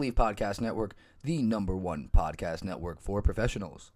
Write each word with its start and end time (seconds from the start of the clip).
Believe 0.00 0.14
Podcast 0.14 0.62
Network, 0.62 0.94
the 1.22 1.42
number 1.42 1.76
one 1.76 2.08
podcast 2.10 2.64
network 2.64 3.02
for 3.02 3.20
professionals. 3.20 3.92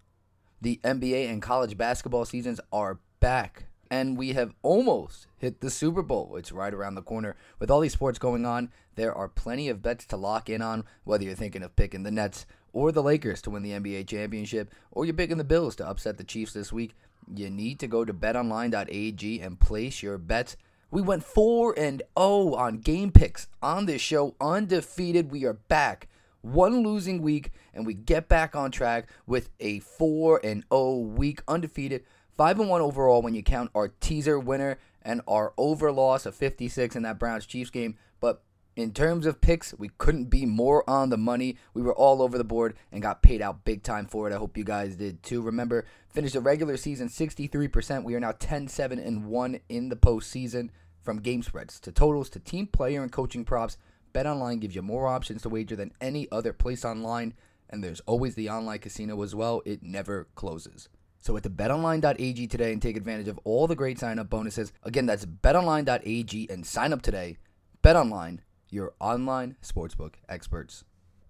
The 0.60 0.78
NBA 0.84 1.30
and 1.30 1.40
college 1.40 1.78
basketball 1.78 2.26
seasons 2.26 2.60
are 2.70 3.00
back, 3.20 3.68
and 3.90 4.18
we 4.18 4.34
have 4.34 4.52
almost 4.60 5.28
hit 5.38 5.62
the 5.62 5.70
Super 5.70 6.02
Bowl. 6.02 6.36
It's 6.36 6.52
right 6.52 6.74
around 6.74 6.96
the 6.96 7.00
corner. 7.00 7.36
With 7.58 7.70
all 7.70 7.80
these 7.80 7.94
sports 7.94 8.18
going 8.18 8.44
on, 8.44 8.70
there 8.96 9.14
are 9.14 9.30
plenty 9.30 9.70
of 9.70 9.80
bets 9.80 10.04
to 10.08 10.18
lock 10.18 10.50
in 10.50 10.60
on, 10.60 10.84
whether 11.04 11.24
you're 11.24 11.34
thinking 11.34 11.62
of 11.62 11.74
picking 11.74 12.02
the 12.02 12.10
Nets 12.10 12.44
or 12.74 12.92
the 12.92 13.02
Lakers 13.02 13.40
to 13.40 13.48
win 13.48 13.62
the 13.62 13.70
NBA 13.70 14.06
championship, 14.06 14.70
or 14.90 15.06
you're 15.06 15.14
picking 15.14 15.38
the 15.38 15.42
Bills 15.42 15.74
to 15.76 15.88
upset 15.88 16.18
the 16.18 16.22
Chiefs 16.22 16.52
this 16.52 16.70
week. 16.70 16.94
You 17.34 17.48
need 17.48 17.80
to 17.80 17.86
go 17.86 18.04
to 18.04 18.12
betonline.ag 18.12 19.40
and 19.40 19.58
place 19.58 20.02
your 20.02 20.18
bets. 20.18 20.58
We 20.94 21.02
went 21.02 21.24
4 21.24 21.76
and 21.76 22.04
0 22.16 22.54
on 22.54 22.78
game 22.78 23.10
picks 23.10 23.48
on 23.60 23.86
this 23.86 24.00
show, 24.00 24.36
undefeated. 24.40 25.32
We 25.32 25.44
are 25.44 25.54
back. 25.54 26.06
One 26.40 26.84
losing 26.84 27.20
week 27.20 27.50
and 27.74 27.84
we 27.84 27.94
get 27.94 28.28
back 28.28 28.54
on 28.54 28.70
track 28.70 29.08
with 29.26 29.50
a 29.58 29.80
4 29.80 30.40
and 30.44 30.62
0 30.72 30.98
week 30.98 31.42
undefeated. 31.48 32.04
5 32.36 32.60
and 32.60 32.68
1 32.68 32.80
overall 32.80 33.22
when 33.22 33.34
you 33.34 33.42
count 33.42 33.72
our 33.74 33.88
teaser 33.88 34.38
winner 34.38 34.78
and 35.02 35.20
our 35.26 35.52
over 35.58 35.90
loss 35.90 36.26
of 36.26 36.36
56 36.36 36.94
in 36.94 37.02
that 37.02 37.18
Browns 37.18 37.44
Chiefs 37.44 37.70
game, 37.70 37.96
but 38.20 38.44
in 38.76 38.92
terms 38.92 39.26
of 39.26 39.40
picks, 39.40 39.74
we 39.76 39.90
couldn't 39.98 40.26
be 40.26 40.46
more 40.46 40.88
on 40.88 41.10
the 41.10 41.16
money. 41.16 41.56
We 41.74 41.82
were 41.82 41.94
all 41.94 42.22
over 42.22 42.38
the 42.38 42.44
board 42.44 42.74
and 42.90 43.02
got 43.02 43.22
paid 43.22 43.40
out 43.40 43.64
big 43.64 43.82
time 43.82 44.06
for 44.06 44.28
it. 44.28 44.34
I 44.34 44.38
hope 44.38 44.56
you 44.56 44.64
guys 44.64 44.96
did 44.96 45.22
too. 45.22 45.42
Remember, 45.42 45.86
finished 46.08 46.34
the 46.34 46.40
regular 46.40 46.76
season 46.76 47.08
63%. 47.08 48.04
We 48.04 48.14
are 48.14 48.20
now 48.20 48.32
10 48.32 48.68
7 48.68 48.98
and 48.98 49.26
1 49.26 49.60
in 49.68 49.88
the 49.88 49.96
postseason. 49.96 50.70
From 51.04 51.20
game 51.20 51.42
spreads 51.42 51.78
to 51.80 51.92
totals 51.92 52.30
to 52.30 52.40
team 52.40 52.66
player 52.66 53.02
and 53.02 53.12
coaching 53.12 53.44
props, 53.44 53.76
BetOnline 54.14 54.58
gives 54.58 54.74
you 54.74 54.80
more 54.80 55.06
options 55.06 55.42
to 55.42 55.50
wager 55.50 55.76
than 55.76 55.92
any 56.00 56.26
other 56.32 56.54
place 56.54 56.82
online. 56.82 57.34
And 57.68 57.84
there's 57.84 58.00
always 58.00 58.36
the 58.36 58.48
online 58.48 58.78
casino 58.78 59.20
as 59.22 59.34
well, 59.34 59.60
it 59.66 59.82
never 59.82 60.28
closes. 60.34 60.88
So 61.20 61.34
head 61.34 61.42
to 61.42 61.50
betonline.ag 61.50 62.46
today 62.46 62.72
and 62.72 62.80
take 62.80 62.96
advantage 62.96 63.28
of 63.28 63.38
all 63.44 63.66
the 63.66 63.76
great 63.76 63.98
sign 63.98 64.18
up 64.18 64.30
bonuses. 64.30 64.72
Again, 64.82 65.04
that's 65.04 65.26
betonline.ag 65.26 66.46
and 66.50 66.64
sign 66.64 66.94
up 66.94 67.02
today. 67.02 67.36
BetOnline, 67.82 68.38
your 68.70 68.94
online 68.98 69.56
sportsbook 69.62 70.14
experts. 70.26 70.84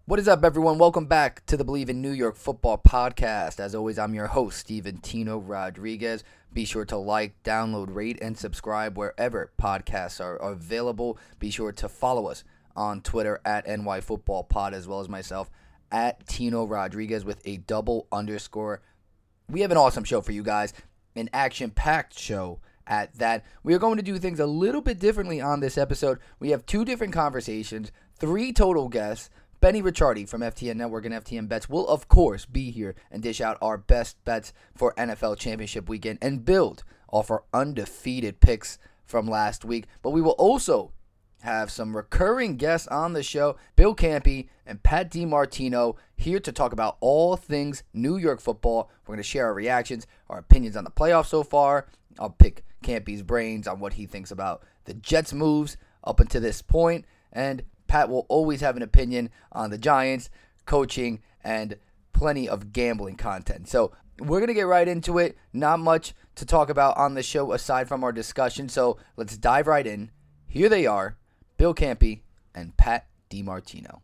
What 0.07 0.19
is 0.19 0.29
up, 0.29 0.45
everyone? 0.45 0.77
Welcome 0.77 1.07
back 1.07 1.47
to 1.47 1.57
the 1.57 1.65
Believe 1.65 1.89
in 1.89 2.03
New 2.03 2.11
York 2.11 2.37
Football 2.37 2.77
podcast. 2.77 3.59
As 3.59 3.75
always, 3.75 3.99
I'm 3.99 4.13
your 4.13 4.27
host, 4.27 4.59
Steven 4.59 4.99
Tino 4.99 5.39
Rodriguez. 5.39 6.23
Be 6.53 6.67
sure 6.67 6.85
to 6.85 6.99
like, 6.99 7.43
download, 7.43 7.95
rate, 7.95 8.19
and 8.21 8.37
subscribe 8.37 8.99
wherever 8.99 9.51
podcasts 9.59 10.21
are 10.21 10.37
available. 10.37 11.17
Be 11.39 11.51
sure 11.51 11.73
to 11.73 11.89
follow 11.89 12.27
us 12.27 12.45
on 12.77 13.01
Twitter 13.01 13.41
at 13.47 13.67
NYFootballPod, 13.67 14.75
as 14.75 14.87
well 14.87 15.01
as 15.01 15.09
myself 15.09 15.51
at 15.91 16.27
Tino 16.27 16.67
Rodriguez 16.67 17.25
with 17.25 17.41
a 17.47 17.57
double 17.57 18.07
underscore. 18.13 18.83
We 19.49 19.63
have 19.63 19.71
an 19.71 19.79
awesome 19.79 20.05
show 20.05 20.21
for 20.21 20.33
you 20.33 20.43
guys, 20.43 20.75
an 21.17 21.31
action 21.33 21.71
packed 21.71 22.19
show 22.19 22.61
at 22.87 23.15
that. 23.15 23.43
We 23.63 23.73
are 23.73 23.79
going 23.79 23.97
to 23.97 24.03
do 24.03 24.19
things 24.19 24.39
a 24.39 24.45
little 24.45 24.83
bit 24.83 24.99
differently 24.99 25.41
on 25.41 25.61
this 25.61 25.79
episode. 25.79 26.19
We 26.39 26.51
have 26.51 26.67
two 26.67 26.85
different 26.85 27.15
conversations, 27.15 27.91
three 28.19 28.53
total 28.53 28.91
guests. 28.91 29.31
Benny 29.65 29.81
Ricciardi 29.81 30.29
from 30.29 30.43
FTN 30.43 30.77
Network 30.77 31.07
and 31.07 31.15
FTN 31.15 31.49
Bets 31.49 31.71
will, 31.71 31.89
of 31.89 32.07
course, 32.07 32.45
be 32.45 32.71
here 32.71 32.95
and 33.11 33.23
dish 33.23 33.41
out 33.41 33.57
our 33.63 33.79
best 33.79 34.23
bets 34.27 34.53
for 34.75 34.93
NFL 34.97 35.39
Championship 35.39 35.89
weekend 35.89 36.19
and 36.21 36.45
build 36.45 36.85
off 37.11 37.31
our 37.31 37.45
undefeated 37.55 38.41
picks 38.41 38.77
from 39.07 39.27
last 39.27 39.65
week. 39.65 39.87
But 40.03 40.11
we 40.11 40.21
will 40.21 40.33
also 40.33 40.93
have 41.41 41.71
some 41.71 41.97
recurring 41.97 42.59
guests 42.59 42.87
on 42.89 43.15
the 43.15 43.23
show 43.23 43.57
Bill 43.75 43.97
Campy 43.97 44.51
and 44.67 44.83
Pat 44.83 45.11
DiMartino 45.11 45.97
here 46.15 46.41
to 46.41 46.53
talk 46.53 46.75
about 46.75 46.99
all 47.01 47.35
things 47.35 47.85
New 47.95 48.19
York 48.19 48.43
football. 48.43 48.91
We're 49.07 49.15
going 49.15 49.23
to 49.23 49.23
share 49.23 49.47
our 49.47 49.55
reactions, 49.55 50.07
our 50.29 50.41
opinions 50.41 50.77
on 50.77 50.85
the 50.85 50.91
playoffs 50.91 51.29
so 51.29 51.43
far. 51.43 51.87
I'll 52.19 52.29
pick 52.29 52.67
Campy's 52.83 53.23
brains 53.23 53.67
on 53.67 53.81
what 53.81 53.95
he 53.95 54.05
thinks 54.05 54.31
about 54.31 54.63
the 54.85 54.93
Jets' 54.93 55.33
moves 55.33 55.79
up 56.07 56.21
until 56.21 56.43
this 56.43 56.61
point, 56.61 57.07
and 57.33 57.63
Pat 57.95 58.09
will 58.09 58.27
always 58.29 58.61
have 58.61 58.77
an 58.77 58.83
opinion 58.83 59.31
on 59.53 59.71
the 59.71 59.79
Giants, 59.79 60.29
coaching, 60.67 61.23
and 61.45 61.77
plenty 62.13 62.49
of 62.49 62.73
gambling 62.73 63.15
content. 63.15 63.69
So 63.69 63.93
we're 64.19 64.41
going 64.41 64.49
to 64.49 64.55
get 64.55 64.67
right 64.67 64.89
into 64.89 65.19
it. 65.19 65.39
Not 65.53 65.79
much 65.79 66.13
to 66.35 66.45
talk 66.45 66.71
about 66.71 66.97
on 66.97 67.15
the 67.15 67.23
show 67.23 67.53
aside 67.53 67.87
from 67.87 68.03
our 68.03 68.11
discussion. 68.11 68.69
So 68.69 68.99
let's 69.17 69.37
dive 69.37 69.69
right 69.69 69.87
in. 69.87 70.11
Here 70.49 70.69
they 70.69 70.87
are 70.87 71.19
Bill 71.57 71.73
Campy 71.73 72.23
and 72.53 72.77
Pat 72.77 73.07
DiMartino. 73.31 74.01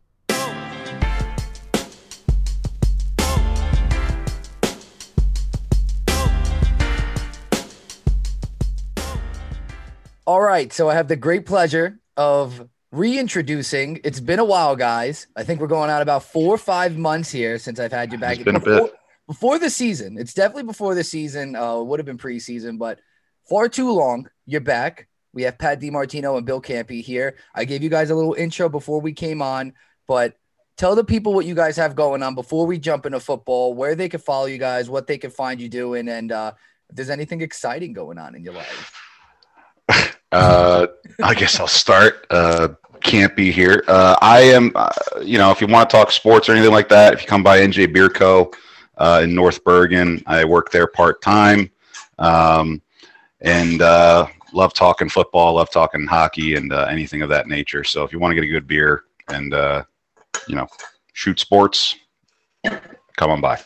All 10.28 10.40
right, 10.40 10.72
so 10.72 10.88
I 10.88 10.94
have 10.94 11.08
the 11.08 11.16
great 11.16 11.44
pleasure 11.44 11.98
of 12.16 12.68
reintroducing. 12.92 14.00
It's 14.04 14.20
been 14.20 14.38
a 14.38 14.44
while, 14.44 14.76
guys. 14.76 15.26
I 15.36 15.44
think 15.44 15.60
we're 15.60 15.68
going 15.68 15.90
on 15.90 16.02
about 16.02 16.24
four 16.24 16.54
or 16.54 16.58
five 16.58 16.96
months 16.96 17.30
here 17.30 17.58
since 17.58 17.78
I've 17.78 17.92
had 17.92 18.12
you 18.12 18.18
back. 18.18 18.36
It's 18.36 18.44
been 18.44 18.56
a 18.56 18.60
before, 18.60 18.88
bit. 18.88 18.94
before 19.26 19.58
the 19.58 19.70
season. 19.70 20.18
It's 20.18 20.34
definitely 20.34 20.64
before 20.64 20.94
the 20.94 21.04
season. 21.04 21.56
Uh, 21.56 21.80
would 21.80 21.98
have 21.98 22.06
been 22.06 22.18
preseason, 22.18 22.78
but 22.78 23.00
far 23.48 23.68
too 23.68 23.90
long. 23.92 24.28
You're 24.46 24.60
back. 24.60 25.08
We 25.32 25.42
have 25.44 25.58
Pat 25.58 25.80
DiMartino 25.80 26.36
and 26.36 26.44
Bill 26.44 26.60
Campy 26.60 27.02
here. 27.02 27.36
I 27.54 27.64
gave 27.64 27.82
you 27.82 27.88
guys 27.88 28.10
a 28.10 28.14
little 28.14 28.34
intro 28.34 28.68
before 28.68 29.00
we 29.00 29.12
came 29.12 29.40
on, 29.40 29.74
but 30.08 30.34
tell 30.76 30.96
the 30.96 31.04
people 31.04 31.34
what 31.34 31.46
you 31.46 31.54
guys 31.54 31.76
have 31.76 31.94
going 31.94 32.22
on 32.24 32.34
before 32.34 32.66
we 32.66 32.78
jump 32.78 33.06
into 33.06 33.20
football, 33.20 33.74
where 33.74 33.94
they 33.94 34.08
can 34.08 34.18
follow 34.18 34.46
you 34.46 34.58
guys, 34.58 34.90
what 34.90 35.06
they 35.06 35.18
can 35.18 35.30
find 35.30 35.60
you 35.60 35.68
doing, 35.68 36.08
and 36.08 36.32
uh, 36.32 36.52
if 36.88 36.96
there's 36.96 37.10
anything 37.10 37.42
exciting 37.42 37.92
going 37.92 38.18
on 38.18 38.34
in 38.34 38.42
your 38.42 38.54
life. 38.54 38.92
Uh, 40.32 40.86
I 41.22 41.34
guess 41.34 41.58
I'll 41.58 41.66
start. 41.66 42.26
Uh, 42.30 42.68
can't 43.02 43.34
be 43.34 43.50
here. 43.50 43.82
Uh, 43.88 44.16
I 44.20 44.40
am, 44.40 44.72
uh, 44.74 44.90
you 45.22 45.38
know, 45.38 45.50
if 45.50 45.60
you 45.60 45.66
want 45.66 45.88
to 45.88 45.96
talk 45.96 46.10
sports 46.10 46.48
or 46.48 46.52
anything 46.52 46.70
like 46.72 46.88
that, 46.90 47.14
if 47.14 47.22
you 47.22 47.26
come 47.26 47.42
by 47.42 47.60
NJ 47.60 47.92
Beer 47.92 48.08
Co. 48.08 48.50
Uh, 48.98 49.22
in 49.24 49.34
North 49.34 49.64
Bergen, 49.64 50.22
I 50.26 50.44
work 50.44 50.70
there 50.70 50.86
part 50.86 51.22
time, 51.22 51.70
um, 52.18 52.82
and 53.40 53.80
uh, 53.80 54.26
love 54.52 54.74
talking 54.74 55.08
football, 55.08 55.54
love 55.54 55.70
talking 55.70 56.06
hockey, 56.06 56.54
and 56.56 56.70
uh, 56.70 56.86
anything 56.90 57.22
of 57.22 57.30
that 57.30 57.48
nature. 57.48 57.82
So 57.82 58.04
if 58.04 58.12
you 58.12 58.18
want 58.18 58.32
to 58.32 58.34
get 58.34 58.44
a 58.44 58.48
good 58.48 58.66
beer 58.66 59.04
and 59.28 59.54
uh, 59.54 59.84
you 60.46 60.54
know, 60.54 60.66
shoot 61.14 61.40
sports, 61.40 61.96
come 63.16 63.30
on 63.30 63.40
by. 63.40 63.58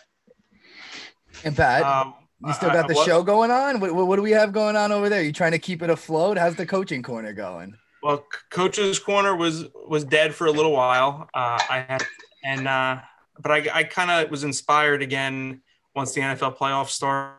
And 1.42 1.56
Pat, 1.56 1.82
Um, 1.82 2.14
you 2.46 2.52
still 2.54 2.70
I- 2.70 2.74
got 2.74 2.84
I 2.84 2.88
the 2.88 2.94
was- 2.94 3.04
show 3.06 3.22
going 3.22 3.50
on? 3.50 3.80
What, 3.80 3.94
what, 3.94 4.16
do 4.16 4.22
we 4.22 4.32
have 4.32 4.52
going 4.52 4.76
on 4.76 4.92
over 4.92 5.08
there? 5.08 5.22
You 5.22 5.32
trying 5.32 5.52
to 5.52 5.58
keep 5.58 5.82
it 5.82 5.90
afloat? 5.90 6.38
How's 6.38 6.56
the 6.56 6.66
coaching 6.66 7.02
corner 7.02 7.32
going? 7.32 7.76
Well, 8.02 8.24
coach's 8.50 8.98
corner 8.98 9.34
was 9.34 9.66
was 9.88 10.04
dead 10.04 10.34
for 10.34 10.46
a 10.46 10.50
little 10.52 10.72
while. 10.72 11.28
Uh, 11.32 11.58
I 11.70 11.84
had 11.88 12.04
and 12.44 12.68
uh, 12.68 12.98
but 13.40 13.50
I 13.50 13.68
I 13.72 13.84
kind 13.84 14.10
of 14.10 14.30
was 14.30 14.44
inspired 14.44 15.02
again 15.02 15.62
once 15.94 16.12
the 16.12 16.20
NFL 16.20 16.58
playoffs 16.58 16.90
started. 16.90 17.34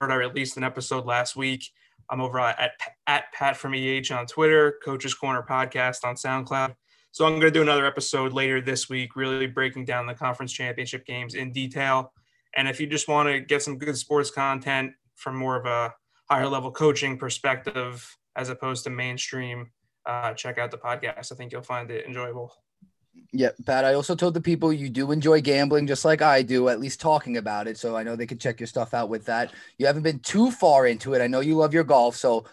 I 0.00 0.14
released 0.14 0.56
an 0.56 0.64
episode 0.64 1.04
last 1.04 1.36
week. 1.36 1.64
I'm 2.08 2.20
over 2.20 2.38
at 2.38 2.70
at 3.06 3.32
Pat 3.32 3.56
from 3.56 3.74
EH 3.74 4.10
on 4.10 4.26
Twitter, 4.26 4.78
Coach's 4.84 5.12
Corner 5.12 5.44
podcast 5.48 6.04
on 6.04 6.14
SoundCloud. 6.14 6.74
So 7.12 7.24
I'm 7.24 7.32
going 7.32 7.42
to 7.42 7.50
do 7.50 7.62
another 7.62 7.86
episode 7.86 8.32
later 8.32 8.60
this 8.60 8.88
week, 8.88 9.16
really 9.16 9.46
breaking 9.46 9.86
down 9.86 10.06
the 10.06 10.14
conference 10.14 10.52
championship 10.52 11.06
games 11.06 11.34
in 11.34 11.50
detail. 11.52 12.12
And 12.56 12.66
if 12.66 12.80
you 12.80 12.86
just 12.86 13.06
want 13.06 13.28
to 13.28 13.40
get 13.40 13.62
some 13.62 13.78
good 13.78 13.96
sports 13.96 14.30
content 14.30 14.92
from 15.14 15.36
more 15.36 15.56
of 15.56 15.66
a 15.66 15.94
higher 16.28 16.48
level 16.48 16.70
coaching 16.70 17.18
perspective 17.18 18.16
as 18.34 18.48
opposed 18.48 18.84
to 18.84 18.90
mainstream, 18.90 19.70
uh, 20.06 20.32
check 20.34 20.58
out 20.58 20.70
the 20.70 20.78
podcast. 20.78 21.32
I 21.32 21.34
think 21.36 21.52
you'll 21.52 21.62
find 21.62 21.90
it 21.90 22.06
enjoyable. 22.06 22.52
Yeah, 23.32 23.50
Pat. 23.64 23.84
I 23.84 23.94
also 23.94 24.14
told 24.14 24.34
the 24.34 24.40
people 24.40 24.72
you 24.72 24.88
do 24.88 25.10
enjoy 25.10 25.40
gambling 25.40 25.86
just 25.86 26.04
like 26.04 26.22
I 26.22 26.42
do, 26.42 26.68
at 26.68 26.80
least 26.80 27.00
talking 27.00 27.36
about 27.36 27.66
it. 27.66 27.78
So 27.78 27.96
I 27.96 28.02
know 28.02 28.16
they 28.16 28.26
can 28.26 28.38
check 28.38 28.60
your 28.60 28.66
stuff 28.66 28.94
out 28.94 29.08
with 29.08 29.24
that. 29.26 29.52
You 29.78 29.86
haven't 29.86 30.02
been 30.02 30.20
too 30.20 30.50
far 30.50 30.86
into 30.86 31.14
it. 31.14 31.22
I 31.22 31.26
know 31.26 31.40
you 31.40 31.56
love 31.56 31.74
your 31.74 31.84
golf, 31.84 32.16
so 32.16 32.44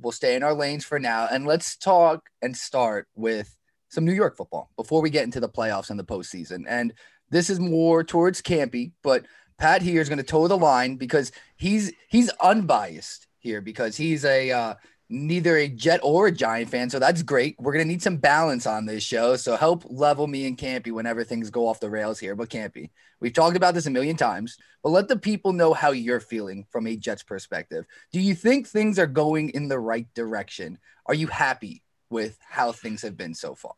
we'll 0.00 0.12
stay 0.12 0.34
in 0.34 0.42
our 0.42 0.54
lanes 0.54 0.84
for 0.84 0.98
now. 0.98 1.28
And 1.30 1.46
let's 1.46 1.76
talk 1.76 2.28
and 2.42 2.56
start 2.56 3.08
with 3.14 3.54
some 3.88 4.04
New 4.04 4.12
York 4.12 4.36
football 4.36 4.70
before 4.76 5.00
we 5.00 5.10
get 5.10 5.24
into 5.24 5.40
the 5.40 5.48
playoffs 5.48 5.90
and 5.90 5.98
the 5.98 6.04
postseason. 6.04 6.64
And 6.68 6.92
this 7.30 7.50
is 7.50 7.60
more 7.60 8.04
towards 8.04 8.42
campy, 8.42 8.92
but 9.02 9.24
Pat 9.58 9.82
here 9.82 10.00
is 10.00 10.08
going 10.08 10.18
to 10.18 10.24
toe 10.24 10.48
the 10.48 10.58
line 10.58 10.96
because 10.96 11.32
he's 11.56 11.92
he's 12.08 12.30
unbiased 12.40 13.26
here 13.38 13.60
because 13.60 13.96
he's 13.96 14.24
a 14.24 14.50
uh, 14.50 14.74
neither 15.08 15.56
a 15.56 15.68
Jet 15.68 16.00
or 16.02 16.26
a 16.26 16.32
Giant 16.32 16.70
fan, 16.70 16.90
so 16.90 16.98
that's 16.98 17.22
great. 17.22 17.56
We're 17.58 17.72
gonna 17.72 17.84
need 17.84 18.02
some 18.02 18.16
balance 18.16 18.66
on 18.66 18.86
this 18.86 19.02
show, 19.02 19.36
so 19.36 19.56
help 19.56 19.84
level 19.88 20.26
me 20.26 20.46
and 20.46 20.58
Campy 20.58 20.92
whenever 20.92 21.24
things 21.24 21.50
go 21.50 21.66
off 21.66 21.80
the 21.80 21.90
rails 21.90 22.18
here. 22.18 22.34
But 22.34 22.50
Campy, 22.50 22.90
we've 23.20 23.32
talked 23.32 23.56
about 23.56 23.74
this 23.74 23.86
a 23.86 23.90
million 23.90 24.16
times, 24.16 24.56
but 24.82 24.90
let 24.90 25.08
the 25.08 25.16
people 25.16 25.52
know 25.52 25.72
how 25.72 25.92
you're 25.92 26.20
feeling 26.20 26.66
from 26.70 26.86
a 26.86 26.96
Jets 26.96 27.22
perspective. 27.22 27.86
Do 28.12 28.20
you 28.20 28.34
think 28.34 28.66
things 28.66 28.98
are 28.98 29.06
going 29.06 29.50
in 29.50 29.68
the 29.68 29.78
right 29.78 30.12
direction? 30.14 30.78
Are 31.06 31.14
you 31.14 31.28
happy 31.28 31.82
with 32.10 32.38
how 32.42 32.72
things 32.72 33.02
have 33.02 33.16
been 33.16 33.34
so 33.34 33.54
far? 33.54 33.74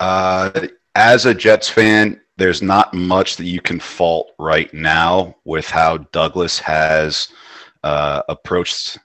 Uh, 0.00 0.66
as 0.94 1.26
a 1.26 1.34
Jets 1.34 1.68
fan, 1.68 2.20
there's 2.36 2.62
not 2.62 2.94
much 2.94 3.36
that 3.36 3.44
you 3.44 3.60
can 3.60 3.78
fault 3.78 4.32
right 4.38 4.72
now 4.72 5.36
with 5.44 5.66
how 5.66 5.98
Douglas 5.98 6.58
has 6.58 7.28
uh, 7.84 8.22
approached 8.28 8.98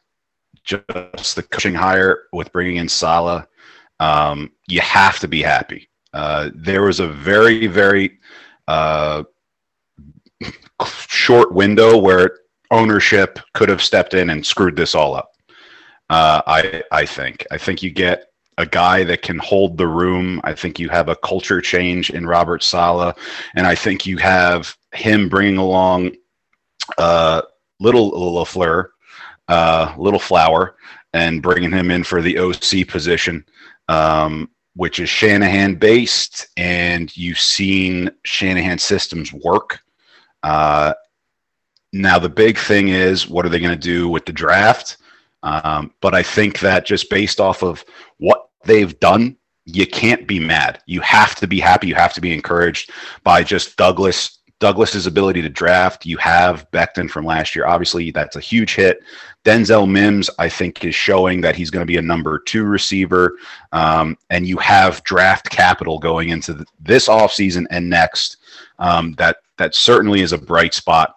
just 0.64 1.36
the 1.36 1.44
coaching 1.44 1.76
hire 1.76 2.24
with 2.34 2.52
bringing 2.52 2.78
in 2.78 2.90
Saleh. 2.90 3.46
Um, 4.00 4.52
you 4.68 4.82
have 4.82 5.20
to 5.20 5.28
be 5.28 5.42
happy. 5.42 5.90
Uh, 6.14 6.50
there 6.56 6.82
was 6.82 7.02
a 7.02 7.08
very, 7.08 7.68
very 7.68 8.20
uh, 8.68 9.24
short 11.08 11.54
window 11.54 11.98
where 11.98 12.40
ownership 12.72 13.40
could 13.54 13.70
have 13.70 13.82
stepped 13.82 14.14
in 14.14 14.30
and 14.30 14.46
screwed 14.46 14.76
this 14.76 14.96
all 14.96 15.14
up. 15.14 15.32
Uh, 16.10 16.42
I 16.48 16.84
I 16.92 17.06
think 17.06 17.46
I 17.52 17.58
think 17.58 17.82
you 17.82 17.90
get 17.92 18.28
a 18.58 18.66
guy 18.66 19.04
that 19.04 19.22
can 19.22 19.38
hold 19.40 19.78
the 19.78 19.88
room. 19.88 20.40
I 20.44 20.54
think 20.54 20.80
you 20.80 20.90
have 20.90 21.10
a 21.10 21.16
culture 21.16 21.62
change 21.62 22.10
in 22.10 22.26
Robert 22.26 22.64
Saleh, 22.64 23.16
and 23.56 23.68
I 23.68 23.76
think 23.76 24.06
you 24.06 24.18
have 24.18 24.76
him 24.94 25.28
bringing 25.30 25.58
along 25.58 26.16
uh, 26.98 27.42
little 27.80 28.12
Lafleur, 28.12 28.90
uh, 29.48 29.94
little 29.98 30.20
Flower, 30.20 30.76
and 31.14 31.42
bringing 31.42 31.72
him 31.72 31.92
in 31.92 32.04
for 32.04 32.22
the 32.22 32.38
OC 32.38 32.88
position, 32.88 33.46
um, 33.88 34.50
which 34.76 35.00
is 35.00 35.10
Shanahan 35.10 35.76
based, 35.76 36.48
and 36.58 37.16
you've 37.16 37.40
seen 37.40 38.10
Shanahan 38.24 38.78
systems 38.78 39.34
work. 39.34 39.80
Uh, 40.44 40.94
now 41.92 42.20
the 42.20 42.30
big 42.30 42.58
thing 42.58 42.90
is, 42.90 43.28
what 43.28 43.46
are 43.46 43.50
they 43.50 43.60
going 43.60 43.72
to 43.72 43.76
do 43.78 44.08
with 44.08 44.26
the 44.26 44.34
draft? 44.34 44.98
Um, 45.46 45.94
but 46.02 46.14
I 46.14 46.24
think 46.24 46.60
that 46.60 46.86
just 46.86 47.10
based 47.10 47.40
off 47.40 47.64
of 47.64 47.86
what 48.18 48.50
they've 48.66 49.00
done, 49.00 49.38
you 49.66 49.88
can't 49.88 50.28
be 50.28 50.40
mad. 50.40 50.82
You 50.88 51.02
have 51.02 51.36
to 51.36 51.48
be 51.48 51.60
happy. 51.60 51.88
You 51.88 51.96
have 51.96 52.14
to 52.16 52.22
be 52.22 52.34
encouraged 52.34 52.92
by 53.24 53.44
just 53.44 53.78
Douglas 53.78 54.40
Douglas's 54.60 55.06
ability 55.06 55.42
to 55.42 55.50
draft. 55.50 56.06
You 56.06 56.18
have 56.18 56.70
Becton 56.72 57.10
from 57.10 57.26
last 57.26 57.56
year. 57.56 57.68
Obviously, 57.68 58.10
that's 58.12 58.38
a 58.38 58.40
huge 58.42 58.76
hit. 58.76 59.04
Denzel 59.44 59.90
Mims, 59.90 60.30
I 60.40 60.48
think, 60.48 60.86
is 60.86 60.96
showing 60.96 61.42
that 61.42 61.58
he's 61.58 61.70
going 61.70 61.82
to 61.82 61.86
be 61.86 61.98
a 61.98 62.02
number 62.02 62.40
two 62.40 62.64
receiver. 62.64 63.38
Um, 63.74 64.18
and 64.30 64.48
you 64.48 64.58
have 64.58 65.04
draft 65.04 65.50
capital 65.50 66.00
going 66.00 66.30
into 66.30 66.54
the, 66.54 66.66
this 66.80 67.10
offseason 67.10 67.66
and 67.70 67.90
next. 67.90 68.38
Um, 68.80 69.14
that 69.14 69.38
that 69.58 69.76
certainly 69.76 70.22
is 70.22 70.34
a 70.34 70.38
bright 70.38 70.74
spot 70.74 71.15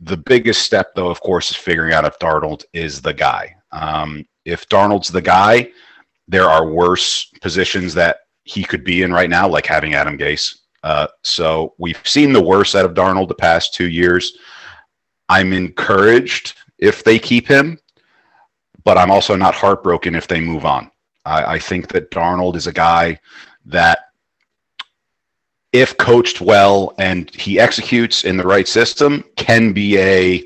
the 0.00 0.16
biggest 0.16 0.62
step, 0.62 0.94
though, 0.94 1.10
of 1.10 1.20
course, 1.20 1.50
is 1.50 1.56
figuring 1.56 1.92
out 1.92 2.04
if 2.04 2.18
Darnold 2.18 2.64
is 2.72 3.02
the 3.02 3.12
guy. 3.12 3.54
Um, 3.72 4.26
if 4.44 4.68
Darnold's 4.68 5.08
the 5.08 5.22
guy, 5.22 5.70
there 6.26 6.48
are 6.48 6.66
worse 6.66 7.30
positions 7.42 7.94
that 7.94 8.20
he 8.44 8.64
could 8.64 8.82
be 8.82 9.02
in 9.02 9.12
right 9.12 9.28
now, 9.28 9.46
like 9.46 9.66
having 9.66 9.94
Adam 9.94 10.16
Gase. 10.16 10.56
Uh, 10.82 11.06
so 11.22 11.74
we've 11.78 12.00
seen 12.04 12.32
the 12.32 12.42
worst 12.42 12.74
out 12.74 12.86
of 12.86 12.94
Darnold 12.94 13.28
the 13.28 13.34
past 13.34 13.74
two 13.74 13.88
years. 13.88 14.38
I'm 15.28 15.52
encouraged 15.52 16.54
if 16.78 17.04
they 17.04 17.18
keep 17.18 17.46
him, 17.46 17.78
but 18.84 18.96
I'm 18.96 19.10
also 19.10 19.36
not 19.36 19.54
heartbroken 19.54 20.14
if 20.14 20.26
they 20.26 20.40
move 20.40 20.64
on. 20.64 20.90
I, 21.26 21.54
I 21.54 21.58
think 21.58 21.88
that 21.88 22.10
Darnold 22.10 22.56
is 22.56 22.66
a 22.66 22.72
guy 22.72 23.20
that 23.66 23.98
if 25.72 25.96
coached 25.98 26.40
well 26.40 26.94
and 26.98 27.34
he 27.34 27.60
executes 27.60 28.24
in 28.24 28.36
the 28.36 28.46
right 28.46 28.66
system, 28.66 29.24
can 29.36 29.72
be 29.72 29.98
a 29.98 30.44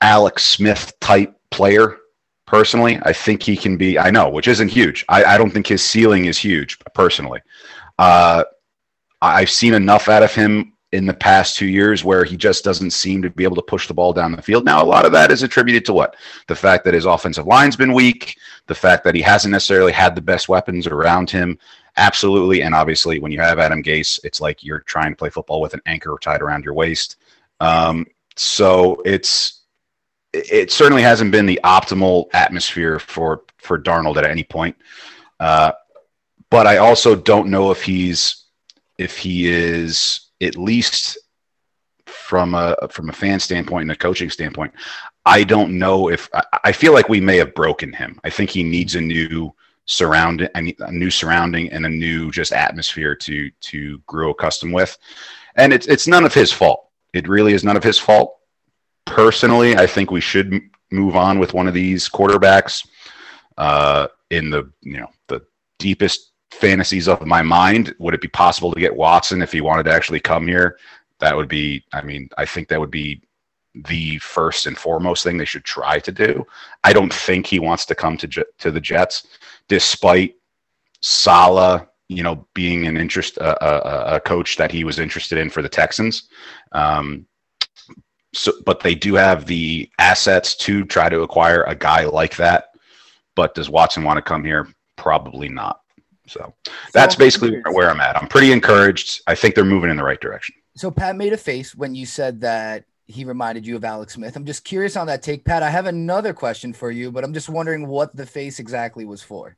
Alex 0.00 0.44
Smith 0.44 0.92
type 1.00 1.34
player. 1.50 1.98
Personally, 2.46 2.98
I 3.02 3.12
think 3.12 3.42
he 3.42 3.56
can 3.56 3.76
be. 3.76 3.98
I 3.98 4.10
know, 4.10 4.28
which 4.28 4.48
isn't 4.48 4.68
huge. 4.68 5.04
I, 5.08 5.24
I 5.24 5.38
don't 5.38 5.50
think 5.50 5.66
his 5.66 5.84
ceiling 5.84 6.24
is 6.24 6.36
huge. 6.36 6.78
Personally, 6.94 7.40
uh, 7.98 8.44
I've 9.22 9.50
seen 9.50 9.74
enough 9.74 10.08
out 10.08 10.22
of 10.22 10.34
him 10.34 10.72
in 10.92 11.06
the 11.06 11.14
past 11.14 11.56
two 11.56 11.66
years 11.66 12.02
where 12.02 12.24
he 12.24 12.36
just 12.36 12.64
doesn't 12.64 12.90
seem 12.90 13.22
to 13.22 13.30
be 13.30 13.44
able 13.44 13.54
to 13.54 13.62
push 13.62 13.86
the 13.86 13.94
ball 13.94 14.12
down 14.12 14.32
the 14.32 14.42
field. 14.42 14.64
Now, 14.64 14.82
a 14.82 14.84
lot 14.84 15.04
of 15.04 15.12
that 15.12 15.30
is 15.30 15.44
attributed 15.44 15.84
to 15.84 15.92
what? 15.92 16.16
The 16.48 16.56
fact 16.56 16.84
that 16.84 16.94
his 16.94 17.04
offensive 17.04 17.46
line's 17.46 17.76
been 17.76 17.92
weak, 17.92 18.36
the 18.66 18.74
fact 18.74 19.04
that 19.04 19.14
he 19.14 19.22
hasn't 19.22 19.52
necessarily 19.52 19.92
had 19.92 20.16
the 20.16 20.20
best 20.20 20.48
weapons 20.48 20.88
around 20.88 21.30
him, 21.30 21.58
Absolutely. 21.96 22.62
And 22.62 22.74
obviously, 22.74 23.18
when 23.18 23.32
you 23.32 23.40
have 23.40 23.58
Adam 23.58 23.82
Gase, 23.82 24.20
it's 24.24 24.40
like 24.40 24.62
you're 24.62 24.80
trying 24.80 25.12
to 25.12 25.16
play 25.16 25.30
football 25.30 25.60
with 25.60 25.74
an 25.74 25.82
anchor 25.86 26.16
tied 26.20 26.42
around 26.42 26.64
your 26.64 26.74
waist. 26.74 27.16
Um, 27.60 28.06
so 28.36 29.02
it's 29.04 29.60
it 30.32 30.70
certainly 30.70 31.02
hasn't 31.02 31.32
been 31.32 31.46
the 31.46 31.60
optimal 31.64 32.28
atmosphere 32.32 32.98
for 32.98 33.42
for 33.58 33.78
Darnold 33.78 34.16
at 34.16 34.24
any 34.24 34.44
point. 34.44 34.76
Uh, 35.38 35.72
but 36.50 36.66
I 36.66 36.78
also 36.78 37.14
don't 37.14 37.50
know 37.50 37.70
if 37.70 37.82
he's 37.82 38.44
if 38.98 39.18
he 39.18 39.48
is 39.48 40.28
at 40.40 40.56
least 40.56 41.18
from 42.06 42.54
a 42.54 42.76
from 42.90 43.08
a 43.08 43.12
fan 43.12 43.40
standpoint 43.40 43.82
and 43.82 43.92
a 43.92 43.96
coaching 43.96 44.30
standpoint. 44.30 44.72
I 45.26 45.44
don't 45.44 45.78
know 45.78 46.08
if 46.08 46.28
I 46.64 46.72
feel 46.72 46.92
like 46.92 47.08
we 47.08 47.20
may 47.20 47.36
have 47.36 47.54
broken 47.54 47.92
him. 47.92 48.18
I 48.24 48.30
think 48.30 48.50
he 48.50 48.62
needs 48.62 48.94
a 48.94 49.00
new 49.00 49.54
surrounding 49.90 50.48
a 50.54 50.92
new 50.92 51.10
surrounding 51.10 51.68
and 51.72 51.84
a 51.84 51.88
new 51.88 52.30
just 52.30 52.52
atmosphere 52.52 53.14
to 53.16 53.50
to 53.60 53.98
grow 54.06 54.30
accustomed 54.30 54.72
with. 54.72 54.96
And 55.56 55.72
it's 55.72 55.88
it's 55.88 56.06
none 56.06 56.24
of 56.24 56.32
his 56.32 56.52
fault. 56.52 56.88
It 57.12 57.28
really 57.28 57.54
is 57.54 57.64
none 57.64 57.76
of 57.76 57.82
his 57.82 57.98
fault. 57.98 58.36
Personally 59.06 59.76
i 59.76 59.86
think 59.86 60.12
we 60.12 60.20
should 60.20 60.54
m- 60.54 60.70
move 60.92 61.16
on 61.16 61.40
with 61.40 61.52
one 61.52 61.66
of 61.66 61.74
these 61.74 62.08
quarterbacks 62.08 62.86
uh, 63.58 64.06
in 64.30 64.50
the 64.50 64.70
you 64.82 64.98
know 64.98 65.08
the 65.26 65.40
deepest 65.80 66.30
fantasies 66.52 67.08
of 67.08 67.26
my 67.26 67.42
mind. 67.42 67.92
Would 67.98 68.14
it 68.14 68.20
be 68.20 68.28
possible 68.28 68.72
to 68.72 68.80
get 68.80 68.94
watson 68.94 69.42
if 69.42 69.50
he 69.50 69.60
wanted 69.60 69.84
to 69.84 69.92
actually 69.92 70.20
come 70.20 70.46
here? 70.46 70.78
That 71.18 71.36
would 71.36 71.48
be 71.48 71.84
i 71.92 72.00
mean 72.00 72.28
i 72.38 72.46
think 72.46 72.68
that 72.68 72.78
would 72.78 72.92
be 72.92 73.22
the 73.74 74.18
first 74.18 74.66
and 74.66 74.76
foremost 74.76 75.22
thing 75.22 75.38
they 75.38 75.44
should 75.44 75.64
try 75.64 75.98
to 76.00 76.12
do. 76.12 76.46
I 76.84 76.92
don't 76.92 77.12
think 77.12 77.46
he 77.46 77.58
wants 77.58 77.86
to 77.86 77.94
come 77.94 78.16
to 78.18 78.46
to 78.58 78.70
the 78.70 78.80
Jets 78.80 79.26
despite 79.68 80.34
Saleh, 81.02 81.86
you 82.08 82.22
know, 82.22 82.46
being 82.54 82.86
an 82.86 82.96
interest 82.96 83.38
uh, 83.38 83.56
a, 83.60 84.16
a, 84.16 84.20
coach 84.20 84.56
that 84.56 84.72
he 84.72 84.84
was 84.84 84.98
interested 84.98 85.38
in 85.38 85.48
for 85.48 85.62
the 85.62 85.68
Texans. 85.68 86.28
Um, 86.72 87.26
so, 88.32 88.52
but 88.66 88.80
they 88.80 88.94
do 88.94 89.14
have 89.14 89.46
the 89.46 89.88
assets 89.98 90.56
to 90.56 90.84
try 90.84 91.08
to 91.08 91.22
acquire 91.22 91.62
a 91.64 91.74
guy 91.74 92.04
like 92.04 92.36
that. 92.36 92.70
But 93.36 93.54
does 93.54 93.70
Watson 93.70 94.04
want 94.04 94.18
to 94.18 94.22
come 94.22 94.44
here? 94.44 94.68
Probably 94.96 95.48
not. 95.48 95.80
So 96.26 96.54
that's 96.92 97.16
basically 97.16 97.60
where 97.72 97.90
I'm 97.90 98.00
at. 98.00 98.16
I'm 98.16 98.28
pretty 98.28 98.52
encouraged. 98.52 99.22
I 99.26 99.34
think 99.34 99.54
they're 99.54 99.64
moving 99.64 99.90
in 99.90 99.96
the 99.96 100.04
right 100.04 100.20
direction. 100.20 100.54
So 100.76 100.90
Pat 100.90 101.16
made 101.16 101.32
a 101.32 101.36
face 101.36 101.74
when 101.74 101.94
you 101.94 102.06
said 102.06 102.40
that 102.42 102.84
he 103.10 103.24
reminded 103.24 103.66
you 103.66 103.76
of 103.76 103.84
Alex 103.84 104.14
Smith. 104.14 104.36
I'm 104.36 104.44
just 104.44 104.64
curious 104.64 104.96
on 104.96 105.06
that 105.08 105.22
take, 105.22 105.44
Pat. 105.44 105.62
I 105.62 105.70
have 105.70 105.86
another 105.86 106.32
question 106.32 106.72
for 106.72 106.90
you, 106.90 107.10
but 107.10 107.24
I'm 107.24 107.34
just 107.34 107.48
wondering 107.48 107.86
what 107.88 108.14
the 108.14 108.26
face 108.26 108.58
exactly 108.58 109.04
was 109.04 109.22
for. 109.22 109.56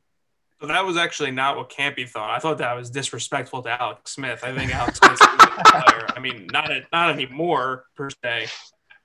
So 0.59 0.67
that 0.67 0.85
was 0.85 0.97
actually 0.97 1.31
not 1.31 1.57
what 1.57 1.69
Campy 1.69 2.07
thought. 2.07 2.29
I 2.29 2.39
thought 2.39 2.57
that 2.59 2.73
was 2.73 2.89
disrespectful 2.89 3.61
to 3.63 3.81
Alex 3.81 4.13
Smith. 4.13 4.43
I 4.43 4.55
think 4.55 4.73
Alex 4.73 4.97
Smith. 4.99 5.17
I 5.21 6.19
mean, 6.21 6.47
not 6.51 6.71
not 6.91 7.11
anymore 7.11 7.85
per 7.95 8.09
se. 8.09 8.47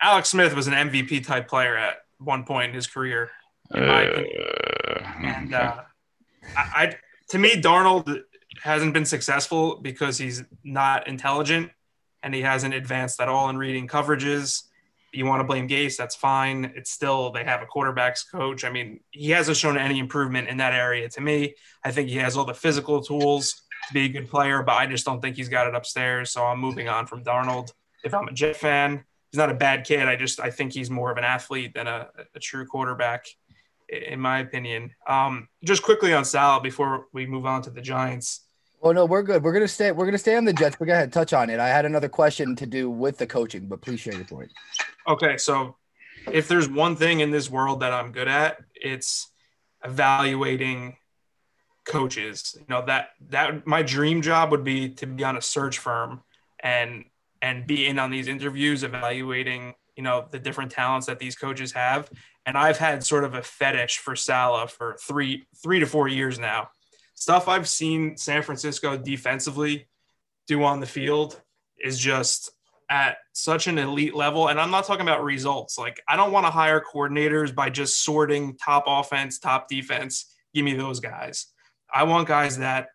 Alex 0.01 0.29
Smith 0.29 0.55
was 0.55 0.69
an 0.69 0.75
MVP 0.75 1.27
type 1.27 1.49
player 1.49 1.77
at 1.77 1.99
one 2.19 2.45
point 2.45 2.69
in 2.69 2.75
his 2.75 2.87
career, 2.87 3.31
in 3.75 3.87
my 3.87 4.07
uh, 4.07 4.11
opinion. 4.11 4.43
And 5.25 5.55
uh, 5.55 5.81
I, 6.57 6.61
I, 6.61 6.97
to 7.31 7.39
me, 7.39 7.61
Darnold 7.61 8.23
hasn't 8.63 8.95
been 8.95 9.05
successful 9.05 9.77
because 9.77 10.17
he's 10.17 10.45
not 10.63 11.09
intelligent 11.09 11.73
and 12.23 12.35
he 12.35 12.43
hasn't 12.43 12.75
advanced 12.75 13.21
at 13.21 13.29
all 13.29 13.49
in 13.49 13.57
reading 13.57 13.87
coverages. 13.89 14.65
You 15.13 15.25
want 15.25 15.41
to 15.41 15.45
blame 15.45 15.69
Gase, 15.69 15.97
that's 15.97 16.15
fine. 16.15 16.73
It's 16.77 16.91
still 16.91 17.31
they 17.33 17.45
have 17.45 17.63
a 17.63 17.67
quarterbacks 17.67 18.31
coach. 18.31 18.65
I 18.65 18.71
mean, 18.71 19.01
he 19.11 19.31
hasn't 19.31 19.57
shown 19.57 19.79
any 19.79 19.99
improvement 19.99 20.49
in 20.49 20.59
that 20.59 20.75
area 20.75 21.09
to 21.11 21.21
me. 21.21 21.55
I 21.83 21.91
think 21.93 22.09
he 22.11 22.17
has 22.17 22.37
all 22.37 22.45
the 22.45 22.55
physical 22.55 23.03
tools 23.03 23.63
to 23.89 23.95
be 23.95 24.05
a 24.05 24.09
good 24.09 24.29
player, 24.29 24.63
but 24.63 24.77
I 24.77 24.87
just 24.87 25.07
don't 25.07 25.23
think 25.23 25.37
he's 25.37 25.49
got 25.49 25.67
it 25.67 25.75
upstairs. 25.75 26.31
So 26.31 26.45
I'm 26.45 26.59
moving 26.59 26.89
on 26.89 27.07
from 27.07 27.25
Darnold. 27.25 27.73
If 28.05 28.13
I'm 28.13 28.29
a 28.29 28.33
Jet 28.33 28.57
fan, 28.57 29.05
he's 29.33 29.39
not 29.39 29.51
a 29.51 29.55
bad 29.55 29.85
kid. 29.87 30.07
I 30.07 30.17
just 30.17 30.41
I 30.41 30.51
think 30.51 30.75
he's 30.75 30.91
more 30.91 31.11
of 31.11 31.17
an 31.17 31.25
athlete 31.25 31.73
than 31.75 31.87
a, 31.87 32.09
a 32.35 32.39
true 32.39 32.67
quarterback. 32.67 33.25
in 33.89 34.21
my 34.21 34.41
opinion. 34.41 34.91
Um, 35.07 35.49
just 35.65 35.83
quickly 35.83 36.13
on 36.13 36.25
Sal 36.25 36.61
before 36.61 37.07
we 37.13 37.27
move 37.27 37.47
on 37.47 37.63
to 37.63 37.71
the 37.71 37.81
Giants. 37.81 38.48
Oh 38.83 38.93
no, 38.93 39.05
we're 39.05 39.23
good. 39.23 39.43
We're 39.43 39.53
gonna 39.53 39.69
stay. 39.69 39.91
We're 39.91 40.05
gonna 40.05 40.19
stay 40.19 40.37
on 40.37 40.45
the 40.45 40.53
Jets. 40.53 40.77
But 40.79 40.87
go 40.87 40.93
ahead, 40.93 41.13
touch 41.13 41.33
on 41.33 41.51
it. 41.51 41.59
I 41.59 41.69
had 41.69 41.85
another 41.85 42.09
question 42.09 42.55
to 42.57 42.67
do 42.67 42.89
with 42.91 43.19
the 43.19 43.27
coaching, 43.27 43.67
but 43.67 43.81
please 43.81 44.01
share 44.01 44.15
your 44.15 44.25
point. 44.25 44.53
Okay, 45.07 45.37
so 45.37 45.77
if 46.31 46.49
there's 46.49 46.69
one 46.69 46.95
thing 46.95 47.21
in 47.21 47.31
this 47.31 47.51
world 47.51 47.81
that 47.81 47.93
I'm 47.93 48.13
good 48.13 48.29
at, 48.29 48.59
it's 48.75 49.31
evaluating 49.85 50.97
coaches. 51.85 52.57
You 52.59 52.67
know 52.69 52.85
that 52.87 53.11
that 53.31 53.67
my 53.67 53.83
dream 53.83 54.23
job 54.23 54.53
would 54.53 54.65
be 54.65 54.91
to 54.91 55.07
be 55.07 55.25
on 55.25 55.37
a 55.37 55.43
search 55.43 55.79
firm 55.79 56.23
and 56.61 57.05
and 57.43 57.67
be 57.67 57.87
in 57.87 57.99
on 57.99 58.11
these 58.11 58.29
interviews, 58.29 58.85
evaluating 58.85 59.75
you 59.97 60.05
know 60.05 60.29
the 60.31 60.39
different 60.39 60.71
talents 60.71 61.09
that 61.09 61.19
these 61.19 61.35
coaches 61.35 61.73
have. 61.73 62.11
And 62.47 62.57
I've 62.57 62.79
had 62.79 63.05
sort 63.05 63.25
of 63.25 63.35
a 63.35 63.43
fetish 63.43 63.99
for 63.99 64.15
Saleh 64.15 64.71
for 64.71 64.97
three 65.01 65.47
three 65.61 65.81
to 65.81 65.87
four 65.87 66.07
years 66.07 66.39
now 66.39 66.69
stuff 67.19 67.49
I've 67.49 67.69
seen 67.69 68.17
San 68.17 68.43
Francisco 68.43 68.97
defensively 68.97 69.89
do 70.47 70.63
on 70.63 70.79
the 70.79 70.87
field 70.87 71.41
is 71.83 71.99
just 71.99 72.53
at 72.89 73.17
such 73.33 73.67
an 73.67 73.77
elite 73.77 74.15
level. 74.15 74.49
And 74.49 74.61
I'm 74.61 74.71
not 74.71 74.87
talking 74.87 75.03
about 75.03 75.25
results. 75.25 75.77
Like, 75.77 76.01
I 76.09 76.17
don't 76.17 76.31
want 76.31 76.47
to 76.47 76.51
hire 76.51 76.81
coordinators 76.81 77.53
by 77.53 77.71
just 77.71 78.05
sorting 78.05 78.57
top 78.57 78.85
offense, 78.87 79.41
top 79.41 79.69
defense. 79.69 80.33
Give 80.55 80.65
me 80.65 80.75
those 80.75 81.01
guys. 81.01 81.49
I 81.93 82.05
want 82.05 82.29
guys 82.29 82.59
that 82.59 82.91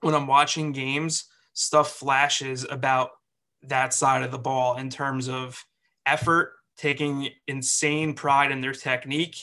when 0.00 0.14
I'm 0.14 0.26
watching 0.26 0.72
games, 0.72 1.26
stuff 1.52 1.92
flashes 1.92 2.66
about 2.68 3.10
that 3.64 3.92
side 3.92 4.22
of 4.22 4.30
the 4.30 4.38
ball 4.38 4.78
in 4.78 4.88
terms 4.88 5.28
of 5.28 5.62
effort, 6.06 6.54
taking 6.78 7.28
insane 7.46 8.14
pride 8.14 8.50
in 8.50 8.62
their 8.62 8.72
technique. 8.72 9.36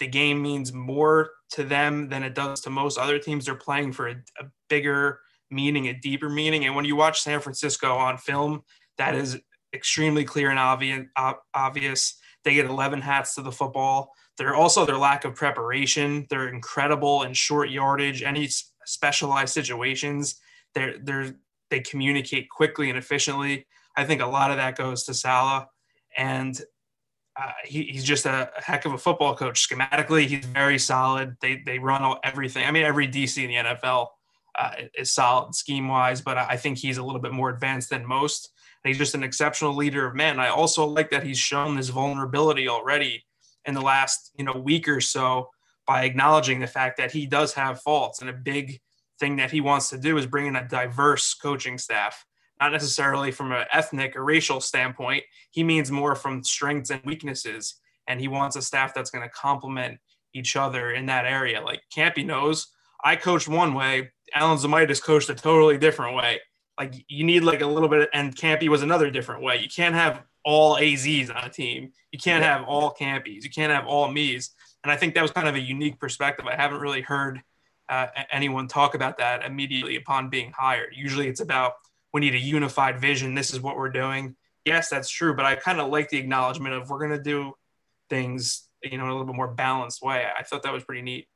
The 0.00 0.06
game 0.06 0.42
means 0.42 0.70
more 0.70 1.30
to 1.54 1.64
them 1.64 2.08
than 2.08 2.22
it 2.22 2.34
does 2.34 2.60
to 2.62 2.70
most 2.70 2.98
other 2.98 3.18
teams. 3.18 3.46
They're 3.46 3.54
playing 3.54 3.92
for 3.92 4.08
a, 4.08 4.16
a 4.40 4.44
bigger 4.68 5.20
meaning, 5.50 5.86
a 5.88 5.94
deeper 5.94 6.28
meaning. 6.28 6.64
And 6.64 6.74
when 6.74 6.84
you 6.84 6.96
watch 6.96 7.20
San 7.20 7.40
Francisco 7.40 7.94
on 7.94 8.18
film, 8.18 8.62
that 8.98 9.14
is 9.14 9.38
extremely 9.72 10.24
clear 10.24 10.50
and 10.50 10.58
obvious. 10.58 11.06
obvious. 11.54 12.18
They 12.42 12.54
get 12.54 12.66
11 12.66 13.00
hats 13.00 13.36
to 13.36 13.42
the 13.42 13.52
football. 13.52 14.12
They're 14.36 14.54
also 14.54 14.84
their 14.84 14.98
lack 14.98 15.24
of 15.24 15.36
preparation. 15.36 16.26
They're 16.28 16.48
incredible 16.48 17.22
in 17.22 17.34
short 17.34 17.70
yardage, 17.70 18.22
any 18.22 18.48
specialized 18.84 19.54
situations. 19.54 20.40
They're, 20.74 20.98
they're, 21.00 21.34
they 21.70 21.80
communicate 21.80 22.50
quickly 22.50 22.88
and 22.88 22.98
efficiently. 22.98 23.66
I 23.96 24.04
think 24.04 24.20
a 24.20 24.26
lot 24.26 24.50
of 24.50 24.56
that 24.56 24.76
goes 24.76 25.04
to 25.04 25.14
Saleh. 25.14 25.66
And 26.16 26.60
uh, 27.36 27.50
he, 27.64 27.82
he's 27.84 28.04
just 28.04 28.26
a, 28.26 28.50
heck 28.56 28.84
of 28.84 28.92
a 28.92 28.98
football 28.98 29.34
coach. 29.34 29.68
Schematically, 29.68 30.26
he's 30.26 30.44
very 30.44 30.78
solid. 30.78 31.36
They 31.40 31.62
they 31.64 31.78
run 31.78 32.02
all, 32.02 32.18
everything. 32.22 32.64
I 32.64 32.70
mean, 32.70 32.84
every 32.84 33.08
DC 33.08 33.42
in 33.42 33.48
the 33.48 33.70
NFL 33.70 34.08
uh, 34.56 34.72
is 34.96 35.12
solid 35.12 35.54
scheme 35.54 35.88
wise, 35.88 36.20
but 36.20 36.38
I 36.38 36.56
think 36.56 36.78
he's 36.78 36.98
a 36.98 37.02
little 37.02 37.20
bit 37.20 37.32
more 37.32 37.50
advanced 37.50 37.90
than 37.90 38.06
most. 38.06 38.50
And 38.82 38.90
he's 38.90 38.98
just 38.98 39.14
an 39.14 39.24
exceptional 39.24 39.74
leader 39.74 40.06
of 40.06 40.14
men. 40.14 40.38
I 40.38 40.48
also 40.48 40.86
like 40.86 41.10
that 41.10 41.24
he's 41.24 41.38
shown 41.38 41.76
this 41.76 41.88
vulnerability 41.88 42.68
already 42.68 43.24
in 43.64 43.74
the 43.74 43.80
last 43.80 44.30
you 44.36 44.44
know 44.44 44.52
week 44.52 44.88
or 44.88 45.00
so 45.00 45.48
by 45.86 46.04
acknowledging 46.04 46.60
the 46.60 46.66
fact 46.66 46.98
that 46.98 47.12
he 47.12 47.26
does 47.26 47.54
have 47.54 47.82
faults. 47.82 48.20
And 48.20 48.30
a 48.30 48.34
big 48.34 48.80
thing 49.18 49.36
that 49.36 49.50
he 49.50 49.60
wants 49.60 49.90
to 49.90 49.98
do 49.98 50.16
is 50.18 50.26
bring 50.26 50.46
in 50.46 50.56
a 50.56 50.66
diverse 50.68 51.34
coaching 51.34 51.78
staff 51.78 52.24
not 52.60 52.72
necessarily 52.72 53.30
from 53.30 53.52
an 53.52 53.64
ethnic 53.72 54.16
or 54.16 54.24
racial 54.24 54.60
standpoint. 54.60 55.24
He 55.50 55.64
means 55.64 55.90
more 55.90 56.14
from 56.14 56.44
strengths 56.44 56.90
and 56.90 57.02
weaknesses. 57.04 57.76
And 58.06 58.20
he 58.20 58.28
wants 58.28 58.56
a 58.56 58.62
staff 58.62 58.94
that's 58.94 59.10
going 59.10 59.24
to 59.24 59.30
complement 59.30 59.98
each 60.34 60.56
other 60.56 60.92
in 60.92 61.06
that 61.06 61.24
area. 61.24 61.60
Like 61.60 61.82
Campy 61.94 62.24
knows, 62.24 62.68
I 63.02 63.16
coached 63.16 63.48
one 63.48 63.74
way, 63.74 64.10
Alan 64.34 64.58
Zamitis 64.58 65.02
coached 65.02 65.30
a 65.30 65.34
totally 65.34 65.78
different 65.78 66.16
way. 66.16 66.40
Like 66.78 66.94
you 67.08 67.24
need 67.24 67.44
like 67.44 67.60
a 67.60 67.66
little 67.66 67.88
bit, 67.88 68.10
and 68.12 68.34
Campy 68.34 68.68
was 68.68 68.82
another 68.82 69.10
different 69.10 69.42
way. 69.42 69.58
You 69.58 69.68
can't 69.68 69.94
have 69.94 70.22
all 70.44 70.76
AZs 70.76 71.34
on 71.34 71.44
a 71.44 71.48
team. 71.48 71.92
You 72.10 72.18
can't 72.18 72.42
have 72.42 72.64
all 72.64 72.94
Campies. 72.94 73.44
You 73.44 73.50
can't 73.50 73.72
have 73.72 73.86
all 73.86 74.10
me's. 74.10 74.50
And 74.82 74.90
I 74.92 74.96
think 74.96 75.14
that 75.14 75.22
was 75.22 75.30
kind 75.30 75.48
of 75.48 75.54
a 75.54 75.60
unique 75.60 75.98
perspective. 75.98 76.46
I 76.46 76.56
haven't 76.56 76.80
really 76.80 77.00
heard 77.00 77.40
uh, 77.88 78.06
anyone 78.30 78.68
talk 78.68 78.94
about 78.94 79.18
that 79.18 79.44
immediately 79.44 79.96
upon 79.96 80.30
being 80.30 80.52
hired. 80.56 80.94
Usually 80.94 81.28
it's 81.28 81.40
about 81.40 81.74
we 82.14 82.20
need 82.20 82.34
a 82.34 82.38
unified 82.38 83.00
vision. 83.00 83.34
This 83.34 83.52
is 83.52 83.60
what 83.60 83.76
we're 83.76 83.90
doing. 83.90 84.36
Yes, 84.64 84.88
that's 84.88 85.10
true, 85.10 85.34
but 85.34 85.44
I 85.44 85.56
kind 85.56 85.80
of 85.80 85.90
like 85.90 86.08
the 86.08 86.16
acknowledgement 86.16 86.74
of 86.74 86.88
we're 86.88 87.00
going 87.00 87.10
to 87.10 87.22
do 87.22 87.52
things, 88.08 88.68
you 88.82 88.96
know, 88.96 89.04
in 89.04 89.10
a 89.10 89.12
little 89.12 89.26
bit 89.26 89.34
more 89.34 89.52
balanced 89.52 90.00
way. 90.00 90.24
I 90.38 90.44
thought 90.44 90.62
that 90.62 90.72
was 90.72 90.84
pretty 90.84 91.02
neat. 91.02 91.26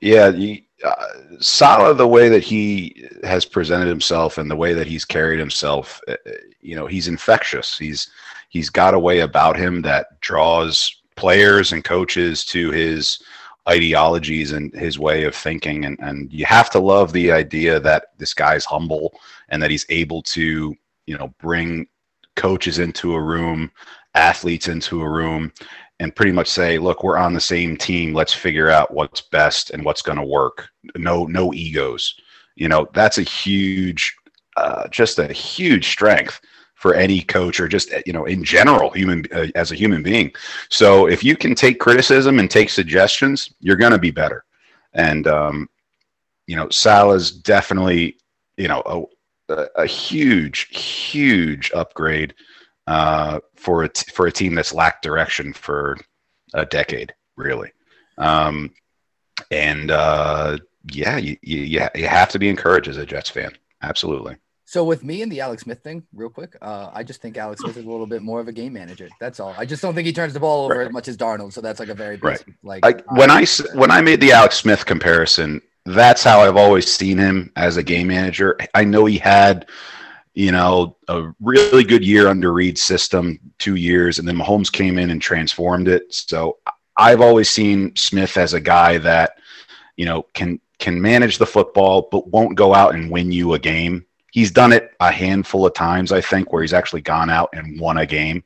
Yeah, 0.00 0.30
you, 0.30 0.62
uh, 0.84 1.06
Saleh, 1.38 1.96
the 1.96 2.08
way 2.08 2.28
that 2.28 2.42
he 2.42 3.08
has 3.22 3.44
presented 3.44 3.86
himself 3.86 4.38
and 4.38 4.50
the 4.50 4.56
way 4.56 4.72
that 4.72 4.86
he's 4.86 5.04
carried 5.04 5.38
himself, 5.38 6.00
uh, 6.08 6.16
you 6.60 6.74
know, 6.74 6.86
he's 6.86 7.08
infectious. 7.08 7.78
He's 7.78 8.10
he's 8.48 8.70
got 8.70 8.94
a 8.94 8.98
way 8.98 9.20
about 9.20 9.56
him 9.56 9.82
that 9.82 10.20
draws 10.20 11.02
players 11.16 11.72
and 11.72 11.84
coaches 11.84 12.44
to 12.46 12.70
his 12.70 13.22
ideologies 13.68 14.52
and 14.52 14.74
his 14.74 14.98
way 14.98 15.22
of 15.22 15.36
thinking 15.36 15.84
and, 15.84 15.96
and 16.00 16.32
you 16.32 16.44
have 16.44 16.68
to 16.68 16.80
love 16.80 17.12
the 17.12 17.30
idea 17.30 17.78
that 17.78 18.06
this 18.18 18.34
guy's 18.34 18.64
humble 18.64 19.16
and 19.52 19.62
that 19.62 19.70
he's 19.70 19.86
able 19.88 20.22
to 20.22 20.74
you 21.06 21.16
know 21.16 21.32
bring 21.38 21.86
coaches 22.34 22.80
into 22.80 23.14
a 23.14 23.22
room 23.22 23.70
athletes 24.14 24.68
into 24.68 25.02
a 25.02 25.08
room 25.08 25.52
and 26.00 26.16
pretty 26.16 26.32
much 26.32 26.48
say 26.48 26.78
look 26.78 27.04
we're 27.04 27.16
on 27.16 27.32
the 27.32 27.40
same 27.40 27.76
team. 27.76 28.12
Let's 28.12 28.34
figure 28.34 28.68
out 28.68 28.92
what's 28.92 29.20
best 29.20 29.70
and 29.70 29.84
what's 29.84 30.02
going 30.02 30.18
to 30.18 30.24
work. 30.24 30.68
No 30.96 31.26
no 31.26 31.54
egos. 31.54 32.14
You 32.56 32.68
know 32.68 32.88
that's 32.92 33.18
a 33.18 33.22
huge 33.22 34.14
uh, 34.56 34.88
just 34.88 35.18
a 35.18 35.32
huge 35.32 35.88
strength 35.88 36.40
for 36.74 36.94
any 36.94 37.22
coach 37.22 37.60
or 37.60 37.68
just 37.68 37.92
you 38.06 38.12
know 38.12 38.24
in 38.24 38.42
general 38.42 38.90
human 38.90 39.24
uh, 39.32 39.46
as 39.54 39.70
a 39.70 39.76
human 39.76 40.02
being. 40.02 40.32
So 40.68 41.06
if 41.06 41.22
you 41.22 41.36
can 41.36 41.54
take 41.54 41.78
criticism 41.78 42.38
and 42.38 42.50
take 42.50 42.70
suggestions 42.70 43.54
you're 43.60 43.76
going 43.76 43.92
to 43.92 43.98
be 43.98 44.10
better. 44.10 44.44
And 44.94 45.26
um, 45.26 45.68
you 46.46 46.56
know 46.56 46.68
Saleh's 46.68 47.30
definitely 47.30 48.18
you 48.56 48.68
know 48.68 49.08
a, 49.52 49.68
a 49.76 49.86
huge 49.86 50.68
huge 50.76 51.70
upgrade 51.72 52.34
uh, 52.86 53.40
for 53.54 53.84
a 53.84 53.88
t- 53.88 54.10
for 54.12 54.26
a 54.26 54.32
team 54.32 54.54
that's 54.54 54.74
lacked 54.74 55.02
direction 55.02 55.52
for 55.52 55.96
a 56.54 56.66
decade 56.66 57.14
really 57.36 57.70
um, 58.18 58.70
and 59.50 59.90
uh, 59.90 60.56
yeah 60.92 61.16
you, 61.16 61.36
you, 61.42 61.88
you 61.94 62.08
have 62.08 62.28
to 62.30 62.38
be 62.38 62.48
encouraged 62.48 62.88
as 62.88 62.96
a 62.96 63.06
jets 63.06 63.30
fan 63.30 63.52
absolutely 63.82 64.36
so 64.72 64.84
with 64.84 65.04
me 65.04 65.20
and 65.20 65.30
the 65.30 65.42
Alex 65.42 65.64
Smith 65.64 65.80
thing, 65.80 66.02
real 66.14 66.30
quick, 66.30 66.56
uh, 66.62 66.88
I 66.94 67.02
just 67.02 67.20
think 67.20 67.36
Alex 67.36 67.60
Smith 67.60 67.76
is 67.76 67.84
a 67.84 67.90
little 67.90 68.06
bit 68.06 68.22
more 68.22 68.40
of 68.40 68.48
a 68.48 68.52
game 68.52 68.72
manager. 68.72 69.06
That's 69.20 69.38
all. 69.38 69.54
I 69.58 69.66
just 69.66 69.82
don't 69.82 69.94
think 69.94 70.06
he 70.06 70.14
turns 70.14 70.32
the 70.32 70.40
ball 70.40 70.64
over 70.64 70.78
right. 70.78 70.86
as 70.86 70.92
much 70.94 71.08
as 71.08 71.16
Darnold. 71.18 71.52
So 71.52 71.60
that's 71.60 71.78
like 71.78 71.90
a 71.90 71.94
very 71.94 72.16
basic, 72.16 72.46
right. 72.62 72.82
like 72.82 73.04
I, 73.06 73.14
when 73.14 73.30
I 73.30 73.44
when 73.74 73.90
I 73.90 74.00
made 74.00 74.22
the 74.22 74.32
Alex 74.32 74.56
Smith 74.56 74.86
comparison, 74.86 75.60
that's 75.84 76.22
how 76.22 76.40
I've 76.40 76.56
always 76.56 76.90
seen 76.90 77.18
him 77.18 77.52
as 77.56 77.76
a 77.76 77.82
game 77.82 78.08
manager. 78.08 78.56
I 78.74 78.84
know 78.84 79.04
he 79.04 79.18
had, 79.18 79.68
you 80.34 80.52
know, 80.52 80.96
a 81.08 81.32
really 81.40 81.84
good 81.84 82.04
year 82.04 82.28
under 82.28 82.52
Reid's 82.52 82.82
system, 82.82 83.38
two 83.58 83.76
years, 83.76 84.18
and 84.18 84.26
then 84.26 84.36
Mahomes 84.36 84.70
came 84.70 84.98
in 84.98 85.10
and 85.10 85.20
transformed 85.20 85.88
it. 85.88 86.12
So 86.14 86.58
I've 86.96 87.20
always 87.20 87.50
seen 87.50 87.94
Smith 87.96 88.36
as 88.36 88.54
a 88.54 88.60
guy 88.60 88.98
that, 88.98 89.38
you 89.96 90.04
know, 90.04 90.24
can 90.34 90.60
can 90.78 91.00
manage 91.00 91.38
the 91.38 91.46
football, 91.46 92.08
but 92.10 92.28
won't 92.28 92.56
go 92.56 92.74
out 92.74 92.94
and 92.94 93.10
win 93.10 93.30
you 93.30 93.54
a 93.54 93.58
game 93.58 94.04
he's 94.32 94.50
done 94.50 94.72
it 94.72 94.92
a 94.98 95.12
handful 95.12 95.64
of 95.64 95.74
times, 95.74 96.10
I 96.10 96.20
think, 96.20 96.52
where 96.52 96.62
he's 96.62 96.72
actually 96.72 97.02
gone 97.02 97.30
out 97.30 97.50
and 97.52 97.78
won 97.78 97.98
a 97.98 98.06
game. 98.06 98.42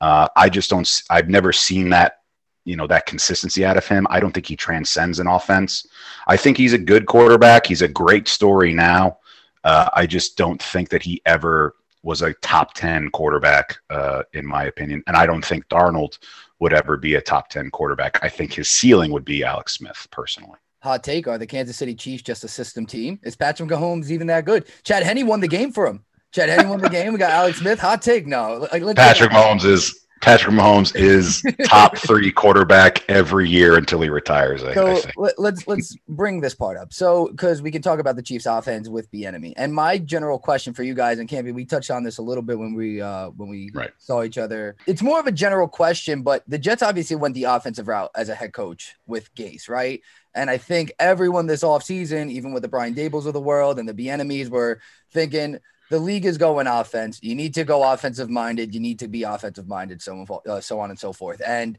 Uh, 0.00 0.26
I 0.34 0.48
just 0.48 0.68
don't. 0.68 1.02
I've 1.08 1.28
never 1.28 1.52
seen 1.52 1.90
that, 1.90 2.22
you 2.66 2.76
know, 2.76 2.86
that 2.88 3.06
consistency 3.06 3.64
out 3.64 3.76
of 3.76 3.86
him. 3.86 4.06
I 4.10 4.20
don't 4.20 4.32
think 4.32 4.46
he 4.46 4.56
transcends 4.56 5.20
an 5.20 5.28
offense. 5.28 5.86
I 6.26 6.36
think 6.36 6.58
he's 6.58 6.72
a 6.72 6.78
good 6.78 7.06
quarterback. 7.06 7.64
He's 7.64 7.80
a 7.80 7.88
great 7.88 8.28
story 8.28 8.74
now. 8.74 9.18
Uh, 9.64 9.88
I 9.94 10.06
just 10.06 10.36
don't 10.36 10.60
think 10.60 10.90
that 10.90 11.02
he 11.02 11.22
ever 11.24 11.76
was 12.02 12.22
a 12.22 12.34
top 12.34 12.74
ten 12.74 13.08
quarterback, 13.10 13.78
uh, 13.88 14.24
in 14.32 14.44
my 14.44 14.64
opinion. 14.64 15.02
And 15.06 15.16
I 15.16 15.26
don't 15.26 15.44
think 15.44 15.66
Darnold 15.68 16.18
would 16.58 16.72
ever 16.72 16.96
be 16.96 17.14
a 17.14 17.20
top 17.20 17.48
ten 17.48 17.70
quarterback. 17.70 18.18
I 18.22 18.28
think 18.28 18.52
his 18.52 18.68
ceiling 18.68 19.12
would 19.12 19.24
be 19.24 19.44
Alex 19.44 19.74
Smith, 19.74 20.06
personally. 20.10 20.58
Hot 20.82 21.02
take: 21.04 21.28
Are 21.28 21.38
the 21.38 21.46
Kansas 21.46 21.76
City 21.76 21.94
Chiefs 21.94 22.22
just 22.22 22.44
a 22.44 22.48
system 22.48 22.84
team? 22.84 23.20
Is 23.22 23.36
Patrick 23.36 23.68
Mahomes 23.68 24.10
even 24.10 24.26
that 24.26 24.44
good? 24.44 24.66
Chad 24.82 25.04
Henne 25.04 25.26
won 25.26 25.40
the 25.40 25.48
game 25.48 25.72
for 25.72 25.86
him. 25.86 26.04
Chad 26.32 26.48
Henne 26.48 26.68
won 26.68 26.80
the 26.80 26.88
game. 26.98 27.12
We 27.12 27.18
got 27.18 27.30
Alex 27.30 27.58
Smith. 27.58 27.78
Hot 27.78 28.02
take: 28.02 28.26
No, 28.26 28.68
like, 28.72 28.96
Patrick 28.96 29.30
Mahomes 29.30 29.64
is 29.64 30.05
Patrick 30.22 30.54
Mahomes 30.54 30.96
is 30.96 31.42
top 31.66 31.96
three 32.06 32.32
quarterback 32.32 33.08
every 33.08 33.48
year 33.48 33.76
until 33.76 34.00
he 34.00 34.08
retires. 34.08 34.64
I, 34.64 34.74
So 34.74 34.86
I 34.86 34.94
think. 35.00 35.14
let, 35.16 35.38
let's 35.38 35.66
let's 35.68 35.96
bring 36.08 36.40
this 36.40 36.54
part 36.54 36.76
up. 36.76 36.92
So 36.92 37.28
because 37.28 37.62
we 37.62 37.70
can 37.70 37.82
talk 37.82 37.98
about 38.00 38.16
the 38.16 38.22
Chiefs' 38.22 38.46
offense 38.46 38.88
with 38.88 39.10
Bieniemy, 39.12 39.52
and 39.56 39.74
my 39.74 39.98
general 39.98 40.38
question 40.38 40.72
for 40.74 40.82
you 40.82 40.94
guys 40.94 41.18
and 41.18 41.28
Campy, 41.28 41.54
we 41.54 41.64
touched 41.64 41.90
on 41.90 42.02
this 42.02 42.18
a 42.18 42.22
little 42.22 42.42
bit 42.42 42.58
when 42.58 42.74
we 42.74 43.00
uh 43.00 43.28
when 43.30 43.48
we 43.48 43.70
Right. 43.74 43.90
saw 43.98 44.22
each 44.22 44.38
other. 44.38 44.76
It's 44.86 45.02
more 45.02 45.20
of 45.20 45.26
a 45.26 45.32
general 45.32 45.68
question, 45.68 46.22
but 46.22 46.42
the 46.48 46.58
Jets 46.58 46.82
obviously 46.82 47.16
went 47.16 47.34
the 47.34 47.44
offensive 47.44 47.86
route 47.86 48.10
as 48.16 48.28
a 48.28 48.34
head 48.34 48.52
coach 48.52 48.94
with 49.06 49.32
Gase, 49.34 49.68
right? 49.68 50.00
And 50.34 50.50
I 50.50 50.58
think 50.58 50.92
everyone 50.98 51.46
this 51.46 51.62
offseason, 51.62 52.30
even 52.30 52.52
with 52.52 52.62
the 52.62 52.68
Brian 52.68 52.94
Dabolls 52.94 53.26
of 53.26 53.32
the 53.32 53.40
world 53.40 53.78
and 53.78 53.88
the 53.88 53.94
Bieniemys, 53.94 54.48
were 54.50 54.80
thinking 55.10 55.58
the 55.90 55.98
league 55.98 56.24
is 56.24 56.38
going 56.38 56.66
offense. 56.66 57.20
You 57.22 57.34
need 57.34 57.54
to 57.54 57.64
go 57.64 57.92
offensive 57.92 58.30
minded. 58.30 58.74
You 58.74 58.80
need 58.80 58.98
to 59.00 59.08
be 59.08 59.22
offensive 59.22 59.68
minded, 59.68 60.02
so 60.02 60.42
uh, 60.48 60.60
so 60.60 60.80
on 60.80 60.90
and 60.90 60.98
so 60.98 61.12
forth. 61.12 61.40
And 61.46 61.78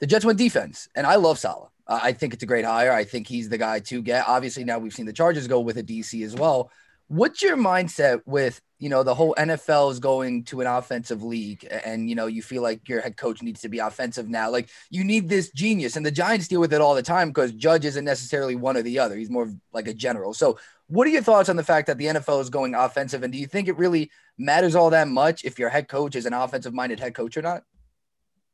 the 0.00 0.06
Jets 0.06 0.24
went 0.24 0.38
defense, 0.38 0.88
and 0.94 1.06
I 1.06 1.16
love 1.16 1.38
Saleh. 1.38 1.70
I 1.86 2.12
think 2.12 2.32
it's 2.32 2.42
a 2.42 2.46
great 2.46 2.64
hire. 2.64 2.92
I 2.92 3.04
think 3.04 3.28
he's 3.28 3.48
the 3.48 3.58
guy 3.58 3.78
to 3.80 4.00
get. 4.00 4.26
Obviously, 4.26 4.64
now 4.64 4.78
we've 4.78 4.94
seen 4.94 5.06
the 5.06 5.12
Chargers 5.12 5.46
go 5.46 5.60
with 5.60 5.76
a 5.76 5.82
DC 5.82 6.24
as 6.24 6.34
well. 6.34 6.70
What's 7.08 7.42
your 7.42 7.56
mindset 7.56 8.22
with 8.24 8.60
you 8.84 8.90
know 8.90 9.02
the 9.02 9.14
whole 9.14 9.34
NFL 9.38 9.92
is 9.92 9.98
going 9.98 10.44
to 10.44 10.60
an 10.60 10.66
offensive 10.66 11.22
league, 11.22 11.66
and 11.86 12.06
you 12.06 12.14
know 12.14 12.26
you 12.26 12.42
feel 12.42 12.62
like 12.62 12.86
your 12.86 13.00
head 13.00 13.16
coach 13.16 13.42
needs 13.42 13.62
to 13.62 13.70
be 13.70 13.78
offensive 13.78 14.28
now? 14.28 14.50
Like 14.50 14.68
you 14.90 15.04
need 15.04 15.26
this 15.26 15.50
genius, 15.52 15.96
and 15.96 16.04
the 16.04 16.10
Giants 16.10 16.48
deal 16.48 16.60
with 16.60 16.70
it 16.74 16.82
all 16.82 16.94
the 16.94 17.02
time 17.02 17.28
because 17.28 17.52
Judge 17.52 17.86
isn't 17.86 18.04
necessarily 18.04 18.56
one 18.56 18.76
or 18.76 18.82
the 18.82 18.98
other. 18.98 19.16
He's 19.16 19.30
more 19.30 19.50
like 19.72 19.88
a 19.88 19.94
general. 19.94 20.34
So, 20.34 20.58
what 20.88 21.06
are 21.06 21.10
your 21.10 21.22
thoughts 21.22 21.48
on 21.48 21.56
the 21.56 21.64
fact 21.64 21.86
that 21.86 21.96
the 21.96 22.04
NFL 22.04 22.42
is 22.42 22.50
going 22.50 22.74
offensive, 22.74 23.22
and 23.22 23.32
do 23.32 23.38
you 23.38 23.46
think 23.46 23.68
it 23.68 23.78
really 23.78 24.10
matters 24.36 24.74
all 24.74 24.90
that 24.90 25.08
much 25.08 25.46
if 25.46 25.58
your 25.58 25.70
head 25.70 25.88
coach 25.88 26.14
is 26.14 26.26
an 26.26 26.34
offensive-minded 26.34 27.00
head 27.00 27.14
coach 27.14 27.38
or 27.38 27.42
not? 27.42 27.62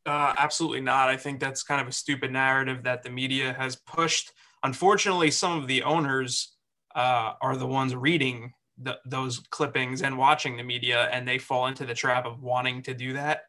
Uh, 0.06 0.32
absolutely 0.38 0.80
not. 0.80 1.08
I 1.08 1.16
think 1.16 1.40
that's 1.40 1.64
kind 1.64 1.80
of 1.80 1.88
a 1.88 1.92
stupid 1.92 2.30
narrative 2.30 2.84
that 2.84 3.02
the 3.02 3.10
media 3.10 3.52
has 3.58 3.74
pushed. 3.74 4.30
Unfortunately, 4.62 5.32
some 5.32 5.58
of 5.58 5.66
the 5.66 5.82
owners 5.82 6.54
uh, 6.94 7.32
are 7.42 7.56
the 7.56 7.66
ones 7.66 7.96
reading 7.96 8.52
the, 8.82 8.98
those 9.04 9.40
clippings 9.50 10.02
and 10.02 10.16
watching 10.16 10.56
the 10.56 10.62
media, 10.62 11.08
and 11.12 11.26
they 11.26 11.38
fall 11.38 11.66
into 11.66 11.84
the 11.84 11.94
trap 11.94 12.26
of 12.26 12.42
wanting 12.42 12.82
to 12.82 12.94
do 12.94 13.12
that. 13.14 13.42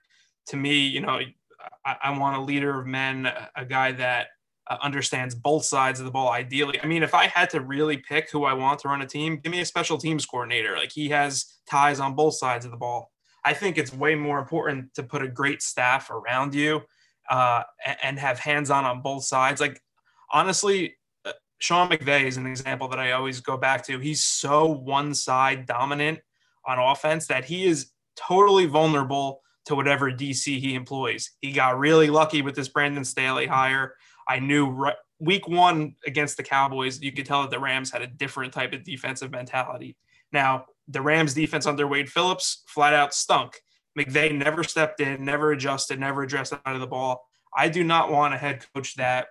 To 0.48 0.58
me, 0.58 0.80
you 0.80 1.02
know, 1.02 1.20
I, 1.86 1.96
I 2.04 2.18
want 2.18 2.38
a 2.38 2.42
leader 2.42 2.80
of 2.80 2.88
men, 2.88 3.32
a, 3.56 3.66
guy 3.66 3.92
that 3.94 4.28
uh, 4.70 4.78
understands 4.82 5.36
both 5.36 5.64
sides 5.64 6.00
of 6.00 6.06
the 6.06 6.12
ball. 6.12 6.30
Ideally, 6.30 6.80
I 6.82 6.88
mean, 6.88 7.04
if 7.04 7.14
I 7.14 7.28
had 7.28 7.50
to 7.52 7.62
really 7.62 7.98
pick 7.98 8.32
who 8.32 8.44
I 8.44 8.54
want 8.54 8.80
to 8.80 8.88
run 8.88 9.02
a 9.02 9.08
team, 9.08 9.38
give 9.38 9.52
me 9.52 9.62
a 9.62 9.66
special 9.66 9.98
teams 9.98 10.26
coordinator. 10.26 10.76
Like 10.76 10.92
he 10.92 11.10
has 11.10 11.60
ties 11.70 12.00
on 12.00 12.16
both 12.16 12.36
sides 12.36 12.66
of 12.66 12.72
the 12.72 12.78
ball. 12.78 13.12
I 13.44 13.54
think 13.54 13.78
it's 13.78 13.94
way 13.94 14.16
more 14.16 14.40
important 14.40 14.94
to 14.96 15.04
put 15.04 15.24
a 15.24 15.28
great 15.28 15.62
staff 15.62 16.12
around 16.12 16.54
you 16.54 16.82
uh, 17.30 17.64
and, 18.04 18.20
have 18.20 18.40
hands 18.40 18.70
on 18.70 18.86
on 18.86 19.02
both 19.02 19.24
sides. 19.24 19.60
Like, 19.60 19.82
honestly, 20.32 20.96
Sean 21.62 21.90
McVay 21.90 22.24
is 22.24 22.38
an 22.38 22.48
example 22.48 22.88
that 22.88 23.00
I 23.00 23.12
always 23.12 23.40
go 23.40 23.56
back 23.56 23.86
to. 23.86 24.00
He's 24.00 24.24
so 24.24 24.66
one 24.66 25.14
side 25.14 25.68
dominant 25.68 26.20
on 26.66 26.80
offense 26.80 27.28
that 27.28 27.46
he 27.46 27.66
is 27.66 27.92
totally 28.16 28.66
vulnerable 28.66 29.42
to 29.66 29.76
whatever 29.76 30.12
DC 30.12 30.60
he 30.60 30.74
employs. 30.74 31.30
He 31.40 31.52
got 31.52 31.78
really 31.78 32.10
lucky 32.10 32.42
with 32.42 32.56
this 32.56 32.68
Brandon 32.68 33.06
Staley 33.06 33.46
hire. 33.46 33.94
I 34.28 34.40
knew 34.40 34.72
right, 34.72 34.96
week 35.20 35.48
one 35.48 35.96
against 36.06 36.36
the 36.36 36.44
Cowboys, 36.44 37.00
you 37.00 37.12
could 37.12 37.28
tell 37.28 37.44
that 37.44 37.52
the 37.52 37.60
Rams 37.60 37.92
had 37.92 38.02
a 38.02 38.08
different 38.08 38.54
type 38.54 38.74
of 38.74 38.84
defensive 38.84 39.30
mentality. 39.30 39.96
Now, 40.34 40.66
the 40.88 41.02
Rams 41.02 41.36
defense 41.36 41.68
under 41.68 41.86
Wade 41.86 42.10
Phillips 42.10 42.64
flat 42.68 42.96
out 42.96 43.14
stunk. 43.14 43.60
McVay 43.96 44.36
never 44.36 44.64
stepped 44.64 45.00
in, 45.00 45.24
never 45.24 45.52
adjusted, 45.52 46.00
never 46.00 46.24
addressed 46.24 46.54
out 46.54 46.74
of 46.74 46.80
the 46.80 46.88
ball. 46.88 47.24
I 47.56 47.70
do 47.70 47.84
not 47.84 48.12
want 48.12 48.34
a 48.34 48.38
head 48.38 48.66
coach 48.74 48.96
that 48.96 49.28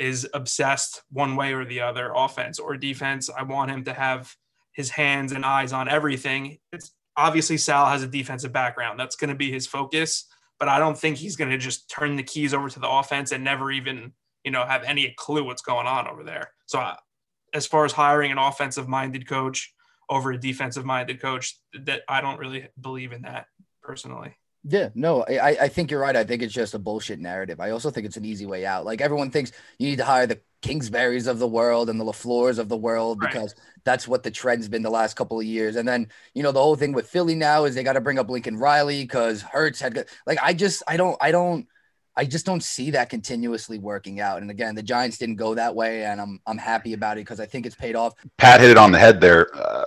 is 0.00 0.26
obsessed 0.32 1.02
one 1.10 1.36
way 1.36 1.52
or 1.52 1.64
the 1.64 1.82
other, 1.82 2.10
offense 2.16 2.58
or 2.58 2.76
defense. 2.76 3.28
I 3.28 3.42
want 3.42 3.70
him 3.70 3.84
to 3.84 3.92
have 3.92 4.34
his 4.72 4.88
hands 4.88 5.32
and 5.32 5.44
eyes 5.44 5.74
on 5.74 5.88
everything. 5.88 6.58
It's 6.72 6.92
obviously 7.18 7.58
Sal 7.58 7.84
has 7.86 8.02
a 8.02 8.06
defensive 8.06 8.50
background. 8.50 8.98
That's 8.98 9.14
going 9.14 9.28
to 9.28 9.36
be 9.36 9.52
his 9.52 9.66
focus, 9.66 10.24
but 10.58 10.68
I 10.68 10.78
don't 10.78 10.96
think 10.96 11.18
he's 11.18 11.36
going 11.36 11.50
to 11.50 11.58
just 11.58 11.90
turn 11.90 12.16
the 12.16 12.22
keys 12.22 12.54
over 12.54 12.70
to 12.70 12.80
the 12.80 12.88
offense 12.88 13.30
and 13.30 13.44
never 13.44 13.70
even, 13.70 14.12
you 14.42 14.50
know, 14.50 14.64
have 14.64 14.84
any 14.84 15.14
clue 15.18 15.44
what's 15.44 15.62
going 15.62 15.86
on 15.86 16.08
over 16.08 16.24
there. 16.24 16.52
So 16.64 16.80
uh, 16.80 16.96
as 17.52 17.66
far 17.66 17.84
as 17.84 17.92
hiring 17.92 18.32
an 18.32 18.38
offensive 18.38 18.88
minded 18.88 19.28
coach 19.28 19.74
over 20.08 20.32
a 20.32 20.40
defensive 20.40 20.86
minded 20.86 21.20
coach, 21.20 21.58
that 21.84 22.02
I 22.08 22.22
don't 22.22 22.38
really 22.38 22.68
believe 22.80 23.12
in 23.12 23.22
that 23.22 23.46
personally. 23.82 24.34
Yeah, 24.62 24.90
no, 24.94 25.22
I, 25.24 25.56
I 25.62 25.68
think 25.68 25.90
you're 25.90 26.00
right. 26.00 26.14
I 26.14 26.24
think 26.24 26.42
it's 26.42 26.52
just 26.52 26.74
a 26.74 26.78
bullshit 26.78 27.18
narrative. 27.18 27.60
I 27.60 27.70
also 27.70 27.90
think 27.90 28.06
it's 28.06 28.18
an 28.18 28.26
easy 28.26 28.44
way 28.44 28.66
out. 28.66 28.84
Like 28.84 29.00
everyone 29.00 29.30
thinks 29.30 29.52
you 29.78 29.88
need 29.88 29.96
to 29.96 30.04
hire 30.04 30.26
the 30.26 30.40
Kingsburys 30.62 31.26
of 31.26 31.38
the 31.38 31.48
world 31.48 31.88
and 31.88 31.98
the 31.98 32.04
LaFleurs 32.04 32.58
of 32.58 32.68
the 32.68 32.76
world 32.76 33.22
Right. 33.22 33.32
because 33.32 33.54
that's 33.84 34.06
what 34.06 34.22
the 34.22 34.30
trend's 34.30 34.68
been 34.68 34.82
the 34.82 34.90
last 34.90 35.16
couple 35.16 35.40
of 35.40 35.46
years. 35.46 35.76
And 35.76 35.88
then, 35.88 36.08
you 36.34 36.42
know, 36.42 36.52
the 36.52 36.60
whole 36.60 36.76
thing 36.76 36.92
with 36.92 37.08
Philly 37.08 37.34
now 37.34 37.64
is 37.64 37.74
they 37.74 37.82
got 37.82 37.94
to 37.94 38.02
bring 38.02 38.18
up 38.18 38.28
Lincoln 38.28 38.58
Riley 38.58 39.00
because 39.02 39.40
Hurts 39.40 39.80
had 39.80 39.94
got, 39.94 40.06
like, 40.26 40.38
I 40.42 40.52
just, 40.52 40.82
I 40.86 40.98
don't, 40.98 41.16
I 41.22 41.30
don't, 41.30 41.66
I 42.14 42.26
just 42.26 42.44
don't 42.44 42.62
see 42.62 42.90
that 42.90 43.08
continuously 43.08 43.78
working 43.78 44.20
out. 44.20 44.42
And 44.42 44.50
again, 44.50 44.74
the 44.74 44.82
Giants 44.82 45.16
didn't 45.16 45.36
go 45.36 45.54
that 45.54 45.74
way, 45.74 46.04
and 46.04 46.20
I'm, 46.20 46.40
I'm 46.46 46.58
happy 46.58 46.92
about 46.92 47.16
it 47.16 47.22
because 47.22 47.40
I 47.40 47.46
think 47.46 47.64
it's 47.64 47.76
paid 47.76 47.96
off. 47.96 48.12
Pat 48.36 48.60
hit 48.60 48.68
it 48.68 48.76
on 48.76 48.92
the 48.92 48.98
head 48.98 49.22
there. 49.22 49.48
Uh, 49.56 49.84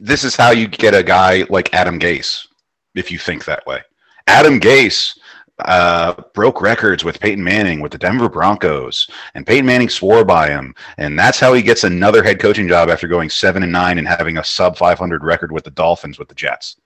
this 0.00 0.24
is 0.24 0.34
how 0.36 0.52
you 0.52 0.68
get 0.68 0.94
a 0.94 1.02
guy 1.02 1.44
like 1.50 1.74
Adam 1.74 1.98
Gase, 2.00 2.46
if 2.94 3.10
you 3.10 3.18
think 3.18 3.44
that 3.44 3.66
way. 3.66 3.82
Adam 4.26 4.60
Gase 4.60 5.18
uh, 5.60 6.14
broke 6.34 6.60
records 6.60 7.04
with 7.04 7.20
Peyton 7.20 7.42
Manning 7.42 7.80
with 7.80 7.92
the 7.92 7.98
Denver 7.98 8.28
Broncos, 8.28 9.08
and 9.34 9.46
Peyton 9.46 9.64
Manning 9.64 9.88
swore 9.88 10.24
by 10.24 10.48
him, 10.48 10.74
and 10.98 11.18
that's 11.18 11.40
how 11.40 11.54
he 11.54 11.62
gets 11.62 11.84
another 11.84 12.22
head 12.22 12.38
coaching 12.38 12.68
job 12.68 12.90
after 12.90 13.08
going 13.08 13.30
seven 13.30 13.62
and 13.62 13.72
nine 13.72 13.98
and 13.98 14.06
having 14.06 14.38
a 14.38 14.44
sub 14.44 14.76
500 14.76 15.24
record 15.24 15.52
with 15.52 15.64
the 15.64 15.70
Dolphins 15.70 16.18
with 16.18 16.28
the 16.28 16.34
Jets. 16.34 16.76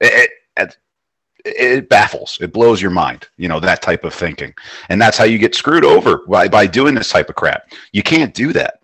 It, 0.00 0.30
it, 0.56 0.76
it 1.44 1.88
baffles. 1.88 2.38
It 2.40 2.52
blows 2.52 2.82
your 2.82 2.90
mind. 2.90 3.28
You 3.38 3.48
know 3.48 3.60
that 3.60 3.80
type 3.80 4.04
of 4.04 4.12
thinking, 4.12 4.52
and 4.88 5.00
that's 5.00 5.16
how 5.16 5.24
you 5.24 5.38
get 5.38 5.54
screwed 5.54 5.84
over 5.84 6.18
by, 6.28 6.48
by 6.48 6.66
doing 6.66 6.94
this 6.94 7.08
type 7.08 7.30
of 7.30 7.36
crap. 7.36 7.72
You 7.92 8.02
can't 8.02 8.34
do 8.34 8.52
that. 8.52 8.80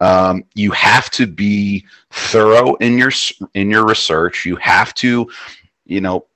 Um, 0.00 0.44
you 0.54 0.70
have 0.72 1.10
to 1.10 1.26
be 1.26 1.86
thorough 2.10 2.74
in 2.76 2.98
your 2.98 3.12
in 3.54 3.70
your 3.70 3.86
research. 3.86 4.44
You 4.44 4.56
have 4.56 4.94
to, 4.94 5.30
you 5.84 6.00
know, 6.00 6.26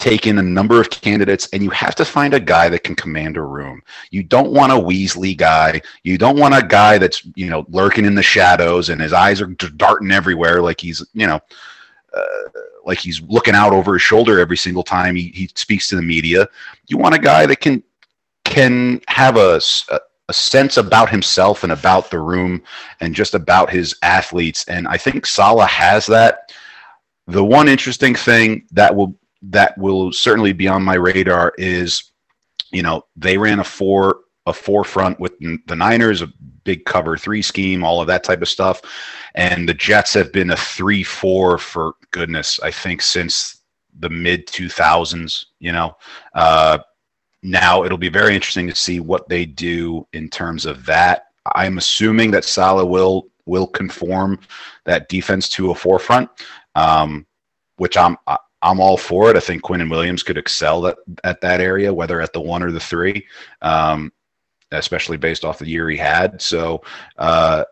take 0.00 0.26
in 0.26 0.38
a 0.38 0.42
number 0.42 0.80
of 0.80 0.90
candidates, 0.90 1.48
and 1.52 1.62
you 1.62 1.70
have 1.70 1.94
to 1.96 2.04
find 2.04 2.34
a 2.34 2.40
guy 2.40 2.68
that 2.68 2.82
can 2.84 2.96
command 2.96 3.36
a 3.36 3.42
room. 3.42 3.82
You 4.10 4.22
don't 4.24 4.50
want 4.50 4.72
a 4.72 4.76
Weasley 4.76 5.36
guy. 5.36 5.80
You 6.02 6.18
don't 6.18 6.38
want 6.38 6.54
a 6.54 6.66
guy 6.66 6.98
that's 6.98 7.22
you 7.36 7.48
know 7.48 7.64
lurking 7.68 8.04
in 8.04 8.16
the 8.16 8.22
shadows 8.22 8.88
and 8.88 9.00
his 9.00 9.12
eyes 9.12 9.40
are 9.40 9.46
darting 9.46 10.10
everywhere, 10.10 10.60
like 10.60 10.80
he's 10.80 11.06
you 11.14 11.26
know. 11.26 11.40
Uh, 12.12 12.50
like 12.84 12.98
he's 12.98 13.22
looking 13.28 13.54
out 13.54 13.72
over 13.72 13.92
his 13.92 14.02
shoulder 14.02 14.40
every 14.40 14.56
single 14.56 14.82
time 14.82 15.14
he, 15.14 15.28
he 15.28 15.48
speaks 15.54 15.86
to 15.86 15.94
the 15.94 16.02
media. 16.02 16.48
You 16.88 16.98
want 16.98 17.14
a 17.14 17.20
guy 17.20 17.46
that 17.46 17.60
can 17.60 17.84
can 18.44 19.00
have 19.06 19.36
a, 19.36 19.60
a 19.90 20.00
a 20.30 20.32
sense 20.32 20.76
about 20.76 21.10
himself 21.10 21.64
and 21.64 21.72
about 21.72 22.08
the 22.08 22.20
room 22.20 22.62
and 23.00 23.16
just 23.16 23.34
about 23.34 23.68
his 23.68 23.96
athletes. 24.02 24.64
And 24.68 24.86
I 24.86 24.96
think 24.96 25.26
Saleh 25.26 25.68
has 25.68 26.06
that. 26.06 26.52
The 27.26 27.44
one 27.44 27.68
interesting 27.68 28.14
thing 28.14 28.64
that 28.70 28.94
will 28.94 29.18
that 29.42 29.76
will 29.78 30.12
certainly 30.12 30.52
be 30.52 30.68
on 30.68 30.82
my 30.82 30.94
radar 30.94 31.52
is, 31.58 32.12
you 32.72 32.82
know, 32.82 33.04
they 33.16 33.38
ran 33.38 33.60
a 33.60 33.64
four 33.64 34.20
a 34.46 34.52
forefront 34.52 35.20
with 35.20 35.38
the 35.38 35.76
Niners, 35.76 36.22
a 36.22 36.32
big 36.64 36.84
cover 36.86 37.16
three 37.16 37.42
scheme, 37.42 37.84
all 37.84 38.00
of 38.00 38.06
that 38.06 38.24
type 38.24 38.40
of 38.42 38.48
stuff. 38.48 38.80
And 39.34 39.68
the 39.68 39.74
Jets 39.74 40.14
have 40.14 40.32
been 40.32 40.50
a 40.50 40.56
three 40.56 41.02
four 41.02 41.58
for 41.58 41.94
goodness, 42.10 42.58
I 42.60 42.70
think 42.70 43.02
since 43.02 43.60
the 43.98 44.08
mid 44.10 44.46
two 44.46 44.68
thousands, 44.68 45.46
you 45.58 45.72
know. 45.72 45.96
Uh 46.34 46.78
now 47.42 47.84
it'll 47.84 47.98
be 47.98 48.10
very 48.10 48.34
interesting 48.34 48.68
to 48.68 48.74
see 48.74 49.00
what 49.00 49.28
they 49.28 49.46
do 49.46 50.06
in 50.12 50.28
terms 50.28 50.66
of 50.66 50.84
that. 50.86 51.28
I'm 51.54 51.78
assuming 51.78 52.30
that 52.32 52.44
Saleh 52.44 52.86
will 52.86 53.28
will 53.46 53.66
conform 53.66 54.38
that 54.84 55.08
defense 55.08 55.48
to 55.50 55.70
a 55.70 55.74
forefront, 55.74 56.28
um, 56.74 57.26
which 57.76 57.96
I'm 57.96 58.16
I'm 58.62 58.80
all 58.80 58.96
for 58.96 59.30
it. 59.30 59.36
I 59.36 59.40
think 59.40 59.62
Quinnen 59.62 59.90
Williams 59.90 60.22
could 60.22 60.38
excel 60.38 60.86
at, 60.86 60.96
at 61.24 61.40
that 61.40 61.60
area, 61.60 61.92
whether 61.92 62.20
at 62.20 62.32
the 62.32 62.40
one 62.40 62.62
or 62.62 62.70
the 62.70 62.80
three, 62.80 63.26
um, 63.62 64.12
especially 64.72 65.16
based 65.16 65.44
off 65.44 65.58
the 65.58 65.68
year 65.68 65.88
he 65.88 65.96
had. 65.96 66.40
So 66.42 66.82
uh, 67.18 67.64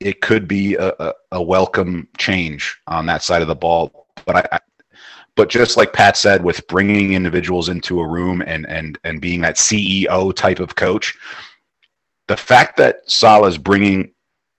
it 0.00 0.20
could 0.20 0.46
be 0.46 0.74
a, 0.74 0.92
a, 0.98 1.12
a 1.32 1.42
welcome 1.42 2.08
change 2.18 2.78
on 2.86 3.06
that 3.06 3.22
side 3.22 3.42
of 3.42 3.48
the 3.48 3.54
ball. 3.54 4.06
But 4.26 4.36
I, 4.36 4.60
but 5.34 5.48
just 5.48 5.76
like 5.76 5.92
Pat 5.94 6.16
said, 6.16 6.44
with 6.44 6.66
bringing 6.66 7.14
individuals 7.14 7.68
into 7.68 8.00
a 8.00 8.08
room 8.08 8.42
and 8.46 8.66
and 8.68 8.98
and 9.04 9.20
being 9.20 9.40
that 9.40 9.56
CEO 9.56 10.34
type 10.34 10.60
of 10.60 10.74
coach, 10.74 11.16
the 12.28 12.36
fact 12.36 12.76
that 12.76 13.10
Saleh 13.10 13.44
Saleh's 13.44 13.58
bringing 13.58 14.12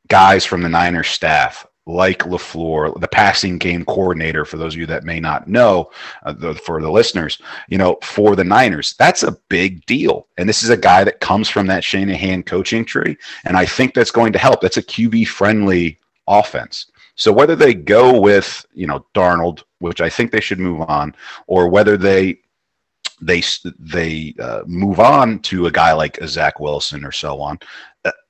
guys 0.08 0.46
from 0.46 0.64
the 0.64 0.70
Niners 0.70 1.10
staff 1.10 1.66
like 1.86 2.20
LaFleur, 2.20 3.00
the 3.00 3.08
passing 3.08 3.58
game 3.58 3.84
coordinator, 3.86 4.46
for 4.46 4.58
those 4.58 4.74
of 4.74 4.80
you 4.80 4.86
that 4.86 5.04
may 5.04 5.20
not 5.20 5.48
know, 5.48 5.92
uh, 6.24 6.32
the, 6.32 6.54
for 6.56 6.82
the 6.82 6.90
listeners, 6.90 7.42
you 7.68 7.78
know, 7.78 7.98
for 8.02 8.36
the 8.36 8.44
Niners, 8.44 8.96
that's 8.98 9.24
a 9.24 9.38
big 9.50 9.86
deal. 9.86 10.28
And 10.38 10.48
this 10.48 10.64
is 10.64 10.70
a 10.70 10.78
guy 10.78 11.04
that 11.04 11.20
comes 11.20 11.50
from 11.50 11.68
that 11.68 11.84
Shanahan 11.84 12.44
coaching 12.44 12.86
tree. 12.86 13.18
And 13.44 13.58
I 13.58 13.66
think 13.66 13.94
that's 13.94 14.12
going 14.12 14.32
to 14.34 14.40
help. 14.40 14.62
That's 14.62 14.78
a 14.78 14.84
QB 14.84 15.28
friendly 15.28 16.00
offense. 16.28 16.90
So 17.16 17.32
whether 17.32 17.56
they 17.56 17.74
go 17.74 18.20
with, 18.20 18.66
you 18.74 18.88
know, 18.88 19.06
Darnold, 19.14 19.64
which 19.80 20.02
I 20.02 20.10
think 20.10 20.32
they 20.32 20.42
should 20.42 20.60
move 20.60 20.82
on, 20.82 21.16
or 21.48 21.70
whether 21.70 21.98
they 21.98 22.40
they 23.22 23.44
they 23.80 24.34
uh, 24.40 24.64
move 24.66 25.00
on 25.00 25.40
to 25.40 25.68
a 25.68 25.72
guy 25.72 25.94
like 25.94 26.20
Zach 26.26 26.60
Wilson 26.60 27.06
or 27.06 27.12
so 27.12 27.40
on. 27.42 27.60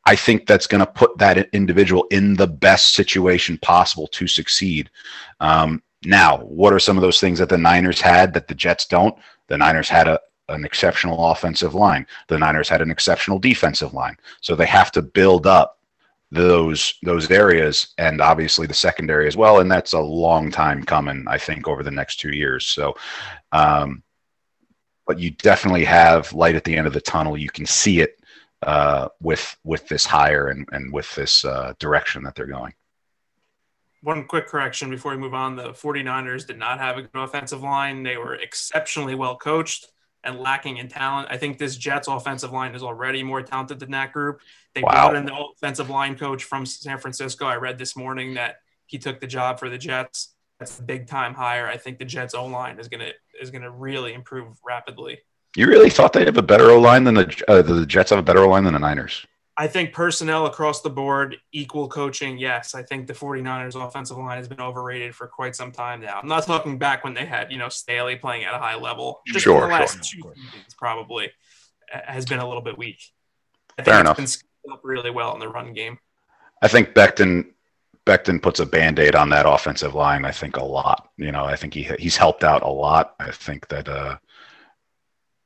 I 0.06 0.16
think 0.16 0.46
that's 0.46 0.68
going 0.68 0.80
to 0.80 0.92
put 0.92 1.18
that 1.18 1.50
individual 1.54 2.06
in 2.12 2.36
the 2.36 2.48
best 2.48 2.94
situation 2.94 3.58
possible 3.60 4.08
to 4.08 4.28
succeed. 4.28 4.90
Um, 5.40 5.82
now, 6.06 6.38
what 6.40 6.74
are 6.74 6.80
some 6.80 6.98
of 6.98 7.02
those 7.02 7.20
things 7.20 7.40
that 7.40 7.50
the 7.50 7.58
Niners 7.58 8.02
had 8.02 8.34
that 8.34 8.48
the 8.48 8.56
Jets 8.56 8.86
don't? 8.86 9.16
The 9.48 9.58
Niners 9.58 9.90
had 9.90 10.08
a 10.08 10.20
an 10.50 10.66
exceptional 10.66 11.32
offensive 11.32 11.74
line. 11.74 12.06
The 12.28 12.38
Niners 12.38 12.68
had 12.68 12.82
an 12.82 12.92
exceptional 12.92 13.40
defensive 13.40 13.94
line. 13.94 14.18
So 14.42 14.56
they 14.56 14.66
have 14.66 14.92
to 14.92 15.02
build 15.02 15.48
up 15.48 15.80
those 16.32 16.96
those 17.04 17.32
areas 17.32 17.94
and 17.98 18.20
obviously 18.20 18.68
the 18.68 18.74
secondary 18.74 19.28
as 19.28 19.38
well 19.38 19.60
and 19.60 19.72
that's 19.72 19.94
a 19.94 20.00
long 20.00 20.50
time 20.50 20.82
coming 20.82 21.24
i 21.28 21.38
think 21.38 21.68
over 21.68 21.84
the 21.84 21.92
next 21.92 22.20
two 22.20 22.32
years 22.32 22.66
so 22.66 22.96
um, 23.52 24.02
but 25.06 25.20
you 25.20 25.32
definitely 25.32 25.84
have 25.84 26.32
light 26.34 26.56
at 26.56 26.64
the 26.64 26.76
end 26.76 26.88
of 26.88 26.94
the 26.94 27.02
tunnel. 27.02 27.38
You 27.38 27.50
can 27.50 27.66
see 27.66 28.00
it 28.00 28.20
uh, 28.66 29.10
with 29.22 29.58
with 29.64 29.88
this 29.88 30.06
hire 30.06 30.48
and 30.48 30.68
and 30.72 30.92
with 30.92 31.14
this 31.16 31.46
uh, 31.46 31.74
direction 31.80 32.24
that 32.24 32.36
they're 32.36 32.46
going. 32.46 32.74
One 34.02 34.26
quick 34.26 34.48
correction 34.48 34.90
before 34.90 35.12
we 35.12 35.18
move 35.18 35.34
on: 35.34 35.56
the 35.56 35.70
49ers 35.70 36.46
did 36.46 36.58
not 36.58 36.80
have 36.80 36.98
a 36.98 37.04
good 37.04 37.22
offensive 37.22 37.62
line. 37.62 38.04
They 38.04 38.18
were 38.18 38.36
exceptionally 38.36 39.16
well 39.16 39.38
coached 39.38 39.88
and 40.24 40.40
lacking 40.40 40.78
in 40.78 40.88
talent. 40.88 41.28
I 41.30 41.38
think 41.38 41.58
this 41.58 41.76
Jets 41.76 42.08
offensive 42.08 42.52
line 42.52 42.76
is 42.76 42.84
already 42.84 43.24
more 43.24 43.42
talented 43.42 43.80
than 43.80 43.92
that 43.92 44.14
group. 44.14 44.42
They 44.74 44.82
wow. 44.82 44.92
brought 44.92 45.16
in 45.16 45.26
the 45.26 45.36
offensive 45.36 45.90
line 45.90 46.18
coach 46.18 46.44
from 46.46 46.66
San 46.66 46.98
Francisco. 46.98 47.46
I 47.46 47.58
read 47.58 47.78
this 47.78 47.96
morning 47.96 48.36
that 48.36 48.58
he 48.86 48.98
took 48.98 49.20
the 49.20 49.28
job 49.28 49.60
for 49.60 49.70
the 49.70 49.78
Jets. 49.78 50.34
That's 50.60 50.80
a 50.80 50.84
big 50.84 51.08
time 51.08 51.34
hire. 51.34 51.68
I 51.68 51.78
think 51.78 52.00
the 52.00 52.06
Jets 52.06 52.34
O 52.34 52.46
line 52.46 52.80
is 52.80 52.88
gonna 52.88 53.12
is 53.42 53.52
gonna 53.52 53.72
really 53.72 54.14
improve 54.14 54.58
rapidly. 54.66 55.20
You 55.56 55.68
really 55.68 55.90
thought 55.90 56.14
they 56.14 56.26
have 56.26 56.38
a 56.38 56.42
better 56.42 56.72
O 56.72 56.80
line 56.80 57.04
than 57.04 57.16
the 57.16 57.44
uh, 57.48 57.62
the 57.62 57.86
Jets 57.86 58.10
have 58.10 58.20
a 58.20 58.24
better 58.24 58.40
O 58.40 58.50
line 58.50 58.64
than 58.64 58.74
the 58.74 58.80
Niners? 58.80 59.26
I 59.56 59.68
think 59.68 59.94
personnel 59.94 60.48
across 60.48 60.82
the 60.82 60.90
board, 60.90 61.38
equal 61.52 61.88
coaching, 61.88 62.40
yes. 62.40 62.74
I 62.74 62.82
think 62.82 63.06
the 63.06 63.14
49ers 63.14 63.76
offensive 63.76 64.18
line 64.18 64.38
has 64.38 64.48
been 64.48 64.60
overrated 64.60 65.14
for 65.14 65.28
quite 65.28 65.56
some 65.56 65.72
time 65.72 66.02
now. 66.02 66.20
I'm 66.20 66.28
not 66.28 66.46
talking 66.46 66.80
back 66.80 67.04
when 67.04 67.14
they 67.14 67.26
had, 67.26 67.52
you 67.52 67.60
know, 67.60 67.70
Staley 67.70 68.16
playing 68.16 68.46
at 68.46 68.56
a 68.56 68.58
high 68.58 68.76
level. 68.76 69.22
Just 69.28 69.44
sure, 69.44 69.62
the 69.62 69.68
last 69.68 70.04
sure. 70.04 70.34
two 70.34 70.42
seasons 70.42 70.74
probably 70.76 71.32
has 71.88 72.26
been 72.26 72.40
a 72.40 72.48
little 72.48 72.64
bit 72.64 72.80
weak. 72.80 73.00
I 73.78 73.84
think 73.84 73.94
Fair 73.94 74.02
enough. 74.02 74.18
been 74.18 74.74
up 74.74 74.82
really 74.84 75.12
well 75.12 75.34
in 75.36 75.40
the 75.40 75.50
run 75.50 75.74
game. 75.74 76.00
I 76.64 76.68
think 76.68 76.94
Becton 76.96 77.46
Becton 78.06 78.42
puts 78.42 78.60
a 78.60 78.66
band-aid 78.66 79.16
on 79.16 79.30
that 79.30 79.46
offensive 79.48 79.96
line, 79.96 80.26
I 80.26 80.32
think 80.32 80.58
a 80.58 80.64
lot. 80.64 81.10
You 81.18 81.32
know, 81.32 81.46
I 81.46 81.56
think 81.56 81.74
he 81.74 81.90
he's 82.00 82.18
helped 82.18 82.44
out 82.44 82.64
a 82.64 82.68
lot. 82.68 83.16
I 83.20 83.32
think 83.32 83.68
that 83.70 83.88
uh, 83.88 84.18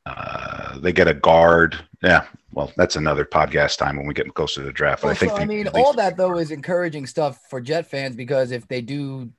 uh, 0.07 0.77
they 0.79 0.91
get 0.91 1.07
a 1.07 1.13
guard. 1.13 1.77
Yeah, 2.01 2.25
well, 2.53 2.71
that's 2.77 2.95
another 2.95 3.25
podcast 3.25 3.77
time 3.77 3.97
when 3.97 4.07
we 4.07 4.13
get 4.13 4.33
closer 4.33 4.61
to 4.61 4.65
the 4.65 4.71
draft. 4.71 5.03
Well, 5.03 5.11
I 5.11 5.15
think 5.15 5.31
so, 5.31 5.37
they, 5.37 5.43
I 5.43 5.45
mean, 5.45 5.67
all 5.69 5.93
that 5.93 6.17
though 6.17 6.37
is 6.37 6.51
encouraging 6.51 7.05
stuff 7.05 7.39
for 7.49 7.59
Jet 7.59 7.87
fans 7.87 8.15
because 8.15 8.51
if 8.51 8.67
they 8.67 8.81
do 8.81 9.31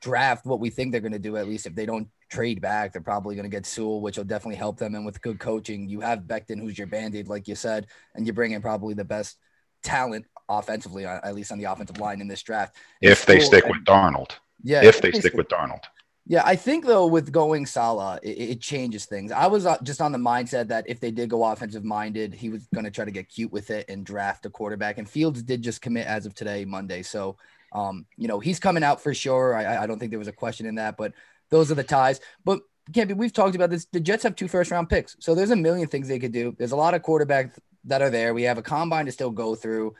draft 0.00 0.46
what 0.46 0.60
we 0.60 0.70
think 0.70 0.92
they're 0.92 1.00
going 1.00 1.12
to 1.12 1.18
do, 1.18 1.36
at 1.36 1.46
least 1.46 1.66
if 1.66 1.74
they 1.74 1.86
don't 1.86 2.08
trade 2.30 2.60
back, 2.60 2.92
they're 2.92 3.02
probably 3.02 3.34
going 3.34 3.44
to 3.44 3.50
get 3.50 3.66
Sewell, 3.66 4.00
which 4.00 4.16
will 4.16 4.24
definitely 4.24 4.56
help 4.56 4.78
them. 4.78 4.94
And 4.94 5.04
with 5.04 5.20
good 5.20 5.38
coaching, 5.38 5.88
you 5.88 6.00
have 6.00 6.20
Becton, 6.20 6.60
who's 6.60 6.78
your 6.78 6.86
band-aid, 6.86 7.28
like 7.28 7.48
you 7.48 7.54
said, 7.54 7.86
and 8.14 8.26
you 8.26 8.32
bring 8.32 8.52
in 8.52 8.62
probably 8.62 8.94
the 8.94 9.04
best 9.04 9.36
talent 9.82 10.26
offensively, 10.48 11.06
uh, 11.06 11.20
at 11.22 11.34
least 11.34 11.52
on 11.52 11.58
the 11.58 11.64
offensive 11.64 11.98
line 11.98 12.20
in 12.20 12.28
this 12.28 12.42
draft. 12.42 12.76
If 13.00 13.26
they 13.26 13.40
stick 13.40 13.66
with 13.66 13.84
Darnold. 13.84 14.32
Yeah. 14.62 14.82
If, 14.84 15.00
they, 15.00 15.12
stick 15.12 15.34
with 15.34 15.48
Darnold. 15.48 15.84
Yeah, 16.26 16.42
I 16.44 16.54
think 16.54 16.86
though 16.86 17.06
with 17.06 17.32
going 17.32 17.66
Saleh, 17.66 18.20
it, 18.22 18.38
it, 18.38 18.60
changes 18.60 19.06
things. 19.06 19.32
I 19.32 19.46
was 19.46 19.66
uh, 19.66 19.78
just 19.82 20.00
on 20.00 20.12
the 20.12 20.18
mindset 20.18 20.68
that 20.68 20.84
if 20.86 21.00
they 21.00 21.10
did 21.10 21.30
go 21.30 21.44
offensive 21.44 21.84
minded, 21.84 22.34
he 22.34 22.50
was 22.50 22.68
going 22.74 22.84
to 22.84 22.90
try 22.90 23.04
to 23.04 23.10
get 23.10 23.28
cute 23.28 23.50
with 23.50 23.70
it 23.70 23.86
and 23.88 24.04
draft 24.04 24.46
a 24.46 24.50
quarterback. 24.50 24.98
And 24.98 25.08
Fields 25.08 25.42
did 25.42 25.62
just 25.62 25.80
commit 25.80 26.06
as 26.06 26.26
of 26.26 26.34
today, 26.34 26.64
Monday. 26.64 27.02
So, 27.02 27.36
um, 27.72 28.06
you 28.16 28.28
know, 28.28 28.38
he's 28.38 28.60
coming 28.60 28.84
out 28.84 29.02
for 29.02 29.14
sure. 29.14 29.56
I, 29.56 29.82
I 29.82 29.86
don't 29.86 29.98
think 29.98 30.10
there 30.10 30.18
was 30.18 30.28
a 30.28 30.32
question 30.32 30.66
in 30.66 30.76
that, 30.76 30.96
but 30.96 31.14
those 31.48 31.72
are 31.72 31.74
the 31.76 31.82
ties. 31.82 32.20
But 32.44 32.60
Campy, 32.92 33.16
we've 33.16 33.32
talked 33.32 33.54
about 33.54 33.70
this. 33.70 33.86
The 33.86 34.00
Jets 34.00 34.22
have 34.22 34.36
two 34.36 34.48
first 34.48 34.70
round 34.70 34.88
picks, 34.88 35.16
so 35.20 35.34
there's 35.34 35.50
a 35.50 35.56
million 35.56 35.88
things 35.88 36.08
they 36.08 36.18
could 36.18 36.32
do. 36.32 36.54
There's 36.58 36.72
a 36.72 36.76
lot 36.76 36.94
of 36.94 37.02
quarterbacks 37.02 37.58
that 37.84 38.02
are 38.02 38.10
there. 38.10 38.34
We 38.34 38.42
have 38.44 38.58
a 38.58 38.62
combine 38.62 39.06
to 39.06 39.12
still 39.12 39.30
go 39.30 39.54
through. 39.54 39.94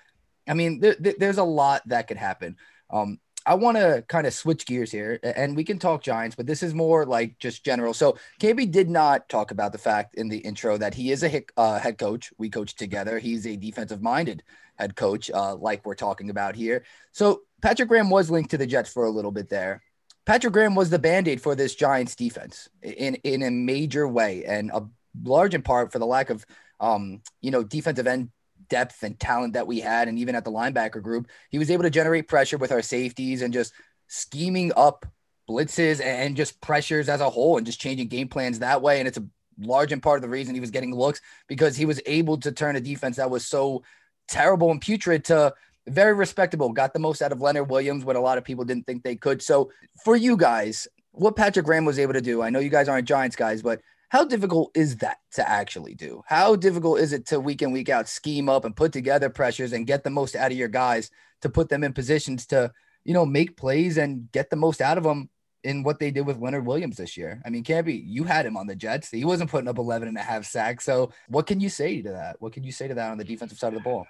I 0.49 0.55
mean, 0.55 0.81
there, 0.81 0.97
there's 0.99 1.39
a 1.39 1.45
lot 1.45 1.83
that 1.89 2.09
could 2.09 2.17
happen. 2.17 2.57
Um, 2.91 3.21
I 3.46 3.55
want 3.55 3.76
to 3.79 4.05
kind 4.09 4.26
of 4.26 4.35
switch 4.35 4.66
gears 4.66 4.92
here, 4.92 5.18
and 5.22 5.57
we 5.57 5.64
can 5.64 5.79
talk 5.79 6.03
Giants, 6.03 6.37
but 6.37 6.46
this 6.46 6.62
is 6.62 6.74
more 6.74 7.07
like 7.07 7.38
just 7.38 7.64
general. 7.64 7.94
So 7.94 8.18
KB 8.40 8.70
did 8.70 8.90
not 8.90 9.29
talk 9.29 9.50
about 9.50 9.72
the 9.72 9.79
fact 9.79 10.14
in 10.14 10.29
the 10.29 10.38
intro 10.38 10.76
that 10.76 10.94
he 10.94 11.11
is 11.11 11.24
a 11.24 11.44
uh, 11.57 11.79
head 11.79 11.98
coach. 11.98 12.33
We 12.38 12.50
coach 12.50 12.74
together. 12.74 13.18
He's 13.18 13.46
a 13.46 13.57
defensive-minded 13.57 14.42
head 14.79 14.94
coach, 14.94 15.31
uh, 15.31 15.57
like 15.57 15.85
we're 15.87 15.94
talking 15.94 16.31
about 16.31 16.55
here. 16.55 16.85
So 17.12 17.42
Patrick 17.62 17.88
Graham 17.88 18.11
was 18.11 18.31
linked 18.31 18.50
to 18.50 18.59
the 18.59 18.66
Jets 18.66 18.92
for 18.92 19.05
a 19.05 19.11
little 19.11 19.33
bit 19.33 19.48
there. 19.48 19.83
Patrick 20.26 20.53
Graham 20.53 20.74
was 20.74 20.90
the 20.90 20.98
band-aid 20.98 21.40
for 21.40 21.55
this 21.55 21.74
Giants 21.74 22.14
defense 22.14 22.68
in 22.83 23.14
in 23.16 23.42
a 23.42 23.50
major 23.50 24.07
way, 24.07 24.44
and 24.44 24.70
a 24.70 24.87
large 25.22 25.55
in 25.55 25.62
part 25.62 25.92
for 25.92 25.98
the 25.98 26.07
lack 26.07 26.31
of 26.31 26.44
um, 26.79 27.22
you 27.40 27.50
know 27.50 27.62
defensive 27.62 28.07
end 28.07 28.31
depth 28.71 29.03
and 29.03 29.19
talent 29.21 29.53
that 29.53 29.67
we 29.67 29.81
had, 29.81 30.09
and 30.09 30.19
even 30.19 30.35
at 30.35 30.45
the 30.45 30.51
linebacker 30.51 31.03
group, 31.03 31.29
he 31.51 31.59
was 31.59 31.71
able 31.71 31.83
to 31.83 31.91
generate 31.91 32.29
pressure 32.29 32.57
with 32.57 32.73
our 32.73 32.83
safeties 32.83 33.43
and 33.43 33.53
just 33.53 33.75
scheming 34.07 34.73
up 34.77 35.05
blitzes 35.49 36.03
and 36.03 36.37
just 36.37 36.61
pressures 36.61 37.09
as 37.09 37.21
a 37.21 37.29
whole 37.29 37.57
and 37.57 37.67
just 37.67 37.81
changing 37.81 38.09
game 38.09 38.29
plans 38.29 38.61
that 38.61 38.81
way. 38.81 38.99
And 38.99 39.09
it's 39.09 39.19
a 39.19 39.27
large 39.59 39.93
and 39.93 40.03
part 40.03 40.17
of 40.17 40.23
the 40.23 40.29
reason 40.29 40.55
he 40.55 40.61
was 40.61 40.71
getting 40.71 40.95
looks 40.95 41.21
because 41.49 41.77
he 41.77 41.85
was 41.85 42.01
able 42.07 42.39
to 42.39 42.53
turn 42.53 42.77
a 42.77 42.81
defense 42.81 43.17
that 43.17 43.31
was 43.31 43.47
so 43.47 43.83
terrible 44.29 44.71
and 44.71 44.81
putrid 44.81 45.25
to 45.27 45.53
very 45.89 46.15
respectable. 46.15 46.71
Got 46.73 46.93
the 46.93 46.99
most 46.99 47.21
out 47.21 47.33
of 47.33 47.41
Leonard 47.41 47.71
Williams 47.71 48.05
when 48.05 48.17
a 48.17 48.21
lot 48.21 48.39
of 48.39 48.45
people 48.45 48.65
didn't 48.65 48.87
think 48.87 49.03
they 49.03 49.17
could. 49.17 49.43
So 49.43 49.71
for 50.05 50.17
you 50.17 50.37
guys, 50.37 50.87
what 51.13 51.37
Patrick 51.37 51.67
Graham 51.67 51.85
was 51.85 51.99
able 51.99 52.13
to 52.13 52.21
do, 52.21 52.43
I 52.43 52.51
know 52.51 52.61
you 52.61 52.71
guys 52.71 52.89
aren't 52.89 53.09
Giants 53.09 53.37
guys, 53.37 53.63
but 53.63 53.81
how 54.11 54.25
difficult 54.25 54.73
is 54.75 54.96
that 54.96 55.18
to 55.33 55.49
actually 55.49 55.94
do? 55.94 56.23
How 56.27 56.57
difficult 56.57 56.99
is 56.99 57.12
it 57.12 57.27
to 57.27 57.38
week 57.38 57.62
in, 57.62 57.70
week 57.70 57.88
out 57.88 58.09
scheme 58.09 58.49
up 58.49 58.64
and 58.64 58.75
put 58.75 58.92
together 58.92 59.31
pressures 59.31 59.73
and 59.73 59.87
get 59.87 60.03
the 60.03 60.11
most 60.11 60.35
out 60.35 60.51
of 60.51 60.59
your 60.59 60.68
guys 60.68 61.12
to 61.42 61.49
put 61.49 61.68
them 61.68 61.85
in 61.85 61.92
positions 61.92 62.46
to, 62.46 62.73
you 63.05 63.14
know, 63.14 63.25
make 63.25 63.57
plays 63.57 63.99
and 63.99 64.31
get 64.33 64.51
the 64.51 64.57
most 64.57 64.81
out 64.81 64.99
of 64.99 65.05
them 65.05 65.31
in 65.62 65.85
what 65.85 66.01
they 66.01 66.11
did 66.11 66.27
with 66.27 66.40
Leonard 66.40 66.66
Williams 66.66 66.96
this 66.96 67.16
year? 67.16 67.40
I 67.46 67.51
mean, 67.51 67.62
Campy, 67.62 68.03
you 68.05 68.25
had 68.25 68.46
him 68.46 68.57
on 68.57 68.66
the 68.66 68.75
Jets. 68.75 69.12
He 69.12 69.25
wasn't 69.25 69.49
putting 69.49 69.68
up 69.68 69.79
11 69.79 70.09
and 70.09 70.18
a 70.18 70.23
half 70.23 70.44
sacks. 70.44 70.85
So 70.85 71.12
what 71.29 71.46
can 71.46 71.61
you 71.61 71.68
say 71.68 72.03
to 72.03 72.11
that? 72.11 72.35
What 72.40 72.53
can 72.53 72.64
you 72.64 72.73
say 72.73 72.88
to 72.88 72.94
that 72.94 73.12
on 73.12 73.18
the 73.18 73.25
defensive 73.25 73.59
side 73.59 73.75
of 73.75 73.79
the 73.79 73.85
ball? 73.85 74.09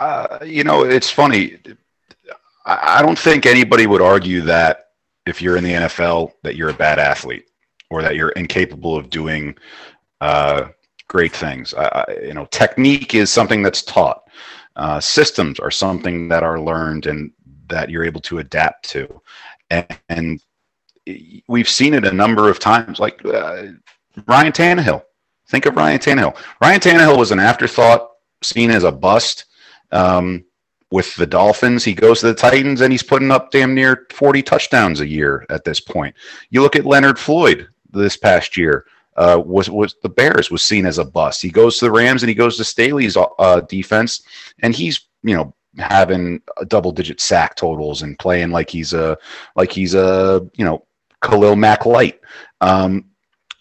Uh, 0.00 0.40
you 0.44 0.64
know, 0.64 0.84
it's 0.84 1.10
funny. 1.10 1.56
I 2.66 3.00
don't 3.00 3.18
think 3.18 3.46
anybody 3.46 3.86
would 3.86 4.02
argue 4.02 4.40
that 4.42 4.88
if 5.24 5.40
you're 5.40 5.56
in 5.56 5.62
the 5.62 5.72
NFL 5.72 6.32
that 6.42 6.56
you're 6.56 6.70
a 6.70 6.74
bad 6.74 6.98
athlete 6.98 7.44
or 7.90 8.02
that 8.02 8.16
you're 8.16 8.30
incapable 8.30 8.96
of 8.96 9.10
doing 9.10 9.56
uh, 10.20 10.68
great 11.08 11.32
things. 11.32 11.74
I, 11.74 12.04
you 12.22 12.34
know, 12.34 12.46
technique 12.46 13.14
is 13.14 13.30
something 13.30 13.62
that's 13.62 13.82
taught. 13.82 14.22
Uh, 14.76 15.00
systems 15.00 15.58
are 15.58 15.70
something 15.70 16.28
that 16.28 16.42
are 16.42 16.60
learned 16.60 17.06
and 17.06 17.32
that 17.68 17.90
you're 17.90 18.04
able 18.04 18.20
to 18.22 18.38
adapt 18.38 18.88
to. 18.90 19.20
And, 19.70 19.86
and 20.08 20.40
we've 21.48 21.68
seen 21.68 21.94
it 21.94 22.06
a 22.06 22.12
number 22.12 22.48
of 22.48 22.58
times, 22.58 23.00
like 23.00 23.24
uh, 23.24 23.66
Ryan 24.26 24.52
Tannehill. 24.52 25.02
Think 25.48 25.66
of 25.66 25.76
Ryan 25.76 25.98
Tannehill. 25.98 26.36
Ryan 26.62 26.80
Tannehill 26.80 27.18
was 27.18 27.32
an 27.32 27.40
afterthought, 27.40 28.08
seen 28.42 28.70
as 28.70 28.84
a 28.84 28.92
bust. 28.92 29.46
Um, 29.90 30.44
with 30.90 31.14
the 31.16 31.26
Dolphins. 31.26 31.84
He 31.84 31.94
goes 31.94 32.20
to 32.20 32.26
the 32.26 32.34
Titans 32.34 32.80
and 32.80 32.92
he's 32.92 33.02
putting 33.02 33.30
up 33.30 33.50
damn 33.50 33.74
near 33.74 34.06
40 34.10 34.42
touchdowns 34.42 35.00
a 35.00 35.06
year 35.06 35.46
at 35.48 35.64
this 35.64 35.80
point. 35.80 36.14
You 36.50 36.62
look 36.62 36.76
at 36.76 36.84
Leonard 36.86 37.18
Floyd, 37.18 37.68
this 37.92 38.16
past 38.16 38.56
year 38.56 38.86
uh, 39.16 39.40
was 39.44 39.68
was 39.68 39.96
the 40.02 40.08
Bears 40.08 40.50
was 40.50 40.62
seen 40.62 40.86
as 40.86 40.98
a 40.98 41.04
bust. 41.04 41.42
He 41.42 41.50
goes 41.50 41.78
to 41.78 41.84
the 41.84 41.90
Rams 41.90 42.22
and 42.22 42.28
he 42.28 42.34
goes 42.34 42.56
to 42.56 42.64
Staley's 42.64 43.16
uh, 43.16 43.60
defense, 43.62 44.22
and 44.60 44.74
he's 44.74 45.08
you 45.22 45.36
know 45.36 45.54
having 45.78 46.40
double 46.68 46.92
digit 46.92 47.20
sack 47.20 47.54
totals 47.54 48.02
and 48.02 48.18
playing 48.18 48.50
like 48.50 48.70
he's 48.70 48.92
a 48.92 49.16
like 49.56 49.72
he's 49.72 49.94
a 49.94 50.48
you 50.54 50.64
know 50.64 50.84
Khalil 51.22 51.56
Mack 51.56 51.86
light. 51.86 52.20
Um, 52.60 53.04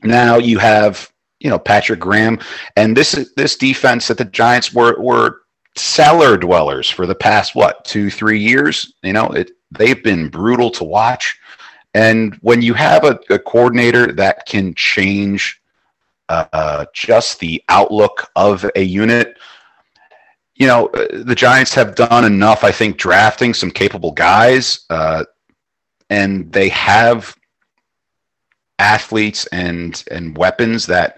now 0.04 0.38
you 0.38 0.60
have 0.60 1.12
you 1.40 1.50
know 1.50 1.60
Patrick 1.60 2.00
Graham, 2.00 2.40
and 2.76 2.96
this 2.96 3.30
this 3.36 3.56
defense 3.58 4.08
that 4.08 4.18
the 4.18 4.26
Giants 4.26 4.74
were 4.74 5.00
were 5.00 5.42
cellar 5.76 6.38
dwellers 6.38 6.90
for 6.90 7.06
the 7.06 7.16
past 7.16 7.56
what 7.56 7.84
two 7.86 8.10
three 8.10 8.40
years. 8.40 8.94
You 9.04 9.14
know, 9.14 9.28
it 9.30 9.52
they've 9.72 10.02
been 10.04 10.30
brutal 10.30 10.70
to 10.72 10.84
watch. 10.84 11.38
And 11.94 12.36
when 12.42 12.62
you 12.62 12.74
have 12.76 13.04
a, 13.04 13.20
a 13.30 13.40
coordinator 13.40 14.12
that 14.14 14.46
can 14.46 14.74
change 14.76 15.62
uh, 16.30 16.86
just 16.94 17.40
the 17.40 17.64
outlook 17.70 18.30
of 18.36 18.70
a 18.76 18.84
unit, 18.84 19.38
you 20.56 20.68
know, 20.68 20.90
the 20.94 21.36
Giants 21.36 21.74
have 21.74 21.96
done 21.96 22.26
enough, 22.26 22.64
I 22.64 22.72
think, 22.72 22.98
drafting 22.98 23.54
some 23.54 23.72
capable 23.72 24.12
guys, 24.12 24.82
uh, 24.90 25.24
and 26.10 26.52
they 26.52 26.70
have 26.70 27.36
athletes 28.78 29.46
and 29.48 30.04
and 30.10 30.38
weapons 30.38 30.86
that 30.86 31.18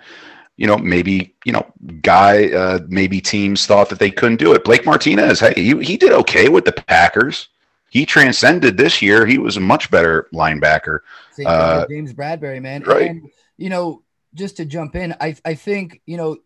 you 0.57 0.67
know 0.67 0.77
maybe 0.77 1.35
you 1.45 1.53
know 1.53 1.65
guy 2.01 2.51
uh, 2.51 2.79
maybe 2.87 3.21
teams 3.21 3.65
thought 3.65 3.89
that 3.89 3.99
they 3.99 4.11
couldn't 4.11 4.37
do 4.37 4.53
it. 4.53 4.63
Blake 4.63 4.85
Martinez, 4.85 5.39
hey, 5.39 5.53
he, 5.55 5.83
he 5.83 5.97
did 5.97 6.11
okay 6.11 6.49
with 6.49 6.65
the 6.65 6.71
Packers. 6.71 7.49
He 7.91 8.05
transcended 8.05 8.77
this 8.77 9.01
year. 9.01 9.25
He 9.25 9.37
was 9.37 9.57
a 9.57 9.59
much 9.59 9.91
better 9.91 10.29
linebacker. 10.33 10.99
Uh, 11.45 11.85
James 11.89 12.13
Bradberry, 12.13 12.61
man. 12.61 12.83
Right. 12.83 13.09
And, 13.09 13.29
you 13.57 13.69
know, 13.69 14.01
just 14.33 14.55
to 14.57 14.65
jump 14.65 14.95
in, 14.95 15.13
I 15.19 15.35
I 15.43 15.55
think 15.55 16.01
you 16.05 16.15
know 16.15 16.37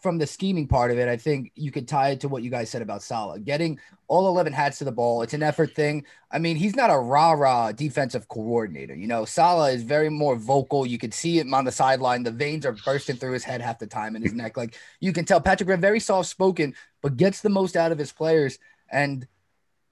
from 0.00 0.16
the 0.16 0.26
scheming 0.26 0.68
part 0.68 0.90
of 0.90 0.98
it, 0.98 1.06
I 1.06 1.18
think 1.18 1.52
you 1.54 1.70
could 1.70 1.86
tie 1.86 2.10
it 2.10 2.20
to 2.20 2.28
what 2.28 2.42
you 2.42 2.48
guys 2.48 2.70
said 2.70 2.80
about 2.80 3.02
Saleh. 3.02 3.44
Getting 3.44 3.78
all 4.08 4.28
11 4.28 4.54
hats 4.54 4.78
to 4.78 4.84
the 4.84 4.92
ball, 4.92 5.20
it's 5.20 5.34
an 5.34 5.42
effort 5.42 5.74
thing. 5.74 6.04
I 6.30 6.38
mean, 6.38 6.56
he's 6.56 6.76
not 6.76 6.90
a 6.90 6.96
rah 6.96 7.32
rah 7.32 7.72
defensive 7.72 8.26
coordinator. 8.28 8.94
You 8.94 9.06
know, 9.06 9.26
Saleh 9.26 9.74
is 9.74 9.82
very 9.82 10.08
more 10.08 10.36
vocal. 10.36 10.86
You 10.86 10.96
could 10.96 11.12
see 11.12 11.38
him 11.38 11.52
on 11.52 11.66
the 11.66 11.72
sideline. 11.72 12.22
The 12.22 12.30
veins 12.30 12.64
are 12.64 12.76
bursting 12.84 13.16
through 13.16 13.32
his 13.32 13.44
head 13.44 13.60
half 13.60 13.78
the 13.78 13.86
time 13.86 14.16
in 14.16 14.22
his 14.22 14.32
neck. 14.32 14.56
Like 14.56 14.78
you 15.00 15.12
can 15.12 15.26
tell 15.26 15.42
Patrick 15.42 15.66
Graham, 15.66 15.80
very 15.80 16.00
soft 16.00 16.30
spoken, 16.30 16.74
but 17.02 17.18
gets 17.18 17.42
the 17.42 17.50
most 17.50 17.76
out 17.76 17.92
of 17.92 17.98
his 17.98 18.12
players. 18.12 18.58
And 18.90 19.26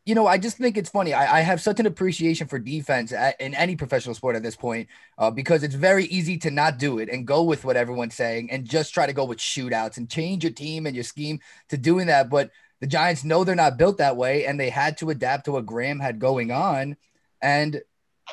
you 0.04 0.14
know, 0.14 0.26
I 0.26 0.36
just 0.36 0.58
think 0.58 0.76
it's 0.76 0.90
funny. 0.90 1.14
I, 1.14 1.38
I 1.38 1.40
have 1.40 1.62
such 1.62 1.80
an 1.80 1.86
appreciation 1.86 2.46
for 2.46 2.58
defense 2.58 3.10
at, 3.12 3.40
in 3.40 3.54
any 3.54 3.74
professional 3.74 4.14
sport 4.14 4.36
at 4.36 4.42
this 4.42 4.56
point 4.56 4.88
uh, 5.16 5.30
because 5.30 5.62
it's 5.62 5.74
very 5.74 6.04
easy 6.06 6.36
to 6.38 6.50
not 6.50 6.78
do 6.78 6.98
it 6.98 7.08
and 7.08 7.26
go 7.26 7.42
with 7.42 7.64
what 7.64 7.76
everyone's 7.76 8.14
saying 8.14 8.50
and 8.50 8.68
just 8.68 8.92
try 8.92 9.06
to 9.06 9.14
go 9.14 9.24
with 9.24 9.38
shootouts 9.38 9.96
and 9.96 10.10
change 10.10 10.44
your 10.44 10.52
team 10.52 10.86
and 10.86 10.94
your 10.94 11.04
scheme 11.04 11.40
to 11.70 11.78
doing 11.78 12.08
that. 12.08 12.28
But 12.28 12.50
the 12.80 12.86
Giants 12.86 13.24
know 13.24 13.44
they're 13.44 13.54
not 13.54 13.78
built 13.78 13.96
that 13.98 14.16
way 14.16 14.44
and 14.44 14.60
they 14.60 14.68
had 14.68 14.98
to 14.98 15.08
adapt 15.08 15.46
to 15.46 15.52
what 15.52 15.64
Graham 15.64 16.00
had 16.00 16.18
going 16.18 16.50
on. 16.50 16.96
And, 17.40 17.80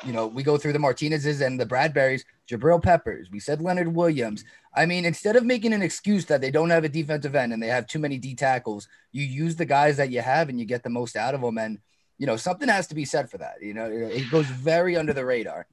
you 0.04 0.12
know, 0.12 0.26
we 0.26 0.42
go 0.42 0.56
through 0.56 0.72
the 0.72 0.78
Martinez's 0.78 1.40
and 1.40 1.60
the 1.60 1.66
Bradberries, 1.66 2.24
Jabril 2.50 2.82
Peppers. 2.82 3.28
We 3.30 3.40
said 3.40 3.62
Leonard 3.62 3.94
Williams. 3.94 4.44
I 4.74 4.86
mean, 4.86 5.04
instead 5.04 5.36
of 5.36 5.44
making 5.44 5.72
an 5.72 5.82
excuse 5.82 6.24
that 6.26 6.40
they 6.40 6.50
don't 6.50 6.70
have 6.70 6.84
a 6.84 6.88
defensive 6.88 7.34
end 7.34 7.52
and 7.52 7.62
they 7.62 7.68
have 7.68 7.86
too 7.86 7.98
many 7.98 8.18
D 8.18 8.34
tackles, 8.34 8.88
you 9.12 9.24
use 9.24 9.56
the 9.56 9.66
guys 9.66 9.96
that 9.98 10.10
you 10.10 10.20
have 10.20 10.48
and 10.48 10.58
you 10.58 10.64
get 10.64 10.82
the 10.82 10.90
most 10.90 11.16
out 11.16 11.34
of 11.34 11.40
them. 11.40 11.58
And 11.58 11.78
you 12.18 12.26
know, 12.26 12.36
something 12.36 12.68
has 12.68 12.86
to 12.88 12.94
be 12.94 13.04
said 13.04 13.30
for 13.30 13.38
that. 13.38 13.56
You 13.60 13.74
know, 13.74 13.86
it 13.86 14.30
goes 14.30 14.46
very 14.46 14.96
under 14.96 15.12
the 15.12 15.24
radar. 15.24 15.66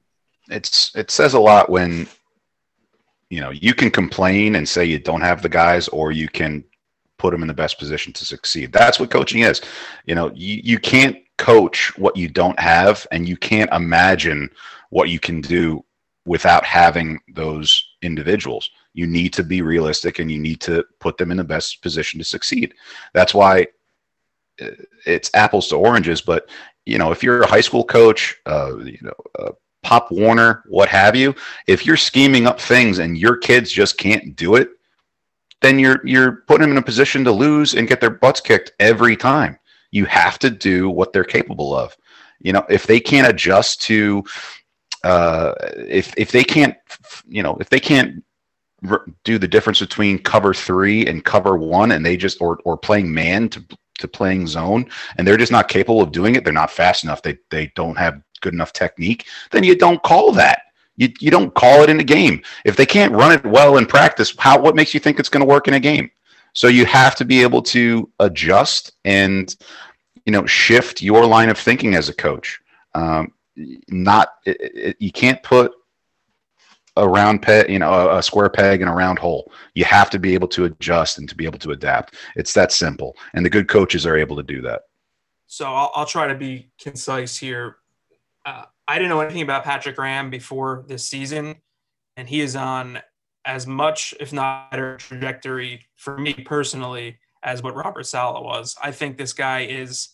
It's 0.48 0.94
it 0.94 1.10
says 1.10 1.34
a 1.34 1.40
lot 1.40 1.70
when 1.70 2.08
you 3.30 3.40
know 3.40 3.50
you 3.50 3.74
can 3.74 3.90
complain 3.90 4.56
and 4.56 4.68
say 4.68 4.84
you 4.84 4.98
don't 4.98 5.20
have 5.20 5.42
the 5.42 5.48
guys, 5.48 5.88
or 5.88 6.12
you 6.12 6.28
can 6.28 6.64
put 7.18 7.32
them 7.32 7.42
in 7.42 7.48
the 7.48 7.54
best 7.54 7.78
position 7.78 8.12
to 8.14 8.24
succeed. 8.24 8.72
That's 8.72 8.98
what 8.98 9.10
coaching 9.10 9.42
is. 9.42 9.60
You 10.06 10.14
know, 10.14 10.32
you, 10.34 10.60
you 10.64 10.78
can't 10.78 11.18
coach 11.40 11.96
what 11.98 12.16
you 12.16 12.28
don't 12.28 12.60
have, 12.60 13.06
and 13.10 13.28
you 13.28 13.36
can't 13.36 13.72
imagine 13.72 14.50
what 14.90 15.08
you 15.08 15.18
can 15.18 15.40
do 15.40 15.84
without 16.26 16.64
having 16.64 17.18
those 17.34 17.88
individuals. 18.02 18.70
You 18.92 19.06
need 19.06 19.32
to 19.32 19.42
be 19.42 19.62
realistic 19.62 20.18
and 20.18 20.30
you 20.30 20.38
need 20.38 20.60
to 20.60 20.84
put 20.98 21.16
them 21.16 21.30
in 21.30 21.38
the 21.38 21.44
best 21.44 21.80
position 21.82 22.18
to 22.18 22.24
succeed. 22.24 22.74
That's 23.14 23.34
why 23.34 23.66
uh, 24.60 24.70
it's 25.06 25.30
apples 25.34 25.68
to 25.68 25.76
oranges. 25.76 26.20
But 26.20 26.50
you 26.84 26.98
know, 26.98 27.10
if 27.10 27.22
you're 27.22 27.42
a 27.42 27.46
high 27.46 27.60
school 27.62 27.84
coach, 27.84 28.36
uh, 28.46 28.76
you 28.78 28.98
know, 29.00 29.14
uh, 29.38 29.52
Pop 29.82 30.10
Warner, 30.10 30.62
what 30.68 30.88
have 30.90 31.16
you, 31.16 31.34
if 31.66 31.86
you're 31.86 31.96
scheming 31.96 32.46
up 32.46 32.60
things 32.60 32.98
and 32.98 33.16
your 33.16 33.36
kids 33.36 33.72
just 33.72 33.96
can't 33.96 34.36
do 34.36 34.56
it, 34.56 34.68
then 35.62 35.78
you're 35.78 36.06
you're 36.06 36.44
putting 36.46 36.62
them 36.62 36.72
in 36.72 36.78
a 36.78 36.82
position 36.82 37.24
to 37.24 37.32
lose 37.32 37.74
and 37.74 37.88
get 37.88 38.00
their 38.00 38.10
butts 38.10 38.40
kicked 38.40 38.72
every 38.78 39.16
time. 39.16 39.58
You 39.90 40.04
have 40.06 40.38
to 40.40 40.50
do 40.50 40.88
what 40.90 41.12
they're 41.12 41.24
capable 41.24 41.74
of. 41.74 41.96
You 42.40 42.52
know, 42.52 42.64
if 42.68 42.86
they 42.86 43.00
can't 43.00 43.28
adjust 43.28 43.82
to, 43.82 44.24
uh, 45.04 45.52
if 45.76 46.14
if 46.16 46.32
they 46.32 46.44
can't, 46.44 46.76
you 47.28 47.42
know, 47.42 47.56
if 47.60 47.68
they 47.68 47.80
can't 47.80 48.22
do 49.24 49.38
the 49.38 49.48
difference 49.48 49.80
between 49.80 50.18
cover 50.18 50.54
three 50.54 51.06
and 51.06 51.24
cover 51.24 51.56
one, 51.56 51.92
and 51.92 52.04
they 52.04 52.16
just 52.16 52.40
or 52.40 52.58
or 52.64 52.76
playing 52.76 53.12
man 53.12 53.48
to 53.50 53.64
to 53.98 54.08
playing 54.08 54.46
zone, 54.46 54.88
and 55.16 55.26
they're 55.26 55.36
just 55.36 55.52
not 55.52 55.68
capable 55.68 56.00
of 56.00 56.12
doing 56.12 56.34
it. 56.34 56.44
They're 56.44 56.52
not 56.52 56.70
fast 56.70 57.04
enough. 57.04 57.22
They 57.22 57.38
they 57.50 57.70
don't 57.74 57.98
have 57.98 58.22
good 58.40 58.54
enough 58.54 58.72
technique. 58.72 59.26
Then 59.50 59.64
you 59.64 59.76
don't 59.76 60.02
call 60.02 60.32
that. 60.32 60.62
You 60.96 61.08
you 61.20 61.30
don't 61.30 61.54
call 61.54 61.82
it 61.82 61.90
in 61.90 62.00
a 62.00 62.04
game. 62.04 62.42
If 62.64 62.76
they 62.76 62.86
can't 62.86 63.12
run 63.12 63.32
it 63.32 63.44
well 63.44 63.76
in 63.76 63.86
practice, 63.86 64.34
how 64.38 64.58
what 64.58 64.76
makes 64.76 64.94
you 64.94 65.00
think 65.00 65.18
it's 65.18 65.28
going 65.28 65.40
to 65.40 65.46
work 65.46 65.68
in 65.68 65.74
a 65.74 65.80
game? 65.80 66.10
So 66.52 66.68
you 66.68 66.84
have 66.86 67.14
to 67.16 67.24
be 67.24 67.42
able 67.42 67.62
to 67.62 68.10
adjust 68.18 68.92
and 69.04 69.54
you 70.26 70.32
know 70.32 70.46
shift 70.46 71.02
your 71.02 71.26
line 71.26 71.48
of 71.48 71.58
thinking 71.58 71.94
as 71.94 72.08
a 72.08 72.14
coach. 72.14 72.60
Um, 72.94 73.32
not 73.88 74.34
it, 74.46 74.56
it, 74.60 74.96
you 74.98 75.12
can't 75.12 75.42
put 75.42 75.72
a 76.96 77.08
round 77.08 77.42
peg, 77.42 77.70
you 77.70 77.78
know, 77.78 77.92
a, 77.92 78.18
a, 78.18 78.22
square 78.22 78.48
peg 78.48 78.82
in 78.82 78.88
a 78.88 78.94
round 78.94 79.18
hole. 79.18 79.52
You 79.74 79.84
have 79.84 80.10
to 80.10 80.18
be 80.18 80.34
able 80.34 80.48
to 80.48 80.64
adjust 80.64 81.18
and 81.18 81.28
to 81.28 81.34
be 81.34 81.44
able 81.44 81.58
to 81.60 81.70
adapt. 81.70 82.16
It's 82.36 82.52
that 82.54 82.72
simple. 82.72 83.16
And 83.32 83.44
the 83.44 83.50
good 83.50 83.68
coaches 83.68 84.06
are 84.06 84.16
able 84.16 84.36
to 84.36 84.42
do 84.42 84.60
that. 84.62 84.82
So 85.46 85.66
I'll, 85.66 85.90
I'll 85.94 86.06
try 86.06 86.26
to 86.28 86.34
be 86.34 86.70
concise 86.80 87.36
here. 87.36 87.76
Uh, 88.44 88.64
I 88.86 88.98
didn't 88.98 89.10
know 89.10 89.20
anything 89.20 89.42
about 89.42 89.64
Patrick 89.64 89.96
Graham 89.96 90.30
before 90.30 90.84
this 90.88 91.04
season, 91.04 91.56
and 92.16 92.28
he 92.28 92.40
is 92.40 92.56
on 92.56 93.00
as 93.50 93.66
much, 93.66 94.14
if 94.20 94.32
not 94.32 94.70
better, 94.70 94.96
trajectory 94.96 95.84
for 95.96 96.16
me 96.16 96.32
personally 96.32 97.18
as 97.42 97.62
what 97.62 97.74
Robert 97.74 98.06
Saleh 98.06 98.44
was. 98.44 98.76
I 98.80 98.92
think 98.92 99.16
this 99.16 99.32
guy 99.32 99.62
is 99.62 100.10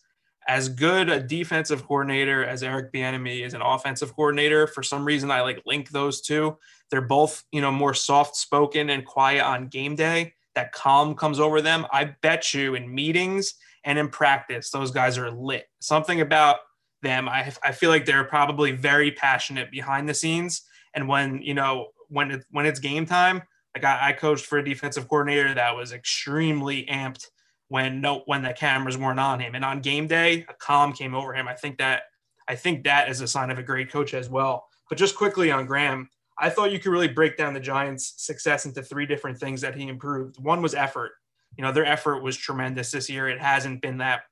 as 0.48 0.70
good 0.70 1.10
a 1.10 1.20
defensive 1.20 1.86
coordinator 1.86 2.44
as 2.44 2.62
Eric 2.62 2.92
Bieniemy 2.92 3.44
is 3.44 3.52
an 3.52 3.60
offensive 3.60 4.14
coordinator. 4.16 4.66
For 4.66 4.82
some 4.82 5.04
reason, 5.04 5.30
I 5.30 5.42
like 5.42 5.60
link 5.66 5.90
those 5.90 6.22
two. 6.22 6.56
They're 6.90 7.02
both, 7.02 7.44
you 7.52 7.60
know, 7.60 7.70
more 7.70 7.92
soft 7.92 8.36
spoken 8.36 8.88
and 8.88 9.04
quiet 9.04 9.44
on 9.44 9.68
game 9.68 9.96
day. 9.96 10.32
That 10.54 10.72
calm 10.72 11.14
comes 11.14 11.38
over 11.38 11.60
them. 11.60 11.86
I 11.92 12.04
bet 12.22 12.54
you 12.54 12.74
in 12.74 12.94
meetings 12.94 13.54
and 13.84 13.98
in 13.98 14.08
practice, 14.08 14.70
those 14.70 14.92
guys 14.92 15.18
are 15.18 15.30
lit. 15.30 15.66
Something 15.80 16.22
about 16.22 16.60
them, 17.02 17.28
I, 17.28 17.52
I 17.62 17.72
feel 17.72 17.90
like 17.90 18.06
they're 18.06 18.24
probably 18.24 18.72
very 18.72 19.10
passionate 19.10 19.70
behind 19.70 20.08
the 20.08 20.14
scenes. 20.14 20.62
And 20.94 21.06
when 21.06 21.42
you 21.42 21.52
know 21.52 21.88
when 22.08 22.30
it, 22.30 22.44
when 22.50 22.66
it's 22.66 22.80
game 22.80 23.06
time, 23.06 23.42
like 23.74 23.84
I, 23.84 24.08
I 24.08 24.12
coached 24.12 24.46
for 24.46 24.58
a 24.58 24.64
defensive 24.64 25.08
coordinator 25.08 25.54
that 25.54 25.76
was 25.76 25.92
extremely 25.92 26.86
amped 26.86 27.26
when 27.68 28.00
no 28.00 28.22
when 28.26 28.42
the 28.42 28.52
cameras 28.52 28.96
weren't 28.96 29.20
on 29.20 29.40
him. 29.40 29.54
And 29.54 29.64
on 29.64 29.80
game 29.80 30.06
day, 30.06 30.44
a 30.48 30.54
calm 30.54 30.92
came 30.92 31.14
over 31.14 31.34
him. 31.34 31.48
I 31.48 31.54
think 31.54 31.78
that 31.78 32.04
I 32.48 32.54
think 32.54 32.84
that 32.84 33.08
is 33.08 33.20
a 33.20 33.28
sign 33.28 33.50
of 33.50 33.58
a 33.58 33.62
great 33.62 33.90
coach 33.90 34.14
as 34.14 34.30
well. 34.30 34.66
But 34.88 34.98
just 34.98 35.16
quickly 35.16 35.50
on 35.50 35.66
Graham, 35.66 36.08
I 36.38 36.48
thought 36.48 36.70
you 36.70 36.78
could 36.78 36.92
really 36.92 37.08
break 37.08 37.36
down 37.36 37.54
the 37.54 37.60
Giants' 37.60 38.14
success 38.18 38.66
into 38.66 38.82
three 38.82 39.06
different 39.06 39.38
things 39.38 39.60
that 39.62 39.74
he 39.74 39.88
improved. 39.88 40.42
One 40.42 40.62
was 40.62 40.74
effort. 40.74 41.12
You 41.56 41.64
know, 41.64 41.72
their 41.72 41.86
effort 41.86 42.22
was 42.22 42.36
tremendous 42.36 42.90
this 42.90 43.08
year. 43.08 43.28
It 43.28 43.40
hasn't 43.40 43.82
been 43.82 43.98
that 43.98 44.22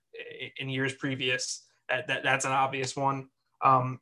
in 0.58 0.68
years 0.68 0.94
previous. 0.94 1.64
That, 1.88 2.06
that 2.08 2.22
that's 2.22 2.44
an 2.44 2.52
obvious 2.52 2.94
one. 2.94 3.28
Um, 3.62 4.00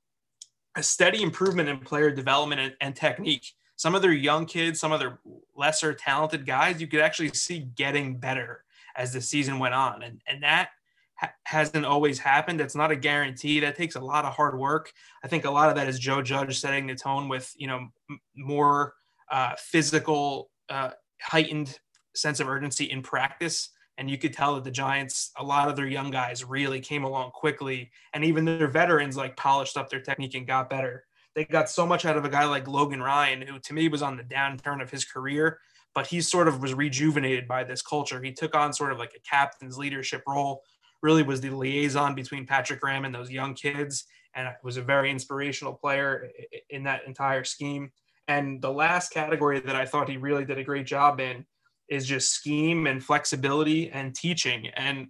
a 0.77 0.83
steady 0.83 1.23
improvement 1.23 1.69
in 1.69 1.79
player 1.79 2.11
development 2.11 2.61
and, 2.61 2.75
and 2.81 2.97
technique. 2.97 3.53
Some 3.83 3.97
of 3.97 4.03
their 4.03 4.13
young 4.13 4.47
kids, 4.47 4.79
some 4.79 4.93
of 4.93 5.01
their 5.01 5.19
lesser 5.57 5.93
talented 5.93 6.47
guys, 6.47 6.81
you 6.81 6.87
could 6.87 7.01
actually 7.01 7.31
see 7.31 7.69
getting 7.75 8.17
better 8.17 8.63
as 8.95 9.13
the 9.13 9.21
season 9.21 9.59
went 9.59 9.75
on. 9.75 10.05
And, 10.05 10.21
and 10.29 10.41
that 10.45 10.69
ha- 11.17 11.33
hasn't 11.43 11.85
always 11.85 12.21
happened. 12.21 12.61
It's 12.61 12.77
not 12.77 12.93
a 12.93 12.95
guarantee. 12.95 13.59
That 13.59 13.75
takes 13.75 13.97
a 13.97 14.01
lot 14.01 14.25
of 14.25 14.35
hard 14.35 14.57
work. 14.57 14.93
I 15.25 15.27
think 15.27 15.47
a 15.47 15.51
lot 15.51 15.69
of 15.69 15.75
that 15.75 15.89
is 15.89 15.99
Joe 15.99 16.23
Judge 16.23 16.61
setting 16.61 16.87
the 16.87 16.95
tone 16.95 17.29
with, 17.29 17.53
you 17.57 17.67
know, 17.67 17.89
m- 18.09 18.21
more 18.37 18.95
uh, 19.33 19.57
physical, 19.59 20.53
uh, 20.69 20.91
heightened 21.21 21.77
sense 22.15 22.39
of 22.39 22.49
urgency 22.49 22.85
in 22.85 23.03
practice. 23.03 23.71
And 23.99 24.09
you 24.09 24.17
could 24.17 24.33
tell 24.33 24.55
that 24.55 24.63
the 24.63 24.71
Giants, 24.71 25.33
a 25.37 25.43
lot 25.43 25.69
of 25.69 25.75
their 25.75 25.89
young 25.89 26.13
guys 26.13 26.45
really 26.45 26.79
came 26.79 27.03
along 27.03 27.33
quickly. 27.33 27.91
And 28.15 28.25
even 28.25 28.45
their 28.45 28.69
veterans 28.69 29.17
like 29.17 29.37
polished 29.37 29.77
up 29.77 29.91
their 29.91 29.99
technique 29.99 30.37
and 30.37 30.47
got 30.47 30.71
better. 30.71 31.05
They 31.35 31.45
got 31.45 31.71
so 31.71 31.87
much 31.87 32.05
out 32.05 32.17
of 32.17 32.25
a 32.25 32.29
guy 32.29 32.45
like 32.45 32.69
Logan 32.69 33.03
Ryan, 33.03 33.43
who 33.43 33.59
to 33.59 33.75
me 33.75 33.89
was 33.89 34.03
on 34.03 34.17
the 34.17 34.25
downturn 34.25 34.83
of 34.83 34.91
his 34.91 35.05
career 35.05 35.59
but 35.95 36.07
he 36.07 36.21
sort 36.21 36.49
of 36.49 36.63
was 36.63 36.75
rejuvenated 36.75 37.47
by 37.47 37.65
this 37.65 37.83
culture. 37.83 38.23
He 38.23 38.33
took 38.33 38.55
on 38.55 38.73
sort 38.73 38.93
of 38.93 38.99
like 38.99 39.13
a 39.17 39.21
captain's 39.21 39.77
leadership 39.77 40.23
role, 40.27 40.63
really 41.03 41.23
was 41.23 41.41
the 41.41 41.51
liaison 41.51 42.15
between 42.15 42.47
Patrick 42.47 42.81
Graham 42.81 43.05
and 43.05 43.15
those 43.15 43.31
young 43.31 43.55
kids, 43.55 44.05
and 44.35 44.49
was 44.63 44.77
a 44.77 44.83
very 44.83 45.11
inspirational 45.11 45.75
player 45.75 46.31
in 46.71 46.85
that 46.85 47.03
entire 47.07 47.45
scheme. 47.45 47.91
And 48.29 48.63
the 48.63 48.73
last 48.73 49.13
category 49.13 49.61
that 49.61 49.77
I 49.77 49.85
thought 49.85 50.09
he 50.09 50.17
really 50.17 50.45
did 50.45 50.59
a 50.59 50.65
great 50.65 50.87
job 50.87 51.21
in 51.21 51.45
is 51.89 52.07
just 52.07 52.33
scheme 52.33 52.87
and 52.87 53.05
flexibility 53.05 53.91
and 53.91 54.15
teaching. 54.15 54.69
And 54.69 55.09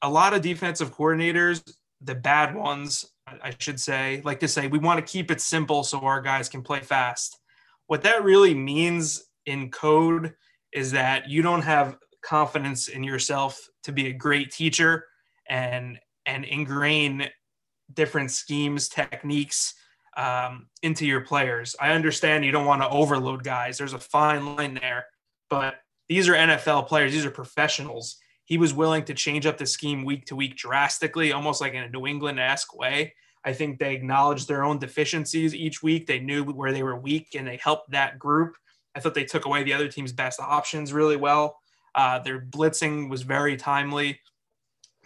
a 0.00 0.08
lot 0.08 0.32
of 0.32 0.40
defensive 0.40 0.96
coordinators, 0.96 1.70
the 2.00 2.14
bad 2.14 2.54
ones, 2.54 3.04
I 3.42 3.54
should 3.58 3.80
say, 3.80 4.22
like 4.24 4.40
to 4.40 4.48
say, 4.48 4.66
we 4.66 4.78
want 4.78 5.04
to 5.04 5.12
keep 5.12 5.30
it 5.30 5.40
simple 5.40 5.84
so 5.84 6.00
our 6.00 6.20
guys 6.20 6.48
can 6.48 6.62
play 6.62 6.80
fast. 6.80 7.38
What 7.86 8.02
that 8.02 8.24
really 8.24 8.54
means 8.54 9.24
in 9.46 9.70
code 9.70 10.34
is 10.72 10.92
that 10.92 11.28
you 11.28 11.42
don't 11.42 11.62
have 11.62 11.96
confidence 12.22 12.88
in 12.88 13.02
yourself 13.02 13.68
to 13.84 13.92
be 13.92 14.08
a 14.08 14.12
great 14.12 14.50
teacher 14.50 15.06
and 15.48 15.98
and 16.26 16.44
ingrain 16.44 17.28
different 17.94 18.30
schemes, 18.30 18.88
techniques 18.88 19.74
um, 20.16 20.68
into 20.82 21.06
your 21.06 21.22
players. 21.22 21.74
I 21.80 21.92
understand 21.92 22.44
you 22.44 22.52
don't 22.52 22.66
want 22.66 22.82
to 22.82 22.88
overload 22.90 23.44
guys. 23.44 23.78
There's 23.78 23.94
a 23.94 23.98
fine 23.98 24.56
line 24.56 24.74
there, 24.74 25.06
but 25.48 25.76
these 26.08 26.28
are 26.28 26.34
NFL 26.34 26.86
players. 26.86 27.12
These 27.12 27.24
are 27.24 27.30
professionals. 27.30 28.18
He 28.48 28.56
was 28.56 28.72
willing 28.72 29.04
to 29.04 29.14
change 29.14 29.44
up 29.44 29.58
the 29.58 29.66
scheme 29.66 30.06
week 30.06 30.24
to 30.26 30.34
week 30.34 30.56
drastically, 30.56 31.32
almost 31.32 31.60
like 31.60 31.74
in 31.74 31.82
a 31.82 31.88
New 31.90 32.06
England 32.06 32.40
esque 32.40 32.74
way. 32.74 33.12
I 33.44 33.52
think 33.52 33.78
they 33.78 33.94
acknowledged 33.94 34.48
their 34.48 34.64
own 34.64 34.78
deficiencies 34.78 35.54
each 35.54 35.82
week. 35.82 36.06
They 36.06 36.18
knew 36.18 36.44
where 36.44 36.72
they 36.72 36.82
were 36.82 36.96
weak 36.96 37.34
and 37.34 37.46
they 37.46 37.58
helped 37.58 37.90
that 37.90 38.18
group. 38.18 38.56
I 38.94 39.00
thought 39.00 39.12
they 39.12 39.26
took 39.26 39.44
away 39.44 39.64
the 39.64 39.74
other 39.74 39.88
team's 39.88 40.12
best 40.12 40.40
options 40.40 40.94
really 40.94 41.16
well. 41.16 41.58
Uh, 41.94 42.20
their 42.20 42.40
blitzing 42.40 43.10
was 43.10 43.20
very 43.20 43.58
timely. 43.58 44.18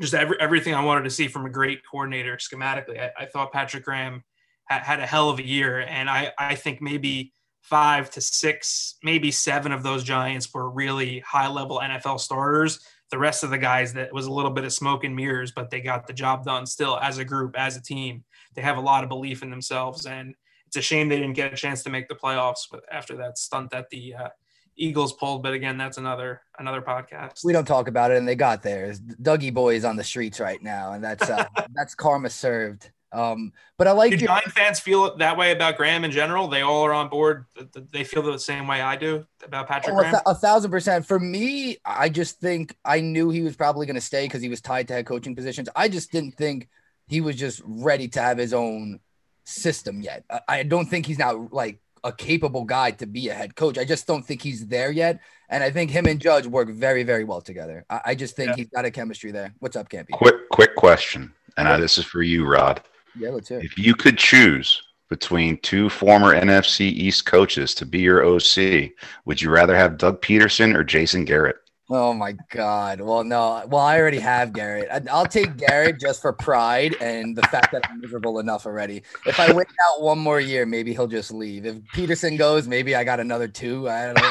Just 0.01 0.15
every, 0.15 0.37
everything 0.39 0.77
I 0.77 0.85
wanted 0.85 1.03
to 1.03 1.11
see 1.11 1.27
from 1.27 1.45
a 1.45 1.51
great 1.51 1.81
coordinator 1.91 2.37
schematically. 2.37 3.01
I, 3.01 3.25
I 3.25 3.27
thought 3.27 3.53
Patrick 3.53 3.85
Graham 3.85 4.23
had, 4.67 4.83
had 4.83 5.01
a 5.01 5.07
hell 5.07 5.31
of 5.31 5.41
a 5.41 5.45
year. 5.45 5.81
And 5.81 6.09
I, 6.09 6.31
I 6.39 6.55
think 6.55 6.81
maybe 6.81 7.33
five 7.61 8.09
to 8.11 8.21
six, 8.21 8.99
maybe 9.03 9.33
seven 9.33 9.73
of 9.73 9.83
those 9.83 10.05
Giants 10.05 10.55
were 10.55 10.71
really 10.71 11.19
high 11.21 11.49
level 11.49 11.81
NFL 11.83 12.21
starters. 12.21 12.79
The 13.13 13.19
rest 13.19 13.45
of 13.45 13.51
the 13.51 13.59
guys 13.59 13.93
that 13.93 14.13
was 14.13 14.27
a 14.27 14.33
little 14.33 14.51
bit 14.51 14.65
of 14.65 14.73
smoke 14.73 15.05
and 15.05 15.15
mirrors, 15.15 15.53
but 15.53 15.71
they 15.71 15.81
got 15.81 16.09
the 16.09 16.13
job 16.13 16.45
done 16.45 16.67
still 16.67 16.99
as 16.99 17.19
a 17.19 17.25
group, 17.25 17.55
as 17.57 17.77
a 17.77 17.83
team. 17.83 18.25
They 18.55 18.63
have 18.63 18.79
a 18.79 18.81
lot 18.81 19.05
of 19.05 19.09
belief 19.09 19.43
in 19.43 19.51
themselves. 19.51 20.07
And 20.07 20.35
it's 20.67 20.77
a 20.79 20.83
shame 20.83 21.09
they 21.09 21.19
didn't 21.19 21.35
get 21.35 21.53
a 21.53 21.57
chance 21.57 21.85
to 21.85 21.91
make 21.91 22.09
the 22.09 22.15
playoffs 22.15 22.61
after 22.91 23.17
that 23.19 23.39
stunt 23.39 23.71
that 23.71 23.91
the 23.91 24.15
uh, 24.15 24.29
Eagles 24.77 25.13
pulled. 25.13 25.43
But 25.43 25.53
again, 25.53 25.77
that's 25.77 25.99
another 25.99 26.41
another 26.59 26.81
podcast. 26.81 27.45
We 27.45 27.53
don't 27.53 27.67
talk 27.67 27.89
about 27.89 28.11
it, 28.11 28.17
and 28.17 28.27
they 28.27 28.35
got 28.35 28.63
there. 28.63 28.93
Dougie 29.23 29.53
boy 29.53 29.75
is 29.75 29.85
on 29.85 29.97
the 29.97 30.05
streets 30.05 30.41
right 30.41 30.63
now, 30.63 30.93
and 30.93 31.05
that's 31.05 31.29
uh, 31.29 31.45
that's 31.75 31.95
karma 31.95 32.31
served. 32.31 32.91
Um, 33.13 33.53
but 33.79 33.87
I 33.87 33.93
like. 33.93 34.11
Do 34.11 34.17
your- 34.17 34.29
Giant 34.29 34.53
fans 34.53 34.81
feel 34.81 35.17
that 35.17 35.37
way 35.37 35.53
about 35.53 35.77
Graham 35.77 36.05
in 36.05 36.11
general? 36.11 36.49
They 36.49 36.63
all 36.63 36.83
are 36.85 36.93
on 36.93 37.09
board. 37.09 37.47
They 37.91 38.05
feel 38.05 38.23
the 38.23 38.39
same 38.39 38.67
way 38.67 38.81
I 38.81 38.97
do 38.97 39.27
about 39.45 39.69
Patrick 39.69 39.95
oh, 39.95 39.99
Graham. 39.99 40.15
A, 40.27 40.35
thousand 40.35 40.71
percent. 40.71 41.07
For 41.07 41.19
me, 41.19 41.77
I 41.85 42.09
just 42.09 42.41
think 42.41 42.77
I 42.85 43.01
knew 43.01 43.31
he 43.31 43.43
was 43.43 43.57
probably 43.57 43.87
going 43.87 43.97
to 43.97 44.01
stay 44.01 44.25
because 44.25 44.43
he 44.43 44.49
was 44.49 44.61
tied 44.61 44.89
to 44.89 44.95
head 44.95 45.07
coaching 45.07 45.37
positions. 45.37 45.69
I 45.77 45.89
just 45.89 46.11
didn't 46.11 46.33
think 46.37 46.69
he 47.07 47.21
was 47.21 47.37
just 47.37 47.61
ready 47.65 48.09
to 48.09 48.23
have 48.23 48.39
his 48.39 48.55
own 48.55 49.01
system 49.45 50.01
yet. 50.01 50.25
I, 50.31 50.41
I 50.49 50.63
don't 50.63 50.87
think 50.87 51.07
he's 51.07 51.19
now 51.19 51.49
like 51.53 51.81
a 52.05 52.13
capable 52.13 52.65
guy 52.65 52.91
to 52.93 53.07
be 53.07 53.29
a 53.29 53.35
head 53.35 53.55
coach. 53.55 53.79
I 53.79 53.85
just 53.85 54.07
don't 54.07 54.25
think 54.25 54.43
he's 54.43 54.67
there 54.67 54.91
yet. 54.91 55.21
And 55.49 55.63
I 55.63 55.71
think 55.71 55.91
him 55.91 56.07
and 56.07 56.19
Judge 56.21 56.47
work 56.47 56.71
very, 56.71 57.03
very 57.03 57.25
well 57.25 57.41
together. 57.41 57.85
I, 57.91 58.01
I 58.07 58.15
just 58.15 58.37
think 58.37 58.51
yeah. 58.51 58.57
he's 58.57 58.71
got 58.71 58.85
a 58.85 58.91
chemistry 58.91 59.31
there. 59.33 59.55
What's 59.59 59.77
up, 59.77 59.89
Campy? 59.89 60.11
Quick, 60.13 60.49
quick 60.49 60.75
question. 60.77 61.33
And 61.57 61.69
uh, 61.69 61.77
this 61.77 61.99
is 61.99 62.05
for 62.05 62.23
you, 62.23 62.47
Rod. 62.47 62.83
Yeah, 63.19 63.31
let's 63.31 63.49
hear. 63.49 63.61
If 63.61 63.77
you 63.79 63.95
could 63.95 64.19
choose 64.19 64.83
between 65.09 65.59
two 65.59 65.91
former 65.91 66.35
NFC 66.35 66.81
East 66.81 67.27
coaches 67.27 67.75
to 67.75 67.85
be 67.85 68.01
your 68.01 68.25
OC, 68.25 68.93
would 69.27 69.43
you 69.43 69.51
rather 69.51 69.77
have 69.77 69.99
Doug 69.99 70.23
Pederson 70.23 70.75
or 70.75 70.83
Jason 70.83 71.25
Garrett? 71.25 71.57
Oh 71.91 72.15
my 72.15 72.35
God. 72.51 73.03
Well, 73.03 73.23
no. 73.23 73.63
Well, 73.69 73.83
I 73.83 73.99
already 73.99 74.21
have 74.21 74.55
Garrett. 74.55 74.89
I'll 75.11 75.27
take 75.27 75.59
Garrett 75.59 76.01
just 76.01 76.23
for 76.23 76.33
pride 76.33 76.97
and 77.03 77.37
the 77.37 77.43
fact 77.43 77.73
that 77.73 77.87
I'm 77.91 78.01
miserable 78.01 78.39
enough 78.39 78.65
already. 78.65 79.03
If 79.27 79.39
I 79.39 79.53
wait 79.53 79.67
out 79.87 80.01
one 80.01 80.19
more 80.19 80.41
year, 80.41 80.65
maybe 80.65 80.95
he'll 80.95 81.07
just 81.07 81.33
leave. 81.33 81.67
If 81.67 81.77
Pederson 81.95 82.39
goes, 82.39 82.67
maybe 82.67 82.95
I 82.95 83.05
got 83.05 83.21
another 83.21 83.49
two. 83.49 83.91
I 83.91 84.07
don't 84.07 84.23
know. 84.23 84.31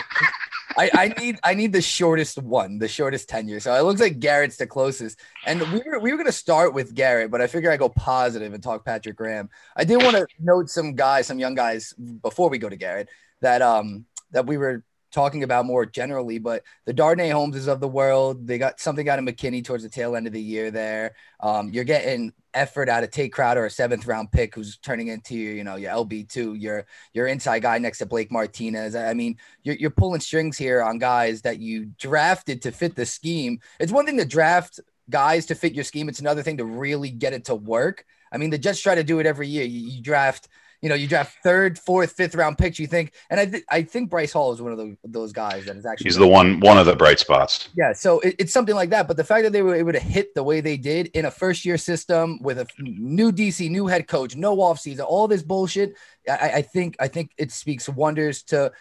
I, 0.78 0.90
I 0.94 1.08
need 1.20 1.40
I 1.44 1.54
need 1.54 1.74
the 1.74 1.82
shortest 1.82 2.38
one, 2.38 2.80
the 2.80 2.88
shortest 2.88 3.30
tenure. 3.30 3.60
So 3.60 3.74
it 3.74 3.84
looks 3.84 4.02
like 4.02 4.20
Garrett's 4.20 4.58
the 4.58 4.68
closest. 4.68 5.20
And 5.46 5.62
we 5.72 5.82
were 5.86 6.00
we 6.00 6.12
were 6.12 6.18
gonna 6.18 6.32
start 6.32 6.74
with 6.74 6.94
Garrett, 6.94 7.32
but 7.32 7.42
I 7.42 7.48
figure 7.48 7.72
I 7.72 7.78
go 7.78 7.90
positive 7.90 8.54
and 8.54 8.64
talk 8.64 8.86
Patrick 8.86 9.16
Graham. 9.16 9.50
I 9.76 9.84
did 9.84 9.98
want 9.98 10.16
to 10.16 10.28
note 10.40 10.70
some 10.70 10.96
guys, 10.96 11.28
some 11.28 11.40
young 11.40 11.56
guys 11.56 11.94
before 11.94 12.50
we 12.50 12.58
go 12.58 12.70
to 12.70 12.76
Garrett 12.76 13.10
that 13.42 13.62
um 13.62 14.06
that 14.32 14.46
we 14.46 14.58
were 14.58 14.84
talking 15.12 15.44
about 15.44 15.66
more 15.66 15.86
generally, 15.86 16.40
but 16.40 16.64
the 16.86 16.94
Darnay 16.94 17.30
Holmeses 17.30 17.68
of 17.68 17.80
the 17.80 17.88
world, 17.88 18.48
they 18.48 18.58
got 18.58 18.80
something 18.80 19.08
out 19.10 19.20
of 19.20 19.26
McKinney 19.26 19.64
towards 19.64 19.84
the 19.84 19.90
tail 19.90 20.16
end 20.16 20.28
of 20.28 20.34
the 20.34 20.42
year 20.42 20.72
there. 20.72 21.16
Um, 21.40 21.70
you're 21.70 21.84
getting 21.84 22.34
effort 22.54 22.90
out 22.90 23.04
of 23.04 23.12
Tae 23.12 23.30
Crowder, 23.30 23.66
a 23.66 23.70
seventh 23.70 24.06
round 24.06 24.32
pick 24.32 24.56
who's 24.56 24.78
turning 24.78 25.08
into 25.08 25.36
you 25.36 25.64
know 25.64 25.76
your 25.76 25.92
LB 25.92 26.30
two, 26.30 26.56
your 26.56 26.86
your 27.14 27.28
inside 27.28 27.62
guy 27.62 27.78
next 27.78 28.00
to 28.00 28.06
Blake 28.06 28.32
Martinez. 28.32 28.96
I 28.96 29.14
mean, 29.14 29.38
you're 29.64 29.76
you're 29.76 29.90
pulling 29.90 30.22
strings 30.22 30.58
here 30.58 30.82
on 30.82 30.98
guys 30.98 31.42
that 31.44 31.60
you 31.60 31.86
drafted 31.98 32.62
to 32.64 32.72
fit 32.72 32.96
the 32.96 33.06
scheme. 33.06 33.60
It's 33.80 33.92
one 33.92 34.06
thing 34.06 34.18
to 34.18 34.26
draft 34.26 34.80
guys 35.10 35.46
to 35.48 35.56
fit 35.56 35.74
your 35.74 35.84
scheme. 35.84 36.10
It's 36.10 36.20
another 36.20 36.44
thing 36.44 36.58
to 36.58 36.66
really 36.66 37.10
get 37.10 37.34
it 37.34 37.46
to 37.46 37.56
work. 37.56 38.06
I 38.32 38.38
mean, 38.38 38.50
the 38.50 38.58
Jets 38.58 38.80
try 38.80 38.96
to 38.96 39.04
do 39.04 39.20
it 39.20 39.26
every 39.26 39.48
year. 39.48 39.66
You, 39.66 39.80
you 39.82 40.02
draft 40.02 40.48
you 40.82 40.90
know, 40.90 40.96
you 40.96 41.08
draft 41.08 41.38
third, 41.44 41.78
fourth, 41.78 42.14
fifth 42.14 42.36
round 42.36 42.58
picks. 42.58 42.80
You 42.80 42.88
think, 42.88 43.14
and 43.30 43.40
I, 43.40 43.46
th- 43.46 43.64
I 43.70 43.84
think 43.84 44.10
Bryce 44.10 44.34
Hall 44.34 44.52
is 44.52 44.62
one 44.62 44.72
of 44.72 44.78
the, 44.78 44.98
those 45.04 45.32
guys 45.32 45.66
that 45.66 45.76
is 45.76 45.86
actually. 45.86 46.06
He's 46.06 46.18
the 46.18 46.28
one, 46.28 46.60
one 46.60 46.78
of 46.78 46.86
the 46.86 46.96
bright 46.96 47.20
spots. 47.20 47.70
Yeah, 47.76 47.94
so 47.94 48.20
it, 48.22 48.36
it's 48.40 48.54
something 48.54 48.76
like 48.76 48.90
that. 48.90 49.08
But 49.08 49.18
the 49.18 49.24
fact 49.24 49.44
that 49.44 49.54
they 49.54 49.62
were 49.62 49.76
able 49.76 49.92
to 49.92 50.00
hit 50.00 50.34
the 50.34 50.44
way 50.44 50.60
they 50.60 50.78
did 50.78 51.08
in 51.08 51.26
a 51.26 51.32
first 51.32 51.66
year 51.66 51.78
system 51.78 52.40
with 52.42 52.58
a 52.58 52.68
new 52.80 53.32
DC, 53.32 53.70
new 53.70 53.88
head 53.88 54.08
coach, 54.08 54.36
no 54.36 54.58
offseason, 54.58 55.06
all 55.06 55.28
this 55.28 55.44
bullshit, 55.44 55.96
I, 56.28 56.52
I 56.56 56.62
think, 56.64 56.96
I 57.00 57.08
think 57.08 57.32
it 57.38 57.52
speaks 57.52 57.88
wonders 57.88 58.44
to 58.44 58.72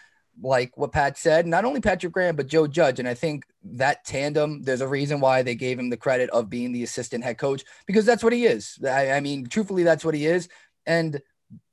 like 0.41 0.75
what 0.77 0.91
Pat 0.91 1.17
said, 1.17 1.45
not 1.45 1.65
only 1.65 1.81
Patrick 1.81 2.13
Graham, 2.13 2.35
but 2.35 2.47
Joe 2.47 2.65
Judge. 2.65 2.99
And 2.99 3.07
I 3.07 3.13
think 3.13 3.45
that 3.63 4.03
tandem, 4.05 4.63
there's 4.63 4.81
a 4.81 4.87
reason 4.87 5.19
why 5.19 5.43
they 5.43 5.55
gave 5.55 5.77
him 5.77 5.89
the 5.89 5.97
credit 5.97 6.29
of 6.31 6.49
being 6.49 6.71
the 6.71 6.83
assistant 6.83 7.23
head 7.23 7.37
coach 7.37 7.63
because 7.85 8.05
that's 8.05 8.23
what 8.23 8.33
he 8.33 8.45
is. 8.45 8.79
I, 8.83 9.11
I 9.11 9.19
mean, 9.19 9.45
truthfully, 9.45 9.83
that's 9.83 10.05
what 10.05 10.15
he 10.15 10.25
is. 10.25 10.49
And 10.85 11.21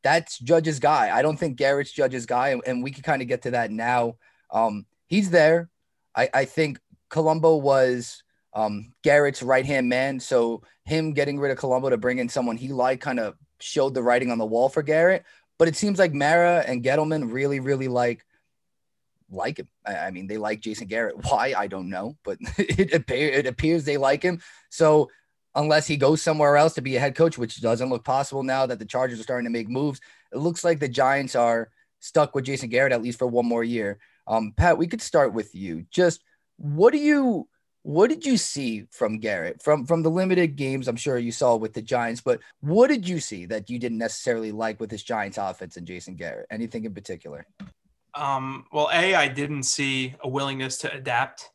that's 0.03 0.39
Judge's 0.39 0.79
guy. 0.79 1.17
I 1.17 1.23
don't 1.23 1.37
think 1.37 1.57
Garrett's 1.57 1.93
Judge's 1.93 2.27
guy, 2.27 2.49
and, 2.51 2.63
and 2.67 2.83
we 2.83 2.91
can 2.91 3.03
kind 3.03 3.23
of 3.23 3.29
get 3.29 3.43
to 3.43 3.53
that 3.53 3.71
now. 3.71 4.17
Um, 4.51 4.87
he's 5.07 5.31
there. 5.31 5.69
I, 6.15 6.29
I 6.33 6.45
think 6.45 6.81
Colombo 7.11 7.57
was 7.57 8.23
um, 8.55 8.93
Garrett's 9.03 9.43
right 9.43 9.65
hand 9.65 9.89
man. 9.89 10.21
So 10.21 10.63
him 10.85 11.13
getting 11.13 11.39
rid 11.39 11.51
of 11.51 11.59
Colombo 11.59 11.91
to 11.91 11.97
bring 11.97 12.19
in 12.19 12.29
someone 12.29 12.57
he 12.57 12.69
liked 12.69 13.03
kind 13.03 13.21
of 13.21 13.37
showed 13.61 13.95
the 13.95 14.03
writing 14.03 14.31
on 14.31 14.39
the 14.39 14.47
wall 14.47 14.69
for 14.69 14.83
Garrett. 14.83 15.25
But 15.59 15.69
it 15.69 15.77
seems 15.77 15.99
like 15.99 16.15
Mara 16.15 16.65
and 16.67 16.85
Gettleman 16.85 17.33
really, 17.33 17.61
really 17.61 17.89
like 17.89 18.25
like 19.31 19.59
him. 19.59 19.69
I, 19.87 19.97
I 19.97 20.11
mean, 20.11 20.27
they 20.27 20.39
like 20.39 20.61
Jason 20.61 20.87
Garrett. 20.87 21.17
Why 21.25 21.55
I 21.57 21.67
don't 21.67 21.91
know, 21.91 22.17
but 22.25 22.39
it, 22.59 22.95
appear, 22.95 23.29
it 23.31 23.47
appears 23.47 23.85
they 23.85 23.97
like 23.97 24.23
him. 24.23 24.41
So 24.71 25.11
unless 25.55 25.87
he 25.87 25.97
goes 25.97 26.23
somewhere 26.23 26.57
else 26.57 26.75
to 26.75 26.83
be 26.83 26.97
a 26.97 27.01
head 27.01 27.15
coach, 27.15 27.39
which 27.39 27.61
doesn't 27.61 27.91
look 27.91 28.05
possible 28.05 28.43
now 28.43 28.67
that 28.67 28.79
the 28.79 28.85
Chargers 28.85 29.21
are 29.21 29.25
starting 29.25 29.47
to 29.47 29.51
make 29.51 29.69
moves. 29.69 30.01
It 30.33 30.39
looks 30.39 30.65
like 30.65 30.79
the 30.79 30.89
Giants 30.89 31.35
are 31.35 31.71
stuck 32.01 32.35
with 32.35 32.45
Jason 32.45 32.69
Garrett 32.69 32.93
at 32.93 33.03
least 33.03 33.19
for 33.19 33.27
one 33.27 33.47
more 33.47 33.65
year. 33.65 33.99
Um, 34.27 34.53
Pat, 34.57 34.79
we 34.79 34.87
could 34.87 35.03
start 35.03 35.33
with 35.33 35.55
you. 35.55 35.87
Just 35.91 36.23
what 36.57 36.93
do 36.93 36.99
you 36.99 37.49
what 37.83 38.09
did 38.11 38.27
you 38.27 38.37
see 38.37 38.85
from 38.91 39.19
Garrett 39.19 39.63
from 39.63 39.87
from 39.87 40.03
the 40.03 40.11
limited 40.11 40.57
games 40.57 40.89
I'm 40.89 40.97
sure 40.97 41.17
you 41.17 41.33
saw 41.33 41.57
with 41.57 41.73
the 41.73 41.83
Giants, 41.83 42.21
but 42.21 42.41
what 42.61 42.89
did 42.89 43.09
you 43.09 43.21
see 43.21 43.47
that 43.47 43.71
you 43.71 43.79
didn't 43.79 43.99
necessarily 43.99 44.53
like 44.53 44.79
with 44.81 44.91
this 44.91 45.03
Giants 45.03 45.39
offense 45.39 45.77
and 45.77 45.87
Jason 45.87 46.15
Garrett? 46.15 46.47
Anything 46.51 46.85
in 46.85 46.93
particular? 46.93 47.47
Um, 48.15 48.67
well, 48.73 48.91
a 48.93 49.15
I 49.15 49.29
didn't 49.29 49.63
see 49.63 50.15
a 50.21 50.29
willingness 50.29 50.77
to 50.79 50.93
adapt 50.93 51.51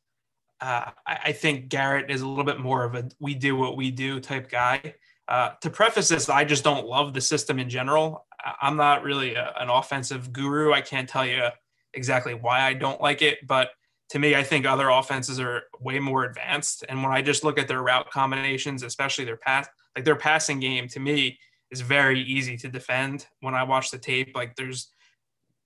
uh, 0.63 0.91
I, 1.06 1.19
I, 1.26 1.32
think 1.34 1.67
Garrett 1.67 2.10
is 2.10 2.21
a 2.21 2.28
little 2.28 2.45
bit 2.45 2.58
more 2.58 2.86
of 2.86 2.95
a 2.95 3.10
we 3.19 3.36
do 3.36 3.58
what 3.58 3.76
we 3.76 3.91
do 3.91 4.21
type 4.21 4.49
guy. 4.49 4.95
Uh, 5.28 5.49
to 5.62 5.69
preface 5.69 6.08
this, 6.08 6.30
I 6.30 6.45
just 6.45 6.63
don't 6.63 6.88
love 6.88 7.13
the 7.13 7.19
system 7.19 7.60
in 7.60 7.69
general. 7.69 8.26
I'm 8.62 8.78
not 8.78 9.04
really 9.04 9.36
a, 9.36 9.54
an 9.58 9.69
offensive 9.69 10.32
guru. 10.32 10.71
I 10.71 10.80
can't 10.80 11.10
tell 11.10 11.26
you 11.26 11.49
exactly 11.93 12.34
why 12.34 12.62
I 12.62 12.73
don't 12.73 13.02
like 13.02 13.21
it, 13.21 13.45
but 13.45 13.71
to 14.12 14.19
me, 14.19 14.36
I 14.36 14.43
think 14.43 14.65
other 14.65 14.88
offenses 14.88 15.38
are 15.38 15.63
way 15.82 15.99
more 15.99 16.23
advanced. 16.23 16.86
And 16.88 17.04
when 17.04 17.12
I 17.12 17.21
just 17.21 17.43
look 17.43 17.60
at 17.60 17.67
their 17.67 17.82
route 17.82 18.10
combinations, 18.10 18.84
especially 18.84 19.26
their 19.26 19.38
pass, 19.38 19.67
like 19.97 20.06
their 20.06 20.15
passing 20.15 20.62
game, 20.62 20.88
to 20.89 20.99
me 21.02 21.39
is 21.71 21.82
very 21.82 22.21
easy 22.21 22.56
to 22.58 22.69
defend. 22.69 23.26
When 23.41 23.54
I 23.54 23.63
watch 23.63 23.91
the 23.91 23.97
tape, 23.97 24.34
like 24.34 24.56
there's 24.56 24.91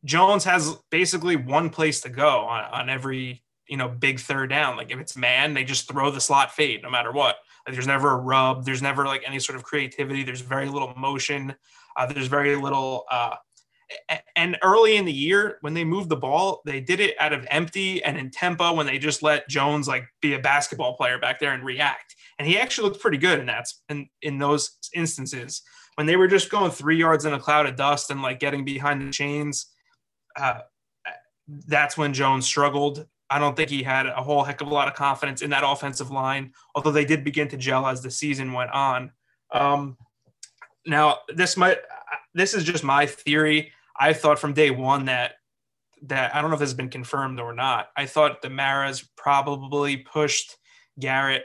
Jones 0.05 0.43
has 0.45 0.75
basically 0.89 1.35
one 1.35 1.69
place 1.69 2.01
to 2.01 2.09
go 2.09 2.45
on, 2.45 2.63
on 2.65 2.89
every 2.89 3.43
you 3.69 3.77
know, 3.77 3.87
big 3.89 4.19
third 4.19 4.49
down. 4.49 4.77
Like 4.77 4.91
if 4.91 4.99
it's 4.99 5.15
man, 5.17 5.53
they 5.53 5.63
just 5.63 5.87
throw 5.87 6.11
the 6.11 6.21
slot 6.21 6.51
fade 6.51 6.83
no 6.83 6.89
matter 6.89 7.11
what. 7.11 7.37
Like 7.65 7.75
there's 7.75 7.87
never 7.87 8.11
a 8.11 8.17
rub. 8.17 8.65
There's 8.65 8.81
never 8.81 9.05
like 9.05 9.23
any 9.25 9.39
sort 9.39 9.55
of 9.55 9.63
creativity. 9.63 10.23
There's 10.23 10.41
very 10.41 10.67
little 10.67 10.93
motion. 10.95 11.55
Uh, 11.95 12.05
there's 12.05 12.27
very 12.27 12.55
little 12.55 13.05
uh, 13.11 13.35
And 14.35 14.57
early 14.63 14.97
in 14.97 15.05
the 15.05 15.13
year, 15.13 15.57
when 15.61 15.73
they 15.73 15.83
moved 15.83 16.09
the 16.09 16.17
ball, 16.17 16.61
they 16.65 16.79
did 16.79 16.99
it 16.99 17.15
out 17.19 17.33
of 17.33 17.47
empty 17.49 18.03
and 18.03 18.17
in 18.17 18.29
tempo 18.29 18.73
when 18.73 18.85
they 18.85 18.99
just 18.99 19.23
let 19.23 19.47
Jones 19.49 19.87
like 19.87 20.05
be 20.21 20.33
a 20.33 20.39
basketball 20.39 20.95
player 20.95 21.17
back 21.19 21.39
there 21.39 21.53
and 21.53 21.63
react. 21.63 22.15
And 22.37 22.47
he 22.47 22.57
actually 22.57 22.89
looked 22.89 23.01
pretty 23.01 23.17
good 23.17 23.39
in 23.39 23.45
that 23.47 23.67
in, 23.89 24.09
in 24.21 24.39
those 24.39 24.77
instances. 24.93 25.61
When 25.95 26.05
they 26.05 26.15
were 26.15 26.27
just 26.27 26.51
going 26.51 26.71
three 26.71 26.97
yards 26.97 27.25
in 27.25 27.33
a 27.33 27.39
cloud 27.39 27.65
of 27.65 27.75
dust 27.75 28.11
and 28.11 28.21
like 28.21 28.39
getting 28.39 28.63
behind 28.63 29.01
the 29.01 29.11
chains, 29.11 29.67
uh, 30.39 30.59
that's 31.67 31.97
when 31.97 32.13
Jones 32.13 32.45
struggled. 32.45 33.07
I 33.29 33.39
don't 33.39 33.55
think 33.55 33.69
he 33.69 33.83
had 33.83 34.05
a 34.05 34.23
whole 34.23 34.43
heck 34.43 34.61
of 34.61 34.67
a 34.67 34.73
lot 34.73 34.87
of 34.87 34.93
confidence 34.93 35.41
in 35.41 35.49
that 35.49 35.63
offensive 35.65 36.11
line, 36.11 36.53
although 36.75 36.91
they 36.91 37.05
did 37.05 37.23
begin 37.23 37.47
to 37.49 37.57
gel 37.57 37.85
as 37.85 38.01
the 38.01 38.11
season 38.11 38.53
went 38.53 38.71
on. 38.71 39.11
Um, 39.51 39.97
now, 40.85 41.19
this 41.35 41.57
might 41.57 41.77
this 42.33 42.53
is 42.53 42.63
just 42.63 42.83
my 42.83 43.05
theory. 43.05 43.71
I 43.99 44.13
thought 44.13 44.39
from 44.39 44.53
day 44.53 44.71
one 44.71 45.05
that 45.05 45.33
that 46.03 46.35
I 46.35 46.41
don't 46.41 46.51
know 46.51 46.55
if 46.55 46.59
this 46.59 46.69
has 46.69 46.77
been 46.77 46.89
confirmed 46.89 47.39
or 47.39 47.53
not. 47.53 47.89
I 47.97 48.05
thought 48.05 48.41
the 48.41 48.49
Maras 48.49 49.07
probably 49.17 49.97
pushed 49.97 50.55
Garrett, 50.99 51.43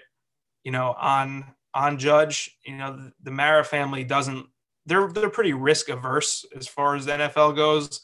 you 0.63 0.71
know, 0.71 0.95
on 0.99 1.47
on 1.75 1.99
Judge. 1.99 2.57
You 2.65 2.77
know, 2.77 2.97
the, 2.97 3.13
the 3.23 3.31
Mara 3.31 3.65
family 3.65 4.05
doesn't. 4.05 4.47
They're 4.87 5.09
they're 5.09 5.31
pretty 5.31 5.53
risk 5.55 5.89
averse 5.89 6.45
as 6.55 6.69
far 6.69 6.95
as 6.95 7.07
the 7.07 7.13
NFL 7.13 7.57
goes. 7.57 8.03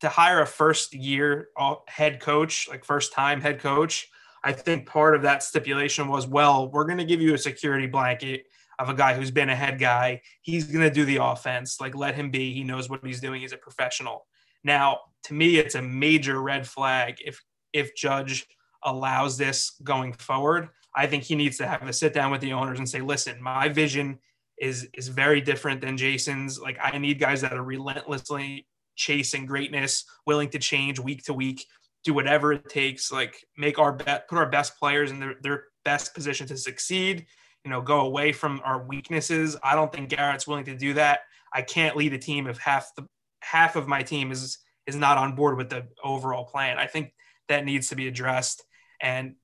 To 0.00 0.08
hire 0.08 0.42
a 0.42 0.46
first 0.46 0.94
year 0.94 1.48
uh, 1.56 1.76
head 1.88 2.20
coach, 2.20 2.68
like 2.68 2.84
first 2.84 3.12
time 3.12 3.40
head 3.40 3.60
coach, 3.60 4.08
I 4.44 4.52
think 4.52 4.86
part 4.86 5.16
of 5.16 5.22
that 5.22 5.42
stipulation 5.42 6.08
was, 6.08 6.26
well, 6.26 6.70
we're 6.70 6.84
going 6.84 6.98
to 6.98 7.04
give 7.04 7.20
you 7.20 7.34
a 7.34 7.38
security 7.38 7.86
blanket 7.86 8.44
of 8.78 8.88
a 8.88 8.94
guy 8.94 9.14
who's 9.14 9.30
been 9.30 9.48
a 9.48 9.56
head 9.56 9.78
guy. 9.78 10.20
He's 10.42 10.66
going 10.66 10.84
to 10.86 10.94
do 10.94 11.04
the 11.04 11.16
offense. 11.16 11.80
Like, 11.80 11.94
let 11.94 12.14
him 12.14 12.30
be. 12.30 12.52
He 12.52 12.62
knows 12.62 12.90
what 12.90 13.04
he's 13.04 13.20
doing. 13.20 13.40
He's 13.40 13.52
a 13.52 13.56
professional. 13.56 14.26
Now, 14.62 15.00
to 15.24 15.34
me, 15.34 15.56
it's 15.56 15.74
a 15.74 15.82
major 15.82 16.40
red 16.40 16.66
flag 16.66 17.16
if 17.24 17.42
if 17.72 17.94
Judge 17.94 18.46
allows 18.84 19.36
this 19.36 19.76
going 19.82 20.12
forward. 20.12 20.68
I 20.94 21.06
think 21.06 21.24
he 21.24 21.34
needs 21.34 21.58
to 21.58 21.66
have 21.66 21.82
a 21.82 21.92
sit 21.92 22.14
down 22.14 22.30
with 22.30 22.40
the 22.40 22.52
owners 22.52 22.78
and 22.78 22.88
say, 22.88 23.00
listen, 23.00 23.42
my 23.42 23.68
vision 23.68 24.18
is 24.58 24.88
is 24.94 25.08
very 25.08 25.40
different 25.40 25.80
than 25.80 25.96
Jason's. 25.96 26.60
Like, 26.60 26.78
I 26.82 26.98
need 26.98 27.18
guys 27.18 27.40
that 27.40 27.52
are 27.52 27.64
relentlessly 27.64 28.66
chasing 28.96 29.46
greatness, 29.46 30.04
willing 30.26 30.48
to 30.50 30.58
change 30.58 30.98
week 30.98 31.24
to 31.24 31.32
week, 31.32 31.66
do 32.04 32.14
whatever 32.14 32.52
it 32.52 32.68
takes, 32.68 33.12
like 33.12 33.44
make 33.56 33.78
our 33.78 33.92
bet, 33.92 34.28
put 34.28 34.38
our 34.38 34.48
best 34.48 34.78
players 34.78 35.10
in 35.10 35.20
their, 35.20 35.34
their 35.42 35.64
best 35.84 36.14
position 36.14 36.46
to 36.46 36.56
succeed 36.56 37.26
you 37.66 37.70
know, 37.70 37.80
go 37.82 38.02
away 38.02 38.30
from 38.30 38.60
our 38.64 38.86
weaknesses. 38.86 39.56
I 39.60 39.74
don't 39.74 39.92
think 39.92 40.08
Garrett's 40.08 40.46
willing 40.46 40.66
to 40.66 40.76
do 40.76 40.94
that. 40.94 41.22
I 41.52 41.62
can't 41.62 41.96
lead 41.96 42.12
a 42.12 42.18
team 42.18 42.46
if 42.46 42.58
half 42.58 42.94
the 42.94 43.08
half 43.40 43.74
of 43.74 43.88
my 43.88 44.04
team 44.04 44.30
is 44.30 44.58
is 44.86 44.94
not 44.94 45.18
on 45.18 45.34
board 45.34 45.56
with 45.56 45.68
the 45.68 45.88
overall 46.04 46.44
plan. 46.44 46.78
I 46.78 46.86
think 46.86 47.12
that 47.48 47.64
needs 47.64 47.88
to 47.88 47.96
be 47.96 48.06
addressed. 48.06 48.62
And 49.02 49.34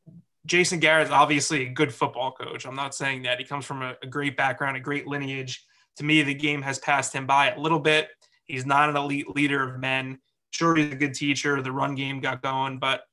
Jason 0.46 0.78
Garrett 0.78 1.09
is 1.09 1.12
obviously 1.12 1.66
a 1.66 1.70
good 1.70 1.92
football 1.92 2.30
coach. 2.30 2.64
I'm 2.64 2.76
not 2.76 2.94
saying 2.94 3.24
that 3.24 3.40
he 3.40 3.44
comes 3.44 3.64
from 3.64 3.82
a, 3.82 3.96
a 4.05 4.07
great 4.07 4.36
background, 4.36 4.76
a 4.76 4.80
great 4.80 5.09
lineage. 5.09 5.64
To 5.96 6.05
me, 6.05 6.22
the 6.22 6.32
game 6.32 6.62
has 6.62 6.78
passed 6.78 7.12
him 7.12 7.26
by 7.26 7.50
a 7.50 7.59
little 7.59 7.80
bit. 7.80 8.09
He's 8.47 8.66
not 8.66 8.88
an 8.88 8.97
elite 8.97 9.34
leader 9.34 9.68
of 9.68 9.80
men. 9.80 10.18
Sure, 10.51 10.76
he's 10.76 10.93
a 10.93 10.97
good 10.97 11.14
teacher. 11.14 11.62
The 11.62 11.72
run 11.72 11.95
game 11.95 12.20
got 12.20 12.43
going, 12.43 12.78
but 12.78 13.05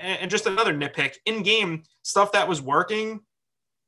and 0.00 0.30
just 0.30 0.46
another 0.46 0.74
nitpick 0.74 1.16
in 1.26 1.42
game 1.42 1.82
stuff 2.02 2.32
that 2.32 2.48
was 2.48 2.62
working 2.62 3.20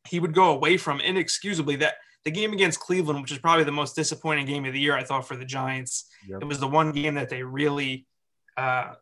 he 0.07 0.21
would 0.21 0.35
go 0.35 0.51
away 0.51 0.77
from 0.77 1.01
inexcusably 1.01 1.77
that 1.77 1.95
the 2.25 2.31
game 2.31 2.53
against 2.53 2.81
Cleveland, 2.81 3.21
which 3.21 3.33
is 3.33 3.39
probably 3.39 3.65
the 3.65 3.73
most 3.73 3.97
disappointing 3.97 4.47
game 4.47 4.65
of 4.65 4.73
the 4.73 4.81
year, 4.81 4.97
I 4.97 5.05
thought 5.05 5.29
for 5.29 5.37
the 5.37 5.45
Giants. 5.45 6.07
Yep. 6.27 6.43
It 6.43 6.45
was 6.47 6.59
the 6.59 6.69
one 6.69 6.93
game 6.93 7.15
that 7.15 7.29
they 7.29 7.43
really 7.43 8.07
uh, 8.57 8.95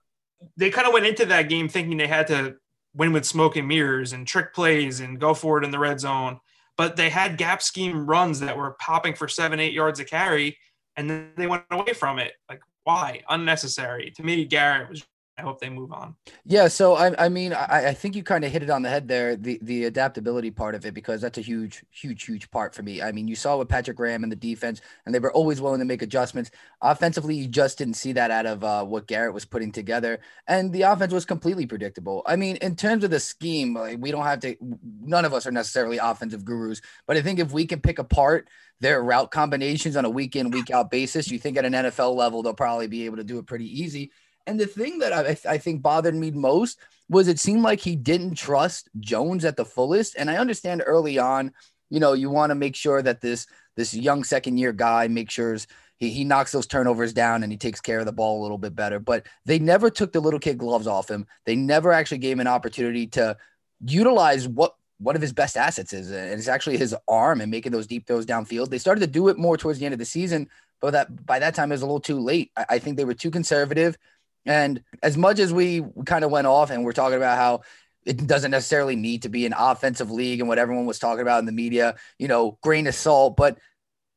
they 0.57 0.71
kind 0.71 0.87
of 0.87 0.93
went 0.93 1.07
into 1.07 1.27
that 1.27 1.49
game 1.49 1.69
thinking 1.69 1.97
they 1.97 2.09
had 2.09 2.27
to 2.29 2.57
win 2.95 3.13
with 3.13 3.25
smoke 3.25 3.57
and 3.57 3.69
mirrors 3.69 4.13
and 4.13 4.27
trick 4.27 4.53
plays 4.53 5.01
and 5.01 5.21
go 5.21 5.35
forward 5.35 5.65
in 5.65 5.71
the 5.71 5.79
red 5.79 6.01
zone. 6.01 6.41
But 6.77 6.97
they 6.97 7.11
had 7.11 7.37
gap 7.37 7.63
scheme 7.63 8.07
runs 8.07 8.41
that 8.41 8.57
were 8.57 8.77
popping 8.81 9.15
for 9.15 9.29
seven, 9.29 9.61
eight 9.61 9.73
yards 9.73 10.01
a 10.01 10.05
carry, 10.05 10.59
and 10.97 11.09
then 11.09 11.33
they 11.37 11.47
went 11.47 11.65
away 11.71 11.93
from 11.93 12.19
it. 12.19 12.33
Like, 12.49 12.61
why? 12.85 13.23
Unnecessary. 13.29 14.13
To 14.17 14.23
me, 14.23 14.45
Garrett 14.45 14.91
was 14.91 15.07
I 15.39 15.43
hope 15.43 15.61
they 15.61 15.71
move 15.71 15.93
on. 15.93 16.15
Yeah, 16.45 16.69
so 16.69 16.95
I, 16.95 17.25
I 17.25 17.29
mean, 17.31 17.55
I, 17.55 17.89
I 17.89 17.95
think 17.95 18.15
you 18.15 18.23
kind 18.23 18.45
of 18.45 18.53
hit 18.53 18.63
it 18.63 18.69
on 18.69 18.83
the 18.83 18.91
head 18.91 19.09
there, 19.09 19.35
the 19.35 19.59
the 19.63 19.85
adaptability 19.85 20.51
part 20.51 20.75
of 20.75 20.85
it, 20.85 20.93
because 20.93 21.23
that's 21.23 21.39
a 21.39 21.43
huge, 21.43 21.83
huge, 21.91 22.25
huge 22.25 22.51
part 22.51 22.75
for 22.75 22.83
me. 22.83 23.01
I 23.01 23.13
mean, 23.13 23.27
you 23.27 23.35
saw 23.35 23.57
with 23.57 23.69
Patrick 23.69 23.97
Graham 23.97 24.25
and 24.25 24.31
the 24.31 24.37
defense, 24.37 24.83
and 25.07 25.15
they 25.15 25.19
were 25.19 25.33
always 25.33 25.59
willing 25.59 25.79
to 25.79 25.87
make 25.87 26.03
adjustments. 26.03 26.51
Offensively, 26.83 27.35
you 27.35 27.49
just 27.49 27.79
didn't 27.79 27.95
see 27.95 28.13
that 28.13 28.31
out 28.31 28.45
of 28.45 28.63
uh, 28.63 28.85
what 28.85 29.07
Garrett 29.07 29.33
was 29.33 29.47
putting 29.47 29.73
together, 29.73 30.21
and 30.49 30.71
the 30.71 30.83
offense 30.83 31.15
was 31.15 31.25
completely 31.25 31.65
predictable. 31.65 32.23
I 32.27 32.37
mean, 32.37 32.57
in 32.57 32.77
terms 32.77 33.03
of 33.03 33.11
the 33.11 33.21
scheme, 33.21 33.73
like, 33.73 33.99
we 34.01 34.11
don't 34.11 34.25
have 34.25 34.41
to. 34.41 34.55
None 35.01 35.25
of 35.25 35.33
us 35.33 35.47
are 35.47 35.53
necessarily 35.53 35.97
offensive 35.97 36.45
gurus, 36.45 36.83
but 37.07 37.17
I 37.17 37.23
think 37.23 37.39
if 37.39 37.53
we 37.53 37.67
can 37.67 37.81
pick 37.81 37.99
apart 37.99 38.49
their 38.81 39.03
route 39.03 39.31
combinations 39.31 39.97
on 39.97 40.05
a 40.05 40.11
week 40.11 40.37
in, 40.37 40.51
week 40.51 40.71
out 40.71 40.91
basis, 40.91 41.31
you 41.31 41.39
think 41.39 41.57
at 41.57 41.65
an 41.65 41.73
NFL 41.73 42.17
level 42.17 42.43
they'll 42.43 42.53
probably 42.53 42.89
be 42.89 43.07
able 43.07 43.17
to 43.17 43.25
do 43.25 43.39
it 43.39 43.47
pretty 43.47 43.81
easy. 43.81 44.11
And 44.47 44.59
the 44.59 44.67
thing 44.67 44.99
that 44.99 45.13
I, 45.13 45.37
I 45.49 45.59
think 45.59 45.83
bothered 45.83 46.15
me 46.15 46.31
most 46.31 46.79
was 47.09 47.29
it 47.29 47.39
seemed 47.39 47.63
like 47.63 47.81
he 47.81 47.97
didn't 47.97 48.35
trust 48.35 48.89
Jones 48.99 49.45
at 49.45 49.57
the 49.57 49.65
fullest. 49.65 50.17
And 50.17 50.31
I 50.31 50.37
understand 50.37 50.83
early 50.85 51.19
on, 51.19 51.53
you 51.91 52.01
know, 52.01 52.15
you 52.15 52.31
want 52.31 52.51
to 52.51 52.55
make 52.55 52.75
sure 52.75 53.03
that 53.03 53.21
this 53.21 53.47
this 53.77 53.95
young 53.95 54.25
second 54.25 54.59
year 54.59 54.73
guy 54.73 55.09
makes 55.09 55.35
sure 55.35 55.57
he, 55.97 56.11
he 56.11 56.25
knocks 56.25 56.53
those 56.53 56.67
turnovers 56.67 57.13
down 57.13 57.43
and 57.43 57.53
he 57.53 57.59
takes 57.59 57.81
care 57.81 58.01
of 58.01 58.07
the 58.07 58.13
ball 58.13 58.41
a 58.41 58.43
little 58.43 58.59
bit 58.59 58.75
better. 58.75 58.99
But 58.99 59.27
they 59.47 59.59
never 59.59 59.91
took 59.91 60.13
the 60.13 60.21
little 60.21 60.41
kid 60.41 60.59
gloves 60.59 60.87
off 60.87 61.11
him. 61.11 61.27
They 61.47 61.57
never 61.57 61.93
actually 61.93 62.19
gave 62.19 62.35
him 62.35 62.41
an 62.41 62.47
opportunity 62.49 63.07
to 63.09 63.37
utilize 63.85 64.49
what 64.49 64.75
one 64.99 65.17
of 65.17 65.23
his 65.23 65.33
best 65.33 65.57
assets 65.57 65.93
is, 65.93 66.11
and 66.11 66.33
it's 66.33 66.49
actually 66.49 66.77
his 66.77 66.95
arm 67.09 67.41
and 67.41 67.51
making 67.51 67.73
those 67.73 67.89
deep 67.89 68.07
throws 68.07 68.25
downfield. 68.25 68.71
They 68.71 68.79
started 68.79 69.01
to 69.01 69.07
do 69.09 69.29
it 69.29 69.37
more 69.37 69.57
towards 69.57 69.81
the 69.81 69.85
end 69.85 69.93
of 69.93 69.99
the 69.99 70.05
season, 70.05 70.49
but 70.81 70.93
that 70.93 71.27
by 71.27 71.41
that 71.41 71.55
time 71.55 71.73
it 71.73 71.75
was 71.75 71.83
a 71.83 71.87
little 71.87 72.01
too 72.01 72.21
late. 72.21 72.53
I, 72.57 72.67
I 72.71 72.79
think 72.79 72.97
they 72.97 73.05
were 73.05 73.15
too 73.15 73.31
conservative. 73.31 73.99
And 74.45 74.83
as 75.03 75.17
much 75.17 75.39
as 75.39 75.53
we 75.53 75.85
kind 76.05 76.25
of 76.25 76.31
went 76.31 76.47
off 76.47 76.71
and 76.71 76.85
we're 76.85 76.93
talking 76.93 77.17
about 77.17 77.37
how 77.37 77.63
it 78.05 78.27
doesn't 78.27 78.51
necessarily 78.51 78.97
need 78.97 79.23
to 79.23 79.29
be 79.29 79.47
an 79.47 79.55
offensive 79.57 80.11
league 80.11 80.41
and 80.41 80.49
what 80.49 80.59
everyone 80.59 80.87
was 80.87 80.99
talking 80.99 81.23
about 81.23 81.39
in 81.39 81.47
the 81.47 81.53
media, 81.53 81.95
you 82.19 82.27
know, 82.27 82.59
grain 82.63 82.87
of 82.87 82.95
salt, 82.95 83.37
but 83.37 83.59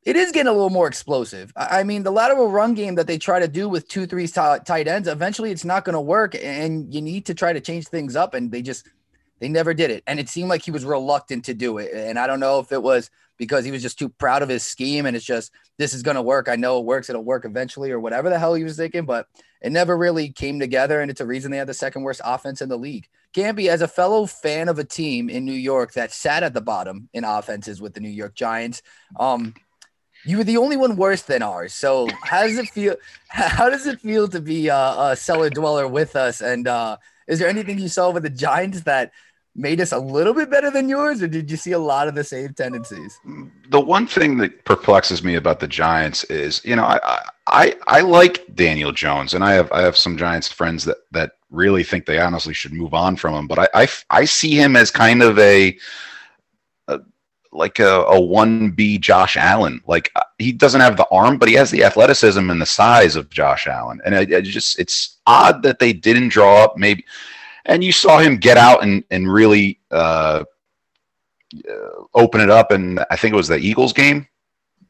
it 0.04 0.14
is 0.14 0.30
getting 0.30 0.48
a 0.48 0.52
little 0.52 0.70
more 0.70 0.86
explosive. 0.86 1.52
I 1.56 1.82
mean, 1.82 2.04
the 2.04 2.12
lateral 2.12 2.48
run 2.48 2.74
game 2.74 2.94
that 2.94 3.08
they 3.08 3.18
try 3.18 3.40
to 3.40 3.48
do 3.48 3.68
with 3.68 3.88
two, 3.88 4.06
three 4.06 4.28
tight 4.28 4.86
ends, 4.86 5.08
eventually 5.08 5.50
it's 5.50 5.64
not 5.64 5.84
going 5.84 5.94
to 5.94 6.00
work. 6.00 6.36
And 6.40 6.94
you 6.94 7.02
need 7.02 7.26
to 7.26 7.34
try 7.34 7.52
to 7.52 7.60
change 7.60 7.88
things 7.88 8.14
up. 8.14 8.32
And 8.32 8.52
they 8.52 8.62
just, 8.62 8.88
they 9.40 9.48
never 9.48 9.74
did 9.74 9.90
it. 9.90 10.04
And 10.06 10.20
it 10.20 10.28
seemed 10.28 10.48
like 10.48 10.62
he 10.62 10.70
was 10.70 10.84
reluctant 10.84 11.44
to 11.46 11.54
do 11.54 11.78
it. 11.78 11.90
And 11.92 12.20
I 12.20 12.28
don't 12.28 12.38
know 12.38 12.60
if 12.60 12.70
it 12.70 12.80
was 12.80 13.10
because 13.36 13.64
he 13.64 13.72
was 13.72 13.82
just 13.82 13.98
too 13.98 14.08
proud 14.08 14.42
of 14.42 14.48
his 14.48 14.62
scheme 14.62 15.06
and 15.06 15.16
it's 15.16 15.26
just, 15.26 15.52
this 15.76 15.92
is 15.92 16.04
going 16.04 16.14
to 16.14 16.22
work. 16.22 16.48
I 16.48 16.54
know 16.54 16.78
it 16.78 16.84
works. 16.84 17.10
It'll 17.10 17.24
work 17.24 17.44
eventually 17.44 17.90
or 17.90 17.98
whatever 17.98 18.30
the 18.30 18.38
hell 18.38 18.54
he 18.54 18.62
was 18.62 18.76
thinking. 18.76 19.06
But 19.06 19.26
it 19.66 19.72
never 19.72 19.96
really 19.96 20.28
came 20.28 20.60
together. 20.60 21.00
And 21.00 21.10
it's 21.10 21.20
a 21.20 21.26
reason 21.26 21.50
they 21.50 21.56
had 21.56 21.66
the 21.66 21.74
second 21.74 22.02
worst 22.02 22.20
offense 22.24 22.62
in 22.62 22.68
the 22.68 22.78
league. 22.78 23.08
Campy, 23.34 23.66
as 23.66 23.82
a 23.82 23.88
fellow 23.88 24.24
fan 24.24 24.68
of 24.68 24.78
a 24.78 24.84
team 24.84 25.28
in 25.28 25.44
New 25.44 25.50
York 25.50 25.94
that 25.94 26.12
sat 26.12 26.44
at 26.44 26.54
the 26.54 26.60
bottom 26.60 27.08
in 27.12 27.24
offenses 27.24 27.80
with 27.80 27.92
the 27.92 27.98
New 27.98 28.08
York 28.08 28.36
Giants, 28.36 28.82
um, 29.18 29.54
you 30.24 30.38
were 30.38 30.44
the 30.44 30.58
only 30.58 30.76
one 30.76 30.94
worse 30.94 31.22
than 31.22 31.42
ours. 31.42 31.74
So 31.74 32.06
how 32.22 32.44
does 32.44 32.58
it 32.58 32.68
feel? 32.68 32.94
How 33.28 33.68
does 33.68 33.88
it 33.88 34.00
feel 34.00 34.28
to 34.28 34.40
be 34.40 34.68
a, 34.68 34.76
a 34.76 35.16
cellar 35.16 35.50
dweller 35.50 35.88
with 35.88 36.14
us? 36.14 36.40
And 36.40 36.68
uh, 36.68 36.98
is 37.26 37.40
there 37.40 37.48
anything 37.48 37.80
you 37.80 37.88
saw 37.88 38.10
with 38.10 38.22
the 38.22 38.30
Giants 38.30 38.82
that 38.82 39.10
made 39.56 39.80
us 39.80 39.92
a 39.92 39.98
little 39.98 40.34
bit 40.34 40.50
better 40.50 40.70
than 40.70 40.88
yours, 40.88 41.22
or 41.22 41.26
did 41.26 41.50
you 41.50 41.56
see 41.56 41.72
a 41.72 41.78
lot 41.78 42.08
of 42.08 42.14
the 42.14 42.22
same 42.22 42.52
tendencies? 42.52 43.18
The 43.70 43.80
one 43.80 44.06
thing 44.06 44.36
that 44.38 44.64
perplexes 44.64 45.24
me 45.24 45.36
about 45.36 45.60
the 45.60 45.66
Giants 45.66 46.24
is, 46.24 46.62
you 46.64 46.76
know, 46.76 46.84
I 46.84 47.22
I, 47.46 47.74
I 47.86 48.00
like 48.02 48.54
Daniel 48.54 48.92
Jones, 48.92 49.34
and 49.34 49.42
I 49.42 49.52
have 49.54 49.72
I 49.72 49.82
have 49.82 49.96
some 49.96 50.16
Giants 50.16 50.52
friends 50.52 50.84
that 50.84 50.98
that 51.12 51.32
really 51.50 51.82
think 51.82 52.04
they 52.04 52.20
honestly 52.20 52.54
should 52.54 52.72
move 52.72 52.92
on 52.92 53.16
from 53.16 53.34
him, 53.34 53.46
but 53.46 53.58
I 53.58 53.68
I, 53.74 53.88
I 54.10 54.24
see 54.26 54.54
him 54.54 54.76
as 54.76 54.90
kind 54.90 55.22
of 55.22 55.38
a, 55.38 55.76
a 56.88 57.00
like 57.52 57.78
a, 57.78 58.02
a 58.02 58.20
1B 58.20 59.00
Josh 59.00 59.36
Allen. 59.36 59.80
Like 59.86 60.10
uh, 60.16 60.22
he 60.38 60.52
doesn't 60.52 60.82
have 60.82 60.98
the 60.98 61.08
arm, 61.10 61.38
but 61.38 61.48
he 61.48 61.54
has 61.54 61.70
the 61.70 61.84
athleticism 61.84 62.50
and 62.50 62.60
the 62.60 62.66
size 62.66 63.16
of 63.16 63.30
Josh 63.30 63.66
Allen. 63.66 64.00
And 64.04 64.14
it 64.14 64.42
just 64.42 64.78
it's 64.78 65.16
odd 65.26 65.62
that 65.62 65.78
they 65.78 65.94
didn't 65.94 66.28
draw 66.28 66.62
up 66.64 66.76
maybe 66.76 67.04
and 67.66 67.84
you 67.84 67.92
saw 67.92 68.18
him 68.18 68.36
get 68.36 68.56
out 68.56 68.82
and 68.82 69.04
and 69.10 69.32
really 69.32 69.80
uh, 69.90 70.44
uh, 71.68 72.04
open 72.14 72.40
it 72.40 72.50
up. 72.50 72.70
And 72.72 73.04
I 73.10 73.16
think 73.16 73.34
it 73.34 73.36
was 73.36 73.48
the 73.48 73.58
Eagles 73.58 73.92
game 73.92 74.26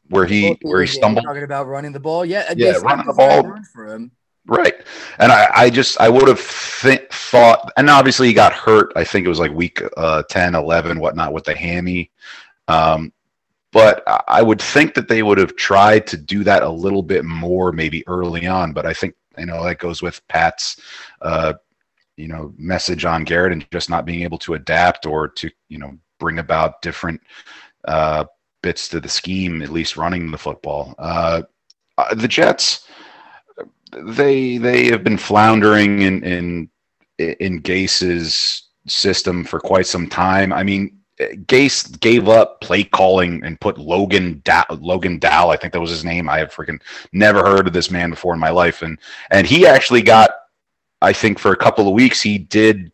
where 0.09 0.25
he 0.25 0.57
where 0.61 0.81
he 0.81 0.87
stumbled. 0.87 1.25
Talking 1.25 1.43
about 1.43 1.67
running 1.67 1.91
the 1.91 1.99
ball, 1.99 2.25
yeah, 2.25 2.53
yeah, 2.55 2.77
running 2.77 3.05
the 3.05 3.13
ball 3.13 3.57
for 3.73 3.87
him. 3.87 4.11
Right, 4.45 4.75
and 5.19 5.29
I, 5.29 5.49
I 5.53 5.69
just 5.69 5.99
I 5.99 6.07
would 6.07 6.27
have 6.29 6.39
th- 6.81 7.09
thought, 7.11 7.73
and 7.75 7.89
obviously 7.89 8.27
he 8.27 8.33
got 8.33 8.53
hurt. 8.53 8.93
I 8.95 9.03
think 9.03 9.25
it 9.25 9.29
was 9.29 9.39
like 9.39 9.51
week 9.51 9.81
uh, 9.97 10.23
10, 10.29 10.55
11, 10.55 11.01
whatnot 11.01 11.33
with 11.33 11.43
the 11.43 11.53
hammy. 11.53 12.11
Um, 12.69 13.11
but 13.73 14.03
I 14.27 14.41
would 14.41 14.61
think 14.61 14.93
that 14.93 15.09
they 15.09 15.21
would 15.21 15.37
have 15.37 15.57
tried 15.57 16.07
to 16.07 16.17
do 16.17 16.45
that 16.45 16.63
a 16.63 16.69
little 16.69 17.03
bit 17.03 17.25
more, 17.25 17.73
maybe 17.73 18.07
early 18.07 18.47
on. 18.47 18.71
But 18.71 18.85
I 18.85 18.93
think 18.93 19.15
you 19.37 19.45
know 19.45 19.63
that 19.65 19.79
goes 19.79 20.01
with 20.01 20.25
Pat's, 20.29 20.79
uh, 21.21 21.53
you 22.17 22.27
know, 22.27 22.53
message 22.57 23.05
on 23.05 23.23
Garrett 23.23 23.53
and 23.53 23.65
just 23.71 23.89
not 23.89 24.05
being 24.05 24.23
able 24.23 24.37
to 24.39 24.55
adapt 24.55 25.05
or 25.05 25.27
to 25.27 25.49
you 25.69 25.77
know 25.77 25.97
bring 26.19 26.39
about 26.39 26.81
different 26.81 27.21
uh, 27.87 28.25
bits 28.61 28.89
to 28.89 28.99
the 28.99 29.09
scheme, 29.09 29.61
at 29.61 29.69
least 29.69 29.97
running 29.97 30.31
the 30.31 30.37
football. 30.37 30.95
Uh, 30.97 31.43
uh 31.97 32.15
the 32.15 32.27
Jets, 32.27 32.87
they 33.93 34.57
they 34.57 34.87
have 34.87 35.03
been 35.03 35.17
floundering 35.17 36.01
in 36.01 36.23
in 36.23 36.69
in 37.17 37.59
Gase's 37.61 38.63
system 38.87 39.43
for 39.43 39.59
quite 39.59 39.87
some 39.87 40.07
time. 40.07 40.53
I 40.53 40.63
mean, 40.63 40.97
Gase 41.19 41.99
gave 41.99 42.29
up 42.29 42.61
play 42.61 42.83
calling 42.83 43.43
and 43.43 43.59
put 43.59 43.77
Logan 43.77 44.41
da- 44.43 44.65
Logan 44.69 45.17
Dow, 45.17 45.49
I 45.49 45.57
think 45.57 45.73
that 45.73 45.79
was 45.79 45.89
his 45.89 46.05
name. 46.05 46.29
I 46.29 46.37
have 46.37 46.53
freaking 46.53 46.79
never 47.11 47.39
heard 47.39 47.67
of 47.67 47.73
this 47.73 47.89
man 47.89 48.11
before 48.11 48.33
in 48.33 48.39
my 48.39 48.51
life, 48.51 48.81
and 48.83 48.99
and 49.31 49.47
he 49.47 49.65
actually 49.65 50.03
got, 50.03 50.29
I 51.01 51.13
think, 51.13 51.39
for 51.39 51.51
a 51.51 51.57
couple 51.57 51.87
of 51.87 51.93
weeks 51.93 52.21
he 52.21 52.37
did 52.37 52.91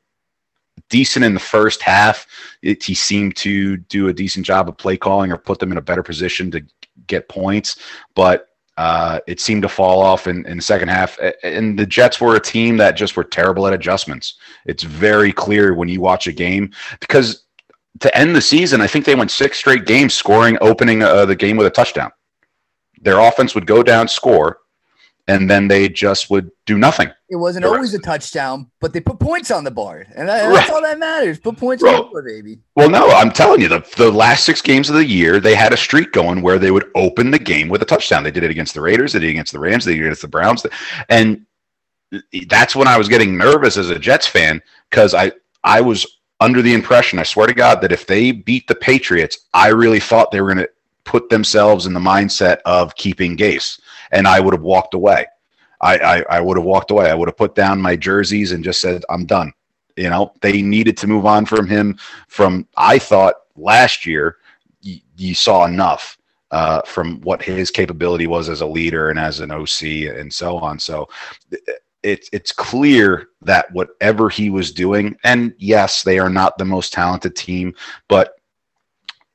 decent 0.90 1.26
in 1.26 1.34
the 1.34 1.40
first 1.40 1.82
half. 1.82 2.28
It, 2.62 2.84
he 2.84 2.94
seemed 2.94 3.36
to 3.38 3.78
do 3.78 4.08
a 4.08 4.14
decent 4.14 4.46
job 4.46 4.70
of 4.70 4.78
play 4.78 4.98
calling 4.98 5.32
or 5.32 5.38
put 5.38 5.60
them 5.60 5.72
in 5.72 5.78
a 5.78 5.82
better 5.82 6.04
position 6.04 6.52
to 6.52 6.64
get 7.08 7.30
points, 7.30 7.80
but 8.16 8.50
uh, 8.78 9.20
it 9.28 9.40
seemed 9.40 9.62
to 9.62 9.70
fall 9.70 10.02
off 10.02 10.28
in, 10.28 10.46
in 10.48 10.58
the 10.58 10.64
second 10.64 10.88
half. 10.88 11.20
And 11.44 11.78
the 11.78 11.86
Jets 11.86 12.20
were 12.20 12.36
a 12.36 12.40
team 12.40 12.78
that 12.78 12.92
just 12.92 13.16
were 13.16 13.24
terrible 13.24 13.68
at 13.68 13.74
adjustments. 13.74 14.36
It's 14.66 14.84
very 14.84 15.32
clear 15.32 15.74
when 15.74 15.90
you 15.90 16.02
watch 16.02 16.28
a 16.28 16.32
game 16.32 16.72
because 17.00 17.44
to 18.00 18.18
end 18.18 18.36
the 18.36 18.42
season, 18.42 18.82
I 18.82 18.88
think 18.88 19.06
they 19.06 19.16
went 19.16 19.30
six 19.30 19.60
straight 19.60 19.86
games 19.86 20.16
scoring, 20.16 20.58
opening 20.60 21.04
uh, 21.04 21.26
the 21.26 21.36
game 21.36 21.58
with 21.58 21.68
a 21.68 21.72
touchdown. 21.72 22.12
Their 23.02 23.20
offense 23.20 23.54
would 23.54 23.68
go 23.68 23.84
down, 23.84 24.08
score, 24.08 24.60
and 25.28 25.50
then 25.50 25.68
they 25.68 25.88
just 25.88 26.30
would 26.30 26.52
do 26.66 26.78
nothing. 26.78 27.10
It 27.30 27.38
wasn't 27.38 27.66
always 27.66 27.94
a 27.94 28.00
touchdown, 28.00 28.70
but 28.80 28.94
they 28.94 29.00
put 29.00 29.20
points 29.20 29.52
on 29.52 29.64
the 29.64 29.72
board, 29.72 30.08
and 30.16 30.28
that, 30.28 30.52
that's 30.52 30.70
all 30.70 30.82
that 30.82 31.00
matters. 31.00 31.40
Put 31.40 31.58
points 31.58 31.82
Bro, 31.82 31.92
on 31.92 31.98
the 31.98 32.04
board, 32.10 32.26
baby. 32.26 32.60
Well, 32.76 32.90
no, 32.90 33.10
I'm 33.10 33.32
telling 33.32 33.62
you, 33.62 33.68
the, 33.68 33.86
the 33.98 34.12
last 34.12 34.44
six 34.44 34.62
games 34.62 34.90
of 34.90 34.96
the 34.96 35.06
year, 35.06 35.40
they 35.40 35.56
had 35.56 35.74
a 35.74 35.78
streak 35.78 36.12
going 36.12 36.42
where 36.42 36.60
they 36.60 36.72
would 36.72 36.92
open 36.96 37.32
the 37.32 37.40
game 37.40 37.70
with 37.70 37.82
a 37.82 37.86
touchdown. 37.86 38.24
They 38.24 38.32
did 38.32 38.44
it 38.44 38.52
against 38.52 38.74
the 38.74 38.82
Raiders, 38.82 39.14
they 39.14 39.20
did 39.20 39.28
it 39.28 39.32
against 39.32 39.54
the 39.54 39.60
Rams, 39.60 39.86
they 39.86 39.94
did 39.94 40.02
it 40.02 40.06
against 40.06 40.22
the 40.22 40.28
Browns, 40.28 40.66
and 41.10 41.46
that's 42.48 42.76
when 42.76 42.88
I 42.88 42.98
was 42.98 43.08
getting 43.10 43.38
nervous 43.38 43.78
as 43.78 43.90
a 43.90 43.98
Jets 43.98 44.28
fan 44.28 44.62
because 44.90 45.14
I 45.14 45.32
I 45.64 45.82
was 45.82 46.06
under 46.40 46.62
the 46.62 46.74
impression, 46.74 47.20
I 47.20 47.24
swear 47.24 47.48
to 47.48 47.54
God, 47.54 47.82
that 47.82 47.92
if 47.92 48.06
they 48.06 48.32
beat 48.32 48.68
the 48.68 48.76
Patriots, 48.76 49.48
I 49.54 49.70
really 49.70 50.00
thought 50.00 50.30
they 50.30 50.42
were 50.42 50.54
going 50.54 50.66
to 50.66 50.70
put 51.06 51.30
themselves 51.30 51.86
in 51.86 51.94
the 51.94 52.00
mindset 52.00 52.58
of 52.66 52.96
keeping 52.96 53.38
Gase, 53.38 53.80
and 54.14 54.28
I 54.28 54.40
would 54.40 54.54
have 54.54 54.64
walked 54.64 54.94
away. 54.94 55.26
I, 55.82 55.98
I, 55.98 56.26
I 56.38 56.40
would 56.40 56.58
have 56.58 56.66
walked 56.66 56.92
away. 56.92 57.12
I 57.12 57.14
would 57.14 57.28
have 57.28 57.38
put 57.38 57.56
down 57.56 57.82
my 57.82 57.96
jerseys 57.96 58.54
and 58.54 58.64
just 58.64 58.80
said, 58.80 59.04
I'm 59.10 59.26
done. 59.26 59.52
You 59.98 60.10
know, 60.10 60.34
they 60.42 60.62
needed 60.62 60.96
to 60.98 61.08
move 61.08 61.26
on 61.26 61.46
from 61.46 61.68
him. 61.68 62.00
From 62.28 62.68
I 62.78 62.98
thought 62.98 63.36
last 63.56 64.06
year, 64.06 64.38
you 64.82 65.36
saw 65.36 65.66
enough. 65.66 66.18
Uh, 66.52 66.84
from 66.84 67.20
what 67.22 67.42
his 67.42 67.72
capability 67.72 68.28
was 68.28 68.48
as 68.48 68.62
a 68.62 68.66
leader 68.68 69.10
and 69.10 69.18
as 69.18 69.40
an 69.40 69.50
OC 69.50 69.82
and 70.16 70.32
so 70.32 70.56
on. 70.60 70.78
So 70.78 71.10
it's 72.04 72.30
it's 72.32 72.52
clear 72.52 73.30
that 73.42 73.72
whatever 73.72 74.30
he 74.30 74.52
was 74.52 74.72
doing, 74.72 75.18
and 75.24 75.56
yes, 75.58 76.04
they 76.04 76.20
are 76.20 76.30
not 76.30 76.60
the 76.60 76.66
most 76.66 76.94
talented 76.94 77.36
team, 77.36 77.74
but 78.08 78.36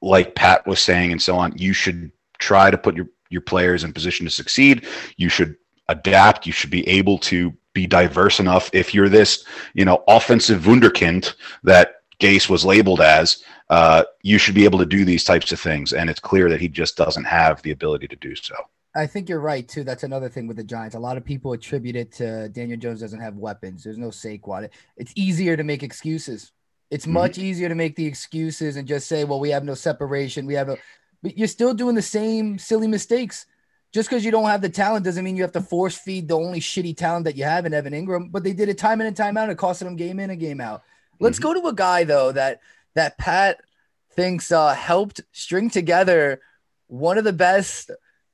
like 0.01 0.37
Pat 0.37 0.64
was 0.64 0.79
saying 0.79 1.11
and 1.11 1.20
so 1.20 1.37
on, 1.37 1.59
you 1.59 1.72
should 1.72 2.12
try 2.39 2.70
to 2.70 2.79
put 2.79 2.95
your 2.95 3.09
your 3.31 3.41
players 3.41 3.85
in 3.85 3.93
position 3.93 4.26
to 4.26 4.31
succeed. 4.31 4.87
You 5.16 5.29
should 5.29 5.57
adapt. 5.89 6.47
You 6.47 6.53
should 6.53 6.70
be 6.70 6.87
able 6.89 7.18
to 7.18 7.53
be 7.72 7.87
diverse 7.87 8.41
enough. 8.41 8.70
If 8.72 8.95
you're 8.95 9.09
this, 9.09 9.45
you 9.74 9.85
know, 9.85 10.03
offensive 10.09 10.62
wunderkind 10.62 11.35
that 11.62 11.97
Gase 12.20 12.49
was 12.49 12.64
labeled 12.64 13.01
as, 13.01 13.43
uh, 13.70 14.05
you 14.22 14.39
should 14.39 14.55
be 14.55 14.64
able 14.64 14.79
to 14.79 14.87
do 14.87 15.05
these 15.05 15.24
types 15.24 15.53
of 15.53 15.61
things. 15.61 15.93
And 15.93 16.11
it's 16.11 16.20
clear 16.20 16.49
that 16.51 16.61
he 16.61 16.68
just 16.68 16.97
doesn't 16.97 17.24
have 17.24 17.62
the 17.62 17.70
ability 17.70 18.09
to 18.09 18.16
do 18.16 18.35
so. 18.35 18.55
I 18.97 19.07
think 19.07 19.29
you're 19.29 19.41
right 19.41 19.68
too. 19.68 19.85
That's 19.85 20.03
another 20.03 20.29
thing 20.29 20.47
with 20.47 20.57
the 20.57 20.64
Giants. 20.64 20.97
A 20.97 20.99
lot 20.99 21.16
of 21.16 21.24
people 21.24 21.53
attribute 21.53 21.95
it 21.95 22.11
to 22.12 22.49
Daniel 22.49 22.79
Jones 22.79 23.01
doesn't 23.01 23.20
have 23.20 23.37
weapons. 23.37 23.85
There's 23.85 23.99
no 23.99 24.09
Saquon. 24.09 24.68
It's 24.97 25.12
easier 25.14 25.57
to 25.57 25.62
make 25.62 25.83
excuses. 25.83 26.53
It's 26.91 27.05
mm-hmm. 27.05 27.14
much 27.14 27.39
easier 27.39 27.68
to 27.68 27.74
make 27.74 27.97
the 27.97 28.07
excuses 28.07 28.76
and 28.76 28.89
just 28.89 29.07
say, 29.07 29.24
"Well, 29.24 29.41
we 29.41 29.51
have 29.51 29.62
no 29.62 29.74
separation. 29.74 30.47
We 30.47 30.55
have 30.55 30.68
no." 30.68 30.76
But 31.23 31.37
you're 31.37 31.49
still 31.49 31.75
doing 31.75 31.95
the 31.95 32.03
same 32.03 32.59
silly 32.59 32.87
mistakes. 32.87 33.47
Just 33.93 34.11
because 34.11 34.25
you 34.25 34.31
don't 34.31 34.45
have 34.45 34.61
the 34.61 34.69
talent 34.69 35.05
doesn't 35.05 35.25
mean 35.25 35.37
you 35.37 35.43
have 35.43 35.53
to 35.53 35.62
force 35.62 35.97
feed 35.97 36.29
the 36.29 36.37
only 36.37 36.61
shitty 36.61 36.97
talent 36.97 37.25
that 37.25 37.37
you 37.37 37.45
have 37.45 37.64
in 37.64 37.73
Evan 37.73 37.95
Engram. 37.95 38.31
But 38.31 38.45
they 38.45 38.53
did 38.53 38.69
it 38.69 38.79
time 38.79 39.01
in 39.01 39.07
and 39.07 39.16
time 39.16 39.37
out. 39.37 39.49
It 39.49 39.57
costed 39.57 39.81
them 39.81 39.97
game 39.97 40.21
in 40.21 40.31
and 40.31 40.39
game 40.39 40.61
out. 40.61 40.83
Let's 41.21 41.39
mm-hmm. 41.39 41.55
go 41.55 41.61
to 41.62 41.69
a 41.69 41.75
guy 41.75 42.05
though 42.05 42.33
that 42.33 42.61
that 42.95 43.16
Pat 43.19 43.61
thinks 44.12 44.53
uh, 44.53 44.75
helped 44.75 45.21
string 45.33 45.71
together 45.71 46.41
one 46.89 47.19
of 47.19 47.25
the 47.25 47.33
best 47.33 47.91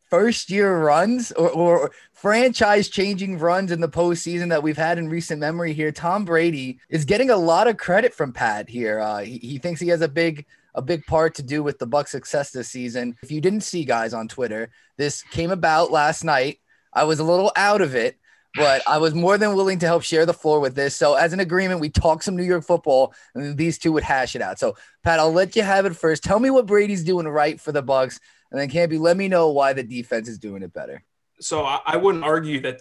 first 0.08 0.50
year 0.50 0.78
runs 0.78 1.32
or, 1.32 1.50
or 1.50 1.90
franchise 2.12 2.88
changing 2.88 3.38
runs 3.38 3.72
in 3.72 3.80
the 3.80 3.88
postseason 3.88 4.48
that 4.48 4.62
we've 4.62 4.76
had 4.76 4.96
in 4.96 5.08
recent 5.08 5.40
memory 5.40 5.72
here. 5.72 5.92
Tom 5.92 6.24
Brady 6.24 6.78
is 6.88 7.04
getting 7.04 7.30
a 7.30 7.36
lot 7.36 7.66
of 7.66 7.76
credit 7.76 8.14
from 8.14 8.32
Pat 8.32 8.68
here. 8.68 9.00
Uh, 9.00 9.18
he, 9.18 9.38
he 9.38 9.58
thinks 9.58 9.80
he 9.80 9.88
has 9.88 10.00
a 10.00 10.08
big 10.08 10.46
a 10.74 10.82
big 10.82 11.06
part 11.06 11.34
to 11.36 11.42
do 11.42 11.62
with 11.62 11.78
the 11.78 11.86
Bucks' 11.86 12.10
success 12.10 12.50
this 12.50 12.68
season. 12.68 13.16
If 13.22 13.30
you 13.30 13.40
didn't 13.40 13.62
see 13.62 13.84
guys 13.84 14.12
on 14.12 14.28
Twitter, 14.28 14.70
this 14.98 15.22
came 15.30 15.50
about 15.50 15.90
last 15.90 16.24
night. 16.24 16.58
I 16.92 17.04
was 17.04 17.18
a 17.18 17.24
little 17.24 17.52
out 17.56 17.80
of 17.80 17.94
it, 17.94 18.18
but 18.54 18.82
I 18.86 18.98
was 18.98 19.14
more 19.14 19.36
than 19.38 19.54
willing 19.54 19.78
to 19.80 19.86
help 19.86 20.02
share 20.02 20.26
the 20.26 20.32
floor 20.32 20.60
with 20.60 20.74
this. 20.74 20.94
So, 20.94 21.14
as 21.14 21.32
an 21.32 21.40
agreement, 21.40 21.80
we 21.80 21.90
talked 21.90 22.24
some 22.24 22.36
New 22.36 22.44
York 22.44 22.64
football, 22.64 23.14
and 23.34 23.56
these 23.56 23.78
two 23.78 23.92
would 23.92 24.04
hash 24.04 24.36
it 24.36 24.42
out. 24.42 24.58
So, 24.58 24.76
Pat, 25.02 25.18
I'll 25.18 25.32
let 25.32 25.56
you 25.56 25.62
have 25.62 25.86
it 25.86 25.96
first. 25.96 26.22
Tell 26.22 26.38
me 26.38 26.50
what 26.50 26.66
Brady's 26.66 27.04
doing 27.04 27.26
right 27.26 27.60
for 27.60 27.72
the 27.72 27.82
Bucks, 27.82 28.20
and 28.50 28.60
then 28.60 28.68
Campy, 28.68 28.98
let 28.98 29.16
me 29.16 29.28
know 29.28 29.50
why 29.50 29.72
the 29.72 29.82
defense 29.82 30.28
is 30.28 30.38
doing 30.38 30.62
it 30.62 30.72
better. 30.72 31.02
So 31.40 31.64
I, 31.64 31.96
wouldn't 31.96 32.24
argue 32.24 32.60
that. 32.60 32.80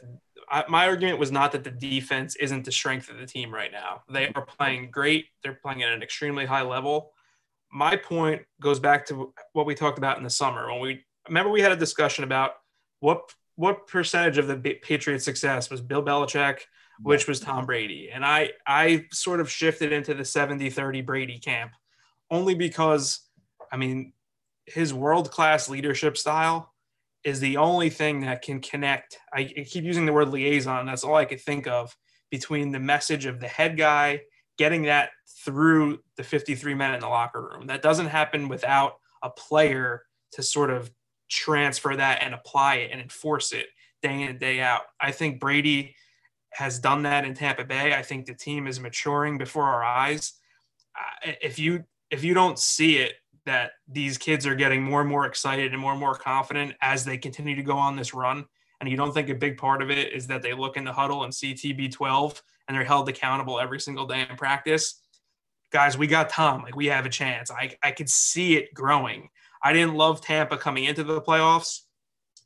My 0.70 0.88
argument 0.88 1.18
was 1.18 1.32
not 1.32 1.52
that 1.54 1.64
the 1.64 1.72
defense 1.72 2.36
isn't 2.36 2.66
the 2.66 2.72
strength 2.72 3.10
of 3.10 3.18
the 3.18 3.26
team 3.26 3.52
right 3.52 3.72
now. 3.72 4.04
They 4.08 4.32
are 4.36 4.46
playing 4.46 4.92
great. 4.92 5.26
They're 5.42 5.58
playing 5.60 5.82
at 5.82 5.92
an 5.92 6.04
extremely 6.04 6.46
high 6.46 6.62
level. 6.62 7.14
My 7.74 7.96
point 7.96 8.44
goes 8.62 8.80
back 8.80 9.08
to 9.08 9.34
what 9.54 9.66
we 9.66 9.74
talked 9.74 9.98
about 9.98 10.18
in 10.18 10.24
the 10.24 10.30
summer 10.30 10.72
when 10.72 10.80
we 10.80 11.04
remember 11.28 11.50
we 11.50 11.62
had 11.62 11.72
a 11.72 11.78
discussion 11.78 12.24
about 12.24 12.52
what 13.00 13.34
what 13.56 13.88
percentage 13.88 14.38
of 14.38 14.48
the 14.48 14.58
Patriots' 14.82 15.26
success 15.26 15.70
was 15.70 15.82
Bill 15.82 16.04
Belichick, 16.04 16.60
which 17.02 17.28
was 17.28 17.40
Tom 17.40 17.66
Brady. 17.66 18.10
And 18.14 18.26
I 18.26 18.52
I 18.68 19.06
sort 19.12 19.40
of 19.40 19.50
shifted 19.50 19.92
into 19.92 20.14
the 20.14 20.24
70-30 20.24 21.06
Brady 21.06 21.40
camp 21.40 21.72
only 22.30 22.56
because 22.56 23.22
I 23.72 23.78
mean 23.78 24.14
his 24.66 24.94
world 24.94 25.32
class 25.32 25.68
leadership 25.70 26.18
style 26.18 26.74
is 27.24 27.40
the 27.40 27.58
only 27.58 27.90
thing 27.90 28.22
that 28.22 28.42
can 28.42 28.60
connect. 28.60 29.18
I, 29.34 29.46
keep 29.46 29.84
using 29.84 30.06
the 30.06 30.14
word 30.14 30.30
liaison. 30.30 30.86
That's 30.86 31.04
all 31.04 31.16
I 31.16 31.26
could 31.26 31.42
think 31.42 31.68
of 31.68 31.96
between 32.30 32.72
the 32.72 32.80
message 32.80 33.26
of 33.26 33.40
the 33.40 33.48
head 33.48 33.78
guy 33.78 34.22
getting 34.58 34.84
that 34.84 35.10
through 35.44 36.00
the 36.18 36.24
53 36.24 36.74
men 36.74 36.94
in 36.94 37.00
the 37.00 37.08
locker 37.08 37.42
room. 37.42 37.68
That 37.68 37.82
doesn't 37.82 38.08
happen 38.08 38.48
without 38.48 38.96
a 39.22 39.30
player 39.30 40.04
to 40.34 40.44
sort 40.44 40.70
of 40.70 40.92
transfer 41.30 41.96
that 41.96 42.22
and 42.22 42.34
apply 42.34 42.76
it 42.76 42.92
and 42.92 43.02
enforce 43.02 43.52
it 43.52 43.68
day 44.02 44.22
in 44.22 44.30
and 44.30 44.40
day 44.40 44.60
out. 44.60 44.84
I 45.00 45.12
think 45.12 45.40
Brady 45.40 45.96
has 46.52 46.80
done 46.80 47.04
that 47.04 47.26
in 47.26 47.34
Tampa 47.34 47.66
Bay. 47.66 47.94
I 47.94 48.04
think 48.04 48.26
the 48.26 48.34
team 48.34 48.68
is 48.68 48.80
maturing 48.80 49.38
before 49.38 49.66
our 49.66 49.84
eyes. 49.84 50.34
If 51.24 51.58
you 51.58 51.84
if 52.12 52.24
you 52.24 52.36
don't 52.36 52.60
see 52.60 52.98
it 52.98 53.14
that 53.46 53.72
these 53.88 54.18
kids 54.18 54.46
are 54.46 54.56
getting 54.56 54.84
more 54.84 55.02
and 55.02 55.10
more 55.10 55.26
excited 55.26 55.74
and 55.74 55.82
more 55.82 55.92
and 55.92 56.00
more 56.00 56.16
confident 56.16 56.76
as 56.82 57.04
they 57.04 57.18
continue 57.18 57.56
to 57.56 57.64
go 57.64 57.76
on 57.76 57.96
this 57.96 58.14
run. 58.14 58.46
And 58.80 58.90
you 58.90 58.96
don't 58.98 59.14
think 59.14 59.30
a 59.30 59.36
big 59.36 59.58
part 59.58 59.82
of 59.82 59.90
it 59.90 60.14
is 60.14 60.28
that 60.28 60.42
they 60.42 60.54
look 60.54 60.78
in 60.78 60.86
the 60.86 60.94
huddle 60.94 61.24
and 61.24 61.34
see 61.34 61.54
TB12 61.54 62.42
and 62.68 62.76
they're 62.76 62.84
held 62.84 63.10
accountable 63.10 63.60
every 63.60 63.80
single 63.80 64.06
day 64.06 64.26
in 64.30 64.36
practice. 64.36 65.02
Guys, 65.72 65.98
we 65.98 66.08
got 66.08 66.30
Tom. 66.30 66.62
Like 66.62 66.76
we 66.76 66.88
have 66.88 67.06
a 67.06 67.10
chance. 67.10 67.50
I, 67.52 67.76
I 67.82 67.92
could 67.92 68.10
see 68.10 68.56
it 68.56 68.74
growing. 68.74 69.30
I 69.64 69.74
didn't 69.74 69.96
love 69.96 70.22
Tampa 70.22 70.58
coming 70.58 70.84
into 70.84 71.04
the 71.04 71.22
playoffs. 71.22 71.82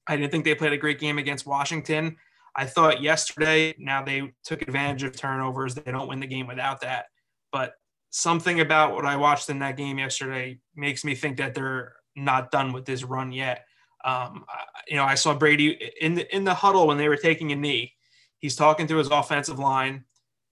I 0.07 0.15
didn't 0.15 0.31
think 0.31 0.45
they 0.45 0.55
played 0.55 0.73
a 0.73 0.77
great 0.77 0.99
game 0.99 1.17
against 1.17 1.45
Washington. 1.45 2.15
I 2.55 2.65
thought 2.65 3.01
yesterday, 3.01 3.75
now 3.77 4.03
they 4.03 4.33
took 4.43 4.61
advantage 4.61 5.03
of 5.03 5.15
turnovers. 5.15 5.75
They 5.75 5.91
don't 5.91 6.07
win 6.07 6.19
the 6.19 6.27
game 6.27 6.47
without 6.47 6.81
that. 6.81 7.05
But 7.51 7.73
something 8.09 8.61
about 8.61 8.93
what 8.93 9.05
I 9.05 9.15
watched 9.15 9.49
in 9.49 9.59
that 9.59 9.77
game 9.77 9.99
yesterday 9.99 10.59
makes 10.75 11.03
me 11.03 11.13
think 11.13 11.37
that 11.37 11.53
they're 11.53 11.93
not 12.15 12.51
done 12.51 12.73
with 12.73 12.85
this 12.85 13.03
run 13.03 13.31
yet. 13.31 13.65
Um, 14.03 14.45
you 14.87 14.95
know, 14.95 15.03
I 15.03 15.15
saw 15.15 15.33
Brady 15.33 15.77
in 16.01 16.15
the 16.15 16.35
in 16.35 16.43
the 16.45 16.53
huddle 16.53 16.87
when 16.87 16.97
they 16.97 17.09
were 17.09 17.17
taking 17.17 17.51
a 17.51 17.55
knee. 17.55 17.93
He's 18.39 18.55
talking 18.55 18.87
to 18.87 18.97
his 18.97 19.07
offensive 19.07 19.59
line. 19.59 20.05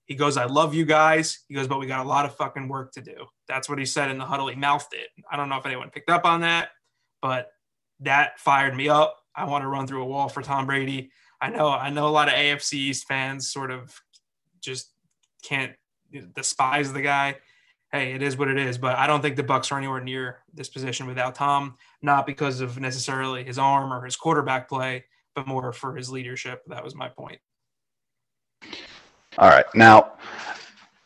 He 0.06 0.14
goes, 0.14 0.36
"I 0.36 0.44
love 0.44 0.74
you 0.74 0.84
guys." 0.84 1.44
He 1.48 1.54
goes, 1.54 1.68
"But 1.68 1.78
we 1.78 1.86
got 1.86 2.04
a 2.04 2.08
lot 2.08 2.24
of 2.24 2.36
fucking 2.36 2.68
work 2.68 2.92
to 2.92 3.00
do." 3.00 3.26
That's 3.48 3.68
what 3.68 3.78
he 3.78 3.86
said 3.86 4.10
in 4.10 4.18
the 4.18 4.24
huddle. 4.24 4.48
He 4.48 4.56
mouthed 4.56 4.94
it. 4.94 5.10
I 5.30 5.36
don't 5.36 5.48
know 5.48 5.56
if 5.56 5.66
anyone 5.66 5.90
picked 5.90 6.10
up 6.10 6.24
on 6.24 6.40
that, 6.42 6.70
but 7.20 7.50
that 8.00 8.38
fired 8.38 8.74
me 8.74 8.88
up. 8.88 9.20
I 9.34 9.44
want 9.44 9.62
to 9.62 9.68
run 9.68 9.86
through 9.86 10.02
a 10.02 10.06
wall 10.06 10.28
for 10.28 10.42
Tom 10.42 10.66
Brady. 10.66 11.10
I 11.40 11.50
know 11.50 11.68
I 11.68 11.90
know 11.90 12.08
a 12.08 12.10
lot 12.10 12.28
of 12.28 12.34
AFC 12.34 12.78
East 12.78 13.06
fans 13.06 13.50
sort 13.50 13.70
of 13.70 14.00
just 14.60 14.92
can't 15.42 15.76
despise 16.34 16.92
the 16.92 17.02
guy. 17.02 17.36
Hey, 17.92 18.12
it 18.12 18.22
is 18.22 18.36
what 18.36 18.48
it 18.48 18.58
is, 18.58 18.78
but 18.78 18.96
I 18.96 19.06
don't 19.06 19.22
think 19.22 19.36
the 19.36 19.42
Bucks 19.42 19.70
are 19.70 19.78
anywhere 19.78 20.00
near 20.00 20.42
this 20.52 20.68
position 20.68 21.06
without 21.06 21.34
Tom, 21.34 21.76
not 22.02 22.26
because 22.26 22.60
of 22.60 22.80
necessarily 22.80 23.44
his 23.44 23.58
arm 23.58 23.92
or 23.92 24.04
his 24.04 24.16
quarterback 24.16 24.68
play, 24.68 25.04
but 25.34 25.46
more 25.46 25.72
for 25.72 25.94
his 25.94 26.10
leadership. 26.10 26.62
That 26.66 26.82
was 26.82 26.94
my 26.94 27.08
point. 27.08 27.40
All 29.38 29.48
right. 29.48 29.66
Now, 29.74 30.12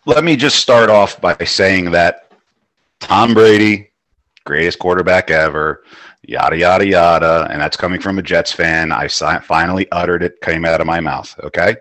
let 0.06 0.24
me 0.24 0.36
just 0.36 0.56
start 0.56 0.88
off 0.88 1.20
by 1.20 1.36
saying 1.44 1.90
that 1.90 2.32
Tom 3.00 3.34
Brady, 3.34 3.90
greatest 4.44 4.78
quarterback 4.78 5.30
ever, 5.30 5.84
yada, 6.22 6.56
yada, 6.56 6.86
yada. 6.86 7.48
And 7.50 7.60
that's 7.60 7.76
coming 7.76 8.00
from 8.00 8.18
a 8.18 8.22
Jets 8.22 8.52
fan. 8.52 8.92
I 8.92 9.08
finally 9.08 9.90
uttered 9.90 10.22
it, 10.22 10.40
came 10.42 10.64
out 10.64 10.80
of 10.80 10.86
my 10.86 11.00
mouth. 11.00 11.34
Okay. 11.42 11.76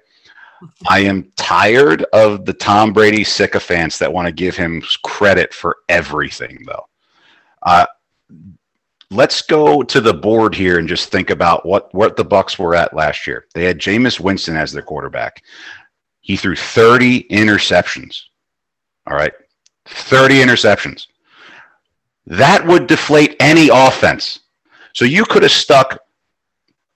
I 0.90 1.00
am 1.00 1.32
tired 1.36 2.04
of 2.14 2.46
the 2.46 2.54
Tom 2.54 2.94
Brady 2.94 3.24
sycophants 3.24 3.98
that 4.00 4.12
want 4.12 4.26
to 4.26 4.32
give 4.32 4.58
him 4.58 4.84
credit 5.04 5.54
for 5.54 5.78
everything, 5.88 6.64
though. 6.66 6.86
Uh, 7.62 7.86
let's 9.12 9.42
go 9.42 9.82
to 9.84 10.02
the 10.02 10.14
board 10.14 10.54
here 10.54 10.80
and 10.80 10.88
just 10.88 11.10
think 11.10 11.30
about 11.30 11.66
what, 11.66 11.94
what 11.94 12.18
the 12.18 12.26
Bucks 12.26 12.60
were 12.60 12.76
at 12.76 12.94
last 12.94 13.26
year. 13.26 13.46
They 13.54 13.64
had 13.64 13.80
Jameis 13.80 14.20
Winston 14.20 14.58
as 14.58 14.72
their 14.72 14.82
quarterback. 14.82 15.44
He 16.30 16.38
threw 16.38 16.56
30 16.56 17.24
interceptions. 17.24 18.26
All 19.08 19.16
right. 19.16 19.34
30 19.88 20.36
interceptions. 20.36 21.08
That 22.28 22.64
would 22.68 22.86
deflate 22.86 23.36
any 23.40 23.70
offense. 23.74 24.42
So 24.94 25.06
you 25.06 25.26
could 25.26 25.42
have 25.42 25.52
stuck 25.52 25.98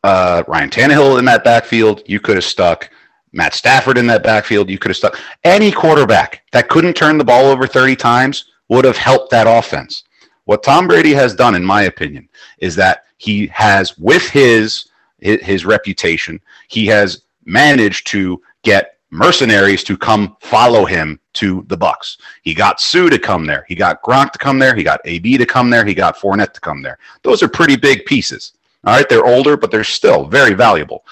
uh, 0.03 0.43
Ryan 0.47 0.69
Tannehill 0.69 1.17
in 1.17 1.25
that 1.25 1.43
backfield. 1.43 2.03
You 2.05 2.19
could 2.19 2.35
have 2.35 2.43
stuck 2.43 2.91
Matt 3.31 3.55
Stafford 3.55 3.97
in 3.97 4.05
that 4.05 4.21
backfield. 4.21 4.69
You 4.69 4.77
could 4.77 4.89
have 4.89 4.97
stuck 4.97 5.19
any 5.43 5.71
quarterback 5.71 6.43
that 6.51 6.69
couldn't 6.69 6.93
turn 6.93 7.17
the 7.17 7.23
ball 7.23 7.45
over 7.45 7.65
30 7.65 7.95
times 7.95 8.51
would 8.69 8.85
have 8.85 8.97
helped 8.97 9.31
that 9.31 9.47
offense. 9.47 10.03
What 10.45 10.61
Tom 10.61 10.87
Brady 10.87 11.13
has 11.15 11.33
done, 11.33 11.55
in 11.55 11.65
my 11.65 11.85
opinion, 11.85 12.29
is 12.59 12.75
that 12.75 13.05
he 13.17 13.47
has, 13.47 13.97
with 13.97 14.29
his 14.29 14.89
his 15.17 15.65
reputation, 15.65 16.39
he 16.67 16.85
has 16.85 17.23
managed 17.45 18.05
to 18.07 18.39
get 18.61 18.92
mercenaries 19.13 19.83
to 19.83 19.95
come 19.95 20.35
follow 20.41 20.85
him 20.85 21.19
to 21.33 21.63
the 21.67 21.77
Bucks. 21.77 22.17
He 22.41 22.53
got 22.53 22.81
Suh 22.81 23.09
to 23.09 23.19
come 23.19 23.45
there. 23.45 23.63
He 23.67 23.75
got 23.75 24.01
Gronk 24.01 24.31
to 24.31 24.39
come 24.39 24.57
there. 24.57 24.75
He 24.75 24.83
got 24.83 25.01
AB 25.05 25.37
to 25.37 25.45
come 25.45 25.69
there. 25.69 25.85
He 25.85 25.93
got 25.93 26.17
Fournette 26.17 26.53
to 26.53 26.59
come 26.59 26.81
there. 26.81 26.97
Those 27.21 27.43
are 27.43 27.47
pretty 27.47 27.75
big 27.75 28.05
pieces. 28.05 28.53
All 28.85 28.95
right, 28.95 29.07
they're 29.07 29.25
older, 29.25 29.55
but 29.55 29.71
they're 29.71 29.83
still 29.83 30.25
very 30.25 30.53
valuable. 30.53 31.05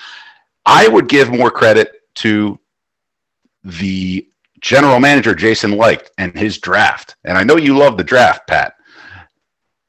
I 0.66 0.88
would 0.88 1.08
give 1.08 1.30
more 1.30 1.52
credit 1.52 2.02
to 2.16 2.60
the 3.64 4.28
general 4.60 5.00
manager 5.00 5.34
Jason 5.36 5.78
Licht 5.78 6.12
and 6.18 6.38
his 6.38 6.58
draft. 6.58 7.16
And 7.24 7.38
I 7.38 7.44
know 7.44 7.58
you 7.58 7.78
love 7.78 7.98
the 7.98 8.04
draft, 8.04 8.48
Pat. 8.48 8.76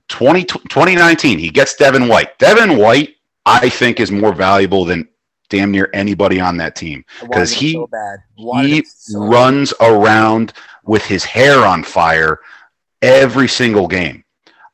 20, 0.09 0.45
2019, 0.45 1.39
he 1.39 1.49
gets 1.49 1.75
Devin 1.75 2.07
White. 2.07 2.39
Devin 2.39 2.77
White, 2.77 3.17
I 3.47 3.71
think, 3.71 3.99
is 3.99 4.11
more 4.11 4.35
valuable 4.35 4.85
than 4.85 5.09
damn 5.53 5.71
near 5.71 5.91
anybody 5.93 6.41
on 6.41 6.57
that 6.57 6.75
team 6.75 7.05
because 7.21 7.53
he 7.53 7.75
so 7.75 7.89
he 8.63 8.83
so 8.85 9.21
runs 9.21 9.75
bad. 9.79 9.93
around 9.93 10.55
with 10.85 11.05
his 11.05 11.25
hair 11.25 11.59
on 11.59 11.85
fire 11.85 12.41
every 13.03 13.47
single 13.47 13.87
game. 13.87 14.25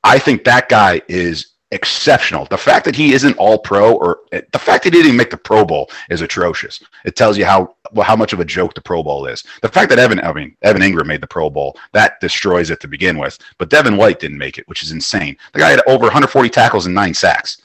I 0.05 0.21
think 0.21 0.45
that 0.45 0.69
guy 0.69 1.03
is 1.09 1.55
exceptional. 1.73 2.47
The 2.47 2.57
fact 2.57 2.85
that 2.85 2.95
he 2.95 3.13
isn't 3.13 3.37
all 3.39 3.59
pro 3.59 3.95
or 3.95 4.21
the 4.31 4.59
fact 4.59 4.85
that 4.85 4.95
he 4.95 5.03
didn't 5.03 5.17
make 5.17 5.31
the 5.31 5.37
Pro 5.37 5.65
Bowl 5.65 5.91
is 6.11 6.23
atrocious. 6.23 6.81
It 7.05 7.17
tells 7.17 7.37
you 7.37 7.45
how 7.45 7.75
how 8.01 8.15
much 8.15 8.33
of 8.33 8.39
a 8.39 8.45
joke 8.45 8.75
the 8.75 8.81
Pro 8.81 9.03
Bowl 9.03 9.27
is. 9.27 9.43
The 9.63 9.69
fact 9.69 9.91
that 9.91 9.99
Evan 9.99 10.21
I 10.21 10.33
mean 10.33 10.57
Evan 10.63 10.83
Engram 10.83 11.07
made 11.07 11.21
the 11.21 11.27
Pro 11.27 11.51
Bowl, 11.51 11.77
that 11.93 12.21
destroys 12.21 12.71
it 12.71 12.79
to 12.81 12.89
begin 12.89 13.19
with. 13.19 13.37
But 13.59 13.69
Devin 13.69 13.97
White 13.97 14.21
didn't 14.21 14.39
make 14.39 14.59
it, 14.59 14.69
which 14.69 14.85
is 14.85 14.93
insane. 14.93 15.37
The 15.53 15.59
guy 15.59 15.71
had 15.71 15.83
over 15.89 16.05
140 16.05 16.49
tackles 16.51 16.87
and 16.87 16.95
9 16.95 17.15
sacks. 17.15 17.63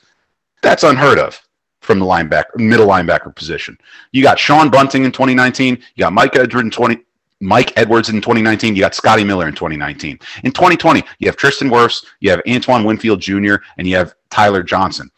That's 0.64 0.84
unheard 0.84 1.20
of 1.20 1.40
from 1.84 2.00
the 2.00 2.06
linebacker, 2.06 2.56
middle 2.56 2.88
linebacker 2.88 3.36
position. 3.36 3.78
You 4.12 4.24
got 4.24 4.40
Sean 4.40 4.70
Bunting 4.70 5.04
in 5.04 5.12
2019. 5.12 5.76
You 5.96 6.02
got 6.04 6.14
Mike 6.14 6.36
Edwards 6.36 6.64
in 6.64 6.72
20. 6.72 6.98
Mike 7.42 7.74
Edwards 7.76 8.10
in 8.10 8.22
2019. 8.22 8.76
You 8.76 8.82
got 8.82 8.96
Scotty 8.96 9.24
Miller 9.24 9.48
in 9.48 9.54
2019. 9.54 10.18
In 10.44 10.52
2020, 10.52 11.04
you 11.20 11.28
have 11.28 11.36
Tristan 11.36 11.70
Wirfs, 11.70 12.06
you 12.22 12.30
have 12.30 12.42
Antoine 12.48 12.86
Winfield 12.86 13.20
Jr., 13.20 13.56
and 13.78 13.86
you 13.86 13.98
have 13.98 14.16
Tyler 14.30 14.64
Johnson. 14.64 15.12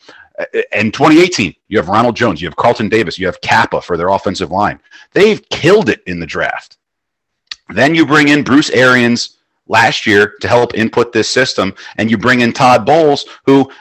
In 0.73 0.91
2018, 0.91 1.53
you 1.67 1.77
have 1.77 1.87
Ronald 1.87 2.15
Jones, 2.15 2.41
you 2.41 2.47
have 2.47 2.55
Carlton 2.55 2.89
Davis, 2.89 3.19
you 3.19 3.27
have 3.27 3.39
Cappa 3.41 3.79
for 3.79 3.95
their 3.95 4.09
offensive 4.09 4.51
line. 4.51 4.79
They've 5.13 5.47
killed 5.49 5.87
it 5.87 6.01
in 6.07 6.19
the 6.19 6.25
draft. 6.25 6.77
Then 7.69 7.93
you 7.93 8.05
bring 8.05 8.29
in 8.29 8.43
Bruce 8.43 8.71
Arians 8.71 9.37
last 9.67 10.05
year 10.05 10.35
to 10.41 10.47
help 10.47 10.73
input 10.73 11.11
this 11.11 11.29
system, 11.29 11.73
and 11.97 12.09
you 12.09 12.17
bring 12.17 12.41
in 12.41 12.53
Todd 12.53 12.85
Bowles, 12.85 13.25
who 13.45 13.71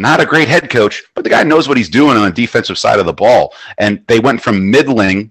not 0.00 0.20
a 0.20 0.26
great 0.26 0.48
head 0.48 0.70
coach, 0.70 1.02
but 1.14 1.24
the 1.24 1.30
guy 1.30 1.42
knows 1.42 1.68
what 1.68 1.76
he's 1.76 1.88
doing 1.88 2.16
on 2.16 2.24
the 2.24 2.30
defensive 2.30 2.78
side 2.78 2.98
of 2.98 3.06
the 3.06 3.12
ball. 3.12 3.54
And 3.78 4.04
they 4.08 4.20
went 4.20 4.42
from 4.42 4.70
middling 4.70 5.30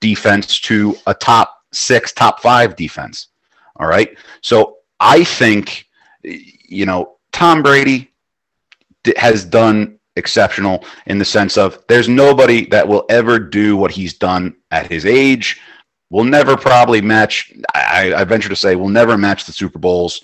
defense 0.00 0.60
to 0.60 0.96
a 1.06 1.14
top 1.14 1.62
six, 1.72 2.12
top 2.12 2.40
five 2.40 2.76
defense. 2.76 3.28
All 3.76 3.86
right. 3.86 4.16
So 4.40 4.78
I 5.00 5.24
think, 5.24 5.88
you 6.22 6.86
know, 6.86 7.16
Tom 7.32 7.62
Brady 7.62 8.12
has 9.16 9.44
done 9.44 9.98
exceptional 10.16 10.84
in 11.06 11.18
the 11.18 11.24
sense 11.24 11.56
of 11.56 11.82
there's 11.88 12.08
nobody 12.08 12.66
that 12.66 12.86
will 12.86 13.04
ever 13.08 13.38
do 13.38 13.76
what 13.76 13.90
he's 13.90 14.14
done 14.14 14.56
at 14.70 14.90
his 14.90 15.04
age. 15.04 15.60
Will 16.10 16.24
never 16.24 16.56
probably 16.56 17.00
match. 17.00 17.52
I, 17.74 18.14
I 18.14 18.24
venture 18.24 18.48
to 18.48 18.56
say 18.56 18.76
will 18.76 18.88
never 18.88 19.18
match 19.18 19.46
the 19.46 19.52
Super 19.52 19.78
Bowls. 19.78 20.20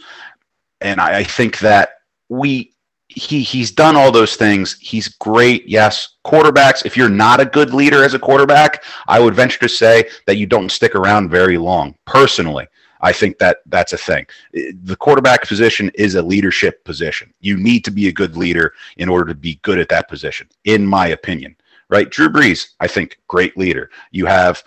And 0.80 1.00
I, 1.00 1.18
I 1.18 1.24
think 1.24 1.58
that 1.60 1.90
we 2.28 2.69
he 3.10 3.42
he's 3.42 3.70
done 3.70 3.96
all 3.96 4.12
those 4.12 4.36
things. 4.36 4.78
He's 4.80 5.08
great. 5.08 5.68
Yes, 5.68 6.16
quarterbacks. 6.24 6.86
If 6.86 6.96
you're 6.96 7.08
not 7.08 7.40
a 7.40 7.44
good 7.44 7.74
leader 7.74 8.04
as 8.04 8.14
a 8.14 8.18
quarterback, 8.18 8.84
I 9.08 9.18
would 9.18 9.34
venture 9.34 9.58
to 9.60 9.68
say 9.68 10.08
that 10.26 10.36
you 10.36 10.46
don't 10.46 10.70
stick 10.70 10.94
around 10.94 11.28
very 11.28 11.58
long. 11.58 11.94
Personally, 12.06 12.66
I 13.00 13.12
think 13.12 13.38
that 13.38 13.58
that's 13.66 13.92
a 13.92 13.98
thing. 13.98 14.26
The 14.52 14.96
quarterback 14.96 15.46
position 15.46 15.90
is 15.94 16.14
a 16.14 16.22
leadership 16.22 16.84
position. 16.84 17.34
You 17.40 17.56
need 17.56 17.84
to 17.84 17.90
be 17.90 18.08
a 18.08 18.12
good 18.12 18.36
leader 18.36 18.74
in 18.96 19.08
order 19.08 19.26
to 19.26 19.34
be 19.34 19.58
good 19.62 19.78
at 19.78 19.88
that 19.88 20.08
position, 20.08 20.48
in 20.64 20.86
my 20.86 21.08
opinion. 21.08 21.56
Right? 21.88 22.08
Drew 22.08 22.28
Brees, 22.28 22.70
I 22.78 22.86
think, 22.86 23.18
great 23.26 23.58
leader. 23.58 23.90
You 24.12 24.26
have 24.26 24.62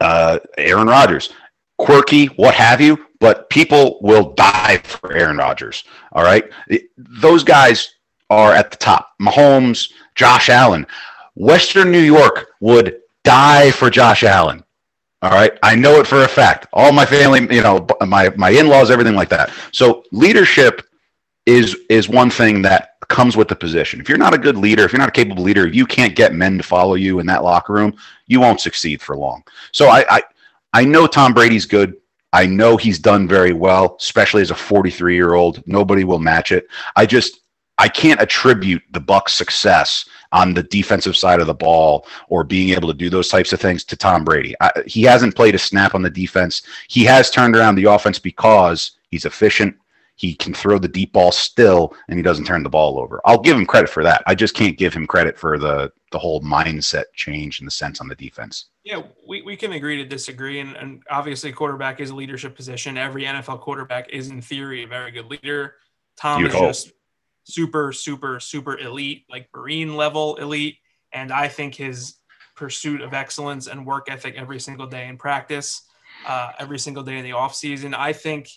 uh, 0.00 0.38
Aaron 0.56 0.86
Rodgers, 0.86 1.30
quirky, 1.78 2.26
what 2.26 2.54
have 2.54 2.80
you, 2.80 3.04
but 3.20 3.48
people 3.50 3.98
will 4.00 4.32
die 4.32 4.78
for 4.78 5.12
Aaron 5.12 5.36
Rodgers. 5.36 5.84
All 6.12 6.24
right. 6.24 6.50
Those 6.96 7.44
guys 7.44 7.94
are 8.30 8.52
at 8.52 8.70
the 8.70 8.76
top. 8.76 9.12
Mahomes, 9.20 9.92
Josh 10.14 10.48
Allen. 10.48 10.86
Western 11.36 11.90
New 11.90 12.00
York 12.00 12.48
would 12.60 13.00
die 13.22 13.70
for 13.70 13.90
Josh 13.90 14.24
Allen. 14.24 14.64
All 15.22 15.30
right. 15.30 15.52
I 15.62 15.74
know 15.74 16.00
it 16.00 16.06
for 16.06 16.22
a 16.22 16.28
fact. 16.28 16.66
All 16.72 16.92
my 16.92 17.04
family, 17.04 17.40
you 17.54 17.62
know, 17.62 17.86
my, 18.06 18.30
my 18.36 18.50
in-laws, 18.50 18.90
everything 18.90 19.14
like 19.14 19.28
that. 19.28 19.52
So 19.70 20.04
leadership 20.12 20.82
is 21.46 21.76
is 21.88 22.08
one 22.08 22.30
thing 22.30 22.62
that 22.62 22.96
comes 23.08 23.36
with 23.36 23.48
the 23.48 23.56
position. 23.56 24.00
If 24.00 24.08
you're 24.08 24.18
not 24.18 24.34
a 24.34 24.38
good 24.38 24.56
leader, 24.56 24.84
if 24.84 24.92
you're 24.92 25.00
not 25.00 25.08
a 25.08 25.12
capable 25.12 25.42
leader, 25.42 25.66
if 25.66 25.74
you 25.74 25.84
can't 25.84 26.14
get 26.14 26.34
men 26.34 26.58
to 26.58 26.62
follow 26.62 26.94
you 26.94 27.18
in 27.18 27.26
that 27.26 27.42
locker 27.42 27.72
room, 27.72 27.96
you 28.26 28.40
won't 28.40 28.60
succeed 28.60 29.02
for 29.02 29.16
long. 29.16 29.42
So 29.72 29.88
I 29.88 30.04
I, 30.08 30.22
I 30.72 30.84
know 30.84 31.06
Tom 31.06 31.34
Brady's 31.34 31.66
good. 31.66 31.96
I 32.32 32.46
know 32.46 32.76
he's 32.76 32.98
done 32.98 33.26
very 33.26 33.52
well, 33.52 33.96
especially 33.98 34.42
as 34.42 34.50
a 34.50 34.54
43 34.54 35.14
year 35.14 35.34
old. 35.34 35.66
Nobody 35.66 36.04
will 36.04 36.18
match 36.18 36.52
it. 36.52 36.66
I 36.96 37.06
just 37.06 37.40
I 37.78 37.88
can't 37.88 38.20
attribute 38.20 38.82
the 38.90 39.00
Bucks' 39.00 39.34
success 39.34 40.06
on 40.32 40.52
the 40.52 40.62
defensive 40.64 41.16
side 41.16 41.40
of 41.40 41.46
the 41.46 41.54
ball 41.54 42.06
or 42.28 42.44
being 42.44 42.70
able 42.70 42.88
to 42.88 42.94
do 42.94 43.08
those 43.08 43.28
types 43.28 43.54
of 43.54 43.60
things 43.60 43.84
to 43.84 43.96
Tom 43.96 44.22
Brady. 44.22 44.54
I, 44.60 44.70
he 44.86 45.02
hasn't 45.02 45.34
played 45.34 45.54
a 45.54 45.58
snap 45.58 45.94
on 45.94 46.02
the 46.02 46.10
defense. 46.10 46.62
He 46.88 47.04
has 47.04 47.30
turned 47.30 47.56
around 47.56 47.76
the 47.76 47.86
offense 47.86 48.18
because 48.18 48.92
he's 49.10 49.24
efficient. 49.24 49.76
He 50.16 50.34
can 50.34 50.52
throw 50.52 50.78
the 50.78 50.88
deep 50.88 51.14
ball 51.14 51.32
still, 51.32 51.94
and 52.08 52.18
he 52.18 52.22
doesn't 52.22 52.44
turn 52.44 52.62
the 52.62 52.68
ball 52.68 53.00
over. 53.00 53.22
I'll 53.24 53.40
give 53.40 53.56
him 53.56 53.64
credit 53.64 53.88
for 53.88 54.02
that. 54.04 54.22
I 54.26 54.34
just 54.34 54.54
can't 54.54 54.76
give 54.76 54.92
him 54.92 55.06
credit 55.06 55.38
for 55.38 55.58
the 55.58 55.90
the 56.12 56.18
whole 56.18 56.42
mindset 56.42 57.04
change 57.14 57.60
in 57.60 57.64
the 57.64 57.70
sense 57.70 58.00
on 58.00 58.08
the 58.08 58.14
defense. 58.14 58.66
Yeah, 58.90 59.02
we, 59.24 59.40
we 59.42 59.56
can 59.56 59.72
agree 59.74 59.98
to 59.98 60.04
disagree. 60.04 60.58
And, 60.58 60.74
and 60.74 61.00
obviously, 61.08 61.52
quarterback 61.52 62.00
is 62.00 62.10
a 62.10 62.14
leadership 62.14 62.56
position. 62.56 62.98
Every 62.98 63.22
NFL 63.22 63.60
quarterback 63.60 64.10
is, 64.10 64.30
in 64.30 64.42
theory, 64.42 64.82
a 64.82 64.88
very 64.88 65.12
good 65.12 65.26
leader. 65.26 65.76
Tom 66.16 66.40
You'd 66.40 66.48
is 66.48 66.54
hope. 66.54 66.66
just 66.70 66.92
super, 67.44 67.92
super, 67.92 68.40
super 68.40 68.76
elite, 68.78 69.26
like 69.30 69.48
Marine 69.54 69.94
level 69.94 70.34
elite. 70.36 70.78
And 71.12 71.30
I 71.30 71.46
think 71.46 71.76
his 71.76 72.16
pursuit 72.56 73.00
of 73.00 73.14
excellence 73.14 73.68
and 73.68 73.86
work 73.86 74.10
ethic 74.10 74.34
every 74.36 74.58
single 74.58 74.88
day 74.88 75.06
in 75.06 75.16
practice, 75.16 75.82
uh, 76.26 76.50
every 76.58 76.80
single 76.80 77.04
day 77.04 77.16
in 77.16 77.22
the 77.22 77.30
offseason, 77.30 77.94
I 77.94 78.12
think 78.12 78.48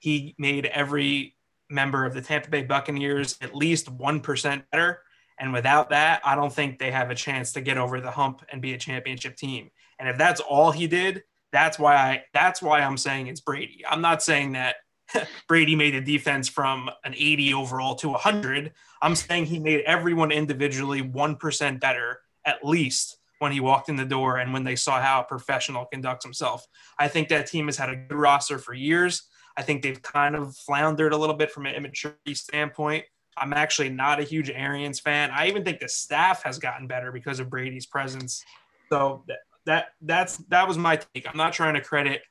he 0.00 0.34
made 0.38 0.66
every 0.66 1.36
member 1.70 2.04
of 2.04 2.14
the 2.14 2.20
Tampa 2.20 2.50
Bay 2.50 2.64
Buccaneers 2.64 3.38
at 3.40 3.54
least 3.54 3.96
1% 3.96 4.64
better. 4.72 5.02
And 5.38 5.52
without 5.52 5.90
that, 5.90 6.20
I 6.24 6.34
don't 6.34 6.52
think 6.52 6.78
they 6.78 6.90
have 6.90 7.10
a 7.10 7.14
chance 7.14 7.52
to 7.52 7.60
get 7.60 7.78
over 7.78 8.00
the 8.00 8.10
hump 8.10 8.44
and 8.50 8.60
be 8.60 8.74
a 8.74 8.78
championship 8.78 9.36
team. 9.36 9.70
And 9.98 10.08
if 10.08 10.18
that's 10.18 10.40
all 10.40 10.70
he 10.70 10.86
did, 10.86 11.22
that's 11.52 11.78
why 11.78 11.96
I 11.96 12.24
that's 12.34 12.60
why 12.60 12.80
I'm 12.80 12.96
saying 12.96 13.28
it's 13.28 13.40
Brady. 13.40 13.82
I'm 13.88 14.00
not 14.00 14.22
saying 14.22 14.52
that 14.52 14.76
Brady 15.48 15.74
made 15.76 15.94
the 15.94 16.00
defense 16.00 16.48
from 16.48 16.90
an 17.04 17.14
80 17.16 17.54
overall 17.54 17.94
to 17.96 18.08
100. 18.10 18.72
I'm 19.00 19.14
saying 19.14 19.46
he 19.46 19.58
made 19.58 19.82
everyone 19.82 20.30
individually 20.30 21.02
1% 21.02 21.80
better 21.80 22.20
at 22.44 22.64
least 22.64 23.16
when 23.38 23.52
he 23.52 23.60
walked 23.60 23.88
in 23.88 23.96
the 23.96 24.04
door 24.04 24.38
and 24.38 24.52
when 24.52 24.64
they 24.64 24.76
saw 24.76 25.00
how 25.00 25.20
a 25.20 25.24
professional 25.24 25.86
conducts 25.86 26.24
himself. 26.24 26.66
I 26.98 27.08
think 27.08 27.28
that 27.28 27.46
team 27.46 27.66
has 27.66 27.76
had 27.76 27.88
a 27.88 27.96
good 27.96 28.16
roster 28.16 28.58
for 28.58 28.74
years. 28.74 29.22
I 29.56 29.62
think 29.62 29.82
they've 29.82 30.00
kind 30.00 30.34
of 30.34 30.56
floundered 30.56 31.12
a 31.12 31.16
little 31.16 31.36
bit 31.36 31.50
from 31.50 31.66
an 31.66 31.74
immaturity 31.74 32.34
standpoint. 32.34 33.04
I'm 33.40 33.52
actually 33.52 33.90
not 33.90 34.20
a 34.20 34.22
huge 34.22 34.50
Arians 34.50 35.00
fan. 35.00 35.30
I 35.30 35.48
even 35.48 35.64
think 35.64 35.80
the 35.80 35.88
staff 35.88 36.42
has 36.44 36.58
gotten 36.58 36.86
better 36.86 37.12
because 37.12 37.40
of 37.40 37.50
Brady's 37.50 37.86
presence. 37.86 38.44
So 38.90 39.24
that, 39.28 39.38
that 39.66 39.86
that's 40.00 40.36
that 40.48 40.66
was 40.66 40.78
my 40.78 40.96
take. 40.96 41.28
I'm 41.28 41.36
not 41.36 41.52
trying 41.52 41.74
to 41.74 41.80
credit. 41.80 42.22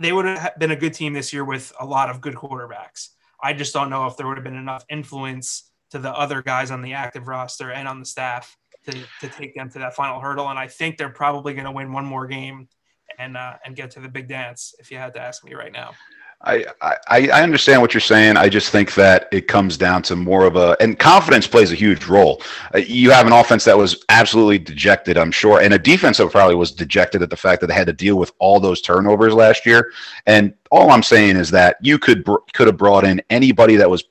They 0.00 0.12
would 0.12 0.24
have 0.24 0.58
been 0.58 0.72
a 0.72 0.76
good 0.76 0.94
team 0.94 1.12
this 1.12 1.32
year 1.32 1.44
with 1.44 1.72
a 1.78 1.86
lot 1.86 2.10
of 2.10 2.20
good 2.20 2.34
quarterbacks. 2.34 3.10
I 3.42 3.52
just 3.52 3.72
don't 3.72 3.90
know 3.90 4.06
if 4.06 4.16
there 4.16 4.26
would 4.26 4.36
have 4.36 4.44
been 4.44 4.56
enough 4.56 4.84
influence 4.88 5.70
to 5.90 5.98
the 5.98 6.12
other 6.12 6.42
guys 6.42 6.70
on 6.70 6.82
the 6.82 6.94
active 6.94 7.28
roster 7.28 7.70
and 7.70 7.86
on 7.86 8.00
the 8.00 8.06
staff 8.06 8.56
to, 8.86 8.92
to 9.20 9.28
take 9.28 9.54
them 9.54 9.68
to 9.70 9.78
that 9.78 9.94
final 9.94 10.20
hurdle. 10.20 10.48
And 10.48 10.58
I 10.58 10.66
think 10.66 10.96
they're 10.96 11.10
probably 11.10 11.52
going 11.54 11.66
to 11.66 11.70
win 11.72 11.92
one 11.92 12.04
more 12.04 12.26
game 12.26 12.68
and 13.18 13.36
uh, 13.36 13.54
and 13.64 13.76
get 13.76 13.90
to 13.92 14.00
the 14.00 14.08
big 14.08 14.28
dance. 14.28 14.74
If 14.78 14.90
you 14.90 14.98
had 14.98 15.14
to 15.14 15.20
ask 15.20 15.44
me 15.44 15.54
right 15.54 15.72
now. 15.72 15.92
I, 16.44 16.66
I, 17.08 17.42
understand 17.42 17.80
what 17.80 17.94
you're 17.94 18.00
saying. 18.00 18.36
I 18.36 18.48
just 18.48 18.70
think 18.70 18.94
that 18.94 19.28
it 19.30 19.46
comes 19.46 19.76
down 19.76 20.02
to 20.02 20.16
more 20.16 20.44
of 20.44 20.56
a 20.56 20.76
and 20.80 20.98
confidence 20.98 21.46
plays 21.46 21.70
a 21.70 21.76
huge 21.76 22.06
role. 22.06 22.42
Uh, 22.74 22.78
you 22.78 23.12
have 23.12 23.28
an 23.28 23.32
offense 23.32 23.64
that 23.64 23.78
was 23.78 24.04
absolutely 24.08 24.58
dejected, 24.58 25.16
I'm 25.16 25.30
sure, 25.30 25.60
and 25.60 25.72
a 25.72 25.78
defense 25.78 26.18
that 26.18 26.32
probably 26.32 26.56
was 26.56 26.72
dejected 26.72 27.22
at 27.22 27.30
the 27.30 27.36
fact 27.36 27.60
that 27.60 27.68
they 27.68 27.74
had 27.74 27.86
to 27.86 27.92
deal 27.92 28.16
with 28.16 28.32
all 28.40 28.58
those 28.58 28.80
turnovers 28.80 29.34
last 29.34 29.64
year. 29.64 29.92
And 30.26 30.52
all 30.72 30.90
I'm 30.90 31.04
saying 31.04 31.36
is 31.36 31.50
that 31.52 31.76
you 31.80 31.96
could 31.98 32.26
could 32.54 32.66
have 32.66 32.76
brought 32.76 33.04
in 33.04 33.22
anybody 33.30 33.76
that 33.76 33.88
was 33.88 34.04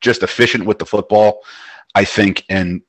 just 0.00 0.22
efficient 0.22 0.64
with 0.64 0.78
the 0.78 0.86
football, 0.86 1.42
I 1.94 2.06
think, 2.06 2.44
and 2.48 2.80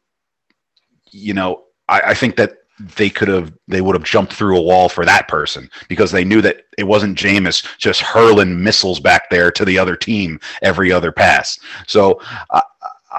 you 1.12 1.34
know, 1.34 1.66
I, 1.90 2.02
I 2.02 2.14
think 2.14 2.38
that 2.38 2.54
they 2.96 3.10
could 3.10 3.28
have 3.28 3.54
they 3.68 3.82
would 3.82 3.96
have 3.96 4.04
jumped 4.04 4.34
through 4.34 4.58
a 4.58 4.62
wall 4.62 4.90
for 4.90 5.06
that 5.06 5.28
person 5.28 5.70
because 5.88 6.12
they 6.12 6.24
knew 6.24 6.42
that 6.42 6.66
it 6.78 6.84
wasn't 6.84 7.18
Jameis 7.18 7.66
just 7.78 8.02
hurling 8.02 8.62
missiles 8.62 9.00
back 9.00 9.30
there 9.30 9.52
to 9.52 9.66
the 9.66 9.78
other 9.78 9.96
team 9.96 10.40
every 10.62 10.92
other 10.92 11.12
pass. 11.12 11.60
So 11.88 12.22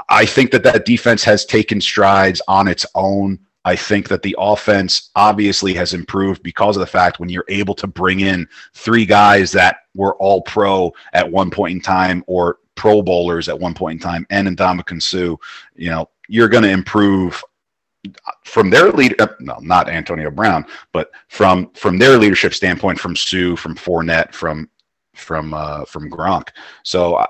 I 0.09 0.25
think 0.25 0.51
that 0.53 0.63
that 0.65 0.85
defense 0.85 1.23
has 1.25 1.45
taken 1.45 1.81
strides 1.81 2.41
on 2.49 2.69
its 2.69 2.87
own. 2.95 3.39
I 3.65 3.77
think 3.77 4.09
that 4.09 4.23
the 4.23 4.35
offense 4.39 5.11
obviously 5.15 5.75
has 5.75 5.95
improved 5.95 6.43
because 6.43 6.77
of 6.77 6.81
the 6.81 6.87
fact 6.87 7.21
when 7.21 7.29
you're 7.29 7.45
able 7.49 7.75
to 7.77 7.87
bring 7.87 8.21
in 8.21 8.49
three 8.75 9.07
guys 9.07 9.53
that 9.53 9.77
were 9.95 10.17
all 10.17 10.43
pro 10.43 10.93
at 11.13 11.31
one 11.31 11.51
point 11.51 11.73
in 11.73 11.81
time 11.81 12.25
or 12.27 12.59
pro 12.75 13.03
bowlers 13.03 13.49
at 13.49 13.59
one 13.59 13.75
point 13.75 14.03
in 14.03 14.09
time 14.09 14.27
and 14.31 14.49
Ndamukong 14.49 15.03
Suh, 15.03 15.37
you 15.77 15.91
know, 15.91 16.09
you're 16.29 16.49
going 16.49 16.65
to 16.65 16.71
improve 16.71 17.45
from 18.45 18.71
their 18.71 18.91
lead, 18.91 19.21
uh, 19.21 19.29
no, 19.41 19.59
not 19.61 19.89
Antonio 19.89 20.31
Brown, 20.31 20.65
but 20.93 21.11
from 21.29 21.71
from 21.75 21.99
their 21.99 22.19
leadership 22.19 22.55
standpoint, 22.55 22.99
from 22.99 23.17
Suh, 23.17 23.57
from 23.57 23.75
Fournette, 23.77 24.33
from 24.35 24.69
from 25.15 25.55
uh, 25.55 25.85
from 25.85 26.11
Gronk. 26.11 26.49
So 26.83 27.17
I, 27.17 27.27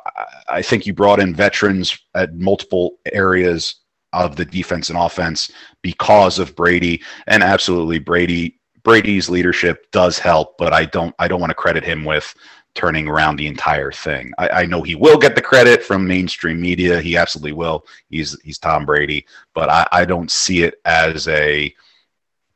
I 0.49 0.63
think 0.63 0.87
you 0.87 0.95
brought 0.95 1.21
in 1.21 1.35
veterans 1.35 1.99
at 2.15 2.35
multiple 2.35 2.99
areas 3.13 3.77
of 4.13 4.37
the 4.37 4.45
defense 4.45 4.91
and 4.91 4.99
offense 4.99 5.51
because 5.83 6.39
of 6.39 6.55
Brady, 6.57 7.03
and 7.27 7.43
absolutely 7.43 7.99
Brady 7.99 8.59
Brady's 8.83 9.29
leadership 9.29 9.91
does 9.93 10.19
help, 10.19 10.57
but 10.59 10.73
I 10.73 10.87
don't 10.87 11.15
I 11.19 11.29
don't 11.29 11.41
want 11.41 11.51
to 11.51 11.55
credit 11.55 11.85
him 11.85 12.05
with 12.05 12.35
turning 12.75 13.09
around 13.09 13.37
the 13.37 13.47
entire 13.47 13.93
thing. 13.93 14.33
I, 14.39 14.49
I, 14.49 14.67
know 14.67 14.83
he 14.83 14.95
will 14.95 15.19
get 15.19 15.35
the 15.35 15.43
credit 15.43 15.83
from 15.83 16.07
mainstream 16.07 16.61
media. 16.61 17.01
He 17.01 17.17
absolutely 17.17 17.53
will. 17.53 17.87
He's 18.09 18.41
he's 18.43 18.59
Tom 18.59 18.87
Brady, 18.87 19.27
but 19.55 19.69
I, 19.69 19.87
I 19.93 20.05
don't 20.05 20.31
see 20.31 20.63
it 20.63 20.81
as 20.85 21.29
a 21.29 21.75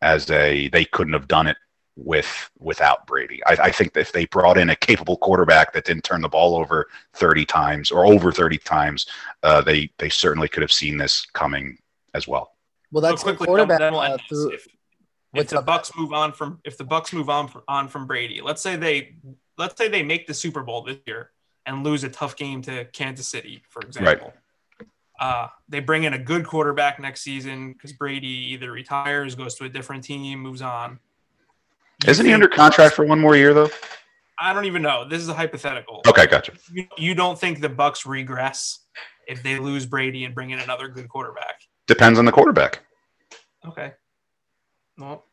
as 0.02 0.30
a 0.30 0.68
they 0.68 0.84
couldn't 0.86 1.12
have 1.12 1.28
done 1.28 1.46
it 1.46 1.56
with 1.96 2.50
without 2.58 3.06
Brady. 3.06 3.40
I, 3.46 3.56
I 3.64 3.70
think 3.70 3.96
if 3.96 4.12
they 4.12 4.26
brought 4.26 4.58
in 4.58 4.70
a 4.70 4.76
capable 4.76 5.16
quarterback 5.16 5.72
that 5.72 5.84
didn't 5.84 6.04
turn 6.04 6.22
the 6.22 6.28
ball 6.28 6.56
over 6.56 6.86
30 7.14 7.44
times 7.46 7.90
or 7.90 8.06
over 8.06 8.30
30 8.30 8.58
times, 8.58 9.06
uh, 9.42 9.60
they 9.62 9.90
they 9.98 10.08
certainly 10.08 10.48
could 10.48 10.62
have 10.62 10.72
seen 10.72 10.96
this 10.96 11.26
coming 11.32 11.78
as 12.14 12.28
well. 12.28 12.52
Well, 12.92 13.02
that's 13.02 13.22
the 13.22 13.34
quarterback. 13.34 13.80
Uh, 13.80 14.16
through, 14.28 14.52
if, 14.52 14.66
if 15.34 15.48
the 15.48 15.60
Bucks 15.60 15.90
move 15.96 16.12
on 16.12 16.32
from 16.32 16.60
if 16.64 16.78
the 16.78 16.84
Bucks 16.84 17.12
move 17.12 17.28
on 17.28 17.48
from, 17.48 17.62
on 17.68 17.88
from 17.88 18.06
Brady, 18.06 18.40
let's 18.42 18.62
say 18.62 18.76
they 18.76 19.16
let's 19.58 19.76
say 19.76 19.88
they 19.88 20.02
make 20.02 20.26
the 20.26 20.34
Super 20.34 20.62
Bowl 20.62 20.82
this 20.82 20.98
year 21.06 21.30
and 21.64 21.82
lose 21.84 22.04
a 22.04 22.08
tough 22.08 22.36
game 22.36 22.62
to 22.62 22.84
Kansas 22.86 23.28
City, 23.28 23.62
for 23.68 23.82
example. 23.82 24.32
Right. 24.32 24.88
Uh, 25.18 25.48
they 25.68 25.80
bring 25.80 26.04
in 26.04 26.12
a 26.12 26.18
good 26.18 26.46
quarterback 26.46 27.00
next 27.00 27.22
season 27.22 27.72
because 27.72 27.92
Brady 27.92 28.52
either 28.52 28.70
retires, 28.70 29.34
goes 29.34 29.54
to 29.56 29.64
a 29.64 29.68
different 29.68 30.04
team, 30.04 30.40
moves 30.40 30.62
on. 30.62 30.98
You 32.04 32.10
Isn't 32.10 32.26
he 32.26 32.32
under 32.32 32.48
contract 32.48 32.94
for 32.94 33.04
one 33.06 33.18
more 33.18 33.36
year 33.36 33.54
though? 33.54 33.70
I 34.38 34.52
don't 34.52 34.66
even 34.66 34.82
know. 34.82 35.08
This 35.08 35.22
is 35.22 35.28
a 35.28 35.34
hypothetical. 35.34 36.02
Okay, 36.06 36.26
gotcha. 36.26 36.52
You, 36.70 36.86
you 36.98 37.14
don't 37.14 37.38
think 37.38 37.62
the 37.62 37.70
Bucks 37.70 38.04
regress 38.04 38.80
if 39.26 39.42
they 39.42 39.58
lose 39.58 39.86
Brady 39.86 40.24
and 40.24 40.34
bring 40.34 40.50
in 40.50 40.58
another 40.58 40.88
good 40.88 41.08
quarterback? 41.08 41.62
Depends 41.86 42.18
on 42.18 42.26
the 42.26 42.32
quarterback. 42.32 42.80
Okay. 43.66 43.92
Well, 44.98 45.24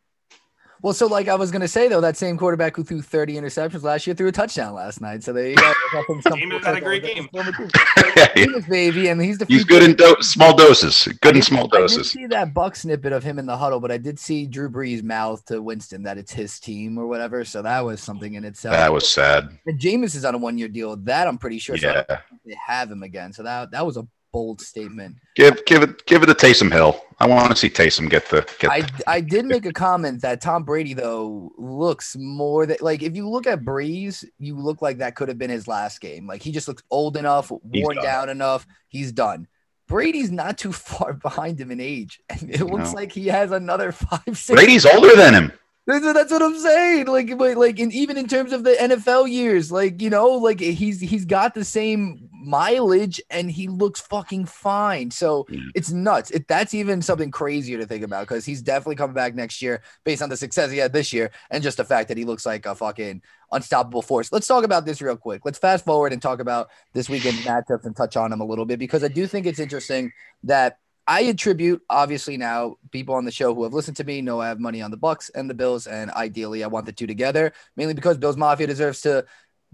well, 0.84 0.94
so 0.94 1.08
like 1.08 1.30
I 1.30 1.36
was 1.36 1.50
gonna 1.50 1.68
say 1.68 1.88
though, 1.88 2.02
that 2.02 2.18
same 2.18 2.38
quarterback 2.38 2.76
who 2.76 2.84
threw 2.84 3.02
30 3.02 3.36
interceptions 3.36 3.84
last 3.84 4.06
year 4.06 4.14
threw 4.14 4.28
a 4.28 4.32
touchdown 4.34 4.74
last 4.74 5.00
night. 5.00 5.24
So 5.24 5.32
there 5.32 5.48
you 5.48 5.56
go. 5.56 5.74
Jameis 5.94 6.64
had 6.64 6.76
a 6.76 6.82
great 6.82 7.04
game. 7.04 7.30
baby, 8.70 9.08
and 9.08 9.22
he's 9.22 9.38
the 9.38 9.46
he's 9.46 9.64
good 9.64 9.82
in 9.82 9.96
do- 9.96 10.18
small 10.20 10.54
doses. 10.54 11.08
Good 11.22 11.38
in 11.38 11.42
small 11.42 11.70
doses. 11.70 11.98
I 11.98 12.02
did 12.02 12.06
see 12.08 12.28
that 12.28 12.54
buck 12.54 12.76
snippet 12.76 13.14
of 13.14 13.24
him 13.24 13.40
in 13.40 13.46
the 13.46 13.56
huddle, 13.56 13.80
but 13.80 13.92
I 13.92 13.98
did 13.98 14.20
see 14.20 14.46
Drew 14.46 14.70
Brees 14.70 15.02
mouth 15.02 15.44
to 15.46 15.62
Winston 15.62 16.04
that 16.04 16.18
it's 16.18 16.34
his 16.34 16.60
team 16.60 16.98
or 16.98 17.08
whatever. 17.08 17.46
So 17.46 17.62
that 17.62 17.86
was 17.86 18.02
something 18.02 18.34
in 18.34 18.44
itself. 18.44 18.76
That 18.76 18.92
was 18.92 19.08
sad. 19.08 19.58
And 19.66 19.80
Jameis 19.80 20.16
is 20.16 20.26
on 20.26 20.36
a 20.36 20.38
one 20.38 20.58
year 20.58 20.68
deal. 20.68 20.98
That 20.98 21.28
I'm 21.28 21.38
pretty 21.38 21.60
sure. 21.60 21.78
Yeah. 21.78 22.04
So 22.08 22.18
they 22.46 22.58
have 22.68 22.92
him 22.92 23.04
again. 23.04 23.32
So 23.32 23.44
that 23.44 23.72
that 23.72 23.86
was 23.86 23.96
a 23.96 24.06
bold 24.34 24.60
statement. 24.60 25.16
Give 25.36 25.64
give 25.66 25.84
it 25.84 26.06
give 26.06 26.24
it 26.24 26.30
a 26.30 26.34
Taysom 26.34 26.70
Hill. 26.72 27.02
I 27.20 27.28
want 27.28 27.50
to 27.52 27.56
see 27.56 27.70
Taysom 27.70 28.10
get 28.10 28.28
the. 28.28 28.46
Get 28.60 28.70
I 28.70 28.86
I 29.08 29.22
did 29.22 29.46
make 29.46 29.66
a 29.66 29.72
comment 29.72 30.22
that 30.24 30.42
Tom 30.42 30.64
Brady 30.64 30.94
though 30.94 31.54
looks 31.58 32.18
more 32.18 32.66
that 32.66 32.82
like 32.82 33.02
if 33.02 33.16
you 33.16 33.30
look 33.30 33.48
at 33.48 33.62
Brees, 33.62 34.26
you 34.40 34.58
look 34.58 34.82
like 34.82 34.98
that 34.98 35.16
could 35.16 35.30
have 35.30 35.38
been 35.38 35.50
his 35.50 35.68
last 35.68 36.02
game. 36.02 36.28
Like 36.28 36.42
he 36.42 36.52
just 36.52 36.68
looks 36.68 36.84
old 36.92 37.16
enough, 37.16 37.50
worn 37.52 37.98
down 38.02 38.28
enough. 38.28 38.68
He's 38.90 39.14
done. 39.14 39.48
Brady's 39.88 40.32
not 40.32 40.58
too 40.58 40.74
far 40.74 41.14
behind 41.14 41.62
him 41.62 41.72
in 41.72 41.80
age, 41.80 42.20
and 42.30 42.50
it 42.50 42.66
looks 42.66 42.90
no. 42.90 42.96
like 42.96 43.14
he 43.14 43.28
has 43.28 43.52
another 43.52 43.92
five. 43.94 44.38
Six 44.38 44.50
Brady's 44.50 44.86
older 44.86 45.16
than 45.16 45.34
him. 45.34 45.54
That's, 45.86 46.14
that's 46.14 46.32
what 46.32 46.42
I'm 46.42 46.58
saying. 46.58 47.08
Like, 47.08 47.30
like, 47.58 47.78
and 47.78 47.92
even 47.92 48.18
in 48.18 48.30
terms 48.30 48.54
of 48.54 48.64
the 48.64 48.72
NFL 48.72 49.30
years, 49.30 49.70
like 49.70 50.02
you 50.02 50.10
know, 50.10 50.30
like 50.30 50.60
he's 50.60 51.00
he's 51.00 51.26
got 51.26 51.54
the 51.54 51.66
same 51.66 52.30
mileage 52.44 53.22
and 53.30 53.50
he 53.50 53.68
looks 53.68 54.02
fucking 54.02 54.46
fine. 54.46 55.12
So 55.12 55.46
mm. 55.46 55.70
it's 55.76 55.92
nuts. 55.92 56.32
It, 56.32 56.48
that's 56.48 56.74
even 56.74 57.02
something 57.02 57.32
crazier 57.32 57.78
to 57.78 57.86
think 57.86 58.04
about 58.04 58.28
because 58.28 58.46
he's 58.46 58.62
definitely 58.62 58.96
coming 58.96 59.14
back 59.14 59.36
next 59.36 59.62
year 59.62 59.82
based 60.04 60.22
on 60.22 60.30
the 60.30 60.38
success 60.38 60.72
he 60.72 60.78
had 60.78 60.94
this 60.94 61.14
year 61.14 61.32
and 61.50 61.64
just 61.64 61.78
the 61.78 61.86
fact 61.86 62.08
that 62.10 62.18
he 62.18 62.26
looks 62.26 62.46
like 62.46 62.66
a 62.66 62.76
fucking 62.76 63.22
unstoppable 63.52 64.02
force. 64.02 64.32
Let's 64.32 64.48
talk 64.48 64.64
about 64.64 64.86
this 64.86 65.02
real 65.02 65.18
quick. 65.18 65.42
Let's 65.46 65.60
fast 65.60 65.86
forward 65.86 66.14
and 66.14 66.22
talk 66.22 66.40
about 66.40 66.70
this 66.94 67.10
weekend 67.10 67.38
matchups 67.40 67.86
and 67.86 67.96
touch 67.96 68.18
on 68.18 68.32
them 68.32 68.42
a 68.42 68.46
little 68.46 68.66
bit 68.66 68.80
because 68.80 69.04
I 69.04 69.08
do 69.08 69.28
think 69.28 69.46
it's 69.46 69.60
interesting 69.60 70.12
that 70.44 70.80
I 71.06 71.22
attribute 71.22 71.82
obviously 71.90 72.38
now 72.38 72.78
people 72.92 73.16
on 73.16 73.26
the 73.26 73.32
show 73.32 73.54
who 73.54 73.64
have 73.64 73.74
listened 73.74 73.98
to 73.98 74.06
me 74.06 74.22
know 74.22 74.40
I 74.40 74.48
have 74.48 74.60
money 74.60 74.82
on 74.82 74.90
the 74.90 74.98
Bucks 74.98 75.30
and 75.30 75.50
the 75.50 75.54
Bills, 75.54 75.86
and 75.86 76.10
ideally 76.12 76.64
I 76.64 76.68
want 76.68 76.86
the 76.86 76.94
two 76.94 77.08
together, 77.08 77.52
mainly 77.76 77.94
because 77.94 78.18
Bills 78.18 78.38
Mafia 78.38 78.68
deserves 78.68 79.02
to 79.02 79.26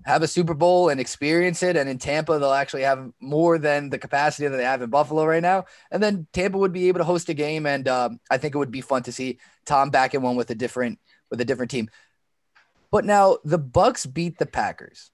have 0.06 0.24
a 0.24 0.28
Super 0.28 0.54
Bowl 0.54 0.90
and 0.90 1.00
experience 1.00 1.64
it. 1.64 1.76
And 1.76 1.90
in 1.90 1.98
Tampa, 1.98 2.40
they'll 2.40 2.52
actually 2.52 2.84
have 2.84 3.12
more 3.20 3.58
than 3.58 3.90
the 3.90 3.98
capacity 3.98 4.48
that 4.48 4.58
they 4.58 4.64
have 4.64 4.82
in 4.82 4.90
Buffalo 4.90 5.26
right 5.26 5.42
now. 5.42 5.66
And 5.92 6.02
then 6.02 6.28
Tampa 6.34 6.58
would 6.58 6.74
be 6.74 6.88
able 6.88 7.00
to 7.00 7.06
host 7.06 7.30
a 7.30 7.34
game, 7.34 7.66
and 7.66 7.88
um, 7.88 8.20
I 8.30 8.38
think 8.38 8.56
it 8.56 8.58
would 8.58 8.72
be 8.72 8.82
fun 8.82 9.04
to 9.04 9.12
see 9.12 9.40
Tom 9.66 9.90
back 9.90 10.14
in 10.14 10.22
one 10.22 10.36
with 10.36 10.50
a 10.50 10.56
different 10.56 11.00
with 11.30 11.42
a 11.42 11.46
different 11.46 11.72
team. 11.72 11.90
But 12.92 13.06
now 13.06 13.38
the 13.44 13.58
Bucks 13.58 14.06
beat 14.06 14.38
the 14.40 14.46
Packers 14.46 15.12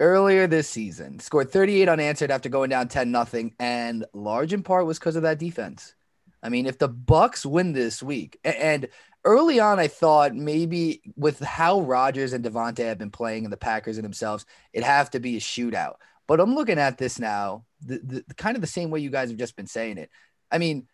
earlier 0.00 0.46
this 0.46 0.68
season, 0.68 1.20
scored 1.20 1.50
38 1.50 1.88
unanswered 1.88 2.30
after 2.30 2.48
going 2.48 2.70
down 2.70 2.88
10 2.88 3.10
nothing, 3.10 3.54
and 3.58 4.04
large 4.12 4.52
in 4.52 4.62
part 4.62 4.86
was 4.86 4.98
because 4.98 5.16
of 5.16 5.22
that 5.22 5.38
defense. 5.38 5.94
I 6.42 6.50
mean, 6.50 6.66
if 6.66 6.78
the 6.78 6.88
Bucks 6.88 7.46
win 7.46 7.72
this 7.72 8.02
week, 8.02 8.38
and 8.44 8.88
early 9.24 9.60
on, 9.60 9.78
I 9.78 9.88
thought 9.88 10.34
maybe 10.34 11.02
with 11.16 11.40
how 11.40 11.80
Rodgers 11.80 12.32
and 12.32 12.44
Davante 12.44 12.84
have 12.84 12.98
been 12.98 13.10
playing 13.10 13.44
and 13.44 13.52
the 13.52 13.56
Packers 13.58 13.98
and 13.98 14.04
themselves, 14.04 14.46
it'd 14.72 14.86
have 14.86 15.10
to 15.10 15.20
be 15.20 15.36
a 15.36 15.40
shootout. 15.40 15.94
But 16.26 16.40
I'm 16.40 16.54
looking 16.54 16.78
at 16.78 16.98
this 16.98 17.18
now, 17.18 17.64
the, 17.84 18.22
the 18.26 18.34
kind 18.34 18.56
of 18.56 18.60
the 18.60 18.66
same 18.66 18.90
way 18.90 19.00
you 19.00 19.10
guys 19.10 19.30
have 19.30 19.38
just 19.38 19.56
been 19.56 19.66
saying 19.66 19.98
it. 19.98 20.10
I 20.50 20.58
mean, 20.58 20.86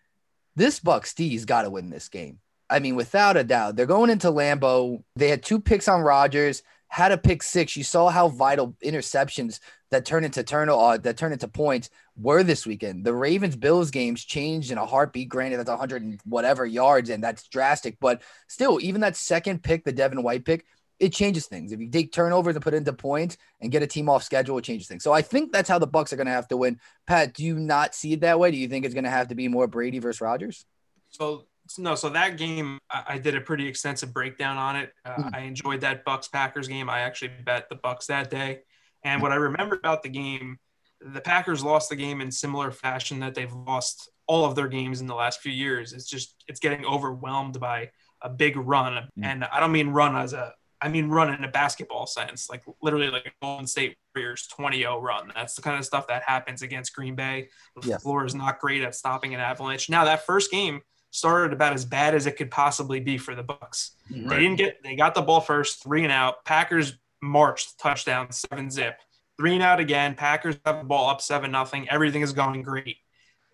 this 0.56 0.80
Bucks 0.80 1.14
D's 1.14 1.44
got 1.44 1.62
to 1.62 1.70
win 1.70 1.90
this 1.90 2.08
game. 2.08 2.38
I 2.68 2.78
mean, 2.78 2.96
without 2.96 3.36
a 3.36 3.44
doubt, 3.44 3.76
they're 3.76 3.86
going 3.86 4.10
into 4.10 4.30
Lambeau. 4.30 5.02
They 5.16 5.28
had 5.28 5.42
two 5.42 5.60
picks 5.60 5.88
on 5.88 6.02
Rodgers, 6.02 6.62
had 6.90 7.12
a 7.12 7.18
pick 7.18 7.42
six. 7.42 7.76
You 7.76 7.84
saw 7.84 8.10
how 8.10 8.28
vital 8.28 8.76
interceptions 8.84 9.60
that 9.90 10.04
turn 10.04 10.24
into 10.24 10.42
turn 10.42 10.68
uh, 10.68 10.96
that 10.98 11.16
turn 11.16 11.32
into 11.32 11.46
points 11.46 11.88
were 12.16 12.42
this 12.42 12.66
weekend. 12.66 13.06
The 13.06 13.14
Ravens 13.14 13.54
Bills 13.56 13.92
games 13.92 14.24
changed 14.24 14.72
in 14.72 14.78
a 14.78 14.84
heartbeat. 14.84 15.28
Granted, 15.28 15.58
that's 15.58 15.70
100 15.70 16.02
and 16.02 16.20
whatever 16.24 16.66
yards, 16.66 17.08
and 17.08 17.22
that's 17.22 17.46
drastic. 17.46 17.96
But 18.00 18.22
still, 18.48 18.80
even 18.82 19.00
that 19.02 19.16
second 19.16 19.62
pick, 19.62 19.84
the 19.84 19.92
Devin 19.92 20.22
White 20.24 20.44
pick, 20.44 20.66
it 20.98 21.12
changes 21.12 21.46
things. 21.46 21.70
If 21.70 21.80
you 21.80 21.88
take 21.88 22.12
turnovers 22.12 22.56
and 22.56 22.62
put 22.62 22.74
into 22.74 22.92
points 22.92 23.36
and 23.60 23.70
get 23.70 23.84
a 23.84 23.86
team 23.86 24.08
off 24.08 24.24
schedule, 24.24 24.58
it 24.58 24.64
changes 24.64 24.88
things. 24.88 25.04
So 25.04 25.12
I 25.12 25.22
think 25.22 25.52
that's 25.52 25.68
how 25.68 25.78
the 25.78 25.86
Bucks 25.86 26.12
are 26.12 26.16
going 26.16 26.26
to 26.26 26.32
have 26.32 26.48
to 26.48 26.56
win. 26.56 26.80
Pat, 27.06 27.34
do 27.34 27.44
you 27.44 27.54
not 27.54 27.94
see 27.94 28.12
it 28.14 28.20
that 28.22 28.40
way? 28.40 28.50
Do 28.50 28.58
you 28.58 28.68
think 28.68 28.84
it's 28.84 28.94
going 28.94 29.04
to 29.04 29.10
have 29.10 29.28
to 29.28 29.36
be 29.36 29.46
more 29.46 29.68
Brady 29.68 30.00
versus 30.00 30.20
Rodgers? 30.20 30.66
So 31.08 31.46
no, 31.78 31.94
so 31.94 32.08
that 32.10 32.36
game 32.36 32.78
I, 32.90 33.04
I 33.08 33.18
did 33.18 33.34
a 33.34 33.40
pretty 33.40 33.66
extensive 33.66 34.12
breakdown 34.12 34.56
on 34.56 34.76
it. 34.76 34.92
Uh, 35.04 35.10
mm-hmm. 35.10 35.34
I 35.34 35.40
enjoyed 35.40 35.80
that 35.82 36.04
Bucks 36.04 36.28
Packers 36.28 36.68
game. 36.68 36.88
I 36.88 37.00
actually 37.00 37.32
bet 37.44 37.68
the 37.68 37.76
Bucks 37.76 38.06
that 38.06 38.30
day. 38.30 38.60
And 39.04 39.22
what 39.22 39.32
I 39.32 39.36
remember 39.36 39.76
about 39.76 40.02
the 40.02 40.08
game, 40.08 40.58
the 41.00 41.20
Packers 41.20 41.64
lost 41.64 41.88
the 41.88 41.96
game 41.96 42.20
in 42.20 42.30
similar 42.30 42.70
fashion 42.70 43.20
that 43.20 43.34
they've 43.34 43.52
lost 43.52 44.10
all 44.26 44.44
of 44.44 44.54
their 44.54 44.68
games 44.68 45.00
in 45.00 45.06
the 45.06 45.14
last 45.14 45.40
few 45.40 45.52
years. 45.52 45.92
It's 45.92 46.06
just 46.06 46.44
it's 46.46 46.60
getting 46.60 46.84
overwhelmed 46.84 47.58
by 47.58 47.90
a 48.22 48.28
big 48.28 48.56
run, 48.56 48.92
mm-hmm. 48.92 49.24
and 49.24 49.44
I 49.44 49.60
don't 49.60 49.72
mean 49.72 49.88
run 49.88 50.16
as 50.16 50.32
a 50.32 50.52
I 50.80 50.88
mean 50.88 51.08
run 51.08 51.32
in 51.32 51.44
a 51.44 51.48
basketball 51.48 52.06
sense, 52.06 52.48
like 52.48 52.62
literally 52.82 53.10
like 53.10 53.26
a 53.26 53.32
Golden 53.42 53.66
State 53.66 53.96
Warriors 54.14 54.48
20-0 54.58 55.02
run. 55.02 55.32
That's 55.34 55.54
the 55.54 55.62
kind 55.62 55.78
of 55.78 55.84
stuff 55.84 56.06
that 56.08 56.22
happens 56.22 56.62
against 56.62 56.94
Green 56.94 57.14
Bay. 57.14 57.48
The 57.80 57.88
yes. 57.88 58.02
floor 58.02 58.24
is 58.24 58.34
not 58.34 58.60
great 58.60 58.82
at 58.82 58.94
stopping 58.94 59.34
an 59.34 59.40
avalanche. 59.40 59.90
Now 59.90 60.04
that 60.04 60.26
first 60.26 60.50
game 60.50 60.80
started 61.10 61.52
about 61.52 61.72
as 61.72 61.84
bad 61.84 62.14
as 62.14 62.26
it 62.26 62.36
could 62.36 62.50
possibly 62.50 63.00
be 63.00 63.18
for 63.18 63.34
the 63.34 63.42
Bucks. 63.42 63.92
Right. 64.10 64.28
They 64.28 64.38
didn't 64.40 64.56
get 64.56 64.82
they 64.82 64.96
got 64.96 65.14
the 65.14 65.22
ball 65.22 65.40
first, 65.40 65.82
three 65.82 66.02
and 66.02 66.12
out. 66.12 66.44
Packers 66.44 66.94
marched 67.22 67.78
touchdown, 67.78 68.32
seven 68.32 68.70
zip. 68.70 68.98
Three 69.38 69.54
and 69.54 69.62
out 69.62 69.80
again. 69.80 70.14
Packers 70.14 70.56
have 70.66 70.78
the 70.78 70.84
ball 70.84 71.08
up 71.08 71.20
seven 71.20 71.50
nothing. 71.50 71.88
Everything 71.88 72.22
is 72.22 72.32
going 72.32 72.62
great. 72.62 72.98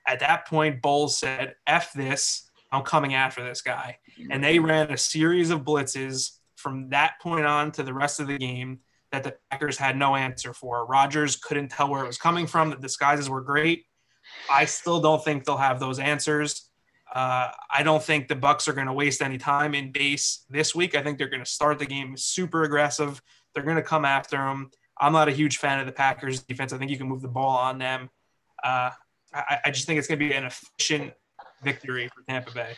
At 0.07 0.21
that 0.21 0.47
point, 0.47 0.83
Bowles 0.83 1.19
said, 1.19 1.55
F 1.67 1.93
this. 1.93 2.51
I'm 2.73 2.83
coming 2.83 3.15
after 3.15 3.45
this 3.45 3.63
guy. 3.63 3.99
And 4.31 4.43
they 4.43 4.57
mm-hmm. 4.57 4.67
ran 4.67 4.91
a 4.91 4.97
series 4.97 5.51
of 5.51 5.63
blitzes 5.63 6.39
from 6.57 6.91
that 6.91 7.15
point 7.21 7.47
on 7.47 7.71
to 7.73 7.83
the 7.83 7.95
rest 7.95 8.19
of 8.19 8.27
the 8.27 8.39
game 8.39 8.81
that 9.13 9.23
the 9.23 9.37
Packers 9.51 9.79
had 9.79 9.97
no 9.97 10.17
answer 10.17 10.53
for. 10.53 10.87
Rodgers 10.87 11.37
couldn't 11.37 11.69
tell 11.69 11.89
where 11.89 12.03
it 12.03 12.07
was 12.07 12.19
coming 12.19 12.47
from. 12.47 12.71
The 12.71 12.77
disguises 12.77 13.31
were 13.31 13.41
great. 13.41 13.85
I 14.51 14.65
still 14.65 15.01
don't 15.01 15.25
think 15.25 15.45
they'll 15.45 15.57
have 15.57 15.79
those 15.79 15.99
answers. 15.99 16.66
Uh, 17.17 17.51
I 17.75 17.83
don't 17.83 18.03
think 18.03 18.29
the 18.29 18.37
Bucks 18.37 18.69
are 18.69 18.75
going 18.75 18.89
to 18.89 18.93
waste 18.93 19.23
any 19.23 19.39
time 19.39 19.75
in 19.75 19.91
base 19.91 20.45
this 20.51 20.75
week. 20.75 20.95
I 20.95 21.03
think 21.03 21.17
they're 21.17 21.31
going 21.31 21.43
to 21.43 21.51
start 21.51 21.79
the 21.79 21.87
game 21.87 22.15
super 22.15 22.65
aggressive. 22.65 23.23
They're 23.55 23.65
going 23.65 23.77
to 23.77 23.83
come 23.83 24.05
after 24.05 24.37
them. 24.37 24.71
I'm 25.01 25.15
not 25.15 25.27
a 25.27 25.33
huge 25.33 25.57
fan 25.57 25.81
of 25.81 25.87
the 25.87 25.93
Packers 25.93 26.43
defense. 26.43 26.75
I 26.75 26.77
think 26.77 26.91
you 26.91 26.99
can 26.99 27.09
move 27.09 27.23
the 27.23 27.29
ball 27.29 27.57
on 27.57 27.79
them. 27.79 28.11
Uh, 28.63 28.91
I, 29.33 29.61
I, 29.65 29.71
just 29.71 29.87
think 29.87 29.99
it's 29.99 30.07
going 30.07 30.19
to 30.19 30.29
be 30.29 30.35
an 30.35 30.45
efficient 30.45 31.15
victory 31.63 32.11
for 32.15 32.23
Tampa 32.29 32.53
Bay. 32.53 32.75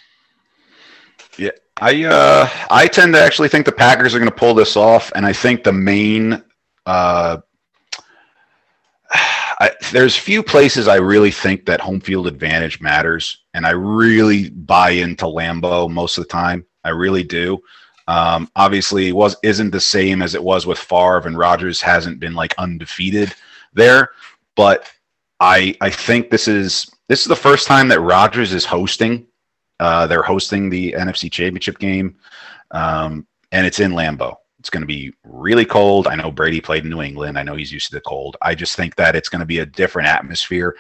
Yeah, 1.37 1.51
I 1.81 2.05
uh, 2.05 2.49
I 2.71 2.87
tend 2.87 3.15
to 3.15 3.21
actually 3.21 3.49
think 3.49 3.67
the 3.67 3.73
Packers 3.73 4.15
are 4.15 4.21
going 4.21 4.31
to 4.31 4.37
pull 4.37 4.55
this 4.55 4.77
off, 4.77 5.11
and 5.17 5.27
I 5.27 5.33
think 5.33 5.65
the 5.65 5.73
main 5.73 6.45
uh, 6.87 7.39
I, 9.61 9.73
there's 9.93 10.17
few 10.17 10.43
places 10.43 10.87
I 10.87 10.97
really 10.97 11.33
think 11.33 11.67
that 11.67 11.81
home 11.81 12.01
field 12.01 12.27
advantage 12.29 12.81
matters, 12.81 13.45
and 13.55 13.67
I 13.67 13.71
really 13.71 14.51
buy 14.51 14.91
into 14.91 15.25
Lambeau 15.25 15.91
most 15.91 16.17
of 16.17 16.25
the 16.25 16.29
time. 16.29 16.65
I 16.85 16.91
really 16.91 17.25
do. 17.25 17.59
Um, 18.07 18.51
obviously, 18.57 19.13
was 19.13 19.37
isn't 19.43 19.71
the 19.71 19.81
same 19.81 20.23
as 20.23 20.35
it 20.35 20.43
was 20.43 20.65
with 20.65 20.79
Favre 20.79 21.27
and 21.27 21.37
Rodgers 21.37 21.81
hasn't 21.81 22.21
been 22.21 22.35
like 22.35 22.55
undefeated 22.57 23.35
there, 23.75 24.11
but 24.57 24.91
I 25.41 25.77
I 25.81 25.91
think 25.91 26.31
this 26.31 26.49
is 26.49 26.91
this 27.09 27.21
is 27.21 27.27
the 27.27 27.37
first 27.37 27.67
time 27.67 27.89
that 27.89 28.01
Rodgers 28.01 28.55
is 28.55 28.65
hosting. 28.65 29.27
Uh, 29.81 30.07
they're 30.07 30.23
hosting 30.23 30.71
the 30.71 30.93
NFC 30.93 31.31
Championship 31.31 31.79
game, 31.79 32.17
um, 32.71 33.27
and 33.53 33.67
it's 33.67 33.81
in 33.81 33.93
Lambeau. 33.93 34.37
It's 34.59 34.71
going 34.71 34.83
to 34.83 34.87
be 34.87 35.13
really 35.23 35.65
cold. 35.65 36.09
I 36.09 36.17
know 36.17 36.31
Brady 36.31 36.61
played 36.61 36.85
in 36.85 36.91
New 36.91 37.03
England. 37.03 37.39
I 37.39 37.43
know 37.43 37.55
he's 37.55 37.73
used 37.73 37.89
to 37.89 37.95
the 37.95 38.01
cold. 38.01 38.37
I 38.43 38.55
just 38.55 38.75
think 38.77 38.97
that 38.97 39.15
it's 39.15 39.29
going 39.29 39.41
to 39.41 39.47
be 39.47 39.61
a 39.61 39.67
different 39.67 40.09
atmosphere. 40.09 40.77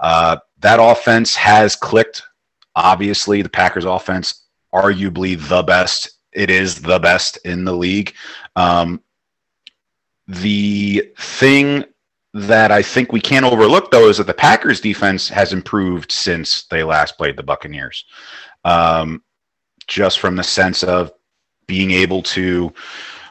Uh, 0.00 0.36
that 0.60 0.78
offense 0.80 1.34
has 1.36 1.74
clicked. 1.74 2.22
Obviously, 2.76 3.42
the 3.42 3.48
Packers' 3.48 3.84
offense, 3.84 4.46
arguably 4.74 5.38
the 5.48 5.62
best 5.62 6.10
it 6.32 6.50
is 6.50 6.80
the 6.80 6.98
best 6.98 7.38
in 7.44 7.64
the 7.64 7.72
league. 7.72 8.14
Um, 8.56 9.02
the 10.26 11.12
thing 11.18 11.84
that 12.34 12.72
I 12.72 12.82
think 12.82 13.12
we 13.12 13.20
can't 13.20 13.44
overlook, 13.44 13.90
though, 13.90 14.08
is 14.08 14.18
that 14.18 14.26
the 14.26 14.34
Packers' 14.34 14.80
defense 14.80 15.28
has 15.28 15.52
improved 15.52 16.10
since 16.10 16.64
they 16.64 16.82
last 16.82 17.18
played 17.18 17.36
the 17.36 17.42
Buccaneers. 17.42 18.04
Um, 18.64 19.22
just 19.86 20.20
from 20.20 20.36
the 20.36 20.44
sense 20.44 20.82
of 20.82 21.12
being 21.66 21.90
able 21.90 22.22
to 22.22 22.72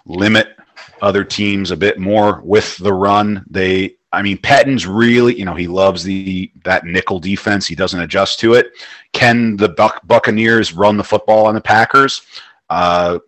limit 0.06 0.58
other 1.02 1.24
teams 1.24 1.72
a 1.72 1.78
bit 1.78 2.00
more 2.00 2.42
with 2.42 2.78
the 2.78 2.94
run. 2.94 3.46
They, 3.50 3.96
I 4.12 4.22
mean, 4.22 4.38
Pettine's 4.38 4.86
really, 4.86 5.38
you 5.38 5.46
know, 5.46 5.56
he 5.56 5.68
loves 5.68 6.04
the 6.04 6.52
that 6.64 6.86
nickel 6.86 7.20
defense. 7.20 7.68
He 7.68 7.76
doesn't 7.76 8.00
adjust 8.00 8.40
to 8.42 8.54
it. 8.54 8.72
Can 9.14 9.56
the 9.58 9.70
Buc- 9.70 10.06
Buccaneers 10.06 10.74
run 10.74 10.98
the 10.98 11.04
football 11.04 11.46
on 11.46 11.56
the 11.56 11.62
Packers? 11.62 12.22
Uh, 12.70 13.20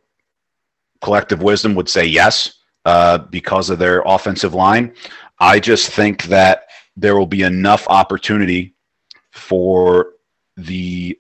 collective 1.02 1.42
wisdom 1.42 1.76
would 1.76 1.90
say 1.90 2.06
yes 2.06 2.56
uh, 2.86 3.18
because 3.18 3.70
of 3.70 3.80
their 3.80 4.02
offensive 4.06 4.54
line. 4.54 4.94
I 5.40 5.60
just 5.60 5.90
think 5.90 6.24
that 6.24 6.68
there 6.96 7.18
will 7.18 7.28
be 7.28 7.44
enough 7.44 7.88
opportunity 7.90 8.76
for 9.32 10.14
the 10.58 11.20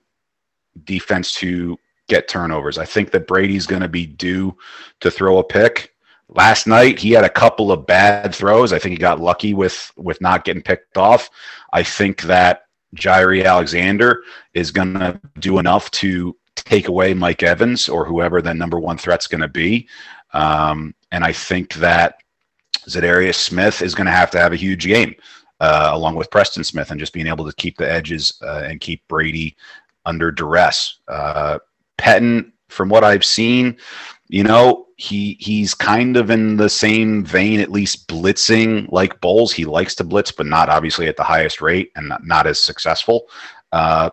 defense 0.84 1.34
to 1.34 1.78
get 2.08 2.28
turnovers. 2.28 2.78
I 2.78 2.86
think 2.86 3.12
that 3.12 3.28
Brady's 3.28 3.68
going 3.68 3.82
to 3.82 3.88
be 3.88 4.06
due 4.06 4.56
to 5.00 5.12
throw 5.12 5.38
a 5.38 5.44
pick. 5.44 5.94
Last 6.30 6.68
night 6.68 7.00
he 7.00 7.12
had 7.12 7.24
a 7.24 7.30
couple 7.30 7.72
of 7.72 7.86
bad 7.86 8.34
throws. 8.34 8.74
I 8.74 8.80
think 8.80 8.94
he 8.94 8.98
got 8.98 9.20
lucky 9.20 9.54
with 9.54 9.92
with 9.98 10.20
not 10.22 10.46
getting 10.46 10.64
picked 10.64 10.98
off. 10.98 11.30
I 11.74 11.84
think 11.84 12.24
that 12.24 12.66
Jaire 12.96 13.46
Alexander 13.46 14.24
is 14.54 14.72
going 14.72 14.94
to 14.96 15.20
do 15.40 15.60
enough 15.60 15.90
to 15.92 16.36
take 16.56 16.88
away 16.88 17.14
Mike 17.14 17.44
Evans 17.44 17.90
or 17.90 18.06
whoever 18.06 18.42
the 18.42 18.54
number 18.54 18.80
one 18.80 18.98
threat's 18.98 19.28
going 19.28 19.42
to 19.42 19.48
be. 19.48 19.88
Um, 20.34 20.94
and 21.12 21.24
I 21.24 21.32
think 21.32 21.74
that 21.76 22.18
Za'Darius 22.88 23.36
Smith 23.36 23.82
is 23.82 23.96
going 23.96 24.06
to 24.06 24.12
have 24.12 24.32
to 24.32 24.40
have 24.40 24.54
a 24.54 24.58
huge 24.58 24.86
game 24.86 25.16
uh, 25.60 25.92
along 25.94 26.16
with 26.16 26.32
Preston 26.32 26.64
Smith 26.64 26.92
and 26.92 27.00
just 27.00 27.14
being 27.14 27.28
able 27.28 27.46
to 27.46 27.56
keep 27.56 27.78
the 27.78 27.90
edges 27.90 28.34
uh, 28.42 28.64
and 28.66 28.82
keep 28.82 29.08
Brady 29.08 29.56
under 30.06 30.32
duress. 30.32 31.00
Uh, 31.08 31.60
Pettine, 31.98 32.52
from 32.70 32.90
what 32.90 33.04
I've 33.04 33.26
seen, 33.26 33.78
you 34.28 34.44
know, 34.44 34.88
he 34.98 35.38
he's 35.40 35.74
kind 35.74 36.18
of 36.18 36.30
in 36.30 36.58
the 36.58 36.70
same 36.70 37.24
vein, 37.24 37.60
at 37.60 37.72
least 37.72 38.08
blitzing 38.08 38.92
like 38.92 39.22
Bowles. 39.22 39.52
He 39.54 39.66
likes 39.66 39.96
to 39.96 40.04
blitz, 40.04 40.32
but 40.32 40.46
not 40.46 40.70
obviously 40.70 41.08
at 41.08 41.18
the 41.18 41.24
highest 41.24 41.62
rate 41.62 41.92
and 41.96 42.10
not, 42.10 42.26
not 42.26 42.48
as 42.48 42.60
successful. 42.60 43.28
Uh, 43.72 44.10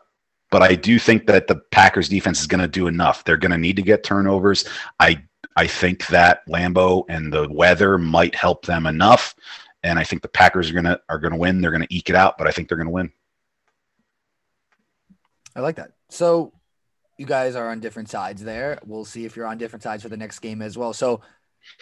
but 0.50 0.62
I 0.62 0.74
do 0.74 0.98
think 0.98 1.26
that 1.26 1.46
the 1.46 1.56
Packers 1.70 2.08
defense 2.08 2.40
is 2.40 2.46
going 2.46 2.60
to 2.60 2.68
do 2.68 2.88
enough. 2.88 3.24
They're 3.24 3.36
going 3.36 3.52
to 3.52 3.58
need 3.58 3.76
to 3.76 3.82
get 3.82 4.02
turnovers. 4.02 4.64
I 4.98 5.22
I 5.56 5.66
think 5.66 6.06
that 6.08 6.46
Lambeau 6.48 7.04
and 7.08 7.32
the 7.32 7.48
weather 7.50 7.98
might 7.98 8.34
help 8.34 8.66
them 8.66 8.86
enough, 8.86 9.34
and 9.82 9.98
I 9.98 10.04
think 10.04 10.22
the 10.22 10.28
Packers 10.28 10.70
are 10.70 10.74
gonna 10.74 11.00
are 11.08 11.18
gonna 11.18 11.36
win. 11.36 11.60
They're 11.60 11.70
gonna 11.70 11.86
eke 11.90 12.10
it 12.10 12.16
out, 12.16 12.38
but 12.38 12.46
I 12.46 12.50
think 12.50 12.68
they're 12.68 12.78
gonna 12.78 12.90
win. 12.90 13.12
I 15.54 15.60
like 15.60 15.76
that. 15.76 15.92
So 16.08 16.52
you 17.20 17.26
guys 17.26 17.54
are 17.54 17.68
on 17.68 17.80
different 17.80 18.08
sides 18.08 18.42
there. 18.42 18.78
We'll 18.86 19.04
see 19.04 19.26
if 19.26 19.36
you're 19.36 19.46
on 19.46 19.58
different 19.58 19.82
sides 19.82 20.02
for 20.02 20.08
the 20.08 20.16
next 20.16 20.38
game 20.38 20.62
as 20.62 20.78
well. 20.78 20.94
So 20.94 21.20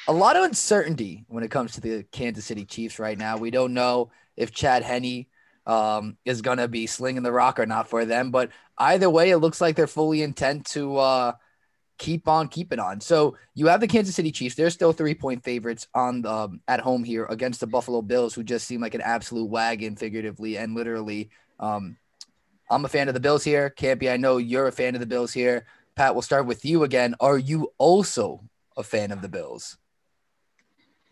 a 0.08 0.12
lot 0.12 0.34
of 0.34 0.42
uncertainty 0.42 1.24
when 1.28 1.44
it 1.44 1.50
comes 1.52 1.74
to 1.74 1.80
the 1.80 2.02
Kansas 2.10 2.44
City 2.44 2.64
Chiefs 2.64 2.98
right 2.98 3.16
now. 3.16 3.36
We 3.36 3.52
don't 3.52 3.72
know 3.72 4.10
if 4.36 4.50
Chad 4.50 4.82
Henne 4.82 5.26
um, 5.64 6.16
is 6.24 6.42
going 6.42 6.58
to 6.58 6.66
be 6.66 6.88
slinging 6.88 7.22
the 7.22 7.30
rock 7.30 7.60
or 7.60 7.66
not 7.66 7.88
for 7.88 8.04
them. 8.04 8.32
But 8.32 8.50
either 8.78 9.08
way, 9.08 9.30
it 9.30 9.38
looks 9.38 9.60
like 9.60 9.76
they're 9.76 9.86
fully 9.86 10.22
intent 10.22 10.66
to 10.70 10.96
uh, 10.96 11.32
keep 11.98 12.26
on 12.26 12.48
keeping 12.48 12.80
on. 12.80 13.00
So 13.00 13.36
you 13.54 13.68
have 13.68 13.78
the 13.80 13.86
Kansas 13.86 14.16
City 14.16 14.32
Chiefs. 14.32 14.56
They're 14.56 14.70
still 14.70 14.92
three 14.92 15.14
point 15.14 15.44
favorites 15.44 15.86
on 15.94 16.22
the, 16.22 16.32
um, 16.32 16.62
at 16.66 16.80
home 16.80 17.04
here 17.04 17.26
against 17.26 17.60
the 17.60 17.68
Buffalo 17.68 18.02
Bills, 18.02 18.34
who 18.34 18.42
just 18.42 18.66
seem 18.66 18.80
like 18.80 18.94
an 18.94 19.02
absolute 19.02 19.48
wagon, 19.48 19.94
figuratively 19.94 20.58
and 20.58 20.74
literally. 20.74 21.30
Um, 21.60 21.96
I'm 22.70 22.84
a 22.84 22.88
fan 22.88 23.08
of 23.08 23.14
the 23.14 23.20
Bills 23.20 23.44
here. 23.44 23.72
Campy, 23.76 24.10
I 24.10 24.16
know 24.16 24.36
you're 24.36 24.66
a 24.66 24.72
fan 24.72 24.94
of 24.94 25.00
the 25.00 25.06
Bills 25.06 25.32
here. 25.32 25.64
Pat, 25.94 26.14
we'll 26.14 26.22
start 26.22 26.46
with 26.46 26.64
you 26.64 26.84
again. 26.84 27.14
Are 27.20 27.38
you 27.38 27.72
also 27.78 28.44
a 28.76 28.82
fan 28.82 29.10
of 29.10 29.22
the 29.22 29.28
Bills? 29.28 29.78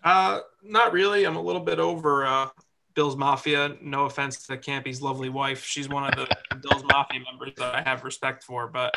Uh, 0.04 0.40
not 0.62 0.92
really. 0.92 1.24
I'm 1.24 1.36
a 1.36 1.40
little 1.40 1.62
bit 1.62 1.78
over 1.78 2.26
uh, 2.26 2.48
Bills 2.94 3.16
Mafia. 3.16 3.76
No 3.80 4.04
offense 4.04 4.46
to 4.46 4.56
Campy's 4.56 5.02
lovely 5.02 5.28
wife. 5.28 5.64
She's 5.64 5.88
one 5.88 6.04
of 6.04 6.14
the 6.14 6.28
Bills 6.68 6.84
Mafia 6.84 7.20
members 7.20 7.52
that 7.56 7.74
I 7.74 7.82
have 7.82 8.04
respect 8.04 8.44
for, 8.44 8.68
but 8.68 8.96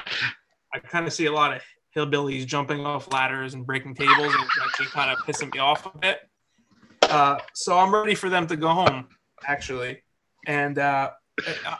I 0.73 0.79
kind 0.79 1.07
of 1.07 1.13
see 1.13 1.25
a 1.25 1.31
lot 1.31 1.55
of 1.55 1.61
hillbillies 1.95 2.45
jumping 2.45 2.85
off 2.85 3.11
ladders 3.11 3.55
and 3.55 3.65
breaking 3.65 3.95
tables, 3.95 4.33
and 4.33 4.43
it's 4.43 4.59
actually 4.63 4.87
kind 4.87 5.11
of 5.11 5.17
pissing 5.25 5.51
me 5.53 5.59
off 5.59 5.85
a 5.85 5.97
bit. 5.97 6.19
Uh, 7.03 7.39
so 7.53 7.77
I'm 7.77 7.93
ready 7.93 8.13
for 8.13 8.29
them 8.29 8.45
to 8.47 8.55
go 8.55 8.69
home, 8.69 9.07
actually. 9.47 10.03
And 10.45 10.77
uh, 10.77 11.11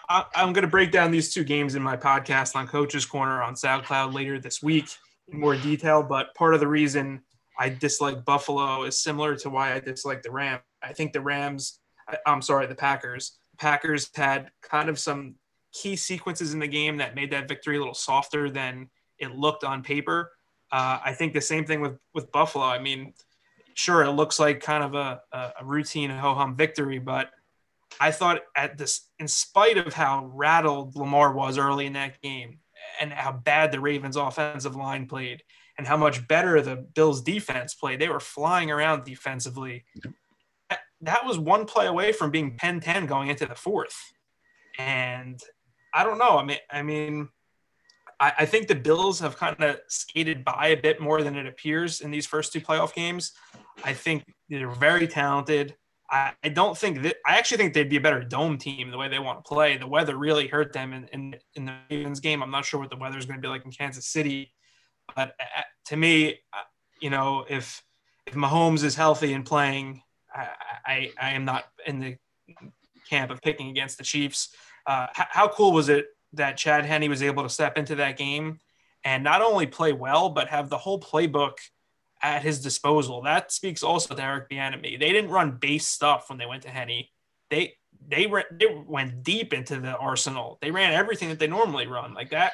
I, 0.09 0.25
am 0.35 0.53
going 0.53 0.63
to 0.63 0.69
break 0.69 0.91
down 0.91 1.11
these 1.11 1.33
two 1.33 1.43
games 1.43 1.75
in 1.75 1.81
my 1.81 1.97
podcast 1.97 2.55
on 2.55 2.67
Coach's 2.67 3.05
Corner 3.05 3.41
on 3.41 3.55
SoundCloud 3.55 4.13
later 4.13 4.39
this 4.39 4.61
week 4.61 4.89
in 5.31 5.39
more 5.39 5.55
detail. 5.55 6.03
But 6.03 6.33
part 6.35 6.53
of 6.53 6.59
the 6.59 6.67
reason 6.67 7.21
I 7.57 7.69
dislike 7.69 8.25
Buffalo 8.25 8.83
is 8.83 9.01
similar 9.01 9.35
to 9.37 9.49
why 9.49 9.73
I 9.73 9.79
dislike 9.79 10.21
the 10.21 10.31
Rams. 10.31 10.61
I 10.81 10.93
think 10.93 11.13
the 11.13 11.21
Rams, 11.21 11.79
I'm 12.25 12.41
sorry, 12.41 12.67
the 12.67 12.75
Packers. 12.75 13.37
Packers 13.57 14.09
had 14.15 14.51
kind 14.61 14.89
of 14.89 14.97
some 14.97 15.35
key 15.73 15.95
sequences 15.95 16.53
in 16.53 16.59
the 16.59 16.67
game 16.67 16.97
that 16.97 17.15
made 17.15 17.31
that 17.31 17.47
victory 17.47 17.75
a 17.75 17.79
little 17.79 17.93
softer 17.93 18.49
than 18.49 18.89
it 19.19 19.35
looked 19.35 19.63
on 19.63 19.83
paper. 19.83 20.31
Uh, 20.71 20.99
I 21.03 21.13
think 21.13 21.33
the 21.33 21.41
same 21.41 21.65
thing 21.65 21.81
with 21.81 21.97
with 22.13 22.31
Buffalo. 22.31 22.65
I 22.65 22.79
mean, 22.79 23.13
sure, 23.73 24.03
it 24.03 24.11
looks 24.11 24.39
like 24.39 24.61
kind 24.61 24.83
of 24.83 24.95
a, 24.95 25.21
a 25.33 25.65
routine 25.65 26.09
ho 26.09 26.33
hum 26.33 26.55
victory, 26.55 26.99
but 26.99 27.31
I 27.99 28.11
thought 28.11 28.41
at 28.55 28.77
this, 28.77 29.07
in 29.19 29.27
spite 29.27 29.77
of 29.77 29.93
how 29.93 30.29
rattled 30.33 30.95
Lamar 30.95 31.33
was 31.33 31.57
early 31.57 31.85
in 31.85 31.93
that 31.93 32.21
game 32.21 32.59
and 32.99 33.11
how 33.11 33.31
bad 33.31 33.71
the 33.71 33.79
Ravens 33.79 34.15
offensive 34.15 34.75
line 34.75 35.05
played 35.07 35.43
and 35.77 35.87
how 35.87 35.97
much 35.97 36.27
better 36.27 36.61
the 36.61 36.75
Bills 36.75 37.21
defense 37.21 37.73
played, 37.73 37.99
they 37.99 38.09
were 38.09 38.19
flying 38.19 38.69
around 38.69 39.05
defensively. 39.05 39.85
That 41.01 41.25
was 41.25 41.39
one 41.39 41.65
play 41.65 41.87
away 41.87 42.11
from 42.11 42.31
being 42.31 42.57
10-10 42.57 43.07
going 43.07 43.29
into 43.29 43.45
the 43.45 43.55
fourth. 43.55 43.97
And 44.77 45.41
I 45.93 46.03
don't 46.03 46.17
know. 46.17 46.37
I 46.37 46.43
mean, 46.43 46.57
I 46.69 46.81
mean, 46.81 47.29
I, 48.19 48.33
I 48.39 48.45
think 48.45 48.67
the 48.67 48.75
Bills 48.75 49.19
have 49.19 49.37
kind 49.37 49.61
of 49.63 49.79
skated 49.87 50.43
by 50.43 50.67
a 50.67 50.81
bit 50.81 50.99
more 50.99 51.23
than 51.23 51.35
it 51.35 51.47
appears 51.47 52.01
in 52.01 52.11
these 52.11 52.27
first 52.27 52.51
two 52.51 52.61
playoff 52.61 52.93
games. 52.93 53.31
I 53.83 53.93
think 53.93 54.25
they're 54.49 54.69
very 54.69 55.07
talented. 55.07 55.75
I, 56.11 56.31
I 56.43 56.49
don't 56.49 56.77
think 56.77 57.03
that 57.03 57.17
I 57.25 57.37
actually 57.37 57.57
think 57.57 57.73
they'd 57.73 57.89
be 57.89 57.97
a 57.97 58.01
better 58.01 58.23
dome 58.23 58.57
team 58.57 58.89
the 58.89 58.97
way 58.97 59.09
they 59.09 59.19
want 59.19 59.43
to 59.43 59.47
play. 59.47 59.77
The 59.77 59.87
weather 59.87 60.17
really 60.17 60.47
hurt 60.47 60.73
them 60.73 60.93
in, 60.93 61.07
in, 61.13 61.35
in 61.55 61.65
the 61.65 61.75
Ravens 61.89 62.19
game. 62.19 62.41
I'm 62.41 62.51
not 62.51 62.65
sure 62.65 62.79
what 62.79 62.89
the 62.89 62.97
weather 62.97 63.17
is 63.17 63.25
going 63.25 63.37
to 63.37 63.41
be 63.41 63.47
like 63.47 63.65
in 63.65 63.71
Kansas 63.71 64.07
City, 64.07 64.51
but 65.15 65.35
uh, 65.39 65.61
to 65.85 65.97
me, 65.97 66.39
uh, 66.53 66.63
you 66.99 67.09
know, 67.09 67.45
if 67.49 67.83
if 68.25 68.35
Mahomes 68.35 68.83
is 68.83 68.95
healthy 68.95 69.33
and 69.33 69.45
playing, 69.45 70.03
I, 70.33 70.47
I, 70.85 71.11
I 71.19 71.29
am 71.31 71.45
not 71.45 71.65
in 71.85 71.99
the 71.99 72.17
camp 73.09 73.31
of 73.31 73.41
picking 73.41 73.69
against 73.69 73.97
the 73.97 74.03
Chiefs. 74.03 74.49
Uh, 74.85 75.07
how, 75.13 75.25
how 75.29 75.47
cool 75.47 75.71
was 75.71 75.89
it 75.89 76.07
that 76.33 76.57
Chad 76.57 76.85
Henne 76.85 77.09
was 77.09 77.23
able 77.23 77.43
to 77.43 77.49
step 77.49 77.77
into 77.77 77.95
that 77.95 78.17
game 78.17 78.59
and 79.03 79.23
not 79.23 79.41
only 79.41 79.65
play 79.65 79.93
well, 79.93 80.29
but 80.29 80.47
have 80.49 80.69
the 80.69 80.77
whole 80.77 80.99
playbook 80.99 81.53
at 82.21 82.43
his 82.43 82.61
disposal. 82.61 83.21
That 83.21 83.51
speaks 83.51 83.83
also 83.83 84.15
to 84.15 84.23
Eric 84.23 84.49
Bieniemy. 84.49 84.99
They 84.99 85.11
didn't 85.11 85.31
run 85.31 85.51
base 85.51 85.87
stuff 85.87 86.29
when 86.29 86.37
they 86.37 86.45
went 86.45 86.63
to 86.63 86.69
Henne. 86.69 87.05
They 87.49 87.75
they, 88.07 88.27
re- 88.27 88.45
they 88.51 88.67
went 88.87 89.23
deep 89.23 89.53
into 89.53 89.79
the 89.79 89.95
arsenal. 89.95 90.57
They 90.61 90.71
ran 90.71 90.93
everything 90.93 91.29
that 91.29 91.39
they 91.39 91.47
normally 91.47 91.85
run 91.85 92.13
like 92.13 92.29
that. 92.31 92.53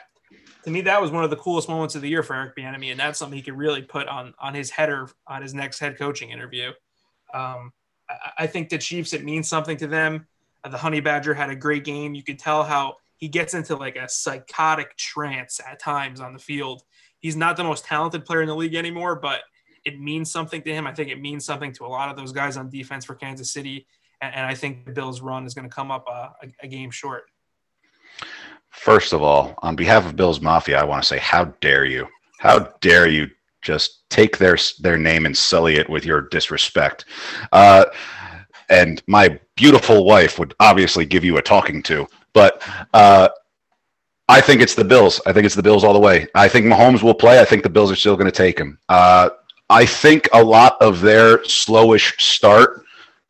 To 0.64 0.72
me, 0.72 0.82
that 0.82 1.02
was 1.02 1.12
one 1.12 1.24
of 1.24 1.30
the 1.30 1.36
coolest 1.36 1.70
moments 1.70 1.96
of 1.96 2.02
the 2.02 2.10
year 2.10 2.24
for 2.24 2.36
Eric 2.36 2.56
Bieniemy, 2.56 2.92
and 2.92 3.00
that's 3.00 3.20
something 3.20 3.38
he 3.38 3.44
could 3.44 3.58
really 3.58 3.84
put 3.84 4.08
on 4.08 4.34
on 4.40 4.54
his 4.54 4.70
header 4.72 5.10
on 5.28 5.42
his 5.42 5.54
next 5.54 5.80
head 5.80 5.98
coaching 5.98 6.32
interview. 6.32 6.70
Um, 7.34 7.72
I, 8.10 8.32
I 8.40 8.48
think 8.48 8.70
the 8.70 8.78
Chiefs 8.78 9.14
it 9.14 9.24
means 9.24 9.48
something 9.48 9.78
to 9.78 9.88
them. 9.88 10.28
Uh, 10.64 10.70
the 10.70 10.78
Honey 10.78 11.00
Badger 11.00 11.34
had 11.34 11.52
a 11.52 11.56
great 11.56 11.84
game. 11.84 12.16
You 12.16 12.24
could 12.24 12.40
tell 12.40 12.64
how 12.64 12.96
he 13.18 13.28
gets 13.28 13.54
into 13.54 13.76
like 13.76 13.96
a 13.96 14.10
psychotic 14.10 14.98
trance 14.98 15.60
at 15.66 15.80
times 15.80 16.20
on 16.20 16.34
the 16.34 16.40
field. 16.40 16.84
He's 17.20 17.36
not 17.36 17.58
the 17.58 17.64
most 17.64 17.86
talented 17.86 18.26
player 18.26 18.42
in 18.42 18.48
the 18.48 18.56
league 18.56 18.76
anymore, 18.76 19.16
but 19.16 19.42
it 19.86 20.00
means 20.00 20.32
something 20.32 20.62
to 20.64 20.74
him. 20.74 20.88
I 20.88 20.94
think 20.94 21.10
it 21.10 21.22
means 21.22 21.46
something 21.46 21.72
to 21.74 21.86
a 21.86 21.88
lot 21.88 22.10
of 22.10 22.18
those 22.18 22.32
guys 22.32 22.58
on 22.58 22.70
defense 22.70 23.06
for 23.06 23.16
Kansas 23.16 23.52
City. 23.52 23.88
And, 24.22 24.34
and 24.36 24.46
I 24.46 24.56
think 24.56 24.86
the 24.86 24.92
Bills' 24.92 25.22
run 25.22 25.46
is 25.46 25.54
going 25.54 25.70
to 25.70 25.74
come 25.74 25.92
up 25.92 26.06
a, 26.08 26.34
a, 26.44 26.48
a 26.64 26.68
game 26.68 26.92
short. 26.92 27.26
First 28.72 29.14
of 29.14 29.22
all, 29.22 29.56
on 29.60 29.76
behalf 29.76 30.06
of 30.06 30.16
Bills 30.16 30.42
Mafia, 30.42 30.80
I 30.80 30.84
want 30.84 31.02
to 31.02 31.08
say, 31.08 31.20
how 31.20 31.46
dare 31.62 31.86
you? 31.86 32.08
How 32.40 32.74
dare 32.82 33.08
you 33.08 33.30
just 33.62 34.10
take 34.10 34.38
their 34.38 34.58
their 34.80 34.98
name 34.98 35.26
and 35.26 35.36
sully 35.36 35.76
it 35.78 35.90
with 35.90 36.06
your 36.06 36.22
disrespect? 36.22 37.06
Uh, 37.54 37.86
and 38.70 39.02
my 39.08 39.40
beautiful 39.56 40.06
wife 40.06 40.38
would 40.40 40.54
obviously 40.60 41.06
give 41.06 41.24
you 41.24 41.38
a 41.38 41.42
talking 41.42 41.82
to. 41.84 42.08
But 42.34 42.62
uh, 42.94 43.30
I 44.28 44.42
think 44.42 44.62
it's 44.62 44.76
the 44.76 44.84
Bills. 44.84 45.22
I 45.26 45.32
think 45.34 45.46
it's 45.46 45.56
the 45.56 45.64
Bills 45.64 45.84
all 45.84 45.94
the 45.94 46.00
way. 46.00 46.28
I 46.36 46.48
think 46.48 46.66
Mahomes 46.66 47.04
will 47.04 47.14
play. 47.14 47.40
I 47.40 47.46
think 47.46 47.64
the 47.64 47.70
Bills 47.70 47.92
are 47.92 47.96
still 47.96 48.16
going 48.16 48.26
to 48.26 48.32
take 48.32 48.60
him. 48.60 48.80
Uh, 48.90 49.30
I 49.70 49.86
think 49.86 50.28
a 50.34 50.44
lot 50.44 50.78
of 50.82 51.02
their 51.02 51.40
slowish 51.40 52.20
start 52.22 52.86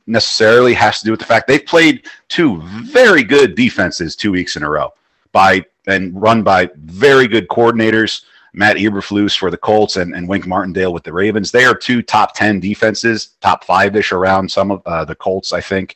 necessarily 0.08 0.74
has 0.74 1.00
to 1.00 1.06
do 1.06 1.12
with 1.12 1.20
the 1.20 1.26
fact 1.26 1.48
they've 1.48 1.66
played 1.66 2.08
two 2.28 2.62
very 2.84 3.24
good 3.24 3.56
defenses 3.56 4.16
two 4.16 4.32
weeks 4.32 4.56
in 4.56 4.64
a 4.64 4.70
row 4.70 4.94
by 5.32 5.66
and 5.88 6.20
run 6.20 6.44
by 6.44 6.70
very 6.76 7.28
good 7.28 7.48
coordinators. 7.48 8.24
Matt 8.54 8.78
Eberflus 8.78 9.38
for 9.38 9.52
the 9.52 9.58
Colts 9.58 9.98
and, 9.98 10.16
and 10.16 10.30
Wink 10.30 10.48
Martindale 10.48 10.94
with 10.94 11.04
the 11.04 11.12
Ravens. 11.12 11.52
They 11.52 11.66
are 11.66 11.76
two 11.76 12.02
top 12.02 12.34
10 12.36 12.62
defenses, 12.62 13.32
top 13.42 13.66
five 13.66 13.98
ish 13.98 14.14
around 14.14 14.50
some 14.50 14.72
of 14.72 14.82
uh, 14.86 15.04
the 15.04 15.16
Colts, 15.16 15.52
I 15.52 15.60
think. 15.60 15.96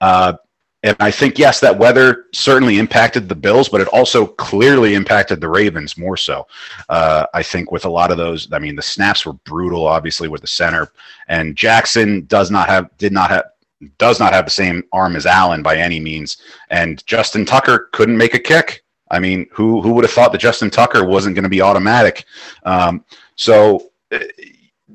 Uh, 0.00 0.34
and 0.82 0.96
I 0.98 1.10
think, 1.10 1.38
yes, 1.38 1.60
that 1.60 1.78
weather 1.78 2.26
certainly 2.32 2.78
impacted 2.78 3.28
the 3.28 3.34
Bills, 3.34 3.68
but 3.68 3.82
it 3.82 3.88
also 3.88 4.26
clearly 4.26 4.94
impacted 4.94 5.40
the 5.40 5.48
Ravens 5.48 5.98
more 5.98 6.16
so. 6.16 6.46
Uh, 6.88 7.26
I 7.34 7.42
think 7.42 7.70
with 7.70 7.84
a 7.84 7.90
lot 7.90 8.10
of 8.10 8.16
those, 8.16 8.50
I 8.52 8.58
mean, 8.58 8.76
the 8.76 8.82
snaps 8.82 9.26
were 9.26 9.34
brutal, 9.34 9.86
obviously, 9.86 10.28
with 10.28 10.40
the 10.40 10.46
center. 10.46 10.90
And 11.28 11.54
Jackson 11.54 12.24
does 12.26 12.50
not 12.50 12.68
have, 12.70 12.88
did 12.96 13.12
not 13.12 13.28
have, 13.28 13.44
does 13.98 14.18
not 14.20 14.32
have 14.32 14.46
the 14.46 14.50
same 14.50 14.82
arm 14.92 15.16
as 15.16 15.26
Allen 15.26 15.62
by 15.62 15.76
any 15.76 16.00
means. 16.00 16.38
And 16.70 17.04
Justin 17.06 17.44
Tucker 17.44 17.90
couldn't 17.92 18.16
make 18.16 18.34
a 18.34 18.38
kick. 18.38 18.82
I 19.10 19.18
mean, 19.18 19.46
who 19.50 19.82
who 19.82 19.92
would 19.94 20.04
have 20.04 20.12
thought 20.12 20.32
that 20.32 20.40
Justin 20.40 20.70
Tucker 20.70 21.04
wasn't 21.04 21.34
going 21.34 21.42
to 21.42 21.48
be 21.48 21.60
automatic? 21.60 22.24
Um, 22.62 23.04
so, 23.34 23.90
eh, 24.12 24.24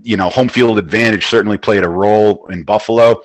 you 0.03 0.17
know, 0.17 0.29
home 0.29 0.49
field 0.49 0.79
advantage 0.79 1.25
certainly 1.25 1.57
played 1.57 1.83
a 1.83 1.89
role 1.89 2.45
in 2.47 2.63
Buffalo. 2.63 3.23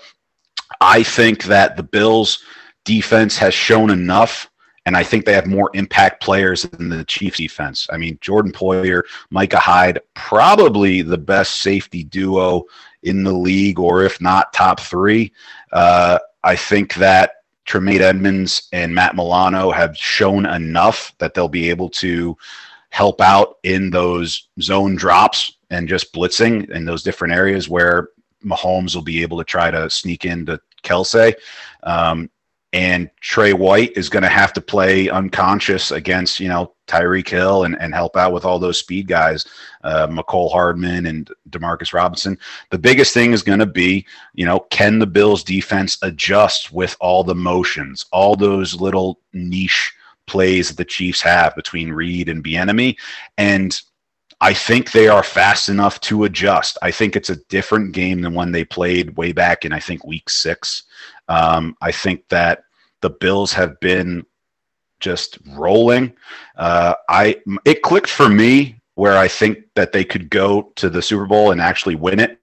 I 0.81 1.03
think 1.03 1.45
that 1.45 1.77
the 1.77 1.83
Bills 1.83 2.43
defense 2.85 3.37
has 3.39 3.55
shown 3.55 3.91
enough, 3.91 4.51
and 4.87 4.97
I 4.97 5.03
think 5.03 5.25
they 5.25 5.33
have 5.33 5.47
more 5.47 5.71
impact 5.75 6.23
players 6.23 6.63
than 6.63 6.89
the 6.89 7.05
Chiefs 7.05 7.39
defense. 7.39 7.87
I 7.91 7.97
mean, 7.97 8.19
Jordan 8.21 8.53
Poyer, 8.53 9.03
Micah 9.31 9.59
Hyde, 9.59 10.01
probably 10.15 11.03
the 11.03 11.19
best 11.19 11.61
safety 11.61 12.05
duo 12.05 12.65
in 13.03 13.25
the 13.25 13.33
league, 13.33 13.79
or 13.79 14.03
if 14.03 14.21
not 14.21 14.53
top 14.53 14.81
three. 14.81 15.33
Uh, 15.73 16.19
I 16.43 16.57
think 16.57 16.95
that 16.95 17.33
Tremaine 17.67 18.03
Edmunds 18.03 18.69
and 18.73 18.95
Matt 18.95 19.15
Milano 19.15 19.71
have 19.71 19.97
shown 19.97 20.47
enough 20.47 21.15
that 21.19 21.35
they'll 21.35 21.49
be 21.49 21.71
able 21.71 21.89
to 21.91 22.37
help 22.89 23.21
out 23.21 23.59
in 23.63 23.91
those 23.91 24.49
zone 24.61 24.97
drops 24.97 25.53
and 25.71 25.89
just 25.89 26.13
blitzing 26.13 26.69
in 26.71 26.85
those 26.85 27.05
different 27.05 27.33
areas 27.33 27.69
where 27.69 28.09
Mahomes 28.45 28.95
will 28.95 29.03
be 29.03 29.23
able 29.23 29.39
to 29.39 29.45
try 29.45 29.71
to 29.71 29.89
sneak 29.91 30.25
into 30.25 30.61
Kelce. 30.83 31.35
Um, 31.83 32.31
and 32.73 33.11
Trey 33.21 33.53
White 33.53 33.97
is 33.97 34.09
going 34.09 34.23
to 34.23 34.29
have 34.29 34.53
to 34.53 34.61
play 34.61 35.09
unconscious 35.09 35.91
against, 35.91 36.39
you 36.39 36.49
know, 36.49 36.73
Tyreek 36.87 37.29
Hill 37.29 37.65
and, 37.65 37.81
and 37.81 37.93
help 37.93 38.17
out 38.17 38.33
with 38.33 38.45
all 38.45 38.61
those 38.61 38.79
speed 38.79 39.09
guys, 39.09 39.45
uh, 39.83 40.07
Mecole 40.07 40.53
Hardman 40.53 41.07
and 41.07 41.29
Demarcus 41.51 41.93
Robinson. 41.93 42.39
The 42.71 42.79
biggest 42.79 43.13
thing 43.13 43.33
is 43.33 43.43
going 43.43 43.59
to 43.59 43.67
be, 43.67 44.07
you 44.35 44.47
know, 44.47 44.61
can 44.71 45.01
the 45.01 45.07
Bills 45.07 45.43
defense 45.43 45.99
adjust 46.03 46.73
with 46.73 46.97
all 47.01 47.25
the 47.25 47.35
motions, 47.35 48.07
all 48.13 48.37
those 48.37 48.81
little 48.81 49.19
niche 49.33 49.93
plays 50.27 50.69
that 50.69 50.77
the 50.77 50.85
Chiefs 50.85 51.21
have 51.23 51.57
between 51.57 51.91
Reid 51.91 52.29
and 52.29 52.45
Bieniemy, 52.45 52.97
and 53.37 53.83
I 54.41 54.55
think 54.55 54.93
they 54.93 55.09
are 55.09 55.23
fast 55.23 55.69
enough 55.69 56.01
to 56.01 56.25
adjust. 56.25 56.79
I 56.83 56.91
think 56.91 57.15
it's 57.15 57.31
a 57.31 57.45
different 57.49 57.93
game 57.93 58.23
than 58.23 58.35
when 58.35 58.53
they 58.53 58.65
played 58.65 59.17
way 59.17 59.33
back 59.33 59.65
in 59.65 59.73
I 59.73 59.81
think 59.81 60.05
week 60.05 60.31
six. 60.31 60.85
Um, 61.29 61.77
I 61.83 61.93
think 61.93 62.29
that 62.29 62.65
the 63.03 63.11
Bills 63.11 63.53
have 63.53 63.79
been 63.81 64.25
just 64.99 65.39
rolling. 65.57 66.13
Uh, 66.57 66.95
I 67.09 67.41
it 67.65 67.83
clicked 67.83 68.11
for 68.11 68.29
me 68.29 68.81
where 68.95 69.17
I 69.17 69.29
think 69.29 69.59
that 69.77 69.93
they 69.93 70.05
could 70.05 70.31
go 70.31 70.73
to 70.77 70.91
the 70.91 71.03
Super 71.03 71.27
Bowl 71.27 71.53
and 71.53 71.61
actually 71.61 71.95
win 71.95 72.21
it 72.21 72.39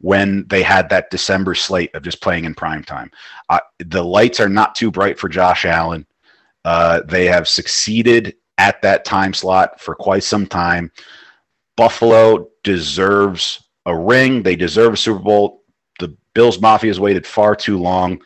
when 0.00 0.46
they 0.48 0.62
had 0.62 0.88
that 0.88 1.10
December 1.10 1.54
slate 1.54 1.94
of 1.94 2.02
just 2.02 2.22
playing 2.22 2.44
in 2.44 2.54
prime 2.54 2.84
time. 2.84 3.10
The 3.78 4.02
lights 4.02 4.40
are 4.40 4.48
not 4.48 4.74
too 4.74 4.90
bright 4.90 5.18
for 5.18 5.28
Josh 5.28 5.64
Allen. 5.64 6.06
Uh, 6.64 7.02
they 7.06 7.26
have 7.26 7.48
succeeded 7.48 8.36
at 8.58 8.80
that 8.82 9.04
time 9.04 9.32
slot 9.32 9.80
for 9.80 9.94
quite 9.94 10.22
some 10.22 10.46
time. 10.46 10.90
Buffalo 11.78 12.48
deserves 12.64 13.62
a 13.86 13.96
ring. 13.96 14.42
They 14.42 14.56
deserve 14.56 14.94
a 14.94 14.96
Super 14.96 15.20
Bowl. 15.20 15.62
The 16.00 16.14
Bills 16.34 16.60
Mafia 16.60 16.90
has 16.90 16.98
waited 16.98 17.24
far 17.24 17.54
too 17.54 17.78
long. 17.78 18.20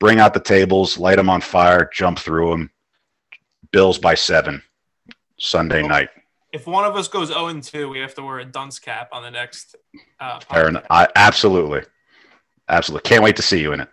bring 0.00 0.18
out 0.20 0.32
the 0.34 0.40
tables, 0.40 0.98
light 0.98 1.16
them 1.16 1.28
on 1.30 1.40
fire, 1.42 1.88
jump 1.92 2.18
through 2.18 2.50
them. 2.50 2.70
Bills 3.72 3.98
by 3.98 4.14
seven 4.14 4.62
Sunday 5.38 5.82
Well, 5.82 5.90
night. 5.90 6.08
If 6.52 6.66
one 6.66 6.84
of 6.84 6.96
us 6.96 7.08
goes 7.08 7.28
0 7.28 7.48
and 7.48 7.62
2, 7.62 7.88
we 7.90 7.98
have 7.98 8.14
to 8.14 8.22
wear 8.22 8.38
a 8.38 8.44
dunce 8.44 8.78
cap 8.78 9.10
on 9.12 9.22
the 9.22 9.30
next. 9.30 9.76
Uh, 10.18 10.40
Aaron, 10.50 10.76
podcast. 10.76 10.86
I, 10.88 11.08
absolutely, 11.14 11.82
absolutely. 12.68 13.08
Can't 13.08 13.22
wait 13.22 13.36
to 13.36 13.42
see 13.42 13.60
you 13.60 13.72
in 13.74 13.80
it. 13.80 13.88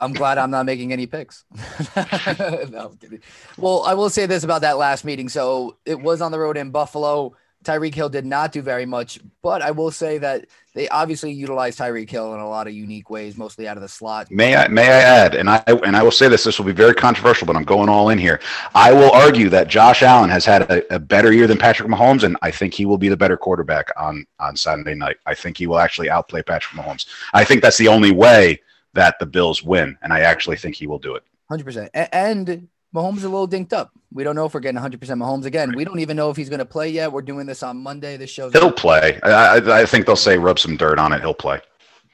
I'm 0.00 0.12
glad 0.12 0.38
I'm 0.38 0.50
not 0.50 0.64
making 0.66 0.92
any 0.92 1.06
picks. 1.06 1.44
no, 1.96 2.90
I'm 2.90 2.96
kidding. 2.96 3.20
Well, 3.58 3.82
I 3.84 3.94
will 3.94 4.10
say 4.10 4.26
this 4.26 4.42
about 4.42 4.62
that 4.62 4.78
last 4.78 5.04
meeting. 5.04 5.28
So 5.28 5.76
it 5.84 6.00
was 6.00 6.20
on 6.20 6.32
the 6.32 6.38
road 6.38 6.56
in 6.56 6.70
Buffalo. 6.70 7.34
Tyreek 7.64 7.94
Hill 7.94 8.08
did 8.08 8.24
not 8.24 8.52
do 8.52 8.62
very 8.62 8.86
much, 8.86 9.18
but 9.42 9.62
I 9.62 9.70
will 9.70 9.90
say 9.90 10.18
that 10.18 10.46
they 10.74 10.88
obviously 10.88 11.32
utilized 11.32 11.78
Tyreek 11.78 12.10
Hill 12.10 12.34
in 12.34 12.40
a 12.40 12.48
lot 12.48 12.66
of 12.66 12.74
unique 12.74 13.10
ways, 13.10 13.36
mostly 13.36 13.66
out 13.66 13.76
of 13.76 13.82
the 13.82 13.88
slot. 13.88 14.30
May 14.30 14.54
I 14.56 14.68
may 14.68 14.86
I 14.86 15.00
add, 15.00 15.34
and 15.34 15.48
I 15.48 15.62
and 15.66 15.96
I 15.96 16.02
will 16.02 16.10
say 16.10 16.28
this. 16.28 16.44
This 16.44 16.58
will 16.58 16.66
be 16.66 16.72
very 16.72 16.94
controversial, 16.94 17.46
but 17.46 17.56
I'm 17.56 17.64
going 17.64 17.88
all 17.88 18.10
in 18.10 18.18
here. 18.18 18.40
I 18.74 18.92
will 18.92 19.10
argue 19.10 19.48
that 19.50 19.68
Josh 19.68 20.02
Allen 20.02 20.30
has 20.30 20.44
had 20.44 20.62
a, 20.70 20.94
a 20.94 20.98
better 20.98 21.32
year 21.32 21.46
than 21.46 21.58
Patrick 21.58 21.88
Mahomes, 21.88 22.22
and 22.22 22.36
I 22.42 22.50
think 22.50 22.74
he 22.74 22.86
will 22.86 22.98
be 22.98 23.08
the 23.08 23.16
better 23.16 23.36
quarterback 23.36 23.90
on 23.96 24.26
on 24.38 24.56
Saturday 24.56 24.94
night. 24.94 25.16
I 25.26 25.34
think 25.34 25.56
he 25.56 25.66
will 25.66 25.78
actually 25.78 26.10
outplay 26.10 26.42
Patrick 26.42 26.80
Mahomes. 26.80 27.06
I 27.32 27.44
think 27.44 27.62
that's 27.62 27.78
the 27.78 27.88
only 27.88 28.12
way 28.12 28.60
that 28.92 29.18
the 29.18 29.26
Bills 29.26 29.62
win, 29.62 29.98
and 30.02 30.12
I 30.12 30.20
actually 30.20 30.56
think 30.56 30.76
he 30.76 30.86
will 30.86 30.98
do 30.98 31.14
it. 31.14 31.24
100%. 31.50 31.88
And 32.12 32.68
Mahomes 32.94 33.18
is 33.18 33.24
a 33.24 33.28
little 33.28 33.48
dinked 33.48 33.72
up. 33.72 33.90
We 34.12 34.22
don't 34.22 34.36
know 34.36 34.46
if 34.46 34.54
we're 34.54 34.60
getting 34.60 34.80
100% 34.80 34.98
Mahomes 34.98 35.44
again. 35.44 35.72
We 35.74 35.84
don't 35.84 35.98
even 35.98 36.16
know 36.16 36.30
if 36.30 36.36
he's 36.36 36.48
going 36.48 36.60
to 36.60 36.64
play 36.64 36.88
yet. 36.90 37.10
We're 37.12 37.22
doing 37.22 37.46
this 37.46 37.62
on 37.62 37.78
Monday. 37.82 38.16
This 38.16 38.30
show 38.30 38.50
He'll 38.50 38.70
play. 38.70 39.18
I, 39.22 39.30
I, 39.58 39.80
I 39.80 39.86
think 39.86 40.06
they'll 40.06 40.14
say 40.16 40.38
rub 40.38 40.58
some 40.58 40.76
dirt 40.76 40.98
on 41.00 41.12
it. 41.12 41.20
He'll 41.20 41.34
play. 41.34 41.60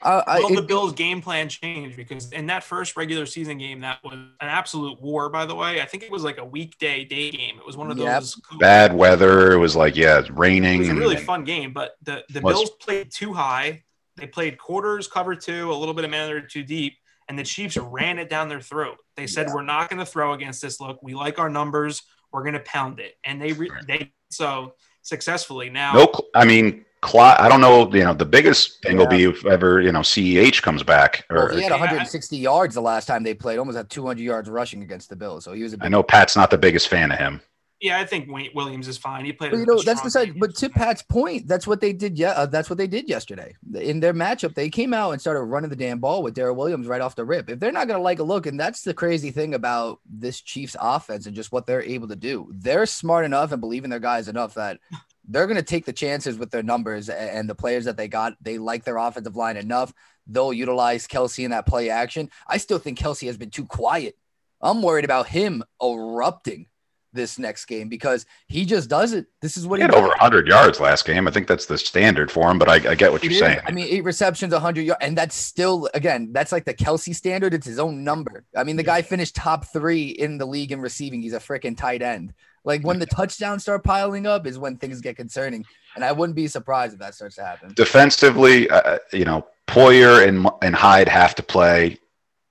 Uh, 0.02 0.22
I, 0.26 0.40
Will 0.40 0.48
the 0.48 0.62
it- 0.62 0.66
Bills' 0.66 0.94
game 0.94 1.20
plan 1.20 1.50
change? 1.50 1.94
Because 1.94 2.32
in 2.32 2.46
that 2.46 2.64
first 2.64 2.96
regular 2.96 3.26
season 3.26 3.58
game, 3.58 3.80
that 3.80 3.98
was 4.02 4.14
an 4.14 4.30
absolute 4.40 4.98
war. 5.02 5.28
By 5.28 5.44
the 5.44 5.54
way, 5.54 5.82
I 5.82 5.84
think 5.84 6.02
it 6.02 6.10
was 6.10 6.22
like 6.24 6.38
a 6.38 6.44
weekday 6.44 7.04
day 7.04 7.30
game. 7.30 7.58
It 7.58 7.66
was 7.66 7.76
one 7.76 7.90
of 7.90 7.98
Yep. 7.98 8.20
those 8.20 8.40
Bad 8.58 8.94
weather. 8.94 9.52
It 9.52 9.58
was 9.58 9.76
like 9.76 9.96
yeah, 9.96 10.20
it's 10.20 10.30
It 10.30 10.38
raining. 10.38 10.78
was 10.78 10.88
a 10.88 10.92
and- 10.92 10.98
really 11.00 11.16
fun 11.16 11.44
game, 11.44 11.74
but 11.74 11.96
the 12.02 12.24
the 12.30 12.40
Was. 12.40 12.54
Bills 12.54 12.70
played 12.80 13.10
too 13.10 13.34
high. 13.34 13.82
They 14.16 14.26
played 14.26 14.56
quarters, 14.56 15.06
cover 15.06 15.34
two, 15.36 15.70
a 15.70 15.74
little 15.74 15.92
bit 15.94 16.06
of 16.06 16.10
man 16.10 16.28
under 16.30 16.40
too 16.46 16.62
deep, 16.62 16.96
and 17.30 17.38
the 17.38 17.44
Chiefs 17.44 17.76
ran 17.76 18.18
it 18.18 18.28
down 18.28 18.48
their 18.48 18.60
throat. 18.60 18.96
They 19.16 19.28
said, 19.28 19.46
"We're 19.54 19.62
not 19.62 19.88
going 19.88 20.00
to 20.00 20.04
throw 20.04 20.32
against 20.32 20.60
this 20.60 20.80
look. 20.80 21.00
We 21.00 21.14
like 21.14 21.38
our 21.38 21.48
numbers. 21.48 22.02
We're 22.32 22.42
going 22.42 22.54
to 22.54 22.60
pound 22.60 22.98
it," 22.98 23.14
and 23.24 23.40
they 23.40 23.52
re- 23.52 23.70
Right. 23.70 23.86
they 23.86 24.12
so 24.32 24.74
successfully. 25.02 25.70
Now, 25.70 25.92
No, 25.94 26.12
I 26.34 26.44
mean, 26.44 26.84
Cly- 27.02 27.36
I 27.38 27.48
don't 27.48 27.60
know. 27.60 27.88
You 27.94 28.02
know, 28.04 28.14
the 28.14 28.24
biggest 28.26 28.82
thing 28.82 28.96
will 28.96 29.06
be 29.06 29.22
if 29.24 29.46
ever 29.46 29.80
you 29.80 29.92
know 29.92 30.00
CEH 30.00 30.60
comes 30.60 30.82
back. 30.82 31.24
well, 31.30 31.44
Or 31.46 31.50
he 31.52 31.62
had 31.62 31.70
Yeah, 31.70 31.76
160 31.78 32.36
yards 32.36 32.74
the 32.74 32.82
last 32.82 33.06
time 33.06 33.22
they 33.22 33.32
played, 33.34 33.58
almost 33.58 33.76
had 33.76 33.88
200 33.88 34.22
yards 34.22 34.50
rushing 34.50 34.82
against 34.82 35.08
the 35.08 35.16
Bills. 35.16 35.44
So 35.44 35.52
he 35.52 35.62
was 35.62 35.72
a 35.72 35.78
big 35.78 35.86
I 35.86 35.88
know 35.88 36.02
Pat's 36.02 36.34
not 36.34 36.50
the 36.50 36.58
biggest 36.58 36.88
fan 36.88 37.12
of 37.12 37.18
him. 37.18 37.40
Yeah, 37.80 37.98
I 37.98 38.04
think 38.04 38.30
Wayne 38.30 38.50
Williams 38.54 38.88
is 38.88 38.98
fine. 38.98 39.24
He 39.24 39.32
played. 39.32 39.52
But 39.52 39.56
you 39.56 39.62
a 39.62 39.66
know, 39.66 39.76
that's 39.76 40.00
strong 40.00 40.04
the 40.04 40.10
side. 40.10 40.24
game. 40.26 40.38
But 40.38 40.54
to 40.56 40.68
Pat's 40.68 41.02
point, 41.02 41.48
that's 41.48 41.66
what 41.66 41.80
they 41.80 41.94
did. 41.94 42.18
Yeah, 42.18 42.32
uh, 42.32 42.44
that's 42.46 42.68
what 42.68 42.76
they 42.76 42.86
did 42.86 43.08
yesterday 43.08 43.54
in 43.74 44.00
their 44.00 44.12
matchup. 44.12 44.54
They 44.54 44.68
came 44.68 44.92
out 44.92 45.12
and 45.12 45.20
started 45.20 45.40
running 45.40 45.70
the 45.70 45.76
damn 45.76 45.98
ball 45.98 46.22
with 46.22 46.34
Darrel 46.34 46.56
Williams 46.56 46.86
right 46.86 47.00
off 47.00 47.16
the 47.16 47.24
rip. 47.24 47.48
If 47.48 47.58
they're 47.58 47.72
not 47.72 47.88
going 47.88 47.98
to 47.98 48.02
like 48.04 48.18
a 48.18 48.22
look, 48.22 48.46
and 48.46 48.60
that's 48.60 48.82
the 48.82 48.92
crazy 48.92 49.30
thing 49.30 49.54
about 49.54 50.00
this 50.04 50.42
Chiefs 50.42 50.76
offense 50.78 51.24
and 51.24 51.34
just 51.34 51.52
what 51.52 51.66
they're 51.66 51.82
able 51.82 52.08
to 52.08 52.16
do. 52.16 52.50
They're 52.52 52.84
smart 52.84 53.24
enough 53.24 53.50
and 53.50 53.60
believe 53.62 53.84
in 53.84 53.90
their 53.90 53.98
guys 53.98 54.28
enough 54.28 54.54
that 54.54 54.78
they're 55.26 55.46
going 55.46 55.56
to 55.56 55.62
take 55.62 55.86
the 55.86 55.92
chances 55.92 56.36
with 56.36 56.50
their 56.50 56.62
numbers 56.62 57.08
and 57.08 57.48
the 57.48 57.54
players 57.54 57.86
that 57.86 57.96
they 57.96 58.08
got. 58.08 58.34
They 58.42 58.58
like 58.58 58.84
their 58.84 58.98
offensive 58.98 59.36
line 59.36 59.56
enough. 59.56 59.92
They'll 60.26 60.52
utilize 60.52 61.06
Kelce 61.06 61.44
in 61.44 61.52
that 61.52 61.66
play 61.66 61.88
action. 61.88 62.30
I 62.46 62.58
still 62.58 62.78
think 62.78 62.98
Kelce 62.98 63.26
has 63.26 63.38
been 63.38 63.50
too 63.50 63.64
quiet. 63.64 64.16
I'm 64.60 64.82
worried 64.82 65.06
about 65.06 65.26
him 65.26 65.64
erupting 65.82 66.66
this 67.12 67.38
next 67.38 67.64
game 67.66 67.88
because 67.88 68.26
he 68.46 68.64
just 68.64 68.88
does 68.88 69.12
it. 69.12 69.26
This 69.40 69.56
is 69.56 69.66
what 69.66 69.78
He 69.78 69.80
he 69.80 69.82
had 69.82 69.90
does. 69.92 69.98
over 69.98 70.08
100 70.08 70.46
yards 70.48 70.80
last 70.80 71.04
game. 71.06 71.26
I 71.26 71.30
think 71.30 71.46
that's 71.48 71.66
the 71.66 71.78
standard 71.78 72.30
for 72.30 72.50
him, 72.50 72.58
but 72.58 72.68
I, 72.68 72.74
I 72.90 72.94
get 72.94 73.12
what 73.12 73.22
It 73.24 73.24
you're 73.24 73.32
is. 73.34 73.38
saying. 73.40 73.60
I 73.66 73.72
mean, 73.72 73.86
eight 73.88 74.04
receptions, 74.04 74.52
100 74.52 74.82
yards, 74.82 75.04
and 75.04 75.16
that's 75.18 75.34
still 75.34 75.88
again, 75.94 76.30
that's 76.32 76.52
like 76.52 76.64
the 76.64 76.74
Kelce 76.74 77.14
standard. 77.14 77.54
It's 77.54 77.66
his 77.66 77.78
own 77.78 78.04
number. 78.04 78.44
I 78.56 78.64
mean, 78.64 78.76
the 78.76 78.82
guy 78.82 79.02
finished 79.02 79.34
top 79.36 79.66
three 79.72 80.08
in 80.08 80.38
the 80.38 80.46
league 80.46 80.72
in 80.72 80.80
receiving. 80.80 81.22
He's 81.22 81.32
a 81.34 81.38
freaking 81.40 81.76
tight 81.76 82.02
end. 82.02 82.32
Like 82.64 82.82
when 82.84 82.98
the 82.98 83.06
touchdowns 83.06 83.62
start 83.62 83.82
piling 83.84 84.26
up 84.26 84.46
is 84.46 84.58
when 84.58 84.76
things 84.76 85.00
get 85.00 85.16
concerning, 85.16 85.64
and 85.94 86.04
I 86.04 86.12
wouldn't 86.12 86.36
be 86.36 86.46
surprised 86.46 86.92
if 86.92 86.98
that 87.00 87.14
starts 87.14 87.36
to 87.36 87.44
happen. 87.44 87.72
Defensively, 87.74 88.68
uh, 88.68 88.98
you 89.12 89.24
know, 89.24 89.46
Poyer 89.66 90.26
and 90.28 90.46
and 90.62 90.74
Hyde 90.74 91.08
have 91.08 91.34
to 91.36 91.42
play. 91.42 91.96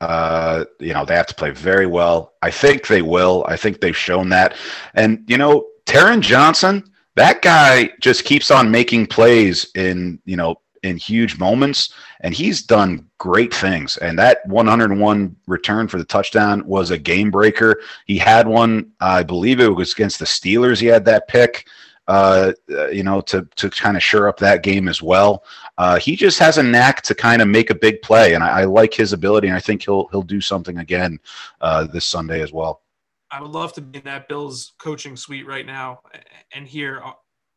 Uh, 0.02 0.66
you 0.80 0.94
know, 0.94 1.04
they 1.06 1.16
have 1.16 1.28
to 1.28 1.36
play 1.36 1.52
very 1.52 1.86
well. 1.86 2.34
I 2.42 2.52
think 2.52 2.88
they 2.88 3.02
will. 3.02 3.46
I 3.48 3.58
think 3.58 3.82
they've 3.82 3.96
shown 3.96 4.30
that. 4.30 4.56
And 4.94 5.24
you 5.28 5.38
know, 5.38 5.68
Taron 5.86 6.22
Johnson, 6.22 6.90
that 7.16 7.42
guy 7.42 7.92
just 8.00 8.24
keeps 8.24 8.50
on 8.52 8.72
making 8.72 9.08
plays 9.08 9.70
in 9.76 10.20
you 10.26 10.38
know 10.38 10.56
in 10.84 10.98
huge 10.98 11.38
moments, 11.38 11.94
and 12.22 12.34
he's 12.34 12.62
done 12.62 13.08
great 13.18 13.54
things. 13.54 13.98
And 13.98 14.18
that 14.20 14.46
101 14.48 15.36
return 15.48 15.88
for 15.88 15.98
the 15.98 16.06
touchdown 16.06 16.66
was 16.66 16.92
a 16.92 16.98
game 16.98 17.32
breaker. 17.32 17.82
He 18.06 18.18
had 18.18 18.48
one, 18.48 18.92
I 19.02 19.24
believe 19.24 19.60
it 19.60 19.68
was 19.68 19.92
against 19.92 20.20
the 20.20 20.26
Steelers. 20.26 20.80
He 20.80 20.88
had 20.88 21.06
that 21.06 21.28
pick. 21.28 21.68
Uh, 22.08 22.54
uh, 22.72 22.88
you 22.88 23.04
know, 23.04 23.22
to 23.22 23.48
to 23.56 23.70
kind 23.70 23.96
of 23.96 24.02
shore 24.02 24.28
up 24.28 24.38
that 24.40 24.64
game 24.64 24.88
as 24.88 25.00
well. 25.00 25.44
Uh, 25.80 25.98
he 25.98 26.16
just 26.16 26.38
has 26.38 26.58
a 26.58 26.64
knack 26.64 27.02
to 27.02 27.16
kind 27.16 27.42
of 27.42 27.48
make 27.48 27.70
a 27.70 27.76
big 27.76 28.02
play, 28.02 28.34
and 28.36 28.44
I, 28.44 28.62
I 28.62 28.64
like 28.66 28.94
his 28.94 29.14
ability, 29.14 29.48
and 29.48 29.56
I 29.56 29.62
think 29.62 29.84
he'll 29.84 30.08
he'll 30.10 30.22
do 30.22 30.42
something 30.42 30.78
again 30.78 31.20
uh, 31.62 31.88
this 31.88 32.06
Sunday 32.06 32.42
as 32.42 32.52
well. 32.52 32.82
I 33.32 33.42
would 33.42 33.52
love 33.52 33.74
to 33.74 33.82
be 33.82 34.00
in 34.00 34.06
that 34.06 34.28
Bills 34.28 34.74
coaching 34.78 35.16
suite 35.16 35.48
right 35.48 35.66
now 35.66 36.02
and 36.52 36.68
hear 36.68 37.02
uh, 37.04 37.14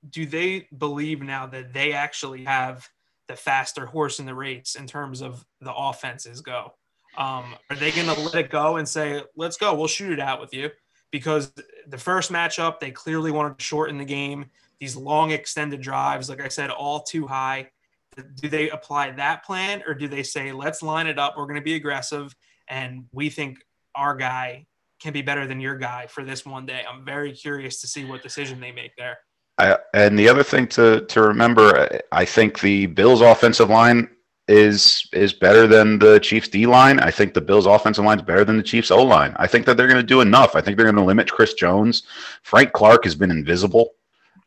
do 0.09 0.27
they 0.27 0.69
believe 0.79 1.23
now 1.23 1.47
that 1.47 1.73
they 1.73 1.93
actually 1.93 2.45
have 2.45 2.89
the 3.29 3.37
faster 3.37 3.87
horse 3.87 4.19
in 4.19 4.27
the 4.27 4.35
race 4.35 4.75
in 4.75 4.87
terms 4.87 5.21
of 5.21 5.45
the 5.61 5.75
offenses 5.75 6.41
go? 6.41 6.75
Um, 7.17 7.55
are 7.71 7.77
they 7.77 7.91
going 7.91 8.07
to 8.07 8.21
let 8.21 8.35
it 8.35 8.51
go 8.51 8.77
and 8.77 8.89
say, 8.89 9.23
let's 9.37 9.57
go, 9.57 9.75
we'll 9.75 9.87
shoot 9.87 10.13
it 10.13 10.21
out 10.21 10.41
with 10.41 10.55
you? 10.55 10.71
Because 11.11 11.53
the 11.89 11.99
first 11.99 12.33
matchup, 12.33 12.81
they 12.81 12.91
clearly 12.91 13.31
wanted 13.31 13.59
to 13.59 13.65
shorten 13.65 13.99
the 13.99 14.05
game. 14.05 14.47
These 14.81 14.97
long 14.97 15.31
extended 15.31 15.81
drives, 15.81 16.29
like 16.29 16.41
I 16.41 16.49
said, 16.49 16.71
all 16.71 17.03
too 17.03 17.27
high. 17.27 17.71
Do 18.17 18.49
they 18.49 18.71
apply 18.71 19.13
that 19.13 19.45
plan 19.45 19.83
or 19.87 19.95
do 19.95 20.09
they 20.09 20.23
say, 20.23 20.53
let's 20.53 20.83
line 20.83 21.07
it 21.07 21.19
up? 21.19 21.35
We're 21.37 21.47
going 21.47 21.57
to 21.57 21.63
be 21.63 21.75
aggressive 21.75 22.35
and 22.69 23.07
we 23.13 23.31
think 23.31 23.59
our 23.95 24.17
guy 24.17 24.67
can 25.01 25.13
be 25.13 25.23
better 25.23 25.47
than 25.47 25.61
your 25.61 25.77
guy 25.77 26.07
for 26.07 26.25
this 26.25 26.47
one 26.47 26.67
day. 26.67 26.83
I'm 26.89 27.05
very 27.05 27.33
curious 27.33 27.81
to 27.81 27.87
see 27.87 28.05
what 28.05 28.23
decision 28.23 28.61
they 28.61 28.73
make 28.73 28.97
there. 28.97 29.19
I, 29.59 29.79
and 29.95 30.19
the 30.19 30.29
other 30.29 30.43
thing 30.43 30.67
to 30.69 31.05
to 31.07 31.23
remember, 31.23 32.01
I 32.11 32.25
think 32.25 32.61
the 32.61 32.87
Bills' 32.87 33.21
offensive 33.21 33.69
line 33.69 34.09
is 34.49 35.09
is 35.13 35.33
better 35.33 35.67
than 35.67 35.99
the 35.99 36.19
Chiefs' 36.21 36.49
D 36.49 36.67
line. 36.67 36.99
I 37.01 37.11
think 37.11 37.35
the 37.35 37.41
Bills' 37.41 37.67
offensive 37.67 38.05
line 38.05 38.19
is 38.19 38.25
better 38.25 38.45
than 38.45 38.57
the 38.57 38.63
Chiefs' 38.63 38.91
O 38.91 39.03
line. 39.03 39.35
I 39.37 39.47
think 39.47 39.67
that 39.67 39.77
they're 39.77 39.89
going 39.89 40.01
to 40.01 40.07
do 40.07 40.21
enough. 40.21 40.57
I 40.57 40.61
think 40.61 40.77
they're 40.77 40.87
going 40.87 40.97
to 40.97 41.05
limit 41.05 41.31
Chris 41.31 41.55
Jones. 41.55 42.05
Frank 42.43 42.73
Clark 42.73 43.05
has 43.05 43.15
been 43.15 43.31
invisible. 43.31 43.91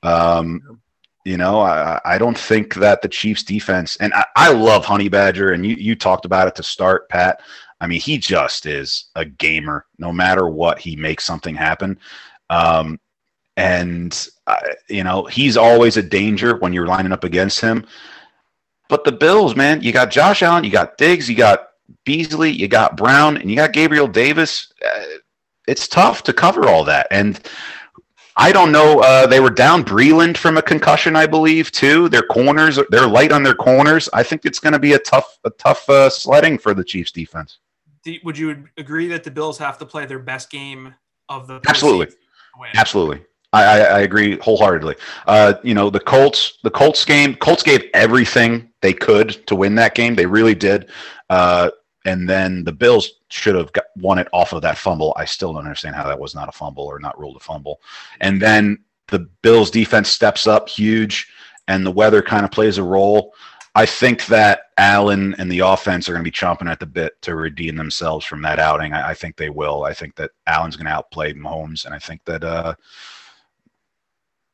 Um, 0.01 0.74
you 1.25 1.37
know, 1.37 1.59
I, 1.59 1.99
I 2.05 2.17
don't 2.19 2.37
think 2.37 2.75
that 2.75 3.01
the 3.01 3.09
Chiefs' 3.09 3.43
defense, 3.43 3.97
and 3.97 4.13
I, 4.13 4.25
I 4.35 4.51
love 4.53 4.85
Honey 4.85 5.09
Badger, 5.09 5.51
and 5.51 5.65
you 5.65 5.75
you 5.75 5.95
talked 5.95 6.23
about 6.23 6.47
it 6.47 6.55
to 6.55 6.63
start, 6.63 7.09
Pat. 7.09 7.41
I 7.81 7.87
mean, 7.87 7.99
he 7.99 8.17
just 8.17 8.67
is 8.67 9.05
a 9.15 9.25
gamer. 9.25 9.85
No 9.97 10.13
matter 10.13 10.47
what, 10.47 10.79
he 10.79 10.95
makes 10.95 11.25
something 11.25 11.55
happen. 11.55 11.99
Um, 12.49 12.99
and 13.57 14.27
you 14.87 15.03
know 15.03 15.25
he's 15.25 15.57
always 15.57 15.97
a 15.97 16.03
danger 16.03 16.57
when 16.57 16.73
you're 16.73 16.87
lining 16.87 17.11
up 17.11 17.23
against 17.23 17.59
him. 17.59 17.85
But 18.87 19.03
the 19.03 19.11
Bills, 19.11 19.55
man, 19.55 19.81
you 19.81 19.91
got 19.91 20.11
Josh 20.11 20.43
Allen, 20.43 20.63
you 20.63 20.69
got 20.69 20.97
Diggs, 20.97 21.27
you 21.27 21.35
got 21.35 21.69
Beasley, 22.03 22.51
you 22.51 22.67
got 22.67 22.97
Brown, 22.97 23.37
and 23.37 23.49
you 23.49 23.55
got 23.55 23.73
Gabriel 23.73 24.07
Davis. 24.07 24.71
Uh, 24.85 25.03
it's 25.67 25.87
tough 25.87 26.21
to 26.23 26.33
cover 26.33 26.69
all 26.69 26.83
that, 26.83 27.07
and 27.09 27.39
I 28.37 28.51
don't 28.51 28.71
know. 28.71 28.99
Uh, 28.99 29.27
they 29.27 29.39
were 29.39 29.49
down 29.49 29.83
Breeland 29.83 30.35
from 30.37 30.57
a 30.57 30.61
concussion, 30.61 31.15
I 31.15 31.25
believe, 31.25 31.71
too. 31.71 32.09
Their 32.09 32.23
corners, 32.23 32.77
they're 32.89 33.07
light 33.07 33.31
on 33.31 33.43
their 33.43 33.55
corners. 33.55 34.09
I 34.11 34.23
think 34.23 34.45
it's 34.45 34.59
going 34.59 34.73
to 34.73 34.79
be 34.79 34.93
a 34.93 34.99
tough, 34.99 35.39
a 35.45 35.49
tough 35.51 35.89
uh, 35.89 36.09
sledding 36.09 36.57
for 36.57 36.73
the 36.73 36.83
Chiefs 36.83 37.11
defense. 37.11 37.59
Would 38.23 38.37
you 38.37 38.65
agree 38.77 39.07
that 39.07 39.23
the 39.23 39.31
Bills 39.31 39.57
have 39.57 39.77
to 39.79 39.85
play 39.85 40.05
their 40.05 40.19
best 40.19 40.49
game 40.49 40.93
of 41.29 41.47
the 41.47 41.61
Absolutely. 41.67 42.13
Absolutely. 42.75 43.23
I, 43.53 43.63
I, 43.63 43.77
I 43.79 43.99
agree 44.01 44.37
wholeheartedly. 44.39 44.95
Uh, 45.25 45.53
you 45.63 45.73
know, 45.73 45.89
the 45.89 45.99
Colts, 45.99 46.59
the 46.63 46.69
Colts 46.69 47.05
game, 47.05 47.35
Colts 47.35 47.63
gave 47.63 47.83
everything 47.93 48.69
they 48.81 48.93
could 48.93 49.47
to 49.47 49.55
win 49.55 49.75
that 49.75 49.95
game. 49.95 50.15
They 50.15 50.25
really 50.25 50.55
did. 50.55 50.89
Uh, 51.29 51.71
and 52.05 52.29
then 52.29 52.63
the 52.63 52.71
Bills 52.71 53.09
should 53.29 53.55
have 53.55 53.73
got, 53.73 53.85
won 53.97 54.19
it 54.19 54.27
off 54.31 54.53
of 54.53 54.61
that 54.61 54.77
fumble. 54.77 55.13
I 55.17 55.25
still 55.25 55.53
don't 55.53 55.63
understand 55.63 55.95
how 55.95 56.07
that 56.07 56.19
was 56.19 56.35
not 56.35 56.49
a 56.49 56.51
fumble 56.51 56.85
or 56.85 56.99
not 56.99 57.19
ruled 57.19 57.37
a 57.37 57.39
fumble. 57.39 57.81
And 58.21 58.41
then 58.41 58.79
the 59.07 59.19
Bills 59.41 59.71
defense 59.71 60.09
steps 60.09 60.47
up 60.47 60.69
huge, 60.69 61.27
and 61.67 61.85
the 61.85 61.91
weather 61.91 62.21
kind 62.21 62.45
of 62.45 62.51
plays 62.51 62.77
a 62.77 62.83
role. 62.83 63.33
I 63.77 63.85
think 63.85 64.27
that 64.27 64.61
Allen 64.77 65.35
and 65.37 65.51
the 65.51 65.59
offense 65.59 66.07
are 66.07 66.13
going 66.13 66.23
to 66.23 66.31
be 66.31 66.31
chomping 66.31 66.71
at 66.71 66.79
the 66.79 66.85
bit 66.85 67.21
to 67.23 67.35
redeem 67.35 67.75
themselves 67.75 68.25
from 68.25 68.41
that 68.43 68.57
outing. 68.57 68.93
I, 68.93 69.09
I 69.09 69.13
think 69.13 69.35
they 69.35 69.49
will. 69.49 69.83
I 69.83 69.93
think 69.93 70.15
that 70.15 70.31
Allen's 70.47 70.77
going 70.77 70.85
to 70.85 70.91
outplay 70.91 71.33
Mahomes, 71.33 71.85
and 71.85 71.93
I 71.93 71.99
think 71.99 72.23
that 72.25 72.43
uh, 72.43 72.75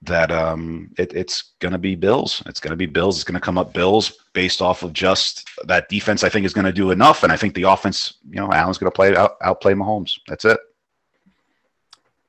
that 0.03 0.31
um, 0.31 0.89
it, 0.97 1.13
it's 1.13 1.53
going 1.59 1.73
to 1.73 1.77
be 1.77 1.95
Bills. 1.95 2.41
It's 2.47 2.59
going 2.59 2.71
to 2.71 2.77
be 2.77 2.87
Bills. 2.87 3.17
It's 3.17 3.23
going 3.23 3.39
to 3.39 3.45
come 3.45 3.57
up 3.57 3.73
Bills 3.73 4.17
based 4.33 4.61
off 4.61 4.83
of 4.83 4.93
just 4.93 5.47
that 5.65 5.89
defense. 5.89 6.23
I 6.23 6.29
think 6.29 6.45
is 6.45 6.53
going 6.53 6.65
to 6.65 6.71
do 6.71 6.91
enough, 6.91 7.23
and 7.23 7.31
I 7.31 7.37
think 7.37 7.53
the 7.53 7.63
offense. 7.63 8.15
You 8.29 8.37
know, 8.37 8.51
Allen's 8.51 8.77
going 8.77 8.91
to 8.91 8.95
play 8.95 9.15
out, 9.15 9.37
outplay 9.41 9.73
Mahomes. 9.73 10.19
That's 10.27 10.45
it. 10.45 10.59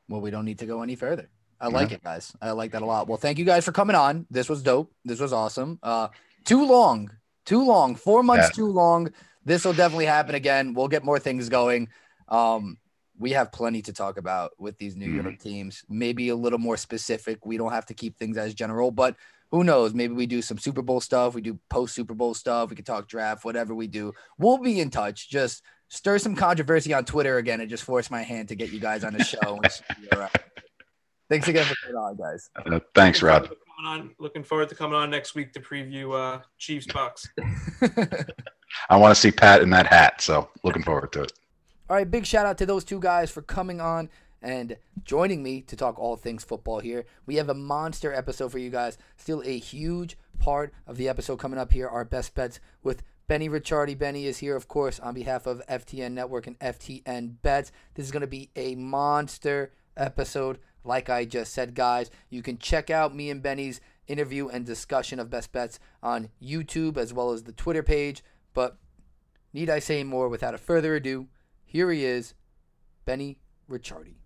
Well, 0.09 0.21
we 0.21 0.31
don't 0.31 0.45
need 0.45 0.59
to 0.59 0.67
go 0.67 0.83
any 0.83 0.97
further. 0.97 1.29
I 1.61 1.69
like 1.69 1.91
yeah. 1.91 1.97
it, 1.97 2.05
guys. 2.05 2.35
I 2.43 2.51
like 2.51 2.73
that 2.73 2.83
a 2.83 2.87
lot. 2.87 3.09
Well, 3.09 3.19
thank 3.19 3.39
you 3.39 3.45
guys 3.45 3.65
for 3.65 3.73
coming 3.73 3.97
on. 3.97 4.27
This 4.31 4.49
was 4.49 4.63
dope. 4.63 4.93
This 5.05 5.21
was 5.21 5.33
awesome. 5.33 5.79
Uh, 5.83 6.09
too 6.45 6.67
long, 6.67 7.11
too 7.47 7.65
long, 7.65 7.95
four 7.95 8.23
months 8.23 8.49
yeah. 8.49 8.57
too 8.57 8.67
long. 8.67 9.13
This 9.45 9.65
will 9.65 9.73
definitely 9.73 10.07
happen 10.07 10.35
again. 10.35 10.75
We'll 10.75 10.89
get 10.89 11.05
more 11.05 11.19
things 11.19 11.49
going. 11.49 11.89
Um, 12.29 12.79
we 13.19 13.33
have 13.33 13.53
plenty 13.53 13.83
to 13.83 13.93
talk 13.93 14.19
about 14.19 14.53
with 14.59 14.79
these 14.79 14.97
New 14.97 15.11
York 15.11 15.27
mm-hmm. 15.27 15.49
teams. 15.49 15.85
Maybe 15.89 16.29
a 16.31 16.37
little 16.37 16.59
more 16.59 16.77
specific. 16.77 17.45
We 17.45 17.57
don't 17.57 17.73
have 17.73 17.87
to 17.87 17.95
keep 17.95 18.17
things 18.19 18.37
as 18.37 18.55
general, 18.55 18.91
but 18.91 19.17
who 19.51 19.65
knows? 19.65 19.93
Maybe 19.93 20.15
we 20.15 20.27
do 20.27 20.41
some 20.41 20.59
Super 20.59 20.81
Bowl 20.83 21.01
stuff. 21.01 21.35
We 21.35 21.43
do 21.43 21.59
post 21.69 21.95
Super 21.95 22.15
Bowl 22.15 22.35
stuff. 22.35 22.71
We 22.71 22.77
can 22.77 22.87
talk 22.87 23.07
draft, 23.07 23.45
whatever 23.45 23.75
we 23.75 23.87
do. 23.87 24.15
We'll 24.39 24.59
be 24.59 24.81
in 24.81 24.91
touch. 24.91 25.29
Just 25.29 25.63
stir 25.89 26.19
some 26.19 26.35
controversy 26.35 26.95
on 26.95 27.05
Twitter 27.05 27.37
again 27.37 27.61
and 27.61 27.69
just 27.69 27.85
force 27.85 28.11
my 28.11 28.23
hand 28.23 28.49
to 28.49 28.55
get 28.55 28.73
you 28.73 28.81
guys 28.81 29.05
on 29.05 29.13
the 29.13 29.23
show. 29.23 29.61
Thanks 31.29 31.49
again 31.49 31.67
for 31.67 31.75
coming 31.83 31.97
on, 31.97 32.17
guys. 32.17 32.51
Uh, 32.57 32.81
thanks, 32.95 33.23
Rob. 33.23 33.51
On, 33.85 34.15
looking 34.19 34.43
forward 34.43 34.69
to 34.71 34.75
coming 34.75 34.95
on 34.95 35.11
next 35.11 35.35
week 35.35 35.53
to 35.53 35.61
preview 35.61 36.15
uh, 36.15 36.41
Chiefs 36.57 36.87
Bucks. 36.87 37.29
I 38.89 38.97
want 38.97 39.15
to 39.15 39.21
see 39.21 39.31
Pat 39.31 39.61
in 39.61 39.71
that 39.71 39.87
hat, 39.87 40.21
so 40.21 40.49
looking 40.63 40.83
forward 40.83 41.13
to 41.13 41.23
it. 41.23 41.33
All 41.91 41.97
right, 41.97 42.11
big 42.11 42.25
shout 42.25 42.47
out 42.47 42.59
to 42.59 42.67
those 42.67 42.85
two 42.85 43.01
guys 43.01 43.31
for 43.31 43.43
coming 43.43 43.81
on 43.81 44.09
and 44.41 44.77
joining 45.05 45.43
me 45.43 45.63
to 45.63 45.77
talk 45.77 45.99
all 45.99 46.17
things 46.17 46.45
football 46.45 46.79
here. 46.79 47.05
We 47.27 47.37
have 47.37 47.49
a 47.49 47.55
monster 47.55 48.13
episode 48.13 48.53
for 48.53 48.59
you 48.59 48.71
guys. 48.71 48.97
Still 49.17 49.43
a 49.45 49.59
huge 49.59 50.17
part 50.39 50.73
of 50.87 50.97
the 50.97 51.09
episode 51.09 51.39
coming 51.39 51.59
up 51.59 51.73
here. 51.73 51.89
Our 51.89 52.05
best 52.05 52.35
bets 52.35 52.61
with 52.85 53.03
Benny 53.27 53.49
Ricciardi. 53.49 53.99
Benny 53.99 54.27
is 54.27 54.39
here, 54.39 54.55
of 54.55 54.69
course, 54.69 55.01
on 55.01 55.15
behalf 55.15 55.47
of 55.47 55.61
FTN 55.67 56.13
Network 56.13 56.47
and 56.47 56.59
FTN 56.61 57.43
Bets. 57.43 57.73
This 57.95 58.07
is 58.07 58.13
going 58.13 58.23
to 58.23 58.27
be 58.27 58.51
a 58.55 58.77
monster 58.77 59.73
episode. 59.97 60.61
Like 60.85 61.11
I 61.11 61.25
just 61.25 61.53
said, 61.53 61.75
guys, 61.75 62.11
you 62.31 62.43
can 62.43 62.59
check 62.59 62.91
out 62.91 63.15
me 63.15 63.29
and 63.29 63.43
Benny's 63.43 63.81
interview 64.07 64.49
and 64.49 64.65
discussion 64.65 65.19
of 65.19 65.31
best 65.31 65.53
bets 65.53 65.81
on 66.01 66.31
YouTube 66.43 66.97
as 66.97 67.13
well 67.13 67.33
as 67.33 67.43
the 67.43 67.53
Twitter 67.53 67.83
page. 67.83 68.23
But 68.55 68.77
need 69.53 69.69
I 69.69 69.81
say 69.81 70.05
more 70.05 70.29
without 70.29 70.55
a 70.55 70.59
further 70.59 70.95
ado? 70.95 71.27
Here 71.73 71.91
he 71.91 72.05
is, 72.05 72.35
Benny 73.07 73.39
Ricciardi. 73.67 74.17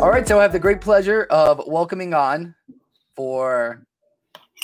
All 0.00 0.10
right, 0.10 0.26
so 0.26 0.38
I 0.38 0.42
have 0.42 0.52
the 0.52 0.58
great 0.58 0.80
pleasure 0.80 1.24
of 1.24 1.60
welcoming 1.66 2.14
on 2.14 2.54
for 3.14 3.84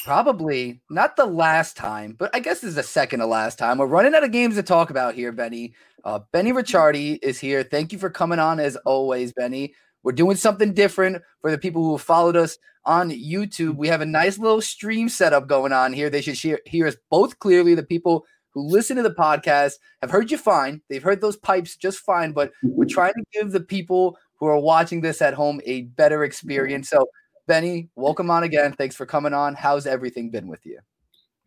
probably 0.04 0.80
not 0.88 1.16
the 1.16 1.26
last 1.26 1.76
time, 1.76 2.16
but 2.18 2.34
I 2.34 2.40
guess 2.40 2.60
this 2.60 2.70
is 2.70 2.74
the 2.76 2.82
second 2.82 3.20
to 3.20 3.26
last 3.26 3.58
time. 3.58 3.76
We're 3.76 3.86
running 3.86 4.14
out 4.14 4.24
of 4.24 4.32
games 4.32 4.54
to 4.54 4.62
talk 4.62 4.88
about 4.88 5.14
here, 5.14 5.30
Benny. 5.30 5.74
Uh, 6.04 6.20
Benny 6.32 6.52
Ricciardi 6.52 7.18
is 7.22 7.38
here. 7.38 7.62
Thank 7.62 7.92
you 7.92 7.98
for 7.98 8.10
coming 8.10 8.38
on 8.38 8.60
as 8.60 8.76
always, 8.76 9.32
Benny. 9.32 9.74
We're 10.02 10.12
doing 10.12 10.36
something 10.36 10.72
different 10.72 11.22
for 11.40 11.50
the 11.50 11.58
people 11.58 11.82
who 11.84 11.92
have 11.92 12.02
followed 12.02 12.36
us 12.36 12.58
on 12.84 13.10
YouTube. 13.10 13.76
We 13.76 13.88
have 13.88 14.00
a 14.00 14.06
nice 14.06 14.38
little 14.38 14.62
stream 14.62 15.08
setup 15.08 15.46
going 15.46 15.72
on 15.72 15.92
here. 15.92 16.08
They 16.08 16.22
should 16.22 16.34
hear, 16.34 16.60
hear 16.64 16.86
us 16.86 16.96
both 17.10 17.38
clearly. 17.38 17.74
The 17.74 17.82
people 17.82 18.26
who 18.52 18.66
listen 18.66 18.96
to 18.96 19.02
the 19.02 19.14
podcast 19.14 19.74
have 20.00 20.10
heard 20.10 20.30
you 20.30 20.38
fine. 20.38 20.80
They've 20.88 21.02
heard 21.02 21.20
those 21.20 21.36
pipes 21.36 21.76
just 21.76 21.98
fine, 21.98 22.32
but 22.32 22.52
we're 22.62 22.86
trying 22.86 23.12
to 23.14 23.24
give 23.32 23.52
the 23.52 23.60
people 23.60 24.18
who 24.36 24.46
are 24.46 24.58
watching 24.58 25.02
this 25.02 25.20
at 25.20 25.34
home 25.34 25.60
a 25.66 25.82
better 25.82 26.24
experience. 26.24 26.88
So 26.88 27.06
Benny, 27.46 27.90
welcome 27.94 28.30
on 28.30 28.42
again. 28.42 28.72
Thanks 28.72 28.96
for 28.96 29.06
coming 29.06 29.34
on. 29.34 29.54
How's 29.54 29.86
everything 29.86 30.30
been 30.30 30.48
with 30.48 30.64
you? 30.64 30.78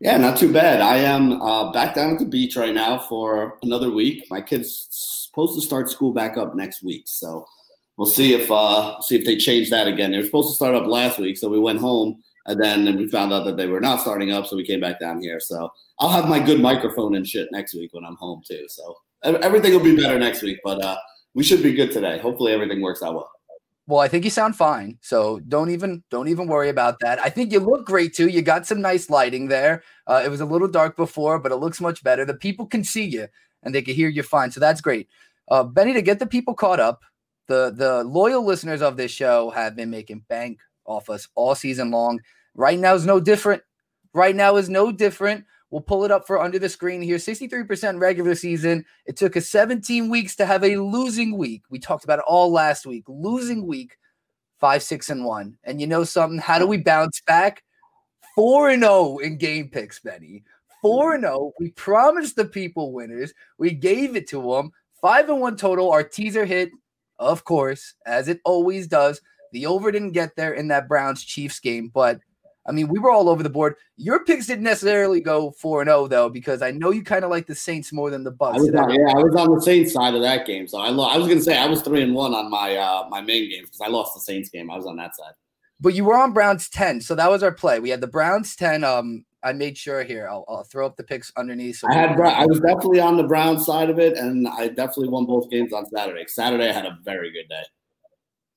Yeah, 0.04 0.18
not 0.18 0.36
too 0.36 0.52
bad. 0.52 0.82
I 0.82 0.98
am 0.98 1.42
uh, 1.42 1.72
back 1.72 1.96
down 1.96 2.12
at 2.12 2.20
the 2.20 2.26
beach 2.26 2.58
right 2.58 2.74
now 2.74 3.00
for 3.00 3.58
another 3.64 3.90
week. 3.90 4.26
My 4.30 4.42
kid's 4.42 4.88
supposed 4.90 5.56
to 5.56 5.66
start 5.66 5.90
school 5.90 6.12
back 6.12 6.36
up 6.36 6.56
next 6.56 6.84
week, 6.84 7.04
so 7.06 7.46
we'll 7.96 8.06
see 8.06 8.34
if 8.34 8.52
uh, 8.52 9.00
see 9.00 9.16
if 9.16 9.24
they 9.24 9.38
change 9.38 9.70
that 9.70 9.88
again. 9.88 10.12
They 10.12 10.18
were 10.18 10.26
supposed 10.26 10.50
to 10.50 10.56
start 10.56 10.76
up 10.76 10.88
last 10.88 11.20
week, 11.20 11.38
so 11.38 11.48
we 11.48 11.58
went 11.58 11.80
home, 11.80 12.22
and 12.48 12.62
then 12.62 12.98
we 12.98 13.08
found 13.08 13.32
out 13.32 13.46
that 13.46 13.56
they 13.56 13.68
were 13.68 13.80
not 13.80 14.02
starting 14.02 14.34
up, 14.34 14.46
so 14.46 14.58
we 14.58 14.66
came 14.66 14.82
back 14.82 15.00
down 15.00 15.22
here. 15.22 15.40
So 15.40 15.72
I'll 16.00 16.10
have 16.10 16.28
my 16.28 16.40
good 16.40 16.60
microphone 16.60 17.16
and 17.16 17.26
shit 17.26 17.48
next 17.54 17.74
week 17.74 17.94
when 17.94 18.04
I'm 18.04 18.18
home 18.18 18.42
too. 18.46 18.66
So 18.68 18.98
everything 19.24 19.72
will 19.72 19.80
be 19.80 19.96
better 19.96 20.20
next 20.20 20.42
week, 20.42 20.60
but 20.66 20.84
uh, 20.84 20.98
we 21.34 21.44
should 21.44 21.64
be 21.64 21.74
good 21.74 21.94
today. 21.94 22.20
Hopefully, 22.20 22.52
everything 22.52 22.82
works 22.82 23.02
out 23.02 23.14
well. 23.14 23.32
Well, 23.86 24.00
I 24.00 24.08
think 24.08 24.24
you 24.24 24.30
sound 24.30 24.56
fine. 24.56 24.98
So 25.02 25.40
don't 25.42 25.70
even 25.70 26.04
don't 26.10 26.30
even 26.30 26.48
worry 26.48 26.70
about 26.70 27.00
that. 27.02 27.20
I 27.20 27.30
think 27.30 27.52
you 27.52 27.60
look 27.60 27.86
great 27.86 28.14
too. 28.14 28.30
You 28.30 28.42
got 28.42 28.66
some 28.66 28.82
nice 28.82 29.10
lighting 29.10 29.50
there. 29.50 29.84
Uh, 30.08 30.22
it 30.24 30.30
was 30.30 30.40
a 30.40 30.46
little 30.46 30.70
dark 30.70 30.96
before, 30.96 31.38
but 31.38 31.52
it 31.52 31.58
looks 31.58 31.82
much 31.82 32.02
better. 32.04 32.24
The 32.24 32.34
people 32.34 32.66
can 32.66 32.84
see 32.86 33.04
you 33.04 33.28
and 33.62 33.76
they 33.76 33.82
can 33.82 33.94
hear 33.96 34.08
you 34.08 34.24
fine. 34.24 34.52
So 34.52 34.60
that's 34.62 34.80
great. 34.82 35.10
Uh, 35.50 35.64
Benny, 35.64 35.94
to 35.94 36.02
get 36.02 36.20
the 36.20 36.26
people 36.26 36.54
caught 36.54 36.80
up, 36.80 37.02
the 37.48 37.74
the 37.76 38.04
loyal 38.06 38.46
listeners 38.46 38.82
of 38.82 38.96
this 38.96 39.12
show 39.12 39.50
have 39.50 39.76
been 39.76 39.90
making 39.90 40.24
bank 40.30 40.60
off 40.86 41.10
us 41.10 41.28
all 41.36 41.54
season 41.56 41.92
long. 41.92 42.22
Right 42.56 42.80
now 42.80 42.94
is 42.96 43.06
no 43.06 43.20
different. 43.20 43.64
Right 44.14 44.36
now 44.36 44.56
is 44.56 44.70
no 44.70 44.92
different. 44.94 45.46
We'll 45.74 45.82
pull 45.82 46.06
it 46.06 46.12
up 46.12 46.28
for 46.28 46.40
under 46.40 46.60
the 46.60 46.70
screen 46.70 47.02
here. 47.02 47.18
63% 47.18 48.00
regular 48.00 48.36
season. 48.36 48.86
It 49.08 49.18
took 49.18 49.36
us 49.36 49.50
17 49.50 50.08
weeks 50.08 50.36
to 50.36 50.46
have 50.46 50.64
a 50.64 50.78
losing 50.78 51.36
week. 51.36 51.64
We 51.72 51.80
talked 51.80 52.04
about 52.04 52.20
it 52.20 52.26
all 52.28 52.52
last 52.52 52.86
week. 52.86 53.06
Losing 53.08 53.66
week, 53.66 53.98
five, 54.60 54.84
six, 54.84 55.10
and 55.10 55.26
one. 55.26 55.58
And 55.64 55.82
you 55.82 55.88
know 55.88 56.04
something? 56.04 56.38
How 56.38 56.60
do 56.60 56.68
we 56.68 56.78
bounce 56.78 57.22
back? 57.22 57.64
4 58.36 58.70
and 58.70 58.84
0 58.84 59.18
in 59.18 59.40
game 59.40 59.68
picks, 59.68 60.00
Benny. 60.00 60.44
4 60.84 61.16
and 61.16 61.24
0. 61.24 61.54
We 61.60 61.72
promised 61.72 62.36
the 62.36 62.46
people 62.46 62.92
winners. 62.94 63.34
We 63.58 63.72
gave 63.72 64.16
it 64.16 64.30
to 64.30 64.54
them. 64.54 64.70
5 65.02 65.30
and 65.30 65.42
1 65.42 65.58
total. 65.58 65.90
Our 65.90 66.04
teaser 66.04 66.46
hit, 66.46 66.70
of 67.18 67.46
course, 67.46 67.96
as 68.06 68.28
it 68.28 68.42
always 68.46 68.86
does. 68.86 69.20
The 69.54 69.66
over 69.66 69.92
didn't 69.92 70.12
get 70.12 70.36
there 70.36 70.54
in 70.54 70.68
that 70.68 70.88
Browns 70.88 71.24
Chiefs 71.24 71.60
game, 71.60 71.90
but 71.92 72.20
I 72.66 72.72
mean, 72.72 72.88
we 72.88 73.00
were 73.00 73.12
all 73.12 73.28
over 73.28 73.44
the 73.44 73.50
board. 73.50 73.76
Your 73.98 74.24
picks 74.24 74.48
didn't 74.48 74.64
necessarily 74.64 75.20
go 75.20 75.52
4 75.52 75.82
and 75.82 75.90
0 75.90 76.08
though 76.08 76.30
because 76.30 76.62
I 76.62 76.72
know 76.72 76.92
you 76.92 77.04
kind 77.04 77.26
of 77.26 77.30
like 77.30 77.46
the 77.46 77.56
Saints 77.56 77.92
more 77.92 78.10
than 78.10 78.24
the 78.24 78.32
Bucks. 78.32 78.58
I 78.58 78.62
was 78.62 78.74
on, 78.74 78.90
yeah, 78.90 79.12
I 79.12 79.24
was 79.24 79.36
on 79.36 79.54
the 79.54 79.62
Saints 79.62 79.94
side 79.94 80.16
of 80.16 80.22
that 80.22 80.46
game. 80.46 80.68
So 80.68 80.80
I 80.80 80.90
lo- 80.90 81.08
I 81.08 81.18
was 81.18 81.28
going 81.28 81.40
to 81.40 81.44
say 81.44 81.58
I 81.58 81.68
was 81.68 81.82
3 81.82 82.04
and 82.04 82.16
1 82.16 82.34
on 82.34 82.50
my 82.50 82.76
uh 82.76 83.08
my 83.10 83.22
main 83.22 83.50
game 83.50 83.64
because 83.64 83.82
I 83.82 83.88
lost 83.88 84.14
the 84.14 84.22
Saints 84.22 84.50
game. 84.50 84.72
I 84.72 84.78
was 84.78 84.86
on 84.86 84.96
that 84.98 85.16
side. 85.16 85.34
But 85.80 85.94
you 85.94 86.06
were 86.06 86.16
on 86.16 86.32
Browns 86.32 86.70
10, 86.70 87.02
so 87.02 87.16
that 87.16 87.30
was 87.30 87.44
our 87.44 87.52
play. 87.52 87.80
We 87.80 87.90
had 87.90 88.02
the 88.02 88.08
Browns 88.08 88.56
10 88.56 88.84
um 88.84 89.26
I 89.44 89.52
made 89.52 89.78
sure 89.78 90.04
here. 90.04 90.28
I'll, 90.30 90.46
I'll 90.48 90.64
throw 90.64 90.86
up 90.86 90.96
the 90.96 91.04
picks 91.04 91.32
underneath. 91.36 91.78
So 91.80 91.88
I 91.90 91.96
had 91.96 92.20
I 92.20 92.46
was 92.46 92.62
definitely 92.62 93.02
on 93.02 93.18
the 93.18 93.24
Browns 93.24 93.66
side 93.66 93.90
of 93.90 94.00
it, 94.00 94.18
and 94.18 94.48
I 94.48 94.70
definitely 94.70 95.10
won 95.10 95.26
both 95.26 95.50
games 95.50 95.74
on 95.74 95.86
Saturday. 95.88 96.24
Saturday 96.28 96.70
I 96.70 96.72
had 96.72 96.86
a 96.86 96.98
very 97.04 97.32
good 97.32 97.50
day. 97.50 97.64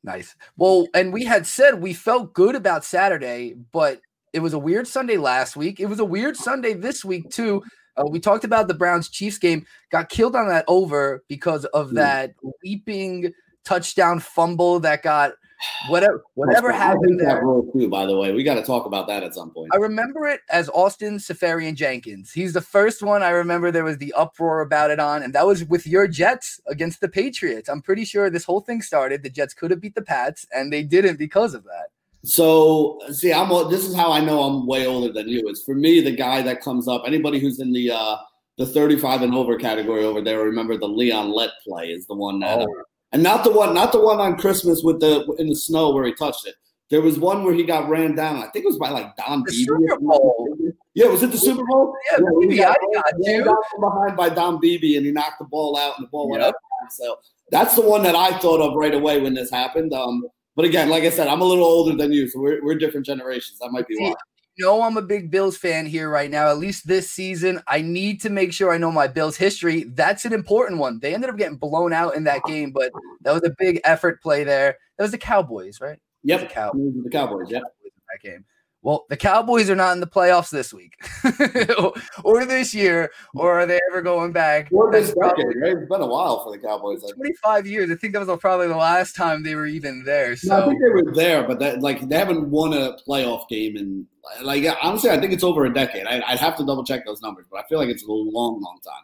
Nice. 0.06 0.36
Well, 0.56 0.86
and 0.94 1.12
we 1.12 1.24
had 1.24 1.46
said 1.46 1.82
we 1.82 1.92
felt 1.92 2.32
good 2.32 2.54
about 2.54 2.84
Saturday, 2.84 3.56
but 3.72 4.00
it 4.32 4.38
was 4.38 4.52
a 4.52 4.58
weird 4.58 4.86
Sunday 4.86 5.16
last 5.16 5.56
week. 5.56 5.80
It 5.80 5.86
was 5.86 5.98
a 5.98 6.04
weird 6.04 6.36
Sunday 6.36 6.74
this 6.74 7.04
week 7.04 7.28
too. 7.28 7.62
Uh, 7.96 8.04
we 8.08 8.20
talked 8.20 8.44
about 8.44 8.68
the 8.68 8.74
Browns 8.74 9.08
Chiefs 9.08 9.38
game. 9.38 9.66
Got 9.90 10.08
killed 10.08 10.36
on 10.36 10.46
that 10.48 10.64
over 10.68 11.24
because 11.28 11.64
of 11.66 11.90
hmm. 11.90 11.96
that 11.96 12.34
leaping 12.62 13.32
touchdown 13.64 14.20
fumble 14.20 14.78
that 14.80 15.02
got 15.02 15.32
whatever 15.88 16.22
whatever 16.34 16.72
happened 16.72 17.20
there. 17.20 17.40
That 17.40 17.70
too, 17.74 17.88
by 17.88 18.06
the 18.06 18.16
way, 18.16 18.32
we 18.32 18.42
got 18.42 18.54
to 18.54 18.62
talk 18.62 18.86
about 18.86 19.06
that 19.08 19.22
at 19.22 19.34
some 19.34 19.50
point. 19.50 19.70
I 19.72 19.76
remember 19.76 20.26
it 20.26 20.40
as 20.50 20.68
Austin 20.70 21.16
Seferian-Jenkins. 21.16 22.32
He's 22.32 22.52
the 22.52 22.60
first 22.60 23.02
one 23.02 23.22
I 23.22 23.30
remember. 23.30 23.70
There 23.70 23.84
was 23.84 23.98
the 23.98 24.12
uproar 24.14 24.60
about 24.60 24.90
it 24.90 25.00
on, 25.00 25.22
and 25.22 25.34
that 25.34 25.46
was 25.46 25.64
with 25.64 25.86
your 25.86 26.06
Jets 26.06 26.60
against 26.66 27.00
the 27.00 27.08
Patriots. 27.08 27.68
I'm 27.68 27.82
pretty 27.82 28.04
sure 28.04 28.30
this 28.30 28.44
whole 28.44 28.60
thing 28.60 28.82
started. 28.82 29.22
The 29.22 29.30
Jets 29.30 29.54
could 29.54 29.70
have 29.70 29.80
beat 29.80 29.94
the 29.94 30.02
Pats, 30.02 30.46
and 30.54 30.72
they 30.72 30.82
didn't 30.82 31.18
because 31.18 31.54
of 31.54 31.64
that. 31.64 31.88
So 32.24 32.98
see, 33.12 33.32
I'm 33.32 33.48
this 33.70 33.84
is 33.84 33.94
how 33.94 34.12
I 34.12 34.20
know 34.20 34.42
I'm 34.42 34.66
way 34.66 34.86
older 34.86 35.12
than 35.12 35.28
you. 35.28 35.48
Is 35.48 35.62
for 35.64 35.74
me 35.74 36.00
the 36.00 36.14
guy 36.14 36.42
that 36.42 36.60
comes 36.60 36.88
up. 36.88 37.02
Anybody 37.06 37.38
who's 37.38 37.60
in 37.60 37.72
the 37.72 37.92
uh, 37.92 38.16
the 38.58 38.66
35 38.66 39.22
and 39.22 39.34
over 39.34 39.56
category 39.56 40.04
over 40.04 40.20
there, 40.20 40.42
remember 40.42 40.76
the 40.76 40.88
Leon 40.88 41.30
Lett 41.30 41.50
play 41.66 41.88
is 41.88 42.06
the 42.06 42.14
one 42.14 42.40
that, 42.40 42.60
oh. 42.60 42.82
And 43.16 43.22
not 43.22 43.44
the 43.44 43.50
one, 43.50 43.72
not 43.72 43.92
the 43.92 43.98
one 44.00 44.20
on 44.20 44.36
Christmas 44.36 44.82
with 44.82 45.00
the 45.00 45.24
in 45.38 45.46
the 45.48 45.56
snow 45.56 45.88
where 45.90 46.04
he 46.04 46.12
touched 46.12 46.46
it. 46.46 46.54
There 46.90 47.00
was 47.00 47.18
one 47.18 47.44
where 47.44 47.54
he 47.54 47.64
got 47.64 47.88
ran 47.88 48.14
down. 48.14 48.36
I 48.36 48.48
think 48.48 48.66
it 48.66 48.68
was 48.68 48.76
by 48.76 48.90
like 48.90 49.16
Don 49.16 49.42
The 49.46 49.52
Beebe. 49.52 49.64
Super 49.64 49.98
Bowl. 49.98 50.58
Yeah, 50.92 51.06
was 51.06 51.22
it 51.22 51.32
the 51.32 51.38
Super 51.38 51.64
Bowl? 51.64 51.94
Yeah, 52.12 52.18
he 52.42 52.46
Beebe, 52.46 52.56
got 52.58 52.76
I 52.78 52.94
got 52.94 53.04
ran 53.26 53.44
down 53.46 53.56
from 53.70 53.80
behind 53.80 54.16
by 54.18 54.28
Don 54.28 54.60
Beebe, 54.60 54.96
and 54.96 55.06
he 55.06 55.12
knocked 55.12 55.38
the 55.38 55.46
ball 55.46 55.78
out, 55.78 55.96
and 55.96 56.06
the 56.06 56.10
ball 56.10 56.28
went 56.28 56.42
Yep. 56.42 56.50
of 56.50 56.54
bounds. 56.82 56.96
So 56.98 57.18
that's 57.50 57.74
the 57.74 57.80
one 57.80 58.02
that 58.02 58.14
I 58.14 58.36
thought 58.38 58.60
of 58.60 58.74
right 58.76 58.92
away 58.94 59.18
when 59.22 59.32
this 59.32 59.50
happened. 59.50 59.94
Um, 59.94 60.26
but 60.54 60.66
again, 60.66 60.90
like 60.90 61.04
I 61.04 61.10
said, 61.10 61.26
I'm 61.26 61.40
a 61.40 61.44
little 61.44 61.64
older 61.64 61.96
than 61.96 62.12
you, 62.12 62.28
so 62.28 62.38
we're, 62.38 62.62
we're 62.62 62.74
different 62.74 63.06
generations. 63.06 63.58
That 63.60 63.70
might 63.72 63.88
be 63.88 63.96
why. 63.98 64.12
Know 64.58 64.82
I'm 64.82 64.96
a 64.96 65.02
big 65.02 65.30
Bills 65.30 65.56
fan 65.58 65.84
here 65.86 66.08
right 66.08 66.30
now. 66.30 66.48
At 66.48 66.58
least 66.58 66.86
this 66.86 67.10
season, 67.10 67.60
I 67.66 67.82
need 67.82 68.22
to 68.22 68.30
make 68.30 68.52
sure 68.54 68.72
I 68.72 68.78
know 68.78 68.90
my 68.90 69.06
Bills 69.06 69.36
history. 69.36 69.84
That's 69.84 70.24
an 70.24 70.32
important 70.32 70.80
one. 70.80 70.98
They 71.00 71.14
ended 71.14 71.28
up 71.28 71.36
getting 71.36 71.58
blown 71.58 71.92
out 71.92 72.14
in 72.14 72.24
that 72.24 72.42
game, 72.44 72.70
but 72.72 72.90
that 73.22 73.32
was 73.32 73.42
a 73.44 73.54
big 73.58 73.80
effort 73.84 74.22
play 74.22 74.44
there. 74.44 74.78
That 74.96 75.04
was 75.04 75.10
the 75.12 75.18
Cowboys, 75.18 75.80
right? 75.80 75.98
Yep, 76.22 76.40
The 76.40 76.46
Cow- 76.46 76.72
the 76.72 77.10
Cowboys. 77.10 77.50
Yep. 77.50 77.62
Cowboys 77.62 77.84
in 77.84 77.90
that 78.10 78.30
game. 78.30 78.44
Well, 78.86 79.04
the 79.08 79.16
Cowboys 79.16 79.68
are 79.68 79.74
not 79.74 79.94
in 79.94 80.00
the 80.00 80.06
playoffs 80.06 80.50
this 80.50 80.72
week, 80.72 80.94
or 82.22 82.44
this 82.46 82.72
year, 82.72 83.10
or 83.34 83.58
are 83.58 83.66
they 83.66 83.80
ever 83.90 84.00
going 84.00 84.30
back? 84.30 84.68
Or 84.70 84.92
this 84.92 85.12
decade, 85.12 85.44
right? 85.60 85.72
It's 85.76 85.88
been 85.88 86.02
a 86.02 86.06
while 86.06 86.44
for 86.44 86.52
the 86.52 86.62
Cowboys. 86.64 87.02
25 87.02 87.66
years. 87.66 87.90
I 87.90 87.96
think 87.96 88.12
that 88.12 88.24
was 88.24 88.38
probably 88.38 88.68
the 88.68 88.76
last 88.76 89.16
time 89.16 89.42
they 89.42 89.56
were 89.56 89.66
even 89.66 90.04
there. 90.04 90.28
No, 90.44 90.56
I 90.56 90.60
So 90.60 90.68
think 90.68 90.80
they 90.80 90.88
were 90.88 91.12
there, 91.12 91.42
but 91.42 91.58
that, 91.58 91.82
like 91.82 92.08
they 92.08 92.16
haven't 92.16 92.48
won 92.48 92.74
a 92.74 92.96
playoff 93.08 93.48
game 93.48 93.76
in 93.76 94.06
like 94.42 94.64
honestly, 94.80 95.10
I 95.10 95.18
think 95.18 95.32
it's 95.32 95.42
over 95.42 95.64
a 95.64 95.74
decade. 95.74 96.06
I, 96.06 96.22
I'd 96.24 96.38
have 96.38 96.56
to 96.58 96.64
double 96.64 96.84
check 96.84 97.04
those 97.04 97.20
numbers, 97.20 97.46
but 97.50 97.58
I 97.58 97.66
feel 97.66 97.80
like 97.80 97.88
it's 97.88 98.04
a 98.04 98.12
long, 98.12 98.60
long 98.60 98.78
time. 98.84 99.02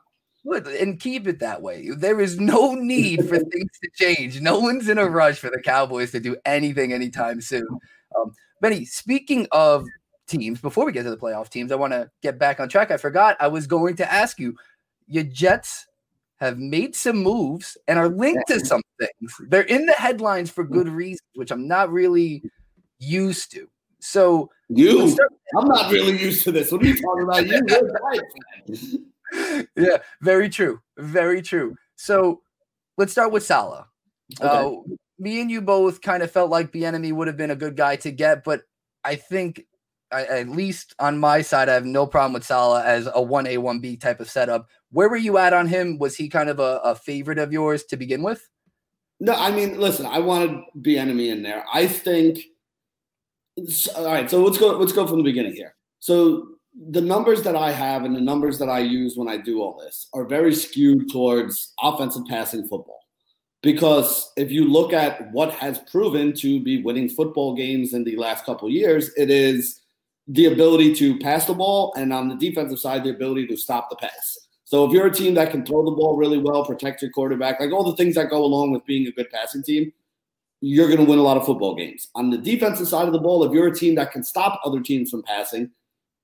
Good, 0.63 0.81
and 0.81 1.01
keep 1.01 1.27
it 1.27 1.41
that 1.41 1.61
way. 1.61 1.89
There 1.91 2.21
is 2.21 2.39
no 2.39 2.75
need 2.75 3.29
for 3.29 3.37
things 3.51 3.71
to 3.83 3.91
change. 3.97 4.41
No 4.41 4.61
one's 4.61 4.89
in 4.89 4.99
a 4.99 5.07
rush 5.07 5.41
for 5.41 5.51
the 5.51 5.61
Cowboys 5.61 6.13
to 6.13 6.21
do 6.21 6.37
anything 6.45 6.93
anytime 6.93 7.41
soon. 7.41 7.67
Um, 8.17 8.33
Benny, 8.63 8.85
speaking 8.85 9.49
of 9.51 9.85
teams, 10.29 10.61
before 10.61 10.87
we 10.87 10.93
get 10.93 11.03
to 11.03 11.11
the 11.11 11.17
playoff 11.17 11.49
teams, 11.51 11.73
I 11.73 11.75
want 11.75 11.93
to 11.93 12.09
get 12.23 12.39
back 12.39 12.61
on 12.61 12.69
track. 12.69 12.93
I 12.93 12.97
forgot 12.97 13.37
I 13.41 13.49
was 13.49 13.67
going 13.67 13.97
to 13.97 14.11
ask 14.11 14.39
you. 14.39 14.57
Your 15.09 15.25
Jets 15.25 15.87
have 16.37 16.59
made 16.59 16.95
some 16.95 17.17
moves 17.17 17.77
and 17.89 17.99
are 17.99 18.09
linked 18.09 18.47
to 18.47 18.65
some 18.65 18.81
things. 18.99 19.35
They're 19.49 19.63
in 19.63 19.85
the 19.85 19.93
headlines 19.93 20.49
for 20.49 20.63
good 20.65 20.89
reasons, 20.89 21.29
which 21.35 21.51
I'm 21.51 21.67
not 21.67 21.91
really 21.91 22.43
used 22.99 23.51
to. 23.53 23.69
So 23.99 24.49
You, 24.69 25.11
start- 25.11 25.33
I'm 25.59 25.67
not 25.69 25.91
really 25.91 26.17
used 26.17 26.45
to 26.45 26.53
this. 26.53 26.71
What 26.71 26.83
are 26.83 26.87
you 26.87 27.03
talking 27.03 27.25
about? 27.25 27.47
You, 27.47 27.97
right. 29.35 29.69
yeah, 29.77 29.99
very 30.21 30.49
true. 30.49 30.81
Very 30.97 31.43
true. 31.43 31.75
So 31.97 32.43
let's 32.97 33.11
start 33.11 33.33
with 33.33 33.45
Saleh. 33.45 33.85
Uh, 34.41 34.71
me 35.23 35.41
and 35.41 35.51
you 35.51 35.61
both 35.61 36.01
kind 36.01 36.23
of 36.23 36.31
felt 36.31 36.51
like 36.51 36.73
Bieniemy 36.73 37.13
would 37.13 37.29
have 37.29 37.37
been 37.37 37.53
a 37.53 37.57
good 37.57 37.77
guy 37.77 37.97
to 37.97 38.11
get, 38.11 38.43
but 38.43 38.63
I 39.05 39.15
think 39.15 39.65
I, 40.11 40.25
at 40.25 40.49
least 40.49 40.95
on 40.99 41.19
my 41.19 41.43
side, 41.43 41.69
I 41.69 41.75
have 41.75 41.85
no 41.85 42.07
problem 42.07 42.33
with 42.33 42.45
Saleh 42.45 42.85
as 42.85 43.07
a 43.07 43.13
1A, 43.13 43.59
1B 43.59 44.01
type 44.01 44.21
of 44.21 44.29
setup. 44.29 44.69
Where 44.91 45.09
were 45.09 45.17
you 45.17 45.39
at 45.39 45.53
on 45.53 45.69
him? 45.69 45.99
Was 45.99 46.17
he 46.17 46.29
kind 46.29 46.49
of 46.49 46.59
a, 46.59 46.81
a 46.85 46.95
favorite 46.97 47.39
of 47.39 47.53
yours 47.53 47.85
to 47.85 47.97
begin 47.97 48.23
with? 48.23 48.49
No, 49.21 49.35
I 49.35 49.53
mean, 49.53 49.79
listen, 49.79 50.07
I 50.07 50.19
wanted 50.19 50.61
Bieniemy 50.79 51.31
in 51.31 51.43
there. 51.43 51.65
I 51.73 51.87
think. 51.87 52.41
All 53.95 54.05
right, 54.05 54.29
so 54.29 54.43
let's 54.43 54.59
go. 54.59 54.77
Let's 54.77 54.93
go 54.93 55.07
from 55.07 55.19
the 55.19 55.23
beginning 55.23 55.55
here. 55.55 55.77
So 56.01 56.49
the 56.91 57.01
numbers 57.01 57.43
that 57.43 57.55
I 57.55 57.71
have 57.71 58.05
and 58.05 58.17
the 58.17 58.21
numbers 58.21 58.59
that 58.59 58.69
I 58.69 58.81
use 58.81 59.17
when 59.17 59.29
I 59.29 59.37
do 59.37 59.63
all 59.63 59.79
this 59.79 60.09
are 60.15 60.25
very 60.25 60.55
skewed 60.55 61.11
towards 61.13 61.75
offensive 61.81 62.25
passing 62.29 62.63
football. 62.63 63.02
Because 63.63 64.33
if 64.37 64.51
you 64.51 64.65
look 64.65 64.93
at 64.93 65.31
what 65.33 65.53
has 65.53 65.79
proven 65.91 66.33
to 66.35 66.61
be 66.61 66.83
winning 66.83 67.09
football 67.09 67.55
games 67.55 67.95
in 67.95 68.03
the 68.03 68.17
last 68.17 68.45
couple 68.45 68.69
years, 68.69 69.11
it 69.17 69.31
is 69.31 69.81
the 70.29 70.47
ability 70.47 70.95
to 70.97 71.19
pass 71.19 71.47
the 71.47 71.55
ball, 71.55 71.93
and 71.97 72.13
on 72.13 72.29
the 72.29 72.35
defensive 72.37 72.79
side, 72.79 73.05
the 73.05 73.11
ability 73.11 73.47
to 73.47 73.57
stop 73.57 73.89
the 73.91 73.97
pass. 73.97 74.39
So 74.65 74.85
if 74.85 74.93
you're 74.93 75.07
a 75.07 75.13
team 75.13 75.35
that 75.35 75.51
can 75.51 75.67
throw 75.67 75.85
the 75.85 75.91
ball 75.91 76.17
really 76.17 76.39
well, 76.39 76.65
protect 76.65 77.03
your 77.03 77.11
quarterback, 77.11 77.61
like 77.61 77.73
all 77.73 77.85
the 77.85 77.97
things 77.97 78.15
that 78.15 78.31
go 78.31 78.45
along 78.45 78.73
with 78.73 78.85
being 78.87 79.07
a 79.07 79.13
good 79.13 79.31
passing 79.31 79.63
team, 79.63 79.93
you're 80.61 80.87
going 80.87 81.01
to 81.01 81.05
win 81.05 81.19
a 81.19 81.23
lot 81.23 81.37
of 81.37 81.45
football 81.45 81.75
games. 81.75 82.09
On 82.15 82.31
the 82.31 82.39
defensive 82.39 82.89
side 82.89 83.07
of 83.07 83.13
the 83.13 83.19
ball, 83.19 83.45
if 83.45 83.53
you're 83.53 83.67
a 83.67 83.75
team 83.75 83.97
that 83.97 84.13
can 84.13 84.25
stop 84.25 84.61
other 84.65 84.81
teams 84.81 85.11
from 85.11 85.23
passing, 85.25 85.71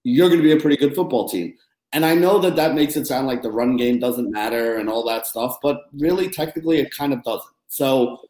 you're 0.04 0.28
going 0.28 0.40
to 0.40 0.44
be 0.44 0.52
a 0.52 0.60
pretty 0.60 0.76
good 0.76 0.94
football 0.94 1.28
team. 1.28 1.54
And 1.92 2.04
I 2.04 2.14
know 2.14 2.38
that 2.40 2.56
that 2.56 2.74
makes 2.74 2.96
it 2.96 3.06
sound 3.06 3.26
like 3.26 3.42
the 3.42 3.50
run 3.50 3.76
game 3.76 3.98
doesn't 3.98 4.30
matter 4.30 4.76
and 4.76 4.90
all 4.90 5.04
that 5.06 5.26
stuff, 5.26 5.58
but 5.62 5.82
really, 5.94 6.28
technically, 6.28 6.78
it 6.78 6.94
kind 6.94 7.12
of 7.12 7.22
doesn't. 7.22 7.50
So, 7.68 8.20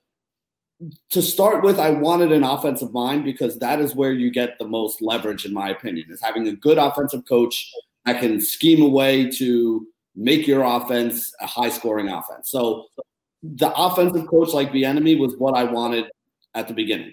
to 1.10 1.20
start 1.20 1.64
with, 1.64 1.80
I 1.80 1.90
wanted 1.90 2.30
an 2.30 2.44
offensive 2.44 2.92
mind 2.92 3.24
because 3.24 3.58
that 3.58 3.80
is 3.80 3.96
where 3.96 4.12
you 4.12 4.30
get 4.30 4.58
the 4.58 4.68
most 4.68 5.02
leverage, 5.02 5.44
in 5.44 5.52
my 5.52 5.70
opinion, 5.70 6.06
is 6.08 6.20
having 6.20 6.46
a 6.46 6.52
good 6.52 6.78
offensive 6.78 7.26
coach 7.28 7.72
that 8.06 8.20
can 8.20 8.40
scheme 8.40 8.80
a 8.80 8.88
way 8.88 9.28
to 9.28 9.88
make 10.14 10.46
your 10.46 10.62
offense 10.62 11.34
a 11.40 11.46
high 11.46 11.68
scoring 11.68 12.08
offense. 12.08 12.50
So, 12.50 12.86
the 13.42 13.72
offensive 13.74 14.28
coach 14.28 14.52
like 14.52 14.70
Bieniemy 14.70 15.18
was 15.18 15.36
what 15.36 15.56
I 15.56 15.64
wanted 15.64 16.10
at 16.54 16.68
the 16.68 16.74
beginning. 16.74 17.12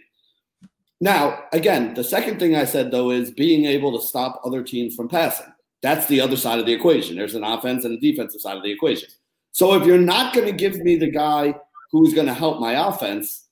Now, 1.02 1.44
again, 1.52 1.94
the 1.94 2.04
second 2.04 2.40
thing 2.40 2.56
I 2.56 2.66
said 2.66 2.92
though 2.92 3.12
is 3.12 3.32
being 3.32 3.66
able 3.66 3.98
to 4.00 4.06
stop 4.06 4.42
other 4.46 4.64
teams 4.64 4.96
from 4.96 5.10
passing. 5.10 5.52
That's 5.86 6.08
the 6.08 6.20
other 6.20 6.36
side 6.36 6.58
of 6.58 6.66
the 6.66 6.74
equation. 6.74 7.16
There's 7.16 7.36
an 7.36 7.44
offense 7.44 7.86
and 7.86 7.96
a 7.96 8.00
defensive 8.00 8.42
side 8.42 8.58
of 8.58 8.64
the 8.64 8.72
equation. 8.72 9.08
So 9.52 9.76
if 9.76 9.86
you're 9.86 10.00
not 10.00 10.34
going 10.34 10.48
to 10.48 10.52
give 10.52 10.78
me 10.78 10.96
the 10.96 11.12
guy 11.12 11.54
who's 11.92 12.12
going 12.12 12.26
to 12.26 12.34
help 12.34 12.60
my 12.60 12.88
offense, 12.88 13.46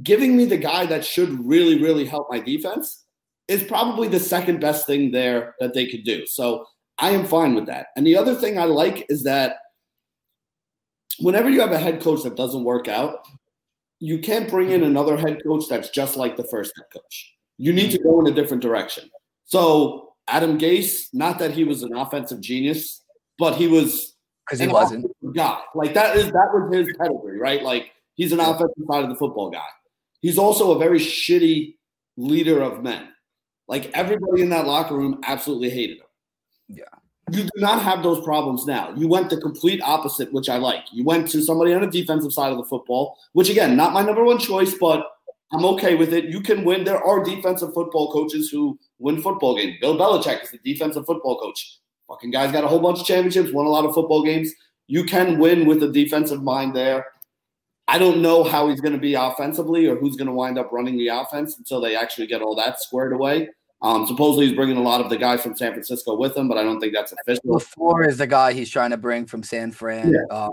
giving 0.00 0.36
me 0.36 0.44
the 0.44 0.56
guy 0.56 0.86
that 0.86 1.04
should 1.04 1.44
really, 1.44 1.82
really 1.82 2.04
help 2.04 2.28
my 2.30 2.38
defense 2.38 3.06
is 3.48 3.64
probably 3.64 4.06
the 4.06 4.20
second 4.20 4.60
best 4.60 4.86
thing 4.86 5.10
there 5.10 5.56
that 5.58 5.74
they 5.74 5.88
could 5.88 6.04
do. 6.04 6.24
So 6.26 6.64
I 6.98 7.10
am 7.10 7.26
fine 7.26 7.56
with 7.56 7.66
that. 7.66 7.88
And 7.96 8.06
the 8.06 8.18
other 8.18 8.36
thing 8.36 8.56
I 8.56 8.66
like 8.66 9.04
is 9.08 9.24
that 9.24 9.56
whenever 11.18 11.50
you 11.50 11.60
have 11.60 11.72
a 11.72 11.78
head 11.78 12.00
coach 12.00 12.22
that 12.22 12.36
doesn't 12.36 12.62
work 12.62 12.86
out, 12.86 13.26
you 13.98 14.20
can't 14.20 14.48
bring 14.48 14.70
in 14.70 14.84
another 14.84 15.16
head 15.16 15.42
coach 15.44 15.64
that's 15.68 15.90
just 15.90 16.16
like 16.16 16.36
the 16.36 16.44
first 16.44 16.72
head 16.76 16.86
coach. 16.92 17.34
You 17.58 17.72
need 17.72 17.90
to 17.90 17.98
go 17.98 18.20
in 18.20 18.28
a 18.28 18.34
different 18.36 18.62
direction. 18.62 19.10
So 19.44 20.03
Adam 20.28 20.58
Gase, 20.58 21.08
not 21.12 21.38
that 21.38 21.50
he 21.52 21.64
was 21.64 21.82
an 21.82 21.94
offensive 21.94 22.40
genius, 22.40 23.02
but 23.38 23.54
he 23.56 23.66
was 23.66 24.16
Because 24.46 24.60
he 24.60 24.68
wasn't. 24.68 25.06
guy. 25.34 25.60
Like 25.74 25.94
that 25.94 26.16
is 26.16 26.26
that 26.26 26.50
was 26.52 26.74
his 26.74 26.96
pedigree, 26.98 27.38
right? 27.38 27.62
Like 27.62 27.92
he's 28.14 28.32
an 28.32 28.40
offensive 28.40 28.84
side 28.90 29.04
of 29.04 29.10
the 29.10 29.16
football 29.16 29.50
guy. 29.50 29.66
He's 30.20 30.38
also 30.38 30.72
a 30.72 30.78
very 30.78 30.98
shitty 30.98 31.76
leader 32.16 32.62
of 32.62 32.82
men. 32.82 33.08
Like 33.68 33.90
everybody 33.94 34.42
in 34.42 34.50
that 34.50 34.66
locker 34.66 34.96
room 34.96 35.20
absolutely 35.24 35.70
hated 35.70 35.98
him. 35.98 36.06
Yeah. 36.68 36.84
You 37.32 37.44
do 37.44 37.50
not 37.56 37.80
have 37.82 38.02
those 38.02 38.22
problems 38.22 38.66
now. 38.66 38.92
You 38.94 39.08
went 39.08 39.30
the 39.30 39.38
complete 39.38 39.80
opposite, 39.82 40.30
which 40.32 40.50
I 40.50 40.58
like. 40.58 40.84
You 40.92 41.04
went 41.04 41.28
to 41.30 41.40
somebody 41.42 41.72
on 41.72 41.80
the 41.80 41.86
defensive 41.86 42.32
side 42.34 42.52
of 42.52 42.58
the 42.58 42.64
football, 42.64 43.16
which 43.32 43.48
again, 43.48 43.76
not 43.76 43.94
my 43.94 44.02
number 44.02 44.22
one 44.24 44.38
choice, 44.38 44.74
but 44.78 45.06
I'm 45.54 45.64
okay 45.66 45.94
with 45.94 46.12
it. 46.12 46.24
You 46.24 46.40
can 46.40 46.64
win. 46.64 46.84
There 46.84 47.02
are 47.02 47.22
defensive 47.22 47.72
football 47.72 48.10
coaches 48.12 48.50
who 48.50 48.78
win 48.98 49.22
football 49.22 49.56
games. 49.56 49.76
Bill 49.80 49.96
Belichick 49.96 50.42
is 50.42 50.50
the 50.50 50.58
defensive 50.58 51.06
football 51.06 51.38
coach. 51.38 51.78
Fucking 52.08 52.32
guy's 52.32 52.52
got 52.52 52.64
a 52.64 52.66
whole 52.66 52.80
bunch 52.80 53.00
of 53.00 53.06
championships, 53.06 53.52
won 53.52 53.66
a 53.66 53.70
lot 53.70 53.84
of 53.84 53.94
football 53.94 54.24
games. 54.24 54.52
You 54.88 55.04
can 55.04 55.38
win 55.38 55.66
with 55.66 55.82
a 55.82 55.88
defensive 55.90 56.42
mind 56.42 56.74
there. 56.74 57.06
I 57.86 57.98
don't 57.98 58.20
know 58.20 58.44
how 58.44 58.68
he's 58.68 58.80
going 58.80 58.94
to 58.94 58.98
be 58.98 59.14
offensively 59.14 59.86
or 59.86 59.96
who's 59.96 60.16
going 60.16 60.26
to 60.26 60.32
wind 60.32 60.58
up 60.58 60.72
running 60.72 60.98
the 60.98 61.08
offense 61.08 61.56
until 61.58 61.80
they 61.80 61.94
actually 61.94 62.26
get 62.26 62.42
all 62.42 62.56
that 62.56 62.80
squared 62.80 63.12
away. 63.12 63.50
Um, 63.82 64.06
supposedly 64.06 64.46
he's 64.46 64.56
bringing 64.56 64.78
a 64.78 64.82
lot 64.82 65.02
of 65.02 65.10
the 65.10 65.16
guys 65.18 65.42
from 65.42 65.54
San 65.56 65.72
Francisco 65.72 66.16
with 66.16 66.36
him, 66.36 66.48
but 66.48 66.56
I 66.56 66.62
don't 66.62 66.80
think 66.80 66.94
that's 66.94 67.12
official. 67.12 67.42
LaFleur 67.44 68.08
is 68.08 68.16
the 68.18 68.26
guy 68.26 68.54
he's 68.54 68.70
trying 68.70 68.90
to 68.90 68.96
bring 68.96 69.26
from 69.26 69.42
San 69.42 69.72
Fran. 69.72 70.10
Yeah. 70.10 70.20
Uh, 70.30 70.50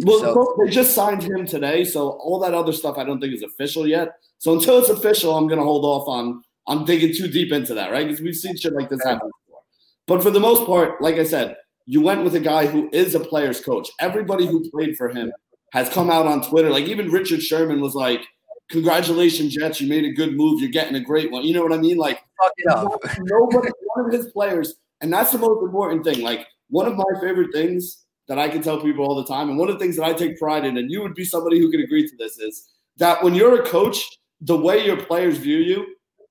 Well, 0.00 0.18
So- 0.18 0.56
they 0.64 0.70
just 0.70 0.94
signed 0.94 1.22
him 1.22 1.46
today, 1.46 1.84
so 1.84 2.10
all 2.10 2.38
that 2.40 2.54
other 2.54 2.72
stuff 2.72 2.98
I 2.98 3.04
don't 3.04 3.20
think 3.20 3.34
is 3.34 3.42
official 3.42 3.86
yet. 3.86 4.16
So 4.38 4.52
until 4.52 4.78
it's 4.78 4.88
official, 4.88 5.36
I'm 5.36 5.46
going 5.46 5.60
to 5.60 5.64
hold 5.64 5.84
off 5.84 6.08
on 6.08 6.42
I'm 6.66 6.84
digging 6.84 7.14
too 7.14 7.28
deep 7.28 7.52
into 7.52 7.74
that, 7.74 7.92
right? 7.92 8.06
Because 8.06 8.22
we've 8.22 8.34
seen 8.34 8.56
shit 8.56 8.72
like 8.72 8.88
this 8.88 9.02
happen 9.04 9.28
before. 9.28 9.60
But 10.06 10.22
for 10.22 10.30
the 10.30 10.40
most 10.40 10.66
part, 10.66 11.00
like 11.02 11.16
I 11.16 11.24
said, 11.24 11.56
you 11.86 12.00
went 12.00 12.24
with 12.24 12.34
a 12.34 12.40
guy 12.40 12.66
who 12.66 12.88
is 12.92 13.14
a 13.14 13.20
player's 13.20 13.60
coach. 13.60 13.90
Everybody 14.00 14.46
who 14.46 14.70
played 14.70 14.96
for 14.96 15.10
him 15.10 15.30
has 15.72 15.88
come 15.88 16.10
out 16.10 16.26
on 16.26 16.42
Twitter. 16.42 16.70
Like 16.70 16.86
even 16.86 17.10
Richard 17.10 17.42
Sherman 17.42 17.80
was 17.80 17.94
like, 17.94 18.22
"Congratulations, 18.70 19.54
Jets! 19.54 19.80
You 19.80 19.88
made 19.88 20.04
a 20.06 20.12
good 20.12 20.34
move. 20.34 20.60
You're 20.60 20.70
getting 20.70 20.94
a 20.94 21.00
great 21.00 21.30
one." 21.30 21.42
You 21.42 21.52
know 21.52 21.62
what 21.62 21.72
I 21.74 21.78
mean? 21.78 21.98
Like 21.98 22.22
fuck 22.42 22.52
it 22.56 22.70
up. 22.70 22.92
nobody, 23.20 23.70
one 23.94 24.06
of 24.06 24.12
his 24.12 24.32
players, 24.32 24.76
and 25.02 25.12
that's 25.12 25.32
the 25.32 25.38
most 25.38 25.62
important 25.62 26.04
thing. 26.04 26.22
Like 26.22 26.46
one 26.70 26.86
of 26.86 26.96
my 26.96 27.20
favorite 27.20 27.52
things 27.52 28.03
that 28.28 28.38
I 28.38 28.48
can 28.48 28.62
tell 28.62 28.80
people 28.80 29.04
all 29.04 29.14
the 29.14 29.26
time, 29.26 29.48
and 29.50 29.58
one 29.58 29.68
of 29.68 29.74
the 29.74 29.80
things 29.80 29.96
that 29.96 30.04
I 30.04 30.12
take 30.12 30.38
pride 30.38 30.64
in, 30.64 30.78
and 30.78 30.90
you 30.90 31.02
would 31.02 31.14
be 31.14 31.24
somebody 31.24 31.58
who 31.58 31.70
could 31.70 31.80
agree 31.80 32.08
to 32.08 32.16
this, 32.16 32.38
is 32.38 32.70
that 32.96 33.22
when 33.22 33.34
you're 33.34 33.60
a 33.60 33.66
coach, 33.66 34.18
the 34.40 34.56
way 34.56 34.84
your 34.84 34.96
players 34.96 35.38
view 35.38 35.58
you, 35.58 35.86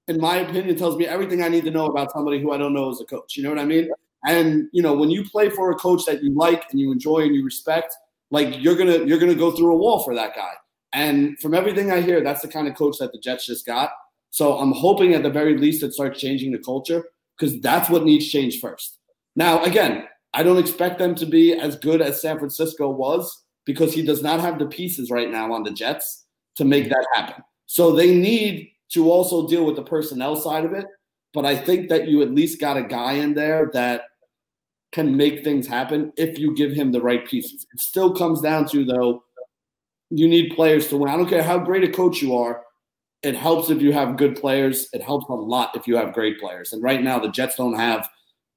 in 0.08 0.20
my 0.20 0.38
opinion, 0.38 0.76
tells 0.76 0.98
me 0.98 1.06
everything 1.06 1.44
I 1.44 1.48
need 1.48 1.64
to 1.66 1.72
know 1.72 1.86
about 1.86 2.12
somebody 2.12 2.42
who 2.42 2.52
I 2.52 2.58
don't 2.58 2.74
know 2.74 2.90
as 2.90 3.00
a 3.00 3.06
coach. 3.06 3.38
You 3.38 3.44
know 3.44 3.50
what 3.50 3.60
I 3.60 3.66
mean? 3.66 3.90
And 4.26 4.70
you 4.72 4.82
know, 4.82 4.94
when 4.94 5.10
you 5.10 5.24
play 5.30 5.50
for 5.50 5.72
a 5.72 5.76
coach 5.76 6.06
that 6.06 6.24
you 6.24 6.34
like 6.34 6.66
and 6.72 6.80
you 6.80 6.92
enjoy 6.92 7.20
and 7.20 7.36
you 7.36 7.44
respect, 7.44 7.96
like 8.32 8.62
you're 8.62 8.76
gonna 8.76 9.06
you're 9.06 9.20
gonna 9.20 9.36
go 9.36 9.52
through 9.52 9.74
a 9.74 9.78
wall 9.78 10.04
for 10.04 10.16
that 10.16 10.36
guy. 10.36 10.54
And 10.94 11.40
from 11.40 11.54
everything 11.54 11.92
I 11.92 12.02
hear, 12.02 12.22
that's 12.22 12.42
the 12.42 12.48
kind 12.48 12.68
of 12.68 12.76
coach 12.76 12.98
that 13.00 13.12
the 13.12 13.20
Jets 13.20 13.48
just 13.48 13.66
got. 13.66 13.92
So 14.30 14.58
I'm 14.58 14.72
hoping 14.72 15.14
at 15.14 15.24
the 15.24 15.30
very 15.30 15.58
least 15.58 15.84
it 15.84 15.94
starts 15.94 16.20
changing 16.20 16.52
the 16.52 16.60
culture 16.60 17.06
because 17.38 17.60
that's 17.62 17.90
what 17.90 18.04
needs 18.04 18.28
change 18.30 18.60
first. 18.60 19.00
Now, 19.36 19.64
again, 19.64 20.06
I 20.34 20.44
don't 20.44 20.58
expect 20.58 21.00
them 21.00 21.16
to 21.16 21.26
be 21.26 21.54
as 21.54 21.76
good 21.78 22.02
as 22.02 22.22
San 22.22 22.40
Francisco 22.40 22.90
was 22.90 23.44
because 23.66 23.94
he 23.94 24.02
does 24.04 24.24
not 24.24 24.40
have 24.40 24.60
the 24.60 24.66
pieces 24.66 25.12
right 25.12 25.30
now 25.30 25.54
on 25.54 25.64
the 25.64 25.72
Jets 25.72 26.26
to 26.56 26.66
make 26.66 26.90
that 26.90 27.06
happen. 27.14 27.44
So 27.66 27.92
they 27.92 28.14
need 28.14 28.70
to 28.94 29.12
also 29.12 29.48
deal 29.48 29.66
with 29.66 29.76
the 29.76 29.84
personnel 29.84 30.36
side 30.36 30.66
of 30.66 30.74
it. 30.74 30.86
But 31.34 31.46
I 31.46 31.56
think 31.56 31.90
that 31.90 32.08
you 32.08 32.22
at 32.22 32.32
least 32.32 32.60
got 32.60 32.78
a 32.78 32.84
guy 32.84 33.14
in 33.14 33.34
there 33.34 33.70
that 33.74 34.04
can 34.92 35.18
make 35.18 35.44
things 35.44 35.66
happen 35.66 36.14
if 36.16 36.38
you 36.38 36.56
give 36.56 36.72
him 36.72 36.92
the 36.92 37.02
right 37.02 37.28
pieces. 37.28 37.66
It 37.74 37.80
still 37.80 38.14
comes 38.14 38.42
down 38.42 38.68
to, 38.68 38.86
though, 38.86 39.24
you 40.12 40.28
need 40.28 40.56
players 40.56 40.88
to 40.90 40.98
win. 40.98 41.10
I 41.10 41.18
don't 41.18 41.28
care 41.28 41.42
how 41.42 41.58
great 41.58 41.84
a 41.84 41.92
coach 41.92 42.22
you 42.22 42.36
are. 42.36 42.62
It 43.24 43.36
helps 43.36 43.72
if 43.72 43.82
you 43.82 43.92
have 43.94 44.18
good 44.18 44.40
players. 44.40 44.88
It 44.94 45.02
helps 45.02 45.28
a 45.30 45.34
lot 45.34 45.76
if 45.76 45.88
you 45.88 45.96
have 45.96 46.14
great 46.14 46.40
players. 46.40 46.74
And 46.74 46.84
right 46.84 47.02
now, 47.02 47.18
the 47.18 47.30
Jets 47.30 47.56
don't 47.56 47.74
have 47.74 48.08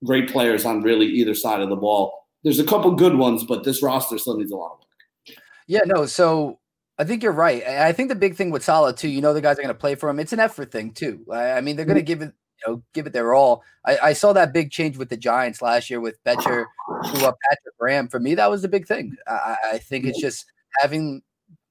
great 0.07 0.31
players 0.31 0.65
on 0.65 0.83
really 0.83 1.07
either 1.07 1.35
side 1.35 1.61
of 1.61 1.69
the 1.69 1.77
ball. 1.77 2.27
There's 2.45 2.59
a 2.59 2.65
couple 2.65 2.93
good 2.93 3.17
ones, 3.17 3.45
but 3.45 3.65
this 3.65 3.83
roster 3.83 4.19
still 4.19 4.37
needs 4.37 4.53
a 4.53 4.57
lot 4.57 4.73
of 4.73 4.79
work. 4.79 5.39
Yeah, 5.67 5.81
no. 5.85 6.07
So 6.07 6.61
I 6.99 7.05
think 7.05 7.23
you're 7.23 7.33
right. 7.33 7.63
I 7.67 7.93
think 7.93 8.09
the 8.09 8.15
big 8.15 8.37
thing 8.37 8.51
with 8.51 8.65
Saleh 8.65 8.97
too, 8.97 9.09
you 9.09 9.21
know, 9.21 9.35
the 9.35 9.41
guys 9.41 9.59
are 9.59 9.63
going 9.63 9.69
to 9.69 9.75
play 9.75 9.95
for 9.95 10.09
him. 10.09 10.19
It's 10.19 10.33
an 10.33 10.41
effort 10.41 10.71
thing 10.71 10.93
too. 10.93 11.25
I 11.31 11.61
mean, 11.61 11.77
they're 11.77 11.85
going 11.85 11.97
to 11.97 12.01
mm-hmm. 12.03 12.07
give 12.07 12.23
it, 12.23 12.33
you 12.67 12.73
know, 12.73 12.83
give 12.95 13.07
it 13.07 13.13
their 13.13 13.35
all. 13.35 13.63
I, 13.85 13.99
I, 13.99 14.13
saw 14.15 14.33
that 14.33 14.55
big 14.55 14.71
change 14.71 14.97
with 14.97 15.11
the 15.11 15.17
Giants 15.17 15.61
last 15.61 15.91
year 15.91 16.01
with 16.01 16.23
Bettcher 16.25 16.65
to 17.05 17.27
uh, 17.27 17.33
Patrick 17.49 17.79
Graham. 17.79 18.09
For 18.09 18.19
me, 18.19 18.35
that 18.37 18.51
was 18.51 18.63
the 18.63 18.69
big 18.69 18.87
thing. 18.87 19.15
I, 19.27 19.57
I 19.73 19.79
think 19.79 20.07
it's 20.07 20.21
just 20.21 20.47
having 20.81 21.23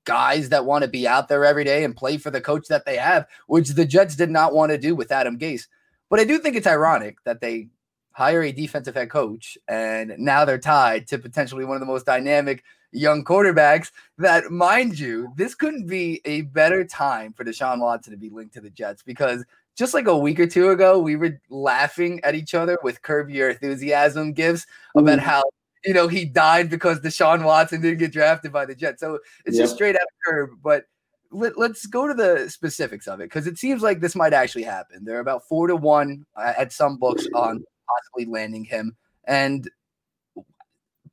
guys 0.06 0.49
that 0.49 0.66
want 0.66 0.84
to 0.84 0.88
be 0.88 1.07
out 1.07 1.28
there 1.28 1.44
every 1.44 1.64
day 1.64 1.84
and 1.84 1.95
play 1.95 2.18
for 2.18 2.30
the 2.30 2.41
coach 2.41 2.68
that 2.68 2.86
they 2.86 2.98
have, 2.98 3.26
which 3.48 3.70
the 3.70 3.86
Jets 3.86 4.16
did 4.16 4.30
not 4.30 4.53
want 4.53 4.72
to 4.72 4.78
do 4.78 4.95
with 4.95 5.12
Adam 5.12 5.40
Gase. 5.40 5.64
But 6.10 6.20
I 6.20 6.24
do 6.24 6.38
think 6.38 6.56
it's 6.56 6.68
ironic 6.68 7.18
that 7.26 7.41
they 7.41 7.70
hire 8.16 8.44
a 8.44 8.52
defensive 8.52 8.96
head 8.96 9.10
coach 9.10 9.58
and 9.68 10.14
now 10.18 10.46
they're 10.46 10.58
tied 10.58 11.06
to 11.06 11.20
potentially 11.20 11.66
one 11.66 11.76
of 11.76 11.82
the 11.82 11.86
most 11.86 12.06
dynamic 12.06 12.64
young 12.94 13.26
quarterbacks 13.26 13.92
that, 14.18 14.50
mind 14.50 14.98
you, 14.98 15.34
this 15.36 15.54
couldn't 15.54 15.86
be 15.86 16.22
a 16.24 16.44
better 16.44 16.86
time 16.86 17.34
for 17.34 17.44
Deshaun 17.44 17.82
Watson 17.82 18.14
to 18.14 18.18
be 18.18 18.30
linked 18.30 18.54
to 18.54 18.62
the 18.62 18.70
Jets 18.70 19.04
because 19.04 19.44
just 19.78 19.94
like 19.94 20.08
a 20.08 20.18
week 20.18 20.40
or 20.40 20.48
two 20.48 20.70
ago, 20.70 20.98
we 20.98 21.18
were 21.18 21.42
laughing 21.50 22.22
at 22.24 22.36
each 22.36 22.54
other 22.54 22.80
with 22.84 23.02
curb 23.02 23.30
your 23.30 23.50
enthusiasm 23.50 24.32
gifts 24.32 24.66
about 24.96 25.20
how 25.20 25.44
you 25.84 25.94
know 25.94 26.08
he 26.08 26.24
died 26.24 26.70
because 26.70 27.02
Deshaun 27.02 27.44
Watson 27.44 27.82
didn't 27.82 28.00
get 28.00 28.14
drafted 28.14 28.54
by 28.54 28.66
the 28.66 28.74
Jets. 28.74 29.02
So 29.02 29.20
it's 29.46 29.58
yep. 29.58 29.64
just 29.66 29.76
straight 29.76 29.96
out 29.98 30.08
curb. 30.26 30.52
But 30.64 30.86
let, 31.32 31.58
us 31.58 31.86
go 31.86 32.08
to 32.08 32.14
the 32.14 32.50
specifics 32.50 33.08
of 33.08 33.20
it 33.20 33.26
because 33.26 33.48
it 33.48 33.58
seems 33.58 33.82
like 33.82 34.00
this 34.00 34.16
might 34.16 34.32
actually 34.32 34.64
happen. 34.64 35.04
They're 35.04 35.20
about 35.20 35.44
four 35.44 35.68
to 35.68 35.76
one 35.76 36.26
uh, 36.38 36.54
at 36.58 36.72
some 36.72 36.98
books 36.98 37.28
on 37.36 37.66
possibly 37.88 38.26
landing 38.32 38.64
him, 38.64 38.95
and 39.26 39.70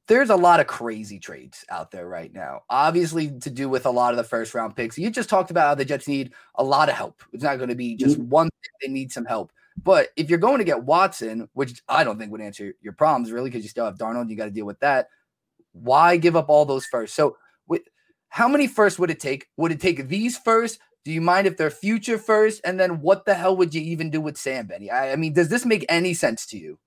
there's 0.08 0.30
a 0.30 0.36
lot 0.36 0.60
of 0.60 0.66
crazy 0.66 1.18
trades 1.18 1.64
out 1.70 1.90
there 1.90 2.08
right 2.08 2.32
now. 2.32 2.62
Obviously, 2.68 3.30
to 3.40 3.50
do 3.50 3.68
with 3.68 3.86
a 3.86 3.90
lot 3.90 4.12
of 4.12 4.16
the 4.16 4.24
first 4.24 4.52
round 4.54 4.74
picks. 4.74 4.98
You 4.98 5.10
just 5.10 5.28
talked 5.28 5.50
about 5.50 5.68
how 5.68 5.74
the 5.74 5.84
Jets 5.84 6.08
need 6.08 6.32
a 6.56 6.64
lot 6.64 6.88
of 6.88 6.94
help. 6.94 7.22
It's 7.32 7.44
not 7.44 7.56
going 7.56 7.68
to 7.68 7.76
be 7.76 7.96
just 7.96 8.18
mm-hmm. 8.18 8.28
one 8.28 8.48
thing, 8.48 8.70
they 8.82 8.92
need 8.92 9.12
some 9.12 9.24
help. 9.24 9.52
But 9.82 10.08
if 10.16 10.28
you're 10.28 10.38
going 10.38 10.58
to 10.58 10.64
get 10.64 10.82
Watson, 10.82 11.48
which 11.54 11.82
I 11.88 12.04
don't 12.04 12.18
think 12.18 12.32
would 12.32 12.40
answer 12.40 12.74
your 12.82 12.92
problems 12.92 13.32
really, 13.32 13.48
because 13.48 13.62
you 13.62 13.70
still 13.70 13.84
have 13.84 13.96
Darnold, 13.96 14.28
you 14.28 14.36
got 14.36 14.46
to 14.46 14.50
deal 14.50 14.66
with 14.66 14.80
that. 14.80 15.08
Why 15.72 16.16
give 16.16 16.36
up 16.36 16.50
all 16.50 16.64
those 16.64 16.84
first? 16.84 17.14
So, 17.14 17.38
with, 17.66 17.82
how 18.28 18.48
many 18.48 18.66
first 18.66 18.98
would 18.98 19.10
it 19.10 19.20
take? 19.20 19.48
Would 19.56 19.72
it 19.72 19.80
take 19.80 20.08
these 20.08 20.36
first? 20.36 20.78
Do 21.04 21.12
you 21.12 21.20
mind 21.20 21.46
if 21.46 21.56
they're 21.56 21.70
future 21.70 22.18
first? 22.18 22.60
And 22.64 22.78
then 22.78 23.00
what 23.00 23.24
the 23.24 23.34
hell 23.34 23.56
would 23.56 23.74
you 23.74 23.80
even 23.80 24.10
do 24.10 24.20
with 24.20 24.36
Sam 24.36 24.66
Benny? 24.66 24.90
I, 24.90 25.12
I 25.12 25.16
mean, 25.16 25.32
does 25.32 25.48
this 25.48 25.66
make 25.66 25.84
any 25.88 26.14
sense 26.14 26.46
to 26.46 26.58
you? 26.58 26.78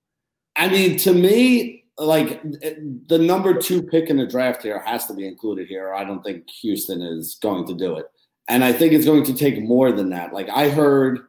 I 0.56 0.68
mean, 0.68 0.96
to 0.98 1.12
me, 1.12 1.84
like 1.98 2.42
the 2.42 3.18
number 3.18 3.54
two 3.54 3.82
pick 3.82 4.10
in 4.10 4.16
the 4.16 4.26
draft 4.26 4.62
here 4.62 4.80
has 4.80 5.06
to 5.06 5.14
be 5.14 5.26
included 5.26 5.68
here. 5.68 5.94
I 5.94 6.04
don't 6.04 6.22
think 6.22 6.48
Houston 6.62 7.02
is 7.02 7.38
going 7.42 7.66
to 7.66 7.74
do 7.74 7.96
it. 7.96 8.06
And 8.48 8.64
I 8.64 8.72
think 8.72 8.92
it's 8.92 9.06
going 9.06 9.24
to 9.24 9.34
take 9.34 9.60
more 9.62 9.92
than 9.92 10.10
that. 10.10 10.32
Like 10.32 10.48
I 10.48 10.68
heard 10.68 11.20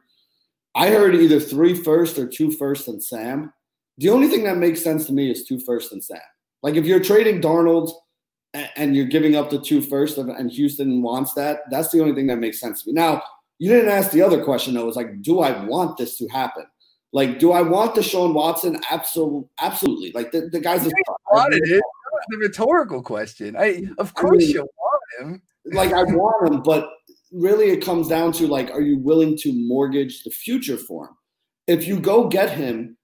I 0.74 0.90
heard 0.90 1.14
either 1.14 1.40
three 1.40 1.74
first 1.74 2.18
or 2.18 2.26
two 2.26 2.50
first 2.52 2.88
and 2.88 3.02
Sam. 3.02 3.52
The 3.96 4.10
only 4.10 4.28
thing 4.28 4.44
that 4.44 4.58
makes 4.58 4.82
sense 4.82 5.06
to 5.06 5.12
me 5.12 5.30
is 5.30 5.44
two 5.44 5.58
first 5.60 5.92
and 5.92 6.04
Sam. 6.04 6.20
Like 6.62 6.76
if 6.76 6.86
you're 6.86 7.02
trading 7.02 7.40
Darnold 7.40 7.90
and 8.76 8.96
you're 8.96 9.06
giving 9.06 9.36
up 9.36 9.50
the 9.50 9.60
two 9.60 9.80
first 9.80 10.18
and 10.18 10.50
Houston 10.50 11.02
wants 11.02 11.34
that, 11.34 11.60
that's 11.70 11.90
the 11.90 12.00
only 12.00 12.14
thing 12.14 12.26
that 12.28 12.38
makes 12.38 12.60
sense 12.60 12.82
to 12.82 12.90
me. 12.90 12.94
Now, 12.94 13.22
you 13.58 13.70
didn't 13.70 13.90
ask 13.90 14.10
the 14.10 14.22
other 14.22 14.42
question 14.42 14.74
though, 14.74 14.82
it 14.82 14.86
was 14.86 14.96
like, 14.96 15.22
do 15.22 15.40
I 15.40 15.64
want 15.64 15.96
this 15.96 16.16
to 16.18 16.28
happen? 16.28 16.64
Like, 17.12 17.38
do 17.38 17.52
I 17.52 17.62
want 17.62 17.94
the 17.94 18.02
Deshaun 18.02 18.34
Watson? 18.34 18.80
Absolutely, 18.90 19.48
absolutely. 19.60 20.12
Like 20.12 20.30
the, 20.30 20.48
the 20.50 20.60
guy's 20.60 20.86
a 20.86 20.90
wanted 21.32 21.62
it. 21.62 21.68
That 21.70 22.12
was 22.12 22.24
the 22.28 22.36
rhetorical 22.38 23.02
question. 23.02 23.56
I 23.56 23.84
of 23.98 24.14
course 24.14 24.44
I 24.44 24.46
mean, 24.46 24.50
you 24.50 24.68
want 24.78 25.02
him. 25.18 25.42
Like 25.72 25.92
I 25.92 26.02
want 26.02 26.52
him, 26.52 26.62
but 26.62 26.90
really 27.32 27.70
it 27.70 27.84
comes 27.84 28.08
down 28.08 28.32
to 28.32 28.46
like, 28.46 28.70
are 28.70 28.80
you 28.80 28.98
willing 28.98 29.36
to 29.38 29.52
mortgage 29.52 30.22
the 30.22 30.30
future 30.30 30.76
for 30.76 31.06
him? 31.06 31.16
If 31.66 31.86
you 31.86 31.98
go 32.00 32.28
get 32.28 32.50
him, 32.50 32.96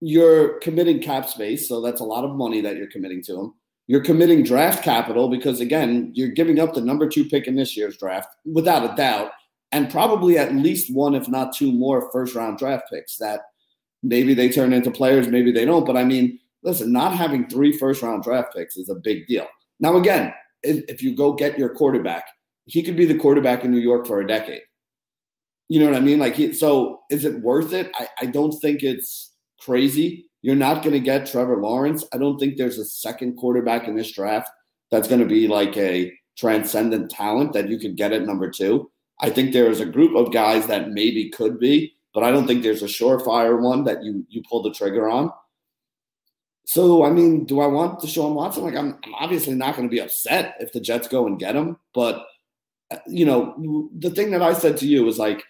you're 0.00 0.58
committing 0.60 1.00
cap 1.00 1.28
space, 1.28 1.68
so 1.68 1.80
that's 1.80 2.00
a 2.00 2.04
lot 2.04 2.24
of 2.24 2.34
money 2.34 2.60
that 2.62 2.76
you're 2.76 2.90
committing 2.90 3.22
to 3.24 3.38
him. 3.38 3.54
You're 3.90 4.04
committing 4.04 4.44
draft 4.44 4.84
capital 4.84 5.28
because 5.28 5.58
again, 5.58 6.12
you're 6.14 6.28
giving 6.28 6.60
up 6.60 6.74
the 6.74 6.80
number 6.80 7.08
two 7.08 7.24
pick 7.24 7.48
in 7.48 7.56
this 7.56 7.76
year's 7.76 7.96
draft 7.96 8.28
without 8.44 8.88
a 8.88 8.94
doubt 8.94 9.32
and 9.72 9.90
probably 9.90 10.38
at 10.38 10.54
least 10.54 10.94
one, 10.94 11.16
if 11.16 11.26
not 11.28 11.56
two 11.56 11.72
more 11.72 12.08
first 12.12 12.36
round 12.36 12.56
draft 12.56 12.84
picks 12.88 13.16
that 13.16 13.40
maybe 14.04 14.32
they 14.32 14.48
turn 14.48 14.72
into 14.72 14.92
players, 14.92 15.26
maybe 15.26 15.50
they 15.50 15.64
don't. 15.64 15.84
But 15.84 15.96
I 15.96 16.04
mean, 16.04 16.38
listen, 16.62 16.92
not 16.92 17.16
having 17.16 17.48
three 17.48 17.76
first 17.76 18.00
round 18.00 18.22
draft 18.22 18.54
picks 18.54 18.76
is 18.76 18.90
a 18.90 18.94
big 18.94 19.26
deal. 19.26 19.48
Now, 19.80 19.96
again, 19.96 20.32
if 20.62 21.02
you 21.02 21.16
go 21.16 21.32
get 21.32 21.58
your 21.58 21.70
quarterback, 21.70 22.28
he 22.66 22.84
could 22.84 22.96
be 22.96 23.06
the 23.06 23.18
quarterback 23.18 23.64
in 23.64 23.72
New 23.72 23.80
York 23.80 24.06
for 24.06 24.20
a 24.20 24.26
decade. 24.26 24.62
You 25.68 25.80
know 25.80 25.86
what 25.86 25.96
I 25.96 26.00
mean? 26.00 26.20
Like, 26.20 26.36
he, 26.36 26.52
so 26.52 27.00
is 27.10 27.24
it 27.24 27.40
worth 27.40 27.72
it? 27.72 27.90
I, 27.96 28.06
I 28.20 28.26
don't 28.26 28.52
think 28.60 28.84
it's 28.84 29.32
crazy. 29.58 30.29
You're 30.42 30.56
not 30.56 30.82
going 30.82 30.94
to 30.94 31.00
get 31.00 31.26
Trevor 31.26 31.56
Lawrence. 31.56 32.04
I 32.12 32.18
don't 32.18 32.38
think 32.38 32.56
there's 32.56 32.78
a 32.78 32.84
second 32.84 33.36
quarterback 33.36 33.86
in 33.86 33.96
this 33.96 34.12
draft 34.12 34.50
that's 34.90 35.08
going 35.08 35.20
to 35.20 35.26
be 35.26 35.46
like 35.48 35.76
a 35.76 36.12
transcendent 36.36 37.10
talent 37.10 37.52
that 37.52 37.68
you 37.68 37.78
could 37.78 37.96
get 37.96 38.12
at 38.12 38.26
number 38.26 38.50
two. 38.50 38.90
I 39.20 39.30
think 39.30 39.52
there 39.52 39.70
is 39.70 39.80
a 39.80 39.86
group 39.86 40.16
of 40.16 40.32
guys 40.32 40.66
that 40.66 40.90
maybe 40.90 41.28
could 41.28 41.58
be, 41.58 41.94
but 42.14 42.24
I 42.24 42.30
don't 42.30 42.46
think 42.46 42.62
there's 42.62 42.82
a 42.82 42.86
surefire 42.86 43.60
one 43.60 43.84
that 43.84 44.02
you 44.02 44.24
you 44.30 44.42
pull 44.48 44.62
the 44.62 44.72
trigger 44.72 45.08
on. 45.08 45.30
So 46.64 47.04
I 47.04 47.10
mean, 47.10 47.44
do 47.44 47.60
I 47.60 47.66
want 47.66 48.00
Deshaun 48.00 48.34
Watson? 48.34 48.64
Like 48.64 48.76
I'm, 48.76 48.98
I'm 49.04 49.14
obviously 49.14 49.54
not 49.54 49.76
going 49.76 49.88
to 49.88 49.92
be 49.92 50.00
upset 50.00 50.54
if 50.60 50.72
the 50.72 50.80
Jets 50.80 51.08
go 51.08 51.26
and 51.26 51.38
get 51.38 51.56
him, 51.56 51.76
but 51.92 52.24
uh, 52.90 52.98
you 53.06 53.26
know, 53.26 53.90
the 53.98 54.10
thing 54.10 54.30
that 54.30 54.42
I 54.42 54.54
said 54.54 54.76
to 54.78 54.86
you 54.86 55.04
was 55.04 55.18
like, 55.18 55.44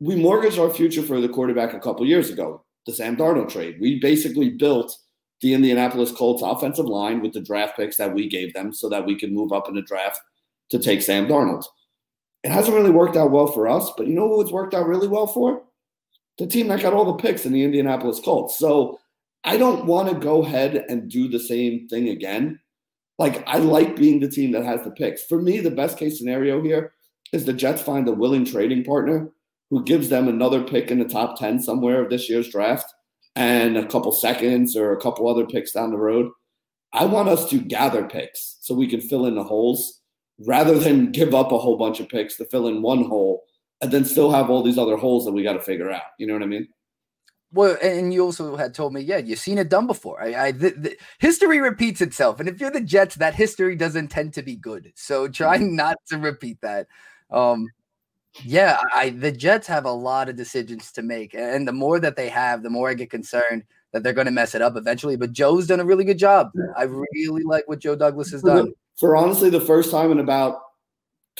we 0.00 0.14
mortgaged 0.14 0.58
our 0.58 0.70
future 0.70 1.02
for 1.02 1.20
the 1.20 1.28
quarterback 1.28 1.74
a 1.74 1.80
couple 1.80 2.06
years 2.06 2.30
ago, 2.30 2.64
the 2.88 2.94
Sam 2.94 3.16
Darnold 3.16 3.50
trade. 3.50 3.76
We 3.78 4.00
basically 4.00 4.48
built 4.48 4.96
the 5.42 5.52
Indianapolis 5.52 6.10
Colts 6.10 6.42
offensive 6.42 6.86
line 6.86 7.20
with 7.20 7.34
the 7.34 7.40
draft 7.40 7.76
picks 7.76 7.98
that 7.98 8.14
we 8.14 8.28
gave 8.28 8.54
them 8.54 8.72
so 8.72 8.88
that 8.88 9.04
we 9.04 9.14
could 9.14 9.30
move 9.30 9.52
up 9.52 9.68
in 9.68 9.74
the 9.74 9.82
draft 9.82 10.20
to 10.70 10.78
take 10.78 11.02
Sam 11.02 11.28
Darnold. 11.28 11.64
It 12.42 12.50
hasn't 12.50 12.74
really 12.74 12.90
worked 12.90 13.16
out 13.16 13.30
well 13.30 13.46
for 13.46 13.68
us, 13.68 13.92
but 13.96 14.06
you 14.06 14.14
know 14.14 14.26
who 14.26 14.40
it's 14.40 14.50
worked 14.50 14.72
out 14.72 14.86
really 14.86 15.06
well 15.06 15.26
for? 15.26 15.62
The 16.38 16.46
team 16.46 16.68
that 16.68 16.80
got 16.80 16.94
all 16.94 17.04
the 17.04 17.22
picks 17.22 17.44
in 17.44 17.52
the 17.52 17.62
Indianapolis 17.62 18.20
Colts. 18.20 18.58
So 18.58 18.98
I 19.44 19.58
don't 19.58 19.84
want 19.84 20.08
to 20.08 20.14
go 20.14 20.42
ahead 20.42 20.86
and 20.88 21.10
do 21.10 21.28
the 21.28 21.38
same 21.38 21.88
thing 21.88 22.08
again. 22.08 22.58
Like 23.18 23.46
I 23.46 23.58
like 23.58 23.96
being 23.96 24.18
the 24.18 24.30
team 24.30 24.52
that 24.52 24.64
has 24.64 24.82
the 24.82 24.92
picks. 24.92 25.24
For 25.24 25.42
me, 25.42 25.60
the 25.60 25.70
best 25.70 25.98
case 25.98 26.18
scenario 26.18 26.62
here 26.62 26.94
is 27.34 27.44
the 27.44 27.52
Jets 27.52 27.82
find 27.82 28.08
a 28.08 28.12
willing 28.12 28.46
trading 28.46 28.82
partner 28.82 29.30
who 29.70 29.84
gives 29.84 30.08
them 30.08 30.28
another 30.28 30.62
pick 30.62 30.90
in 30.90 30.98
the 30.98 31.04
top 31.04 31.38
10 31.38 31.60
somewhere 31.60 32.02
of 32.02 32.10
this 32.10 32.28
year's 32.28 32.48
draft 32.48 32.86
and 33.36 33.76
a 33.76 33.86
couple 33.86 34.12
seconds 34.12 34.76
or 34.76 34.92
a 34.92 35.00
couple 35.00 35.28
other 35.28 35.46
picks 35.46 35.72
down 35.72 35.90
the 35.90 35.98
road. 35.98 36.30
I 36.92 37.04
want 37.04 37.28
us 37.28 37.48
to 37.50 37.58
gather 37.60 38.04
picks 38.04 38.58
so 38.60 38.74
we 38.74 38.88
can 38.88 39.00
fill 39.00 39.26
in 39.26 39.34
the 39.34 39.44
holes 39.44 40.00
rather 40.46 40.78
than 40.78 41.12
give 41.12 41.34
up 41.34 41.52
a 41.52 41.58
whole 41.58 41.76
bunch 41.76 42.00
of 42.00 42.08
picks 42.08 42.36
to 42.36 42.44
fill 42.46 42.68
in 42.68 42.82
one 42.82 43.04
hole 43.04 43.44
and 43.80 43.92
then 43.92 44.04
still 44.04 44.32
have 44.32 44.50
all 44.50 44.62
these 44.62 44.78
other 44.78 44.96
holes 44.96 45.24
that 45.24 45.32
we 45.32 45.42
got 45.42 45.52
to 45.52 45.60
figure 45.60 45.90
out. 45.90 46.02
You 46.18 46.26
know 46.26 46.32
what 46.32 46.42
I 46.42 46.46
mean? 46.46 46.68
Well, 47.52 47.78
and 47.82 48.12
you 48.12 48.24
also 48.24 48.56
had 48.56 48.74
told 48.74 48.92
me, 48.92 49.00
yeah, 49.00 49.16
you've 49.18 49.38
seen 49.38 49.56
it 49.56 49.70
done 49.70 49.86
before. 49.86 50.22
I, 50.22 50.48
I 50.48 50.52
the, 50.52 50.70
the, 50.70 50.96
history 51.18 51.60
repeats 51.60 52.02
itself, 52.02 52.40
and 52.40 52.48
if 52.48 52.60
you're 52.60 52.70
the 52.70 52.80
Jets, 52.80 53.14
that 53.16 53.34
history 53.34 53.74
doesn't 53.74 54.08
tend 54.08 54.34
to 54.34 54.42
be 54.42 54.54
good. 54.54 54.92
So 54.96 55.28
try 55.28 55.56
not 55.56 55.96
to 56.08 56.18
repeat 56.18 56.60
that. 56.60 56.88
Um, 57.30 57.68
yeah, 58.44 58.80
I 58.94 59.10
the 59.10 59.32
Jets 59.32 59.66
have 59.66 59.84
a 59.84 59.92
lot 59.92 60.28
of 60.28 60.36
decisions 60.36 60.92
to 60.92 61.02
make, 61.02 61.34
and 61.34 61.66
the 61.66 61.72
more 61.72 61.98
that 62.00 62.16
they 62.16 62.28
have, 62.28 62.62
the 62.62 62.70
more 62.70 62.90
I 62.90 62.94
get 62.94 63.10
concerned 63.10 63.64
that 63.92 64.02
they're 64.02 64.12
going 64.12 64.26
to 64.26 64.30
mess 64.30 64.54
it 64.54 64.62
up 64.62 64.76
eventually. 64.76 65.16
But 65.16 65.32
Joe's 65.32 65.66
done 65.66 65.80
a 65.80 65.84
really 65.84 66.04
good 66.04 66.18
job. 66.18 66.50
I 66.76 66.82
really 66.82 67.42
like 67.42 67.66
what 67.68 67.78
Joe 67.78 67.96
Douglas 67.96 68.30
has 68.32 68.42
done 68.42 68.72
for 68.98 69.16
honestly 69.16 69.48
the 69.48 69.60
first 69.60 69.90
time 69.90 70.10
in 70.10 70.18
about 70.18 70.60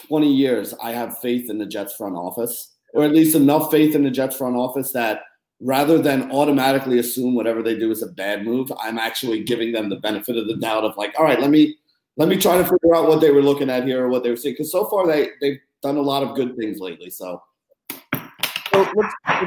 20 0.07 0.33
years, 0.33 0.75
I 0.83 0.93
have 0.93 1.19
faith 1.19 1.51
in 1.51 1.59
the 1.59 1.67
Jets 1.67 1.95
front 1.95 2.17
office. 2.17 2.75
or 2.95 3.05
at 3.05 3.13
least 3.13 3.37
enough 3.37 3.71
faith 3.71 3.95
in 3.95 4.03
the 4.03 4.11
Jets 4.11 4.37
front 4.37 4.57
office 4.57 4.93
that 4.93 5.21
rather 5.61 5.99
than 5.99 6.31
automatically 6.33 6.99
assume 6.99 7.35
whatever 7.35 7.63
they 7.63 7.77
do 7.79 7.91
is 7.91 8.03
a 8.03 8.07
bad 8.07 8.45
move, 8.45 8.73
I'm 8.81 8.99
actually 8.99 9.43
giving 9.45 9.73
them 9.73 9.91
the 9.91 9.97
benefit 9.97 10.37
of 10.37 10.47
the 10.47 10.57
doubt 10.57 10.85
of 10.85 10.97
like, 10.97 11.15
all 11.19 11.25
right, 11.25 11.41
let 11.41 11.51
me 11.51 11.77
let 12.17 12.29
me 12.29 12.37
try 12.37 12.57
to 12.57 12.65
figure 12.65 12.95
out 12.95 13.07
what 13.07 13.21
they 13.21 13.31
were 13.31 13.43
looking 13.43 13.71
at 13.71 13.85
here 13.85 14.05
or 14.05 14.09
what 14.09 14.23
they 14.23 14.31
were 14.31 14.37
seeing. 14.37 14.55
Because 14.55 14.73
so 14.73 14.87
far 14.87 15.07
they 15.07 15.31
they've 15.41 15.59
done 15.83 15.97
a 15.97 16.03
lot 16.03 16.23
of 16.23 16.35
good 16.35 16.57
things 16.57 16.79
lately. 16.81 17.11
So 17.11 17.43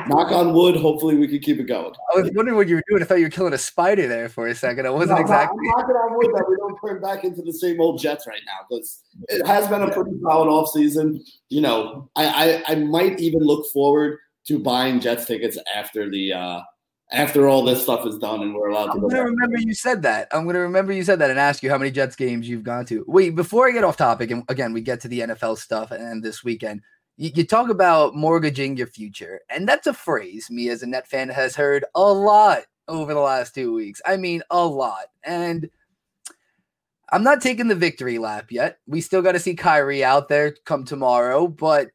knock 0.07 0.31
on 0.31 0.53
wood. 0.53 0.75
Hopefully 0.75 1.15
we 1.15 1.27
can 1.27 1.39
keep 1.39 1.59
it 1.59 1.63
going. 1.63 1.93
I 2.13 2.21
was 2.21 2.31
wondering 2.33 2.57
what 2.57 2.67
you 2.67 2.75
were 2.75 2.83
doing. 2.89 3.01
I 3.01 3.05
thought 3.05 3.19
you 3.19 3.25
were 3.25 3.29
killing 3.29 3.53
a 3.53 3.57
spider 3.57 4.07
there 4.07 4.29
for 4.29 4.47
a 4.47 4.55
second. 4.55 4.85
I 4.85 4.89
wasn't 4.89 5.19
No, 5.19 5.21
exactly. 5.21 5.57
I'm 5.59 5.81
knocking 5.81 5.95
on 5.95 6.17
wood 6.17 6.31
that 6.35 6.45
we 6.49 6.55
don't 6.57 6.77
turn 6.85 7.01
back 7.01 7.23
into 7.23 7.41
the 7.41 7.53
same 7.53 7.79
old 7.79 7.99
Jets 7.99 8.27
right 8.27 8.41
now 8.45 8.65
because 8.69 9.03
it 9.29 9.45
has 9.45 9.67
been 9.67 9.81
a 9.81 9.91
pretty 9.91 10.11
solid 10.21 10.47
offseason. 10.47 11.19
You 11.49 11.61
know, 11.61 12.09
I, 12.15 12.63
I 12.67 12.73
I 12.73 12.75
might 12.75 13.19
even 13.19 13.41
look 13.41 13.65
forward 13.71 14.19
to 14.47 14.59
buying 14.59 14.99
Jets 14.99 15.25
tickets 15.25 15.57
after 15.75 16.09
the 16.09 16.33
uh 16.33 16.61
after 17.11 17.47
all 17.47 17.63
this 17.63 17.83
stuff 17.83 18.05
is 18.05 18.17
done 18.17 18.41
and 18.41 18.55
we're 18.55 18.69
allowed 18.69 18.87
to 18.87 18.91
I'm 18.93 19.01
go. 19.01 19.09
gonna 19.09 19.25
remember 19.25 19.57
you 19.57 19.73
said 19.73 20.01
that. 20.03 20.27
I'm 20.31 20.45
gonna 20.45 20.59
remember 20.59 20.93
you 20.93 21.03
said 21.03 21.19
that 21.19 21.29
and 21.29 21.39
ask 21.39 21.61
you 21.61 21.69
how 21.69 21.77
many 21.77 21.91
Jets 21.91 22.15
games 22.15 22.47
you've 22.47 22.63
gone 22.63 22.85
to. 22.85 23.03
Wait, 23.07 23.35
before 23.35 23.67
I 23.67 23.71
get 23.71 23.83
off 23.83 23.97
topic, 23.97 24.31
and 24.31 24.43
again 24.47 24.73
we 24.73 24.81
get 24.81 25.01
to 25.01 25.07
the 25.07 25.21
NFL 25.21 25.57
stuff 25.57 25.91
and 25.91 26.23
this 26.23 26.43
weekend, 26.43 26.81
you, 27.17 27.31
you 27.35 27.45
talk 27.45 27.69
about 27.69 28.15
mortgaging 28.15 28.77
your 28.77 28.87
future, 28.87 29.41
and 29.49 29.67
that's 29.67 29.87
a 29.87 29.93
phrase 29.93 30.49
me 30.49 30.69
as 30.69 30.83
a 30.83 30.87
net 30.87 31.07
fan 31.07 31.29
has 31.29 31.55
heard 31.55 31.85
a 31.95 32.01
lot 32.01 32.61
over 32.87 33.13
the 33.13 33.19
last 33.19 33.53
two 33.53 33.73
weeks. 33.73 34.01
I 34.05 34.17
mean, 34.17 34.41
a 34.49 34.65
lot, 34.65 35.05
and. 35.23 35.69
I'm 37.13 37.25
not 37.25 37.41
taking 37.41 37.67
the 37.67 37.75
victory 37.75 38.19
lap 38.19 38.53
yet. 38.53 38.77
We 38.87 39.01
still 39.01 39.21
got 39.21 39.33
to 39.33 39.39
see 39.39 39.53
Kyrie 39.53 40.01
out 40.01 40.29
there 40.29 40.55
come 40.63 40.85
tomorrow, 40.85 41.45
but 41.45 41.89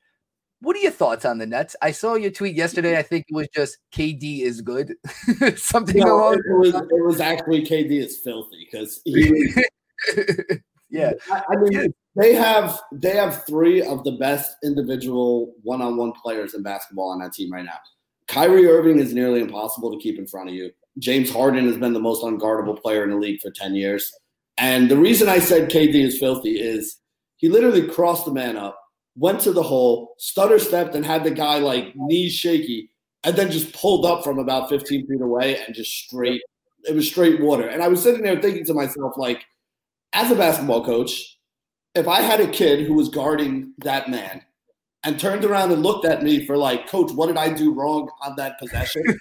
what 0.66 0.74
are 0.74 0.80
your 0.80 0.90
thoughts 0.90 1.24
on 1.24 1.38
the 1.38 1.46
Nets? 1.46 1.76
I 1.80 1.92
saw 1.92 2.16
your 2.16 2.32
tweet 2.32 2.56
yesterday. 2.56 2.90
Mm-hmm. 2.94 2.98
I 2.98 3.02
think 3.02 3.26
it 3.28 3.34
was 3.36 3.46
just 3.54 3.78
KD 3.94 4.40
is 4.40 4.60
good. 4.60 4.94
Something 5.56 6.00
No, 6.00 6.16
along 6.16 6.34
it, 6.34 6.58
was, 6.58 6.74
it 6.74 7.04
was 7.06 7.20
actually 7.20 7.64
KD 7.64 8.04
is 8.04 8.18
filthy 8.18 8.66
because 8.68 9.00
he 9.04 9.30
was 9.30 9.64
yeah. 10.90 11.12
I 11.30 11.42
I 11.50 11.56
mean, 11.56 11.94
they 12.16 12.34
have 12.34 12.80
they 12.90 13.14
have 13.14 13.46
three 13.46 13.80
of 13.80 14.02
the 14.02 14.12
best 14.12 14.56
individual 14.64 15.54
one-on-one 15.62 16.14
players 16.20 16.54
in 16.54 16.64
basketball 16.64 17.10
on 17.10 17.20
that 17.20 17.32
team 17.32 17.52
right 17.52 17.64
now. 17.64 17.78
Kyrie 18.26 18.66
Irving 18.66 18.98
is 18.98 19.14
nearly 19.14 19.42
impossible 19.42 19.92
to 19.92 19.98
keep 19.98 20.18
in 20.18 20.26
front 20.26 20.48
of 20.48 20.56
you. 20.56 20.72
James 20.98 21.30
Harden 21.30 21.68
has 21.68 21.76
been 21.76 21.92
the 21.92 22.00
most 22.00 22.24
unguardable 22.24 22.82
player 22.82 23.04
in 23.04 23.10
the 23.10 23.16
league 23.16 23.40
for 23.40 23.52
10 23.52 23.76
years. 23.76 24.12
And 24.58 24.90
the 24.90 24.96
reason 24.96 25.28
I 25.28 25.38
said 25.38 25.70
KD 25.70 25.94
is 25.94 26.18
filthy 26.18 26.60
is 26.60 26.96
he 27.36 27.48
literally 27.48 27.86
crossed 27.86 28.24
the 28.24 28.32
man 28.32 28.56
up, 28.56 28.76
went 29.16 29.40
to 29.40 29.52
the 29.52 29.62
hole, 29.62 30.14
stutter 30.18 30.58
stepped, 30.58 30.94
and 30.94 31.04
had 31.04 31.24
the 31.24 31.30
guy 31.30 31.58
like 31.58 31.94
knees 31.96 32.32
shaky, 32.32 32.90
and 33.24 33.36
then 33.36 33.50
just 33.50 33.72
pulled 33.72 34.04
up 34.04 34.22
from 34.22 34.38
about 34.38 34.68
15 34.68 35.06
feet 35.06 35.20
away 35.20 35.58
and 35.64 35.74
just 35.74 35.92
straight. 35.92 36.42
It 36.84 36.94
was 36.94 37.08
straight 37.08 37.40
water. 37.40 37.66
And 37.66 37.82
I 37.82 37.88
was 37.88 38.02
sitting 38.02 38.22
there 38.22 38.40
thinking 38.40 38.64
to 38.66 38.74
myself, 38.74 39.14
like, 39.16 39.44
as 40.12 40.30
a 40.30 40.36
basketball 40.36 40.84
coach, 40.84 41.38
if 41.94 42.06
I 42.06 42.20
had 42.20 42.40
a 42.40 42.46
kid 42.46 42.86
who 42.86 42.94
was 42.94 43.08
guarding 43.08 43.72
that 43.78 44.08
man 44.10 44.42
and 45.02 45.18
turned 45.18 45.44
around 45.44 45.72
and 45.72 45.82
looked 45.82 46.04
at 46.04 46.22
me 46.22 46.44
for 46.44 46.56
like, 46.56 46.88
Coach, 46.88 47.10
what 47.12 47.26
did 47.26 47.38
I 47.38 47.52
do 47.52 47.72
wrong 47.72 48.10
on 48.22 48.36
that 48.36 48.58
possession? 48.58 49.02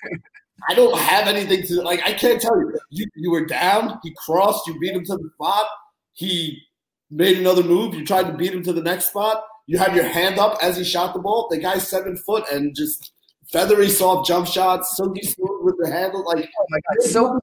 I 0.70 0.74
don't 0.74 0.98
have 0.98 1.28
anything 1.28 1.64
to 1.68 1.82
like. 1.82 2.02
I 2.06 2.14
can't 2.14 2.42
tell 2.42 2.58
you. 2.58 2.78
You 2.90 3.06
you 3.16 3.30
were 3.30 3.46
down. 3.46 4.00
He 4.04 4.16
crossed. 4.18 4.66
You 4.68 4.80
beat 4.80 4.96
him 4.96 5.06
to 5.06 5.18
the 5.18 5.30
spot. 5.36 5.68
He 6.14 6.62
made 7.12 7.38
another 7.38 7.64
move. 7.64 7.94
You 7.94 8.06
tried 8.06 8.24
to 8.24 8.34
beat 8.34 8.54
him 8.54 8.64
to 8.64 8.74
the 8.74 8.82
next 8.82 9.08
spot. 9.08 9.44
You 9.68 9.78
had 9.78 9.96
your 9.96 10.06
hand 10.06 10.40
up 10.40 10.58
as 10.62 10.78
he 10.78 10.84
shot 10.84 11.14
the 11.14 11.20
ball. 11.20 11.48
The 11.50 11.58
guy's 11.58 11.88
seven 11.88 12.16
foot 12.18 12.46
and 12.52 12.76
just 12.76 13.12
feathery, 13.52 13.90
soft 13.90 14.28
jump 14.28 14.48
shots. 14.48 14.96
Silky 14.96 15.26
smooth 15.26 15.64
with 15.64 15.76
the 15.80 15.90
handle. 15.92 16.24
Like 16.26 16.50
Oh 16.60 16.66
my 16.70 16.80
god, 16.90 17.08
so 17.08 17.40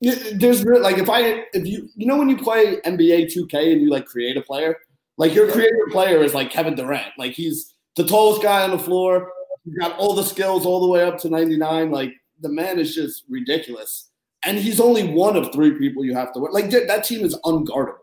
yeah, 0.00 0.14
There's 0.34 0.64
like 0.64 0.98
if 0.98 1.10
I 1.10 1.44
if 1.52 1.66
you 1.66 1.88
you 1.96 2.06
know 2.06 2.16
when 2.16 2.28
you 2.28 2.36
play 2.36 2.76
NBA 2.82 3.34
2K 3.34 3.72
and 3.72 3.82
you 3.82 3.90
like 3.90 4.06
create 4.06 4.36
a 4.36 4.42
player, 4.42 4.76
like 5.16 5.34
your 5.34 5.50
creative 5.50 5.88
player 5.90 6.22
is 6.22 6.34
like 6.34 6.50
Kevin 6.50 6.76
Durant. 6.76 7.12
Like 7.18 7.32
he's 7.32 7.74
the 7.96 8.04
tallest 8.04 8.42
guy 8.42 8.62
on 8.62 8.70
the 8.70 8.78
floor. 8.78 9.32
He's 9.64 9.74
got 9.74 9.98
all 9.98 10.14
the 10.14 10.22
skills 10.22 10.64
all 10.64 10.80
the 10.80 10.86
way 10.86 11.02
up 11.02 11.18
to 11.18 11.28
99. 11.28 11.90
Like 11.90 12.12
the 12.40 12.48
man 12.48 12.78
is 12.78 12.94
just 12.94 13.24
ridiculous. 13.28 14.10
And 14.44 14.56
he's 14.56 14.78
only 14.78 15.02
one 15.02 15.36
of 15.36 15.52
three 15.52 15.76
people 15.76 16.04
you 16.04 16.14
have 16.14 16.32
to 16.34 16.38
work. 16.38 16.52
Like 16.52 16.70
that 16.70 16.86
that 16.86 17.02
team 17.02 17.24
is 17.24 17.36
unguardable 17.44 17.96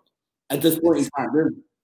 at 0.50 0.62
this 0.62 0.78
point 0.78 1.00
in 1.00 1.10
time. 1.18 1.30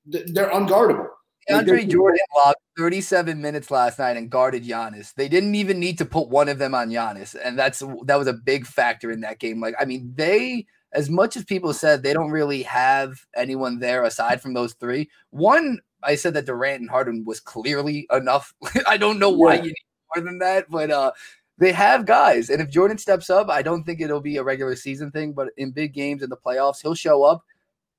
They're 0.05 0.23
they're 0.33 0.49
unguardable. 0.49 1.07
DeAndre 1.49 1.89
Jordan 1.89 2.19
logged 2.35 2.57
37 2.77 3.41
minutes 3.41 3.71
last 3.71 3.99
night 3.99 4.17
and 4.17 4.29
guarded 4.29 4.63
Giannis. 4.63 5.13
They 5.13 5.27
didn't 5.27 5.55
even 5.55 5.79
need 5.79 5.97
to 5.97 6.05
put 6.05 6.29
one 6.29 6.49
of 6.49 6.59
them 6.59 6.75
on 6.75 6.89
Giannis, 6.89 7.35
and 7.43 7.57
that's 7.57 7.81
that 8.05 8.17
was 8.17 8.27
a 8.27 8.33
big 8.33 8.65
factor 8.65 9.11
in 9.11 9.21
that 9.21 9.39
game. 9.39 9.59
Like, 9.59 9.75
I 9.79 9.85
mean, 9.85 10.13
they 10.15 10.65
as 10.93 11.09
much 11.09 11.37
as 11.37 11.43
people 11.45 11.73
said 11.73 12.03
they 12.03 12.13
don't 12.13 12.31
really 12.31 12.63
have 12.63 13.25
anyone 13.35 13.79
there 13.79 14.03
aside 14.03 14.41
from 14.41 14.53
those 14.53 14.73
three. 14.73 15.09
One, 15.31 15.79
I 16.03 16.15
said 16.15 16.33
that 16.35 16.45
Durant 16.45 16.81
and 16.81 16.89
Harden 16.89 17.23
was 17.25 17.39
clearly 17.39 18.07
enough. 18.11 18.53
I 18.87 18.97
don't 18.97 19.19
know 19.19 19.29
why 19.31 19.55
Yeah. 19.55 19.61
you 19.63 19.67
need 19.69 20.15
more 20.15 20.23
than 20.25 20.39
that, 20.39 20.69
but 20.69 20.91
uh 20.91 21.11
they 21.57 21.71
have 21.73 22.07
guys, 22.07 22.49
and 22.49 22.59
if 22.59 22.69
Jordan 22.71 22.97
steps 22.97 23.29
up, 23.29 23.47
I 23.49 23.61
don't 23.61 23.83
think 23.83 24.01
it'll 24.01 24.19
be 24.21 24.37
a 24.37 24.43
regular 24.43 24.75
season 24.75 25.11
thing, 25.11 25.31
but 25.33 25.49
in 25.57 25.69
big 25.71 25.93
games 25.93 26.23
in 26.23 26.29
the 26.31 26.37
playoffs, 26.37 26.81
he'll 26.81 26.95
show 26.95 27.23
up. 27.23 27.43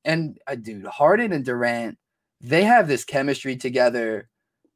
And 0.04 0.36
uh, 0.48 0.56
dude, 0.56 0.84
Harden 0.86 1.32
and 1.32 1.44
Durant, 1.44 1.96
they 2.42 2.64
have 2.64 2.88
this 2.88 3.04
chemistry 3.04 3.56
together 3.56 4.28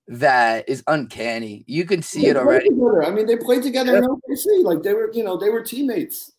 that 0.09 0.69
is 0.69 0.85
uncanny. 0.87 1.65
You 1.67 1.85
can 1.85 2.01
see 2.01 2.23
They 2.23 2.29
it 2.29 2.37
already. 2.37 2.69
together. 2.69 3.03
I 3.05 3.11
mean, 3.11 3.27
they 3.27 3.37
played 3.37 3.63
together 3.65 3.97
in 3.97 4.05
OKC. 4.05 4.63
Like 4.63 4.83
they 4.83 4.95
were, 4.95 5.11
you 5.13 5.25
know, 5.25 5.37
they 5.37 5.51
were 5.51 5.63
teammates. 5.63 6.33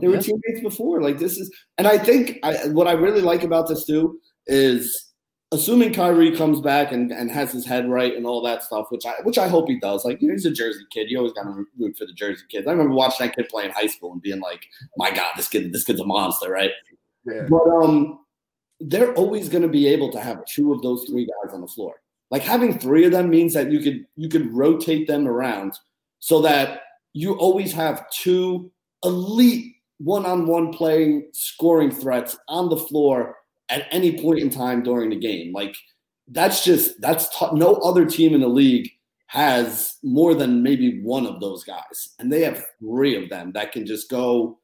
They 0.00 0.06
were 0.06 0.14
Yeah. 0.14 0.20
teammates 0.20 0.60
before. 0.62 1.02
Like 1.02 1.18
this 1.18 1.36
is, 1.36 1.50
and 1.76 1.88
I 1.88 1.98
think 1.98 2.38
I, 2.44 2.68
what 2.68 2.86
I 2.86 2.92
really 2.92 3.20
like 3.20 3.42
about 3.42 3.66
this 3.68 3.84
too 3.84 4.20
is 4.46 5.08
assuming 5.52 5.92
Kyrie 5.92 6.36
comes 6.36 6.60
back 6.60 6.92
and, 6.92 7.10
and 7.10 7.28
has 7.32 7.50
his 7.50 7.66
head 7.66 7.90
right 7.90 8.14
and 8.16 8.24
all 8.24 8.40
that 8.42 8.62
stuff, 8.62 8.86
which 8.90 9.04
I 9.04 9.14
which 9.24 9.38
I 9.38 9.48
hope 9.48 9.68
he 9.68 9.80
does. 9.80 10.04
Like 10.04 10.22
you 10.22 10.28
know, 10.28 10.34
he's 10.34 10.46
a 10.46 10.50
Jersey 10.52 10.84
kid. 10.92 11.10
You 11.10 11.18
always 11.18 11.32
got 11.32 11.42
to 11.42 11.64
root 11.80 11.96
for 11.98 12.06
the 12.06 12.12
Jersey 12.12 12.44
kids. 12.48 12.68
I 12.68 12.70
remember 12.70 12.94
watching 12.94 13.26
that 13.26 13.34
kid 13.34 13.48
play 13.48 13.64
in 13.64 13.72
high 13.72 13.88
school 13.88 14.12
and 14.12 14.22
being 14.22 14.40
like, 14.40 14.64
"My 14.96 15.10
God, 15.10 15.32
this 15.36 15.48
kid, 15.48 15.72
this 15.72 15.82
kid's 15.82 16.00
a 16.00 16.06
monster!" 16.06 16.48
Right? 16.48 16.70
Yeah. 17.26 17.48
But 17.50 17.68
um, 17.82 18.19
they're 18.80 19.14
always 19.14 19.48
going 19.48 19.62
to 19.62 19.68
be 19.68 19.86
able 19.86 20.10
to 20.10 20.20
have 20.20 20.44
two 20.46 20.72
of 20.72 20.82
those 20.82 21.04
three 21.08 21.26
guys 21.26 21.54
on 21.54 21.60
the 21.60 21.66
floor. 21.66 21.94
Like 22.30 22.42
having 22.42 22.78
three 22.78 23.04
of 23.04 23.12
them 23.12 23.28
means 23.28 23.54
that 23.54 23.70
you 23.70 23.80
could 23.80 24.06
you 24.16 24.28
could 24.28 24.52
rotate 24.52 25.06
them 25.06 25.26
around 25.26 25.74
so 26.20 26.40
that 26.42 26.82
you 27.12 27.34
always 27.34 27.72
have 27.72 28.08
two 28.10 28.70
elite 29.04 29.74
one-on-one 29.98 30.72
playing 30.72 31.28
scoring 31.32 31.90
threats 31.90 32.36
on 32.48 32.70
the 32.70 32.76
floor 32.76 33.36
at 33.68 33.86
any 33.90 34.20
point 34.20 34.38
in 34.38 34.48
time 34.48 34.82
during 34.82 35.10
the 35.10 35.16
game. 35.16 35.52
Like 35.52 35.76
that's 36.28 36.64
just 36.64 37.00
that's 37.00 37.28
t- 37.36 37.46
no 37.52 37.74
other 37.76 38.06
team 38.06 38.34
in 38.34 38.40
the 38.40 38.48
league 38.48 38.90
has 39.26 39.96
more 40.02 40.34
than 40.34 40.62
maybe 40.62 41.02
one 41.02 41.26
of 41.26 41.40
those 41.40 41.64
guys, 41.64 42.14
and 42.18 42.32
they 42.32 42.42
have 42.42 42.64
three 42.80 43.22
of 43.22 43.28
them 43.28 43.52
that 43.52 43.72
can 43.72 43.86
just 43.86 44.08
go. 44.08 44.58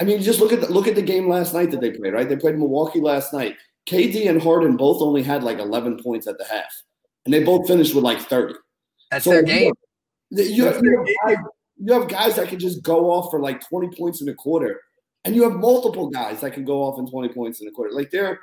I 0.00 0.04
mean, 0.04 0.20
just 0.22 0.40
look 0.40 0.52
at 0.52 0.60
the, 0.60 0.72
look 0.72 0.88
at 0.88 0.94
the 0.96 1.02
game 1.02 1.28
last 1.28 1.54
night 1.54 1.70
that 1.70 1.80
they 1.80 1.90
played. 1.92 2.12
Right, 2.12 2.28
they 2.28 2.36
played 2.36 2.58
Milwaukee 2.58 3.00
last 3.00 3.32
night. 3.32 3.56
KD 3.88 4.28
and 4.28 4.40
Harden 4.42 4.76
both 4.76 5.00
only 5.02 5.22
had 5.22 5.42
like 5.44 5.58
11 5.58 6.02
points 6.02 6.26
at 6.26 6.38
the 6.38 6.44
half, 6.44 6.72
and 7.24 7.34
they 7.34 7.44
both 7.44 7.66
finished 7.68 7.94
with 7.94 8.02
like 8.04 8.20
30. 8.20 8.54
That's 9.10 9.24
So, 9.24 9.30
their 9.30 9.42
game. 9.42 9.72
You, 10.30 10.64
That's 10.64 10.82
you 10.82 10.96
have 10.96 11.06
guys, 11.26 11.36
you 11.78 11.92
have 11.92 12.08
guys 12.08 12.36
that 12.36 12.48
can 12.48 12.58
just 12.58 12.82
go 12.82 13.10
off 13.12 13.30
for 13.30 13.40
like 13.40 13.66
20 13.68 13.96
points 13.96 14.20
in 14.20 14.28
a 14.28 14.34
quarter, 14.34 14.80
and 15.24 15.34
you 15.36 15.42
have 15.44 15.52
multiple 15.52 16.08
guys 16.10 16.40
that 16.40 16.52
can 16.54 16.64
go 16.64 16.82
off 16.82 16.98
in 16.98 17.08
20 17.08 17.28
points 17.28 17.60
in 17.60 17.68
a 17.68 17.70
quarter. 17.70 17.92
Like 17.94 18.10
they're 18.10 18.40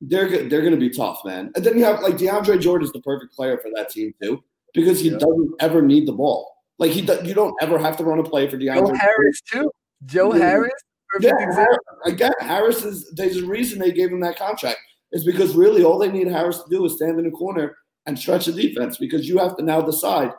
they're 0.00 0.28
they're 0.48 0.60
going 0.62 0.72
to 0.72 0.78
be 0.78 0.90
tough, 0.90 1.20
man. 1.24 1.50
And 1.54 1.64
then 1.64 1.76
you 1.76 1.84
have 1.84 2.00
like 2.00 2.14
DeAndre 2.16 2.60
Jordan 2.60 2.86
is 2.86 2.92
the 2.92 3.00
perfect 3.02 3.34
player 3.34 3.58
for 3.58 3.70
that 3.74 3.90
team 3.90 4.14
too, 4.22 4.42
because 4.74 5.00
he 5.00 5.10
Yeah. 5.10 5.18
doesn't 5.18 5.50
ever 5.60 5.82
need 5.82 6.06
the 6.06 6.12
ball. 6.12 6.54
Like 6.78 6.92
he, 6.92 7.00
you 7.26 7.34
don't 7.34 7.54
ever 7.60 7.78
have 7.78 7.96
to 7.96 8.04
run 8.04 8.20
a 8.20 8.22
play 8.22 8.48
for 8.48 8.56
DeAndre. 8.56 8.86
Joe 8.88 8.94
Harris 8.94 9.40
too. 9.42 9.70
Joe 10.06 10.34
Yeah. 10.34 10.44
Harris. 10.44 10.72
Yeah. 11.20 11.32
Harris, 11.38 11.78
again, 12.04 12.32
Harris 12.40 12.84
is. 12.84 13.10
There's 13.14 13.38
a 13.38 13.46
reason 13.46 13.78
they 13.78 13.92
gave 13.92 14.10
him 14.10 14.20
that 14.20 14.36
contract. 14.36 14.78
Is 15.12 15.24
because 15.24 15.56
really 15.56 15.82
all 15.82 15.98
they 15.98 16.12
need 16.12 16.28
Harris 16.28 16.58
to 16.58 16.68
do 16.68 16.84
is 16.84 16.96
stand 16.96 17.18
in 17.18 17.24
the 17.24 17.30
corner 17.30 17.74
and 18.04 18.18
stretch 18.18 18.44
the 18.44 18.52
defense. 18.52 18.98
Because 18.98 19.26
you 19.26 19.38
have 19.38 19.56
to 19.56 19.62
now 19.64 19.80
decide: 19.80 20.32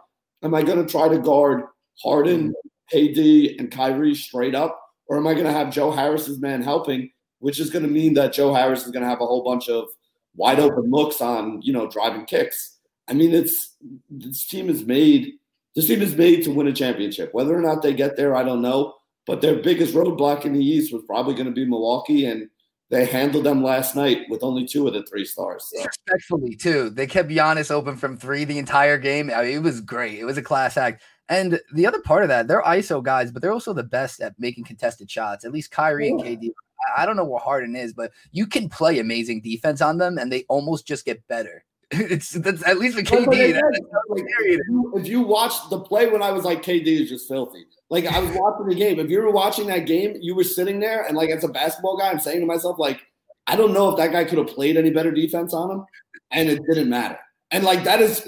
Am 0.43 0.53
I 0.53 0.61
going 0.61 0.85
to 0.85 0.89
try 0.89 1.07
to 1.07 1.17
guard 1.17 1.63
Harden, 2.03 2.53
KD, 2.93 3.57
and 3.59 3.71
Kyrie 3.71 4.13
straight 4.13 4.53
up, 4.53 4.79
or 5.07 5.17
am 5.17 5.25
I 5.25 5.33
going 5.33 5.47
to 5.47 5.51
have 5.51 5.73
Joe 5.73 5.91
Harris's 5.91 6.39
man 6.39 6.61
helping? 6.61 7.09
Which 7.39 7.59
is 7.59 7.71
going 7.71 7.83
to 7.83 7.89
mean 7.91 8.13
that 8.13 8.33
Joe 8.33 8.53
Harris 8.53 8.85
is 8.85 8.91
going 8.91 9.03
to 9.03 9.09
have 9.09 9.21
a 9.21 9.25
whole 9.25 9.43
bunch 9.43 9.69
of 9.69 9.87
wide 10.35 10.59
open 10.59 10.91
looks 10.91 11.19
on 11.19 11.61
you 11.63 11.73
know 11.73 11.89
driving 11.89 12.25
kicks. 12.25 12.77
I 13.07 13.13
mean, 13.13 13.33
it's 13.33 13.75
this 14.09 14.45
team 14.45 14.69
is 14.69 14.85
made. 14.85 15.33
This 15.75 15.87
team 15.87 16.01
is 16.03 16.15
made 16.15 16.43
to 16.43 16.51
win 16.51 16.67
a 16.67 16.73
championship. 16.73 17.33
Whether 17.33 17.57
or 17.57 17.61
not 17.61 17.81
they 17.81 17.93
get 17.93 18.17
there, 18.17 18.35
I 18.35 18.43
don't 18.43 18.61
know. 18.61 18.93
But 19.25 19.41
their 19.41 19.55
biggest 19.55 19.93
roadblock 19.93 20.45
in 20.45 20.53
the 20.53 20.63
East 20.63 20.93
was 20.93 21.03
probably 21.05 21.33
going 21.33 21.45
to 21.45 21.51
be 21.51 21.65
Milwaukee, 21.65 22.25
and 22.25 22.49
they 22.89 23.05
handled 23.05 23.43
them 23.43 23.63
last 23.63 23.95
night 23.95 24.21
with 24.29 24.43
only 24.43 24.65
two 24.65 24.87
of 24.87 24.93
the 24.93 25.03
three 25.03 25.25
stars. 25.25 25.69
So. 25.71 25.85
Respectfully, 25.85 26.55
too. 26.55 26.89
They 26.89 27.05
kept 27.05 27.29
Giannis 27.29 27.69
open 27.69 27.95
from 27.95 28.17
three 28.17 28.45
the 28.45 28.57
entire 28.57 28.97
game. 28.97 29.29
I 29.29 29.43
mean, 29.43 29.57
it 29.57 29.63
was 29.63 29.81
great. 29.81 30.19
It 30.19 30.25
was 30.25 30.37
a 30.37 30.41
class 30.41 30.77
act. 30.77 31.03
And 31.29 31.59
the 31.73 31.85
other 31.85 32.01
part 32.01 32.23
of 32.23 32.29
that, 32.29 32.47
they're 32.47 32.63
ISO 32.63 33.03
guys, 33.03 33.31
but 33.31 33.43
they're 33.43 33.53
also 33.53 33.73
the 33.73 33.83
best 33.83 34.19
at 34.19 34.33
making 34.39 34.63
contested 34.63 35.11
shots. 35.11 35.45
At 35.45 35.51
least 35.51 35.69
Kyrie 35.69 36.09
and 36.09 36.19
KD. 36.19 36.49
I 36.97 37.05
don't 37.05 37.17
know 37.17 37.25
what 37.25 37.43
Harden 37.43 37.75
is, 37.75 37.93
but 37.93 38.11
you 38.31 38.47
can 38.47 38.67
play 38.67 38.97
amazing 38.97 39.41
defense 39.41 39.81
on 39.81 39.99
them, 39.99 40.17
and 40.17 40.31
they 40.31 40.45
almost 40.49 40.87
just 40.87 41.05
get 41.05 41.27
better. 41.27 41.63
It's 42.11 42.31
that's 42.31 42.65
at 42.67 42.77
least 42.77 42.95
with 42.95 43.07
KD. 43.07 43.25
like, 43.25 44.23
if, 44.41 44.61
you, 44.67 44.93
if 44.95 45.07
you 45.07 45.21
watched 45.21 45.71
the 45.71 45.79
play 45.79 46.05
when 46.07 46.21
I 46.21 46.31
was 46.31 46.45
like 46.45 46.61
KD 46.61 46.85
is 46.85 47.09
just 47.09 47.27
filthy. 47.27 47.65
Like 47.89 48.05
I 48.05 48.19
was 48.19 48.29
watching 48.35 48.67
the 48.67 48.75
game. 48.75 48.99
If 48.99 49.09
you 49.09 49.21
were 49.21 49.31
watching 49.31 49.65
that 49.67 49.87
game, 49.87 50.15
you 50.21 50.35
were 50.35 50.43
sitting 50.43 50.79
there, 50.79 51.05
and 51.05 51.17
like 51.17 51.31
as 51.31 51.43
a 51.43 51.47
basketball 51.47 51.97
guy, 51.97 52.11
I'm 52.11 52.19
saying 52.19 52.41
to 52.41 52.45
myself, 52.45 52.77
like, 52.77 53.01
I 53.47 53.55
don't 53.55 53.73
know 53.73 53.89
if 53.89 53.97
that 53.97 54.11
guy 54.11 54.23
could 54.23 54.37
have 54.37 54.47
played 54.47 54.77
any 54.77 54.91
better 54.91 55.11
defense 55.11 55.51
on 55.53 55.71
him, 55.71 55.85
and 56.29 56.49
it 56.49 56.61
didn't 56.69 56.89
matter. 56.89 57.17
And 57.49 57.63
like 57.63 57.83
that 57.85 58.01
is, 58.01 58.21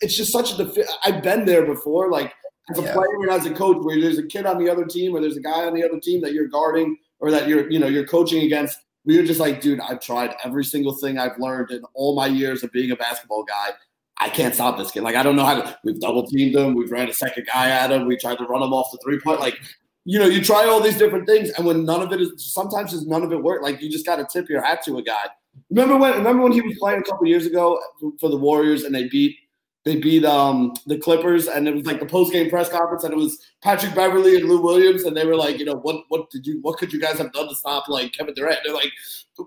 it's 0.00 0.16
just 0.16 0.32
such 0.32 0.54
a. 0.54 0.64
Defi- 0.64 0.88
I've 1.04 1.22
been 1.22 1.44
there 1.44 1.66
before, 1.66 2.10
like 2.10 2.32
as 2.70 2.78
a 2.78 2.82
yeah. 2.82 2.94
player 2.94 3.20
and 3.20 3.30
as 3.30 3.44
a 3.44 3.52
coach, 3.52 3.84
where 3.84 4.00
there's 4.00 4.18
a 4.18 4.26
kid 4.26 4.46
on 4.46 4.56
the 4.56 4.70
other 4.70 4.86
team, 4.86 5.14
or 5.14 5.20
there's 5.20 5.36
a 5.36 5.42
guy 5.42 5.66
on 5.66 5.74
the 5.74 5.84
other 5.84 6.00
team 6.00 6.22
that 6.22 6.32
you're 6.32 6.48
guarding, 6.48 6.96
or 7.20 7.30
that 7.30 7.46
you're, 7.46 7.70
you 7.70 7.78
know, 7.78 7.88
you're 7.88 8.06
coaching 8.06 8.44
against. 8.44 8.78
We 9.04 9.18
were 9.18 9.24
just 9.24 9.40
like, 9.40 9.60
dude, 9.60 9.80
I've 9.80 10.00
tried 10.00 10.34
every 10.44 10.64
single 10.64 10.94
thing 10.94 11.18
I've 11.18 11.38
learned 11.38 11.70
in 11.70 11.82
all 11.94 12.16
my 12.16 12.26
years 12.26 12.62
of 12.62 12.72
being 12.72 12.90
a 12.90 12.96
basketball 12.96 13.44
guy. 13.44 13.70
I 14.18 14.28
can't 14.28 14.54
stop 14.54 14.78
this 14.78 14.90
kid. 14.90 15.02
Like, 15.02 15.16
I 15.16 15.22
don't 15.22 15.36
know 15.36 15.44
how 15.44 15.60
to. 15.60 15.78
We've 15.84 16.00
double 16.00 16.26
teamed 16.26 16.54
him. 16.54 16.74
We've 16.74 16.90
ran 16.90 17.08
a 17.08 17.12
second 17.12 17.46
guy 17.52 17.70
at 17.70 17.90
him. 17.90 18.06
We 18.06 18.16
tried 18.16 18.38
to 18.38 18.44
run 18.44 18.62
him 18.62 18.72
off 18.72 18.92
the 18.92 18.98
three 19.02 19.18
point. 19.20 19.40
Like, 19.40 19.60
you 20.04 20.18
know, 20.18 20.26
you 20.26 20.42
try 20.42 20.66
all 20.66 20.80
these 20.80 20.98
different 20.98 21.26
things, 21.26 21.50
and 21.50 21.66
when 21.66 21.84
none 21.84 22.02
of 22.02 22.12
it 22.12 22.20
is, 22.20 22.52
sometimes 22.52 22.92
just 22.92 23.06
none 23.06 23.22
of 23.22 23.32
it 23.32 23.42
work. 23.42 23.62
Like, 23.62 23.82
you 23.82 23.90
just 23.90 24.06
got 24.06 24.16
to 24.16 24.26
tip 24.30 24.48
your 24.48 24.62
hat 24.62 24.82
to 24.84 24.98
a 24.98 25.02
guy. 25.02 25.24
Remember 25.70 25.96
when? 25.96 26.14
Remember 26.14 26.42
when 26.42 26.52
he 26.52 26.60
was 26.60 26.78
playing 26.78 27.00
a 27.00 27.02
couple 27.02 27.26
years 27.26 27.46
ago 27.46 27.80
for 28.20 28.28
the 28.28 28.36
Warriors, 28.36 28.84
and 28.84 28.94
they 28.94 29.08
beat 29.08 29.36
they 29.84 29.96
beat 29.96 30.24
um, 30.24 30.74
the 30.86 30.96
Clippers, 30.96 31.46
and 31.46 31.68
it 31.68 31.74
was 31.74 31.84
like 31.84 32.00
the 32.00 32.06
post 32.06 32.32
game 32.32 32.48
press 32.48 32.70
conference, 32.70 33.04
and 33.04 33.12
it 33.12 33.16
was 33.16 33.38
Patrick 33.62 33.94
Beverley 33.94 34.36
and 34.36 34.48
Lou 34.48 34.62
Williams, 34.62 35.04
and 35.04 35.14
they 35.14 35.26
were 35.26 35.36
like, 35.36 35.58
you 35.58 35.66
know, 35.66 35.74
what 35.74 36.04
what 36.08 36.30
did 36.30 36.46
you 36.46 36.58
what 36.62 36.78
could 36.78 36.92
you 36.92 37.00
guys 37.00 37.18
have 37.18 37.32
done 37.32 37.48
to 37.48 37.54
stop 37.54 37.88
like 37.88 38.12
Kevin 38.12 38.34
Durant? 38.34 38.58
And 38.58 38.66
they're 38.66 38.74
like, 38.74 38.92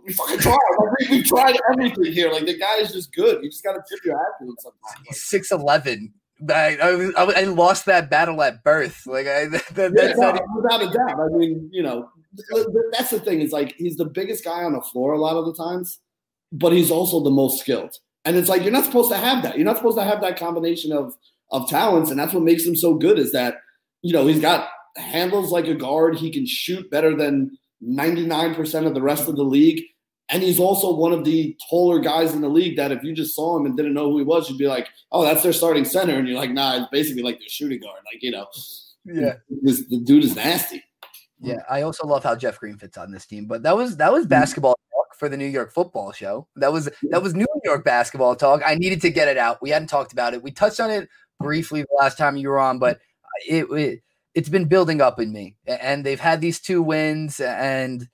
we 0.06 0.14
fucking 0.14 0.38
tried, 0.40 0.58
like, 0.80 1.10
we, 1.10 1.18
we 1.18 1.24
tried 1.24 1.56
everything 1.72 2.14
here. 2.14 2.32
Like 2.32 2.46
the 2.46 2.58
guy 2.58 2.78
is 2.78 2.92
just 2.92 3.14
good. 3.14 3.44
You 3.44 3.50
just 3.50 3.64
got 3.64 3.74
to 3.74 3.82
tip 3.90 4.00
your 4.06 4.16
hat 4.16 4.34
to 4.40 4.46
him 4.46 4.56
sometimes. 4.60 5.22
Six 5.22 5.52
eleven. 5.52 6.14
I, 6.48 6.78
I, 7.18 7.24
I, 7.42 7.44
lost 7.46 7.88
that 7.88 8.12
battle 8.12 8.44
at 8.44 8.64
birth. 8.64 9.08
Like 9.08 9.26
I, 9.26 9.46
that, 9.48 9.64
yeah, 9.76 9.90
that's 9.92 10.20
no, 10.20 10.30
even- 10.30 10.44
without 10.56 10.84
a 10.84 10.86
doubt. 10.86 11.20
I 11.20 11.36
mean, 11.36 11.68
you 11.74 11.82
know, 11.82 12.12
that's 12.92 13.10
the 13.10 13.20
thing. 13.20 13.42
Is 13.42 13.52
like 13.52 13.74
he's 13.78 13.98
the 13.98 14.06
biggest 14.06 14.44
guy 14.44 14.64
on 14.64 14.74
the 14.74 14.82
floor 14.82 15.14
a 15.14 15.20
lot 15.20 15.36
of 15.36 15.48
the 15.48 15.56
times, 15.56 16.00
but 16.52 16.74
he's 16.74 16.92
also 16.92 17.24
the 17.24 17.32
most 17.32 17.60
skilled. 17.60 17.98
And 18.28 18.36
it's 18.36 18.50
like 18.50 18.62
you're 18.62 18.74
not 18.74 18.84
supposed 18.84 19.10
to 19.10 19.18
have 19.18 19.42
that. 19.44 19.56
You're 19.56 19.66
not 19.66 19.78
supposed 19.78 19.98
to 19.98 20.04
have 20.04 20.20
that 20.20 20.38
combination 20.38 20.92
of 20.92 21.16
of 21.50 21.70
talents, 21.70 22.12
and 22.12 22.20
that's 22.20 22.34
what 22.34 22.44
makes 22.44 22.66
him 22.66 22.76
so 22.76 22.94
good. 22.94 23.18
Is 23.18 23.32
that 23.32 23.62
you 24.02 24.12
know 24.12 24.28
he's 24.28 24.42
got 24.42 24.68
handles 24.98 25.50
like 25.50 25.68
a 25.68 25.74
guard. 25.74 26.18
He 26.18 26.30
can 26.30 26.46
shoot 26.46 26.92
better 26.92 27.16
than 27.16 27.58
99% 27.82 28.86
of 28.86 28.94
the 28.94 29.02
rest 29.02 29.30
of 29.30 29.38
the 29.38 29.44
league. 29.44 29.82
And 30.30 30.44
he's 30.44 30.60
also 30.60 30.94
one 30.94 31.14
of 31.14 31.24
the 31.24 31.56
taller 31.70 32.00
guys 32.00 32.34
in 32.34 32.42
the 32.42 32.50
league 32.50 32.76
that 32.76 32.92
if 32.92 33.02
you 33.02 33.14
just 33.14 33.34
saw 33.34 33.58
him 33.58 33.66
and 33.66 33.78
didn't 33.78 33.94
know 33.94 34.12
who 34.12 34.18
he 34.18 34.24
was, 34.26 34.50
you'd 34.50 34.58
be 34.58 34.68
like, 34.68 34.90
oh, 35.14 35.24
that's 35.24 35.42
their 35.42 35.54
starting 35.54 35.86
center. 35.86 36.18
And 36.18 36.28
you're 36.28 36.38
like, 36.38 36.52
nah, 36.52 36.78
it's 36.78 36.88
basically 36.92 37.24
like 37.24 37.40
their 37.40 37.48
shooting 37.48 37.80
guard. 37.80 38.02
Like, 38.12 38.22
you 38.22 38.32
know, 38.32 38.46
yeah, 39.06 39.36
this, 39.62 39.88
the 39.88 40.00
dude 40.00 40.26
is 40.26 40.36
nasty. 40.36 40.84
Yeah, 41.40 41.60
I 41.70 41.84
also 41.84 42.06
love 42.06 42.24
how 42.24 42.36
Jeff 42.36 42.60
Green 42.60 42.78
fits 42.78 42.98
on 42.98 43.12
this 43.12 43.26
team. 43.26 43.46
But 43.46 43.64
that 43.64 43.78
was 43.78 43.96
that 43.98 44.12
was 44.12 44.26
basketball 44.26 44.76
for 45.18 45.30
the 45.30 45.38
New 45.38 45.46
York 45.46 45.72
football 45.72 46.12
show. 46.12 46.48
That 46.56 46.72
was 46.72 46.90
that 47.10 47.22
was 47.22 47.34
New 47.34 47.48
York 47.64 47.84
basketball 47.84 48.36
talk. 48.36 48.62
I 48.66 48.76
needed 48.76 49.02
to 49.02 49.10
get 49.10 49.28
it 49.28 49.38
out. 49.38 49.62
We 49.62 49.70
hadn't 49.70 49.90
talked 49.90 50.14
about 50.14 50.34
it. 50.34 50.44
We 50.44 50.52
touched 50.52 50.80
on 50.80 50.92
it 50.92 51.10
briefly 51.40 51.82
the 51.82 51.98
last 52.00 52.18
time 52.18 52.38
you 52.38 52.50
were 52.50 52.60
on, 52.60 52.80
but 52.80 53.00
it, 53.48 53.66
it 53.72 54.02
it's 54.34 54.50
been 54.50 54.66
building 54.66 55.02
up 55.02 55.20
in 55.20 55.32
me. 55.32 55.56
And 55.66 56.06
they've 56.06 56.20
had 56.20 56.42
these 56.42 56.60
two 56.60 56.82
wins, 56.82 57.40
and 57.40 58.08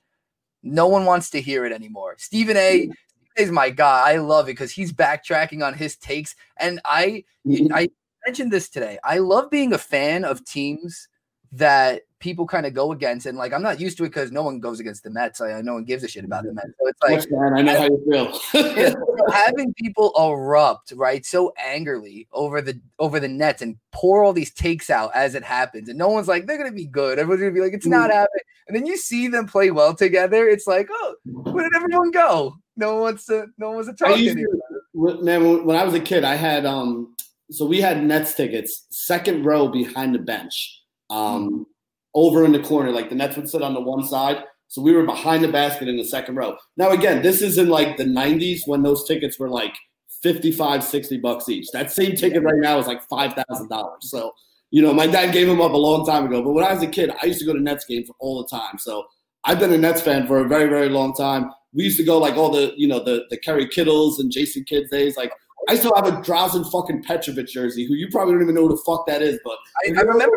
no 0.64 0.88
one 0.88 1.06
wants 1.06 1.30
to 1.32 1.42
hear 1.42 1.66
it 1.66 1.74
anymore. 1.74 2.16
Stephen 2.18 2.58
A. 2.58 2.90
is 3.38 3.52
my 3.52 3.70
guy. 3.70 4.14
I 4.14 4.18
love 4.18 4.46
it 4.46 4.54
because 4.54 4.72
he's 4.72 4.94
backtracking 4.94 5.66
on 5.66 5.74
his 5.74 5.96
takes, 5.96 6.36
and 6.58 6.80
I 6.86 7.26
I 7.46 7.50
mm-hmm. 7.50 7.86
mentioned 8.26 8.52
this 8.52 8.70
today. 8.70 9.00
I 9.04 9.18
love 9.18 9.50
being 9.50 9.74
a 9.74 9.78
fan 9.78 10.24
of 10.24 10.46
teams 10.46 11.08
that 11.54 12.02
people 12.24 12.48
kind 12.48 12.66
of 12.66 12.74
go 12.74 12.94
against. 12.94 13.26
And 13.26 13.38
like, 13.38 13.54
I'm 13.54 13.62
not 13.62 13.80
used 13.80 13.98
to 13.98 14.06
it 14.06 14.10
because 14.10 14.32
no 14.32 14.44
one 14.44 14.60
goes 14.60 14.80
against 14.80 15.04
the 15.04 15.10
Mets. 15.10 15.42
I, 15.42 15.62
no 15.62 15.74
one 15.74 15.84
gives 15.84 16.04
a 16.04 16.08
shit 16.08 16.24
about 16.24 16.46
the 16.46 16.54
Mets. 16.54 16.70
So 16.80 16.88
it's 16.88 17.02
like, 17.02 17.32
man, 17.32 17.54
I 17.54 17.62
know 17.62 17.78
how 17.78 17.86
you 17.86 18.42
feel. 18.54 19.26
having 19.32 19.74
people 19.74 20.14
erupt 20.18 20.94
right 20.96 21.26
so 21.26 21.54
angrily 21.64 22.28
over 22.32 22.62
the 22.62 22.80
over 22.98 23.20
the 23.20 23.28
Nets 23.28 23.62
and 23.62 23.76
pour 23.92 24.24
all 24.24 24.34
these 24.34 24.54
takes 24.54 24.90
out 24.90 25.12
as 25.14 25.36
it 25.36 25.44
happens, 25.44 25.90
and 25.90 25.98
no 25.98 26.08
one's 26.08 26.28
like 26.28 26.48
they're 26.48 26.58
gonna 26.58 26.72
be 26.72 26.86
good. 26.86 27.20
Everyone's 27.20 27.42
gonna 27.42 27.54
be 27.54 27.62
like 27.62 27.74
it's 27.74 27.86
not 27.86 28.10
mm. 28.10 28.14
happening. 28.14 28.44
And 28.68 28.76
then 28.78 28.86
you 28.86 28.98
see 28.98 29.28
them 29.28 29.46
play 29.46 29.72
well 29.72 29.94
together. 29.94 30.48
It's 30.48 30.66
like, 30.66 30.88
oh, 30.90 31.16
where 31.26 31.70
did 31.70 31.76
everyone 31.76 32.12
go? 32.12 32.56
No 32.78 32.94
one 32.94 33.02
wants 33.02 33.26
to. 33.26 33.48
No 33.58 33.68
one 33.68 33.76
wants 33.76 33.90
to 33.90 33.96
talk 33.96 34.16
to 34.16 34.48
Man, 34.96 35.66
when 35.66 35.76
I 35.76 35.84
was 35.84 35.94
a 35.94 36.00
kid, 36.00 36.24
I 36.24 36.36
had 36.36 36.66
um. 36.66 37.16
So 37.52 37.66
we 37.66 37.82
had 37.82 38.04
Nets 38.04 38.34
tickets, 38.34 38.88
second 38.90 39.44
row 39.46 39.68
behind 39.68 40.16
the 40.16 40.20
bench 40.20 40.83
um, 41.14 41.66
over 42.16 42.44
in 42.44 42.52
the 42.52 42.60
corner. 42.60 42.92
Like 42.92 43.10
the 43.10 43.16
Nets 43.16 43.36
would 43.36 43.50
sit 43.50 43.62
on 43.62 43.74
the 43.74 43.82
one 43.82 44.04
side. 44.04 44.44
So 44.68 44.82
we 44.82 44.94
were 44.94 45.06
behind 45.06 45.44
the 45.44 45.52
basket 45.52 45.88
in 45.88 45.98
the 45.98 46.04
second 46.04 46.36
row. 46.36 46.58
Now, 46.78 46.90
again, 46.90 47.22
this 47.22 47.42
is 47.42 47.58
in 47.58 47.70
like 47.70 47.98
the 47.98 48.06
90s 48.06 48.62
when 48.66 48.82
those 48.82 49.08
tickets 49.08 49.38
were 49.38 49.50
like 49.50 49.76
55, 50.24 50.84
60 50.84 51.18
bucks 51.18 51.48
each. 51.48 51.68
That 51.72 51.92
same 51.92 52.16
ticket 52.16 52.42
right 52.42 52.58
now 52.58 52.80
is 52.80 52.88
like 52.88 53.08
$5,000. 53.08 53.92
So, 54.02 54.32
you 54.72 54.82
know, 54.82 54.94
my 54.94 55.06
dad 55.06 55.32
gave 55.32 55.48
them 55.48 55.62
up 55.62 55.74
a 55.74 55.78
long 55.78 56.06
time 56.06 56.26
ago. 56.26 56.42
But 56.42 56.54
when 56.54 56.64
I 56.64 56.74
was 56.74 56.82
a 56.82 56.88
kid, 56.88 57.12
I 57.22 57.28
used 57.28 57.40
to 57.40 57.46
go 57.46 57.54
to 57.54 57.62
Nets 57.62 57.86
games 57.86 58.10
all 58.20 58.42
the 58.42 58.50
time. 58.50 58.80
So 58.80 59.04
I've 59.44 59.60
been 59.60 59.74
a 59.74 59.78
Nets 59.78 60.02
fan 60.02 60.26
for 60.26 60.40
a 60.40 60.48
very, 60.48 60.68
very 60.70 60.90
long 60.90 61.14
time. 61.14 61.52
We 61.74 61.84
used 61.84 61.98
to 61.98 62.04
go 62.04 62.18
like 62.18 62.36
all 62.36 62.50
the, 62.50 62.74
you 62.76 62.88
know, 62.88 63.04
the, 63.04 63.26
the 63.30 63.38
Kerry 63.38 63.68
Kittles 63.68 64.20
and 64.20 64.32
Jason 64.32 64.64
Kidd 64.64 64.90
days. 64.90 65.18
Like 65.18 65.32
I 65.70 65.76
still 65.76 65.94
have 65.96 66.08
a 66.08 66.18
Drazen 66.22 66.70
fucking 66.72 67.04
Petrovic 67.04 67.48
jersey, 67.48 67.86
who 67.86 67.94
you 67.94 68.08
probably 68.10 68.34
don't 68.34 68.44
even 68.44 68.56
know 68.56 68.68
who 68.68 68.76
the 68.76 68.84
fuck 68.86 69.06
that 69.06 69.22
is. 69.22 69.40
But 69.44 69.58
I, 69.86 70.00
I 70.00 70.02
remember. 70.02 70.36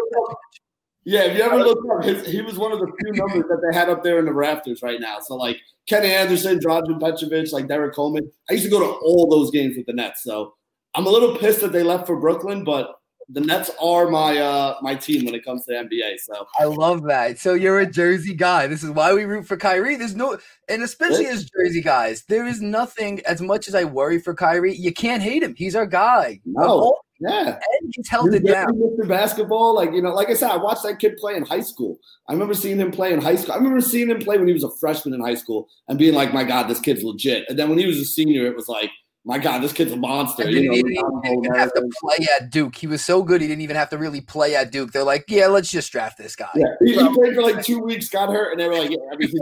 Yeah, 1.09 1.21
if 1.21 1.37
you 1.39 1.45
ever 1.45 1.59
look 1.59 1.79
up, 1.95 2.05
his, 2.05 2.27
he 2.27 2.43
was 2.43 2.59
one 2.59 2.73
of 2.73 2.81
the 2.81 2.87
few 2.87 3.13
numbers 3.13 3.45
that 3.49 3.63
they 3.63 3.79
had 3.79 3.89
up 3.89 4.03
there 4.03 4.19
in 4.19 4.25
the 4.25 4.33
rafters 4.33 4.83
right 4.83 5.01
now. 5.01 5.21
So 5.21 5.37
like 5.37 5.57
Kenny 5.89 6.11
Anderson, 6.11 6.59
Drazen 6.59 6.99
Petrovic, 6.99 7.53
like 7.53 7.69
Derrick 7.69 7.95
Coleman. 7.95 8.29
I 8.51 8.55
used 8.55 8.65
to 8.65 8.71
go 8.71 8.81
to 8.81 8.99
all 9.05 9.31
those 9.31 9.53
games 9.53 9.77
with 9.77 9.87
the 9.87 9.93
Nets. 9.93 10.25
So 10.25 10.55
I'm 10.95 11.07
a 11.07 11.11
little 11.11 11.37
pissed 11.37 11.61
that 11.61 11.71
they 11.71 11.85
left 11.85 12.09
for 12.09 12.19
Brooklyn, 12.19 12.65
but 12.65 12.97
the 13.29 13.41
Nets 13.41 13.71
are 13.81 14.09
my 14.09 14.39
uh 14.39 14.77
my 14.83 14.97
team 14.97 15.25
when 15.25 15.35
it 15.35 15.45
comes 15.45 15.65
to 15.67 15.73
NBA. 15.75 16.19
So 16.19 16.47
I 16.59 16.65
love 16.65 17.05
that. 17.05 17.39
So 17.39 17.55
you're 17.55 17.79
a 17.79 17.87
Jersey 17.87 18.35
guy. 18.35 18.67
This 18.67 18.83
is 18.83 18.91
why 18.91 19.13
we 19.13 19.27
root 19.27 19.47
for 19.47 19.57
Kyrie. 19.57 19.95
There's 19.95 20.17
no 20.17 20.39
and 20.69 20.83
especially 20.83 21.27
as 21.27 21.49
Jersey 21.51 21.83
guys, 21.83 22.25
there 22.29 22.47
is 22.47 22.61
nothing 22.61 23.21
as 23.27 23.41
much 23.41 23.69
as 23.69 23.77
I 23.77 23.85
worry 23.85 24.19
for 24.19 24.35
Kyrie, 24.35 24.75
you 24.75 24.93
can't 24.93 25.23
hate 25.23 25.45
him. 25.45 25.55
He's 25.57 25.77
our 25.77 25.87
guy. 25.87 26.41
No. 26.45 26.97
Yeah, 27.19 27.59
and 27.81 27.95
he's 27.95 28.09
held 28.09 28.33
he's 28.33 28.43
it 28.43 28.47
down. 28.47 28.75
Mr. 28.75 29.09
Basketball, 29.09 29.75
like 29.75 29.93
you 29.93 30.03
know, 30.03 30.13
like 30.13 30.29
I 30.29 30.35
said, 30.35 30.51
I 30.51 30.57
watched 30.57 30.83
that 30.83 30.99
kid 30.99 31.17
play 31.17 31.35
in 31.35 31.45
high 31.45 31.61
school. 31.61 31.99
I 32.29 32.33
remember 32.33 32.55
seeing 32.55 32.79
him 32.79 32.91
play 32.91 33.13
in 33.13 33.21
high 33.21 33.37
school. 33.37 33.53
I 33.53 33.57
remember 33.57 33.81
seeing 33.81 34.11
him 34.11 34.19
play 34.19 34.37
when 34.37 34.47
he 34.47 34.53
was 34.53 34.65
a 34.65 34.71
freshman 34.79 35.15
in 35.15 35.21
high 35.21 35.35
school 35.35 35.69
and 35.89 35.99
being 35.99 36.15
like, 36.15 36.35
"My 36.35 36.45
God, 36.45 36.65
this 36.65 36.81
kid's 36.81 37.03
legit." 37.03 37.47
And 37.49 37.59
then 37.59 37.71
when 37.71 37.79
he 37.79 37.87
was 37.87 37.99
a 37.99 38.05
senior, 38.05 38.47
it 38.47 38.55
was 38.55 38.69
like, 38.69 38.91
"My 39.25 39.39
God, 39.39 39.63
this 39.63 39.73
kid's 39.73 39.93
a 39.93 39.97
monster." 39.97 40.49
You 40.49 40.69
know, 40.69 40.75
he 40.75 40.83
didn't, 40.83 40.93
even, 41.25 41.39
even 41.39 41.55
have 41.55 41.73
to 41.73 41.89
play 42.01 42.27
at 42.39 42.51
Duke. 42.51 42.77
He 42.77 42.87
was 42.87 43.03
so 43.03 43.23
good, 43.23 43.41
he 43.41 43.49
didn't 43.49 43.63
even 43.63 43.77
have 43.77 43.89
to 43.91 43.99
really 43.99 44.21
play 44.21 44.55
at 44.55 44.71
Duke. 44.71 44.93
They're 44.93 45.03
like, 45.03 45.25
"Yeah, 45.29 45.47
let's 45.47 45.71
just 45.71 45.91
draft 45.91 46.19
this 46.19 46.37
guy." 46.37 46.51
Yeah, 46.55 46.67
he, 46.85 46.99
he 46.99 47.15
played 47.15 47.35
for 47.35 47.43
like 47.43 47.65
two 47.65 47.81
weeks, 47.81 48.11
got 48.11 48.29
hurt, 48.29 48.53
and 48.53 48.61
they 48.61 48.69
were 48.69 48.77
like, 48.77 48.91
"Yeah, 48.91 48.99
everything's 49.11 49.41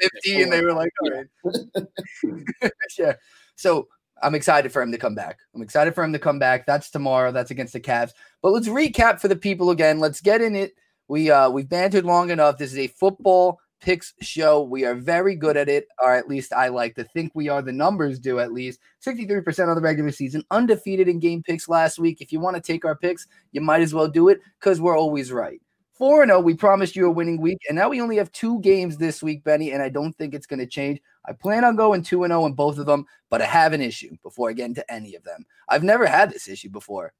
fifty," 0.00 0.42
and 0.42 0.52
they 0.52 0.60
were 0.60 0.74
like, 0.74 0.90
"All 1.02 1.10
right." 1.12 2.70
yeah. 2.98 3.14
So 3.56 3.88
I'm 4.22 4.34
excited 4.34 4.72
for 4.72 4.82
him 4.82 4.92
to 4.92 4.98
come 4.98 5.14
back. 5.14 5.38
I'm 5.54 5.62
excited 5.62 5.94
for 5.94 6.02
him 6.02 6.12
to 6.12 6.18
come 6.18 6.38
back. 6.38 6.66
That's 6.66 6.90
tomorrow. 6.90 7.32
That's 7.32 7.50
against 7.50 7.72
the 7.72 7.80
Cavs. 7.80 8.12
But 8.42 8.52
let's 8.52 8.68
recap 8.68 9.20
for 9.20 9.28
the 9.28 9.36
people 9.36 9.70
again. 9.70 10.00
Let's 10.00 10.20
get 10.20 10.40
in 10.40 10.54
it. 10.54 10.74
We 11.08 11.30
uh 11.30 11.50
we've 11.50 11.68
bantered 11.68 12.04
long 12.04 12.30
enough. 12.30 12.58
This 12.58 12.72
is 12.72 12.78
a 12.78 12.88
football 12.88 13.60
picks 13.80 14.14
show. 14.20 14.62
We 14.62 14.84
are 14.84 14.94
very 14.94 15.36
good 15.36 15.56
at 15.56 15.68
it, 15.68 15.86
or 16.02 16.14
at 16.14 16.28
least 16.28 16.52
I 16.52 16.68
like 16.68 16.94
to 16.96 17.04
think 17.04 17.32
we 17.34 17.48
are. 17.48 17.62
The 17.62 17.72
numbers 17.72 18.18
do 18.18 18.40
at 18.40 18.52
least 18.52 18.80
63% 19.04 19.68
of 19.68 19.76
the 19.76 19.82
regular 19.82 20.10
season, 20.10 20.44
undefeated 20.50 21.08
in 21.08 21.20
game 21.20 21.42
picks 21.42 21.68
last 21.68 21.98
week. 21.98 22.20
If 22.20 22.32
you 22.32 22.40
want 22.40 22.56
to 22.56 22.62
take 22.62 22.84
our 22.84 22.96
picks, 22.96 23.26
you 23.52 23.60
might 23.60 23.82
as 23.82 23.94
well 23.94 24.08
do 24.08 24.28
it 24.28 24.40
because 24.58 24.80
we're 24.80 24.98
always 24.98 25.30
right. 25.30 25.60
4 25.92 26.26
0, 26.26 26.40
we 26.40 26.54
promised 26.54 26.94
you 26.94 27.06
a 27.06 27.10
winning 27.10 27.40
week, 27.40 27.58
and 27.68 27.76
now 27.76 27.88
we 27.88 28.02
only 28.02 28.16
have 28.16 28.30
two 28.32 28.60
games 28.60 28.98
this 28.98 29.22
week, 29.22 29.42
Benny, 29.44 29.72
and 29.72 29.82
I 29.82 29.88
don't 29.88 30.12
think 30.12 30.34
it's 30.34 30.46
going 30.46 30.58
to 30.60 30.66
change. 30.66 31.00
I 31.26 31.32
plan 31.32 31.64
on 31.64 31.76
going 31.76 32.02
2 32.02 32.26
0 32.26 32.46
in 32.46 32.52
both 32.52 32.78
of 32.78 32.86
them, 32.86 33.06
but 33.30 33.42
I 33.42 33.46
have 33.46 33.72
an 33.72 33.82
issue 33.82 34.16
before 34.22 34.48
I 34.48 34.52
get 34.52 34.66
into 34.66 34.92
any 34.92 35.14
of 35.14 35.24
them. 35.24 35.44
I've 35.68 35.82
never 35.82 36.06
had 36.06 36.30
this 36.30 36.48
issue 36.48 36.70
before. 36.70 37.12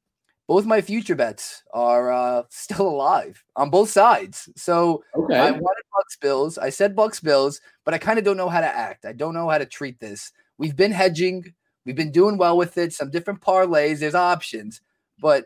Both 0.47 0.65
my 0.65 0.79
future 0.79 1.15
bets 1.15 1.63
are 1.73 2.11
uh, 2.11 2.43
still 2.49 2.87
alive 2.87 3.43
on 3.55 3.69
both 3.69 3.89
sides. 3.89 4.49
So 4.55 5.03
okay. 5.15 5.37
I 5.37 5.51
want 5.51 5.77
to 5.77 5.83
talk 5.83 5.97
Bucks 5.97 6.17
Bills. 6.17 6.57
I 6.57 6.69
said 6.69 6.95
Bucks 6.95 7.19
Bills, 7.19 7.59
but 7.83 7.93
I 7.93 7.97
kind 7.97 8.17
of 8.17 8.25
don't 8.25 8.37
know 8.37 8.49
how 8.49 8.61
to 8.61 8.67
act. 8.67 9.05
I 9.05 9.11
don't 9.13 9.33
know 9.33 9.49
how 9.49 9.57
to 9.57 9.65
treat 9.65 9.99
this. 9.99 10.31
We've 10.57 10.75
been 10.75 10.91
hedging. 10.91 11.53
We've 11.85 11.95
been 11.95 12.11
doing 12.11 12.37
well 12.37 12.57
with 12.57 12.77
it. 12.77 12.93
Some 12.93 13.11
different 13.11 13.41
parlays. 13.41 13.99
There's 13.99 14.15
options, 14.15 14.81
but 15.19 15.45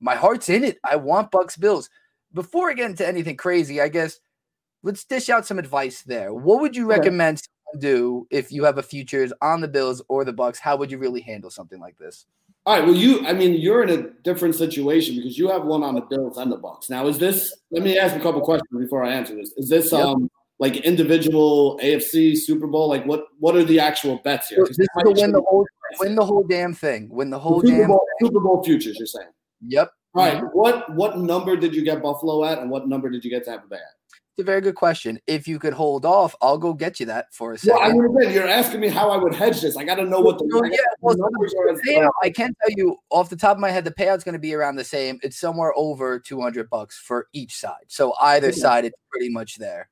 my 0.00 0.14
heart's 0.14 0.48
in 0.48 0.64
it. 0.64 0.78
I 0.84 0.96
want 0.96 1.30
Bucks 1.30 1.56
Bills. 1.56 1.88
Before 2.34 2.70
I 2.70 2.74
get 2.74 2.90
into 2.90 3.06
anything 3.06 3.36
crazy, 3.36 3.80
I 3.80 3.88
guess 3.88 4.20
let's 4.82 5.04
dish 5.04 5.30
out 5.30 5.46
some 5.46 5.58
advice 5.58 6.02
there. 6.02 6.34
What 6.34 6.60
would 6.60 6.76
you 6.76 6.84
Okay. 6.84 6.98
recommend 6.98 7.42
do 7.78 8.26
if 8.30 8.50
you 8.52 8.64
have 8.64 8.78
a 8.78 8.82
futures 8.82 9.32
on 9.42 9.60
the 9.60 9.68
Bills 9.68 10.02
or 10.08 10.24
the 10.24 10.32
Bucks? 10.32 10.58
How 10.58 10.76
would 10.76 10.90
you 10.90 10.98
really 10.98 11.20
handle 11.20 11.50
something 11.50 11.80
like 11.80 11.96
this? 11.98 12.26
All 12.64 12.76
right. 12.76 12.84
Well, 12.84 12.96
you, 12.96 13.24
I 13.24 13.32
mean, 13.32 13.54
you're 13.54 13.84
in 13.84 13.90
a 13.90 14.10
different 14.24 14.56
situation 14.56 15.14
because 15.14 15.38
you 15.38 15.48
have 15.48 15.64
one 15.64 15.84
on 15.84 15.94
the 15.94 16.00
Bills 16.00 16.36
and 16.36 16.50
the 16.50 16.56
Bucks. 16.56 16.90
Now, 16.90 17.06
is 17.06 17.16
this? 17.16 17.54
Let 17.70 17.84
me 17.84 17.96
ask 17.96 18.16
a 18.16 18.20
couple 18.20 18.40
questions 18.40 18.68
before 18.76 19.04
I 19.04 19.12
answer 19.12 19.36
this. 19.36 19.52
Is 19.56 19.68
this 19.68 19.92
Yep. 19.92 20.04
um 20.04 20.30
like 20.58 20.76
individual 20.78 21.78
AFC 21.82 22.36
Super 22.36 22.66
Bowl? 22.66 22.88
Like, 22.88 23.04
what 23.06 23.26
what 23.38 23.54
are 23.54 23.64
the 23.64 23.78
actual 23.78 24.16
bets 24.24 24.48
here? 24.48 24.64
This 24.66 24.78
is 24.78 24.88
to 25.04 25.12
win 25.12 25.30
the 25.32 25.42
whole 25.42 25.64
win 26.00 26.16
the 26.16 26.24
whole 26.24 26.42
damn 26.42 26.74
thing. 26.74 27.08
Win 27.08 27.30
the 27.30 27.38
whole 27.38 27.60
Super 27.60 27.76
damn 27.76 27.88
Bowl, 27.88 28.04
Super 28.20 28.40
Bowl 28.40 28.64
futures. 28.64 28.96
You're 28.98 29.06
saying. 29.06 29.28
Yep. 29.68 29.90
All 30.14 30.24
right. 30.24 30.42
What 30.52 30.92
what 30.94 31.18
number 31.18 31.56
did 31.56 31.74
you 31.74 31.84
get 31.84 32.02
Buffalo 32.02 32.44
at, 32.44 32.58
and 32.58 32.70
what 32.70 32.88
number 32.88 33.10
did 33.10 33.24
you 33.24 33.30
get 33.30 33.44
Tampa 33.44 33.68
Bay 33.68 33.76
at? 33.76 33.95
It's 34.36 34.42
a 34.42 34.44
very 34.44 34.60
good 34.60 34.74
question. 34.74 35.18
If 35.26 35.48
you 35.48 35.58
could 35.58 35.72
hold 35.72 36.04
off, 36.04 36.34
I'll 36.42 36.58
go 36.58 36.74
get 36.74 37.00
you 37.00 37.06
that 37.06 37.32
for 37.32 37.54
a 37.54 37.58
second. 37.58 37.80
Well. 37.80 37.88
I 37.90 37.92
mean, 37.94 38.16
again, 38.18 38.34
you're 38.34 38.46
asking 38.46 38.80
me 38.80 38.88
how 38.88 39.08
I 39.10 39.16
would 39.16 39.34
hedge 39.34 39.62
this. 39.62 39.78
I 39.78 39.84
got 39.84 39.94
to 39.94 40.04
know 40.04 40.20
what 40.20 40.36
the, 40.38 40.44
gotta 40.52 40.68
yeah, 40.70 40.76
well, 41.00 41.16
the 41.16 41.22
numbers 41.22 41.54
are. 41.58 41.70
as- 41.70 41.80
payout, 41.80 42.10
I 42.22 42.28
can 42.28 42.54
tell 42.62 42.74
you 42.76 42.98
off 43.08 43.30
the 43.30 43.36
top 43.36 43.56
of 43.56 43.60
my 43.62 43.70
head, 43.70 43.84
the 43.86 43.92
payout's 43.92 44.24
going 44.24 44.34
to 44.34 44.38
be 44.38 44.52
around 44.52 44.76
the 44.76 44.84
same. 44.84 45.18
It's 45.22 45.38
somewhere 45.40 45.72
over 45.74 46.18
200 46.18 46.68
bucks 46.68 46.98
for 46.98 47.28
each 47.32 47.56
side. 47.56 47.84
So 47.88 48.12
either 48.20 48.48
Okay. 48.48 48.58
side, 48.58 48.84
it's 48.84 48.96
pretty 49.10 49.30
much 49.30 49.56
there 49.56 49.88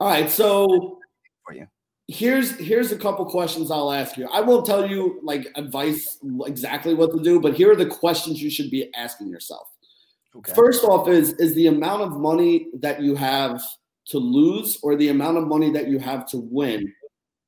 All 0.00 0.08
right. 0.08 0.28
So 0.28 0.98
for 1.46 1.54
you. 1.54 1.66
here's 2.08 2.50
here's 2.58 2.92
a 2.92 2.98
couple 2.98 3.24
questions 3.24 3.70
I'll 3.70 3.90
ask 3.90 4.18
you. 4.18 4.28
I 4.30 4.42
won't 4.42 4.66
tell 4.66 4.86
you 4.86 5.18
like 5.22 5.46
advice 5.56 6.18
exactly 6.44 6.92
what 6.92 7.10
to 7.16 7.22
do, 7.22 7.40
but 7.40 7.54
here 7.54 7.72
are 7.72 7.76
the 7.76 7.86
questions 7.86 8.42
you 8.42 8.50
should 8.50 8.70
be 8.70 8.94
asking 8.94 9.28
yourself. 9.28 9.66
Okay. 10.36 10.52
First 10.54 10.84
off, 10.84 11.08
is 11.08 11.32
is 11.34 11.54
the 11.54 11.66
amount 11.66 12.02
of 12.02 12.18
money 12.18 12.68
that 12.80 13.02
you 13.02 13.14
have 13.14 13.62
to 14.06 14.18
lose 14.18 14.78
or 14.82 14.96
the 14.96 15.08
amount 15.08 15.36
of 15.36 15.46
money 15.46 15.70
that 15.70 15.88
you 15.88 15.98
have 15.98 16.26
to 16.28 16.38
win 16.38 16.92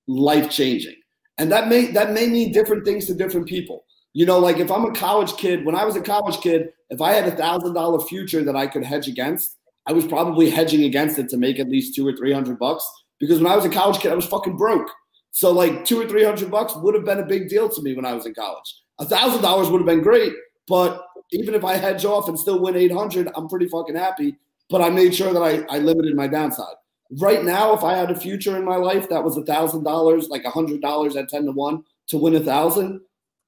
life 0.06 0.50
changing? 0.50 0.96
And 1.38 1.50
that 1.50 1.68
may 1.68 1.86
that 1.92 2.12
may 2.12 2.28
mean 2.28 2.52
different 2.52 2.84
things 2.84 3.06
to 3.06 3.14
different 3.14 3.46
people. 3.46 3.84
You 4.12 4.26
know, 4.26 4.38
like 4.38 4.58
if 4.58 4.70
I'm 4.70 4.84
a 4.84 4.92
college 4.92 5.32
kid, 5.36 5.64
when 5.64 5.74
I 5.74 5.84
was 5.84 5.96
a 5.96 6.00
college 6.00 6.40
kid, 6.40 6.68
if 6.90 7.00
I 7.00 7.12
had 7.12 7.26
a 7.26 7.36
thousand 7.36 7.74
dollar 7.74 8.00
future 8.00 8.44
that 8.44 8.54
I 8.54 8.66
could 8.66 8.84
hedge 8.84 9.08
against, 9.08 9.56
I 9.86 9.92
was 9.92 10.06
probably 10.06 10.50
hedging 10.50 10.84
against 10.84 11.18
it 11.18 11.28
to 11.30 11.36
make 11.36 11.58
at 11.58 11.68
least 11.68 11.94
two 11.94 12.06
or 12.06 12.14
three 12.14 12.32
hundred 12.32 12.58
bucks. 12.58 12.86
Because 13.18 13.40
when 13.40 13.50
I 13.50 13.56
was 13.56 13.64
a 13.64 13.70
college 13.70 13.98
kid, 14.00 14.12
I 14.12 14.16
was 14.16 14.26
fucking 14.26 14.56
broke. 14.56 14.90
So 15.30 15.50
like 15.50 15.84
two 15.84 16.00
or 16.00 16.06
three 16.06 16.22
hundred 16.22 16.50
bucks 16.50 16.76
would 16.76 16.94
have 16.94 17.04
been 17.04 17.18
a 17.18 17.26
big 17.26 17.48
deal 17.48 17.68
to 17.68 17.82
me 17.82 17.94
when 17.94 18.04
I 18.04 18.12
was 18.12 18.26
in 18.26 18.34
college. 18.34 18.82
A 19.00 19.06
thousand 19.06 19.42
dollars 19.42 19.68
would 19.70 19.78
have 19.78 19.86
been 19.86 20.02
great, 20.02 20.32
but 20.68 21.04
even 21.32 21.54
if 21.54 21.64
I 21.64 21.76
hedge 21.76 22.04
off 22.04 22.28
and 22.28 22.38
still 22.38 22.60
win 22.60 22.76
800, 22.76 23.30
I'm 23.34 23.48
pretty 23.48 23.68
fucking 23.68 23.96
happy. 23.96 24.36
But 24.70 24.80
I 24.80 24.90
made 24.90 25.14
sure 25.14 25.32
that 25.32 25.42
I, 25.42 25.64
I 25.74 25.78
limited 25.78 26.14
my 26.16 26.26
downside. 26.26 26.74
Right 27.20 27.44
now, 27.44 27.74
if 27.74 27.84
I 27.84 27.96
had 27.96 28.10
a 28.10 28.18
future 28.18 28.56
in 28.56 28.64
my 28.64 28.76
life 28.76 29.08
that 29.08 29.22
was 29.22 29.36
a 29.36 29.44
thousand 29.44 29.84
dollars, 29.84 30.28
like 30.28 30.44
a 30.44 30.50
hundred 30.50 30.80
dollars 30.80 31.16
at 31.16 31.28
10 31.28 31.46
to 31.46 31.52
1 31.52 31.84
to 32.08 32.18
win 32.18 32.34
a 32.34 32.40
thousand, 32.40 33.00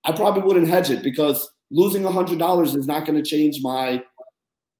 I 0.05 0.13
probably 0.13 0.43
wouldn't 0.43 0.69
hedge 0.69 0.91
it 0.91 1.03
because 1.03 1.49
losing 1.71 2.05
a 2.05 2.13
hundred 2.13 2.39
dollars 2.39 2.75
is 2.75 2.87
not 2.87 3.07
going 3.07 3.23
to 3.23 3.29
change 3.29 3.61
my, 3.63 4.03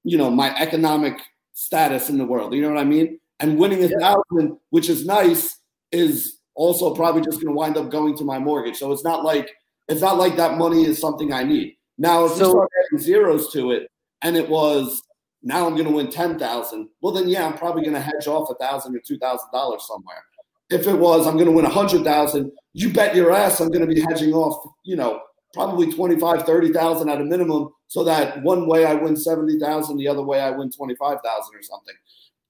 you 0.05 0.17
know, 0.19 0.31
my 0.31 0.57
economic 0.57 1.19
status 1.53 2.09
in 2.11 2.19
the 2.19 2.25
world. 2.25 2.55
You 2.55 2.63
know 2.63 2.69
what 2.69 2.79
I 2.79 2.85
mean? 2.85 3.19
And 3.41 3.59
winning 3.59 3.83
a 3.83 3.89
thousand, 3.89 4.59
which 4.71 4.89
is 4.89 5.05
nice, 5.05 5.59
is 5.91 6.39
also 6.55 6.95
probably 6.95 7.23
just 7.23 7.41
going 7.41 7.49
to 7.49 7.53
wind 7.53 7.77
up 7.77 7.91
going 7.91 8.17
to 8.19 8.25
my 8.25 8.39
mortgage. 8.39 8.77
So 8.77 8.93
it's 8.93 9.05
not 9.05 9.25
like 9.25 9.51
it's 9.89 10.01
not 10.01 10.19
like 10.19 10.37
that 10.37 10.59
money 10.59 10.85
is 10.85 11.01
something 11.01 11.33
I 11.33 11.45
need. 11.45 11.76
Now, 11.99 12.25
if 12.27 12.33
So- 12.33 12.45
you 12.45 12.51
start 12.51 12.71
adding 12.85 12.99
zeros 12.99 13.53
to 13.53 13.71
it, 13.71 13.89
and 14.23 14.37
it 14.37 14.49
was 14.49 15.03
now 15.43 15.67
I'm 15.67 15.75
going 15.75 15.87
to 15.87 15.95
win 15.95 16.11
ten 16.11 16.39
thousand, 16.39 16.89
well 17.01 17.13
then 17.13 17.29
yeah, 17.29 17.47
I'm 17.47 17.57
probably 17.57 17.83
going 17.83 17.95
to 17.95 18.01
hedge 18.01 18.27
off 18.27 18.51
a 18.51 18.55
thousand 18.55 18.97
or 18.97 19.01
two 19.07 19.19
thousand 19.19 19.49
dollars 19.53 19.87
somewhere. 19.87 20.23
If 20.71 20.87
it 20.87 20.95
was 20.95 21.27
I'm 21.27 21.35
going 21.35 21.47
to 21.47 21.53
win 21.53 21.65
a 21.65 21.71
hundred 21.71 22.03
thousand, 22.05 22.51
you 22.73 22.93
bet 22.93 23.15
your 23.15 23.33
ass 23.33 23.61
I'm 23.61 23.69
going 23.69 23.87
to 23.87 23.95
be 23.95 24.01
hedging 24.01 24.33
off, 24.33 24.73
you 24.83 24.97
know, 24.97 25.21
probably 25.55 25.93
25, 25.93 26.43
30,000 26.43 27.09
at 27.09 27.21
a 27.21 27.25
minimum, 27.25 27.71
so 27.89 28.03
that 28.05 28.43
one 28.43 28.67
way 28.67 28.85
I 28.85 28.95
win 28.95 29.17
seventy 29.17 29.59
thousand, 29.59 29.97
the 29.99 30.09
other 30.09 30.23
way 30.23 30.41
I 30.41 30.51
win 30.51 30.71
twenty 30.73 30.97
five 30.97 31.19
thousand 31.25 31.55
or 31.55 31.63
something. 31.63 31.95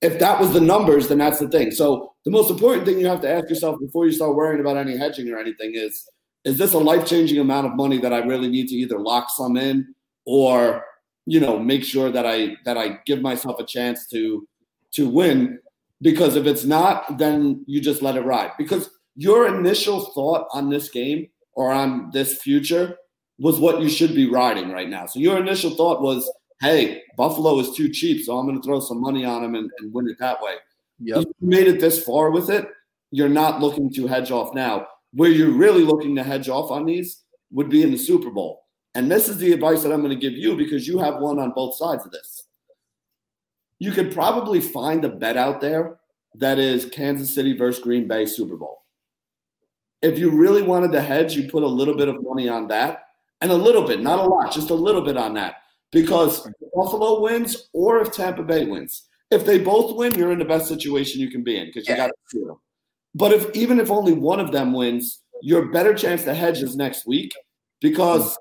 If 0.00 0.18
that 0.18 0.40
was 0.40 0.52
the 0.52 0.60
numbers, 0.60 1.08
then 1.08 1.18
that's 1.18 1.38
the 1.38 1.48
thing. 1.48 1.70
So 1.70 2.12
the 2.24 2.30
most 2.30 2.50
important 2.50 2.86
thing 2.86 2.98
you 2.98 3.06
have 3.06 3.20
to 3.22 3.30
ask 3.30 3.48
yourself 3.48 3.78
before 3.80 4.06
you 4.06 4.12
start 4.12 4.34
worrying 4.34 4.60
about 4.60 4.76
any 4.76 4.96
hedging 4.96 5.28
or 5.30 5.38
anything 5.38 5.72
is 5.74 6.08
is 6.46 6.56
this 6.56 6.72
a 6.72 6.78
life-changing 6.78 7.38
amount 7.38 7.66
of 7.66 7.76
money 7.76 7.98
that 7.98 8.14
I 8.14 8.18
really 8.18 8.48
need 8.48 8.68
to 8.68 8.74
either 8.74 8.98
lock 8.98 9.28
some 9.28 9.58
in 9.58 9.94
or 10.24 10.84
you 11.26 11.40
know 11.40 11.58
make 11.58 11.84
sure 11.84 12.10
that 12.10 12.24
I 12.24 12.56
that 12.64 12.78
I 12.78 13.00
give 13.04 13.20
myself 13.20 13.60
a 13.60 13.66
chance 13.66 14.06
to 14.08 14.48
to 14.92 15.08
win 15.08 15.58
because 16.00 16.36
if 16.36 16.46
it's 16.46 16.64
not 16.64 17.18
then 17.18 17.64
you 17.66 17.82
just 17.82 18.00
let 18.00 18.16
it 18.16 18.24
ride 18.24 18.52
because 18.56 18.88
your 19.16 19.46
initial 19.54 20.00
thought 20.14 20.46
on 20.52 20.70
this 20.70 20.88
game 20.88 21.28
or 21.54 21.72
on 21.72 22.10
this 22.12 22.40
future 22.40 22.96
was 23.38 23.58
what 23.58 23.80
you 23.80 23.88
should 23.88 24.14
be 24.14 24.30
riding 24.30 24.70
right 24.70 24.88
now. 24.88 25.06
So 25.06 25.18
your 25.18 25.38
initial 25.38 25.70
thought 25.70 26.02
was, 26.02 26.30
hey, 26.60 27.02
Buffalo 27.16 27.58
is 27.58 27.74
too 27.74 27.88
cheap, 27.88 28.24
so 28.24 28.38
I'm 28.38 28.46
going 28.46 28.60
to 28.60 28.66
throw 28.66 28.80
some 28.80 29.00
money 29.00 29.24
on 29.24 29.42
them 29.42 29.54
and, 29.54 29.70
and 29.78 29.92
win 29.92 30.08
it 30.08 30.18
that 30.20 30.40
way. 30.40 30.54
Yep. 31.00 31.18
If 31.18 31.24
you 31.24 31.48
made 31.48 31.66
it 31.66 31.80
this 31.80 32.02
far 32.02 32.30
with 32.30 32.50
it, 32.50 32.66
you're 33.10 33.28
not 33.28 33.60
looking 33.60 33.92
to 33.94 34.06
hedge 34.06 34.30
off 34.30 34.54
now. 34.54 34.86
Where 35.12 35.30
you're 35.30 35.50
really 35.50 35.82
looking 35.82 36.14
to 36.16 36.22
hedge 36.22 36.48
off 36.48 36.70
on 36.70 36.84
these 36.84 37.22
would 37.50 37.68
be 37.70 37.82
in 37.82 37.90
the 37.90 37.98
Super 37.98 38.30
Bowl. 38.30 38.64
And 38.94 39.10
this 39.10 39.28
is 39.28 39.38
the 39.38 39.52
advice 39.52 39.82
that 39.82 39.92
I'm 39.92 40.00
going 40.02 40.18
to 40.18 40.20
give 40.20 40.38
you 40.38 40.56
because 40.56 40.88
you 40.88 40.98
have 40.98 41.20
one 41.20 41.38
on 41.38 41.52
both 41.52 41.76
sides 41.76 42.04
of 42.04 42.12
this. 42.12 42.44
You 43.78 43.92
could 43.92 44.12
probably 44.12 44.60
find 44.60 45.04
a 45.04 45.08
bet 45.08 45.36
out 45.36 45.60
there 45.60 45.98
that 46.34 46.58
is 46.58 46.86
Kansas 46.86 47.34
City 47.34 47.56
versus 47.56 47.82
Green 47.82 48.08
Bay 48.08 48.26
Super 48.26 48.56
Bowl. 48.56 48.82
If 50.02 50.18
you 50.18 50.30
really 50.30 50.62
wanted 50.62 50.92
to 50.92 51.00
hedge, 51.00 51.34
you 51.36 51.48
put 51.48 51.62
a 51.62 51.68
little 51.68 51.96
bit 51.96 52.08
of 52.08 52.22
money 52.22 52.48
on 52.48 52.68
that 52.68 53.04
and 53.40 53.50
a 53.50 53.56
little 53.56 53.86
bit, 53.86 54.00
not 54.00 54.18
a 54.18 54.22
lot, 54.22 54.52
just 54.52 54.70
a 54.70 54.74
little 54.74 55.02
bit 55.02 55.16
on 55.16 55.34
that. 55.34 55.56
Because 55.92 56.46
if 56.46 56.52
Buffalo 56.74 57.20
wins 57.20 57.68
or 57.72 58.00
if 58.00 58.12
Tampa 58.12 58.42
Bay 58.42 58.64
wins, 58.64 59.08
if 59.30 59.44
they 59.44 59.58
both 59.58 59.96
win, 59.96 60.14
you're 60.14 60.32
in 60.32 60.38
the 60.38 60.44
best 60.44 60.68
situation 60.68 61.20
you 61.20 61.30
can 61.30 61.42
be 61.42 61.56
in 61.56 61.66
because 61.66 61.88
you 61.88 61.94
Yeah. 61.94 62.06
got 62.08 62.16
two. 62.30 62.58
But 63.16 63.32
if 63.32 63.56
even 63.56 63.80
if 63.80 63.90
only 63.90 64.12
one 64.12 64.40
of 64.40 64.52
them 64.52 64.74
wins, 64.74 65.22
your 65.40 65.72
better 65.72 65.94
chance 65.94 66.24
to 66.24 66.34
hedge 66.34 66.62
is 66.62 66.76
next 66.76 67.06
week 67.06 67.32
because 67.80 68.36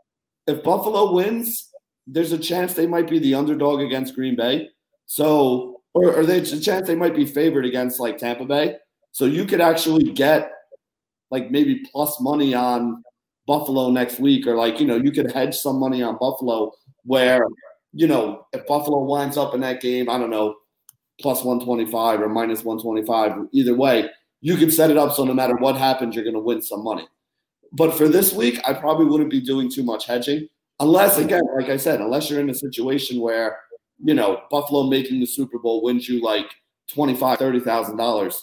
if 0.48 0.64
Buffalo 0.64 1.14
wins, 1.14 1.70
there's 2.06 2.34
a 2.34 2.38
chance 2.38 2.74
they 2.74 2.86
might 2.86 3.10
be 3.10 3.18
the 3.18 3.36
underdog 3.36 3.80
against 3.80 4.16
Green 4.16 4.36
Bay. 4.36 4.68
So, 5.06 5.82
or, 5.94 6.14
or 6.14 6.26
there's 6.26 6.52
a 6.52 6.60
chance 6.60 6.88
they 6.88 6.96
might 6.96 7.16
be 7.16 7.26
favored 7.26 7.66
against 7.66 8.02
like 8.02 8.18
Tampa 8.18 8.44
Bay. 8.44 8.76
So 9.14 9.24
you 9.24 9.46
could 9.46 9.62
actually 9.62 10.12
get 10.12 10.52
like 11.32 11.50
maybe 11.52 11.82
plus 11.90 12.20
money 12.20 12.54
on 12.54 13.02
Buffalo 13.48 13.92
next 13.92 14.20
week, 14.20 14.46
or 14.46 14.56
like, 14.56 14.82
you 14.82 14.88
know, 14.88 14.98
you 14.98 15.12
could 15.12 15.32
hedge 15.32 15.56
some 15.56 15.80
money 15.80 16.04
on 16.04 16.18
Buffalo 16.20 16.74
where, 17.06 17.46
you 17.94 18.08
know, 18.08 18.46
if 18.52 18.68
Buffalo 18.68 19.06
winds 19.06 19.38
up 19.38 19.56
in 19.56 19.62
that 19.62 19.80
game, 19.80 20.10
I 20.10 20.18
don't 20.18 20.32
know, 20.32 20.56
plus 21.22 21.46
125 21.46 22.20
or 22.20 22.28
minus 22.28 22.66
125, 22.66 23.48
either 23.54 23.74
way, 23.74 24.10
you 24.46 24.58
can 24.58 24.70
set 24.70 24.92
it 24.92 24.98
up 24.98 25.12
so 25.12 25.26
no 25.26 25.34
matter 25.34 25.56
what 25.56 25.76
happens, 25.76 26.14
you're 26.14 26.24
going 26.24 26.36
to 26.36 26.40
win 26.40 26.62
some 26.62 26.84
money. 26.84 27.08
But 27.72 27.96
for 27.96 28.08
this 28.08 28.32
week, 28.32 28.62
I 28.64 28.74
probably 28.74 29.08
wouldn't 29.08 29.32
be 29.32 29.42
doing 29.42 29.72
too 29.72 29.82
much 29.82 30.06
hedging. 30.06 30.48
Unless, 30.80 31.18
again, 31.18 31.42
like 31.58 31.70
I 31.70 31.78
said, 31.78 32.00
unless 32.00 32.30
you're 32.30 32.42
in 32.42 32.52
a 32.52 32.54
situation 32.54 33.20
where, 33.20 33.58
you 34.04 34.14
know, 34.14 34.42
Buffalo 34.52 34.84
making 34.84 35.20
the 35.20 35.26
Super 35.26 35.58
Bowl 35.58 35.82
wins 35.82 36.08
you 36.08 36.22
like 36.22 36.46
$25,000, 36.96 37.64
$30,000. 37.64 38.36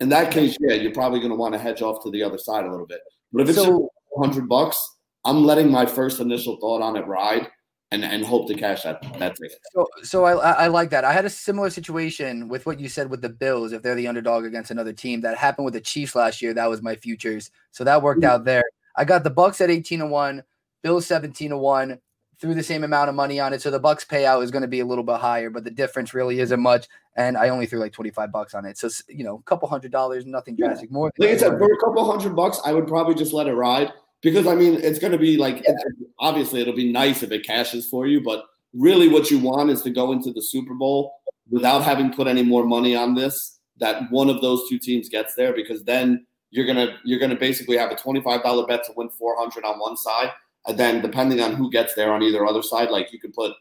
In 0.00 0.10
that 0.10 0.30
case, 0.30 0.58
yeah, 0.60 0.74
you're 0.74 0.92
probably 0.92 1.20
going 1.20 1.30
to 1.30 1.36
want 1.36 1.54
to 1.54 1.58
hedge 1.58 1.80
off 1.80 2.04
to 2.04 2.10
the 2.10 2.22
other 2.22 2.36
side 2.36 2.66
a 2.66 2.70
little 2.70 2.86
bit. 2.86 3.00
But 3.32 3.40
if 3.40 3.48
it's 3.48 3.56
So 3.56 3.88
100 4.10 4.46
bucks, 4.50 4.78
I'm 5.24 5.42
letting 5.42 5.70
my 5.70 5.86
first 5.86 6.20
initial 6.20 6.58
thought 6.60 6.82
on 6.82 6.96
it 6.96 7.06
ride 7.06 7.48
and, 7.92 8.04
and 8.04 8.24
hope 8.24 8.48
to 8.48 8.54
cash 8.54 8.82
that, 8.82 9.00
that 9.18 9.36
ticket. 9.36 9.58
So, 9.72 9.86
so 10.02 10.24
I, 10.24 10.32
I 10.32 10.66
like 10.66 10.90
that. 10.90 11.04
I 11.04 11.12
had 11.12 11.24
a 11.24 11.30
similar 11.30 11.70
situation 11.70 12.48
with 12.48 12.66
what 12.66 12.80
you 12.80 12.88
said 12.88 13.08
with 13.10 13.22
the 13.22 13.28
Bills. 13.28 13.72
If 13.72 13.82
they're 13.82 13.94
the 13.94 14.08
underdog 14.08 14.44
against 14.44 14.70
another 14.70 14.92
team, 14.92 15.20
that 15.20 15.36
happened 15.36 15.64
with 15.66 15.74
the 15.74 15.80
Chiefs 15.80 16.14
last 16.14 16.42
year. 16.42 16.52
That 16.52 16.68
was 16.68 16.82
my 16.82 16.96
futures, 16.96 17.50
so 17.70 17.84
that 17.84 18.02
worked 18.02 18.22
Mm. 18.22 18.28
out 18.28 18.44
there. 18.44 18.64
I 18.96 19.04
got 19.04 19.24
the 19.24 19.30
Bucks 19.30 19.60
at 19.60 19.70
eighteen 19.70 20.00
to 20.00 20.06
one, 20.06 20.42
Bills 20.82 21.06
seventeen 21.06 21.50
to 21.50 21.58
one. 21.58 21.98
Threw 22.38 22.52
the 22.52 22.62
same 22.62 22.84
amount 22.84 23.08
of 23.08 23.14
money 23.14 23.40
on 23.40 23.54
it, 23.54 23.62
so 23.62 23.70
the 23.70 23.78
Bucks 23.80 24.04
payout 24.04 24.42
is 24.42 24.50
going 24.50 24.60
to 24.60 24.68
be 24.68 24.80
a 24.80 24.84
little 24.84 25.04
bit 25.04 25.16
higher, 25.20 25.48
but 25.48 25.64
the 25.64 25.70
difference 25.70 26.12
really 26.12 26.40
isn't 26.40 26.60
much. 26.60 26.86
And 27.16 27.34
I 27.34 27.48
only 27.48 27.64
threw 27.64 27.78
like 27.78 27.92
twenty 27.92 28.10
five 28.10 28.30
bucks 28.30 28.54
on 28.54 28.66
it, 28.66 28.76
so 28.76 28.90
you 29.08 29.24
know, 29.24 29.36
a 29.36 29.42
couple 29.44 29.68
hundred 29.68 29.90
dollars, 29.92 30.26
nothing 30.26 30.54
Yeah. 30.58 30.66
drastic. 30.66 30.90
More 30.90 31.10
than 31.16 31.28
Like 31.28 31.36
I 31.36 31.38
said, 31.38 31.56
for 31.56 31.72
a 31.72 31.78
couple 31.78 32.04
hundred 32.04 32.36
bucks, 32.36 32.60
I 32.66 32.72
would 32.74 32.86
probably 32.88 33.14
just 33.14 33.32
let 33.32 33.46
it 33.46 33.54
ride 33.54 33.92
because 34.22 34.46
I 34.46 34.54
mean, 34.54 34.74
it's 34.82 34.98
going 34.98 35.12
to 35.12 35.18
be 35.18 35.36
like 35.36 35.58
it's- 35.58 35.84
obviously 36.18 36.60
it'll 36.60 36.74
be 36.74 36.92
nice 36.92 37.22
if 37.22 37.32
it 37.32 37.46
cashes 37.46 37.88
for 37.88 38.06
you, 38.06 38.20
but 38.20 38.44
really 38.72 39.08
what 39.08 39.30
you 39.30 39.38
want 39.38 39.70
is 39.70 39.82
to 39.82 39.90
go 39.90 40.12
into 40.12 40.32
the 40.32 40.42
Super 40.42 40.74
Bowl 40.74 41.14
without 41.50 41.82
having 41.82 42.12
put 42.12 42.26
any 42.26 42.42
more 42.42 42.64
money 42.64 42.96
on 42.96 43.14
this 43.14 43.58
that 43.78 44.10
one 44.10 44.30
of 44.30 44.40
those 44.40 44.68
two 44.68 44.78
teams 44.78 45.08
gets 45.08 45.34
there 45.34 45.52
because 45.54 45.84
then 45.84 46.26
you're 46.50 46.66
gonna 46.66 46.96
you're 47.04 47.18
gonna 47.18 47.36
basically 47.36 47.76
have 47.76 47.90
a 47.90 47.96
twenty 47.96 48.20
five 48.20 48.42
dollar 48.42 48.66
bet 48.66 48.84
to 48.84 48.92
win 48.96 49.10
four 49.10 49.36
hundred 49.36 49.64
on 49.64 49.78
one 49.78 49.96
side, 49.96 50.32
and 50.66 50.78
then 50.78 51.02
depending 51.02 51.40
on 51.40 51.54
who 51.54 51.70
gets 51.70 51.94
there 51.94 52.12
on 52.12 52.22
either 52.22 52.46
other 52.46 52.62
side, 52.62 52.90
like 52.90 53.12
you 53.12 53.18
could 53.18 53.34
put 53.34 53.52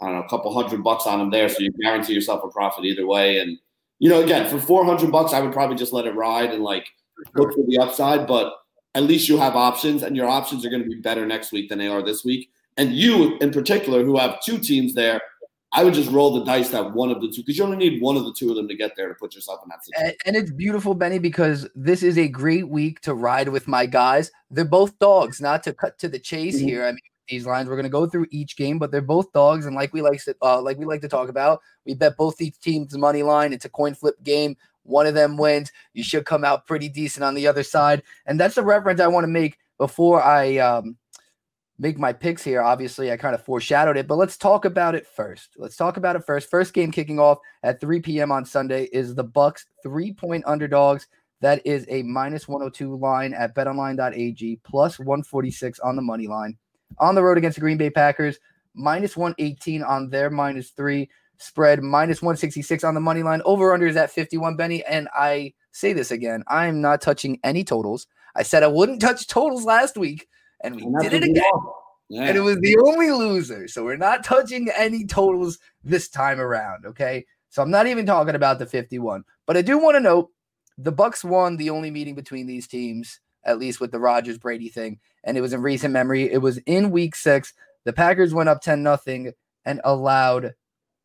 I 0.00 0.06
don't 0.06 0.14
know 0.14 0.22
a 0.22 0.28
couple 0.28 0.52
hundred 0.52 0.82
bucks 0.82 1.06
on 1.06 1.20
them 1.20 1.30
there, 1.30 1.48
so 1.48 1.60
you 1.60 1.72
guarantee 1.80 2.14
yourself 2.14 2.42
a 2.42 2.48
profit 2.48 2.84
either 2.84 3.06
way. 3.06 3.38
And 3.38 3.58
you 4.00 4.08
know, 4.08 4.22
again, 4.22 4.48
for 4.50 4.58
four 4.58 4.84
hundred 4.84 5.12
bucks, 5.12 5.32
I 5.32 5.40
would 5.40 5.52
probably 5.52 5.76
just 5.76 5.92
let 5.92 6.06
it 6.06 6.16
ride 6.16 6.50
and 6.50 6.64
like 6.64 6.88
look 7.36 7.52
for 7.52 7.64
the 7.66 7.78
upside, 7.78 8.26
but 8.26 8.52
at 8.94 9.04
least 9.04 9.28
you 9.28 9.38
have 9.38 9.56
options, 9.56 10.02
and 10.02 10.16
your 10.16 10.28
options 10.28 10.64
are 10.64 10.70
going 10.70 10.82
to 10.82 10.88
be 10.88 11.00
better 11.00 11.26
next 11.26 11.52
week 11.52 11.68
than 11.68 11.78
they 11.78 11.88
are 11.88 12.02
this 12.02 12.24
week. 12.24 12.50
And 12.76 12.92
you, 12.92 13.38
in 13.38 13.50
particular, 13.50 14.04
who 14.04 14.18
have 14.18 14.42
two 14.42 14.58
teams 14.58 14.94
there, 14.94 15.20
I 15.74 15.84
would 15.84 15.94
just 15.94 16.10
roll 16.10 16.38
the 16.38 16.44
dice 16.44 16.68
that 16.70 16.92
one 16.92 17.10
of 17.10 17.22
the 17.22 17.28
two, 17.28 17.42
because 17.42 17.56
you 17.56 17.64
only 17.64 17.78
need 17.78 18.02
one 18.02 18.16
of 18.18 18.24
the 18.24 18.34
two 18.34 18.50
of 18.50 18.56
them 18.56 18.68
to 18.68 18.76
get 18.76 18.94
there 18.94 19.08
to 19.08 19.14
put 19.14 19.34
yourself 19.34 19.60
in 19.62 19.70
that 19.70 19.82
situation. 19.82 20.16
And, 20.26 20.36
and, 20.36 20.42
it's 20.42 20.52
beautiful, 20.52 20.94
Benny, 20.94 21.18
because 21.18 21.66
this 21.74 22.02
is 22.02 22.18
a 22.18 22.28
great 22.28 22.68
week 22.68 23.00
to 23.00 23.14
ride 23.14 23.48
with 23.48 23.66
my 23.66 23.86
guys. 23.86 24.30
They're 24.50 24.66
both 24.66 24.98
dogs, 24.98 25.40
not 25.40 25.62
to 25.62 25.72
cut 25.72 25.98
to 26.00 26.10
the 26.10 26.18
chase 26.18 26.58
mm-hmm. 26.58 26.68
here. 26.68 26.84
I 26.84 26.90
mean, 26.92 27.00
these 27.28 27.46
lines 27.46 27.68
we're 27.68 27.76
going 27.76 27.84
to 27.84 27.90
go 27.90 28.06
through 28.06 28.26
each 28.30 28.56
game, 28.58 28.78
but 28.78 28.90
they're 28.90 29.00
both 29.00 29.32
dogs, 29.32 29.64
and 29.64 29.74
like 29.74 29.94
we 29.94 30.02
like 30.02 30.22
to, 30.24 30.36
uh, 30.42 30.60
like 30.60 30.76
we 30.76 30.84
like 30.84 31.00
to 31.00 31.08
talk 31.08 31.30
about, 31.30 31.60
we 31.86 31.94
bet 31.94 32.18
both 32.18 32.36
these 32.36 32.58
teams 32.58 32.96
money 32.96 33.22
line. 33.22 33.54
It's 33.54 33.64
a 33.64 33.70
coin 33.70 33.94
flip 33.94 34.22
game. 34.22 34.56
One 34.84 35.06
of 35.06 35.14
them 35.14 35.36
wins. 35.36 35.72
You 35.92 36.02
should 36.02 36.26
come 36.26 36.44
out 36.44 36.66
pretty 36.66 36.88
decent 36.88 37.24
on 37.24 37.34
the 37.34 37.46
other 37.46 37.62
side, 37.62 38.02
and 38.26 38.38
that's 38.38 38.56
the 38.56 38.62
reference 38.62 39.00
I 39.00 39.06
want 39.06 39.24
to 39.24 39.28
make 39.28 39.58
before 39.78 40.22
I 40.22 40.58
um, 40.58 40.96
make 41.78 41.98
my 41.98 42.12
picks 42.12 42.42
here. 42.44 42.62
Obviously, 42.62 43.10
I 43.10 43.16
kind 43.16 43.34
of 43.34 43.44
foreshadowed 43.44 43.96
it, 43.96 44.06
but 44.06 44.16
let's 44.16 44.36
talk 44.36 44.64
about 44.64 44.94
it 44.94 45.06
first. 45.06 45.50
Let's 45.56 45.76
talk 45.76 45.96
about 45.96 46.16
it 46.16 46.24
first. 46.24 46.50
First 46.50 46.74
game 46.74 46.92
kicking 46.92 47.18
off 47.18 47.38
at 47.62 47.80
3 47.80 48.00
p.m. 48.00 48.32
on 48.32 48.44
Sunday 48.44 48.84
is 48.92 49.14
the 49.14 49.24
Bucks 49.24 49.66
three 49.82 50.12
point 50.12 50.44
underdogs. 50.46 51.06
That 51.40 51.60
is 51.66 51.84
a 51.88 52.04
minus 52.04 52.46
102 52.46 52.96
line 52.96 53.34
at 53.34 53.54
betonline.ag, 53.54 54.60
plus 54.62 55.00
146 55.00 55.80
on 55.80 55.96
the 55.96 56.02
money 56.02 56.28
line. 56.28 56.56
On 56.98 57.16
the 57.16 57.22
road 57.22 57.36
against 57.36 57.56
the 57.56 57.60
Green 57.60 57.78
Bay 57.78 57.90
Packers, 57.90 58.38
minus 58.74 59.16
118 59.16 59.82
on 59.82 60.08
their 60.08 60.30
minus 60.30 60.70
three 60.70 61.10
spread, 61.42 61.82
minus 61.82 62.22
166 62.22 62.84
on 62.84 62.94
the 62.94 63.00
money 63.00 63.22
line. 63.22 63.42
Over 63.44 63.72
under 63.72 63.86
is 63.86 63.96
at 63.96 64.10
51, 64.10 64.56
Benny. 64.56 64.84
And 64.84 65.08
I 65.14 65.54
say 65.72 65.92
this 65.92 66.10
again 66.10 66.44
I 66.48 66.66
am 66.66 66.80
not 66.80 67.00
touching 67.00 67.38
any 67.44 67.64
totals. 67.64 68.06
I 68.34 68.42
said 68.42 68.62
I 68.62 68.68
wouldn't 68.68 69.00
touch 69.00 69.26
totals 69.26 69.64
last 69.64 69.96
week 69.96 70.28
and 70.62 70.76
we 70.76 70.82
and 70.82 71.00
did 71.00 71.12
it 71.12 71.24
again. 71.24 71.44
Yeah. 72.08 72.24
And 72.24 72.36
it 72.36 72.40
was 72.40 72.58
the 72.58 72.76
only 72.84 73.10
loser. 73.10 73.68
So 73.68 73.84
we're 73.84 73.96
not 73.96 74.24
touching 74.24 74.68
any 74.76 75.06
totals 75.06 75.58
this 75.82 76.08
time 76.08 76.40
around. 76.40 76.84
Okay. 76.86 77.24
So 77.48 77.62
I'm 77.62 77.70
not 77.70 77.86
even 77.86 78.06
talking 78.06 78.34
about 78.34 78.58
the 78.58 78.66
51. 78.66 79.24
But 79.46 79.56
I 79.56 79.62
do 79.62 79.78
want 79.78 79.96
to 79.96 80.00
note 80.00 80.30
the 80.78 80.92
Bucks 80.92 81.24
won 81.24 81.56
the 81.56 81.70
only 81.70 81.90
meeting 81.90 82.14
between 82.14 82.46
these 82.46 82.66
teams, 82.66 83.20
at 83.44 83.58
least 83.58 83.80
with 83.80 83.92
the 83.92 83.98
Rodgers 83.98 84.38
Brady 84.38 84.68
thing. 84.68 85.00
And 85.24 85.36
it 85.36 85.40
was 85.40 85.52
in 85.52 85.62
recent 85.62 85.92
memory. 85.92 86.30
It 86.30 86.38
was 86.38 86.58
in 86.58 86.90
week 86.90 87.14
six. 87.14 87.54
The 87.84 87.92
Packers 87.92 88.34
went 88.34 88.48
up 88.48 88.60
10 88.60 88.82
nothing 88.82 89.32
and 89.64 89.80
allowed 89.84 90.54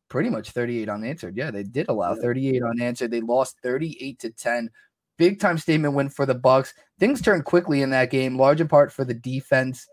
pretty 0.08 0.30
much 0.30 0.50
38 0.50 0.88
unanswered. 0.88 1.36
Yeah, 1.36 1.50
they 1.50 1.62
did 1.62 1.88
allow 1.88 2.14
38 2.14 2.62
unanswered. 2.62 3.10
They 3.10 3.20
lost 3.20 3.56
38 3.62 4.18
to 4.20 4.30
10 4.30 4.70
Big 5.18 5.40
time 5.40 5.58
statement 5.58 5.94
win 5.94 6.08
for 6.08 6.24
the 6.24 6.34
Bucks. 6.34 6.72
Things 6.98 7.20
turned 7.20 7.44
quickly 7.44 7.82
in 7.82 7.90
that 7.90 8.10
game, 8.10 8.38
large 8.38 8.60
in 8.60 8.68
part 8.68 8.92
for 8.92 9.04
the 9.04 9.14
defense. 9.14 9.86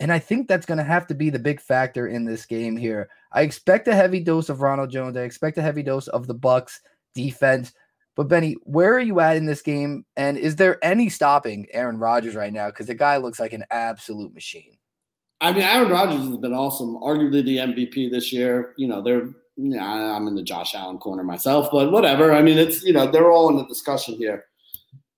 And 0.00 0.12
I 0.12 0.18
think 0.18 0.46
that's 0.46 0.66
going 0.66 0.78
to 0.78 0.84
have 0.84 1.06
to 1.08 1.14
be 1.14 1.30
the 1.30 1.38
big 1.38 1.60
factor 1.60 2.06
in 2.06 2.24
this 2.24 2.46
game 2.46 2.76
here. 2.76 3.08
I 3.32 3.40
expect 3.40 3.88
a 3.88 3.94
heavy 3.94 4.20
dose 4.20 4.48
of 4.50 4.60
Ronald 4.60 4.90
Jones. 4.90 5.16
I 5.16 5.22
expect 5.22 5.58
a 5.58 5.62
heavy 5.62 5.82
dose 5.82 6.08
of 6.08 6.26
the 6.26 6.34
Bucks 6.34 6.80
defense. 7.14 7.72
But 8.14 8.28
Benny, 8.28 8.56
where 8.64 8.94
are 8.94 9.00
you 9.00 9.18
at 9.20 9.36
in 9.36 9.46
this 9.46 9.62
game? 9.62 10.04
And 10.16 10.36
is 10.36 10.56
there 10.56 10.82
any 10.84 11.08
stopping 11.08 11.66
Aaron 11.72 11.98
Rodgers 11.98 12.34
right 12.34 12.52
now? 12.52 12.66
Because 12.66 12.86
the 12.86 12.94
guy 12.94 13.16
looks 13.16 13.40
like 13.40 13.54
an 13.54 13.64
absolute 13.70 14.34
machine. 14.34 14.77
I 15.40 15.52
mean, 15.52 15.62
Aaron 15.62 15.90
Rodgers 15.90 16.26
has 16.26 16.36
been 16.36 16.52
awesome. 16.52 16.96
Arguably 16.96 17.44
the 17.44 17.58
MVP 17.58 18.10
this 18.10 18.32
year. 18.32 18.74
You 18.76 18.88
know, 18.88 19.02
they're 19.02 19.30
yeah, 19.56 20.14
I'm 20.14 20.28
in 20.28 20.36
the 20.36 20.42
Josh 20.42 20.74
Allen 20.74 20.98
corner 20.98 21.24
myself, 21.24 21.68
but 21.72 21.90
whatever. 21.90 22.32
I 22.32 22.42
mean, 22.42 22.58
it's 22.58 22.84
you 22.84 22.92
know 22.92 23.10
they're 23.10 23.30
all 23.30 23.48
in 23.50 23.56
the 23.56 23.66
discussion 23.66 24.14
here. 24.14 24.44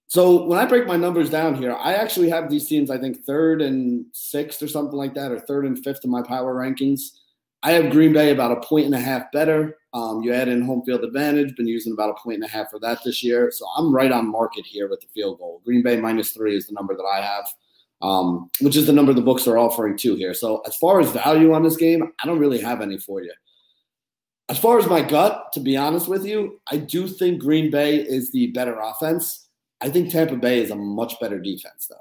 So 0.07 0.45
when 0.45 0.59
I 0.59 0.65
break 0.65 0.87
my 0.87 0.97
numbers 0.97 1.31
down 1.31 1.55
here, 1.55 1.75
I 1.75 1.95
actually 1.95 2.31
have 2.31 2.51
these 2.51 2.67
teams. 2.67 2.91
I 2.91 2.99
think 2.99 3.25
third 3.25 3.63
and 3.63 4.07
sixth 4.13 4.63
or 4.63 4.69
something 4.69 4.97
like 4.97 5.15
that, 5.15 5.31
or 5.31 5.39
third 5.39 5.67
and 5.67 5.83
fifth 5.85 6.05
in 6.05 6.11
my 6.11 6.23
power 6.23 6.55
rankings. 6.55 7.11
I 7.63 7.73
have 7.73 7.93
Green 7.93 8.15
Bay 8.15 8.31
about 8.31 8.53
a 8.53 8.61
point 8.67 8.87
and 8.87 8.95
a 8.95 9.01
half 9.01 9.31
better. 9.31 9.77
Um, 9.93 10.23
you 10.23 10.33
add 10.33 10.49
in 10.49 10.63
home 10.63 10.83
field 10.85 11.05
advantage, 11.05 11.55
been 11.57 11.67
using 11.67 11.93
about 11.93 12.11
a 12.11 12.23
point 12.23 12.37
and 12.37 12.45
a 12.45 12.49
half 12.49 12.71
for 12.71 12.79
that 12.81 13.05
this 13.05 13.23
year. 13.23 13.51
So 13.51 13.67
I'm 13.77 13.95
right 13.95 14.11
on 14.11 14.27
market 14.27 14.65
here 14.65 14.89
with 14.89 15.01
the 15.01 15.09
field 15.09 15.39
goal. 15.39 15.61
Green 15.65 15.83
Bay 15.83 16.01
minus 16.01 16.31
three 16.31 16.57
is 16.57 16.67
the 16.67 16.73
number 16.73 16.97
that 16.97 17.05
I 17.05 17.21
have, 17.21 17.53
um, 18.03 18.51
which 18.61 18.77
is 18.77 18.87
the 18.87 18.93
number 18.93 19.13
the 19.13 19.21
books 19.21 19.47
are 19.47 19.59
offering 19.59 19.97
too 19.97 20.15
here. 20.15 20.35
So 20.35 20.63
as 20.67 20.77
far 20.77 21.01
as 21.01 21.11
value 21.11 21.53
on 21.53 21.63
this 21.63 21.77
game, 21.77 22.13
I 22.23 22.27
don't 22.27 22.39
really 22.39 22.61
have 22.61 22.81
any 22.81 22.99
for 22.99 23.23
you. 23.23 23.33
As 24.49 24.59
far 24.59 24.79
as 24.79 24.87
my 24.87 25.03
gut, 25.03 25.53
to 25.53 25.61
be 25.61 25.77
honest 25.77 26.09
with 26.09 26.25
you, 26.25 26.61
I 26.69 26.79
do 26.79 27.07
think 27.07 27.41
Green 27.41 27.71
Bay 27.71 27.97
is 27.97 28.33
the 28.33 28.49
better 28.49 28.77
offense. 28.81 29.49
I 29.81 29.91
think 29.91 30.11
Tampa 30.11 30.37
Bay 30.37 30.61
is 30.61 30.71
a 30.71 30.77
much 30.77 31.19
better 31.21 31.39
defense, 31.39 31.87
though. 31.89 31.97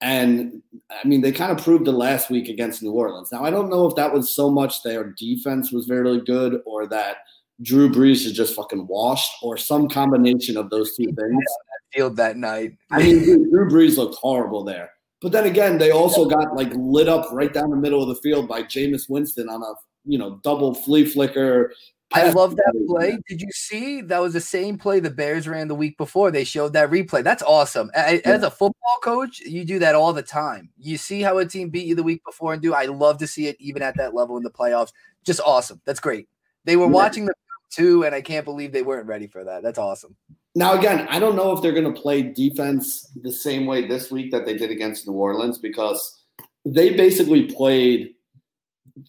And 0.00 0.62
I 0.90 1.06
mean, 1.06 1.20
they 1.20 1.32
kind 1.32 1.52
of 1.52 1.62
proved 1.62 1.86
it 1.86 1.92
last 1.92 2.30
week 2.30 2.48
against 2.48 2.82
New 2.82 2.92
Orleans. 2.92 3.30
Now, 3.32 3.44
I 3.44 3.50
don't 3.50 3.70
know 3.70 3.86
if 3.86 3.94
that 3.96 4.12
was 4.12 4.34
so 4.34 4.50
much 4.50 4.82
their 4.82 5.14
defense 5.16 5.72
was 5.72 5.86
very 5.86 6.20
good 6.20 6.60
or 6.66 6.86
that 6.88 7.18
Drew 7.62 7.88
Brees 7.88 8.26
is 8.26 8.32
just 8.32 8.56
fucking 8.56 8.86
washed 8.88 9.30
or 9.42 9.56
some 9.56 9.88
combination 9.88 10.56
of 10.56 10.70
those 10.70 10.96
two 10.96 11.06
things. 11.06 11.44
Field 11.92 12.16
that 12.16 12.36
night. 12.36 12.76
I 12.90 13.02
mean, 13.02 13.50
Drew 13.50 13.68
Brees 13.68 13.96
looked 13.96 14.16
horrible 14.16 14.64
there. 14.64 14.90
But 15.22 15.32
then 15.32 15.46
again, 15.46 15.78
they 15.78 15.92
also 15.92 16.28
got 16.28 16.56
like 16.56 16.72
lit 16.74 17.08
up 17.08 17.28
right 17.32 17.52
down 17.52 17.70
the 17.70 17.76
middle 17.76 18.02
of 18.02 18.08
the 18.08 18.20
field 18.22 18.48
by 18.48 18.62
Jameis 18.64 19.08
Winston 19.08 19.48
on 19.48 19.62
a 19.62 19.74
you 20.04 20.18
know, 20.18 20.40
double 20.42 20.74
flea 20.74 21.04
flicker. 21.04 21.72
I 22.14 22.30
love 22.30 22.56
that 22.56 22.86
play. 22.88 23.16
Did 23.26 23.40
you 23.40 23.50
see 23.52 24.02
that 24.02 24.20
was 24.20 24.34
the 24.34 24.40
same 24.40 24.76
play 24.76 25.00
the 25.00 25.08
Bears 25.10 25.48
ran 25.48 25.68
the 25.68 25.74
week 25.74 25.96
before? 25.96 26.30
They 26.30 26.44
showed 26.44 26.74
that 26.74 26.90
replay. 26.90 27.24
That's 27.24 27.42
awesome. 27.42 27.90
As 27.94 28.42
a 28.42 28.50
football 28.50 28.98
coach, 29.02 29.40
you 29.40 29.64
do 29.64 29.78
that 29.78 29.94
all 29.94 30.12
the 30.12 30.22
time. 30.22 30.68
You 30.76 30.98
see 30.98 31.22
how 31.22 31.38
a 31.38 31.46
team 31.46 31.70
beat 31.70 31.86
you 31.86 31.94
the 31.94 32.02
week 32.02 32.22
before 32.24 32.52
and 32.52 32.60
do. 32.60 32.74
I 32.74 32.84
love 32.84 33.16
to 33.18 33.26
see 33.26 33.46
it 33.46 33.56
even 33.58 33.80
at 33.80 33.96
that 33.96 34.14
level 34.14 34.36
in 34.36 34.42
the 34.42 34.50
playoffs. 34.50 34.92
Just 35.24 35.40
awesome. 35.40 35.80
That's 35.86 36.00
great. 36.00 36.28
They 36.64 36.76
were 36.76 36.86
watching 36.86 37.24
the 37.24 37.32
too, 37.70 38.04
and 38.04 38.14
I 38.14 38.20
can't 38.20 38.44
believe 38.44 38.72
they 38.72 38.82
weren't 38.82 39.06
ready 39.06 39.26
for 39.26 39.44
that. 39.44 39.62
That's 39.62 39.78
awesome. 39.78 40.14
Now, 40.54 40.78
again, 40.78 41.06
I 41.08 41.18
don't 41.18 41.36
know 41.36 41.52
if 41.52 41.62
they're 41.62 41.72
going 41.72 41.92
to 41.92 42.00
play 42.00 42.22
defense 42.22 43.10
the 43.22 43.32
same 43.32 43.64
way 43.64 43.86
this 43.86 44.10
week 44.10 44.30
that 44.32 44.44
they 44.44 44.56
did 44.56 44.70
against 44.70 45.06
New 45.06 45.14
Orleans 45.14 45.58
because 45.58 46.22
they 46.64 46.94
basically 46.94 47.44
played 47.44 48.14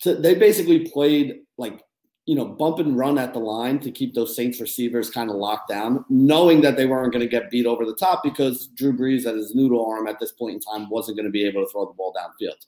they 0.06 0.36
basically 0.36 0.88
played 0.88 1.41
like 1.57 1.82
you 2.26 2.36
know 2.36 2.45
bump 2.45 2.80
and 2.80 2.98
run 2.98 3.18
at 3.18 3.34
the 3.34 3.40
line 3.40 3.80
to 3.80 3.91
keep 3.91 4.14
those 4.14 4.36
Saints 4.36 4.61
receivers 4.61 5.10
kind 5.10 5.30
of 5.30 5.36
locked 5.36 5.68
down, 5.68 6.06
knowing 6.10 6.61
that 6.61 6.78
they 6.78 6.86
weren't 6.86 7.11
going 7.11 7.26
to 7.26 7.30
get 7.30 7.52
beat 7.52 7.65
over 7.65 7.86
the 7.86 7.95
top 7.95 8.24
because 8.24 8.68
Drew 8.68 8.95
Brees 8.95 9.26
at 9.26 9.36
his 9.36 9.53
noodle 9.53 9.86
arm 9.86 10.07
at 10.07 10.20
this 10.20 10.32
point 10.32 10.56
in 10.56 10.60
time 10.61 10.90
wasn't 10.90 11.18
going 11.18 11.26
to 11.26 11.32
be 11.32 11.45
able 11.45 11.65
to 11.65 11.70
throw 11.70 11.86
the 11.86 11.94
ball 11.94 12.14
downfield. 12.14 12.65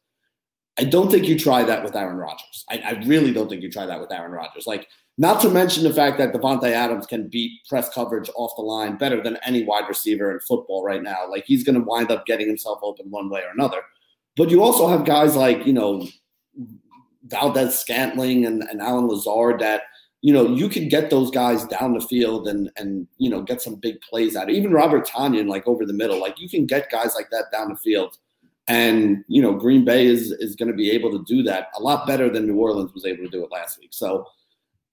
I 0.77 0.83
don't 0.83 1.09
think 1.09 1.25
you 1.25 1.39
try 1.39 1.63
that 1.63 1.85
with 1.85 1.95
Aaron 1.95 2.17
Rodgers. 2.17 2.65
I, 2.69 2.79
I 2.79 2.91
really 3.05 3.31
don't 3.31 3.47
think 3.49 3.63
you 3.63 3.71
try 3.71 3.85
that 3.85 4.01
with 4.01 4.11
Aaron 4.11 4.33
Rodgers. 4.33 4.67
Like, 4.67 4.89
not 5.17 5.41
to 5.41 5.49
mention 5.49 5.83
the 5.83 5.93
fact 5.93 6.17
that 6.17 6.33
Davante 6.33 6.71
Adams 6.71 7.05
can 7.05 7.27
beat 7.29 7.65
press 7.69 7.89
coverage 7.89 8.29
off 8.35 8.51
the 8.57 8.63
line 8.63 8.97
better 8.97 9.21
than 9.23 9.37
any 9.45 9.63
wide 9.63 9.87
receiver 9.87 10.31
in 10.31 10.39
football 10.41 10.83
right 10.83 11.01
now. 11.01 11.29
Like, 11.29 11.45
he's 11.45 11.63
going 11.63 11.75
to 11.75 11.85
wind 11.85 12.11
up 12.11 12.25
getting 12.25 12.47
himself 12.47 12.79
open 12.83 13.09
one 13.09 13.29
way 13.29 13.41
or 13.41 13.51
another. 13.51 13.81
But 14.35 14.49
you 14.49 14.61
also 14.61 14.87
have 14.87 15.05
guys 15.05 15.35
like, 15.35 15.65
you 15.65 15.71
know, 15.71 16.05
Valdes-Scantling 17.25 18.45
and, 18.45 18.63
and 18.63 18.81
Allen 18.81 19.07
Lazard 19.07 19.59
that 19.59 19.83
you 20.21 20.33
know 20.33 20.47
you 20.47 20.69
can 20.69 20.87
get 20.89 21.09
those 21.09 21.29
guys 21.29 21.65
down 21.65 21.93
the 21.93 22.01
field 22.01 22.47
and 22.47 22.71
and 22.77 23.07
you 23.17 23.29
know 23.29 23.41
get 23.41 23.61
some 23.61 23.75
big 23.75 24.01
plays 24.01 24.35
out. 24.35 24.49
Even 24.49 24.71
Robert 24.71 25.07
Tonyan 25.07 25.47
like 25.47 25.67
over 25.67 25.85
the 25.85 25.93
middle, 25.93 26.19
like 26.19 26.39
you 26.39 26.49
can 26.49 26.65
get 26.65 26.89
guys 26.89 27.13
like 27.15 27.29
that 27.29 27.51
down 27.51 27.69
the 27.69 27.77
field. 27.77 28.17
And 28.67 29.23
you 29.27 29.41
know 29.41 29.53
Green 29.53 29.85
Bay 29.85 30.07
is 30.07 30.31
is 30.31 30.55
going 30.55 30.69
to 30.69 30.75
be 30.75 30.89
able 30.91 31.11
to 31.11 31.23
do 31.25 31.43
that 31.43 31.67
a 31.77 31.81
lot 31.81 32.07
better 32.07 32.29
than 32.29 32.47
New 32.47 32.57
Orleans 32.57 32.93
was 32.93 33.05
able 33.05 33.23
to 33.23 33.29
do 33.29 33.43
it 33.43 33.51
last 33.51 33.79
week. 33.79 33.91
So 33.91 34.25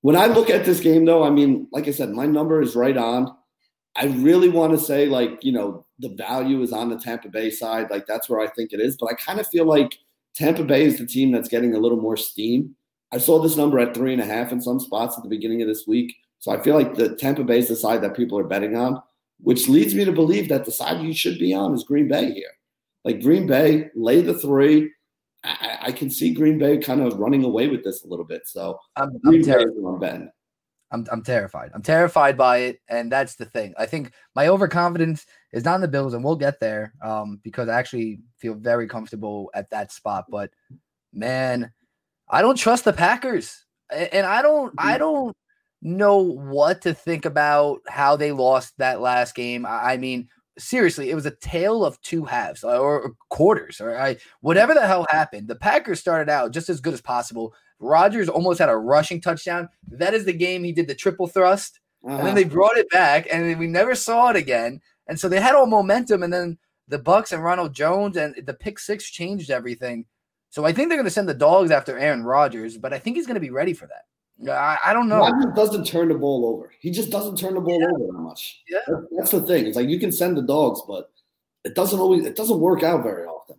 when 0.03 0.17
I 0.17 0.27
look 0.27 0.51
at 0.51 0.65
this 0.65 0.81
game, 0.81 1.05
though, 1.05 1.25
I 1.25 1.31
mean, 1.31 1.69
like 1.73 1.89
I 1.89 1.93
said, 1.93 2.11
my 2.11 2.27
number 2.27 2.61
is 2.61 2.77
right 2.77 2.97
on. 2.97 3.35
I 3.97 4.07
really 4.07 4.49
want 4.49 4.73
to 4.73 4.79
say, 4.79 5.07
like, 5.07 5.43
you 5.43 5.53
know, 5.53 5.87
the 5.99 6.11
value 6.11 6.63
is 6.63 6.73
on 6.73 6.89
the 6.89 6.99
Tampa 6.99 7.29
Bay 7.29 7.51
side. 7.51 7.91
Like, 7.91 8.07
that's 8.07 8.29
where 8.29 8.41
I 8.41 8.49
think 8.49 8.73
it 8.73 8.81
is. 8.81 8.97
But 8.97 9.11
I 9.11 9.15
kind 9.15 9.39
of 9.39 9.47
feel 9.49 9.65
like 9.65 9.99
Tampa 10.35 10.65
Bay 10.65 10.85
is 10.85 10.99
the 10.99 11.07
team 11.07 11.31
that's 11.31 11.49
getting 11.49 11.75
a 11.75 11.79
little 11.79 12.01
more 12.01 12.17
steam. 12.17 12.75
I 13.13 13.19
saw 13.19 13.41
this 13.41 13.57
number 13.57 13.79
at 13.79 13.95
three 13.95 14.13
and 14.13 14.23
a 14.23 14.27
half 14.27 14.53
in 14.53 14.61
some 14.61 14.81
spots 14.81 15.17
at 15.17 15.23
the 15.23 15.29
beginning 15.29 15.63
of 15.63 15.69
this 15.69 15.87
week. 15.87 16.15
So 16.39 16.51
I 16.51 16.61
feel 16.63 16.75
like 16.75 16.95
the 16.95 17.15
Tampa 17.17 17.45
Bay 17.45 17.59
is 17.59 17.69
the 17.69 17.77
side 17.77 18.03
that 18.03 18.17
people 18.17 18.39
are 18.39 18.45
betting 18.45 18.75
on, 18.75 19.01
which 19.39 19.69
leads 19.69 19.95
me 19.95 20.05
to 20.05 20.13
believe 20.13 20.49
that 20.49 20.65
the 20.65 20.73
side 20.73 21.03
you 21.03 21.15
should 21.15 21.39
be 21.39 21.55
on 21.55 21.75
is 21.75 21.85
Green 21.85 22.09
Bay 22.09 22.33
here. 22.33 22.51
Like 23.05 23.23
Green 23.23 23.47
Bay, 23.47 23.91
lay 23.95 24.23
the 24.23 24.35
three. 24.35 24.91
I, 25.45 25.79
I 25.83 25.93
can 25.93 26.11
see 26.11 26.33
Green 26.33 26.59
Bay 26.59 26.79
kind 26.79 27.01
of 27.01 27.19
running 27.19 27.45
away 27.45 27.69
with 27.69 27.85
this 27.85 28.05
a 28.05 28.09
little 28.09 28.25
bit. 28.25 28.43
So 28.47 28.79
I'm, 28.97 29.11
I'm, 29.27 29.43
terrified. 29.43 29.73
I'm, 29.87 30.31
I'm 30.93 31.07
I'm 31.11 31.23
terrified. 31.23 31.71
I'm 31.75 31.83
terrified 31.83 32.37
by 32.37 32.59
it, 32.59 32.81
and 32.89 33.11
that's 33.11 33.35
the 33.37 33.47
thing. 33.47 33.75
I 33.79 33.87
think 33.87 34.13
my 34.37 34.49
overconfidence 34.49 35.27
is 35.53 35.65
not 35.65 35.77
in 35.77 35.81
the 35.81 35.89
Bills, 35.89 36.15
and 36.15 36.23
we'll 36.23 36.37
get 36.37 36.61
there 36.61 36.93
um, 37.03 37.41
because 37.43 37.69
I 37.69 37.79
actually 37.79 38.21
feel 38.39 38.55
very 38.55 38.87
comfortable 38.87 39.51
at 39.55 39.71
that 39.71 39.91
spot. 39.91 40.27
But 40.29 40.51
man, 41.13 41.73
I 42.29 42.43
don't 42.43 42.57
trust 42.57 42.85
the 42.85 42.93
Packers, 42.93 43.65
and 43.91 44.27
I 44.27 44.43
don't 44.43 44.75
I 44.79 44.93
mm-hmm. 44.93 44.99
don't 44.99 45.37
know 45.81 46.19
what 46.19 46.83
to 46.83 46.95
think 46.95 47.25
about 47.25 47.81
how 47.89 48.17
they 48.17 48.31
lost 48.31 48.75
that 48.79 49.01
last 49.01 49.35
game. 49.35 49.67
I 49.67 49.97
mean, 49.97 50.29
seriously, 50.59 51.11
it 51.11 51.15
was 51.15 51.27
a 51.27 51.37
tale 51.37 51.85
of 51.85 52.01
two 52.03 52.25
halves 52.25 52.65
uh, 52.65 52.79
or, 52.79 53.15
quarters 53.29 53.81
or 53.81 53.99
I, 53.99 54.17
whatever 54.41 54.75
the 54.75 54.87
hell 54.87 55.07
happened. 55.11 55.49
The 55.49 55.57
Packers 55.57 56.01
started 56.01 56.31
out 56.31 56.53
just 56.53 56.69
as 56.69 56.81
good 56.81 56.95
as 56.95 57.01
possible. 57.01 57.55
Rodgers 57.79 58.29
almost 58.29 58.59
had 58.59 58.69
a 58.69 58.77
rushing 58.77 59.21
touchdown. 59.21 59.69
That 59.89 60.15
is 60.15 60.25
the 60.25 60.33
game 60.33 60.65
he 60.65 60.73
did 60.73 60.89
the 60.89 60.95
triple 60.95 61.27
thrust, 61.27 61.81
uh-huh. 62.05 62.17
and 62.17 62.21
then 62.21 62.27
uh-huh. 62.29 62.35
they 62.37 62.45
brought 62.45 62.77
it 62.77 62.91
back, 62.91 63.27
and 63.33 63.59
we 63.59 63.67
never 63.67 63.95
saw 63.95 64.31
it 64.31 64.37
again. 64.37 64.81
And 65.09 65.19
so 65.19 65.29
they 65.29 65.41
had 65.41 65.55
all 65.55 65.67
momentum, 65.67 66.23
and 66.23 66.33
then 66.33 66.59
the 66.89 66.99
Bucks 66.99 67.33
and 67.33 67.43
Ronald 67.43 67.75
Jones 67.75 68.17
and 68.17 68.35
the 68.45 68.55
pick 68.55 68.79
six 68.79 69.11
changed 69.11 69.51
everything. 69.51 70.05
So 70.51 70.65
I 70.67 70.73
think 70.73 70.89
they're 70.89 70.99
going 70.99 71.07
to 71.07 71.11
send 71.11 71.29
the 71.29 71.35
dogs 71.35 71.71
after 71.71 71.99
Aaron 71.99 72.23
Rodgers, 72.23 72.77
but 72.77 72.93
I 72.93 72.99
think 72.99 73.17
he's 73.17 73.27
going 73.27 73.37
to 73.37 73.41
be 73.41 73.51
ready 73.51 73.73
for 73.73 73.87
that. 73.87 74.05
I, 74.49 74.79
I 74.87 74.93
don't 74.93 75.09
know. 75.09 75.19
Rodgers 75.19 75.55
doesn't 75.55 75.85
turn 75.85 76.09
the 76.09 76.15
ball 76.15 76.47
over. 76.47 76.73
He 76.81 76.91
just 76.91 77.11
doesn't 77.11 77.37
turn 77.37 77.55
the 77.55 77.61
ball 77.61 77.81
yeah. 77.81 77.89
over 77.89 78.13
that 78.13 78.19
much. 78.19 78.63
Yeah, 78.69 78.79
that's, 78.87 79.07
that's 79.17 79.31
the 79.31 79.43
thing. 79.43 79.67
It's 79.67 79.77
like 79.77 79.89
you 79.89 80.01
can 80.01 80.13
send 80.13 80.37
the 80.37 80.43
dogs, 80.43 80.81
but 80.87 81.11
it 81.65 81.75
doesn't 81.75 81.99
always 81.99 82.27
it 82.27 82.37
doesn't 82.37 82.61
work 82.61 82.83
out 82.83 83.03
very 83.03 83.27
often. 83.27 83.57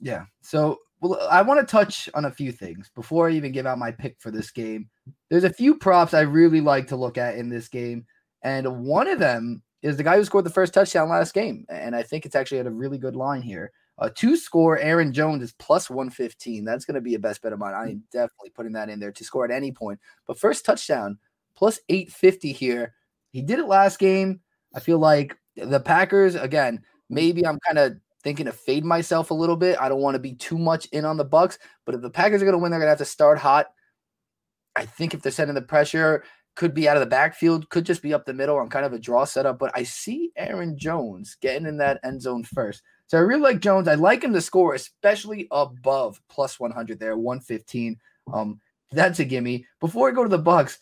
Yeah. 0.00 0.24
So 0.40 0.78
well, 1.00 1.26
I 1.30 1.42
want 1.42 1.60
to 1.60 1.70
touch 1.70 2.08
on 2.14 2.24
a 2.24 2.30
few 2.30 2.50
things 2.50 2.90
before 2.94 3.28
I 3.28 3.32
even 3.32 3.52
give 3.52 3.66
out 3.66 3.78
my 3.78 3.92
pick 3.92 4.16
for 4.18 4.30
this 4.30 4.50
game. 4.50 4.88
There's 5.30 5.44
a 5.44 5.52
few 5.52 5.76
props 5.76 6.14
I 6.14 6.22
really 6.22 6.60
like 6.60 6.88
to 6.88 6.96
look 6.96 7.18
at 7.18 7.36
in 7.36 7.48
this 7.48 7.68
game, 7.68 8.06
and 8.42 8.84
one 8.84 9.08
of 9.08 9.18
them 9.18 9.62
is 9.82 9.96
the 9.96 10.02
guy 10.02 10.16
who 10.16 10.24
scored 10.24 10.44
the 10.44 10.50
first 10.50 10.74
touchdown 10.74 11.08
last 11.08 11.34
game, 11.34 11.64
and 11.68 11.94
I 11.94 12.02
think 12.02 12.26
it's 12.26 12.34
actually 12.34 12.58
at 12.58 12.66
a 12.66 12.70
really 12.70 12.98
good 12.98 13.14
line 13.14 13.42
here. 13.42 13.70
Uh, 13.98 14.08
two 14.14 14.36
score, 14.36 14.78
Aaron 14.78 15.12
Jones 15.12 15.42
is 15.42 15.52
plus 15.52 15.90
115. 15.90 16.64
That's 16.64 16.84
going 16.84 16.94
to 16.94 17.00
be 17.00 17.14
a 17.14 17.18
best 17.18 17.42
bet 17.42 17.52
of 17.52 17.58
mine. 17.58 17.74
I 17.74 17.90
am 17.90 18.04
definitely 18.12 18.50
putting 18.50 18.72
that 18.72 18.88
in 18.88 19.00
there 19.00 19.12
to 19.12 19.24
score 19.24 19.44
at 19.44 19.50
any 19.50 19.72
point. 19.72 19.98
But 20.26 20.38
first 20.38 20.64
touchdown, 20.64 21.18
plus 21.56 21.80
850 21.88 22.52
here. 22.52 22.94
He 23.32 23.42
did 23.42 23.58
it 23.58 23.66
last 23.66 23.98
game. 23.98 24.40
I 24.74 24.80
feel 24.80 24.98
like 24.98 25.36
the 25.56 25.80
Packers, 25.80 26.36
again, 26.36 26.82
maybe 27.10 27.44
I'm 27.44 27.58
kind 27.66 27.78
of 27.78 27.96
thinking 28.22 28.46
to 28.46 28.52
fade 28.52 28.84
myself 28.84 29.30
a 29.30 29.34
little 29.34 29.56
bit. 29.56 29.78
I 29.80 29.88
don't 29.88 30.00
want 30.00 30.14
to 30.14 30.20
be 30.20 30.34
too 30.34 30.58
much 30.58 30.86
in 30.86 31.04
on 31.04 31.16
the 31.16 31.24
Bucks, 31.24 31.58
but 31.84 31.94
if 31.94 32.00
the 32.00 32.10
Packers 32.10 32.40
are 32.40 32.44
going 32.44 32.52
to 32.52 32.58
win, 32.58 32.70
they're 32.70 32.80
going 32.80 32.86
to 32.86 32.90
have 32.90 32.98
to 32.98 33.04
start 33.04 33.38
hot. 33.38 33.66
I 34.76 34.84
think 34.86 35.12
if 35.12 35.22
they're 35.22 35.32
sending 35.32 35.56
the 35.56 35.62
pressure, 35.62 36.22
could 36.54 36.74
be 36.74 36.88
out 36.88 36.96
of 36.96 37.00
the 37.00 37.06
backfield, 37.06 37.68
could 37.68 37.84
just 37.84 38.02
be 38.02 38.12
up 38.14 38.26
the 38.26 38.34
middle 38.34 38.56
on 38.56 38.68
kind 38.68 38.84
of 38.84 38.92
a 38.92 38.98
draw 38.98 39.24
setup. 39.24 39.58
But 39.58 39.72
I 39.74 39.82
see 39.82 40.32
Aaron 40.36 40.76
Jones 40.78 41.36
getting 41.40 41.66
in 41.66 41.78
that 41.78 42.00
end 42.04 42.22
zone 42.22 42.44
first. 42.44 42.82
So 43.08 43.16
I 43.16 43.22
really 43.22 43.40
like 43.40 43.60
Jones. 43.60 43.88
I 43.88 43.94
like 43.94 44.22
him 44.22 44.34
to 44.34 44.40
score, 44.40 44.74
especially 44.74 45.48
above 45.50 46.20
plus 46.28 46.60
100 46.60 47.00
there, 47.00 47.16
115. 47.16 47.98
Um, 48.32 48.60
that's 48.92 49.18
a 49.18 49.24
gimme. 49.24 49.66
Before 49.80 50.08
I 50.08 50.12
go 50.12 50.22
to 50.22 50.28
the 50.28 50.38
Bucks, 50.38 50.78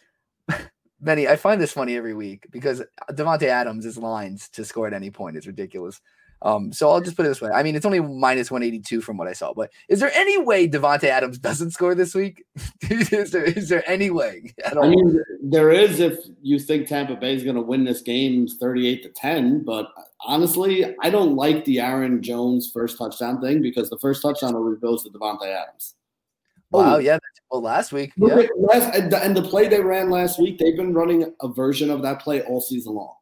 Benny, 1.00 1.28
I 1.28 1.36
find 1.36 1.60
this 1.60 1.72
funny 1.72 1.96
every 1.96 2.14
week 2.14 2.46
because 2.50 2.82
Davante 3.12 3.44
Adams' 3.44 3.96
lines 3.96 4.48
to 4.50 4.64
score 4.64 4.88
at 4.88 4.92
any 4.92 5.10
point 5.10 5.36
is 5.36 5.46
ridiculous. 5.46 6.00
Um, 6.42 6.72
so 6.72 6.90
I'll 6.90 7.00
just 7.00 7.16
put 7.16 7.24
it 7.24 7.30
this 7.30 7.40
way. 7.40 7.50
I 7.50 7.62
mean, 7.62 7.76
it's 7.76 7.86
only 7.86 8.00
minus 8.00 8.50
182 8.50 9.00
from 9.00 9.16
what 9.16 9.26
I 9.26 9.32
saw, 9.32 9.54
but 9.54 9.70
is 9.88 10.00
there 10.00 10.12
any 10.14 10.36
way 10.38 10.68
Davante 10.68 11.04
Adams 11.04 11.38
doesn't 11.38 11.70
score 11.70 11.94
this 11.94 12.14
week? 12.14 12.44
is, 12.90 13.30
there, 13.30 13.44
is 13.44 13.68
there 13.68 13.88
any 13.88 14.10
way 14.10 14.54
at 14.64 14.76
all? 14.76 14.84
I 14.84 14.88
mean, 14.90 15.18
there 15.42 15.70
is 15.70 15.98
if 15.98 16.18
you 16.42 16.58
think 16.58 16.88
Tampa 16.88 17.16
Bay 17.16 17.34
is 17.34 17.42
going 17.42 17.56
to 17.56 17.62
win 17.62 17.84
this 17.84 18.02
game 18.02 18.46
38 18.46 19.02
to 19.04 19.08
10, 19.10 19.64
but 19.64 19.88
honestly, 20.20 20.94
I 21.02 21.10
don't 21.10 21.36
like 21.36 21.64
the 21.64 21.80
Aaron 21.80 22.22
Jones 22.22 22.70
first 22.72 22.98
touchdown 22.98 23.40
thing 23.40 23.62
because 23.62 23.88
the 23.88 23.98
first 23.98 24.22
touchdown 24.22 24.54
always 24.54 24.78
goes 24.78 25.04
to 25.04 25.10
Davante 25.10 25.46
Adams. 25.46 25.94
Wow, 26.70 26.96
oh, 26.96 26.98
yeah. 26.98 27.18
Well, 27.50 27.62
last 27.62 27.92
week, 27.92 28.12
yeah. 28.16 28.42
Last, 28.56 28.94
and 28.94 29.36
the 29.36 29.42
play 29.42 29.68
they 29.68 29.80
ran 29.80 30.10
last 30.10 30.38
week, 30.38 30.58
they've 30.58 30.76
been 30.76 30.92
running 30.92 31.32
a 31.40 31.48
version 31.48 31.90
of 31.90 32.02
that 32.02 32.20
play 32.20 32.42
all 32.42 32.60
season 32.60 32.94
long, 32.94 33.14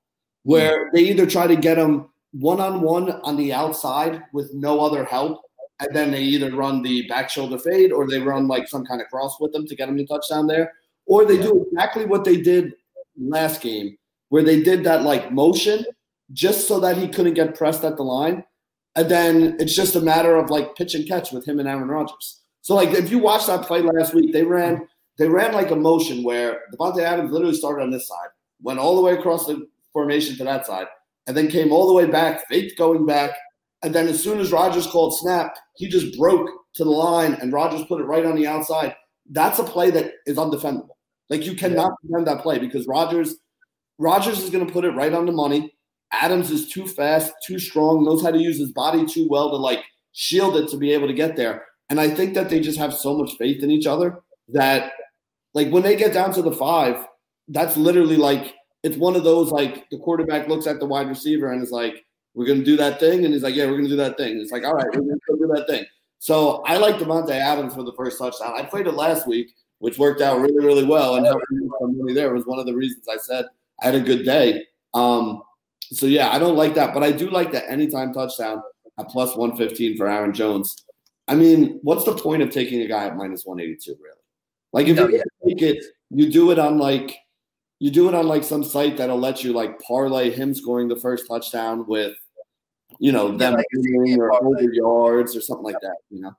where 0.44 0.90
they 0.94 1.00
either 1.00 1.26
try 1.26 1.46
to 1.46 1.54
get 1.54 1.76
him 1.76 2.08
one 2.38 2.60
on 2.60 2.80
one 2.80 3.10
on 3.22 3.36
the 3.36 3.52
outside 3.52 4.22
with 4.32 4.52
no 4.52 4.80
other 4.80 5.04
help, 5.04 5.40
and 5.80 5.94
then 5.94 6.10
they 6.10 6.22
either 6.22 6.54
run 6.54 6.82
the 6.82 7.06
back 7.08 7.30
shoulder 7.30 7.58
fade 7.58 7.92
or 7.92 8.08
they 8.08 8.18
run 8.18 8.48
like 8.48 8.68
some 8.68 8.84
kind 8.84 9.00
of 9.00 9.08
cross 9.08 9.38
with 9.40 9.52
them 9.52 9.66
to 9.66 9.76
get 9.76 9.88
him 9.88 9.96
to 9.96 10.06
touchdown 10.06 10.46
there, 10.46 10.72
or 11.06 11.24
they 11.24 11.38
do 11.38 11.66
exactly 11.70 12.04
what 12.04 12.24
they 12.24 12.40
did 12.40 12.72
last 13.18 13.60
game, 13.60 13.96
where 14.28 14.42
they 14.42 14.62
did 14.62 14.84
that 14.84 15.02
like 15.02 15.32
motion 15.32 15.84
just 16.32 16.66
so 16.66 16.80
that 16.80 16.96
he 16.96 17.08
couldn't 17.08 17.34
get 17.34 17.54
pressed 17.54 17.84
at 17.84 17.96
the 17.96 18.02
line. 18.02 18.44
And 18.96 19.10
then 19.10 19.56
it's 19.58 19.74
just 19.74 19.96
a 19.96 20.00
matter 20.00 20.36
of 20.36 20.50
like 20.50 20.76
pitch 20.76 20.94
and 20.94 21.06
catch 21.06 21.32
with 21.32 21.46
him 21.46 21.58
and 21.58 21.68
Aaron 21.68 21.88
Rodgers. 21.88 22.42
So 22.62 22.74
like 22.74 22.90
if 22.90 23.10
you 23.10 23.18
watched 23.18 23.46
that 23.48 23.66
play 23.66 23.80
last 23.80 24.14
week, 24.14 24.32
they 24.32 24.42
ran 24.42 24.88
they 25.18 25.28
ran 25.28 25.52
like 25.52 25.70
a 25.70 25.76
motion 25.76 26.24
where 26.24 26.62
Davante 26.72 27.00
Adams 27.00 27.30
literally 27.30 27.54
started 27.54 27.82
on 27.82 27.90
this 27.90 28.08
side, 28.08 28.28
went 28.60 28.80
all 28.80 28.96
the 28.96 29.02
way 29.02 29.12
across 29.12 29.46
the 29.46 29.68
formation 29.92 30.36
to 30.36 30.44
that 30.44 30.66
side, 30.66 30.86
and 31.26 31.36
then 31.36 31.48
came 31.48 31.72
all 31.72 31.86
the 31.86 31.94
way 31.94 32.06
back, 32.06 32.46
faked 32.48 32.78
going 32.78 33.06
back, 33.06 33.32
and 33.82 33.94
then 33.94 34.08
as 34.08 34.22
soon 34.22 34.40
as 34.40 34.50
Rodgers 34.50 34.86
called 34.86 35.16
snap, 35.18 35.56
he 35.76 35.88
just 35.88 36.16
broke 36.18 36.48
to 36.74 36.84
the 36.84 36.90
line 36.90 37.34
and 37.34 37.52
Rodgers 37.52 37.84
put 37.86 38.00
it 38.00 38.04
right 38.04 38.24
on 38.24 38.34
the 38.34 38.46
outside. 38.46 38.96
That's 39.30 39.58
a 39.58 39.64
play 39.64 39.90
that 39.90 40.12
is 40.26 40.38
undefendable. 40.38 40.88
Like 41.28 41.44
you 41.44 41.54
cannot 41.54 41.92
yeah. 42.02 42.08
defend 42.08 42.26
that 42.26 42.42
play 42.42 42.58
because 42.58 42.86
Rodgers 42.86 43.36
Rodgers 43.98 44.40
is 44.40 44.50
going 44.50 44.66
to 44.66 44.72
put 44.72 44.84
it 44.84 44.90
right 44.90 45.12
on 45.12 45.26
the 45.26 45.32
money. 45.32 45.72
Adams 46.12 46.50
is 46.50 46.68
too 46.68 46.86
fast, 46.86 47.32
too 47.46 47.58
strong, 47.58 48.04
knows 48.04 48.22
how 48.22 48.30
to 48.30 48.38
use 48.38 48.58
his 48.58 48.72
body 48.72 49.04
too 49.04 49.28
well 49.28 49.50
to 49.50 49.56
like 49.56 49.84
shield 50.12 50.56
it 50.56 50.68
to 50.70 50.76
be 50.76 50.92
able 50.92 51.06
to 51.06 51.14
get 51.14 51.36
there. 51.36 51.64
And 51.90 52.00
I 52.00 52.08
think 52.08 52.34
that 52.34 52.48
they 52.48 52.60
just 52.60 52.78
have 52.78 52.94
so 52.94 53.16
much 53.16 53.36
faith 53.38 53.62
in 53.62 53.70
each 53.70 53.86
other 53.86 54.18
that 54.48 54.92
like 55.52 55.70
when 55.70 55.82
they 55.82 55.94
get 55.94 56.14
down 56.14 56.32
to 56.32 56.42
the 56.42 56.52
five, 56.52 57.06
that's 57.48 57.76
literally 57.76 58.16
like 58.16 58.54
it's 58.84 58.98
one 58.98 59.16
of 59.16 59.24
those 59.24 59.50
like 59.50 59.88
the 59.90 59.98
quarterback 59.98 60.46
looks 60.46 60.66
at 60.66 60.78
the 60.78 60.86
wide 60.86 61.08
receiver 61.08 61.50
and 61.52 61.62
is 61.62 61.72
like, 61.72 62.04
"We're 62.34 62.46
gonna 62.46 62.62
do 62.62 62.76
that 62.76 63.00
thing," 63.00 63.24
and 63.24 63.32
he's 63.32 63.42
like, 63.42 63.54
"Yeah, 63.54 63.64
we're 63.64 63.78
gonna 63.78 63.88
do 63.88 63.96
that 63.96 64.18
thing." 64.18 64.38
It's 64.38 64.52
like, 64.52 64.62
"All 64.62 64.74
right, 64.74 64.86
we're 64.94 65.00
gonna 65.00 65.16
do 65.26 65.50
that 65.54 65.66
thing." 65.66 65.86
So 66.18 66.62
I 66.66 66.76
like 66.76 66.96
Davante 66.96 67.30
Adams 67.30 67.74
for 67.74 67.82
the 67.82 67.94
first 67.94 68.18
touchdown. 68.18 68.52
I 68.54 68.62
played 68.62 68.86
it 68.86 68.92
last 68.92 69.26
week, 69.26 69.54
which 69.78 69.98
worked 69.98 70.20
out 70.20 70.40
really, 70.40 70.64
really 70.64 70.84
well, 70.84 71.16
and 71.16 71.24
helping 71.24 71.70
some 71.80 71.98
money 71.98 72.12
there 72.12 72.32
was 72.32 72.46
one 72.46 72.58
of 72.58 72.66
the 72.66 72.74
reasons 72.74 73.08
I 73.08 73.16
said 73.16 73.46
I 73.82 73.86
had 73.86 73.94
a 73.94 74.00
good 74.00 74.24
day. 74.24 74.66
Um, 74.92 75.42
so 75.90 76.04
yeah, 76.04 76.30
I 76.30 76.38
don't 76.38 76.56
like 76.56 76.74
that, 76.74 76.92
but 76.92 77.02
I 77.02 77.10
do 77.10 77.30
like 77.30 77.52
that 77.52 77.70
anytime 77.70 78.12
touchdown 78.12 78.62
at 78.98 79.08
plus 79.08 79.34
one 79.34 79.56
fifteen 79.56 79.96
for 79.96 80.08
Aaron 80.08 80.34
Jones. 80.34 80.84
I 81.26 81.34
mean, 81.36 81.80
what's 81.82 82.04
the 82.04 82.14
point 82.14 82.42
of 82.42 82.50
taking 82.50 82.82
a 82.82 82.86
guy 82.86 83.06
at 83.06 83.16
minus 83.16 83.46
one 83.46 83.60
eighty 83.60 83.76
two? 83.76 83.96
Really? 84.02 84.18
Like 84.74 84.88
if 84.88 84.96
no, 84.96 85.08
you 85.08 85.16
yeah. 85.16 85.48
take 85.48 85.62
it, 85.62 85.84
you 86.10 86.30
do 86.30 86.50
it 86.50 86.58
on 86.58 86.76
like 86.76 87.16
you 87.84 87.90
do 87.90 88.08
it 88.08 88.14
on 88.14 88.26
like 88.26 88.42
some 88.42 88.64
site 88.64 88.96
that'll 88.96 89.18
let 89.18 89.44
you 89.44 89.52
like 89.52 89.78
parlay 89.78 90.30
him 90.30 90.54
scoring 90.54 90.88
the 90.88 90.96
first 90.96 91.26
touchdown 91.28 91.86
with, 91.86 92.16
you 92.98 93.12
know, 93.12 93.36
them 93.36 93.62
yeah, 93.74 94.16
or 94.16 94.32
over 94.42 94.72
yards 94.72 95.36
or 95.36 95.42
something 95.42 95.64
like 95.64 95.78
that. 95.82 95.96
You 96.08 96.22
know. 96.22 96.32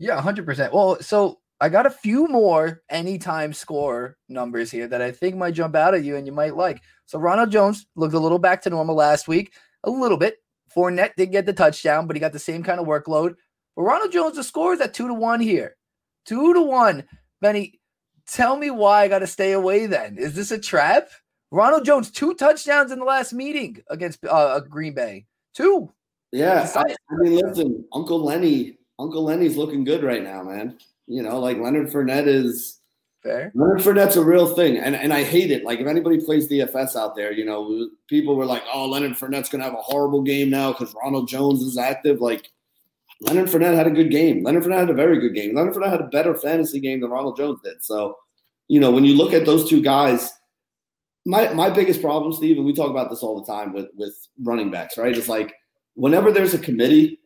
Yeah, 0.00 0.20
hundred 0.20 0.46
percent. 0.46 0.74
Well, 0.74 1.00
so 1.00 1.38
I 1.60 1.68
got 1.68 1.86
a 1.86 1.90
few 1.90 2.26
more 2.26 2.82
anytime 2.90 3.52
score 3.52 4.16
numbers 4.28 4.68
here 4.68 4.88
that 4.88 5.00
I 5.00 5.12
think 5.12 5.36
might 5.36 5.54
jump 5.54 5.76
out 5.76 5.94
at 5.94 6.02
you 6.02 6.16
and 6.16 6.26
you 6.26 6.32
might 6.32 6.56
like. 6.56 6.82
So 7.06 7.20
Ronald 7.20 7.52
Jones 7.52 7.86
looked 7.94 8.14
a 8.14 8.18
little 8.18 8.40
back 8.40 8.60
to 8.62 8.70
normal 8.70 8.96
last 8.96 9.28
week, 9.28 9.52
a 9.84 9.90
little 9.90 10.18
bit. 10.18 10.38
Fournette 10.74 11.14
did 11.16 11.30
get 11.30 11.46
the 11.46 11.52
touchdown, 11.52 12.08
but 12.08 12.16
he 12.16 12.20
got 12.20 12.32
the 12.32 12.40
same 12.40 12.64
kind 12.64 12.80
of 12.80 12.86
workload. 12.88 13.34
But 13.76 13.82
Ronald 13.82 14.10
Jones, 14.10 14.34
the 14.34 14.42
score 14.42 14.74
is 14.74 14.80
at 14.80 14.92
two 14.92 15.06
to 15.06 15.14
one 15.14 15.38
here. 15.38 15.76
Two 16.26 16.52
to 16.52 16.62
one. 16.62 17.04
Benny, 17.40 17.78
Tell 18.26 18.56
me 18.56 18.70
why 18.70 19.02
I 19.02 19.08
got 19.08 19.20
to 19.20 19.26
stay 19.26 19.52
away 19.52 19.86
then. 19.86 20.16
Is 20.18 20.34
this 20.34 20.50
a 20.50 20.58
trap? 20.58 21.08
Ronald 21.50 21.84
Jones, 21.84 22.10
two 22.10 22.34
touchdowns 22.34 22.90
in 22.90 22.98
the 22.98 23.04
last 23.04 23.32
meeting 23.32 23.82
against 23.88 24.24
uh, 24.24 24.60
Green 24.60 24.94
Bay. 24.94 25.26
Two. 25.54 25.92
Yeah. 26.32 26.68
I, 26.74 26.82
I 26.82 27.16
mean, 27.18 27.36
listen, 27.36 27.84
Uncle 27.92 28.24
Lenny, 28.24 28.78
Uncle 28.98 29.22
Lenny's 29.22 29.56
looking 29.56 29.84
good 29.84 30.02
right 30.02 30.22
now, 30.22 30.42
man. 30.42 30.78
You 31.06 31.22
know, 31.22 31.38
like 31.38 31.58
Leonard 31.58 31.92
Fournette 31.92 32.26
is 32.26 32.80
fair. 33.22 33.52
Leonard 33.54 33.80
Fournette's 33.80 34.16
a 34.16 34.24
real 34.24 34.54
thing. 34.54 34.78
And, 34.78 34.96
and 34.96 35.12
I 35.12 35.22
hate 35.22 35.50
it. 35.50 35.64
Like, 35.64 35.80
if 35.80 35.86
anybody 35.86 36.20
plays 36.24 36.48
DFS 36.48 36.96
out 36.96 37.14
there, 37.14 37.32
you 37.32 37.44
know, 37.44 37.88
people 38.08 38.36
were 38.36 38.46
like, 38.46 38.62
oh, 38.72 38.86
Leonard 38.86 39.12
Fournette's 39.12 39.48
going 39.48 39.60
to 39.60 39.68
have 39.68 39.78
a 39.78 39.82
horrible 39.82 40.22
game 40.22 40.50
now 40.50 40.72
because 40.72 40.94
Ronald 41.02 41.28
Jones 41.28 41.62
is 41.62 41.78
active. 41.78 42.20
Like, 42.20 42.50
Leonard 43.20 43.48
Fournette 43.48 43.74
had 43.74 43.86
a 43.86 43.90
good 43.90 44.10
game. 44.10 44.42
Leonard 44.42 44.64
Fournette 44.64 44.80
had 44.80 44.90
a 44.90 44.94
very 44.94 45.20
good 45.20 45.34
game. 45.34 45.54
Leonard 45.54 45.74
Fournette 45.74 45.90
had 45.90 46.00
a 46.00 46.08
better 46.08 46.34
fantasy 46.34 46.80
game 46.80 47.00
than 47.00 47.10
Ronald 47.10 47.36
Jones 47.36 47.60
did. 47.62 47.82
So, 47.82 48.16
you 48.68 48.80
know, 48.80 48.90
when 48.90 49.04
you 49.04 49.16
look 49.16 49.32
at 49.32 49.46
those 49.46 49.68
two 49.68 49.82
guys, 49.82 50.30
my 51.26 51.52
my 51.54 51.70
biggest 51.70 52.02
problem, 52.02 52.32
Steve, 52.32 52.56
and 52.56 52.66
we 52.66 52.74
talk 52.74 52.90
about 52.90 53.10
this 53.10 53.22
all 53.22 53.40
the 53.40 53.50
time 53.50 53.72
with 53.72 53.86
with 53.96 54.14
running 54.42 54.70
backs, 54.70 54.98
right? 54.98 55.16
It's 55.16 55.28
like 55.28 55.54
whenever 55.94 56.30
there's 56.30 56.54
a 56.54 56.58
committee, 56.58 57.20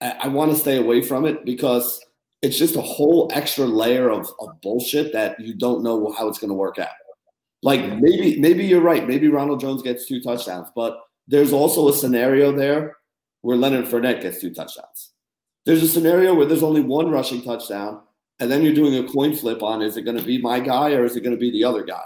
I, 0.00 0.16
I 0.22 0.28
want 0.28 0.52
to 0.52 0.58
stay 0.58 0.78
away 0.78 1.02
from 1.02 1.24
it 1.24 1.44
because 1.44 2.04
it's 2.42 2.58
just 2.58 2.76
a 2.76 2.80
whole 2.80 3.30
extra 3.34 3.66
layer 3.66 4.10
of, 4.10 4.28
of 4.40 4.60
bullshit 4.62 5.12
that 5.12 5.38
you 5.40 5.54
don't 5.54 5.82
know 5.82 6.12
how 6.12 6.28
it's 6.28 6.38
going 6.38 6.50
to 6.50 6.54
work 6.54 6.78
out. 6.78 6.88
Like 7.62 7.98
maybe 7.98 8.38
maybe 8.40 8.64
you're 8.64 8.80
right. 8.80 9.06
Maybe 9.06 9.28
Ronald 9.28 9.60
Jones 9.60 9.82
gets 9.82 10.06
two 10.06 10.20
touchdowns, 10.20 10.68
but 10.74 10.98
there's 11.26 11.52
also 11.52 11.88
a 11.88 11.92
scenario 11.92 12.52
there 12.52 12.96
where 13.48 13.56
Leonard 13.56 13.86
Fournette 13.86 14.20
gets 14.20 14.42
two 14.42 14.52
touchdowns. 14.52 15.12
There's 15.64 15.82
a 15.82 15.88
scenario 15.88 16.34
where 16.34 16.44
there's 16.44 16.62
only 16.62 16.82
one 16.82 17.10
rushing 17.10 17.40
touchdown, 17.40 18.02
and 18.40 18.50
then 18.50 18.60
you're 18.60 18.74
doing 18.74 19.02
a 19.02 19.10
coin 19.10 19.34
flip 19.34 19.62
on 19.62 19.80
is 19.80 19.96
it 19.96 20.02
going 20.02 20.18
to 20.18 20.22
be 20.22 20.36
my 20.36 20.60
guy 20.60 20.92
or 20.92 21.06
is 21.06 21.16
it 21.16 21.22
going 21.22 21.34
to 21.34 21.40
be 21.40 21.50
the 21.50 21.64
other 21.64 21.82
guy? 21.82 22.04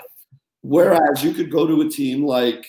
Whereas 0.60 1.24
you 1.24 1.32
could 1.34 1.50
go 1.50 1.66
to 1.66 1.80
a 1.80 1.88
team 1.88 2.24
like, 2.24 2.64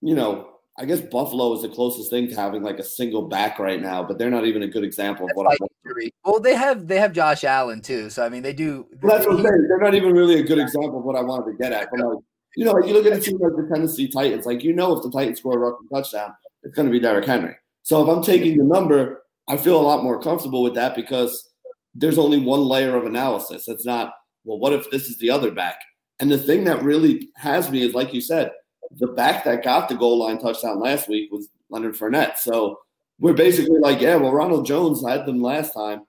you 0.00 0.14
know, 0.14 0.50
I 0.78 0.84
guess 0.84 1.00
Buffalo 1.00 1.54
is 1.54 1.62
the 1.62 1.70
closest 1.70 2.08
thing 2.08 2.28
to 2.28 2.36
having 2.36 2.62
like 2.62 2.78
a 2.78 2.84
single 2.84 3.22
back 3.22 3.58
right 3.58 3.82
now, 3.82 4.04
but 4.04 4.16
they're 4.16 4.30
not 4.30 4.46
even 4.46 4.62
a 4.62 4.68
good 4.68 4.84
example 4.84 5.26
of 5.26 5.32
what 5.34 5.46
I 5.48 5.56
want. 5.58 6.12
Well, 6.24 6.38
they 6.38 6.54
have 6.54 6.86
they 6.86 7.00
have 7.00 7.12
Josh 7.12 7.42
Allen 7.42 7.80
too, 7.80 8.10
so 8.10 8.24
I 8.24 8.28
mean 8.28 8.44
they 8.44 8.52
do. 8.52 8.86
Well, 9.02 9.16
that's 9.16 9.26
what 9.26 9.38
I'm 9.38 9.42
saying. 9.42 9.66
They're 9.68 9.80
not 9.80 9.96
even 9.96 10.12
really 10.12 10.38
a 10.38 10.44
good 10.44 10.60
example 10.60 11.00
of 11.00 11.04
what 11.04 11.16
I 11.16 11.22
wanted 11.22 11.50
to 11.50 11.58
get 11.58 11.72
at. 11.72 11.88
But 11.90 11.98
like, 11.98 12.18
you 12.54 12.64
know, 12.64 12.70
like 12.70 12.86
you 12.86 12.94
look 12.94 13.06
at 13.06 13.12
a 13.12 13.20
team 13.20 13.38
like 13.40 13.56
the 13.56 13.68
Tennessee 13.74 14.06
Titans, 14.06 14.46
like 14.46 14.62
you 14.62 14.72
know, 14.72 14.96
if 14.96 15.02
the 15.02 15.10
Titans 15.10 15.40
score 15.40 15.56
a 15.56 15.58
rushing 15.58 15.88
touchdown, 15.92 16.32
it's 16.66 16.74
going 16.74 16.86
to 16.86 16.92
be 16.92 17.00
Derrick 17.00 17.24
Henry. 17.24 17.54
So 17.82 18.02
if 18.02 18.08
I'm 18.08 18.22
taking 18.22 18.58
the 18.58 18.64
number, 18.64 19.22
I 19.48 19.56
feel 19.56 19.80
a 19.80 19.82
lot 19.82 20.02
more 20.02 20.20
comfortable 20.20 20.62
with 20.62 20.74
that 20.74 20.96
because 20.96 21.50
there's 21.94 22.18
only 22.18 22.40
one 22.40 22.60
layer 22.60 22.96
of 22.96 23.06
analysis. 23.06 23.68
It's 23.68 23.86
not 23.86 24.12
well, 24.44 24.58
what 24.58 24.72
if 24.72 24.90
this 24.90 25.08
is 25.08 25.18
the 25.18 25.30
other 25.30 25.50
back? 25.50 25.80
And 26.20 26.30
the 26.30 26.38
thing 26.38 26.64
that 26.64 26.82
really 26.82 27.28
has 27.36 27.70
me 27.70 27.82
is, 27.82 27.94
like 27.94 28.14
you 28.14 28.20
said, 28.20 28.52
the 28.98 29.08
back 29.08 29.44
that 29.44 29.64
got 29.64 29.88
the 29.88 29.96
goal 29.96 30.18
line 30.18 30.38
touchdown 30.38 30.80
last 30.80 31.08
week 31.08 31.30
was 31.30 31.48
Leonard 31.68 31.96
Fournette. 31.96 32.38
So 32.38 32.78
we're 33.18 33.34
basically 33.34 33.80
like, 33.80 34.00
yeah, 34.00 34.16
well, 34.16 34.32
Ronald 34.32 34.66
Jones 34.66 35.04
had 35.06 35.26
them 35.26 35.42
last 35.42 35.74
time, 35.74 36.02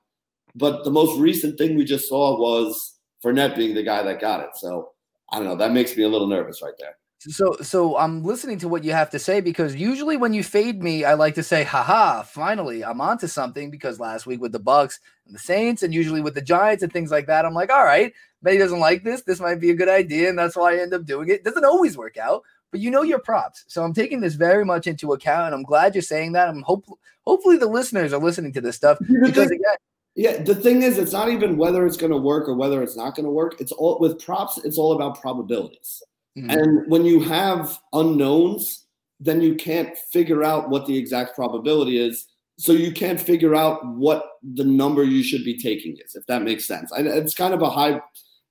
but 0.55 0.83
the 0.83 0.91
most 0.91 1.19
recent 1.19 1.57
thing 1.57 1.75
we 1.75 1.83
just 1.83 2.07
saw 2.07 2.39
was 2.39 2.99
Fournette 3.23 3.55
being 3.55 3.73
the 3.73 3.83
guy 3.83 4.03
that 4.03 4.21
got 4.21 4.41
it. 4.41 4.55
So 4.55 4.91
I 5.31 5.37
don't 5.37 5.47
know. 5.47 5.57
That 5.57 5.71
makes 5.71 5.97
me 5.97 6.03
a 6.03 6.09
little 6.09 6.27
nervous 6.27 6.61
right 6.61 6.73
there. 6.79 6.95
So, 7.19 7.57
so 7.61 7.97
I'm 7.97 8.23
listening 8.23 8.59
to 8.59 8.67
what 8.67 8.83
you 8.83 8.91
have 8.91 9.09
to 9.09 9.19
say 9.19 9.41
because 9.41 9.75
usually 9.75 10.17
when 10.17 10.33
you 10.33 10.43
fade 10.43 10.83
me, 10.83 11.03
I 11.03 11.15
like 11.15 11.33
to 11.35 11.43
say, 11.43 11.63
"Haha! 11.63 12.21
Finally, 12.21 12.85
I'm 12.85 13.01
onto 13.01 13.27
something." 13.27 13.71
Because 13.71 13.99
last 13.99 14.27
week 14.27 14.39
with 14.39 14.51
the 14.51 14.59
Bucks 14.59 14.99
and 15.25 15.33
the 15.33 15.39
Saints, 15.39 15.81
and 15.81 15.93
usually 15.93 16.21
with 16.21 16.35
the 16.35 16.41
Giants 16.41 16.83
and 16.83 16.93
things 16.93 17.09
like 17.09 17.25
that, 17.27 17.43
I'm 17.43 17.55
like, 17.55 17.71
"All 17.71 17.83
right, 17.83 18.13
Benny 18.43 18.59
doesn't 18.59 18.79
like 18.79 19.03
this. 19.03 19.23
This 19.23 19.39
might 19.39 19.59
be 19.59 19.71
a 19.71 19.75
good 19.75 19.89
idea," 19.89 20.29
and 20.29 20.37
that's 20.37 20.55
why 20.55 20.75
I 20.75 20.79
end 20.79 20.93
up 20.93 21.05
doing 21.05 21.29
it. 21.29 21.33
it 21.33 21.43
doesn't 21.43 21.65
always 21.65 21.97
work 21.97 22.17
out, 22.17 22.43
but 22.71 22.81
you 22.81 22.91
know 22.91 23.01
your 23.01 23.19
props. 23.19 23.65
So 23.67 23.83
I'm 23.83 23.93
taking 23.93 24.21
this 24.21 24.35
very 24.35 24.63
much 24.63 24.85
into 24.85 25.13
account, 25.13 25.47
and 25.47 25.55
I'm 25.55 25.63
glad 25.63 25.95
you're 25.95 26.03
saying 26.03 26.33
that. 26.33 26.49
I'm 26.49 26.61
hope 26.61 26.85
hopefully 27.25 27.57
the 27.57 27.67
listeners 27.67 28.13
are 28.13 28.21
listening 28.21 28.53
to 28.53 28.61
this 28.61 28.75
stuff 28.75 28.99
because 28.99 29.49
again. 29.51 29.77
Yeah, 30.15 30.41
the 30.41 30.55
thing 30.55 30.81
is, 30.81 30.97
it's 30.97 31.13
not 31.13 31.29
even 31.29 31.57
whether 31.57 31.85
it's 31.85 31.97
going 31.97 32.11
to 32.11 32.17
work 32.17 32.49
or 32.49 32.55
whether 32.55 32.81
it's 32.81 32.97
not 32.97 33.15
going 33.15 33.25
to 33.25 33.31
work. 33.31 33.61
It's 33.61 33.71
all 33.71 33.99
with 33.99 34.19
props. 34.19 34.59
It's 34.63 34.79
all 34.79 34.93
about 34.93 35.21
probabilities. 35.21 36.01
Mm-hmm. 36.37 36.49
And 36.49 36.91
when 36.91 37.05
you 37.05 37.19
have 37.21 37.77
unknowns, 37.93 38.85
then 39.19 39.41
you 39.41 39.55
can't 39.55 39.97
figure 40.11 40.43
out 40.43 40.69
what 40.69 40.85
the 40.85 40.95
exact 40.95 41.35
probability 41.35 41.97
is. 41.97 42.27
So 42.59 42.71
you 42.71 42.91
can't 42.91 43.19
figure 43.19 43.55
out 43.55 43.85
what 43.85 44.25
the 44.55 44.63
number 44.63 45.03
you 45.03 45.23
should 45.23 45.43
be 45.43 45.57
taking 45.57 45.97
is, 46.03 46.15
if 46.15 46.25
that 46.27 46.43
makes 46.43 46.67
sense. 46.67 46.91
And 46.91 47.07
it's 47.07 47.35
kind 47.35 47.53
of 47.53 47.61
a 47.61 47.69
high 47.69 48.01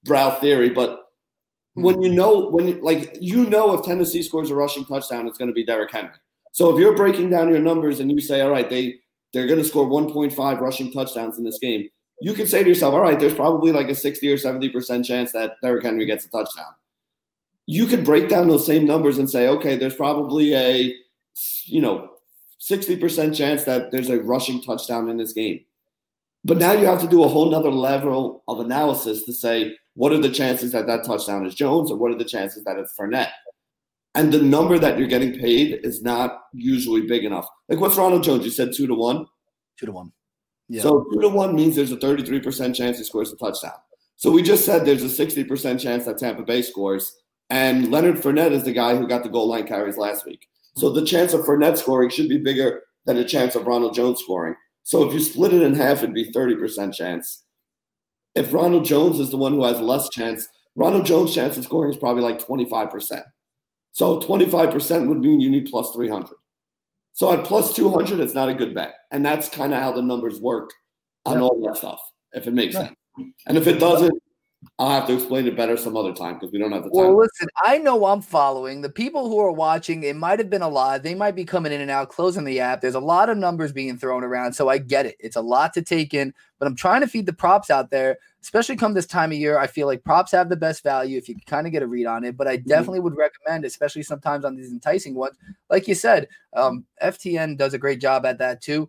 brow 0.05 0.31
theory, 0.31 0.71
but 0.71 1.07
when 1.77 2.01
you 2.01 2.11
know 2.11 2.49
when 2.49 2.69
you, 2.69 2.81
like 2.81 3.19
you 3.21 3.45
know 3.51 3.75
if 3.75 3.85
Tennessee 3.85 4.23
scores 4.23 4.51
a 4.51 4.55
rushing 4.55 4.87
touchdown, 4.87 5.29
it's 5.29 5.37
going 5.37 5.51
to 5.51 5.55
be 5.55 5.65
Derrick 5.65 5.93
Henry. 5.93 6.15
So 6.53 6.73
if 6.73 6.81
you're 6.81 6.97
breaking 6.97 7.29
down 7.29 7.51
your 7.51 7.59
numbers 7.61 8.01
and 8.01 8.11
you 8.11 8.19
say, 8.19 8.41
all 8.41 8.51
right, 8.51 8.69
they 8.69 8.99
they're 9.35 9.47
going 9.47 9.59
to 9.59 9.65
score 9.65 9.87
1.5 9.87 10.61
rushing 10.61 10.91
touchdowns 10.91 11.37
in 11.37 11.45
this 11.45 11.59
game, 11.59 11.87
you 12.23 12.33
can 12.33 12.47
say 12.47 12.63
to 12.63 12.69
yourself, 12.69 12.95
all 12.95 13.03
right, 13.03 13.21
there's 13.21 13.35
probably 13.35 13.73
like 13.73 13.91
a 13.91 13.95
60 13.95 14.33
or 14.33 14.39
70 14.39 14.71
percent 14.71 15.05
chance 15.05 15.33
that 15.33 15.57
Derrick 15.63 15.85
Henry 15.85 16.07
gets 16.07 16.25
a 16.25 16.31
touchdown. 16.31 16.73
You 17.67 17.87
could 17.87 18.05
break 18.05 18.29
down 18.29 18.49
those 18.49 18.67
same 18.67 18.87
numbers 18.87 19.19
and 19.19 19.29
say, 19.29 19.49
okay, 19.49 19.77
there's 19.77 19.97
probably 19.97 20.55
a 20.55 20.95
you 21.65 21.81
know 21.81 22.09
60 22.59 22.97
percent 22.97 23.35
chance 23.35 23.65
that 23.65 23.91
there's 23.91 24.09
a 24.09 24.21
rushing 24.21 24.63
touchdown 24.63 25.09
in 25.09 25.17
this 25.17 25.33
game. 25.33 25.61
But 26.45 26.59
now 26.59 26.73
you 26.73 26.87
have 26.87 27.01
to 27.01 27.09
do 27.09 27.25
a 27.25 27.29
whole 27.29 27.51
nother 27.51 27.73
level 27.73 28.45
of 28.47 28.61
analysis 28.61 29.25
to 29.25 29.33
say, 29.33 29.77
what 29.95 30.13
are 30.13 30.19
the 30.19 30.31
chances 30.31 30.71
that 30.73 30.87
that 30.87 31.05
touchdown 31.05 31.45
is 31.45 31.57
Jones, 31.57 31.91
or 31.91 31.97
what 31.97 32.13
are 32.13 32.19
the 32.19 32.25
chances 32.25 32.63
that 32.65 32.79
it's 32.79 32.95
Fournette? 32.97 33.33
And 34.15 34.33
the 34.33 34.41
number 34.41 34.79
that 34.79 34.99
you're 34.99 35.09
getting 35.09 35.39
paid 35.39 35.81
is 35.85 36.03
not 36.03 36.45
usually 36.55 37.03
big 37.03 37.25
enough. 37.25 37.47
Like 37.69 37.81
what's 37.81 37.97
Ronald 37.97 38.23
Jones? 38.23 38.45
You 38.45 38.51
said 38.51 38.73
two 38.75 38.87
to 38.87 38.95
one. 38.95 39.27
Two 39.79 39.87
to 39.87 39.93
one. 39.93 40.13
Yeah. 40.69 40.83
So 40.83 41.05
two 41.13 41.21
to 41.21 41.29
one 41.29 41.55
means 41.55 41.77
there's 41.77 41.93
a 41.93 41.97
33% 41.97 42.75
chance 42.75 42.99
he 42.99 43.05
scores 43.05 43.33
a 43.33 43.37
touchdown. 43.37 43.75
So 44.17 44.31
we 44.31 44.43
just 44.43 44.65
said 44.65 44.85
there's 44.85 45.03
a 45.03 45.27
60% 45.27 45.81
chance 45.81 46.07
that 46.07 46.19
Tampa 46.19 46.43
Bay 46.43 46.63
scores, 46.63 47.15
and 47.51 47.91
Leonard 47.91 48.17
Fournette 48.17 48.53
is 48.53 48.65
the 48.65 48.73
guy 48.73 48.97
who 48.97 49.07
got 49.07 49.23
the 49.23 49.29
goal 49.29 49.49
line 49.49 49.67
carries 49.67 49.97
last 49.97 50.27
week. 50.27 50.49
So 50.77 50.91
the 50.91 51.05
chance 51.05 51.33
of 51.33 51.43
Fournette 51.43 51.79
scoring 51.79 52.11
should 52.11 52.29
be 52.29 52.39
bigger 52.39 52.83
than 53.05 53.17
the 53.17 53.25
chance 53.25 53.55
of 53.55 53.67
Ronald 53.67 53.95
Jones 53.95 54.21
scoring. 54.21 54.57
So 54.83 55.07
if 55.07 55.15
you 55.15 55.21
split 55.21 55.55
it 55.55 55.63
in 55.63 55.75
half, 55.75 55.99
it'd 55.99 56.15
be 56.15 56.33
30% 56.33 56.95
chance 56.95 57.45
if 58.37 58.53
Ronald 58.53 58.85
Jones 58.85 59.19
is 59.19 59.31
the 59.31 59.39
one 59.39 59.55
who 59.55 59.65
has 59.65 59.81
less 59.81 60.09
chance, 60.11 60.47
Ronald 60.77 61.07
Jones' 61.07 61.35
chance 61.35 61.57
of 61.57 61.65
scoring 61.65 61.91
is 61.91 61.97
probably 61.97 62.23
like 62.23 62.39
25%. 62.39 63.25
So 63.93 64.21
25% 64.21 65.09
would 65.09 65.21
mean 65.21 65.41
you 65.41 65.51
need 65.51 65.69
plus 65.71 65.91
300. 65.93 66.37
So 67.15 67.33
at 67.33 67.47
plus 67.47 67.75
200, 67.75 68.21
it's 68.21 68.35
not 68.35 68.51
a 68.51 68.55
good 68.55 68.75
bet. 68.75 68.95
And 69.11 69.25
that's 69.25 69.49
kind 69.49 69.73
of 69.73 69.83
how 69.83 69.91
the 69.93 70.03
numbers 70.03 70.39
work 70.39 70.71
on 71.25 71.39
yeah. 71.39 71.45
all 71.45 71.67
that 71.67 71.79
stuff, 71.79 72.01
if 72.33 72.47
it 72.47 72.53
makes 72.53 72.75
yeah. 72.75 72.89
sense. 72.89 72.97
And 73.47 73.57
if 73.57 73.67
it 73.67 73.81
doesn't, 73.81 74.23
I'll 74.79 74.91
have 74.91 75.07
to 75.09 75.15
explain 75.15 75.47
it 75.47 75.57
better 75.57 75.77
some 75.77 75.97
other 75.97 76.13
time 76.13 76.35
because 76.35 76.53
we 76.53 76.59
don't 76.59 76.73
have 76.73 76.85
the 76.85 76.91
time. 76.91 76.99
Well, 76.99 77.17
listen, 77.17 77.49
I 77.65 77.79
know 77.79 78.05
I'm 78.07 78.21
following. 78.21 78.81
The 78.81 78.91
people 78.91 79.29
who 79.29 79.39
are 79.39 79.53
watching, 79.53 80.03
it 80.03 80.17
might 80.17 80.39
have 80.39 80.51
been 80.51 80.63
a 80.63 80.69
lot. 80.69 81.03
They 81.03 81.15
might 81.15 81.35
be 81.35 81.45
coming 81.45 81.73
in 81.73 81.81
and 81.81 81.91
out, 81.91 82.11
closing 82.11 82.45
the 82.45 82.61
app. 82.61 82.81
There's 82.81 82.95
a 82.95 83.01
lot 83.01 83.29
of 83.29 83.39
numbers 83.39 83.73
being 83.73 83.97
thrown 83.97 84.25
around. 84.25 84.53
So 84.53 84.69
I 84.69 84.79
get 84.79 85.07
it. 85.07 85.17
It's 85.19 85.37
a 85.37 85.41
lot 85.41 85.73
to 85.75 85.83
take 85.83 86.15
in, 86.15 86.35
but 86.59 86.67
I'm 86.67 86.77
trying 86.77 87.01
to 87.01 87.07
feed 87.07 87.27
the 87.27 87.33
props 87.33 87.71
out 87.71 87.91
there, 87.91 88.19
especially 88.43 88.77
come 88.77 88.95
this 88.95 89.07
time 89.07 89.33
of 89.33 89.39
year. 89.39 89.59
I 89.59 89.67
feel 89.67 89.87
like 89.87 90.05
props 90.05 90.33
have 90.33 90.49
the 90.49 90.57
best 90.57 90.83
value 90.83 91.19
if 91.19 91.29
you 91.29 91.35
can 91.35 91.45
kind 91.47 91.67
of 91.67 91.73
get 91.73 91.83
a 91.83 91.87
read 91.87 92.07
on 92.07 92.25
it. 92.25 92.37
But 92.37 92.49
I 92.49 92.57
mm-hmm. 92.57 92.69
definitely 92.69 93.01
would 93.01 93.17
recommend, 93.17 93.65
especially 93.65 94.03
sometimes 94.03 94.45
on 94.45 94.57
these 94.57 94.71
enticing 94.71 95.15
ones. 95.15 95.37
Like 95.71 95.89
you 95.89 95.95
said, 95.95 96.29
um, 96.55 96.85
FTN 97.03 97.57
does 97.57 97.75
a 97.75 97.79
great 97.79 98.01
job 98.01 98.27
at 98.27 98.39
that 98.39 98.61
too 98.61 98.89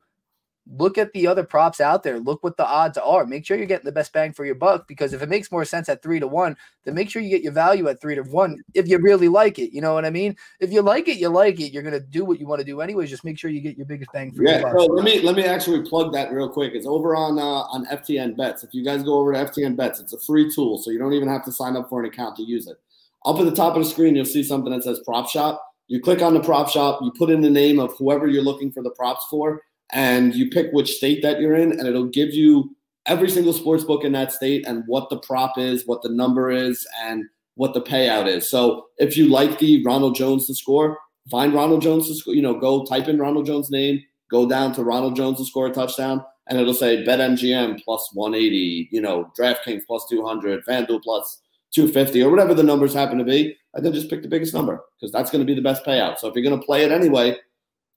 look 0.75 0.97
at 0.97 1.13
the 1.13 1.27
other 1.27 1.43
props 1.43 1.79
out 1.79 2.03
there. 2.03 2.19
Look 2.19 2.43
what 2.43 2.57
the 2.57 2.65
odds 2.65 2.97
are. 2.97 3.25
Make 3.25 3.45
sure 3.45 3.57
you're 3.57 3.65
getting 3.65 3.85
the 3.85 3.91
best 3.91 4.13
bang 4.13 4.33
for 4.33 4.45
your 4.45 4.55
buck 4.55 4.87
because 4.87 5.13
if 5.13 5.21
it 5.21 5.29
makes 5.29 5.51
more 5.51 5.65
sense 5.65 5.89
at 5.89 6.01
three 6.01 6.19
to 6.19 6.27
one, 6.27 6.57
then 6.83 6.95
make 6.95 7.09
sure 7.09 7.21
you 7.21 7.29
get 7.29 7.43
your 7.43 7.53
value 7.53 7.87
at 7.87 8.01
three 8.01 8.15
to 8.15 8.23
one 8.23 8.61
if 8.73 8.87
you 8.87 8.97
really 8.99 9.27
like 9.27 9.59
it. 9.59 9.73
You 9.73 9.81
know 9.81 9.93
what 9.93 10.05
I 10.05 10.09
mean? 10.09 10.35
If 10.59 10.71
you 10.71 10.81
like 10.81 11.07
it, 11.07 11.17
you 11.17 11.29
like 11.29 11.59
it. 11.59 11.71
You're 11.71 11.83
gonna 11.83 11.99
do 11.99 12.25
what 12.25 12.39
you 12.39 12.47
want 12.47 12.59
to 12.59 12.65
do 12.65 12.81
anyways. 12.81 13.09
Just 13.09 13.23
make 13.23 13.37
sure 13.37 13.49
you 13.49 13.61
get 13.61 13.77
your 13.77 13.85
biggest 13.85 14.11
bang 14.11 14.31
for 14.31 14.43
yeah, 14.43 14.59
your 14.59 14.73
buck. 14.73 14.89
Let 14.91 15.05
me 15.05 15.21
let 15.21 15.35
me 15.35 15.43
actually 15.43 15.87
plug 15.87 16.13
that 16.13 16.31
real 16.31 16.49
quick. 16.49 16.73
It's 16.73 16.87
over 16.87 17.15
on 17.15 17.39
uh, 17.39 17.41
on 17.43 17.85
FTN 17.87 18.37
Bets. 18.37 18.63
If 18.63 18.73
you 18.73 18.83
guys 18.83 19.03
go 19.03 19.19
over 19.19 19.33
to 19.33 19.45
FTN 19.45 19.75
Bets, 19.75 19.99
it's 19.99 20.13
a 20.13 20.19
free 20.19 20.51
tool, 20.53 20.77
so 20.77 20.91
you 20.91 20.99
don't 20.99 21.13
even 21.13 21.29
have 21.29 21.45
to 21.45 21.51
sign 21.51 21.75
up 21.75 21.89
for 21.89 22.01
an 22.01 22.07
account 22.07 22.35
to 22.37 22.43
use 22.43 22.67
it. 22.67 22.77
Up 23.25 23.39
at 23.39 23.45
the 23.45 23.55
top 23.55 23.75
of 23.75 23.83
the 23.83 23.89
screen, 23.89 24.15
you'll 24.15 24.25
see 24.25 24.43
something 24.43 24.71
that 24.71 24.83
says 24.83 25.01
Prop 25.05 25.29
Shop. 25.29 25.63
You 25.87 26.01
click 26.01 26.21
on 26.21 26.33
the 26.33 26.41
prop 26.41 26.69
shop, 26.69 26.99
you 27.01 27.13
put 27.17 27.29
in 27.29 27.39
the 27.39 27.49
name 27.49 27.79
of 27.79 27.95
whoever 27.97 28.27
you're 28.27 28.43
looking 28.43 28.71
for 28.71 28.83
the 28.83 28.89
props 28.89 29.25
for, 29.29 29.61
and 29.91 30.35
you 30.35 30.49
pick 30.49 30.71
which 30.71 30.95
state 30.95 31.21
that 31.21 31.39
you're 31.39 31.55
in, 31.55 31.71
and 31.71 31.87
it'll 31.87 32.07
give 32.07 32.33
you 32.33 32.75
every 33.05 33.29
single 33.29 33.53
sports 33.53 33.83
book 33.83 34.03
in 34.03 34.11
that 34.11 34.33
state 34.33 34.67
and 34.67 34.83
what 34.85 35.09
the 35.09 35.19
prop 35.19 35.57
is, 35.57 35.87
what 35.87 36.01
the 36.01 36.09
number 36.09 36.51
is, 36.51 36.85
and 37.01 37.23
what 37.55 37.73
the 37.73 37.81
payout 37.81 38.27
is. 38.27 38.49
So 38.49 38.87
if 38.97 39.17
you 39.17 39.29
like 39.29 39.59
the 39.59 39.83
Ronald 39.83 40.15
Jones 40.15 40.45
to 40.47 40.55
score, 40.55 40.97
find 41.31 41.53
Ronald 41.53 41.81
Jones 41.81 42.07
to 42.07 42.15
score. 42.15 42.35
You 42.35 42.41
know, 42.41 42.59
go 42.59 42.85
type 42.85 43.07
in 43.07 43.17
Ronald 43.17 43.45
Jones' 43.45 43.71
name, 43.71 44.03
go 44.29 44.47
down 44.47 44.73
to 44.73 44.83
Ronald 44.83 45.15
Jones 45.15 45.37
to 45.37 45.45
score 45.45 45.67
a 45.67 45.71
touchdown, 45.71 46.23
and 46.47 46.59
it'll 46.59 46.73
say 46.73 47.05
BetMGM 47.05 47.81
plus 47.83 48.09
180. 48.13 48.89
You 48.91 49.01
know, 49.01 49.31
DraftKings 49.39 49.85
plus 49.87 50.05
200, 50.09 50.65
FanDuel 50.65 51.01
plus 51.01 51.41
250, 51.73 52.23
or 52.23 52.29
whatever 52.29 52.53
the 52.53 52.63
numbers 52.63 52.93
happen 52.93 53.17
to 53.17 53.23
be. 53.23 53.57
And 53.73 53.85
then 53.85 53.93
just 53.93 54.09
pick 54.09 54.21
the 54.21 54.27
biggest 54.27 54.53
number 54.53 54.83
because 54.99 55.11
that's 55.11 55.31
going 55.31 55.41
to 55.41 55.45
be 55.45 55.55
the 55.55 55.61
best 55.61 55.85
payout. 55.85 56.17
So 56.17 56.27
if 56.27 56.35
you're 56.35 56.43
going 56.43 56.59
to 56.59 56.65
play 56.65 56.83
it 56.83 56.91
anyway, 56.91 57.37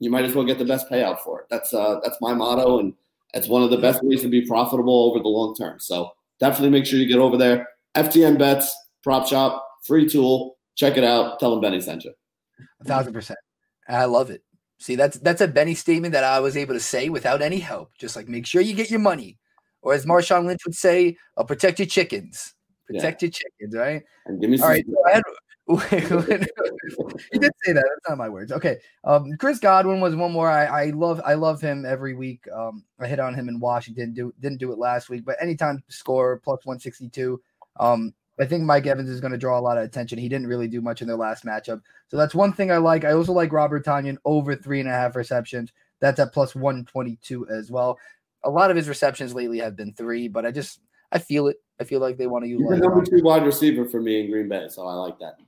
you 0.01 0.11
might 0.11 0.25
as 0.25 0.35
well 0.35 0.45
get 0.45 0.59
the 0.59 0.65
best 0.65 0.91
payout 0.91 1.21
for 1.21 1.41
it. 1.41 1.47
That's 1.51 1.73
uh, 1.73 2.01
that's 2.03 2.17
my 2.21 2.35
motto, 2.35 2.81
and 2.81 2.95
it's 3.35 3.49
one 3.49 3.63
of 3.63 3.71
the 3.71 3.77
best 3.77 4.03
ways 4.03 4.23
to 4.23 4.29
be 4.29 4.45
profitable 4.47 5.11
over 5.11 5.21
the 5.21 5.29
long 5.29 5.55
term. 5.55 5.79
So 5.79 6.11
definitely 6.41 6.71
make 6.71 6.87
sure 6.87 6.99
you 6.99 7.07
get 7.07 7.19
over 7.19 7.37
there. 7.37 7.69
FTN 7.95 8.39
bets, 8.39 8.75
prop 9.05 9.29
shop, 9.29 9.65
free 9.85 10.09
tool. 10.09 10.57
Check 10.75 10.97
it 10.97 11.05
out. 11.05 11.39
Tell 11.39 11.51
them 11.51 11.61
Benny 11.61 11.81
sent 11.81 12.05
you. 12.05 12.13
A 12.81 12.85
thousand 12.85 13.13
percent. 13.13 13.39
I 13.89 14.07
love 14.07 14.31
it. 14.31 14.43
See, 14.79 14.97
that's 14.97 15.19
that's 15.19 15.43
a 15.43 15.49
Benny 15.49 15.75
statement 15.75 16.13
that 16.13 16.25
I 16.25 16.41
was 16.41 16.57
able 16.57 16.75
to 16.75 16.81
say 16.81 17.11
without 17.11 17.43
any 17.43 17.59
help. 17.59 17.91
Just 17.99 18.17
like 18.17 18.29
make 18.29 18.47
sure 18.47 18.63
you 18.63 18.75
get 18.75 18.91
your 18.91 19.01
money, 19.01 19.39
or 19.83 19.93
as 19.93 20.07
Marshawn 20.07 20.47
Lynch 20.47 20.65
would 20.65 20.75
say, 20.75 21.17
uh, 21.37 21.45
protect 21.45 21.79
your 21.79 21.87
chickens. 21.87 22.55
Protect 22.87 23.23
yeah. 23.23 23.27
your 23.27 23.33
chickens, 23.33 23.77
right? 23.77 24.03
And 24.27 24.41
give 24.41 24.49
me 24.49 24.59
All 24.59 24.69
right. 24.69 24.85
So 24.87 24.97
I, 25.07 25.15
had, 25.15 25.23
he 25.91 27.39
did 27.39 27.53
say 27.63 27.73
that. 27.73 27.85
That's 27.89 28.09
not 28.09 28.19
my 28.19 28.29
words. 28.29 28.53
Okay. 28.53 28.79
Um, 29.05 29.37
Chris 29.39 29.59
Godwin 29.59 30.01
was 30.01 30.17
one 30.17 30.33
more. 30.33 30.51
I, 30.51 30.65
I 30.65 30.91
love 30.91 31.21
I 31.25 31.35
love 31.35 31.61
him 31.61 31.85
every 31.85 32.15
week. 32.15 32.45
Um, 32.55 32.85
I 32.99 33.07
hit 33.07 33.21
on 33.21 33.35
him 33.35 33.49
in 33.49 33.61
Washington. 33.61 34.13
Do 34.13 34.33
didn't 34.41 34.59
do 34.59 34.73
it 34.73 34.79
last 34.79 35.09
week, 35.09 35.25
but 35.25 35.37
anytime 35.41 35.83
score 35.89 36.39
plus 36.39 36.65
one 36.65 36.79
sixty 36.79 37.09
two. 37.09 37.41
Um, 37.79 38.15
I 38.39 38.47
think 38.47 38.65
Mike 38.65 38.87
Evans 38.87 39.11
is 39.11 39.21
going 39.21 39.33
to 39.33 39.39
draw 39.39 39.59
a 39.59 39.61
lot 39.61 39.77
of 39.77 39.85
attention. 39.85 40.19
He 40.19 40.29
didn't 40.29 40.47
really 40.47 40.67
do 40.67 40.81
much 40.81 41.03
in 41.03 41.09
their 41.09 41.17
last 41.17 41.45
matchup. 41.45 41.83
So 42.09 42.17
that's 42.17 42.35
one 42.35 42.55
thing 42.55 42.73
I 42.73 42.79
like. 42.79 43.05
I 43.05 43.13
also 43.13 43.33
like 43.33 43.53
Robert 43.53 43.85
Tonyan 43.85 44.17
over 44.25 44.57
three 44.57 44.81
and 44.81 44.89
a 44.89 44.93
half 44.93 45.15
receptions. 45.15 45.73
That's 46.01 46.19
at 46.19 46.33
plus 46.33 46.55
122 46.55 47.49
as 47.49 47.71
well. 47.71 47.99
A 48.43 48.51
lot 48.51 48.71
of 48.71 48.77
his 48.79 48.89
receptions 48.89 49.35
lately 49.35 49.59
have 49.59 49.77
been 49.77 49.93
three, 49.93 50.27
but 50.27 50.47
I 50.47 50.51
just 50.51 50.81
I 51.13 51.19
feel 51.19 51.49
it. 51.49 51.57
I 51.79 51.85
feel 51.85 52.01
like 52.01 52.17
they 52.17 52.27
want 52.27 52.45
to 52.45 52.49
use 52.49 52.63
the 52.69 52.77
number 52.77 53.05
two 53.05 53.23
wide 53.23 53.45
receiver 53.45 53.85
for 53.85 54.01
me 54.01 54.21
in 54.21 54.31
Green 54.31 54.49
Bay, 54.49 54.67
so 54.69 54.87
I 54.87 54.95
like 54.95 55.19
that. 55.19 55.39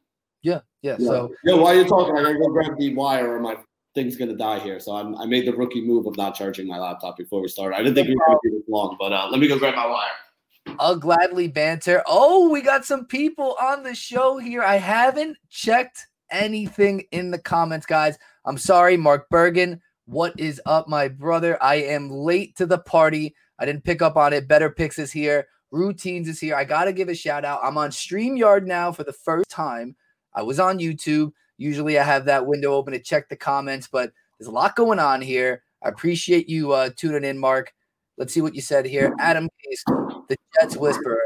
Yeah, 0.43 0.61
yeah. 0.83 0.97
yeah. 0.99 1.07
So 1.07 1.35
yeah, 1.45 1.55
while 1.55 1.75
you're 1.75 1.87
talking, 1.87 2.17
I 2.17 2.23
gotta 2.23 2.39
go 2.39 2.49
grab 2.49 2.79
the 2.79 2.95
wire, 2.95 3.37
or 3.37 3.41
my 3.41 3.57
thing's 3.95 4.17
gonna 4.17 4.37
die 4.37 4.59
here. 4.59 4.81
So 4.81 4.95
I'm, 4.97 5.17
i 5.17 5.27
made 5.27 5.47
the 5.47 5.53
rookie 5.53 5.85
move 5.85 6.07
of 6.07 6.17
not 6.17 6.35
charging 6.35 6.67
my 6.67 6.79
laptop 6.79 7.17
before 7.17 7.41
we 7.41 7.49
started. 7.49 7.77
I 7.77 7.83
didn't 7.83 7.95
think 7.95 8.09
we 8.09 8.15
were 8.15 8.27
gonna 8.27 8.39
be 8.43 8.51
this 8.51 8.69
long, 8.69 8.97
but 8.99 9.13
uh, 9.13 9.29
let 9.31 9.41
me 9.41 9.49
go 9.49 9.59
grab 9.59 9.75
my 9.75 9.87
wire. 9.87 10.77
I'll 10.79 10.97
gladly 10.97 11.49
banter. 11.49 12.03
Oh, 12.07 12.49
we 12.49 12.61
got 12.61 12.85
some 12.85 13.07
people 13.07 13.57
on 13.61 13.83
the 13.83 13.95
show 13.95 14.39
here. 14.39 14.63
I 14.63 14.77
haven't 14.77 15.37
checked 15.51 16.07
anything 16.31 17.05
in 17.13 17.31
the 17.31 17.39
comments, 17.39 17.87
guys. 17.87 18.19
I'm 18.45 18.59
sorry, 18.59 18.97
Mark 18.97 19.29
Bergen. 19.29 19.81
What 20.07 20.39
is 20.39 20.61
up, 20.67 20.89
my 20.89 21.09
brother? 21.09 21.63
I 21.63 21.77
am 21.77 22.11
late 22.11 22.57
to 22.57 22.67
the 22.67 22.79
party. 22.79 23.35
I 23.59 23.67
didn't 23.67 23.85
pick 23.85 24.03
up 24.03 24.17
on 24.17 24.33
it. 24.33 24.49
Better 24.49 24.71
Picks 24.71 24.99
is 24.99 25.13
here. 25.13 25.47
Routines 25.71 26.29
is 26.29 26.41
here. 26.41 26.55
I 26.55 26.65
got 26.65 26.85
to 26.85 26.93
give 26.93 27.09
a 27.09 27.15
shout 27.15 27.45
out. 27.45 27.61
I'm 27.63 27.79
on 27.79 27.91
StreamYard 27.91 28.67
now 28.67 28.93
for 28.93 29.05
the 29.05 29.13
first 29.13 29.49
time. 29.49 29.97
I 30.35 30.43
was 30.43 30.61
on 30.61 30.79
YouTube. 30.79 31.33
Usually 31.59 31.99
I 31.99 32.05
have 32.05 32.25
that 32.27 32.47
window 32.47 32.73
open 32.75 32.93
to 32.93 32.99
check 32.99 33.29
the 33.29 33.37
comments, 33.37 33.89
but 33.91 34.13
there's 34.39 34.49
a 34.49 34.53
lot 34.53 34.77
going 34.77 34.99
on 34.99 35.21
here. 35.21 35.63
I 35.83 35.89
appreciate 35.89 36.49
you 36.49 36.73
uh, 36.73 36.91
tuning 36.97 37.25
in, 37.25 37.39
Mark. 37.39 37.73
Let's 38.19 38.33
see 38.33 38.41
what 38.41 38.55
you 38.55 38.61
said 38.61 38.87
here. 38.87 39.15
Adam 39.19 39.49
Case, 39.65 39.83
the 40.29 40.37
Jets 40.55 40.77
Whisperer. 40.77 41.21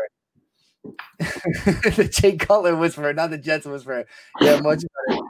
the 1.19 2.09
Jay 2.11 2.37
Cutler 2.37 2.77
Whisperer, 2.77 3.13
not 3.13 3.31
the 3.31 3.39
Jets 3.39 3.67
Whisperer. 3.67 4.07
Yeah, 4.41 4.61
much 4.61 4.83
better. 5.09 5.21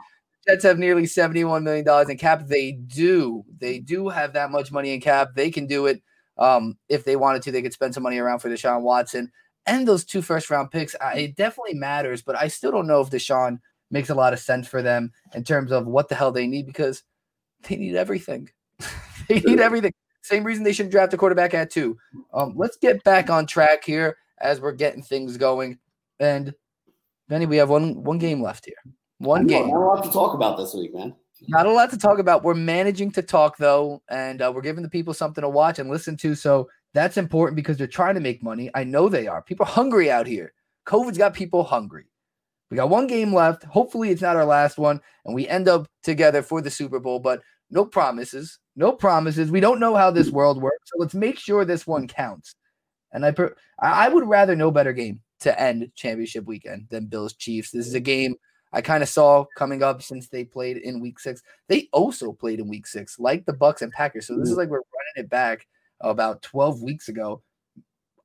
Jets 0.47 0.63
have 0.63 0.79
nearly 0.79 1.03
$71 1.03 1.63
million 1.63 2.09
in 2.09 2.17
cap. 2.17 2.45
They 2.47 2.71
do. 2.71 3.43
They 3.59 3.79
do 3.79 4.07
have 4.07 4.33
that 4.33 4.51
much 4.51 4.71
money 4.71 4.93
in 4.93 5.01
cap. 5.01 5.29
They 5.35 5.51
can 5.51 5.65
do 5.67 5.87
it. 5.87 6.01
Um, 6.37 6.77
if 6.87 7.03
they 7.03 7.15
wanted 7.15 7.41
to, 7.43 7.51
they 7.51 7.61
could 7.61 7.73
spend 7.73 7.93
some 7.93 8.03
money 8.03 8.19
around 8.19 8.39
for 8.39 8.49
Deshaun 8.49 8.81
Watson 8.81 9.31
and 9.67 9.87
those 9.87 10.05
two 10.05 10.21
first 10.21 10.49
round 10.49 10.71
picks. 10.71 10.95
it 11.15 11.35
definitely 11.35 11.75
matters, 11.75 12.21
but 12.21 12.35
I 12.39 12.47
still 12.47 12.71
don't 12.71 12.87
know 12.87 13.01
if 13.01 13.09
Deshaun 13.09 13.59
makes 13.91 14.09
a 14.09 14.15
lot 14.15 14.33
of 14.33 14.39
sense 14.39 14.67
for 14.67 14.81
them 14.81 15.11
in 15.33 15.43
terms 15.43 15.71
of 15.71 15.87
what 15.87 16.09
the 16.09 16.15
hell 16.15 16.31
they 16.31 16.47
need 16.47 16.65
because 16.65 17.03
they 17.63 17.75
need 17.75 17.95
everything. 17.95 18.49
they 19.29 19.39
need 19.39 19.59
everything. 19.59 19.93
Same 20.21 20.43
reason 20.43 20.63
they 20.63 20.73
shouldn't 20.73 20.91
draft 20.91 21.13
a 21.13 21.17
quarterback 21.17 21.53
at 21.53 21.69
two. 21.69 21.97
Um, 22.33 22.53
let's 22.55 22.77
get 22.77 23.03
back 23.03 23.29
on 23.29 23.45
track 23.45 23.83
here 23.83 24.17
as 24.39 24.59
we're 24.59 24.73
getting 24.73 25.01
things 25.01 25.37
going. 25.37 25.79
And 26.19 26.53
Benny, 27.29 27.45
we 27.45 27.57
have 27.57 27.69
one 27.69 28.03
one 28.03 28.17
game 28.17 28.41
left 28.41 28.65
here. 28.65 28.75
One 29.19 29.47
game. 29.47 29.69
Not 29.69 29.77
a 29.77 29.79
lot 29.79 30.03
to 30.03 30.11
talk 30.11 30.33
about 30.33 30.57
this 30.57 30.73
week, 30.73 30.93
man. 30.93 31.15
Not 31.47 31.65
a 31.65 31.71
lot 31.71 31.89
to 31.91 31.97
talk 31.97 32.19
about. 32.19 32.43
We're 32.43 32.55
managing 32.55 33.11
to 33.11 33.21
talk 33.21 33.57
though, 33.57 34.01
and 34.09 34.41
uh, 34.41 34.51
we're 34.53 34.61
giving 34.61 34.83
the 34.83 34.89
people 34.89 35.13
something 35.13 35.41
to 35.41 35.49
watch 35.49 35.79
and 35.79 35.89
listen 35.89 36.17
to. 36.17 36.35
So 36.35 36.69
that's 36.93 37.17
important 37.17 37.55
because 37.55 37.77
they're 37.77 37.87
trying 37.87 38.15
to 38.15 38.21
make 38.21 38.43
money. 38.43 38.69
I 38.73 38.83
know 38.83 39.07
they 39.07 39.27
are. 39.27 39.41
People 39.41 39.65
are 39.65 39.71
hungry 39.71 40.09
out 40.09 40.27
here. 40.27 40.53
COVID's 40.85 41.17
got 41.17 41.33
people 41.33 41.63
hungry. 41.63 42.05
We 42.69 42.77
got 42.77 42.89
one 42.89 43.07
game 43.07 43.33
left. 43.33 43.63
Hopefully, 43.63 44.09
it's 44.09 44.21
not 44.21 44.35
our 44.35 44.45
last 44.45 44.77
one, 44.77 44.99
and 45.25 45.33
we 45.33 45.47
end 45.47 45.67
up 45.67 45.87
together 46.03 46.41
for 46.41 46.61
the 46.61 46.69
Super 46.69 46.99
Bowl. 46.99 47.19
But 47.19 47.41
no 47.69 47.85
promises. 47.85 48.59
No 48.75 48.91
promises. 48.91 49.51
We 49.51 49.59
don't 49.59 49.79
know 49.79 49.95
how 49.95 50.11
this 50.11 50.29
world 50.29 50.61
works, 50.61 50.89
so 50.91 50.99
let's 50.99 51.15
make 51.15 51.39
sure 51.39 51.65
this 51.65 51.87
one 51.87 52.07
counts. 52.07 52.55
And 53.11 53.25
I, 53.25 53.31
per- 53.31 53.55
I 53.79 54.09
would 54.09 54.27
rather 54.27 54.55
no 54.55 54.69
better 54.69 54.93
game 54.93 55.21
to 55.39 55.59
end 55.59 55.91
championship 55.95 56.45
weekend 56.45 56.87
than 56.89 57.05
Bills 57.05 57.33
Chiefs. 57.33 57.71
This 57.71 57.87
is 57.87 57.93
a 57.93 57.99
game 57.99 58.35
I 58.73 58.81
kind 58.81 59.01
of 59.01 59.09
saw 59.09 59.45
coming 59.55 59.81
up 59.81 60.01
since 60.01 60.27
they 60.27 60.43
played 60.43 60.77
in 60.77 60.99
week 60.99 61.19
six. 61.19 61.41
They 61.67 61.87
also 61.93 62.33
played 62.33 62.59
in 62.59 62.67
week 62.67 62.87
six, 62.87 63.17
like 63.17 63.45
the 63.45 63.53
Bucks 63.53 63.81
and 63.81 63.91
Packers. 63.91 64.27
So 64.27 64.37
this 64.37 64.49
is 64.49 64.57
like 64.57 64.69
we're 64.69 64.77
running 64.77 65.25
it 65.25 65.29
back 65.29 65.65
about 66.01 66.41
12 66.41 66.81
weeks 66.81 67.07
ago. 67.07 67.41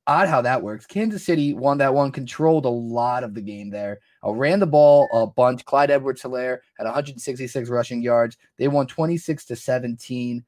Odd 0.05 0.27
how 0.27 0.41
that 0.41 0.61
works. 0.61 0.85
Kansas 0.85 1.23
City 1.23 1.53
won 1.53 1.77
that 1.77 1.93
one, 1.93 2.11
controlled 2.11 2.65
a 2.65 2.69
lot 2.69 3.23
of 3.23 3.33
the 3.33 3.41
game 3.41 3.69
there. 3.69 3.99
Uh, 4.25 4.31
ran 4.31 4.59
the 4.59 4.67
ball 4.67 5.07
a 5.13 5.25
bunch. 5.25 5.63
Clyde 5.63 5.91
Edwards 5.91 6.21
Helaire 6.21 6.59
had 6.77 6.83
166 6.83 7.69
rushing 7.69 8.01
yards. 8.01 8.37
They 8.57 8.67
won 8.67 8.85
26 8.85 9.45
to 9.45 9.55
17. 9.55 10.43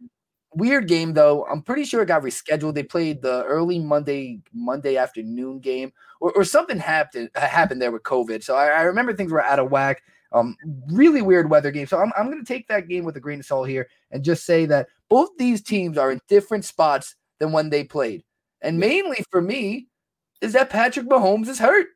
Weird 0.55 0.89
game 0.89 1.13
though. 1.13 1.45
I'm 1.45 1.61
pretty 1.61 1.85
sure 1.85 2.01
it 2.01 2.07
got 2.07 2.21
rescheduled. 2.21 2.75
They 2.75 2.83
played 2.83 3.21
the 3.21 3.43
early 3.45 3.79
Monday 3.79 4.41
Monday 4.53 4.97
afternoon 4.97 5.59
game, 5.59 5.91
or, 6.19 6.31
or 6.33 6.43
something 6.45 6.79
happened 6.79 7.29
happened 7.35 7.81
there 7.81 7.91
with 7.91 8.03
COVID. 8.03 8.43
So 8.43 8.55
I, 8.55 8.67
I 8.67 8.81
remember 8.83 9.13
things 9.13 9.31
were 9.33 9.43
out 9.43 9.59
of 9.59 9.69
whack. 9.71 10.01
Um, 10.31 10.57
really 10.91 11.21
weird 11.21 11.49
weather 11.49 11.71
game. 11.71 11.87
So 11.87 11.97
I'm, 11.97 12.11
I'm 12.17 12.25
going 12.29 12.43
to 12.43 12.53
take 12.53 12.67
that 12.67 12.89
game 12.89 13.05
with 13.05 13.15
a 13.15 13.21
grain 13.21 13.39
of 13.39 13.45
salt 13.45 13.69
here 13.69 13.87
and 14.11 14.23
just 14.23 14.45
say 14.45 14.65
that 14.65 14.87
both 15.09 15.29
these 15.37 15.61
teams 15.61 15.97
are 15.97 16.11
in 16.11 16.19
different 16.27 16.65
spots 16.65 17.15
than 17.39 17.53
when 17.53 17.69
they 17.69 17.85
played. 17.85 18.23
And 18.65 18.79
mainly 18.79 19.23
for 19.29 19.43
me 19.43 19.87
is 20.41 20.53
that 20.53 20.71
Patrick 20.71 21.07
Mahomes 21.07 21.47
is 21.47 21.59
hurt. 21.59 21.87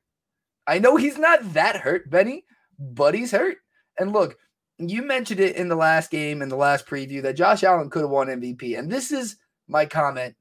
I 0.67 0.77
know 0.77 0.97
he's 0.97 1.17
not 1.17 1.53
that 1.53 1.77
hurt, 1.77 2.11
Benny, 2.11 2.45
but 2.77 3.15
he's 3.15 3.31
hurt. 3.31 3.57
And 3.97 4.13
look, 4.13 4.37
you 4.77 5.01
mentioned 5.01 5.39
it 5.39 5.55
in 5.55 5.67
the 5.67 5.75
last 5.75 6.11
game, 6.11 6.43
in 6.43 6.49
the 6.49 6.55
last 6.55 6.85
preview, 6.85 7.23
that 7.23 7.35
Josh 7.35 7.63
Allen 7.63 7.89
could 7.89 8.03
have 8.03 8.11
won 8.11 8.27
MVP. 8.27 8.77
And 8.77 8.89
this 8.89 9.11
is 9.11 9.37
my 9.67 9.87
comment 9.87 10.35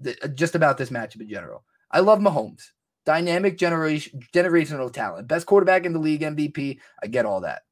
that, 0.00 0.20
uh, 0.22 0.26
just 0.26 0.56
about 0.56 0.78
this 0.78 0.90
matchup 0.90 1.20
in 1.20 1.28
general. 1.28 1.62
I 1.92 2.00
love 2.00 2.18
Mahomes, 2.18 2.64
dynamic 3.06 3.56
generation, 3.56 4.20
generational 4.34 4.92
talent, 4.92 5.28
best 5.28 5.46
quarterback 5.46 5.86
in 5.86 5.92
the 5.92 6.00
league, 6.00 6.22
MVP. 6.22 6.80
I 7.00 7.06
get 7.06 7.24
all 7.24 7.42
that. 7.42 7.62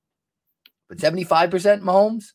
But 0.89 0.99
75% 0.99 1.83
Mahomes, 1.83 2.27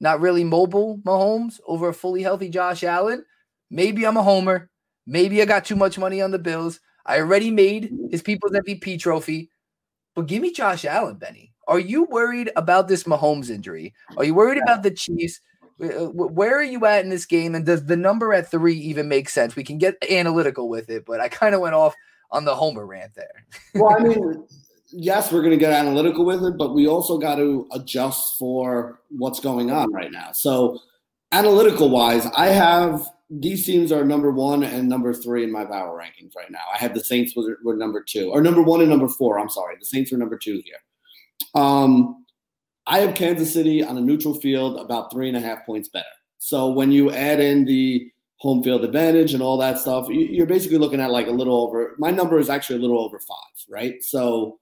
not 0.00 0.20
really 0.20 0.42
mobile 0.42 0.98
Mahomes 0.98 1.60
over 1.68 1.90
a 1.90 1.94
fully 1.94 2.22
healthy 2.22 2.48
Josh 2.48 2.82
Allen. 2.82 3.24
Maybe 3.70 4.04
I'm 4.04 4.16
a 4.16 4.22
homer. 4.24 4.70
Maybe 5.06 5.42
I 5.42 5.44
got 5.44 5.64
too 5.64 5.76
much 5.76 5.98
money 5.98 6.20
on 6.20 6.30
the 6.30 6.38
Bills. 6.38 6.80
I 7.06 7.18
already 7.18 7.50
made 7.50 7.92
his 8.10 8.22
people's 8.22 8.52
MVP 8.52 8.98
trophy. 8.98 9.50
But 10.14 10.26
give 10.26 10.42
me 10.42 10.52
Josh 10.52 10.84
Allen, 10.84 11.16
Benny. 11.16 11.52
Are 11.66 11.78
you 11.78 12.04
worried 12.04 12.50
about 12.56 12.88
this 12.88 13.04
Mahomes 13.04 13.50
injury? 13.50 13.94
Are 14.16 14.24
you 14.24 14.34
worried 14.34 14.62
about 14.62 14.82
the 14.82 14.90
Chiefs? 14.90 15.40
Uh, 15.82 16.06
where 16.06 16.56
are 16.56 16.64
you 16.64 16.84
at 16.86 17.02
in 17.02 17.10
this 17.10 17.26
game? 17.26 17.54
And 17.54 17.66
does 17.66 17.84
the 17.86 17.96
number 17.96 18.32
at 18.32 18.50
three 18.50 18.76
even 18.76 19.08
make 19.08 19.28
sense? 19.28 19.56
We 19.56 19.64
can 19.64 19.78
get 19.78 19.96
analytical 20.08 20.68
with 20.68 20.88
it, 20.88 21.04
but 21.04 21.20
I 21.20 21.28
kind 21.28 21.54
of 21.54 21.60
went 21.60 21.74
off 21.74 21.94
on 22.30 22.44
the 22.44 22.54
Homer 22.54 22.86
rant 22.86 23.14
there. 23.14 23.44
well, 23.74 23.96
I 23.96 24.00
mean, 24.00 24.46
yes, 24.90 25.32
we're 25.32 25.40
going 25.40 25.50
to 25.50 25.56
get 25.56 25.72
analytical 25.72 26.24
with 26.24 26.44
it, 26.44 26.56
but 26.56 26.74
we 26.74 26.86
also 26.86 27.18
got 27.18 27.36
to 27.36 27.66
adjust 27.72 28.38
for 28.38 29.00
what's 29.08 29.40
going 29.40 29.70
on 29.70 29.92
right 29.92 30.12
now. 30.12 30.30
So, 30.32 30.78
analytical 31.32 31.90
wise, 31.90 32.26
I 32.36 32.48
have 32.48 33.04
these 33.30 33.64
teams 33.64 33.90
are 33.90 34.04
number 34.04 34.30
one 34.30 34.62
and 34.62 34.88
number 34.88 35.14
three 35.14 35.44
in 35.44 35.50
my 35.50 35.64
power 35.64 35.98
rankings 35.98 36.36
right 36.36 36.50
now. 36.50 36.64
I 36.72 36.78
have 36.78 36.94
the 36.94 37.02
Saints 37.02 37.34
were, 37.34 37.58
were 37.64 37.76
number 37.76 38.02
two, 38.02 38.30
or 38.30 38.42
number 38.42 38.62
one 38.62 38.80
and 38.80 38.90
number 38.90 39.08
four. 39.08 39.38
I'm 39.38 39.48
sorry, 39.48 39.76
the 39.78 39.86
Saints 39.86 40.12
are 40.12 40.18
number 40.18 40.36
two 40.36 40.62
here. 40.64 40.76
Um, 41.54 42.24
I 42.86 42.98
have 43.00 43.14
Kansas 43.14 43.52
City 43.52 43.82
on 43.82 43.96
a 43.96 44.00
neutral 44.00 44.34
field 44.34 44.78
about 44.78 45.10
three 45.10 45.28
and 45.28 45.36
a 45.36 45.40
half 45.40 45.64
points 45.64 45.88
better. 45.88 46.04
So 46.38 46.70
when 46.70 46.92
you 46.92 47.10
add 47.10 47.40
in 47.40 47.64
the 47.64 48.10
home 48.36 48.62
field 48.62 48.84
advantage 48.84 49.32
and 49.32 49.42
all 49.42 49.56
that 49.56 49.78
stuff, 49.78 50.06
you're 50.10 50.44
basically 50.44 50.76
looking 50.76 51.00
at 51.00 51.10
like 51.10 51.26
a 51.26 51.32
little 51.32 51.62
over. 51.62 51.94
My 51.98 52.10
number 52.10 52.38
is 52.38 52.50
actually 52.50 52.78
a 52.78 52.82
little 52.82 53.00
over 53.00 53.18
five, 53.18 53.36
right? 53.70 54.02
So 54.04 54.60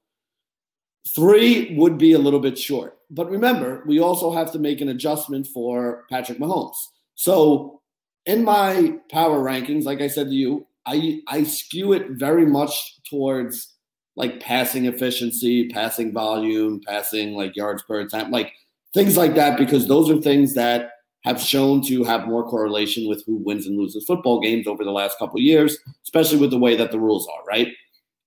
three 1.17 1.75
would 1.77 1.99
be 1.99 2.13
a 2.13 2.19
little 2.19 2.39
bit 2.39 2.57
short. 2.57 2.99
But 3.11 3.29
remember, 3.29 3.83
we 3.87 3.99
also 3.99 4.33
have 4.33 4.53
to 4.53 4.61
make 4.61 4.81
an 4.81 4.91
adjustment 4.91 5.49
for 5.49 6.05
Patrick 6.09 6.39
Mahomes. 6.39 6.77
So 7.17 7.82
in 8.27 8.45
my 8.45 8.99
power 9.11 9.41
rankings, 9.43 9.85
like 9.85 10.01
I 10.01 10.09
said 10.09 10.29
to 10.29 10.35
you, 10.35 10.67
I 10.87 11.21
I 11.29 11.45
skew 11.45 11.93
it 11.93 12.11
very 12.13 12.47
much 12.47 13.01
towards 13.09 13.75
like 14.17 14.41
passing 14.41 14.87
efficiency, 14.87 15.69
passing 15.69 16.13
volume, 16.13 16.81
passing 16.87 17.35
like 17.35 17.57
yards 17.57 17.83
per 17.83 18.01
attempt, 18.01 18.31
like 18.31 18.53
things 18.93 19.17
like 19.17 19.35
that, 19.35 19.57
because 19.57 19.89
those 19.89 20.11
are 20.11 20.21
things 20.21 20.55
that 20.55 20.91
have 21.25 21.41
shown 21.41 21.81
to 21.83 22.05
have 22.05 22.27
more 22.27 22.49
correlation 22.49 23.09
with 23.09 23.25
who 23.25 23.37
wins 23.37 23.67
and 23.67 23.79
loses 23.79 24.05
football 24.05 24.41
games 24.41 24.67
over 24.67 24.85
the 24.85 24.91
last 24.91 25.19
couple 25.19 25.41
years, 25.41 25.79
especially 26.05 26.39
with 26.39 26.51
the 26.51 26.59
way 26.59 26.77
that 26.77 26.91
the 26.91 26.99
rules 26.99 27.29
are, 27.29 27.45
right? 27.47 27.69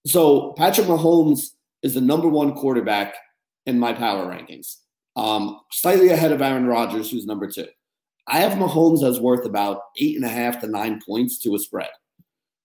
So 0.07 0.53
Patrick 0.53 0.87
Mahomes 0.87 1.51
is 1.83 1.93
the 1.93 2.01
number 2.01 2.27
one 2.27 2.53
quarterback 2.53 3.15
in 3.65 3.77
my 3.79 3.91
power 3.93 4.25
rankings, 4.25 4.77
um, 5.15 5.59
slightly 5.71 6.09
ahead 6.09 6.31
of 6.31 6.41
Aaron 6.41 6.67
Rodgers, 6.67 7.11
who's 7.11 7.25
number 7.25 7.49
two. 7.49 7.67
I 8.27 8.39
have 8.39 8.57
Mahomes 8.57 9.07
as 9.07 9.19
worth 9.19 9.45
about 9.45 9.81
eight 9.99 10.15
and 10.15 10.25
a 10.25 10.29
half 10.29 10.59
to 10.61 10.67
nine 10.67 11.01
points 11.05 11.37
to 11.39 11.55
a 11.55 11.59
spread. 11.59 11.89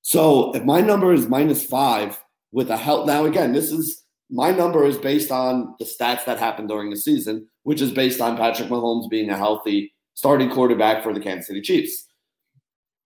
So 0.03 0.55
if 0.55 0.65
my 0.65 0.81
number 0.81 1.13
is 1.13 1.29
minus 1.29 1.65
five, 1.65 2.19
with 2.53 2.71
a 2.71 2.77
help. 2.77 3.07
Now, 3.07 3.25
again, 3.25 3.53
this 3.53 3.71
is 3.71 4.05
my 4.31 4.51
number 4.51 4.85
is 4.85 4.97
based 4.97 5.31
on 5.31 5.75
the 5.79 5.85
stats 5.85 6.25
that 6.25 6.39
happened 6.39 6.69
during 6.69 6.91
the 6.91 6.97
season, 6.97 7.49
which 7.65 7.81
is 7.81 7.93
based 7.93 8.21
on 8.21 8.37
Patrick 8.37 8.69
Mahomes 8.69 9.11
being 9.11 9.31
a 9.31 9.37
healthy 9.37 9.93
starting 10.15 10.51
quarterback 10.51 11.03
for 11.03 11.13
the 11.13 11.21
Kansas 11.21 11.47
City 11.47 11.61
Chiefs. 11.61 12.07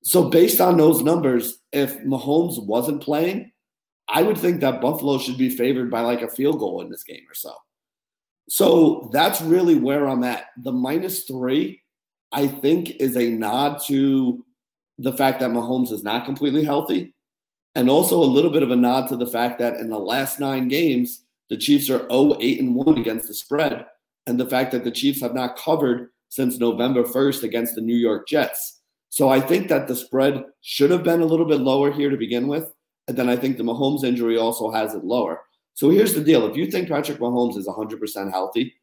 So, 0.03 0.29
based 0.29 0.61
on 0.61 0.77
those 0.77 1.03
numbers, 1.03 1.59
if 1.73 1.99
Mahomes 2.01 2.65
wasn't 2.65 3.03
playing, 3.03 3.53
I 4.09 4.23
would 4.23 4.37
think 4.37 4.61
that 4.61 4.83
Buffalo 4.83 5.19
should 5.19 5.39
be 5.39 5.49
favored 5.49 5.91
by 5.91 6.01
like 6.01 6.21
a 6.21 6.29
field 6.29 6.59
goal 6.59 6.83
in 6.83 6.91
this 6.91 7.05
game 7.05 7.25
or 7.29 7.35
so. 7.35 7.55
So 8.51 9.09
that's 9.11 9.41
really 9.41 9.77
where 9.77 10.07
I'm 10.07 10.23
at. 10.23 10.49
The 10.59 10.73
minus 10.73 11.25
three, 11.25 11.81
I 12.35 12.49
think, 12.49 12.91
is 12.97 13.17
a 13.17 13.31
nod 13.31 13.81
to 13.87 14.45
the 14.99 15.13
fact 15.13 15.41
that 15.41 15.51
Mahomes 15.51 15.93
is 15.93 16.05
not 16.05 16.25
completely 16.25 16.65
healthy, 16.65 17.15
and 17.75 17.89
also 17.89 18.23
a 18.23 18.25
little 18.25 18.51
bit 18.51 18.63
of 18.63 18.71
a 18.71 18.77
nod 18.77 19.09
to 19.09 19.17
the 19.17 19.27
fact 19.27 19.59
that 19.61 19.77
in 19.77 19.89
the 19.89 19.99
last 19.99 20.41
nine 20.41 20.69
games, 20.69 21.25
the 21.49 21.57
Chiefs 21.57 21.89
are 21.91 22.09
0 22.11 22.37
8 22.41 22.61
and 22.61 22.75
1 22.75 22.99
against 22.99 23.29
the 23.29 23.35
spread, 23.35 23.87
and 24.27 24.39
the 24.39 24.47
fact 24.47 24.73
that 24.73 24.85
the 24.85 24.91
Chiefs 24.91 25.21
have 25.21 25.35
not 25.35 25.57
covered 25.57 26.11
since 26.29 26.59
November 26.59 27.05
1st 27.05 27.45
against 27.45 27.77
the 27.77 27.81
New 27.81 27.97
York 27.97 28.27
Jets. 28.27 28.81
So 29.11 29.29
I 29.29 29.41
think 29.41 29.69
that 29.69 29.87
the 29.87 29.95
spread 29.95 30.43
should 30.63 30.91
have 30.91 31.05
been 31.05 31.21
a 31.21 31.27
little 31.27 31.47
bit 31.47 31.61
lower 31.61 31.93
here 31.93 32.11
to 32.11 32.17
begin 32.17 32.49
with. 32.49 32.73
And 33.07 33.17
then 33.17 33.29
I 33.29 33.37
think 33.37 33.57
the 33.57 33.63
Mahomes 33.63 34.03
injury 34.03 34.37
also 34.37 34.73
has 34.73 34.95
it 34.95 35.05
lower. 35.05 35.43
So 35.75 35.91
here's 35.91 36.15
the 36.15 36.25
deal. 36.25 36.47
If 36.47 36.57
you 36.57 36.69
think 36.69 36.89
Patrick 36.89 37.19
Mahomes 37.19 37.57
is 37.57 37.69
100% 37.69 38.31
healthy, 38.33 38.75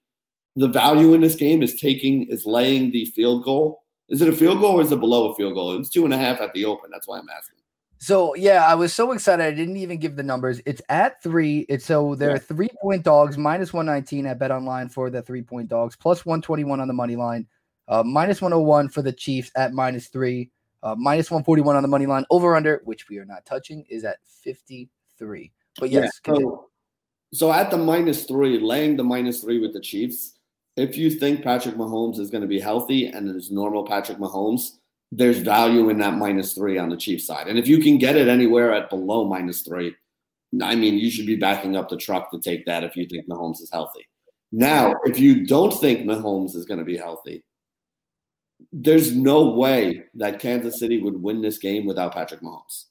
the 0.55 0.67
value 0.67 1.13
in 1.13 1.21
this 1.21 1.35
game 1.35 1.63
is 1.63 1.79
taking, 1.79 2.27
is 2.27 2.45
laying 2.45 2.91
the 2.91 3.05
field 3.05 3.43
goal. 3.43 3.83
Is 4.09 4.21
it 4.21 4.27
a 4.27 4.33
field 4.33 4.59
goal 4.59 4.79
or 4.79 4.81
is 4.81 4.91
it 4.91 4.99
below 4.99 5.31
a 5.31 5.35
field 5.35 5.53
goal? 5.53 5.79
It's 5.79 5.89
two 5.89 6.05
and 6.05 6.13
a 6.13 6.17
half 6.17 6.41
at 6.41 6.53
the 6.53 6.65
open. 6.65 6.89
That's 6.91 7.07
why 7.07 7.17
I'm 7.17 7.29
asking. 7.29 7.59
So 8.01 8.33
yeah, 8.33 8.65
I 8.65 8.73
was 8.73 8.93
so 8.93 9.11
excited. 9.11 9.45
I 9.45 9.51
didn't 9.51 9.77
even 9.77 9.99
give 9.99 10.15
the 10.15 10.23
numbers. 10.23 10.59
It's 10.65 10.81
at 10.89 11.21
three. 11.21 11.67
It's 11.69 11.85
so 11.85 12.15
there 12.15 12.31
are 12.31 12.39
three 12.39 12.69
point 12.81 13.03
dogs 13.03 13.37
minus 13.37 13.73
one 13.73 13.85
nineteen 13.85 14.25
at 14.25 14.39
Bet 14.39 14.49
Online 14.49 14.89
for 14.89 15.11
the 15.11 15.21
three 15.21 15.43
point 15.43 15.69
dogs, 15.69 15.95
plus 15.95 16.25
one 16.25 16.41
twenty 16.41 16.63
one 16.63 16.79
on 16.79 16.87
the 16.87 16.95
money 16.95 17.15
line, 17.15 17.45
uh, 17.87 18.01
minus 18.01 18.41
one 18.41 18.51
hundred 18.51 18.63
one 18.63 18.89
for 18.89 19.03
the 19.03 19.13
Chiefs 19.13 19.51
at 19.55 19.73
minus 19.73 20.07
three, 20.07 20.49
uh, 20.81 20.95
minus 20.97 21.29
one 21.29 21.43
forty 21.43 21.61
one 21.61 21.75
on 21.75 21.83
the 21.83 21.87
money 21.87 22.07
line. 22.07 22.25
Over 22.31 22.55
under, 22.55 22.81
which 22.85 23.07
we 23.07 23.19
are 23.19 23.25
not 23.25 23.45
touching, 23.45 23.85
is 23.87 24.03
at 24.03 24.17
fifty 24.43 24.89
three. 25.19 25.51
But 25.79 25.91
yes, 25.91 26.09
yeah, 26.25 26.33
so, 26.33 26.69
so 27.33 27.53
at 27.53 27.69
the 27.69 27.77
minus 27.77 28.23
three, 28.23 28.59
laying 28.59 28.97
the 28.97 29.03
minus 29.03 29.41
three 29.41 29.59
with 29.59 29.73
the 29.73 29.79
Chiefs, 29.79 30.39
if 30.77 30.97
you 30.97 31.09
think 31.09 31.43
Patrick 31.43 31.75
Mahomes 31.75 32.19
is 32.19 32.29
going 32.29 32.41
to 32.41 32.47
be 32.47 32.59
healthy 32.59 33.07
and 33.07 33.33
is 33.35 33.51
normal 33.51 33.85
Patrick 33.85 34.17
Mahomes, 34.17 34.77
there's 35.11 35.39
value 35.39 35.89
in 35.89 35.97
that 35.97 36.15
minus 36.15 36.53
three 36.53 36.77
on 36.77 36.89
the 36.89 36.97
Chiefs 36.97 37.25
side. 37.25 37.47
And 37.47 37.59
if 37.59 37.67
you 37.67 37.79
can 37.79 37.97
get 37.97 38.15
it 38.15 38.27
anywhere 38.27 38.73
at 38.73 38.89
below 38.89 39.25
minus 39.25 39.61
three, 39.61 39.93
I 40.61 40.75
mean, 40.75 40.97
you 40.97 41.09
should 41.09 41.25
be 41.25 41.35
backing 41.35 41.75
up 41.75 41.89
the 41.89 41.97
truck 41.97 42.31
to 42.31 42.39
take 42.39 42.65
that 42.65 42.83
if 42.83 42.95
you 42.95 43.05
think 43.05 43.27
Mahomes 43.27 43.61
is 43.61 43.69
healthy. 43.71 44.07
Now, 44.51 44.95
if 45.05 45.19
you 45.19 45.45
don't 45.45 45.71
think 45.71 46.01
Mahomes 46.01 46.55
is 46.55 46.65
going 46.65 46.79
to 46.79 46.85
be 46.85 46.97
healthy, 46.97 47.43
there's 48.71 49.15
no 49.15 49.49
way 49.51 50.03
that 50.15 50.39
Kansas 50.39 50.79
City 50.79 51.01
would 51.01 51.21
win 51.21 51.41
this 51.41 51.57
game 51.57 51.85
without 51.85 52.13
Patrick 52.13 52.41
Mahomes. 52.41 52.85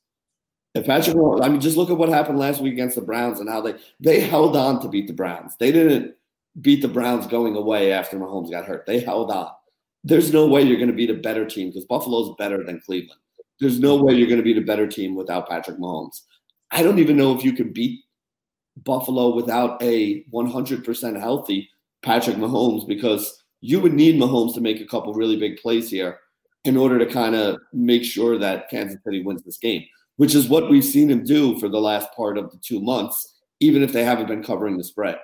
If 0.74 0.86
Patrick 0.86 1.16
Mahomes, 1.16 1.44
I 1.44 1.48
mean, 1.48 1.60
just 1.60 1.76
look 1.76 1.90
at 1.90 1.98
what 1.98 2.08
happened 2.08 2.38
last 2.38 2.60
week 2.60 2.72
against 2.74 2.96
the 2.96 3.02
Browns 3.02 3.40
and 3.40 3.48
how 3.48 3.60
they 3.60 3.74
they 3.98 4.20
held 4.20 4.56
on 4.56 4.80
to 4.82 4.88
beat 4.88 5.06
the 5.06 5.12
Browns. 5.12 5.56
They 5.58 5.72
didn't 5.72 6.14
beat 6.60 6.82
the 6.82 6.88
Browns 6.88 7.26
going 7.26 7.56
away 7.56 7.92
after 7.92 8.16
Mahomes 8.18 8.50
got 8.50 8.64
hurt. 8.64 8.86
They 8.86 9.00
held 9.00 9.30
on 9.30 9.50
there's 10.04 10.32
no 10.32 10.46
way 10.46 10.62
you're 10.62 10.78
going 10.78 10.90
to 10.90 10.96
beat 10.96 11.10
a 11.10 11.14
better 11.14 11.44
team 11.44 11.68
because 11.68 11.84
Buffalo's 11.84 12.34
better 12.38 12.64
than 12.64 12.80
Cleveland. 12.80 13.20
There's 13.60 13.80
no 13.80 14.02
way 14.02 14.14
you're 14.14 14.28
going 14.28 14.38
to 14.38 14.44
beat 14.44 14.56
a 14.56 14.62
better 14.62 14.86
team 14.86 15.14
without 15.14 15.48
Patrick 15.48 15.78
Mahomes. 15.78 16.22
I 16.70 16.82
don't 16.82 16.98
even 16.98 17.16
know 17.16 17.36
if 17.36 17.44
you 17.44 17.52
can 17.52 17.72
beat 17.72 18.00
Buffalo 18.84 19.34
without 19.34 19.82
a 19.82 20.24
100% 20.32 21.20
healthy 21.20 21.68
Patrick 22.02 22.36
Mahomes 22.36 22.88
because 22.88 23.42
you 23.60 23.80
would 23.80 23.92
need 23.92 24.20
Mahomes 24.20 24.54
to 24.54 24.60
make 24.62 24.80
a 24.80 24.86
couple 24.86 25.12
really 25.12 25.36
big 25.36 25.58
plays 25.58 25.90
here 25.90 26.18
in 26.64 26.76
order 26.76 26.98
to 26.98 27.06
kind 27.06 27.34
of 27.34 27.58
make 27.74 28.04
sure 28.04 28.38
that 28.38 28.70
Kansas 28.70 28.98
City 29.04 29.22
wins 29.22 29.42
this 29.42 29.58
game, 29.58 29.84
which 30.16 30.34
is 30.34 30.48
what 30.48 30.70
we've 30.70 30.84
seen 30.84 31.10
him 31.10 31.24
do 31.24 31.58
for 31.58 31.68
the 31.68 31.80
last 31.80 32.08
part 32.14 32.38
of 32.38 32.50
the 32.50 32.58
two 32.58 32.80
months, 32.80 33.40
even 33.60 33.82
if 33.82 33.92
they 33.92 34.04
haven't 34.04 34.28
been 34.28 34.42
covering 34.42 34.78
the 34.78 34.84
spread. 34.84 35.18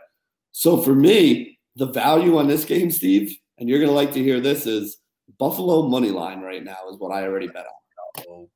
So 0.58 0.78
for 0.78 0.94
me, 0.94 1.58
the 1.74 1.84
value 1.84 2.38
on 2.38 2.48
this 2.48 2.64
game, 2.64 2.90
Steve, 2.90 3.36
and 3.58 3.68
you're 3.68 3.78
going 3.78 3.90
to 3.90 3.94
like 3.94 4.14
to 4.14 4.22
hear 4.22 4.40
this 4.40 4.66
is 4.66 4.96
Buffalo 5.38 5.86
money 5.86 6.10
line 6.10 6.40
right 6.40 6.64
now 6.64 6.78
is 6.90 6.96
what 6.96 7.12
I 7.12 7.24
already 7.24 7.48
bet 7.48 7.66
on. 8.26 8.48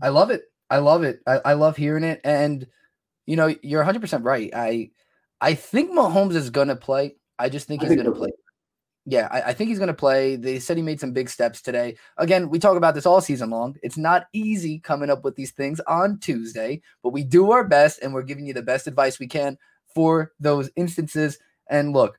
I 0.00 0.10
love 0.10 0.30
it. 0.30 0.42
I 0.70 0.78
love 0.78 1.02
it. 1.02 1.18
I, 1.26 1.40
I 1.44 1.52
love 1.54 1.76
hearing 1.76 2.04
it. 2.04 2.20
And 2.22 2.64
you 3.26 3.34
know, 3.34 3.52
you're 3.64 3.80
100 3.80 3.98
percent 3.98 4.22
right. 4.22 4.50
I 4.54 4.90
I 5.40 5.54
think 5.54 5.90
Mahomes 5.90 6.36
is 6.36 6.48
going 6.48 6.68
to 6.68 6.76
play. 6.76 7.16
I 7.40 7.48
just 7.48 7.66
think 7.66 7.82
he's 7.82 7.92
going 7.92 8.06
to 8.06 8.12
play. 8.12 8.30
Yeah, 9.04 9.26
I, 9.28 9.42
I, 9.42 9.52
think 9.52 9.68
he's 9.68 9.78
going 9.78 9.88
to 9.88 9.94
play. 9.94 10.36
They 10.36 10.60
said 10.60 10.76
he 10.76 10.82
made 10.82 11.00
some 11.00 11.12
big 11.12 11.28
steps 11.28 11.60
today. 11.60 11.96
Again, 12.18 12.50
we 12.50 12.60
talk 12.60 12.76
about 12.76 12.94
this 12.94 13.06
all 13.06 13.20
season 13.20 13.50
long. 13.50 13.74
It's 13.82 13.96
not 13.96 14.26
easy 14.32 14.78
coming 14.78 15.10
up 15.10 15.24
with 15.24 15.34
these 15.34 15.52
things 15.52 15.80
on 15.88 16.20
Tuesday, 16.20 16.82
but 17.02 17.12
we 17.12 17.24
do 17.24 17.50
our 17.50 17.64
best 17.64 18.00
and 18.00 18.14
we're 18.14 18.22
giving 18.22 18.46
you 18.46 18.52
the 18.52 18.62
best 18.62 18.86
advice 18.86 19.18
we 19.18 19.26
can 19.26 19.56
for 19.94 20.32
those 20.38 20.70
instances. 20.76 21.38
And 21.68 21.92
look, 21.92 22.18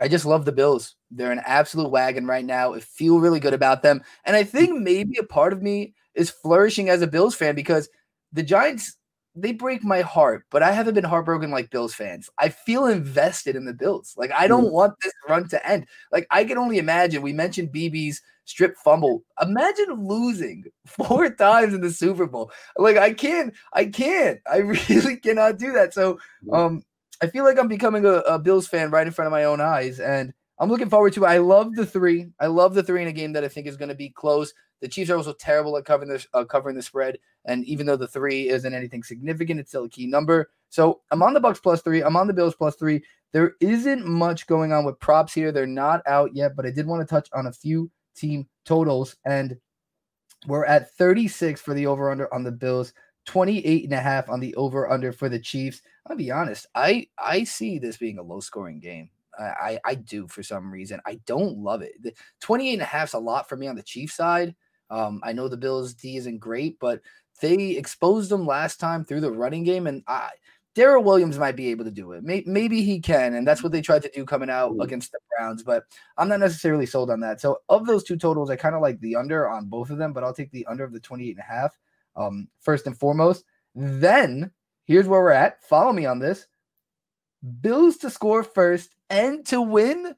I 0.00 0.08
just 0.08 0.24
love 0.24 0.44
the 0.44 0.52
Bills. 0.52 0.96
They're 1.10 1.32
an 1.32 1.42
absolute 1.44 1.90
wagon 1.90 2.26
right 2.26 2.44
now. 2.44 2.74
I 2.74 2.80
feel 2.80 3.20
really 3.20 3.40
good 3.40 3.54
about 3.54 3.82
them. 3.82 4.02
And 4.24 4.34
I 4.34 4.44
think 4.44 4.80
maybe 4.80 5.18
a 5.18 5.24
part 5.24 5.52
of 5.52 5.62
me 5.62 5.94
is 6.14 6.30
flourishing 6.30 6.88
as 6.88 7.02
a 7.02 7.06
Bills 7.06 7.34
fan 7.34 7.54
because 7.54 7.88
the 8.32 8.42
Giants, 8.42 8.96
they 9.34 9.52
break 9.52 9.84
my 9.84 10.00
heart, 10.00 10.44
but 10.50 10.62
I 10.62 10.72
haven't 10.72 10.94
been 10.94 11.04
heartbroken 11.04 11.50
like 11.50 11.70
Bills 11.70 11.94
fans. 11.94 12.30
I 12.38 12.48
feel 12.48 12.86
invested 12.86 13.56
in 13.56 13.66
the 13.66 13.74
Bills. 13.74 14.14
Like, 14.16 14.32
I 14.32 14.48
don't 14.48 14.72
want 14.72 14.94
this 15.02 15.12
run 15.28 15.48
to 15.48 15.66
end. 15.66 15.86
Like, 16.10 16.26
I 16.30 16.44
can 16.44 16.58
only 16.58 16.78
imagine. 16.78 17.22
We 17.22 17.32
mentioned 17.32 17.72
BB's 17.72 18.22
strip 18.46 18.76
fumble. 18.78 19.22
Imagine 19.40 20.08
losing 20.08 20.64
four 20.86 21.30
times 21.30 21.74
in 21.74 21.82
the 21.82 21.90
Super 21.92 22.26
Bowl. 22.26 22.50
Like, 22.76 22.96
I 22.96 23.12
can't, 23.12 23.54
I 23.72 23.84
can't, 23.84 24.40
I 24.50 24.56
really 24.90 25.16
cannot 25.16 25.58
do 25.58 25.72
that. 25.72 25.92
So, 25.92 26.18
um, 26.52 26.82
I 27.22 27.26
feel 27.26 27.44
like 27.44 27.58
I'm 27.58 27.68
becoming 27.68 28.04
a, 28.04 28.18
a, 28.20 28.38
Bills 28.38 28.66
fan 28.66 28.90
right 28.90 29.06
in 29.06 29.12
front 29.12 29.26
of 29.26 29.32
my 29.32 29.44
own 29.44 29.60
eyes, 29.60 30.00
and 30.00 30.32
I'm 30.58 30.70
looking 30.70 30.88
forward 30.88 31.12
to. 31.14 31.24
It. 31.24 31.28
I 31.28 31.38
love 31.38 31.74
the 31.74 31.84
three. 31.84 32.28
I 32.40 32.46
love 32.46 32.74
the 32.74 32.82
three 32.82 33.02
in 33.02 33.08
a 33.08 33.12
game 33.12 33.32
that 33.34 33.44
I 33.44 33.48
think 33.48 33.66
is 33.66 33.76
going 33.76 33.90
to 33.90 33.94
be 33.94 34.08
close. 34.08 34.54
The 34.80 34.88
Chiefs 34.88 35.10
are 35.10 35.16
also 35.16 35.34
terrible 35.34 35.76
at 35.76 35.84
covering 35.84 36.08
the 36.08 36.26
uh, 36.32 36.44
covering 36.44 36.76
the 36.76 36.82
spread, 36.82 37.18
and 37.44 37.64
even 37.66 37.86
though 37.86 37.96
the 37.96 38.08
three 38.08 38.48
isn't 38.48 38.74
anything 38.74 39.02
significant, 39.02 39.60
it's 39.60 39.70
still 39.70 39.84
a 39.84 39.88
key 39.88 40.06
number. 40.06 40.50
So 40.70 41.02
I'm 41.10 41.22
on 41.22 41.34
the 41.34 41.40
Bucks 41.40 41.60
plus 41.60 41.82
three. 41.82 42.02
I'm 42.02 42.16
on 42.16 42.26
the 42.26 42.32
Bills 42.32 42.54
plus 42.54 42.76
three. 42.76 43.02
There 43.32 43.54
isn't 43.60 44.06
much 44.06 44.46
going 44.46 44.72
on 44.72 44.84
with 44.84 44.98
props 44.98 45.34
here. 45.34 45.52
They're 45.52 45.66
not 45.66 46.02
out 46.06 46.34
yet, 46.34 46.56
but 46.56 46.66
I 46.66 46.70
did 46.70 46.86
want 46.86 47.06
to 47.06 47.14
touch 47.14 47.28
on 47.34 47.46
a 47.46 47.52
few 47.52 47.90
team 48.16 48.48
totals, 48.64 49.16
and 49.24 49.58
we're 50.46 50.64
at 50.64 50.90
36 50.92 51.60
for 51.60 51.74
the 51.74 51.86
over 51.86 52.10
under 52.10 52.32
on 52.32 52.44
the 52.44 52.52
Bills. 52.52 52.94
28 53.26 53.84
and 53.84 53.92
a 53.92 54.00
half 54.00 54.28
on 54.28 54.40
the 54.40 54.54
over 54.56 54.90
under 54.90 55.12
for 55.12 55.28
the 55.28 55.38
Chiefs. 55.38 55.82
I'll 56.06 56.16
be 56.16 56.30
honest, 56.30 56.66
I 56.74 57.08
I 57.18 57.44
see 57.44 57.78
this 57.78 57.96
being 57.96 58.18
a 58.18 58.22
low 58.22 58.40
scoring 58.40 58.80
game. 58.80 59.10
I, 59.38 59.78
I 59.84 59.94
do 59.94 60.28
for 60.28 60.42
some 60.42 60.70
reason. 60.70 61.00
I 61.06 61.20
don't 61.24 61.56
love 61.58 61.82
it. 61.82 62.02
The 62.02 62.12
28 62.40 62.74
and 62.74 62.82
a 62.82 62.84
half 62.84 63.08
is 63.08 63.14
a 63.14 63.18
lot 63.18 63.48
for 63.48 63.56
me 63.56 63.68
on 63.68 63.76
the 63.76 63.82
Chiefs 63.82 64.14
side. 64.14 64.54
Um, 64.90 65.20
I 65.24 65.32
know 65.32 65.48
the 65.48 65.56
Bills 65.56 65.94
D 65.94 66.16
isn't 66.16 66.38
great, 66.38 66.78
but 66.78 67.00
they 67.40 67.70
exposed 67.70 68.30
them 68.30 68.44
last 68.44 68.80
time 68.80 69.04
through 69.04 69.20
the 69.20 69.30
running 69.30 69.64
game, 69.64 69.86
and 69.86 70.02
I 70.06 70.30
Darrel 70.74 71.02
Williams 71.02 71.38
might 71.38 71.56
be 71.56 71.68
able 71.68 71.84
to 71.84 71.90
do 71.90 72.12
it. 72.12 72.22
Maybe, 72.22 72.48
maybe 72.48 72.82
he 72.82 73.00
can, 73.00 73.34
and 73.34 73.46
that's 73.46 73.62
what 73.62 73.72
they 73.72 73.80
tried 73.80 74.02
to 74.02 74.10
do 74.14 74.24
coming 74.24 74.50
out 74.50 74.72
mm-hmm. 74.72 74.82
against 74.82 75.12
the 75.12 75.18
Browns. 75.36 75.62
But 75.62 75.84
I'm 76.16 76.28
not 76.28 76.40
necessarily 76.40 76.86
sold 76.86 77.10
on 77.10 77.20
that. 77.20 77.40
So 77.40 77.58
of 77.68 77.86
those 77.86 78.04
two 78.04 78.16
totals, 78.16 78.50
I 78.50 78.56
kind 78.56 78.74
of 78.74 78.82
like 78.82 79.00
the 79.00 79.16
under 79.16 79.48
on 79.48 79.66
both 79.66 79.90
of 79.90 79.98
them, 79.98 80.12
but 80.12 80.22
I'll 80.22 80.34
take 80.34 80.50
the 80.52 80.66
under 80.66 80.84
of 80.84 80.92
the 80.92 81.00
28 81.00 81.30
and 81.30 81.38
a 81.38 81.42
half 81.42 81.78
um, 82.16 82.48
first 82.60 82.86
and 82.86 82.96
foremost. 82.96 83.44
Then 83.74 84.50
here's 84.84 85.06
where 85.06 85.20
we're 85.20 85.30
at. 85.30 85.62
Follow 85.62 85.92
me 85.92 86.06
on 86.06 86.18
this. 86.18 86.46
Bills 87.60 87.96
to 87.98 88.10
score 88.10 88.42
first 88.42 88.94
and 89.08 89.44
to 89.46 89.60
win 89.60 90.14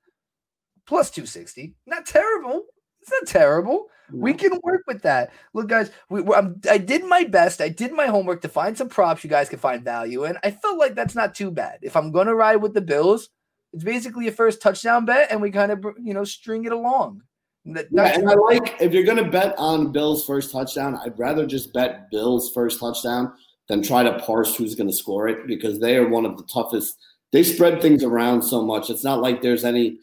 plus 0.87 1.11
260. 1.11 1.75
Not 1.87 2.07
terrible. 2.07 2.65
It's 3.01 3.11
not 3.11 3.27
terrible. 3.27 3.89
We 4.13 4.35
can 4.35 4.59
work 4.63 4.83
with 4.87 5.03
that. 5.03 5.33
Look, 5.55 5.69
guys, 5.69 5.91
we, 6.09 6.23
i 6.69 6.79
did 6.79 7.05
my 7.05 7.25
best. 7.25 7.61
I 7.61 7.69
did 7.69 7.93
my 7.93 8.07
homework 8.07 8.43
to 8.43 8.49
find 8.49 8.77
some 8.77 8.89
props 8.89 9.25
you 9.25 9.31
guys 9.31 9.49
can 9.49 9.59
find 9.59 9.83
value 9.83 10.25
in. 10.25 10.37
I 10.45 10.51
felt 10.51 10.79
like 10.79 10.95
that's 10.95 11.15
not 11.15 11.35
too 11.35 11.51
bad. 11.51 11.79
If 11.83 11.97
I'm 11.97 12.13
going 12.13 12.27
to 12.27 12.35
ride 12.35 12.57
with 12.57 12.75
the 12.75 12.81
Bills, 12.81 13.31
it's 13.73 13.85
basically 13.85 14.29
a 14.29 14.33
first 14.33 14.61
touchdown 14.61 15.07
bet, 15.07 15.31
and 15.31 15.41
we 15.41 15.51
kind 15.51 15.73
of 15.73 15.85
you 16.03 16.13
know 16.13 16.25
string 16.25 16.65
it 16.67 16.73
along. 16.73 17.23
yeah, 17.65 17.83
and 17.91 18.29
I 18.29 18.35
like 18.35 18.77
if 18.81 18.93
you're 18.93 19.05
going 19.05 19.23
to 19.23 19.31
bet 19.31 19.55
on 19.57 19.93
Bills' 19.93 20.27
first 20.27 20.53
touchdown, 20.53 20.99
I'd 21.03 21.19
rather 21.19 21.47
just 21.47 21.73
bet 21.73 22.11
Bills' 22.11 22.53
first 22.53 22.81
touchdown 22.81 23.33
than 23.69 23.83
try 23.83 24.03
to 24.03 24.19
parse 24.21 24.55
who's 24.55 24.75
going 24.75 24.91
to 24.91 24.97
score 24.97 25.29
it 25.29 25.47
because 25.47 25.81
they 25.81 25.97
are 25.97 26.09
one 26.09 26.27
of 26.27 26.37
the 26.37 26.45
toughest. 26.45 26.97
They 27.33 27.43
spread 27.43 27.81
things 27.81 28.03
around 28.03 28.43
so 28.43 28.65
much. 28.65 28.91
It's 28.91 29.05
not 29.05 29.21
like 29.21 29.43
there's 29.43 29.65
any. 29.65 29.99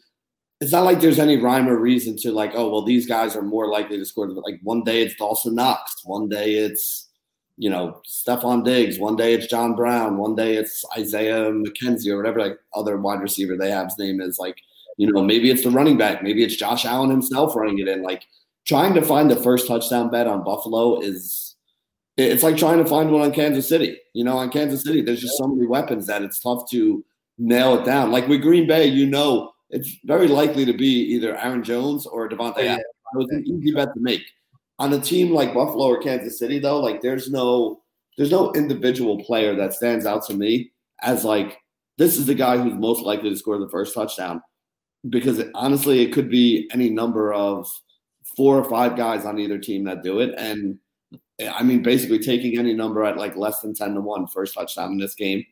It's 0.61 0.73
not 0.73 0.83
like 0.83 0.99
there's 0.99 1.19
any 1.19 1.37
rhyme 1.37 1.69
or 1.69 1.77
reason 1.77 2.17
to 2.17 2.33
like, 2.33 2.51
oh 2.53 2.69
well, 2.69 2.83
these 2.83 3.07
guys 3.07 3.35
are 3.35 3.41
more 3.41 3.69
likely 3.69 3.97
to 3.97 4.05
score. 4.05 4.27
Like 4.27 4.59
one 4.63 4.83
day 4.83 5.01
it's 5.01 5.15
Dawson 5.15 5.55
Knox, 5.55 6.01
one 6.03 6.27
day 6.27 6.55
it's 6.55 7.07
you 7.57 7.69
know 7.69 8.01
Stefon 8.07 8.65
Diggs, 8.65 8.99
one 8.99 9.15
day 9.15 9.33
it's 9.33 9.47
John 9.47 9.75
Brown, 9.75 10.17
one 10.17 10.35
day 10.35 10.55
it's 10.55 10.83
Isaiah 10.97 11.51
McKenzie 11.51 12.11
or 12.11 12.17
whatever 12.17 12.39
like 12.39 12.57
other 12.73 12.97
wide 12.97 13.21
receiver 13.21 13.55
they 13.55 13.71
have's 13.71 13.97
name 13.97 14.19
is. 14.19 14.37
Like 14.37 14.57
you 14.97 15.09
know 15.09 15.23
maybe 15.23 15.49
it's 15.49 15.63
the 15.63 15.69
running 15.69 15.97
back, 15.97 16.23
maybe 16.23 16.43
it's 16.43 16.57
Josh 16.57 16.85
Allen 16.85 17.09
himself 17.09 17.55
running 17.55 17.79
it 17.79 17.87
in. 17.87 18.01
Like 18.01 18.25
trying 18.65 18.93
to 18.95 19.01
find 19.01 19.31
the 19.31 19.35
first 19.35 19.67
touchdown 19.67 20.09
bet 20.09 20.27
on 20.27 20.43
Buffalo 20.43 20.99
is 20.99 21.48
it's 22.19 22.43
like 22.43 22.57
trying 22.57 22.77
to 22.77 22.85
find 22.85 23.11
one 23.11 23.21
on 23.21 23.31
Kansas 23.31 23.67
City. 23.67 23.97
You 24.13 24.23
know, 24.23 24.37
on 24.37 24.49
Kansas 24.49 24.83
City, 24.83 25.01
there's 25.01 25.21
just 25.21 25.37
so 25.37 25.47
many 25.47 25.67
weapons 25.67 26.07
that 26.07 26.21
it's 26.21 26.39
tough 26.39 26.69
to 26.71 27.03
nail 27.37 27.79
it 27.79 27.85
down. 27.85 28.11
Like 28.11 28.27
with 28.27 28.41
Green 28.41 28.67
Bay, 28.67 28.85
you 28.85 29.05
know, 29.05 29.51
it's 29.69 29.97
very 30.03 30.27
likely 30.27 30.65
to 30.65 30.73
be 30.73 30.87
either 31.13 31.37
Aaron 31.37 31.63
Jones 31.63 32.05
or. 32.05 32.29
Oh, 32.37 32.53
yeah. 32.57 32.73
Adams. 32.73 32.83
It 33.13 33.17
was 33.17 33.29
an 33.31 33.43
easy 33.47 33.73
bet 33.73 33.93
to 33.93 33.99
make. 33.99 34.21
On 34.77 34.93
a 34.93 34.99
team 34.99 35.31
like 35.31 35.53
Buffalo 35.53 35.85
or 35.85 36.01
Kansas 36.01 36.37
City, 36.37 36.59
though, 36.59 36.79
like 36.79 37.01
there's 37.01 37.29
no 37.29 37.81
there's 38.17 38.31
no 38.31 38.51
individual 38.53 39.23
player 39.23 39.55
that 39.55 39.73
stands 39.73 40.05
out 40.05 40.25
to 40.27 40.33
me 40.33 40.71
as 41.01 41.23
like 41.23 41.57
this 41.97 42.17
is 42.17 42.25
the 42.25 42.35
guy 42.35 42.57
who's 42.57 42.73
most 42.73 43.03
likely 43.03 43.29
to 43.29 43.35
score 43.35 43.57
the 43.57 43.69
first 43.69 43.93
touchdown. 43.93 44.41
Because 45.09 45.39
it, 45.39 45.49
honestly, 45.55 46.01
it 46.01 46.11
could 46.13 46.29
be 46.29 46.69
any 46.71 46.89
number 46.89 47.33
of 47.33 47.69
four 48.35 48.57
or 48.57 48.69
five 48.69 48.95
guys 48.95 49.25
on 49.25 49.39
either 49.39 49.57
team 49.57 49.85
that 49.85 50.03
do 50.03 50.19
it, 50.19 50.33
and 50.37 50.77
I 51.47 51.63
mean, 51.63 51.81
basically 51.81 52.19
taking 52.19 52.57
any 52.59 52.73
number 52.73 53.03
at 53.05 53.17
like 53.17 53.35
less 53.35 53.61
than 53.61 53.73
10 53.73 53.95
to 53.95 54.01
1 54.01 54.27
first 54.27 54.53
touchdown 54.53 54.91
in 54.91 54.97
this 54.97 55.15
game, 55.15 55.45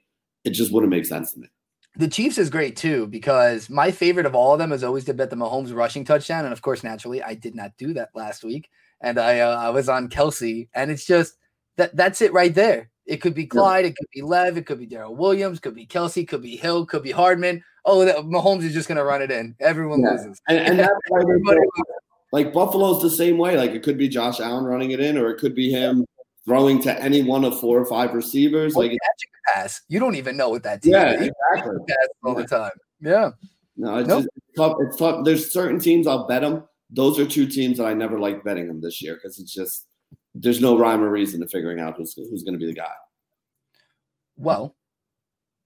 it 0.44 0.52
just 0.52 0.72
wouldn't 0.72 0.92
make 0.92 1.06
sense 1.06 1.34
to 1.34 1.40
me. 1.40 1.48
The 1.96 2.08
Chiefs 2.08 2.38
is 2.38 2.50
great 2.50 2.76
too 2.76 3.08
because 3.08 3.70
my 3.70 3.90
favorite 3.90 4.26
of 4.26 4.36
all 4.36 4.54
of 4.54 4.60
them 4.60 4.72
is 4.72 4.84
always 4.84 5.06
to 5.06 5.14
bet 5.14 5.30
the 5.30 5.36
Mahomes 5.36 5.74
rushing 5.74 6.06
touchdown, 6.06 6.46
and 6.46 6.54
of 6.54 6.62
course, 6.62 6.84
naturally, 6.84 7.24
I 7.24 7.34
did 7.34 7.56
not 7.56 7.72
do 7.78 7.94
that 7.94 8.10
last 8.14 8.44
week, 8.44 8.70
and 9.02 9.18
I 9.18 9.40
uh, 9.40 9.56
I 9.56 9.70
was 9.72 9.90
on 9.90 10.08
Kelce, 10.10 10.68
and 10.76 10.92
it's 10.92 11.06
just 11.06 11.38
that 11.78 11.96
that's 11.96 12.22
it 12.22 12.34
right 12.34 12.54
there. 12.54 12.92
It 13.08 13.18
could 13.18 13.34
be 13.34 13.48
Clyde, 13.48 13.86
it 13.86 13.96
could 13.96 14.08
be 14.14 14.22
Lev, 14.22 14.58
it 14.58 14.66
could 14.68 14.78
be 14.80 14.86
Darrel 14.86 15.16
Williams, 15.16 15.60
could 15.60 15.74
be 15.74 15.88
Kelce, 15.88 16.28
could 16.28 16.42
be 16.42 16.56
Hill, 16.58 16.86
could 16.86 17.02
be 17.02 17.12
Hardman. 17.12 17.64
Oh, 17.86 18.04
that, 18.06 18.18
Mahomes 18.18 18.64
is 18.64 18.74
just 18.74 18.88
gonna 18.90 19.04
run 19.04 19.22
it 19.24 19.32
in. 19.32 19.56
Everyone 19.60 20.02
Yeah. 20.02 20.12
loses. 20.12 20.40
And, 20.48 20.60
and 20.60 20.80
that's 20.80 20.92
why 21.08 21.22
like 22.32 22.54
Buffalo's 22.54 23.02
the 23.02 23.10
same 23.10 23.38
way. 23.38 23.58
Like 23.58 23.72
it 23.72 23.84
could 23.84 23.98
be 23.98 24.08
Josh 24.10 24.40
Allen 24.40 24.66
running 24.66 24.92
it 24.92 25.00
in, 25.00 25.18
or 25.18 25.30
it 25.30 25.40
could 25.40 25.56
be 25.56 25.72
him 25.72 26.06
throwing 26.46 26.82
to 26.82 27.02
any 27.02 27.22
one 27.24 27.44
of 27.44 27.60
four 27.60 27.80
or 27.80 27.86
five 27.86 28.14
receivers. 28.14 28.74
Well, 28.74 28.88
Like, 28.88 28.98
catching 29.02 29.30
a 29.30 29.54
pass. 29.60 29.82
You 29.90 30.00
don't 30.00 30.16
even 30.16 30.38
know 30.38 30.50
what 30.50 30.64
that 30.64 30.82
team 30.82 30.94
yeah, 30.94 31.14
is. 31.14 31.32
exactly. 31.54 31.76
Pass 31.88 32.08
all 32.24 32.36
the 32.36 32.46
time. 32.46 32.72
Yeah. 33.02 33.32
No, 33.76 33.98
it's 33.98 34.08
Nope. 34.08 34.20
just 34.24 34.30
it's 34.38 34.58
tough. 34.58 34.78
It's 34.80 34.98
tough. 34.98 35.26
There's 35.26 35.52
certain 35.54 35.80
teams 35.80 36.08
I'll 36.08 36.26
bet 36.28 36.42
them. 36.42 36.64
Those 36.90 37.20
are 37.20 37.26
two 37.28 37.46
teams 37.48 37.78
that 37.78 37.86
I 37.86 37.94
never 37.94 38.18
like 38.20 38.44
betting 38.44 38.68
them 38.68 38.82
this 38.82 39.02
year 39.02 39.16
because 39.16 39.40
it's 39.40 39.54
just 39.54 39.86
there's 40.34 40.62
no 40.62 40.78
rhyme 40.78 41.04
or 41.04 41.10
reason 41.10 41.42
to 41.42 41.48
figuring 41.48 41.80
out 41.80 41.98
who's 41.98 42.14
who's 42.14 42.44
going 42.44 42.54
to 42.54 42.60
be 42.60 42.66
the 42.66 42.74
guy. 42.74 42.92
Well, 44.38 44.76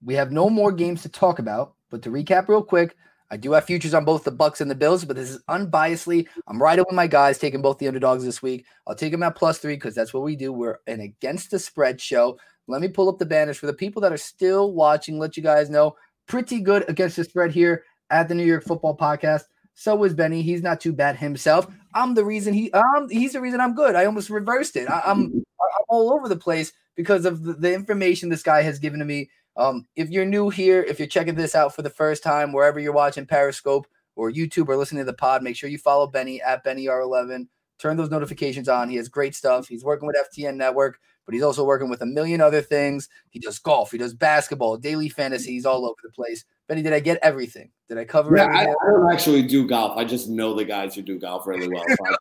we 0.04 0.14
have 0.14 0.32
no 0.32 0.48
more 0.50 0.72
games 0.72 1.02
to 1.02 1.08
talk 1.08 1.38
about, 1.38 1.74
but 1.90 2.02
to 2.02 2.10
recap 2.10 2.48
real 2.48 2.62
quick, 2.62 2.96
I 3.32 3.38
do 3.38 3.52
have 3.52 3.64
futures 3.64 3.94
on 3.94 4.04
both 4.04 4.24
the 4.24 4.30
Bucks 4.30 4.60
and 4.60 4.70
the 4.70 4.74
Bills, 4.74 5.06
but 5.06 5.16
this 5.16 5.30
is 5.30 5.42
unbiasedly. 5.48 6.28
I'm 6.46 6.62
riding 6.62 6.84
with 6.86 6.94
my 6.94 7.06
guys, 7.06 7.38
taking 7.38 7.62
both 7.62 7.78
the 7.78 7.88
underdogs 7.88 8.26
this 8.26 8.42
week. 8.42 8.66
I'll 8.86 8.94
take 8.94 9.10
them 9.10 9.22
at 9.22 9.36
plus 9.36 9.56
three 9.56 9.74
because 9.74 9.94
that's 9.94 10.12
what 10.12 10.22
we 10.22 10.36
do. 10.36 10.52
We're 10.52 10.80
an 10.86 11.00
against 11.00 11.50
the 11.50 11.58
spread 11.58 11.98
show. 11.98 12.38
Let 12.68 12.82
me 12.82 12.88
pull 12.88 13.08
up 13.08 13.18
the 13.18 13.24
banners 13.24 13.56
for 13.56 13.64
the 13.64 13.72
people 13.72 14.02
that 14.02 14.12
are 14.12 14.18
still 14.18 14.74
watching. 14.74 15.18
Let 15.18 15.38
you 15.38 15.42
guys 15.42 15.70
know, 15.70 15.96
pretty 16.26 16.60
good 16.60 16.84
against 16.90 17.16
the 17.16 17.24
spread 17.24 17.52
here 17.52 17.84
at 18.10 18.28
the 18.28 18.34
New 18.34 18.44
York 18.44 18.64
Football 18.64 18.98
Podcast. 18.98 19.44
So 19.72 20.04
is 20.04 20.12
Benny. 20.12 20.42
He's 20.42 20.62
not 20.62 20.82
too 20.82 20.92
bad 20.92 21.16
himself. 21.16 21.66
I'm 21.94 22.12
the 22.12 22.26
reason 22.26 22.52
he. 22.52 22.70
Um, 22.72 23.08
he's 23.08 23.32
the 23.32 23.40
reason 23.40 23.62
I'm 23.62 23.74
good. 23.74 23.94
I 23.94 24.04
almost 24.04 24.28
reversed 24.28 24.76
it. 24.76 24.90
I, 24.90 25.00
I'm 25.06 25.32
I'm 25.32 25.84
all 25.88 26.12
over 26.12 26.28
the 26.28 26.36
place 26.36 26.70
because 26.96 27.24
of 27.24 27.42
the, 27.44 27.54
the 27.54 27.72
information 27.72 28.28
this 28.28 28.42
guy 28.42 28.60
has 28.60 28.78
given 28.78 28.98
to 28.98 29.06
me. 29.06 29.30
Um, 29.56 29.86
if 29.96 30.10
you're 30.10 30.24
new 30.24 30.48
here, 30.48 30.82
if 30.82 30.98
you're 30.98 31.08
checking 31.08 31.34
this 31.34 31.54
out 31.54 31.74
for 31.74 31.82
the 31.82 31.90
first 31.90 32.22
time, 32.22 32.52
wherever 32.52 32.80
you're 32.80 32.92
watching 32.92 33.26
Periscope 33.26 33.86
or 34.16 34.30
YouTube 34.30 34.68
or 34.68 34.76
listening 34.76 35.04
to 35.04 35.10
the 35.10 35.16
pod, 35.16 35.42
make 35.42 35.56
sure 35.56 35.68
you 35.68 35.78
follow 35.78 36.06
Benny 36.06 36.40
at 36.40 36.64
BennyR11. 36.64 37.46
Turn 37.78 37.96
those 37.96 38.10
notifications 38.10 38.68
on. 38.68 38.88
He 38.88 38.96
has 38.96 39.08
great 39.08 39.34
stuff. 39.34 39.68
He's 39.68 39.84
working 39.84 40.06
with 40.06 40.16
FTN 40.16 40.56
Network, 40.56 41.00
but 41.26 41.34
he's 41.34 41.42
also 41.42 41.64
working 41.64 41.90
with 41.90 42.00
a 42.02 42.06
million 42.06 42.40
other 42.40 42.62
things. 42.62 43.08
He 43.30 43.40
does 43.40 43.58
golf, 43.58 43.90
he 43.90 43.98
does 43.98 44.14
basketball, 44.14 44.76
daily 44.76 45.08
fantasy. 45.08 45.52
He's 45.52 45.66
all 45.66 45.84
over 45.84 45.96
the 46.02 46.10
place. 46.10 46.44
Benny, 46.68 46.82
did 46.82 46.92
I 46.92 47.00
get 47.00 47.18
everything? 47.22 47.70
Did 47.88 47.98
I 47.98 48.04
cover 48.04 48.36
Yeah, 48.36 48.46
I. 48.46 48.62
I 48.62 48.66
don't 48.66 49.12
actually 49.12 49.42
do 49.42 49.66
golf. 49.66 49.98
I 49.98 50.04
just 50.04 50.28
know 50.28 50.54
the 50.54 50.64
guys 50.64 50.94
who 50.94 51.02
do 51.02 51.18
golf 51.18 51.46
really 51.46 51.68
well. 51.68 51.84
So 51.88 52.16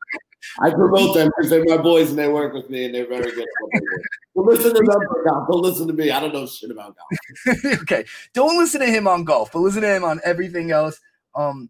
I, 0.61 0.69
promote 0.71 1.15
them 1.15 1.29
because 1.35 1.49
they're 1.49 1.63
my 1.65 1.77
boys 1.77 2.09
and 2.09 2.17
they 2.17 2.27
work 2.27 2.53
with 2.53 2.69
me 2.69 2.85
and 2.85 2.95
they're 2.95 3.07
very 3.07 3.31
good. 3.31 3.41
At 3.41 3.47
what 3.59 3.71
they 3.73 3.79
do. 3.79 4.03
But 4.35 4.45
listen 4.45 4.73
to 4.73 4.79
them 4.79 5.01
for 5.07 5.23
golf. 5.25 5.47
Don't 5.49 5.61
listen 5.61 5.87
to 5.87 5.93
me. 5.93 6.11
I 6.11 6.19
don't 6.19 6.33
know 6.33 6.47
shit 6.47 6.71
about 6.71 6.95
golf. 6.95 7.65
okay. 7.81 8.05
Don't 8.33 8.57
listen 8.57 8.81
to 8.81 8.87
him 8.87 9.07
on 9.07 9.23
golf, 9.23 9.51
but 9.51 9.59
listen 9.59 9.81
to 9.81 9.95
him 9.95 10.03
on 10.03 10.21
everything 10.23 10.71
else. 10.71 10.99
Um, 11.35 11.69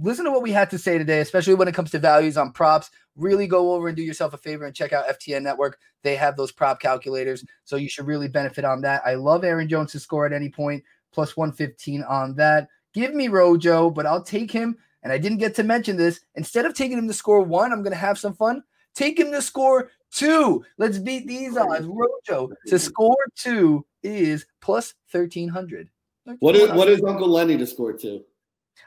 listen 0.00 0.24
to 0.24 0.30
what 0.30 0.42
we 0.42 0.52
had 0.52 0.70
to 0.70 0.78
say 0.78 0.98
today, 0.98 1.20
especially 1.20 1.54
when 1.54 1.68
it 1.68 1.74
comes 1.74 1.90
to 1.92 1.98
values 1.98 2.36
on 2.36 2.52
props. 2.52 2.90
Really 3.16 3.46
go 3.46 3.72
over 3.72 3.88
and 3.88 3.96
do 3.96 4.02
yourself 4.02 4.34
a 4.34 4.38
favor 4.38 4.64
and 4.64 4.74
check 4.74 4.92
out 4.92 5.08
FTN 5.08 5.42
Network. 5.42 5.78
They 6.02 6.14
have 6.16 6.36
those 6.36 6.52
prop 6.52 6.80
calculators, 6.80 7.44
so 7.64 7.76
you 7.76 7.88
should 7.88 8.06
really 8.06 8.28
benefit 8.28 8.64
on 8.64 8.80
that. 8.82 9.02
I 9.04 9.14
love 9.14 9.42
Aaron 9.42 9.68
Jones 9.68 9.92
to 9.92 10.00
score 10.00 10.24
at 10.24 10.32
any 10.32 10.48
point, 10.48 10.84
plus 11.12 11.36
115 11.36 12.04
on 12.04 12.34
that. 12.36 12.68
Give 12.94 13.14
me 13.14 13.28
Rojo, 13.28 13.90
but 13.90 14.06
I'll 14.06 14.22
take 14.22 14.50
him. 14.50 14.76
And 15.02 15.12
I 15.12 15.18
didn't 15.18 15.38
get 15.38 15.54
to 15.56 15.62
mention 15.62 15.96
this. 15.96 16.20
Instead 16.34 16.66
of 16.66 16.74
taking 16.74 16.98
him 16.98 17.08
to 17.08 17.14
score 17.14 17.42
one, 17.42 17.72
I'm 17.72 17.82
going 17.82 17.92
to 17.92 17.98
have 17.98 18.18
some 18.18 18.34
fun. 18.34 18.62
Take 18.94 19.18
him 19.18 19.30
to 19.32 19.40
score 19.40 19.90
two. 20.12 20.64
Let's 20.76 20.98
beat 20.98 21.26
these 21.26 21.56
odds. 21.56 21.86
Rojo 21.86 22.50
to 22.66 22.78
score 22.78 23.16
two 23.36 23.86
is 24.02 24.46
plus 24.60 24.94
1300. 25.12 25.88
What 26.40 26.56
is 26.56 26.70
what 26.72 26.88
is 26.88 27.02
Uncle 27.02 27.28
Lenny 27.28 27.56
to 27.56 27.66
score 27.66 27.92
two? 27.92 28.22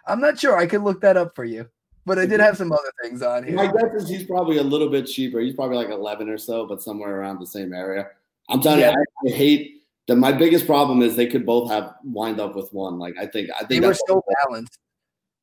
I'm 0.06 0.22
not 0.22 0.40
sure. 0.40 0.58
I 0.58 0.68
could 0.68 0.82
look 0.84 1.02
that 1.02 1.18
up 1.18 1.36
for 1.36 1.44
you, 1.44 1.68
but 2.06 2.20
I 2.20 2.26
did 2.26 2.40
have 2.40 2.58
some 2.58 2.72
other 2.72 2.92
things 3.02 3.22
on 3.22 3.54
My 3.56 3.66
guess 3.66 3.94
is 4.04 4.10
he's 4.10 4.26
probably 4.26 4.58
a 4.58 4.64
little 4.64 4.90
bit 4.90 5.08
cheaper. 5.08 5.40
He's 5.40 5.56
probably 5.56 5.78
like 5.78 5.90
11 5.90 6.30
or 6.30 6.38
so, 6.38 6.68
but 6.68 6.82
somewhere 6.82 7.20
around 7.20 7.40
the 7.40 7.48
same 7.48 7.74
area. 7.74 8.08
I'm 8.50 8.62
telling 8.62 8.82
Yeah. 8.82 8.92
you, 8.92 9.06
I, 9.30 9.34
I 9.34 9.36
hate 9.36 9.84
that. 10.08 10.18
My 10.18 10.32
biggest 10.32 10.66
problem 10.66 11.02
is 11.02 11.16
they 11.16 11.28
could 11.28 11.46
both 11.46 11.70
have 11.72 11.96
wind 12.04 12.40
up 12.40 12.56
with 12.56 12.72
one. 12.74 13.00
Like 13.00 13.16
I 13.18 13.26
think, 13.26 13.50
I 13.52 13.60
think 13.60 13.70
They 13.70 13.76
think 13.76 13.86
were 13.86 13.90
that's 13.90 14.04
so 14.08 14.24
balanced. 14.44 14.78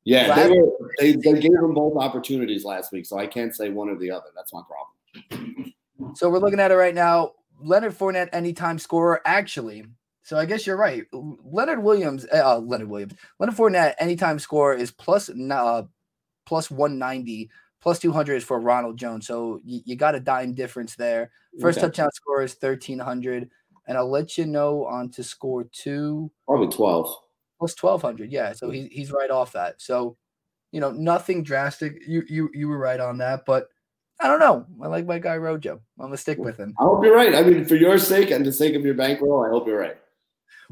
Yeah. 0.09 0.47
They 0.47 0.49
were 0.49 0.91
they, 0.97 1.11
they 1.11 1.39
gave 1.39 1.51
them 1.51 1.73
both 1.75 1.95
opportunities 1.97 2.65
last 2.65 2.91
week, 2.91 3.05
so 3.05 3.19
I 3.19 3.27
can't 3.27 3.55
say 3.55 3.69
one 3.69 3.89
or 3.89 3.95
the 3.95 4.09
other. 4.09 4.29
That's 4.35 4.51
my 4.53 4.61
problem. 4.67 5.73
So 6.15 6.29
we're 6.29 6.39
looking 6.39 6.59
at 6.59 6.71
it 6.71 6.75
right 6.75 6.95
now. 6.95 7.33
Leonard 7.61 7.93
Fournette, 7.93 8.29
anytime 8.33 8.79
scorer, 8.79 9.21
actually. 9.25 9.85
So 10.23 10.37
I 10.37 10.45
guess 10.45 10.65
you're 10.65 10.77
right. 10.77 11.03
Leonard 11.11 11.83
Williams, 11.83 12.25
uh, 12.33 12.57
Leonard 12.57 12.89
Williams, 12.89 13.13
Leonard 13.39 13.55
Fournette, 13.55 13.95
anytime 13.99 14.39
scorer 14.39 14.73
is 14.73 14.91
plus 14.91 15.29
uh, 15.29 15.83
plus 16.45 16.71
190, 16.71 17.49
plus 17.79 17.99
200 17.99 18.35
is 18.35 18.43
for 18.43 18.59
Ronald 18.59 18.97
Jones. 18.97 19.27
So 19.27 19.59
you, 19.63 19.81
you 19.85 19.95
got 19.95 20.15
a 20.15 20.19
dime 20.19 20.53
difference 20.53 20.95
there. 20.95 21.29
First 21.61 21.77
Okay. 21.77 21.87
touchdown 21.87 22.09
score 22.13 22.41
is 22.41 22.55
1300, 22.59 23.49
and 23.87 23.97
I'll 23.97 24.09
let 24.09 24.37
you 24.37 24.45
know 24.47 24.85
on 24.85 25.09
to 25.11 25.23
score 25.23 25.65
two 25.65 26.31
Probably 26.47 26.67
12. 26.67 27.15
Plus 27.59 27.75
1200. 27.79 28.31
Yeah, 28.31 28.53
so 28.53 28.71
he, 28.71 28.87
he's 28.91 29.11
right 29.11 29.29
off 29.29 29.51
that. 29.51 29.81
So 29.81 30.17
you 30.71 30.79
know 30.79 30.91
nothing 30.91 31.43
drastic. 31.43 32.01
You 32.07 32.23
you 32.27 32.49
you 32.53 32.67
were 32.67 32.77
right 32.77 32.99
on 32.99 33.17
that, 33.19 33.45
but 33.45 33.69
I 34.19 34.27
don't 34.27 34.39
know. 34.39 34.65
I 34.81 34.87
like 34.87 35.05
my 35.05 35.19
guy 35.19 35.37
Rojo. 35.37 35.81
I'm 35.99 36.07
gonna 36.07 36.17
stick 36.17 36.37
with 36.39 36.57
him. 36.57 36.75
I 36.79 36.83
hope 36.83 37.03
you're 37.03 37.15
right. 37.15 37.35
I 37.35 37.43
mean, 37.43 37.65
for 37.65 37.75
your 37.75 37.97
sake 37.97 38.31
and 38.31 38.45
the 38.45 38.51
sake 38.51 38.75
of 38.75 38.83
your 38.83 38.93
bankroll, 38.93 39.45
I 39.45 39.49
hope 39.49 39.67
you're 39.67 39.79
right. 39.79 39.97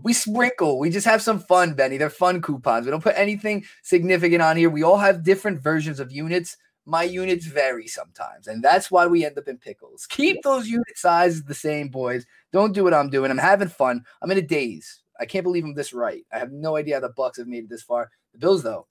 We 0.03 0.13
sprinkle. 0.13 0.77
We 0.77 0.91
just 0.91 1.07
have 1.07 1.23
some 1.23 1.39
fun, 1.39 1.73
Benny. 1.73 1.97
They're 1.97 2.09
fun 2.11 2.41
coupons. 2.41 2.85
We 2.85 2.91
don't 2.91 3.03
put 3.03 3.17
anything 3.17 3.65
significant 3.81 4.43
on 4.43 4.55
here. 4.55 4.69
We 4.69 4.83
all 4.83 4.97
have 4.97 5.23
different 5.23 5.59
versions 5.59 5.99
of 5.99 6.11
units. 6.11 6.57
My 6.85 7.03
units 7.03 7.45
vary 7.45 7.87
sometimes, 7.87 8.47
and 8.47 8.63
that's 8.63 8.89
why 8.89 9.07
we 9.07 9.25
end 9.25 9.37
up 9.37 9.49
in 9.49 9.57
pickles. 9.57 10.05
Keep 10.05 10.43
those 10.43 10.67
unit 10.69 10.97
sizes 10.97 11.43
the 11.43 11.53
same, 11.53 11.89
boys. 11.89 12.25
Don't 12.53 12.73
do 12.73 12.83
what 12.83 12.93
I'm 12.93 13.09
doing. 13.09 13.29
I'm 13.29 13.37
having 13.37 13.67
fun. 13.67 14.05
I'm 14.21 14.31
in 14.31 14.37
a 14.37 14.41
daze. 14.41 15.01
I 15.19 15.25
can't 15.25 15.43
believe 15.43 15.63
I'm 15.63 15.73
this 15.73 15.93
right. 15.93 16.23
I 16.31 16.39
have 16.39 16.51
no 16.51 16.75
idea 16.75 16.95
how 16.95 17.01
the 17.01 17.09
Bucks 17.09 17.37
have 17.37 17.47
made 17.47 17.65
it 17.65 17.69
this 17.69 17.83
far. 17.83 18.09
The 18.33 18.39
Bills, 18.39 18.63
though, 18.63 18.87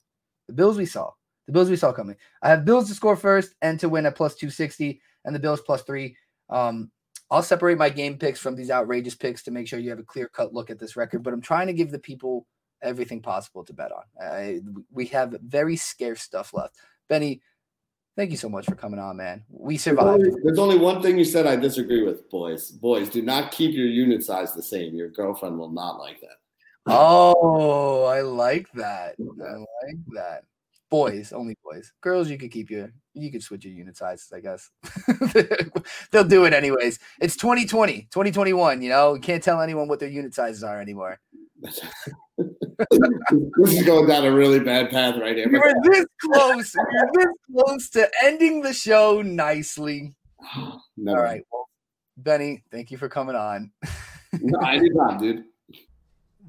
the 0.47 0.53
Bills 0.53 0.77
we 0.77 0.85
saw, 0.85 1.11
the 1.45 1.53
Bills 1.53 1.69
we 1.69 1.75
saw 1.75 1.91
coming. 1.91 2.15
I 2.41 2.49
have 2.49 2.65
Bills 2.65 2.87
to 2.89 2.93
score 2.93 3.15
first 3.15 3.55
and 3.61 3.79
to 3.79 3.89
win 3.89 4.05
at 4.05 4.15
plus 4.15 4.35
260, 4.35 5.01
and 5.25 5.35
the 5.35 5.39
Bills 5.39 5.61
plus 5.61 5.83
three. 5.83 6.15
Um, 6.49 6.91
I'll 7.29 7.43
separate 7.43 7.77
my 7.77 7.89
game 7.89 8.17
picks 8.17 8.39
from 8.39 8.55
these 8.55 8.71
outrageous 8.71 9.15
picks 9.15 9.43
to 9.43 9.51
make 9.51 9.67
sure 9.67 9.79
you 9.79 9.89
have 9.89 9.99
a 9.99 10.03
clear 10.03 10.29
cut 10.29 10.53
look 10.53 10.69
at 10.69 10.79
this 10.79 10.95
record. 10.95 11.23
But 11.23 11.33
I'm 11.33 11.41
trying 11.41 11.67
to 11.67 11.73
give 11.73 11.91
the 11.91 11.99
people 11.99 12.47
everything 12.81 13.21
possible 13.21 13.65
to 13.65 13.73
bet 13.73 13.91
on. 13.91 14.03
I, 14.21 14.61
we 14.91 15.07
have 15.07 15.35
very 15.41 15.75
scarce 15.75 16.21
stuff 16.21 16.53
left. 16.53 16.75
Benny, 17.09 17.41
thank 18.17 18.31
you 18.31 18.37
so 18.37 18.49
much 18.49 18.65
for 18.65 18.75
coming 18.75 18.99
on, 18.99 19.15
man. 19.15 19.45
We 19.49 19.75
There's 19.75 19.83
survived. 19.83 20.09
only, 20.25 20.31
there's 20.43 20.59
only 20.59 20.77
one 20.77 21.01
thing 21.01 21.17
you 21.17 21.23
said 21.23 21.47
I 21.47 21.55
disagree 21.55 22.03
with, 22.03 22.29
boys. 22.29 22.71
Boys, 22.71 23.09
do 23.09 23.21
not 23.21 23.51
keep 23.51 23.73
your 23.73 23.85
unit 23.85 24.23
size 24.25 24.53
the 24.53 24.63
same. 24.63 24.95
Your 24.95 25.09
girlfriend 25.09 25.57
will 25.57 25.71
not 25.71 25.99
like 25.99 26.19
that. 26.21 26.37
Oh, 26.87 28.05
I 28.05 28.21
like 28.21 28.69
that. 28.73 29.15
I 29.19 29.55
like 29.55 29.99
that. 30.13 30.43
Boys, 30.89 31.33
only 31.33 31.57
boys. 31.63 31.91
Girls, 32.01 32.29
you 32.29 32.37
could 32.37 32.49
keep 32.49 32.69
your, 32.69 32.93
you 33.13 33.29
could 33.29 33.43
switch 33.43 33.65
your 33.65 33.73
unit 33.73 33.97
sizes, 33.97 34.31
I 34.33 34.39
guess. 34.39 34.69
They'll 36.11 36.23
do 36.23 36.45
it 36.45 36.53
anyways. 36.53 36.97
It's 37.19 37.35
2020, 37.35 38.03
2021. 38.03 38.81
You 38.81 38.89
know, 38.89 39.15
you 39.15 39.19
can't 39.19 39.43
tell 39.43 39.61
anyone 39.61 39.89
what 39.89 39.99
their 39.99 40.09
unit 40.09 40.33
sizes 40.33 40.63
are 40.63 40.79
anymore. 40.79 41.19
This 41.61 41.81
is 43.65 43.83
going 43.83 44.07
down 44.07 44.25
a 44.25 44.31
really 44.31 44.59
bad 44.59 44.89
path 44.89 45.15
right 45.19 45.35
here. 45.35 45.49
We 45.49 45.57
were 45.57 45.73
this 45.83 46.05
close. 46.21 46.75
We 46.75 46.99
were 46.99 47.11
this 47.13 47.27
close 47.51 47.89
to 47.91 48.09
ending 48.23 48.61
the 48.61 48.73
show 48.73 49.21
nicely. 49.21 50.15
Never. 50.97 51.17
All 51.17 51.23
right. 51.23 51.43
Well, 51.51 51.67
Benny, 52.17 52.63
thank 52.71 52.91
you 52.91 52.97
for 52.97 53.09
coming 53.09 53.35
on. 53.35 53.71
no, 54.41 54.59
anytime, 54.59 55.19
dude. 55.19 55.43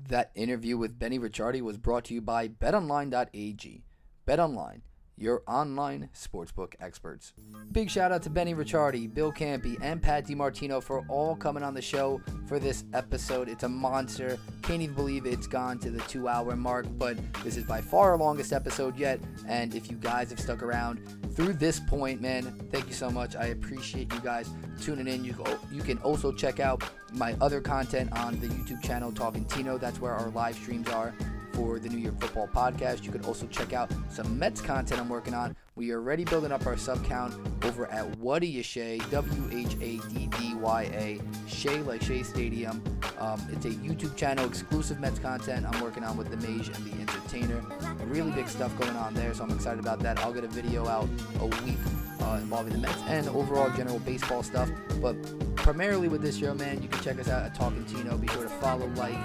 That 0.09 0.31
interview 0.35 0.79
with 0.79 0.99
Benny 0.99 1.19
Ricciardi 1.19 1.61
was 1.61 1.77
brought 1.77 2.05
to 2.07 2.15
you 2.15 2.21
by 2.21 2.49
betonline.ag. 2.49 3.85
BetOnline, 4.27 4.81
your 5.19 5.43
online 5.47 6.09
sportsbook 6.15 6.75
experts. 6.81 7.33
Big 7.73 7.91
shout 7.91 8.13
out 8.13 8.23
to 8.23 8.31
Benny 8.31 8.55
Ricciardi, 8.55 9.13
Bill 9.13 9.33
Campy, 9.33 9.77
and 9.83 10.01
Pat 10.01 10.27
DiMartino 10.27 10.83
for 10.83 11.05
all 11.09 11.37
coming 11.37 11.63
on 11.63 11.75
the 11.75 11.83
show 11.83 12.21
for 12.47 12.59
this 12.59 12.85
episode. 12.95 13.49
It's 13.49 13.65
a 13.65 13.69
monster. 13.69 14.39
Can't 14.63 14.83
even 14.83 14.95
believe 14.95 15.27
it's 15.27 15.47
gone 15.47 15.79
to 15.81 15.91
the 15.91 16.01
two 16.03 16.29
hour 16.29 16.57
mark, 16.57 16.87
but 16.99 17.17
this 17.43 17.57
is 17.57 17.65
by 17.65 17.81
far 17.81 18.13
our 18.13 18.19
longest 18.19 18.53
episode 18.53 18.97
yet. 18.97 19.21
And 19.47 19.75
if 19.75 19.91
you 19.91 19.97
guys 19.97 20.31
have 20.31 20.41
stuck 20.41 20.63
around 20.63 21.01
through 21.35 21.55
this 21.55 21.81
point, 21.81 22.21
man, 22.21 22.45
thank 22.71 22.87
you 22.87 22.95
so 22.95 23.11
much. 23.11 23.37
I 23.37 23.47
appreciate 23.47 24.13
you 24.13 24.21
guys 24.21 24.51
tuning 24.81 25.09
in. 25.09 25.25
You, 25.25 25.35
you 25.73 25.83
can 25.83 25.99
also 25.99 26.33
check 26.33 26.61
out 26.61 26.83
my 27.13 27.37
other 27.41 27.61
content 27.61 28.13
on 28.13 28.39
the 28.41 28.49
YouTube 28.49 28.83
channel, 28.83 29.13
Talking 29.13 29.45
Tino. 29.47 29.79
That's 29.79 30.01
where 30.01 30.13
our 30.13 30.29
live 30.31 30.55
streams 30.57 30.89
are 30.89 31.13
for 31.59 31.81
the 31.81 31.89
New 31.89 31.99
York 31.99 32.21
Football 32.21 32.47
Podcast. 32.47 33.05
You 33.05 33.11
can 33.11 33.25
also 33.25 33.45
check 33.49 33.73
out 33.73 33.91
some 34.11 34.39
Mets 34.39 34.61
content 34.61 35.01
I'm 35.01 35.09
working 35.09 35.35
on. 35.35 35.57
We 35.79 35.93
are 35.93 35.99
already 35.99 36.25
building 36.25 36.51
up 36.51 36.67
our 36.67 36.77
sub 36.77 37.05
count 37.05 37.33
over 37.63 37.87
at 37.87 38.05
What 38.19 38.43
Do 38.43 38.49
W 38.49 39.49
H 39.53 39.77
A 39.81 39.99
D 40.09 40.27
D 40.27 40.55
Y 40.57 40.83
A, 40.93 41.21
Shea 41.49 41.79
like 41.83 42.03
Shea 42.03 42.25
Stadium. 42.25 42.83
Um, 43.21 43.41
it's 43.53 43.65
a 43.65 43.71
YouTube 43.71 44.17
channel, 44.17 44.45
exclusive 44.45 44.99
Mets 44.99 45.21
content 45.21 45.65
I'm 45.65 45.81
working 45.81 46.03
on 46.03 46.17
with 46.17 46.31
the 46.31 46.37
Mage 46.39 46.67
and 46.67 46.85
the 46.85 47.01
Entertainer. 47.01 47.63
Really 48.07 48.33
big 48.33 48.49
stuff 48.49 48.77
going 48.77 48.97
on 48.97 49.15
there, 49.15 49.33
so 49.35 49.45
I'm 49.45 49.53
excited 49.53 49.79
about 49.79 50.01
that. 50.01 50.19
I'll 50.19 50.33
get 50.33 50.43
a 50.43 50.49
video 50.49 50.89
out 50.89 51.09
a 51.39 51.47
week 51.47 51.79
uh, 52.23 52.41
involving 52.43 52.73
the 52.73 52.81
Mets 52.81 53.01
and 53.07 53.29
overall 53.29 53.71
general 53.71 54.01
baseball 54.01 54.43
stuff. 54.43 54.69
But 55.01 55.15
primarily 55.55 56.09
with 56.09 56.23
this 56.23 56.39
show, 56.39 56.55
man, 56.55 56.83
you 56.83 56.89
can 56.89 57.01
check 57.05 57.21
us 57.21 57.29
out 57.29 57.45
at 57.45 57.55
Talking 57.55 57.85
Tino. 57.85 58.19
Be 58.19 58.27
sure 58.27 58.43
to 58.43 58.49
follow, 58.49 58.89
like, 58.97 59.17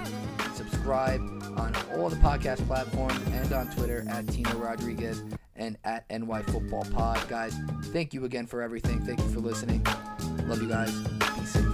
subscribe 0.54 1.20
on 1.58 1.74
all 1.96 2.08
the 2.08 2.16
podcast 2.16 2.64
platforms 2.68 3.18
and 3.32 3.52
on 3.52 3.66
Twitter 3.74 4.04
at 4.08 4.28
Tino 4.28 4.56
Rodriguez 4.56 5.20
and 5.56 5.76
at 5.84 6.04
NY 6.10 6.42
Football 6.42 6.84
Pod. 6.92 7.26
Guys, 7.28 7.54
thank 7.86 8.14
you 8.14 8.24
again 8.24 8.46
for 8.46 8.62
everything. 8.62 9.00
Thank 9.00 9.20
you 9.20 9.28
for 9.28 9.40
listening. 9.40 9.84
Love 10.46 10.62
you 10.62 10.68
guys. 10.68 10.92
Be 10.92 11.73